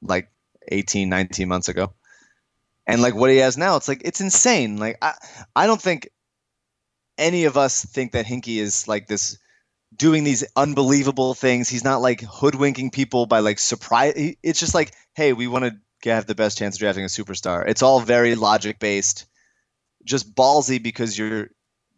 like 0.00 0.30
18, 0.70 1.08
19 1.08 1.48
months 1.48 1.68
ago. 1.68 1.92
And 2.86 3.02
like 3.02 3.16
what 3.16 3.30
he 3.30 3.38
has 3.38 3.58
now, 3.58 3.74
it's 3.74 3.88
like 3.88 4.02
it's 4.04 4.20
insane. 4.20 4.76
Like 4.76 4.96
I 5.02 5.14
I 5.56 5.66
don't 5.66 5.82
think 5.82 6.08
any 7.18 7.44
of 7.44 7.56
us 7.56 7.84
think 7.84 8.12
that 8.12 8.26
Hinkie 8.26 8.58
is 8.58 8.88
like 8.88 9.06
this 9.06 9.38
doing 9.96 10.24
these 10.24 10.44
unbelievable 10.56 11.34
things. 11.34 11.68
He's 11.68 11.84
not 11.84 12.00
like 12.00 12.20
hoodwinking 12.20 12.90
people 12.90 13.26
by 13.26 13.40
like 13.40 13.58
surprise. 13.58 14.14
It's 14.42 14.60
just 14.60 14.74
like, 14.74 14.92
hey, 15.14 15.32
we 15.32 15.46
want 15.46 15.64
to 15.64 16.10
have 16.10 16.26
the 16.26 16.34
best 16.34 16.58
chance 16.58 16.76
of 16.76 16.80
drafting 16.80 17.04
a 17.04 17.08
superstar. 17.08 17.66
It's 17.66 17.82
all 17.82 18.00
very 18.00 18.34
logic 18.34 18.78
based, 18.78 19.26
just 20.04 20.34
ballsy 20.34 20.82
because 20.82 21.18
you're 21.18 21.50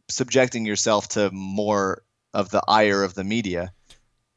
subjecting 0.09 0.65
yourself 0.65 1.09
to 1.11 1.31
more 1.33 2.03
of 2.33 2.51
the 2.51 2.63
ire 2.67 3.03
of 3.03 3.15
the 3.15 3.25
media. 3.25 3.73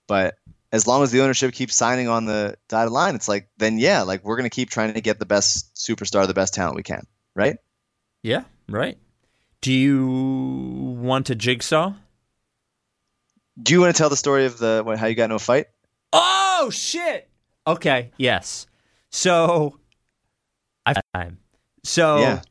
But 0.07 0.35
as 0.71 0.87
long 0.87 1.03
as 1.03 1.11
the 1.11 1.21
ownership 1.21 1.53
keeps 1.53 1.75
signing 1.75 2.07
on 2.07 2.25
the 2.25 2.55
dotted 2.67 2.91
line, 2.91 3.15
it's 3.15 3.27
like 3.27 3.47
then 3.57 3.77
yeah, 3.77 4.01
like 4.01 4.23
we're 4.23 4.35
gonna 4.35 4.49
keep 4.49 4.69
trying 4.69 4.93
to 4.93 5.01
get 5.01 5.19
the 5.19 5.25
best 5.25 5.73
superstar, 5.75 6.27
the 6.27 6.33
best 6.33 6.53
talent 6.53 6.75
we 6.75 6.83
can, 6.83 7.05
right? 7.35 7.57
Yeah, 8.23 8.43
right. 8.67 8.97
Do 9.63 9.71
you 9.71 10.97
want 10.99 11.29
a 11.29 11.35
jigsaw? 11.35 11.93
Do 13.61 13.73
you 13.73 13.79
want 13.79 13.95
to 13.95 13.97
tell 13.97 14.09
the 14.09 14.17
story 14.17 14.45
of 14.45 14.57
the 14.57 14.81
what, 14.83 14.99
how 14.99 15.07
you 15.07 15.15
got 15.15 15.23
into 15.25 15.35
a 15.35 15.39
fight? 15.39 15.67
Oh 16.11 16.69
shit. 16.69 17.29
Okay, 17.65 18.11
yes. 18.17 18.67
So 19.09 19.79
I 20.85 20.95
time. 21.15 21.37
So 21.85 22.19
Yeah. 22.19 22.41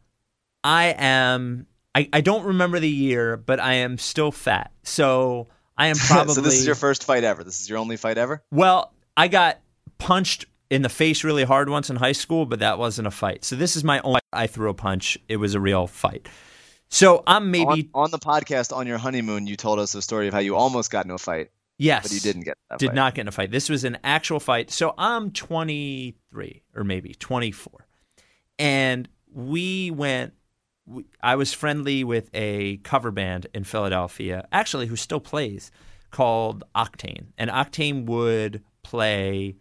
I 0.64 0.94
am 0.96 1.66
I, 1.94 2.08
I 2.14 2.22
don't 2.22 2.46
remember 2.46 2.80
the 2.80 2.88
year, 2.88 3.36
but 3.36 3.60
I 3.60 3.74
am 3.74 3.98
still 3.98 4.32
fat. 4.32 4.72
So 4.82 5.48
I 5.76 5.88
am 5.88 5.96
probably 5.96 6.32
so 6.36 6.40
this 6.40 6.54
is 6.54 6.64
your 6.64 6.76
first 6.76 7.04
fight 7.04 7.24
ever. 7.24 7.44
This 7.44 7.60
is 7.60 7.68
your 7.68 7.76
only 7.76 7.98
fight 7.98 8.16
ever. 8.16 8.42
Well, 8.50 8.94
I 9.18 9.28
got 9.28 9.60
punched 9.98 10.46
in 10.70 10.80
the 10.80 10.88
face 10.88 11.24
really 11.24 11.44
hard 11.44 11.68
once 11.68 11.90
in 11.90 11.96
high 11.96 12.12
school, 12.12 12.46
but 12.46 12.60
that 12.60 12.78
wasn't 12.78 13.06
a 13.06 13.10
fight. 13.10 13.44
So 13.44 13.54
this 13.54 13.76
is 13.76 13.84
my 13.84 14.00
only 14.00 14.20
I 14.32 14.46
threw 14.46 14.70
a 14.70 14.74
punch. 14.74 15.18
It 15.28 15.36
was 15.36 15.54
a 15.54 15.60
real 15.60 15.86
fight. 15.86 16.26
So 16.92 17.22
I'm 17.26 17.50
maybe 17.50 17.88
on, 17.94 18.04
on 18.04 18.10
the 18.10 18.18
podcast 18.18 18.76
on 18.76 18.86
your 18.86 18.98
honeymoon, 18.98 19.46
you 19.46 19.56
told 19.56 19.78
us 19.78 19.94
a 19.94 20.02
story 20.02 20.28
of 20.28 20.34
how 20.34 20.40
you 20.40 20.54
almost 20.54 20.90
got 20.90 21.06
into 21.06 21.14
a 21.14 21.18
fight, 21.18 21.50
yes, 21.78 22.02
but 22.02 22.12
you 22.12 22.20
didn't 22.20 22.42
get 22.42 22.58
did 22.76 22.88
fight. 22.88 22.94
not 22.94 23.14
get 23.14 23.22
in 23.22 23.28
a 23.28 23.32
fight. 23.32 23.50
This 23.50 23.70
was 23.70 23.84
an 23.84 23.96
actual 24.04 24.38
fight. 24.38 24.70
So 24.70 24.92
I'm 24.98 25.30
23 25.30 26.62
or 26.76 26.84
maybe 26.84 27.14
24. 27.14 27.86
And 28.58 29.08
we 29.32 29.90
went, 29.90 30.34
we, 30.84 31.06
I 31.22 31.36
was 31.36 31.54
friendly 31.54 32.04
with 32.04 32.28
a 32.34 32.76
cover 32.78 33.10
band 33.10 33.46
in 33.54 33.64
Philadelphia, 33.64 34.46
actually, 34.52 34.86
who 34.86 34.96
still 34.96 35.20
plays, 35.20 35.70
called 36.10 36.62
Octane. 36.76 37.28
And 37.38 37.48
Octane 37.48 38.04
would 38.04 38.62
play, 38.82 39.56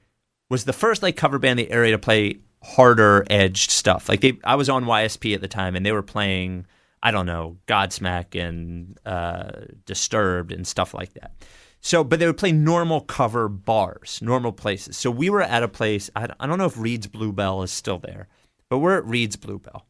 was 0.49 0.65
the 0.65 0.73
first 0.73 1.01
like 1.01 1.15
cover 1.15 1.39
band 1.39 1.61
in 1.61 1.67
the 1.67 1.71
area 1.71 1.91
to 1.91 1.97
play 1.97 2.39
harder 2.61 3.25
edged 3.29 3.71
stuff. 3.71 4.09
Like 4.09 4.19
they, 4.19 4.37
I 4.43 4.55
was 4.55 4.67
on 4.67 4.83
YSP 4.83 5.33
at 5.33 5.39
the 5.39 5.47
time 5.47 5.77
and 5.77 5.85
they 5.85 5.93
were 5.93 6.03
playing, 6.03 6.65
I 7.03 7.11
don't 7.11 7.25
know, 7.25 7.57
Godsmack 7.67 8.39
and 8.39 8.97
uh, 9.05 9.51
Disturbed 9.85 10.51
and 10.51 10.67
stuff 10.67 10.93
like 10.93 11.13
that. 11.13 11.33
So, 11.81 12.03
but 12.03 12.19
they 12.19 12.27
would 12.27 12.37
play 12.37 12.51
normal 12.51 13.01
cover 13.01 13.49
bars, 13.49 14.19
normal 14.21 14.51
places. 14.51 14.97
So 14.97 15.09
we 15.09 15.29
were 15.31 15.41
at 15.41 15.63
a 15.63 15.67
place. 15.67 16.11
I, 16.15 16.27
I 16.39 16.45
don't 16.45 16.59
know 16.59 16.65
if 16.65 16.77
Reed's 16.77 17.07
Bluebell 17.07 17.63
is 17.63 17.71
still 17.71 17.97
there, 17.97 18.27
but 18.69 18.77
we're 18.77 18.97
at 18.97 19.05
Reed's 19.05 19.35
Bluebell, 19.35 19.85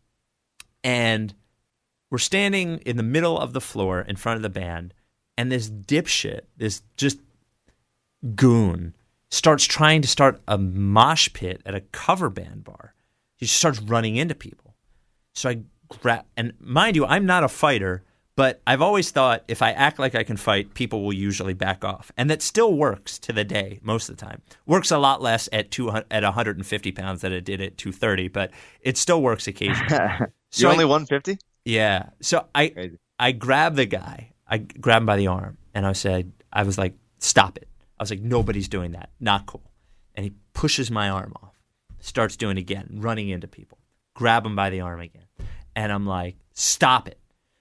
and 0.84 1.34
we're 2.10 2.18
standing 2.18 2.78
in 2.86 2.96
the 2.96 3.04
middle 3.04 3.38
of 3.38 3.52
the 3.54 3.62
floor 3.62 4.02
in 4.02 4.16
front 4.16 4.38
of 4.38 4.42
the 4.42 4.50
band, 4.50 4.94
and 5.38 5.52
this 5.52 5.70
dipshit, 5.70 6.42
this 6.56 6.82
just 6.96 7.20
goon, 8.36 8.96
starts 9.30 9.66
trying 9.66 10.02
to 10.02 10.08
start 10.08 10.42
a 10.48 10.58
mosh 10.58 11.30
pit 11.34 11.62
at 11.66 11.76
a 11.76 11.82
cover 11.82 12.30
band 12.30 12.64
bar. 12.64 12.94
He 13.36 13.48
starts 13.48 13.82
running 13.82 14.16
into 14.16 14.36
people. 14.36 14.76
So 15.34 15.50
I 15.50 15.62
grab, 16.02 16.26
and 16.38 16.54
mind 16.60 16.96
you, 16.96 17.06
I'm 17.06 17.26
not 17.26 17.44
a 17.44 17.48
fighter, 17.48 18.04
but 18.36 18.62
I've 18.66 18.82
always 18.82 19.12
thought 19.12 19.44
if 19.48 19.62
I 19.62 19.72
act 19.72 20.00
like 20.00 20.16
I 20.16 20.24
can 20.24 20.38
fight, 20.38 20.74
people 20.74 21.04
will 21.04 21.14
usually 21.14 21.54
back 21.54 21.84
off, 21.84 22.12
and 22.18 22.30
that 22.30 22.42
still 22.42 22.74
works 22.74 23.20
to 23.20 23.34
the 23.34 23.44
day 23.44 23.80
most 23.84 24.10
of 24.10 24.18
the 24.18 24.26
time. 24.26 24.42
Works 24.66 24.90
a 24.92 24.98
lot 24.98 25.22
less 25.22 25.48
at 25.52 25.70
two 25.72 25.92
at 25.92 26.24
150 26.24 26.92
pounds 26.94 27.22
than 27.22 27.34
it 27.34 27.44
did 27.44 27.62
at 27.62 27.78
230, 27.78 28.30
but 28.30 28.52
it 28.82 28.98
still 28.98 29.22
works 29.22 29.48
occasionally. 29.48 29.88
So 30.54 30.64
You're 30.64 30.70
I- 30.72 30.74
only 30.74 30.86
150. 30.86 31.38
yeah. 31.64 32.10
So 32.20 32.46
I 32.54 32.68
Crazy. 32.70 32.98
I 33.18 33.32
grabbed 33.32 33.78
the 33.78 33.86
guy. 33.86 34.34
I 34.46 34.58
grabbed 34.58 35.04
him 35.04 35.06
by 35.06 35.16
the 35.16 35.28
arm 35.28 35.58
and 35.74 35.86
I 35.86 35.94
said, 35.94 36.34
I 36.52 36.64
was 36.64 36.78
like, 36.78 36.94
stop 37.20 37.56
it. 37.56 37.70
I 37.98 38.04
was 38.04 38.10
like, 38.10 38.20
nobody's 38.20 38.68
doing 38.68 38.92
that. 38.92 39.12
Not 39.22 39.46
cool. 39.46 39.72
And 40.14 40.26
he 40.26 40.34
pushes 40.54 40.92
my 40.92 41.10
arm 41.10 41.32
off, 41.42 41.54
starts 42.00 42.36
doing 42.36 42.58
it 42.58 42.60
again, 42.62 42.98
running 43.00 43.30
into 43.30 43.48
people. 43.48 43.78
Grab 44.14 44.46
him 44.46 44.58
by 44.58 44.70
the 44.72 44.82
arm 44.82 45.00
again. 45.00 45.24
And 45.76 45.92
I'm 45.92 46.06
like, 46.06 46.36
stop 46.54 47.08
it. 47.08 47.18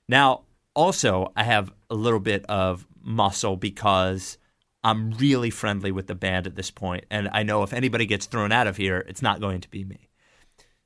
Now, 0.08 0.42
also, 0.74 1.32
I 1.36 1.44
have 1.44 1.72
a 1.88 1.94
little 1.94 2.20
bit 2.20 2.44
of 2.46 2.86
muscle 3.02 3.56
because 3.56 4.38
I'm 4.82 5.10
really 5.12 5.50
friendly 5.50 5.92
with 5.92 6.06
the 6.06 6.14
band 6.14 6.46
at 6.46 6.56
this 6.56 6.70
point, 6.70 7.04
and 7.10 7.28
I 7.32 7.42
know 7.42 7.62
if 7.62 7.72
anybody 7.72 8.06
gets 8.06 8.26
thrown 8.26 8.52
out 8.52 8.66
of 8.66 8.76
here, 8.76 9.04
it's 9.08 9.22
not 9.22 9.40
going 9.40 9.60
to 9.60 9.68
be 9.68 9.84
me. 9.84 10.08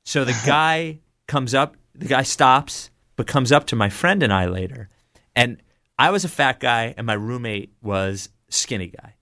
So 0.03 0.25
the 0.25 0.39
guy 0.45 0.99
comes 1.27 1.53
up, 1.53 1.77
the 1.93 2.07
guy 2.07 2.23
stops, 2.23 2.89
but 3.15 3.27
comes 3.27 3.51
up 3.51 3.67
to 3.67 3.75
my 3.75 3.89
friend 3.89 4.21
and 4.21 4.33
I 4.33 4.47
later, 4.47 4.89
and 5.35 5.61
I 5.97 6.11
was 6.11 6.25
a 6.25 6.29
fat 6.29 6.59
guy, 6.59 6.93
and 6.97 7.07
my 7.07 7.13
roommate 7.13 7.73
was 7.81 8.29
skinny 8.49 8.87
guy, 8.87 9.15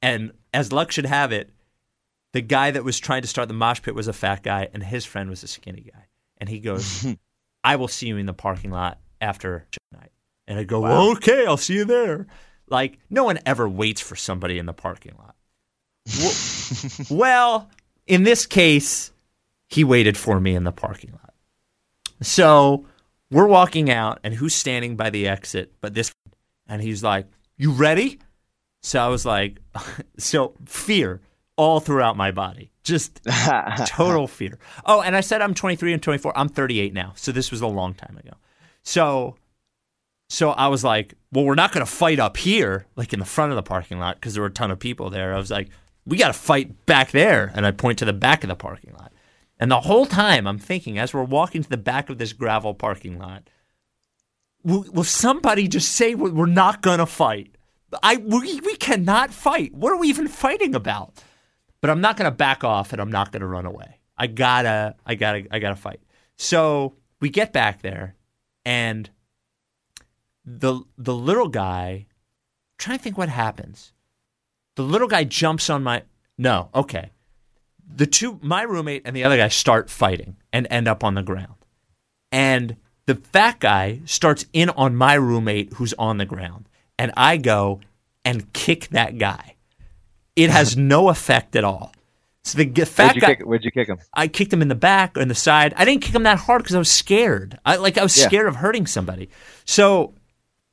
and 0.00 0.32
as 0.54 0.72
luck 0.72 0.92
should 0.92 1.06
have 1.06 1.32
it, 1.32 1.50
the 2.32 2.40
guy 2.40 2.70
that 2.70 2.84
was 2.84 3.00
trying 3.00 3.22
to 3.22 3.28
start 3.28 3.48
the 3.48 3.54
mosh 3.54 3.82
pit 3.82 3.96
was 3.96 4.06
a 4.06 4.12
fat 4.12 4.44
guy, 4.44 4.68
and 4.72 4.82
his 4.82 5.04
friend 5.04 5.28
was 5.28 5.42
a 5.42 5.48
skinny 5.48 5.90
guy, 5.92 6.06
and 6.38 6.48
he 6.48 6.60
goes, 6.60 7.04
"I 7.64 7.76
will 7.76 7.88
see 7.88 8.08
you 8.08 8.16
in 8.16 8.26
the 8.26 8.32
parking 8.34 8.70
lot 8.70 8.98
after 9.20 9.66
tonight," 9.70 10.12
and 10.46 10.58
I 10.58 10.64
go, 10.64 10.84
"Okay, 11.12 11.46
I'll 11.46 11.56
see 11.56 11.74
you 11.74 11.84
there." 11.84 12.26
Like 12.68 12.98
no 13.10 13.24
one 13.24 13.38
ever 13.44 13.68
waits 13.68 14.00
for 14.00 14.16
somebody 14.16 14.58
in 14.58 14.66
the 14.66 14.72
parking 14.72 15.14
lot. 15.18 15.34
Well- 16.18 16.34
well, 17.10 17.70
in 18.06 18.22
this 18.22 18.46
case, 18.46 19.12
he 19.68 19.82
waited 19.84 20.16
for 20.16 20.38
me 20.40 20.54
in 20.54 20.64
the 20.64 20.72
parking 20.72 21.12
lot. 21.12 21.34
So 22.22 22.86
we're 23.30 23.46
walking 23.46 23.90
out, 23.90 24.20
and 24.24 24.34
who's 24.34 24.54
standing 24.54 24.96
by 24.96 25.10
the 25.10 25.26
exit? 25.28 25.72
But 25.80 25.94
this, 25.94 26.12
and 26.68 26.80
he's 26.82 27.02
like, 27.02 27.26
"You 27.56 27.72
ready?" 27.72 28.18
So 28.82 29.00
I 29.00 29.08
was 29.08 29.24
like, 29.26 29.58
"So 30.18 30.54
fear 30.66 31.20
all 31.60 31.78
throughout 31.80 32.16
my 32.16 32.30
body, 32.30 32.70
just 32.82 33.20
total 33.86 34.26
fear." 34.26 34.58
Oh, 34.86 35.02
and 35.02 35.14
I 35.14 35.20
said 35.20 35.42
I'm 35.42 35.54
23 35.54 35.92
and 35.92 36.02
24. 36.02 36.36
I'm 36.36 36.48
38 36.48 36.94
now, 36.94 37.12
so 37.16 37.32
this 37.32 37.50
was 37.50 37.60
a 37.60 37.66
long 37.66 37.94
time 37.94 38.16
ago. 38.16 38.32
So, 38.82 39.36
so 40.28 40.50
I 40.50 40.68
was 40.68 40.82
like, 40.82 41.14
"Well, 41.32 41.44
we're 41.44 41.54
not 41.54 41.72
going 41.72 41.84
to 41.84 41.92
fight 41.92 42.18
up 42.18 42.36
here, 42.36 42.86
like 42.96 43.12
in 43.12 43.18
the 43.20 43.26
front 43.26 43.52
of 43.52 43.56
the 43.56 43.62
parking 43.62 43.98
lot, 43.98 44.16
because 44.16 44.32
there 44.34 44.42
were 44.42 44.48
a 44.48 44.52
ton 44.52 44.70
of 44.70 44.78
people 44.78 45.10
there." 45.10 45.34
I 45.34 45.38
was 45.38 45.50
like, 45.50 45.68
"We 46.06 46.16
got 46.16 46.28
to 46.28 46.32
fight 46.32 46.86
back 46.86 47.10
there," 47.10 47.52
and 47.54 47.66
I 47.66 47.70
point 47.72 47.98
to 47.98 48.04
the 48.06 48.12
back 48.12 48.42
of 48.42 48.48
the 48.48 48.56
parking 48.56 48.94
lot. 48.98 49.12
And 49.58 49.70
the 49.70 49.80
whole 49.82 50.06
time 50.06 50.46
I'm 50.46 50.58
thinking, 50.58 50.98
as 50.98 51.12
we're 51.12 51.22
walking 51.24 51.62
to 51.62 51.68
the 51.68 51.76
back 51.76 52.08
of 52.08 52.16
this 52.16 52.32
gravel 52.32 52.72
parking 52.72 53.18
lot, 53.18 53.42
will, 54.64 54.86
will 54.90 55.04
somebody 55.04 55.68
just 55.68 55.92
say 55.92 56.14
we- 56.14 56.30
we're 56.30 56.46
not 56.46 56.80
gonna 56.80 57.04
fight? 57.06 57.54
I 58.02 58.16
we, 58.16 58.60
we 58.60 58.76
cannot 58.76 59.34
fight. 59.34 59.74
What 59.74 59.92
are 59.92 59.98
we 59.98 60.08
even 60.08 60.28
fighting 60.28 60.74
about? 60.74 61.22
But 61.80 61.90
I'm 61.90 62.00
not 62.00 62.16
gonna 62.16 62.30
back 62.30 62.64
off 62.64 62.92
and 62.92 63.00
I'm 63.00 63.10
not 63.10 63.32
gonna 63.32 63.46
run 63.46 63.66
away. 63.66 64.00
I 64.16 64.26
gotta 64.26 64.96
I 65.06 65.14
gotta 65.14 65.46
I 65.50 65.58
gotta 65.58 65.76
fight. 65.76 66.00
So 66.36 66.94
we 67.20 67.30
get 67.30 67.52
back 67.52 67.82
there 67.82 68.16
and 68.64 69.08
the 70.44 70.82
the 70.98 71.14
little 71.14 71.48
guy 71.48 72.06
I'm 72.08 72.76
trying 72.78 72.98
to 72.98 73.04
think 73.04 73.18
what 73.18 73.28
happens. 73.28 73.92
The 74.76 74.82
little 74.82 75.08
guy 75.08 75.24
jumps 75.24 75.68
on 75.70 75.82
my 75.82 76.02
no, 76.38 76.70
okay 76.74 77.10
the 77.94 78.06
two 78.06 78.38
my 78.42 78.62
roommate 78.62 79.02
and 79.04 79.14
the 79.14 79.24
other 79.24 79.36
guy 79.36 79.48
start 79.48 79.90
fighting 79.90 80.36
and 80.52 80.66
end 80.70 80.88
up 80.88 81.02
on 81.02 81.14
the 81.14 81.22
ground 81.22 81.54
and 82.30 82.76
the 83.06 83.14
fat 83.14 83.58
guy 83.58 84.00
starts 84.04 84.46
in 84.52 84.70
on 84.70 84.94
my 84.94 85.14
roommate 85.14 85.72
who's 85.74 85.94
on 85.98 86.18
the 86.18 86.24
ground 86.24 86.68
and 86.98 87.12
i 87.16 87.36
go 87.36 87.80
and 88.24 88.52
kick 88.52 88.88
that 88.88 89.18
guy 89.18 89.56
it 90.42 90.50
has 90.50 90.76
no 90.76 91.08
effect 91.08 91.56
at 91.56 91.64
all 91.64 91.92
so 92.44 92.56
the 92.58 92.84
fat 92.86 93.04
Where'd 93.04 93.14
you 93.16 93.20
guy 93.20 93.34
kick? 93.34 93.46
Where'd 93.46 93.64
you 93.64 93.70
kick 93.70 93.88
him? 93.88 93.98
I 94.14 94.28
kicked 94.28 94.52
him 94.52 94.62
in 94.62 94.68
the 94.68 94.74
back 94.74 95.16
or 95.16 95.20
in 95.20 95.28
the 95.28 95.34
side. 95.34 95.74
I 95.76 95.84
didn't 95.84 96.02
kick 96.02 96.14
him 96.14 96.22
that 96.22 96.38
hard 96.38 96.62
because 96.62 96.74
I 96.74 96.78
was 96.78 96.90
scared. 96.90 97.58
I 97.66 97.76
like 97.76 97.98
I 97.98 98.02
was 98.02 98.16
Yeah. 98.16 98.26
scared 98.26 98.48
of 98.48 98.56
hurting 98.56 98.86
somebody. 98.86 99.28
So 99.66 100.14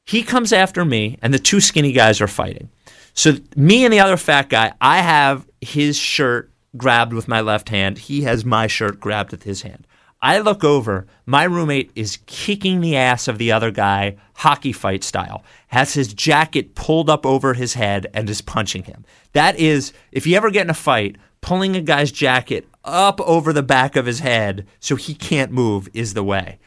he 0.05 0.23
comes 0.23 0.53
after 0.53 0.85
me, 0.85 1.17
and 1.21 1.33
the 1.33 1.39
two 1.39 1.59
skinny 1.59 1.91
guys 1.91 2.21
are 2.21 2.27
fighting. 2.27 2.69
So 3.13 3.37
me 3.55 3.83
and 3.83 3.93
the 3.93 3.99
other 3.99 4.15
fat 4.15 4.47
guy, 4.49 4.71
I 4.79 5.01
have 5.01 5.45
his 5.59 5.97
shirt 5.97 6.51
grabbed 6.77 7.11
with 7.13 7.27
my 7.27 7.41
left 7.41 7.69
hand. 7.69 7.97
He 7.97 8.21
has 8.21 8.45
my 8.45 8.67
shirt 8.67 8.99
grabbed 8.99 9.31
with 9.31 9.43
his 9.43 9.63
hand. 9.63 9.85
I 10.21 10.39
look 10.39 10.63
over. 10.63 11.05
My 11.25 11.43
roommate 11.43 11.91
is 11.95 12.19
kicking 12.25 12.81
the 12.81 12.95
ass 12.95 13.27
of 13.27 13.37
the 13.37 13.51
other 13.51 13.69
guy, 13.71 14.15
hockey 14.35 14.71
fight 14.71 15.03
style, 15.03 15.43
has 15.67 15.93
his 15.93 16.13
jacket 16.13 16.73
pulled 16.75 17.09
up 17.09 17.25
over 17.25 17.53
his 17.53 17.73
head 17.75 18.07
and 18.13 18.29
is 18.29 18.41
punching 18.41 18.83
him. 18.83 19.05
That 19.37 19.59
is, 19.59 19.93
if 20.11 20.25
you 20.25 20.35
ever 20.35 20.49
get 20.49 20.63
in 20.65 20.71
a 20.71 20.73
fight, 20.73 21.17
pulling 21.41 21.75
a 21.75 21.81
guy's 21.81 22.11
jacket 22.11 22.67
up 22.83 23.21
over 23.21 23.53
the 23.53 23.61
back 23.61 23.95
of 23.95 24.07
his 24.07 24.17
head 24.17 24.65
so 24.79 24.95
he 24.95 25.13
can't 25.13 25.51
move 25.51 25.87
is 25.93 26.15
the 26.15 26.23
way. 26.23 26.57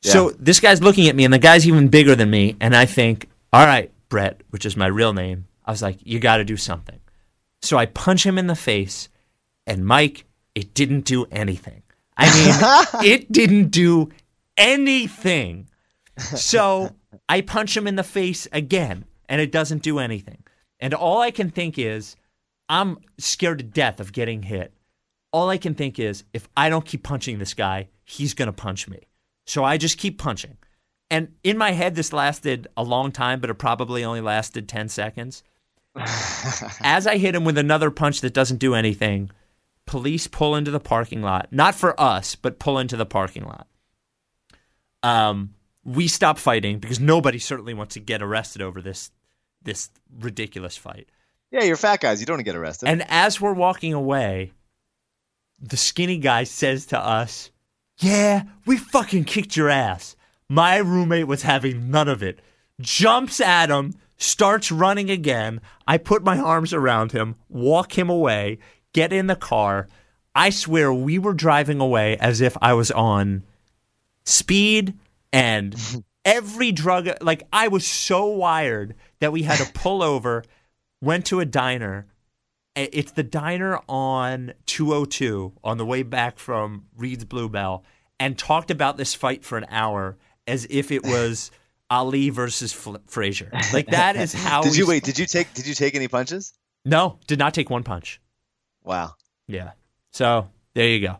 So 0.00 0.30
this 0.30 0.58
guy's 0.58 0.82
looking 0.82 1.06
at 1.06 1.14
me, 1.14 1.24
and 1.24 1.32
the 1.32 1.38
guy's 1.38 1.64
even 1.64 1.86
bigger 1.86 2.16
than 2.16 2.28
me, 2.28 2.56
and 2.60 2.74
I 2.74 2.86
think, 2.86 3.28
all 3.52 3.64
right, 3.64 3.92
Brett, 4.08 4.40
which 4.50 4.66
is 4.66 4.76
my 4.76 4.88
real 4.88 5.12
name. 5.12 5.46
I 5.64 5.70
was 5.70 5.80
like, 5.80 5.98
you 6.02 6.18
got 6.18 6.38
to 6.38 6.44
do 6.44 6.56
something. 6.56 6.98
So 7.60 7.78
I 7.78 7.86
punch 7.86 8.26
him 8.26 8.36
in 8.36 8.48
the 8.48 8.56
face, 8.56 9.08
and 9.64 9.86
Mike, 9.86 10.24
it 10.56 10.74
didn't 10.74 11.02
do 11.04 11.26
anything. 11.30 11.84
I 12.16 12.26
mean, 12.34 13.04
it 13.12 13.30
didn't 13.30 13.68
do 13.68 14.10
anything. 14.56 15.68
So 16.18 16.90
I 17.28 17.40
punch 17.40 17.76
him 17.76 17.86
in 17.86 17.94
the 17.94 18.02
face 18.02 18.48
again, 18.52 19.04
and 19.28 19.40
it 19.40 19.52
doesn't 19.52 19.82
do 19.82 19.98
anything. 20.00 20.41
And 20.82 20.94
all 20.94 21.20
I 21.20 21.30
can 21.30 21.48
think 21.48 21.78
is, 21.78 22.16
I'm 22.68 22.98
scared 23.16 23.58
to 23.58 23.64
death 23.64 24.00
of 24.00 24.12
getting 24.12 24.42
hit. 24.42 24.74
All 25.32 25.48
I 25.48 25.56
can 25.56 25.74
think 25.74 26.00
is, 26.00 26.24
if 26.34 26.48
I 26.56 26.68
don't 26.68 26.84
keep 26.84 27.04
punching 27.04 27.38
this 27.38 27.54
guy, 27.54 27.88
he's 28.04 28.34
going 28.34 28.46
to 28.46 28.52
punch 28.52 28.88
me. 28.88 28.98
So 29.46 29.62
I 29.62 29.76
just 29.76 29.96
keep 29.96 30.18
punching. 30.18 30.58
And 31.08 31.34
in 31.44 31.56
my 31.56 31.70
head, 31.70 31.94
this 31.94 32.12
lasted 32.12 32.66
a 32.76 32.82
long 32.82 33.12
time, 33.12 33.40
but 33.40 33.48
it 33.48 33.54
probably 33.54 34.04
only 34.04 34.20
lasted 34.20 34.68
10 34.68 34.88
seconds. 34.88 35.44
As 36.80 37.06
I 37.06 37.16
hit 37.16 37.36
him 37.36 37.44
with 37.44 37.58
another 37.58 37.92
punch 37.92 38.20
that 38.22 38.34
doesn't 38.34 38.58
do 38.58 38.74
anything, 38.74 39.30
police 39.86 40.26
pull 40.26 40.56
into 40.56 40.72
the 40.72 40.80
parking 40.80 41.22
lot. 41.22 41.52
Not 41.52 41.76
for 41.76 41.98
us, 42.00 42.34
but 42.34 42.58
pull 42.58 42.78
into 42.80 42.96
the 42.96 43.06
parking 43.06 43.44
lot. 43.44 43.68
Um, 45.04 45.54
we 45.84 46.08
stop 46.08 46.38
fighting 46.38 46.80
because 46.80 46.98
nobody 46.98 47.38
certainly 47.38 47.74
wants 47.74 47.94
to 47.94 48.00
get 48.00 48.20
arrested 48.20 48.62
over 48.62 48.82
this 48.82 49.12
this 49.64 49.90
ridiculous 50.20 50.76
fight. 50.76 51.08
Yeah, 51.50 51.64
you're 51.64 51.76
fat 51.76 52.00
guys. 52.00 52.20
You 52.20 52.26
don't 52.26 52.34
want 52.34 52.40
to 52.40 52.50
get 52.50 52.56
arrested. 52.56 52.88
And 52.88 53.04
as 53.08 53.40
we're 53.40 53.52
walking 53.52 53.92
away, 53.92 54.52
the 55.60 55.76
skinny 55.76 56.18
guy 56.18 56.44
says 56.44 56.86
to 56.86 56.98
us, 56.98 57.50
Yeah, 57.98 58.44
we 58.66 58.76
fucking 58.76 59.24
kicked 59.24 59.56
your 59.56 59.68
ass. 59.68 60.16
My 60.48 60.76
roommate 60.78 61.26
was 61.26 61.42
having 61.42 61.90
none 61.90 62.08
of 62.08 62.22
it. 62.22 62.40
Jumps 62.80 63.40
at 63.40 63.70
him, 63.70 63.94
starts 64.16 64.72
running 64.72 65.10
again. 65.10 65.60
I 65.86 65.98
put 65.98 66.24
my 66.24 66.38
arms 66.38 66.72
around 66.72 67.12
him, 67.12 67.36
walk 67.48 67.96
him 67.96 68.10
away, 68.10 68.58
get 68.92 69.12
in 69.12 69.26
the 69.26 69.36
car. 69.36 69.88
I 70.34 70.50
swear 70.50 70.92
we 70.92 71.18
were 71.18 71.34
driving 71.34 71.80
away 71.80 72.16
as 72.16 72.40
if 72.40 72.56
I 72.62 72.72
was 72.72 72.90
on 72.90 73.42
speed 74.24 74.94
and 75.32 75.74
every 76.24 76.72
drug. 76.72 77.08
Like, 77.20 77.42
I 77.52 77.68
was 77.68 77.86
so 77.86 78.26
wired 78.26 78.94
that 79.20 79.32
we 79.32 79.42
had 79.42 79.58
to 79.58 79.72
pull 79.74 80.02
over, 80.02 80.44
went 81.00 81.26
to 81.26 81.40
a 81.40 81.44
diner. 81.44 82.06
It's 82.74 83.12
the 83.12 83.22
diner 83.22 83.78
on 83.88 84.54
202 84.66 85.52
on 85.62 85.76
the 85.76 85.84
way 85.84 86.02
back 86.02 86.38
from 86.38 86.86
Reed's 86.96 87.24
Bluebell 87.24 87.84
and 88.18 88.38
talked 88.38 88.70
about 88.70 88.96
this 88.96 89.14
fight 89.14 89.44
for 89.44 89.58
an 89.58 89.66
hour 89.68 90.16
as 90.46 90.66
if 90.70 90.90
it 90.90 91.04
was 91.04 91.50
Ali 91.90 92.30
versus 92.30 92.72
Fl- 92.72 92.96
Frazier. 93.06 93.50
Like, 93.74 93.86
that 93.90 94.16
is 94.16 94.32
how 94.32 94.62
did 94.62 94.72
we 94.72 94.78
you 94.78 94.86
wait? 94.86 95.04
Did 95.04 95.18
you 95.18 95.26
take? 95.26 95.52
Did 95.52 95.66
you 95.66 95.74
take 95.74 95.94
any 95.94 96.08
punches? 96.08 96.54
No, 96.86 97.18
did 97.26 97.38
not 97.38 97.52
take 97.52 97.68
one 97.68 97.82
punch. 97.84 98.20
Wow, 98.84 99.14
Yeah. 99.46 99.72
So 100.10 100.48
there 100.74 100.88
you 100.88 101.00
go. 101.06 101.18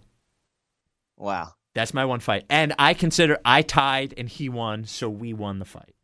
wow. 1.16 1.52
That's 1.74 1.94
my 1.94 2.04
one 2.04 2.20
fight. 2.20 2.44
And 2.50 2.74
I 2.78 2.94
consider 2.94 3.38
I 3.44 3.62
tied 3.62 4.14
and 4.16 4.28
he 4.28 4.48
won, 4.48 4.84
so 4.84 5.08
we 5.08 5.32
won 5.32 5.58
the 5.58 5.64
fight. 5.64 5.94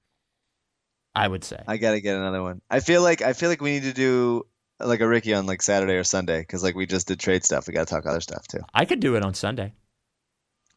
I 1.14 1.26
would 1.26 1.44
say. 1.44 1.62
I 1.66 1.76
gotta 1.78 2.00
get 2.00 2.16
another 2.16 2.42
one. 2.42 2.60
I 2.70 2.80
feel 2.80 3.02
like 3.02 3.22
I 3.22 3.32
feel 3.32 3.48
like 3.48 3.60
we 3.60 3.72
need 3.72 3.82
to 3.82 3.92
do 3.92 4.46
like 4.80 5.00
a 5.00 5.08
Ricky 5.08 5.34
on 5.34 5.46
like 5.46 5.62
Saturday 5.62 5.94
or 5.94 6.04
Sunday 6.04 6.40
because 6.40 6.62
like 6.62 6.76
we 6.76 6.86
just 6.86 7.08
did 7.08 7.18
trade 7.18 7.44
stuff. 7.44 7.66
We 7.66 7.74
gotta 7.74 7.86
talk 7.86 8.06
other 8.06 8.20
stuff 8.20 8.46
too. 8.46 8.60
I 8.72 8.84
could 8.84 9.00
do 9.00 9.16
it 9.16 9.24
on 9.24 9.34
Sunday. 9.34 9.72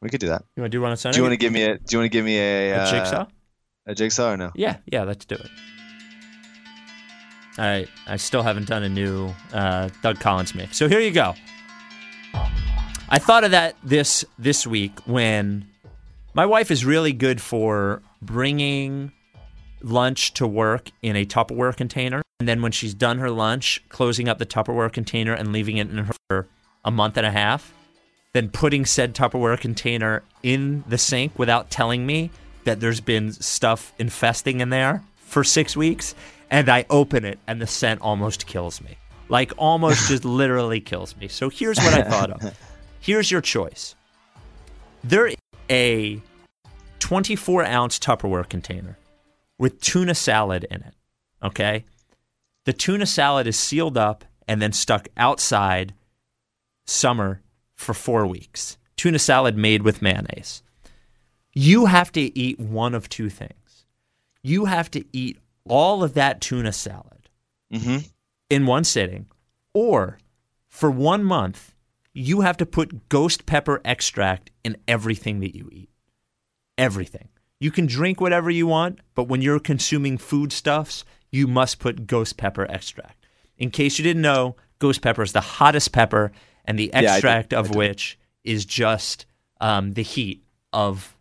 We 0.01 0.09
could 0.09 0.19
do 0.19 0.30
that. 0.30 0.43
You 0.55 0.61
want 0.61 0.72
to 0.72 0.77
do 0.77 0.81
one 0.81 0.91
on 0.91 0.97
Sunday? 0.97 1.15
Do 1.15 1.19
you 1.19 1.23
want 1.23 1.34
to 1.34 1.38
give 1.38 1.53
me 1.53 1.63
a? 1.63 1.77
Do 1.77 1.84
you 1.89 1.99
want 1.99 2.11
to 2.11 2.18
give 2.18 2.26
me 2.26 2.38
a, 2.38 2.72
a 2.72 2.76
uh, 2.77 2.91
jigsaw? 2.91 3.26
A 3.85 3.95
jigsaw 3.95 4.31
or 4.31 4.38
no? 4.38 4.51
Yeah, 4.55 4.77
yeah, 4.91 5.03
let's 5.03 5.26
do 5.26 5.35
it. 5.35 5.49
All 7.57 7.65
right, 7.65 7.88
I 8.07 8.15
still 8.15 8.41
haven't 8.41 8.68
done 8.68 8.84
a 8.84 8.89
new 8.89 9.31
uh, 9.53 9.89
Doug 10.01 10.19
Collins 10.19 10.55
mix, 10.55 10.77
so 10.77 10.88
here 10.88 11.01
you 11.01 11.11
go. 11.11 11.35
I 13.13 13.19
thought 13.19 13.43
of 13.43 13.51
that 13.51 13.75
this 13.83 14.23
this 14.39 14.65
week 14.65 14.97
when 15.05 15.67
my 16.33 16.45
wife 16.45 16.71
is 16.71 16.85
really 16.85 17.11
good 17.11 17.41
for 17.41 18.01
bringing 18.21 19.11
lunch 19.81 20.33
to 20.35 20.47
work 20.47 20.91
in 21.01 21.17
a 21.17 21.25
Tupperware 21.25 21.75
container, 21.75 22.21
and 22.39 22.47
then 22.47 22.61
when 22.61 22.71
she's 22.71 22.93
done 22.93 23.17
her 23.19 23.29
lunch, 23.29 23.83
closing 23.89 24.29
up 24.29 24.39
the 24.39 24.45
Tupperware 24.45 24.93
container 24.93 25.33
and 25.33 25.51
leaving 25.51 25.75
it 25.75 25.89
in 25.89 25.97
her 25.97 26.13
for 26.29 26.47
a 26.85 26.91
month 26.91 27.17
and 27.17 27.25
a 27.25 27.31
half, 27.31 27.73
then 28.31 28.49
putting 28.49 28.85
said 28.85 29.13
Tupperware 29.13 29.59
container 29.59 30.23
in 30.41 30.85
the 30.88 30.97
sink 30.97 31.38
without 31.38 31.69
telling 31.69 32.05
me 32.05 32.31
that 32.63 32.79
there's 32.79 33.01
been 33.01 33.33
stuff 33.33 33.91
infesting 33.99 34.61
in 34.61 34.69
there 34.69 35.03
for 35.17 35.43
six 35.43 35.75
weeks, 35.75 36.15
and 36.49 36.69
I 36.69 36.85
open 36.89 37.25
it 37.25 37.39
and 37.45 37.61
the 37.61 37.67
scent 37.67 37.99
almost 37.99 38.47
kills 38.47 38.79
me. 38.79 38.95
Like 39.27 39.51
almost 39.57 40.07
just 40.07 40.23
literally 40.23 40.79
kills 40.79 41.17
me. 41.17 41.27
So 41.27 41.49
here's 41.49 41.77
what 41.77 41.93
I 41.93 42.03
thought 42.03 42.31
of. 42.31 42.57
Here's 43.02 43.32
your 43.32 43.41
choice. 43.41 43.95
There 45.03 45.28
is 45.28 45.36
a 45.69 46.22
24 46.99 47.65
ounce 47.65 47.99
Tupperware 47.99 48.48
container 48.48 48.98
with 49.57 49.82
tuna 49.82 50.14
salad 50.15 50.65
in 50.69 50.82
it. 50.84 50.94
Okay. 51.44 51.86
The 52.65 52.73
tuna 52.73 53.06
salad 53.07 53.48
is 53.48 53.57
sealed 53.57 53.98
up 53.98 54.23
and 54.48 54.61
then 54.61 54.72
stuck 54.72 55.07
outside 55.18 55.94
summer 56.86 57.41
for 57.76 57.94
four 57.94 58.28
weeks. 58.28 58.78
Tuna 58.98 59.18
salad 59.18 59.57
made 59.57 59.82
with 59.82 60.02
mayonnaise. 60.02 60.61
You 61.53 61.88
have 61.88 62.11
to 62.14 62.38
eat 62.38 62.60
one 62.60 62.94
of 62.94 63.10
two 63.10 63.30
things. 63.30 63.86
You 64.44 64.65
have 64.65 64.91
to 64.91 65.03
eat 65.11 65.40
all 65.68 66.03
of 66.03 66.14
that 66.14 66.41
tuna 66.41 66.72
salad 66.72 67.07
Mm-hmm. 67.73 67.99
in 68.49 68.65
one 68.65 68.84
sitting, 68.84 69.28
or 69.73 70.18
for 70.68 70.91
one 70.91 71.23
month, 71.23 71.70
you 72.13 72.41
have 72.41 72.57
to 72.57 72.65
put 72.65 73.09
ghost 73.09 73.45
pepper 73.45 73.81
extract 73.85 74.51
in 74.63 74.77
everything 74.88 75.39
that 75.39 75.55
you 75.55 75.69
eat. 75.71 75.89
Everything. 76.77 77.29
You 77.59 77.71
can 77.71 77.85
drink 77.85 78.19
whatever 78.19 78.49
you 78.49 78.67
want, 78.67 78.99
but 79.15 79.25
when 79.25 79.41
you're 79.41 79.59
consuming 79.59 80.17
foodstuffs, 80.17 81.05
you 81.31 81.47
must 81.47 81.79
put 81.79 82.07
ghost 82.07 82.38
pepper 82.38 82.65
extract. 82.69 83.25
In 83.57 83.69
case 83.69 83.97
you 83.97 84.03
didn't 84.03 84.23
know, 84.23 84.55
ghost 84.79 85.01
pepper 85.01 85.21
is 85.21 85.31
the 85.31 85.41
hottest 85.41 85.91
pepper, 85.91 86.31
and 86.65 86.77
the 86.77 86.93
extract 86.93 87.53
I 87.53 87.59
of 87.59 87.75
which 87.75 88.17
is 88.43 88.65
just 88.65 89.25
um, 89.59 89.93
the 89.93 90.03
heat 90.03 90.43
of 90.73 91.15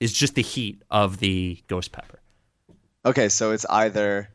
is 0.00 0.12
just 0.12 0.34
the 0.34 0.42
heat 0.42 0.82
of 0.90 1.18
the 1.18 1.62
ghost 1.68 1.92
pepper. 1.92 2.20
Okay, 3.04 3.28
so 3.28 3.52
it's 3.52 3.66
either 3.66 4.28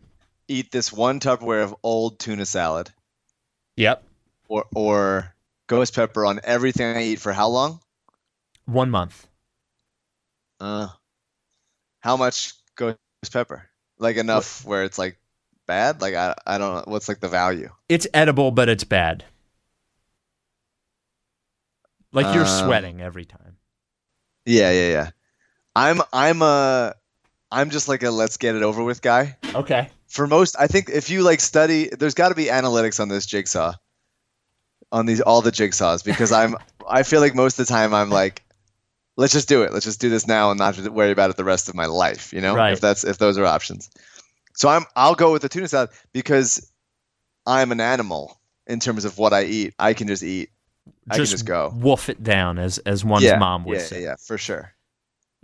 eat 0.48 0.72
this 0.72 0.94
one 0.94 1.20
Tupperware 1.20 1.64
of 1.64 1.76
old 1.84 2.20
tuna 2.20 2.46
salad, 2.46 2.92
Yep. 3.76 4.04
Or 4.50 4.66
or 4.76 5.34
ghost 5.68 5.96
pepper 5.96 6.26
on 6.26 6.42
everything 6.44 6.98
I 6.98 7.04
eat 7.04 7.20
for 7.22 7.32
how 7.32 7.48
long? 7.48 7.80
One 8.66 8.90
month. 8.90 9.28
Uh, 10.60 10.90
how 12.02 12.18
much 12.18 12.54
ghost 12.76 12.98
pepper? 13.32 13.70
Like 13.98 14.18
enough 14.18 14.66
where 14.66 14.84
it's 14.84 14.98
like 14.98 15.18
bad? 15.68 16.02
Like 16.02 16.16
I 16.16 16.36
I 16.46 16.58
don't 16.58 16.76
know. 16.76 16.84
What's 16.92 17.08
like 17.08 17.22
the 17.22 17.30
value? 17.30 17.70
It's 17.88 18.08
edible, 18.14 18.52
but 18.52 18.68
it's 18.68 18.84
bad. 18.84 19.24
Like 22.12 22.34
you're 22.34 22.46
Um, 22.46 22.66
sweating 22.68 23.02
every 23.02 23.26
time. 23.26 23.58
Yeah, 24.46 24.72
yeah, 24.72 24.92
yeah. 24.92 25.10
I'm 25.76 26.02
I'm 26.12 26.42
a 26.42 26.96
I'm 27.52 27.70
just 27.70 27.88
like 27.88 28.04
a 28.04 28.10
let's 28.10 28.38
get 28.38 28.56
it 28.56 28.64
over 28.64 28.84
with 28.84 29.02
guy. 29.02 29.38
Okay. 29.54 29.90
For 30.08 30.26
most, 30.26 30.56
I 30.60 30.68
think 30.68 30.90
if 30.90 31.10
you 31.10 31.22
like 31.22 31.40
study, 31.40 31.90
there's 31.90 32.16
got 32.16 32.30
to 32.30 32.36
be 32.36 32.46
analytics 32.46 33.00
on 33.00 33.10
this 33.10 33.28
jigsaw, 33.28 33.74
on 34.92 35.06
these 35.06 35.22
all 35.22 35.42
the 35.42 35.52
jigsaws 35.52 36.04
because 36.04 36.32
I'm 36.32 36.56
I 36.90 37.04
feel 37.04 37.20
like 37.22 37.36
most 37.36 37.60
of 37.60 37.68
the 37.68 37.72
time 37.74 37.94
I'm 37.94 38.10
like, 38.10 38.44
let's 39.18 39.34
just 39.34 39.48
do 39.48 39.64
it. 39.64 39.72
Let's 39.74 39.86
just 39.86 40.02
do 40.02 40.10
this 40.10 40.28
now 40.28 40.50
and 40.52 40.58
not 40.58 40.78
worry 40.90 41.12
about 41.12 41.30
it 41.30 41.38
the 41.38 41.44
rest 41.44 41.70
of 41.70 41.76
my 41.76 41.86
life. 41.86 42.34
You 42.34 42.42
know, 42.42 42.56
Right. 42.56 42.74
if 42.74 42.82
that's 42.82 43.04
if 43.04 43.18
those 43.18 43.38
are 43.38 43.46
options. 43.46 43.90
So 44.56 44.70
I'm 44.70 44.86
I'll 44.96 45.16
go 45.16 45.32
with 45.32 45.42
the 45.44 45.50
tuna 45.50 45.68
salad 45.68 45.90
because 46.14 46.72
I'm 47.46 47.72
an 47.72 47.82
animal 47.82 48.40
in 48.68 48.80
terms 48.80 49.06
of 49.06 49.18
what 49.18 49.34
I 49.34 49.44
eat. 49.44 49.74
I 49.80 49.94
can 49.94 50.08
just 50.08 50.24
eat. 50.24 50.50
I 51.10 51.16
can 51.18 51.26
just 51.26 51.46
go. 51.46 51.72
wolf 51.76 52.10
it 52.10 52.24
down, 52.24 52.58
as 52.58 52.78
as 52.80 53.06
one's 53.06 53.24
yeah, 53.24 53.38
mom 53.38 53.64
would 53.66 53.78
yeah, 53.78 53.84
say. 53.84 54.04
yeah, 54.04 54.16
for 54.18 54.38
sure. 54.38 54.74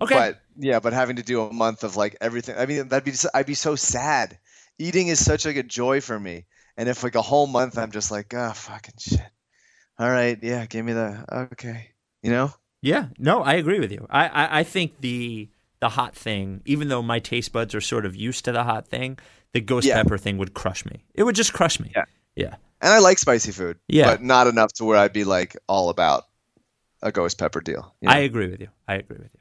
Okay. 0.02 0.16
But 0.16 0.42
yeah, 0.58 0.80
but 0.80 0.94
having 0.94 1.16
to 1.18 1.24
do 1.24 1.42
a 1.44 1.54
month 1.54 1.84
of 1.84 1.96
like 1.96 2.18
everything, 2.20 2.58
I 2.58 2.66
mean, 2.66 2.88
that'd 2.90 3.06
be 3.06 3.18
I'd 3.34 3.46
be 3.46 3.54
so 3.54 3.76
sad. 3.76 4.38
Eating 4.80 5.08
is 5.08 5.24
such 5.24 5.46
like 5.46 5.56
a 5.56 5.64
joy 5.64 6.02
for 6.02 6.20
me, 6.20 6.46
and 6.76 6.90
if 6.90 7.04
like 7.04 7.16
a 7.16 7.22
whole 7.22 7.48
month 7.48 7.78
I'm 7.78 7.92
just 7.92 8.12
like, 8.12 8.34
oh 8.34 8.52
fucking 8.54 8.96
shit. 9.00 9.22
All 9.98 10.10
right, 10.10 10.38
yeah, 10.42 10.66
give 10.66 10.86
me 10.86 10.94
the 10.94 11.26
okay, 11.54 11.92
you 12.22 12.30
know. 12.32 12.54
yeah. 12.82 13.08
No, 13.18 13.42
I 13.42 13.54
agree 13.54 13.80
with 13.80 13.92
you. 13.92 14.06
I, 14.10 14.28
I 14.28 14.60
I 14.60 14.64
think 14.64 15.00
the 15.00 15.50
the 15.80 15.90
hot 15.90 16.16
thing, 16.16 16.62
even 16.66 16.88
though 16.90 17.02
my 17.02 17.20
taste 17.20 17.52
buds 17.54 17.74
are 17.76 17.82
sort 17.82 18.06
of 18.06 18.16
used 18.16 18.46
to 18.46 18.52
the 18.52 18.64
hot 18.64 18.88
thing, 18.88 19.18
the 19.54 19.62
ghost 19.62 19.88
Yeah. 19.88 20.02
pepper 20.02 20.18
thing 20.18 20.38
would 20.38 20.54
crush 20.54 20.86
me. 20.86 21.06
It 21.14 21.24
would 21.24 21.36
just 21.36 21.54
crush 21.54 21.80
me. 21.80 21.92
Yeah. 21.96 22.06
Yeah. 22.36 22.56
And 22.82 22.94
I 22.94 23.00
like 23.00 23.18
spicy 23.20 23.52
food, 23.54 23.80
Yeah. 23.88 24.08
but 24.08 24.22
not 24.22 24.48
enough 24.48 24.74
to 24.74 24.86
where 24.86 24.98
I'd 24.98 25.14
be 25.14 25.24
like 25.24 25.56
all 25.70 25.90
about 25.90 26.26
a 27.02 27.12
ghost 27.12 27.38
pepper 27.38 27.62
deal. 27.62 27.96
you 28.02 28.10
know? 28.10 28.14
I 28.16 28.20
agree 28.20 28.48
with 28.50 28.60
you. 28.60 28.68
I 28.88 28.96
agree 28.96 29.18
with 29.18 29.32
you. 29.34 29.40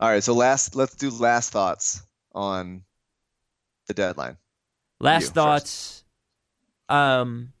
All 0.00 0.10
right, 0.10 0.22
so 0.22 0.34
last 0.34 0.74
let's 0.76 0.94
do 0.94 1.08
last 1.10 1.50
thoughts 1.52 2.02
on 2.34 2.82
the 3.86 3.94
deadline. 3.94 4.36
Last 5.00 5.22
You 5.22 5.26
first. 5.28 5.34
thoughts. 5.34 6.04
Um. 6.90 7.53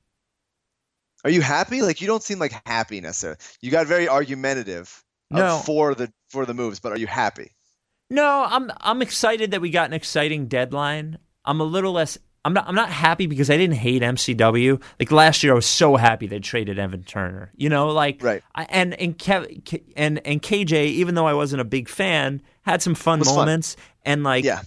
Are 1.24 1.30
you 1.30 1.40
happy? 1.40 1.82
Like 1.82 2.00
you 2.00 2.06
don't 2.06 2.22
seem 2.22 2.38
like 2.38 2.54
happy 2.66 3.00
necessarily. 3.00 3.38
You 3.60 3.70
got 3.70 3.86
very 3.86 4.08
argumentative 4.08 5.02
No. 5.30 5.58
for 5.64 5.94
the 5.94 6.12
for 6.30 6.44
the 6.46 6.54
moves, 6.54 6.80
but 6.80 6.92
are 6.92 6.98
you 6.98 7.06
happy? 7.06 7.52
No, 8.10 8.44
I'm 8.48 8.70
I'm 8.80 9.00
excited 9.02 9.50
that 9.52 9.60
we 9.60 9.70
got 9.70 9.86
an 9.86 9.94
exciting 9.94 10.46
deadline. 10.46 11.18
I'm 11.44 11.60
a 11.60 11.64
little 11.64 11.92
less. 11.92 12.18
I'm 12.46 12.52
not. 12.52 12.68
I'm 12.68 12.74
not 12.74 12.90
happy 12.90 13.26
because 13.26 13.48
I 13.48 13.56
didn't 13.56 13.76
hate 13.76 14.02
MCW. 14.02 14.80
Like 15.00 15.10
last 15.10 15.42
year, 15.42 15.52
I 15.52 15.56
was 15.56 15.64
so 15.64 15.96
happy 15.96 16.26
they 16.26 16.40
traded 16.40 16.78
Evan 16.78 17.02
Turner. 17.02 17.50
You 17.56 17.70
know, 17.70 17.88
like 17.88 18.22
Right. 18.22 18.42
I, 18.54 18.64
and 18.68 18.92
and 19.00 19.16
Kev, 19.18 19.82
and 19.96 20.20
and 20.26 20.42
KJ, 20.42 20.84
even 20.88 21.14
though 21.14 21.26
I 21.26 21.32
wasn't 21.32 21.62
a 21.62 21.64
big 21.64 21.88
fan, 21.88 22.42
had 22.62 22.82
some 22.82 22.94
fun 22.94 23.20
Was 23.20 23.28
fun. 23.28 23.36
moments. 23.36 23.76
And 24.02 24.22
like 24.24 24.44
Yeah. 24.44 24.60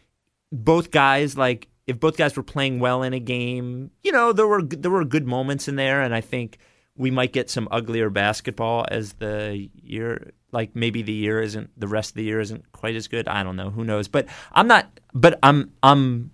both 0.52 0.90
guys, 0.90 1.38
like 1.38 1.68
if 1.88 2.00
both 2.00 2.18
guys 2.18 2.36
were 2.36 2.44
playing 2.44 2.80
well 2.80 3.02
in 3.02 3.14
a 3.14 3.20
game, 3.20 3.92
you 4.04 4.12
know, 4.12 4.34
there 4.34 4.48
were 4.48 4.62
there 4.62 4.92
were 4.92 5.06
good 5.06 5.26
moments 5.26 5.68
in 5.68 5.78
there, 5.78 6.02
and 6.02 6.14
I 6.14 6.22
think 6.22 6.60
we 6.98 7.12
might 7.12 7.32
get 7.32 7.50
some 7.50 7.68
uglier 7.72 8.10
basketball 8.10 8.86
as 8.90 9.14
the 9.14 9.70
year 9.82 10.34
like 10.52 10.76
maybe 10.76 11.02
the 11.02 11.14
year 11.14 11.42
isn't 11.42 11.70
the 11.80 11.88
rest 11.88 12.12
of 12.12 12.16
the 12.16 12.24
year 12.24 12.40
isn't 12.40 12.72
quite 12.72 12.96
as 12.96 13.08
good. 13.08 13.28
I 13.28 13.44
don't 13.44 13.56
know, 13.56 13.70
who 13.70 13.84
knows. 13.84 14.08
But 14.08 14.28
I'm 14.52 14.68
not 14.68 15.00
but 15.14 15.40
I'm 15.44 15.72
I'm 15.84 16.32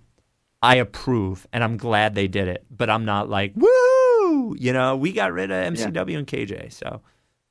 I 0.62 0.76
approve 0.76 1.46
and 1.52 1.62
I'm 1.62 1.76
glad 1.76 2.14
they 2.14 2.28
did 2.28 2.48
it. 2.48 2.64
But 2.70 2.90
I'm 2.90 3.04
not 3.04 3.28
like, 3.28 3.52
woo 3.54 4.56
you 4.58 4.72
know, 4.72 4.96
we 4.96 5.12
got 5.12 5.32
rid 5.32 5.50
of 5.50 5.74
MCW 5.74 6.18
and 6.18 6.26
KJ. 6.26 6.72
So 6.72 7.02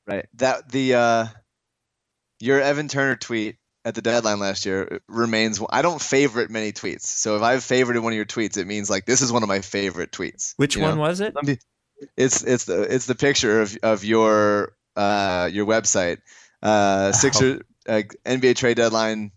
Right. 0.06 0.26
That 0.36 0.70
the 0.70 0.96
uh 0.96 1.26
your 2.40 2.60
Evan 2.60 2.88
Turner 2.88 3.16
tweet 3.16 3.58
at 3.86 3.96
the 3.96 4.02
deadline 4.02 4.40
last 4.40 4.66
year 4.66 5.02
remains 5.08 5.62
I 5.70 5.82
don't 5.82 6.02
favorite 6.02 6.50
many 6.50 6.72
tweets. 6.72 7.02
So 7.02 7.36
if 7.36 7.42
I've 7.42 7.60
favorited 7.60 8.02
one 8.02 8.14
of 8.14 8.18
your 8.18 8.26
tweets, 8.26 8.58
it 8.58 8.68
means 8.68 8.90
like 8.90 9.06
this 9.06 9.22
is 9.22 9.32
one 9.32 9.44
of 9.44 9.50
my 9.50 9.62
favorite 9.62 10.12
tweets. 10.12 10.54
which 10.58 10.78
one 10.78 10.96
know? 10.96 11.02
was 11.02 11.20
it? 11.20 11.36
It's 12.18 12.44
it's 12.44 12.66
the 12.66 12.82
it's 12.84 13.06
the 13.06 13.16
picture 13.16 13.62
of 13.62 13.78
of 13.84 14.04
your 14.04 14.74
uh 14.96 15.50
your 15.52 15.66
website. 15.66 16.20
Uh 16.62 17.12
Sixer 17.12 17.62
uh, 17.88 18.02
NBA 18.26 18.56
trade 18.56 18.78
deadline 18.78 19.32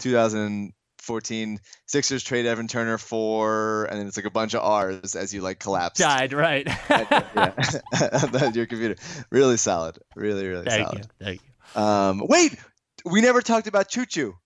2014 0.00 1.60
Sixers 1.86 2.24
trade 2.24 2.46
Evan 2.46 2.66
Turner 2.66 2.98
for 2.98 3.84
and 3.84 3.98
then 3.98 4.06
it's 4.08 4.16
like 4.16 4.26
a 4.26 4.30
bunch 4.30 4.54
of 4.54 4.62
R's 4.62 5.14
as 5.14 5.32
you 5.32 5.40
like 5.40 5.60
collapse. 5.60 5.98
Died, 6.00 6.32
right. 6.32 6.66
your 8.54 8.66
computer. 8.66 8.96
Really 9.30 9.56
solid. 9.56 9.98
Really, 10.16 10.46
really 10.46 10.64
Thank 10.64 10.84
solid. 10.84 10.98
you. 10.98 11.24
Thank 11.24 11.40
you. 11.42 11.80
Um, 11.80 12.22
wait, 12.26 12.56
we 13.04 13.20
never 13.20 13.42
talked 13.42 13.66
about 13.66 13.88
Choo 13.88 14.06
Choo. 14.06 14.36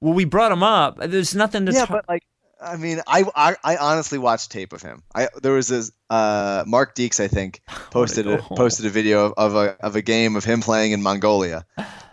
Well, 0.00 0.14
we 0.14 0.24
brought 0.24 0.52
him 0.52 0.62
up. 0.62 0.98
There's 0.98 1.34
nothing 1.34 1.66
to 1.66 1.72
Yeah, 1.72 1.86
talk 1.86 1.90
but 1.90 2.04
like, 2.08 2.22
I 2.60 2.76
mean, 2.76 3.00
I, 3.06 3.24
I 3.34 3.56
I 3.64 3.76
honestly 3.76 4.18
watched 4.18 4.50
tape 4.50 4.72
of 4.72 4.82
him. 4.82 5.02
I 5.14 5.28
there 5.42 5.52
was 5.52 5.68
this 5.68 5.92
uh, 6.10 6.64
Mark 6.66 6.94
Deeks, 6.94 7.20
I 7.20 7.28
think, 7.28 7.60
posted 7.90 8.26
a, 8.26 8.38
posted 8.38 8.86
a 8.86 8.90
video 8.90 9.26
of, 9.26 9.32
of 9.36 9.54
a 9.54 9.76
of 9.84 9.96
a 9.96 10.02
game 10.02 10.36
of 10.36 10.44
him 10.44 10.60
playing 10.60 10.92
in 10.92 11.02
Mongolia, 11.02 11.64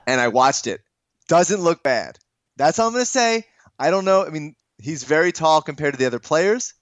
and 0.07 0.22
I 0.22 0.30
watched 0.30 0.67
it. 0.67 0.81
Doesn't 1.27 1.61
look 1.61 1.83
bad. 1.83 2.17
That's 2.57 2.80
all 2.80 2.88
I'm 2.88 2.93
gonna 2.93 3.06
say. 3.06 3.45
I 3.80 3.91
don't 3.91 4.06
know. 4.06 4.25
I 4.25 4.30
mean, 4.30 4.56
he's 4.77 5.03
very 5.03 5.31
tall 5.31 5.61
compared 5.61 5.93
to 5.93 5.98
the 5.98 6.06
other 6.06 6.19
players. 6.19 6.73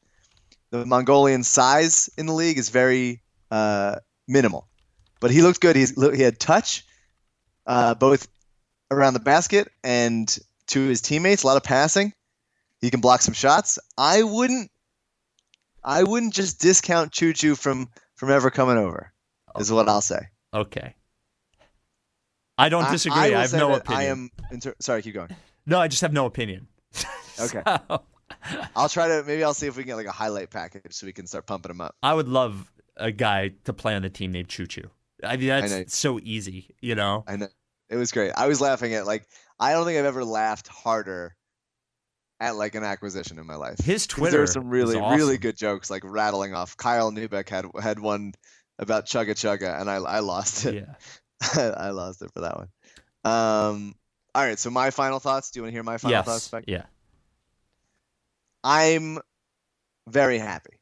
The 0.71 0.85
Mongolian 0.85 1.43
size 1.43 2.09
in 2.17 2.25
the 2.27 2.33
league 2.33 2.57
is 2.57 2.69
very 2.69 3.21
uh, 3.51 3.95
minimal, 4.27 4.67
but 5.19 5.31
he 5.31 5.41
looked 5.41 5.61
good. 5.61 5.75
He's 5.75 5.99
he 6.15 6.21
had 6.21 6.39
touch, 6.39 6.85
uh, 7.65 7.95
both 7.95 8.27
around 8.91 9.13
the 9.13 9.19
basket 9.19 9.71
and 9.83 10.37
to 10.67 10.81
his 10.81 11.01
teammates. 11.01 11.43
A 11.43 11.47
lot 11.47 11.57
of 11.57 11.63
passing. 11.63 12.13
He 12.81 12.89
can 12.89 13.01
block 13.01 13.21
some 13.21 13.33
shots. 13.33 13.79
I 13.97 14.23
wouldn't. 14.23 14.71
I 15.83 16.03
wouldn't 16.03 16.33
just 16.33 16.59
discount 16.59 17.11
Choo 17.11 17.33
Choo 17.33 17.55
from 17.55 17.89
from 18.15 18.31
ever 18.31 18.49
coming 18.49 18.77
over. 18.77 19.11
Is 19.57 19.71
what 19.71 19.89
I'll 19.89 20.01
say. 20.01 20.27
Okay. 20.53 20.95
I 22.57 22.69
don't 22.69 22.89
disagree. 22.91 23.19
I, 23.19 23.25
I, 23.25 23.29
will 23.29 23.37
have 23.37 23.53
no 23.53 23.73
opinion. 23.73 24.01
I 24.01 24.03
am. 24.05 24.29
Inter- 24.51 24.75
sorry, 24.79 25.01
keep 25.01 25.13
going. 25.13 25.29
No, 25.65 25.79
I 25.79 25.87
just 25.87 26.01
have 26.01 26.13
no 26.13 26.25
opinion. 26.25 26.67
Okay. 27.41 27.61
So, 27.65 28.01
I'll 28.75 28.89
try 28.89 29.07
to. 29.07 29.23
Maybe 29.25 29.45
I'll 29.45 29.53
see 29.53 29.67
if 29.67 29.77
we 29.77 29.83
can 29.83 29.91
get 29.91 29.95
like 29.95 30.07
a 30.07 30.11
highlight 30.11 30.49
package 30.49 30.91
so 30.91 31.05
we 31.05 31.13
can 31.13 31.25
start 31.25 31.45
pumping 31.45 31.71
him 31.71 31.79
up. 31.79 31.95
I 32.03 32.13
would 32.13 32.27
love 32.27 32.69
a 32.97 33.13
guy 33.13 33.53
to 33.63 33.71
play 33.71 33.95
on 33.95 34.01
the 34.01 34.09
team 34.09 34.33
named 34.33 34.49
Choo 34.49 34.67
Choo. 34.67 34.89
I 35.23 35.37
mean, 35.37 35.47
that's 35.47 35.95
so 35.95 36.19
easy, 36.21 36.75
you 36.81 36.95
know? 36.95 37.23
I 37.27 37.37
know 37.37 37.47
it 37.89 37.95
was 37.95 38.11
great. 38.11 38.31
I 38.35 38.47
was 38.47 38.61
laughing 38.61 38.93
at 38.93 39.05
like 39.05 39.27
I 39.59 39.73
don't 39.73 39.85
think 39.85 39.97
I've 39.99 40.05
ever 40.05 40.23
laughed 40.23 40.67
harder 40.67 41.35
at 42.39 42.55
like 42.55 42.75
an 42.75 42.83
acquisition 42.83 43.39
in 43.39 43.45
my 43.45 43.55
life. 43.55 43.79
His 43.79 44.07
Twitter 44.07 44.31
There 44.31 44.39
were 44.41 44.47
some 44.47 44.69
really, 44.69 44.97
awesome. 44.97 45.17
really 45.17 45.37
good 45.37 45.57
jokes 45.57 45.89
like 45.89 46.03
rattling 46.05 46.53
off. 46.53 46.77
Kyle 46.77 47.11
Neubeck 47.11 47.49
had 47.49 47.65
had 47.81 47.99
one 47.99 48.33
about 48.77 49.05
Chugga 49.05 49.31
Chugga, 49.31 49.79
and 49.79 49.89
I 49.89 49.95
I 49.95 50.19
lost 50.19 50.65
it. 50.65 50.75
Yeah. 50.75 51.73
I 51.77 51.89
lost 51.89 52.21
it 52.21 52.31
for 52.33 52.41
that 52.41 52.57
one. 52.57 52.67
Um. 53.25 53.95
All 54.35 54.43
right. 54.43 54.59
So 54.59 54.69
my 54.69 54.91
final 54.91 55.19
thoughts. 55.19 55.51
Do 55.51 55.59
you 55.59 55.63
want 55.63 55.71
to 55.71 55.75
hear 55.75 55.83
my 55.83 55.97
final 55.97 56.23
thoughts? 56.23 56.49
Yes. 56.53 56.63
Yeah. 56.67 56.83
I'm 58.63 59.19
very 60.07 60.37
happy. 60.37 60.79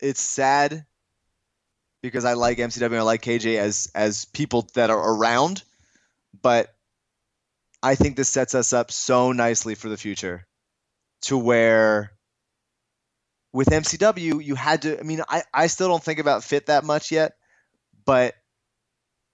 It's 0.00 0.20
sad 0.20 0.84
because 2.06 2.24
I 2.24 2.34
like 2.34 2.58
MCW 2.58 2.98
I 2.98 3.02
like 3.02 3.22
KJ 3.22 3.58
as 3.58 3.90
as 3.94 4.24
people 4.26 4.68
that 4.74 4.90
are 4.90 5.14
around, 5.14 5.62
but 6.42 6.74
I 7.82 7.94
think 7.94 8.16
this 8.16 8.28
sets 8.28 8.54
us 8.54 8.72
up 8.72 8.90
so 8.90 9.32
nicely 9.32 9.74
for 9.74 9.88
the 9.88 9.96
future 9.96 10.46
to 11.22 11.36
where 11.36 12.12
with 13.52 13.68
MCW 13.68 14.44
you 14.44 14.54
had 14.54 14.82
to 14.82 14.98
I 14.98 15.02
mean 15.02 15.22
I, 15.28 15.42
I 15.52 15.66
still 15.66 15.88
don't 15.88 16.02
think 16.02 16.18
about 16.18 16.44
fit 16.44 16.66
that 16.66 16.84
much 16.84 17.10
yet, 17.10 17.34
but 18.04 18.34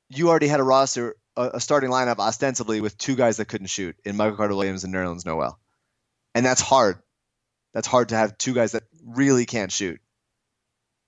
you 0.09 0.28
already 0.28 0.49
had 0.49 0.60
a 0.60 0.65
roster 0.65 1.17
a, 1.36 1.51
a 1.55 1.60
starting 1.60 1.91
lineup 1.91 2.18
ostensibly 2.18 2.81
with 2.81 2.99
two 2.99 3.17
guys 3.17 3.39
that 3.39 3.47
couldn't 3.47 3.68
shoot 3.68 3.97
in 4.05 4.17
Michael 4.17 4.36
Carter 4.36 4.55
Williams 4.55 4.84
and 4.84 4.94
Nerlens 4.94 5.25
Noel. 5.25 5.59
And 6.34 6.44
that's 6.44 6.60
hard. 6.60 6.99
That's 7.75 7.86
hard 7.86 8.10
to 8.10 8.17
have 8.17 8.39
two 8.39 8.55
guys 8.55 8.73
that 8.73 8.84
really 9.05 9.47
can't 9.47 9.73
shoot 9.73 10.01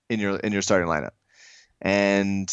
in 0.09 0.19
your 0.19 0.37
in 0.37 0.51
your 0.51 0.61
starting 0.61 0.87
lineup. 0.87 1.11
And 1.81 2.51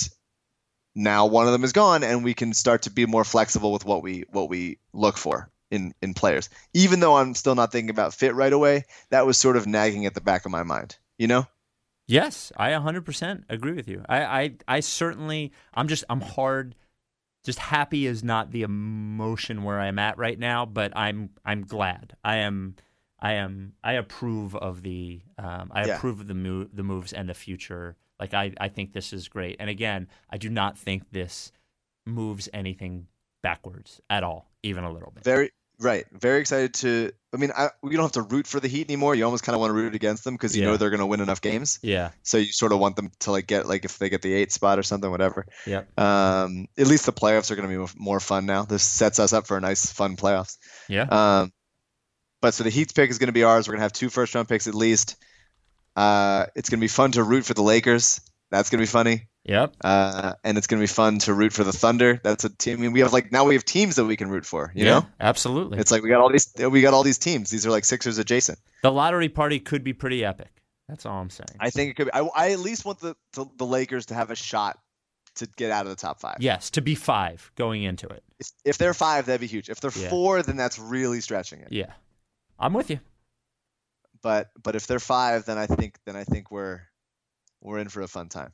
now 0.94 1.26
one 1.26 1.47
of 1.47 1.52
them 1.52 1.65
is 1.65 1.73
gone 1.73 2.05
and 2.05 2.23
we 2.23 2.34
can 2.34 2.52
start 2.52 2.83
to 2.83 2.91
be 2.91 3.07
more 3.07 3.25
flexible 3.25 3.73
with 3.73 3.84
what 3.84 4.02
we 4.02 4.25
what 4.31 4.49
we 4.49 4.78
look 4.92 5.17
for 5.17 5.51
in 5.70 5.94
in 6.02 6.15
players. 6.15 6.51
Even 6.75 7.01
though 7.01 7.17
I'm 7.17 7.34
still 7.34 7.55
not 7.55 7.73
thinking 7.73 7.91
about 7.91 8.15
fit 8.15 8.34
right 8.34 8.52
away, 8.52 8.84
that 9.10 9.25
was 9.26 9.39
sort 9.39 9.57
of 9.57 9.67
nagging 9.67 10.05
at 10.07 10.15
the 10.15 10.20
back 10.20 10.44
of 10.44 10.52
my 10.52 10.62
mind. 10.62 10.97
You 11.18 11.28
know? 11.28 11.47
Yes, 12.09 12.51
I 12.57 12.70
100% 12.70 13.44
agree 13.49 13.73
with 13.73 13.89
you. 13.89 14.05
I, 14.09 14.23
I, 14.25 14.55
I 14.67 14.81
certainly, 14.81 15.52
I'm 15.73 15.86
just, 15.86 16.02
I'm 16.10 16.20
hard. 16.20 16.75
Just 17.44 17.60
happy 17.60 18.07
is 18.07 18.25
not 18.25 18.51
the 18.51 18.62
emotion 18.62 19.62
where 19.62 19.81
I'm 19.81 19.99
at 20.01 20.18
right 20.18 20.39
now, 20.39 20.67
but 20.67 20.94
I'm, 20.97 21.31
I'm 21.44 21.62
glad. 21.62 22.17
I 22.25 22.39
am, 22.39 22.75
I 23.20 23.34
am, 23.34 23.75
I 23.84 23.92
approve 23.92 24.57
of 24.57 24.83
the, 24.83 25.23
um, 25.39 25.70
I 25.73 25.86
Yeah. 25.86 25.97
approve 25.97 26.20
of 26.20 26.26
the 26.26 26.34
move, 26.34 26.70
the 26.75 26.83
moves 26.83 27.12
and 27.12 27.28
the 27.28 27.34
future. 27.34 27.97
Like 28.23 28.34
I, 28.34 28.52
I 28.60 28.68
think 28.68 28.92
this 28.92 29.12
is 29.12 29.26
great. 29.26 29.57
And 29.59 29.68
again, 29.68 30.07
I 30.31 30.36
do 30.39 30.49
not 30.49 30.78
think 30.78 31.10
this 31.10 31.51
moves 32.07 32.49
anything 32.55 33.09
backwards 33.42 34.01
at 34.09 34.23
all, 34.23 34.49
even 34.62 34.84
a 34.84 34.92
little 34.92 35.10
bit. 35.12 35.25
Very 35.25 35.51
right. 35.81 36.05
Very 36.12 36.39
excited 36.41 36.73
to 36.75 37.10
I 37.34 37.39
mean, 37.39 37.51
I, 37.57 37.70
we 37.83 37.97
don't 37.97 38.05
have 38.05 38.12
to 38.12 38.23
root 38.23 38.47
for 38.47 38.60
the 38.60 38.68
Heat 38.68 38.86
anymore. 38.89 39.17
You 39.17 39.25
almost 39.25 39.42
kind 39.42 39.55
of 39.55 39.60
want 39.60 39.70
to 39.70 39.75
root 39.75 39.97
against 39.97 40.23
them 40.23 40.34
because 40.34 40.57
you 40.57 40.62
Yeah. 40.62 40.68
know 40.68 40.76
they're 40.76 40.91
going 40.91 41.01
to 41.01 41.07
win 41.07 41.20
enough 41.20 41.41
games. 41.41 41.81
Yeah. 41.83 42.10
So 42.23 42.39
you 42.39 42.52
sort 42.52 42.70
of 42.70 42.78
want 42.78 42.94
them 42.94 43.10
to 43.20 43.33
like 43.33 43.49
get 43.49 43.67
like 43.67 43.84
if 43.84 43.99
they 43.99 44.09
get 44.09 44.23
the 44.23 44.33
eight 44.34 44.52
spot 44.52 44.78
or 44.78 44.84
something, 44.84 45.10
whatever. 45.10 45.44
Yeah. 45.67 45.83
Um, 45.99 46.68
at 46.78 46.86
least 46.86 47.07
the 47.07 47.12
playoffs 47.12 47.51
are 47.51 47.57
going 47.57 47.67
to 47.68 47.73
be 47.75 47.78
more- 47.78 47.89
more 47.97 48.20
fun 48.20 48.47
now. 48.47 48.62
This 48.65 48.84
sets 48.84 49.18
us 49.18 49.33
up 49.33 49.49
for 49.49 49.57
a 49.57 49.60
nice, 49.60 49.91
fun 49.92 50.15
playoffs. 50.17 50.59
Yeah. 50.89 51.09
Um, 51.10 51.52
but 52.41 52.55
so 52.55 52.62
the 52.62 52.70
Heat's 52.70 52.92
pick 52.92 53.10
is 53.10 53.18
going 53.18 53.26
to 53.26 53.33
be 53.33 53.42
ours. 53.42 53.67
We're 53.67 53.73
going 53.73 53.81
to 53.81 53.84
have 53.86 53.92
two 53.92 54.10
first 54.10 54.33
round 54.36 54.49
picks 54.49 54.68
at 54.68 54.76
least. 54.76 55.17
Uh, 55.97 56.47
it's 56.55 56.71
going 56.71 56.79
to 56.79 56.85
be 56.85 56.89
fun 56.89 57.12
to 57.12 57.23
root 57.23 57.45
for 57.45 57.55
the 57.55 57.62
Lakers. 57.62 58.21
That's 58.51 58.71
going 58.71 58.79
to 58.79 58.83
be 58.83 58.87
funny. 58.91 59.29
Yep. 59.45 59.75
Uh, 59.83 60.35
and 60.45 60.57
it's 60.57 60.67
going 60.69 60.79
to 60.81 60.83
be 60.83 60.93
fun 60.93 61.19
to 61.21 61.35
root 61.35 61.53
for 61.53 61.65
the 61.65 61.73
Thunder. 61.73 62.21
That's 62.23 62.45
a 62.45 62.49
team. 62.49 62.79
I 62.79 62.81
mean, 62.83 62.93
we 62.93 63.01
have 63.01 63.12
like 63.12 63.33
now 63.33 63.45
we 63.45 63.55
have 63.55 63.65
teams 63.65 63.97
that 63.97 64.05
we 64.05 64.17
can 64.17 64.29
root 64.31 64.47
for. 64.47 64.71
You 64.75 64.85
yeah, 64.85 64.91
know, 65.01 65.07
absolutely. 65.21 65.79
it's 65.79 65.91
like 65.91 66.03
we 66.03 66.09
got 66.11 66.21
all 66.21 66.31
these 66.31 66.53
we 66.71 66.81
got 66.81 66.95
all 66.95 67.03
these 67.03 67.19
teams. 67.19 67.51
These 67.51 67.67
are 67.67 67.71
like 67.71 67.85
Sixers 67.85 68.19
adjacent. 68.19 68.59
the 68.83 68.93
lottery 68.93 69.29
party 69.29 69.59
could 69.59 69.83
be 69.83 69.93
pretty 69.95 70.25
epic. 70.25 70.51
That's 70.89 71.07
all 71.07 71.21
I'm 71.21 71.31
saying. 71.31 71.49
I 71.59 71.71
think 71.71 71.91
it 71.91 71.95
could 71.97 72.07
be. 72.07 72.12
I, 72.12 72.21
I 72.37 72.51
at 72.53 72.61
least 72.61 72.85
want 72.85 73.01
the, 73.01 73.17
the 73.33 73.47
the 73.57 73.67
Lakers 73.67 74.07
to 74.07 74.15
have 74.15 74.31
a 74.31 74.37
shot 74.37 74.79
to 75.37 75.47
get 75.57 75.71
out 75.73 75.87
of 75.87 75.91
the 75.91 75.97
top 75.97 76.21
five. 76.21 76.37
yes, 76.41 76.71
to 76.73 76.83
be 76.83 76.95
five 76.95 77.51
going 77.57 77.83
into 77.83 78.07
it. 78.07 78.23
If, 78.39 78.49
if 78.65 78.79
they're 78.79 78.95
five, 78.95 79.27
that'd 79.27 79.41
be 79.41 79.47
huge. 79.47 79.71
If 79.71 79.81
they're 79.81 79.91
Yeah. 79.97 80.11
four, 80.11 80.43
then 80.43 80.57
that's 80.57 80.79
really 80.79 81.21
stretching 81.23 81.61
it. 81.61 81.69
Yeah. 81.73 81.91
I'm 82.61 82.75
with 82.75 82.91
you. 82.91 83.01
But 84.23 84.51
but 84.62 84.76
if 84.76 84.86
they're 84.86 85.01
five, 85.01 85.44
then 85.44 85.59
I 85.59 85.67
think 85.67 85.99
then 86.07 86.17
I 86.17 86.25
think 86.25 86.51
we're 86.51 86.81
we're 87.60 87.78
in 87.78 87.89
for 87.89 88.02
a 88.02 88.09
fun 88.09 88.28
time. 88.28 88.52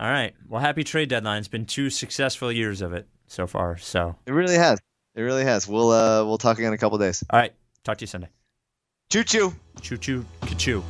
All 0.00 0.10
right. 0.10 0.34
Well, 0.48 0.60
happy 0.60 0.82
trade 0.84 1.08
deadline. 1.08 1.38
It's 1.38 1.48
been 1.48 1.66
two 1.66 1.88
successful 1.90 2.50
years 2.50 2.82
of 2.82 2.92
it 2.92 3.06
so 3.28 3.46
far. 3.46 3.76
So, 3.78 4.16
It 4.26 4.32
really 4.32 4.56
has. 4.56 4.80
It 5.14 5.22
really 5.22 5.44
has. 5.44 5.68
We'll 5.68 5.90
uh 5.90 6.24
we'll 6.24 6.38
talk 6.38 6.58
again 6.58 6.68
in 6.68 6.74
a 6.74 6.78
couple 6.78 6.98
days. 6.98 7.22
all 7.30 7.38
right. 7.38 7.52
Talk 7.84 7.98
to 7.98 8.02
you 8.02 8.06
Sunday. 8.08 8.28
Choo 9.10 9.22
choo. 9.22 9.54
Choo 9.82 9.96
choo, 9.98 10.24
ka-choo. 10.40 10.82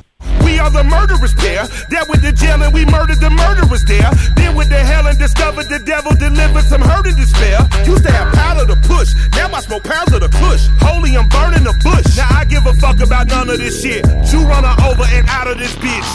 We 0.55 0.59
are 0.59 0.71
the 0.71 0.85
murderers 0.85 1.33
pair. 1.33 1.67
That 1.91 2.07
with 2.07 2.21
the 2.23 2.31
jail 2.31 2.63
and 2.63 2.73
we 2.73 2.85
murdered 2.87 3.19
the 3.19 3.27
murderers 3.27 3.83
there. 3.83 4.07
Then 4.39 4.55
with 4.55 4.69
the 4.69 4.79
hell 4.79 5.05
and 5.05 5.19
discovered 5.19 5.67
the 5.67 5.83
devil 5.83 6.15
delivered 6.15 6.63
some 6.63 6.79
hurt 6.79 7.05
and 7.07 7.17
despair. 7.17 7.59
Used 7.83 8.07
to 8.07 8.11
have 8.15 8.31
powder 8.31 8.63
to 8.63 8.79
push. 8.87 9.11
Now 9.35 9.51
I 9.51 9.59
smoke 9.59 9.83
pounds 9.83 10.15
of 10.15 10.23
the 10.23 10.31
kush. 10.31 10.71
Holy, 10.79 11.11
I'm 11.19 11.27
burning 11.27 11.67
the 11.67 11.75
bush. 11.83 12.07
Now 12.15 12.31
I 12.31 12.45
give 12.47 12.65
a 12.65 12.73
fuck 12.79 13.03
about 13.03 13.27
none 13.27 13.49
of 13.49 13.59
this 13.59 13.83
shit. 13.83 14.07
You 14.31 14.47
run 14.47 14.63
her 14.63 14.79
over 14.87 15.03
and 15.03 15.27
out 15.27 15.51
of 15.51 15.59
this 15.59 15.75
bitch. 15.75 16.07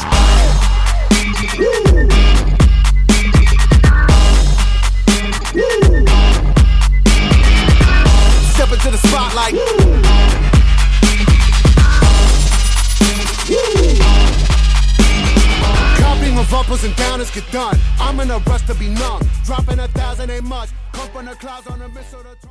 Step 8.56 8.72
into 8.72 8.88
the 8.88 9.00
spotlight. 9.04 9.52
Copying 13.50 13.99
of 16.40 16.54
uppers 16.54 16.84
and 16.84 16.94
downers 16.94 17.32
get 17.34 17.50
done. 17.52 17.78
I'm 17.98 18.18
in 18.20 18.30
a 18.30 18.38
rush 18.38 18.66
to 18.66 18.74
be 18.74 18.88
numb. 18.88 19.20
Dropping 19.44 19.78
a 19.78 19.88
thousand 19.88 20.30
ain't 20.30 20.44
much. 20.44 20.70
Come 20.92 21.08
from 21.10 21.26
the 21.26 21.34
clouds 21.34 21.66
on 21.66 21.82
a 21.82 21.88
missile 21.88 22.22
to 22.22 22.50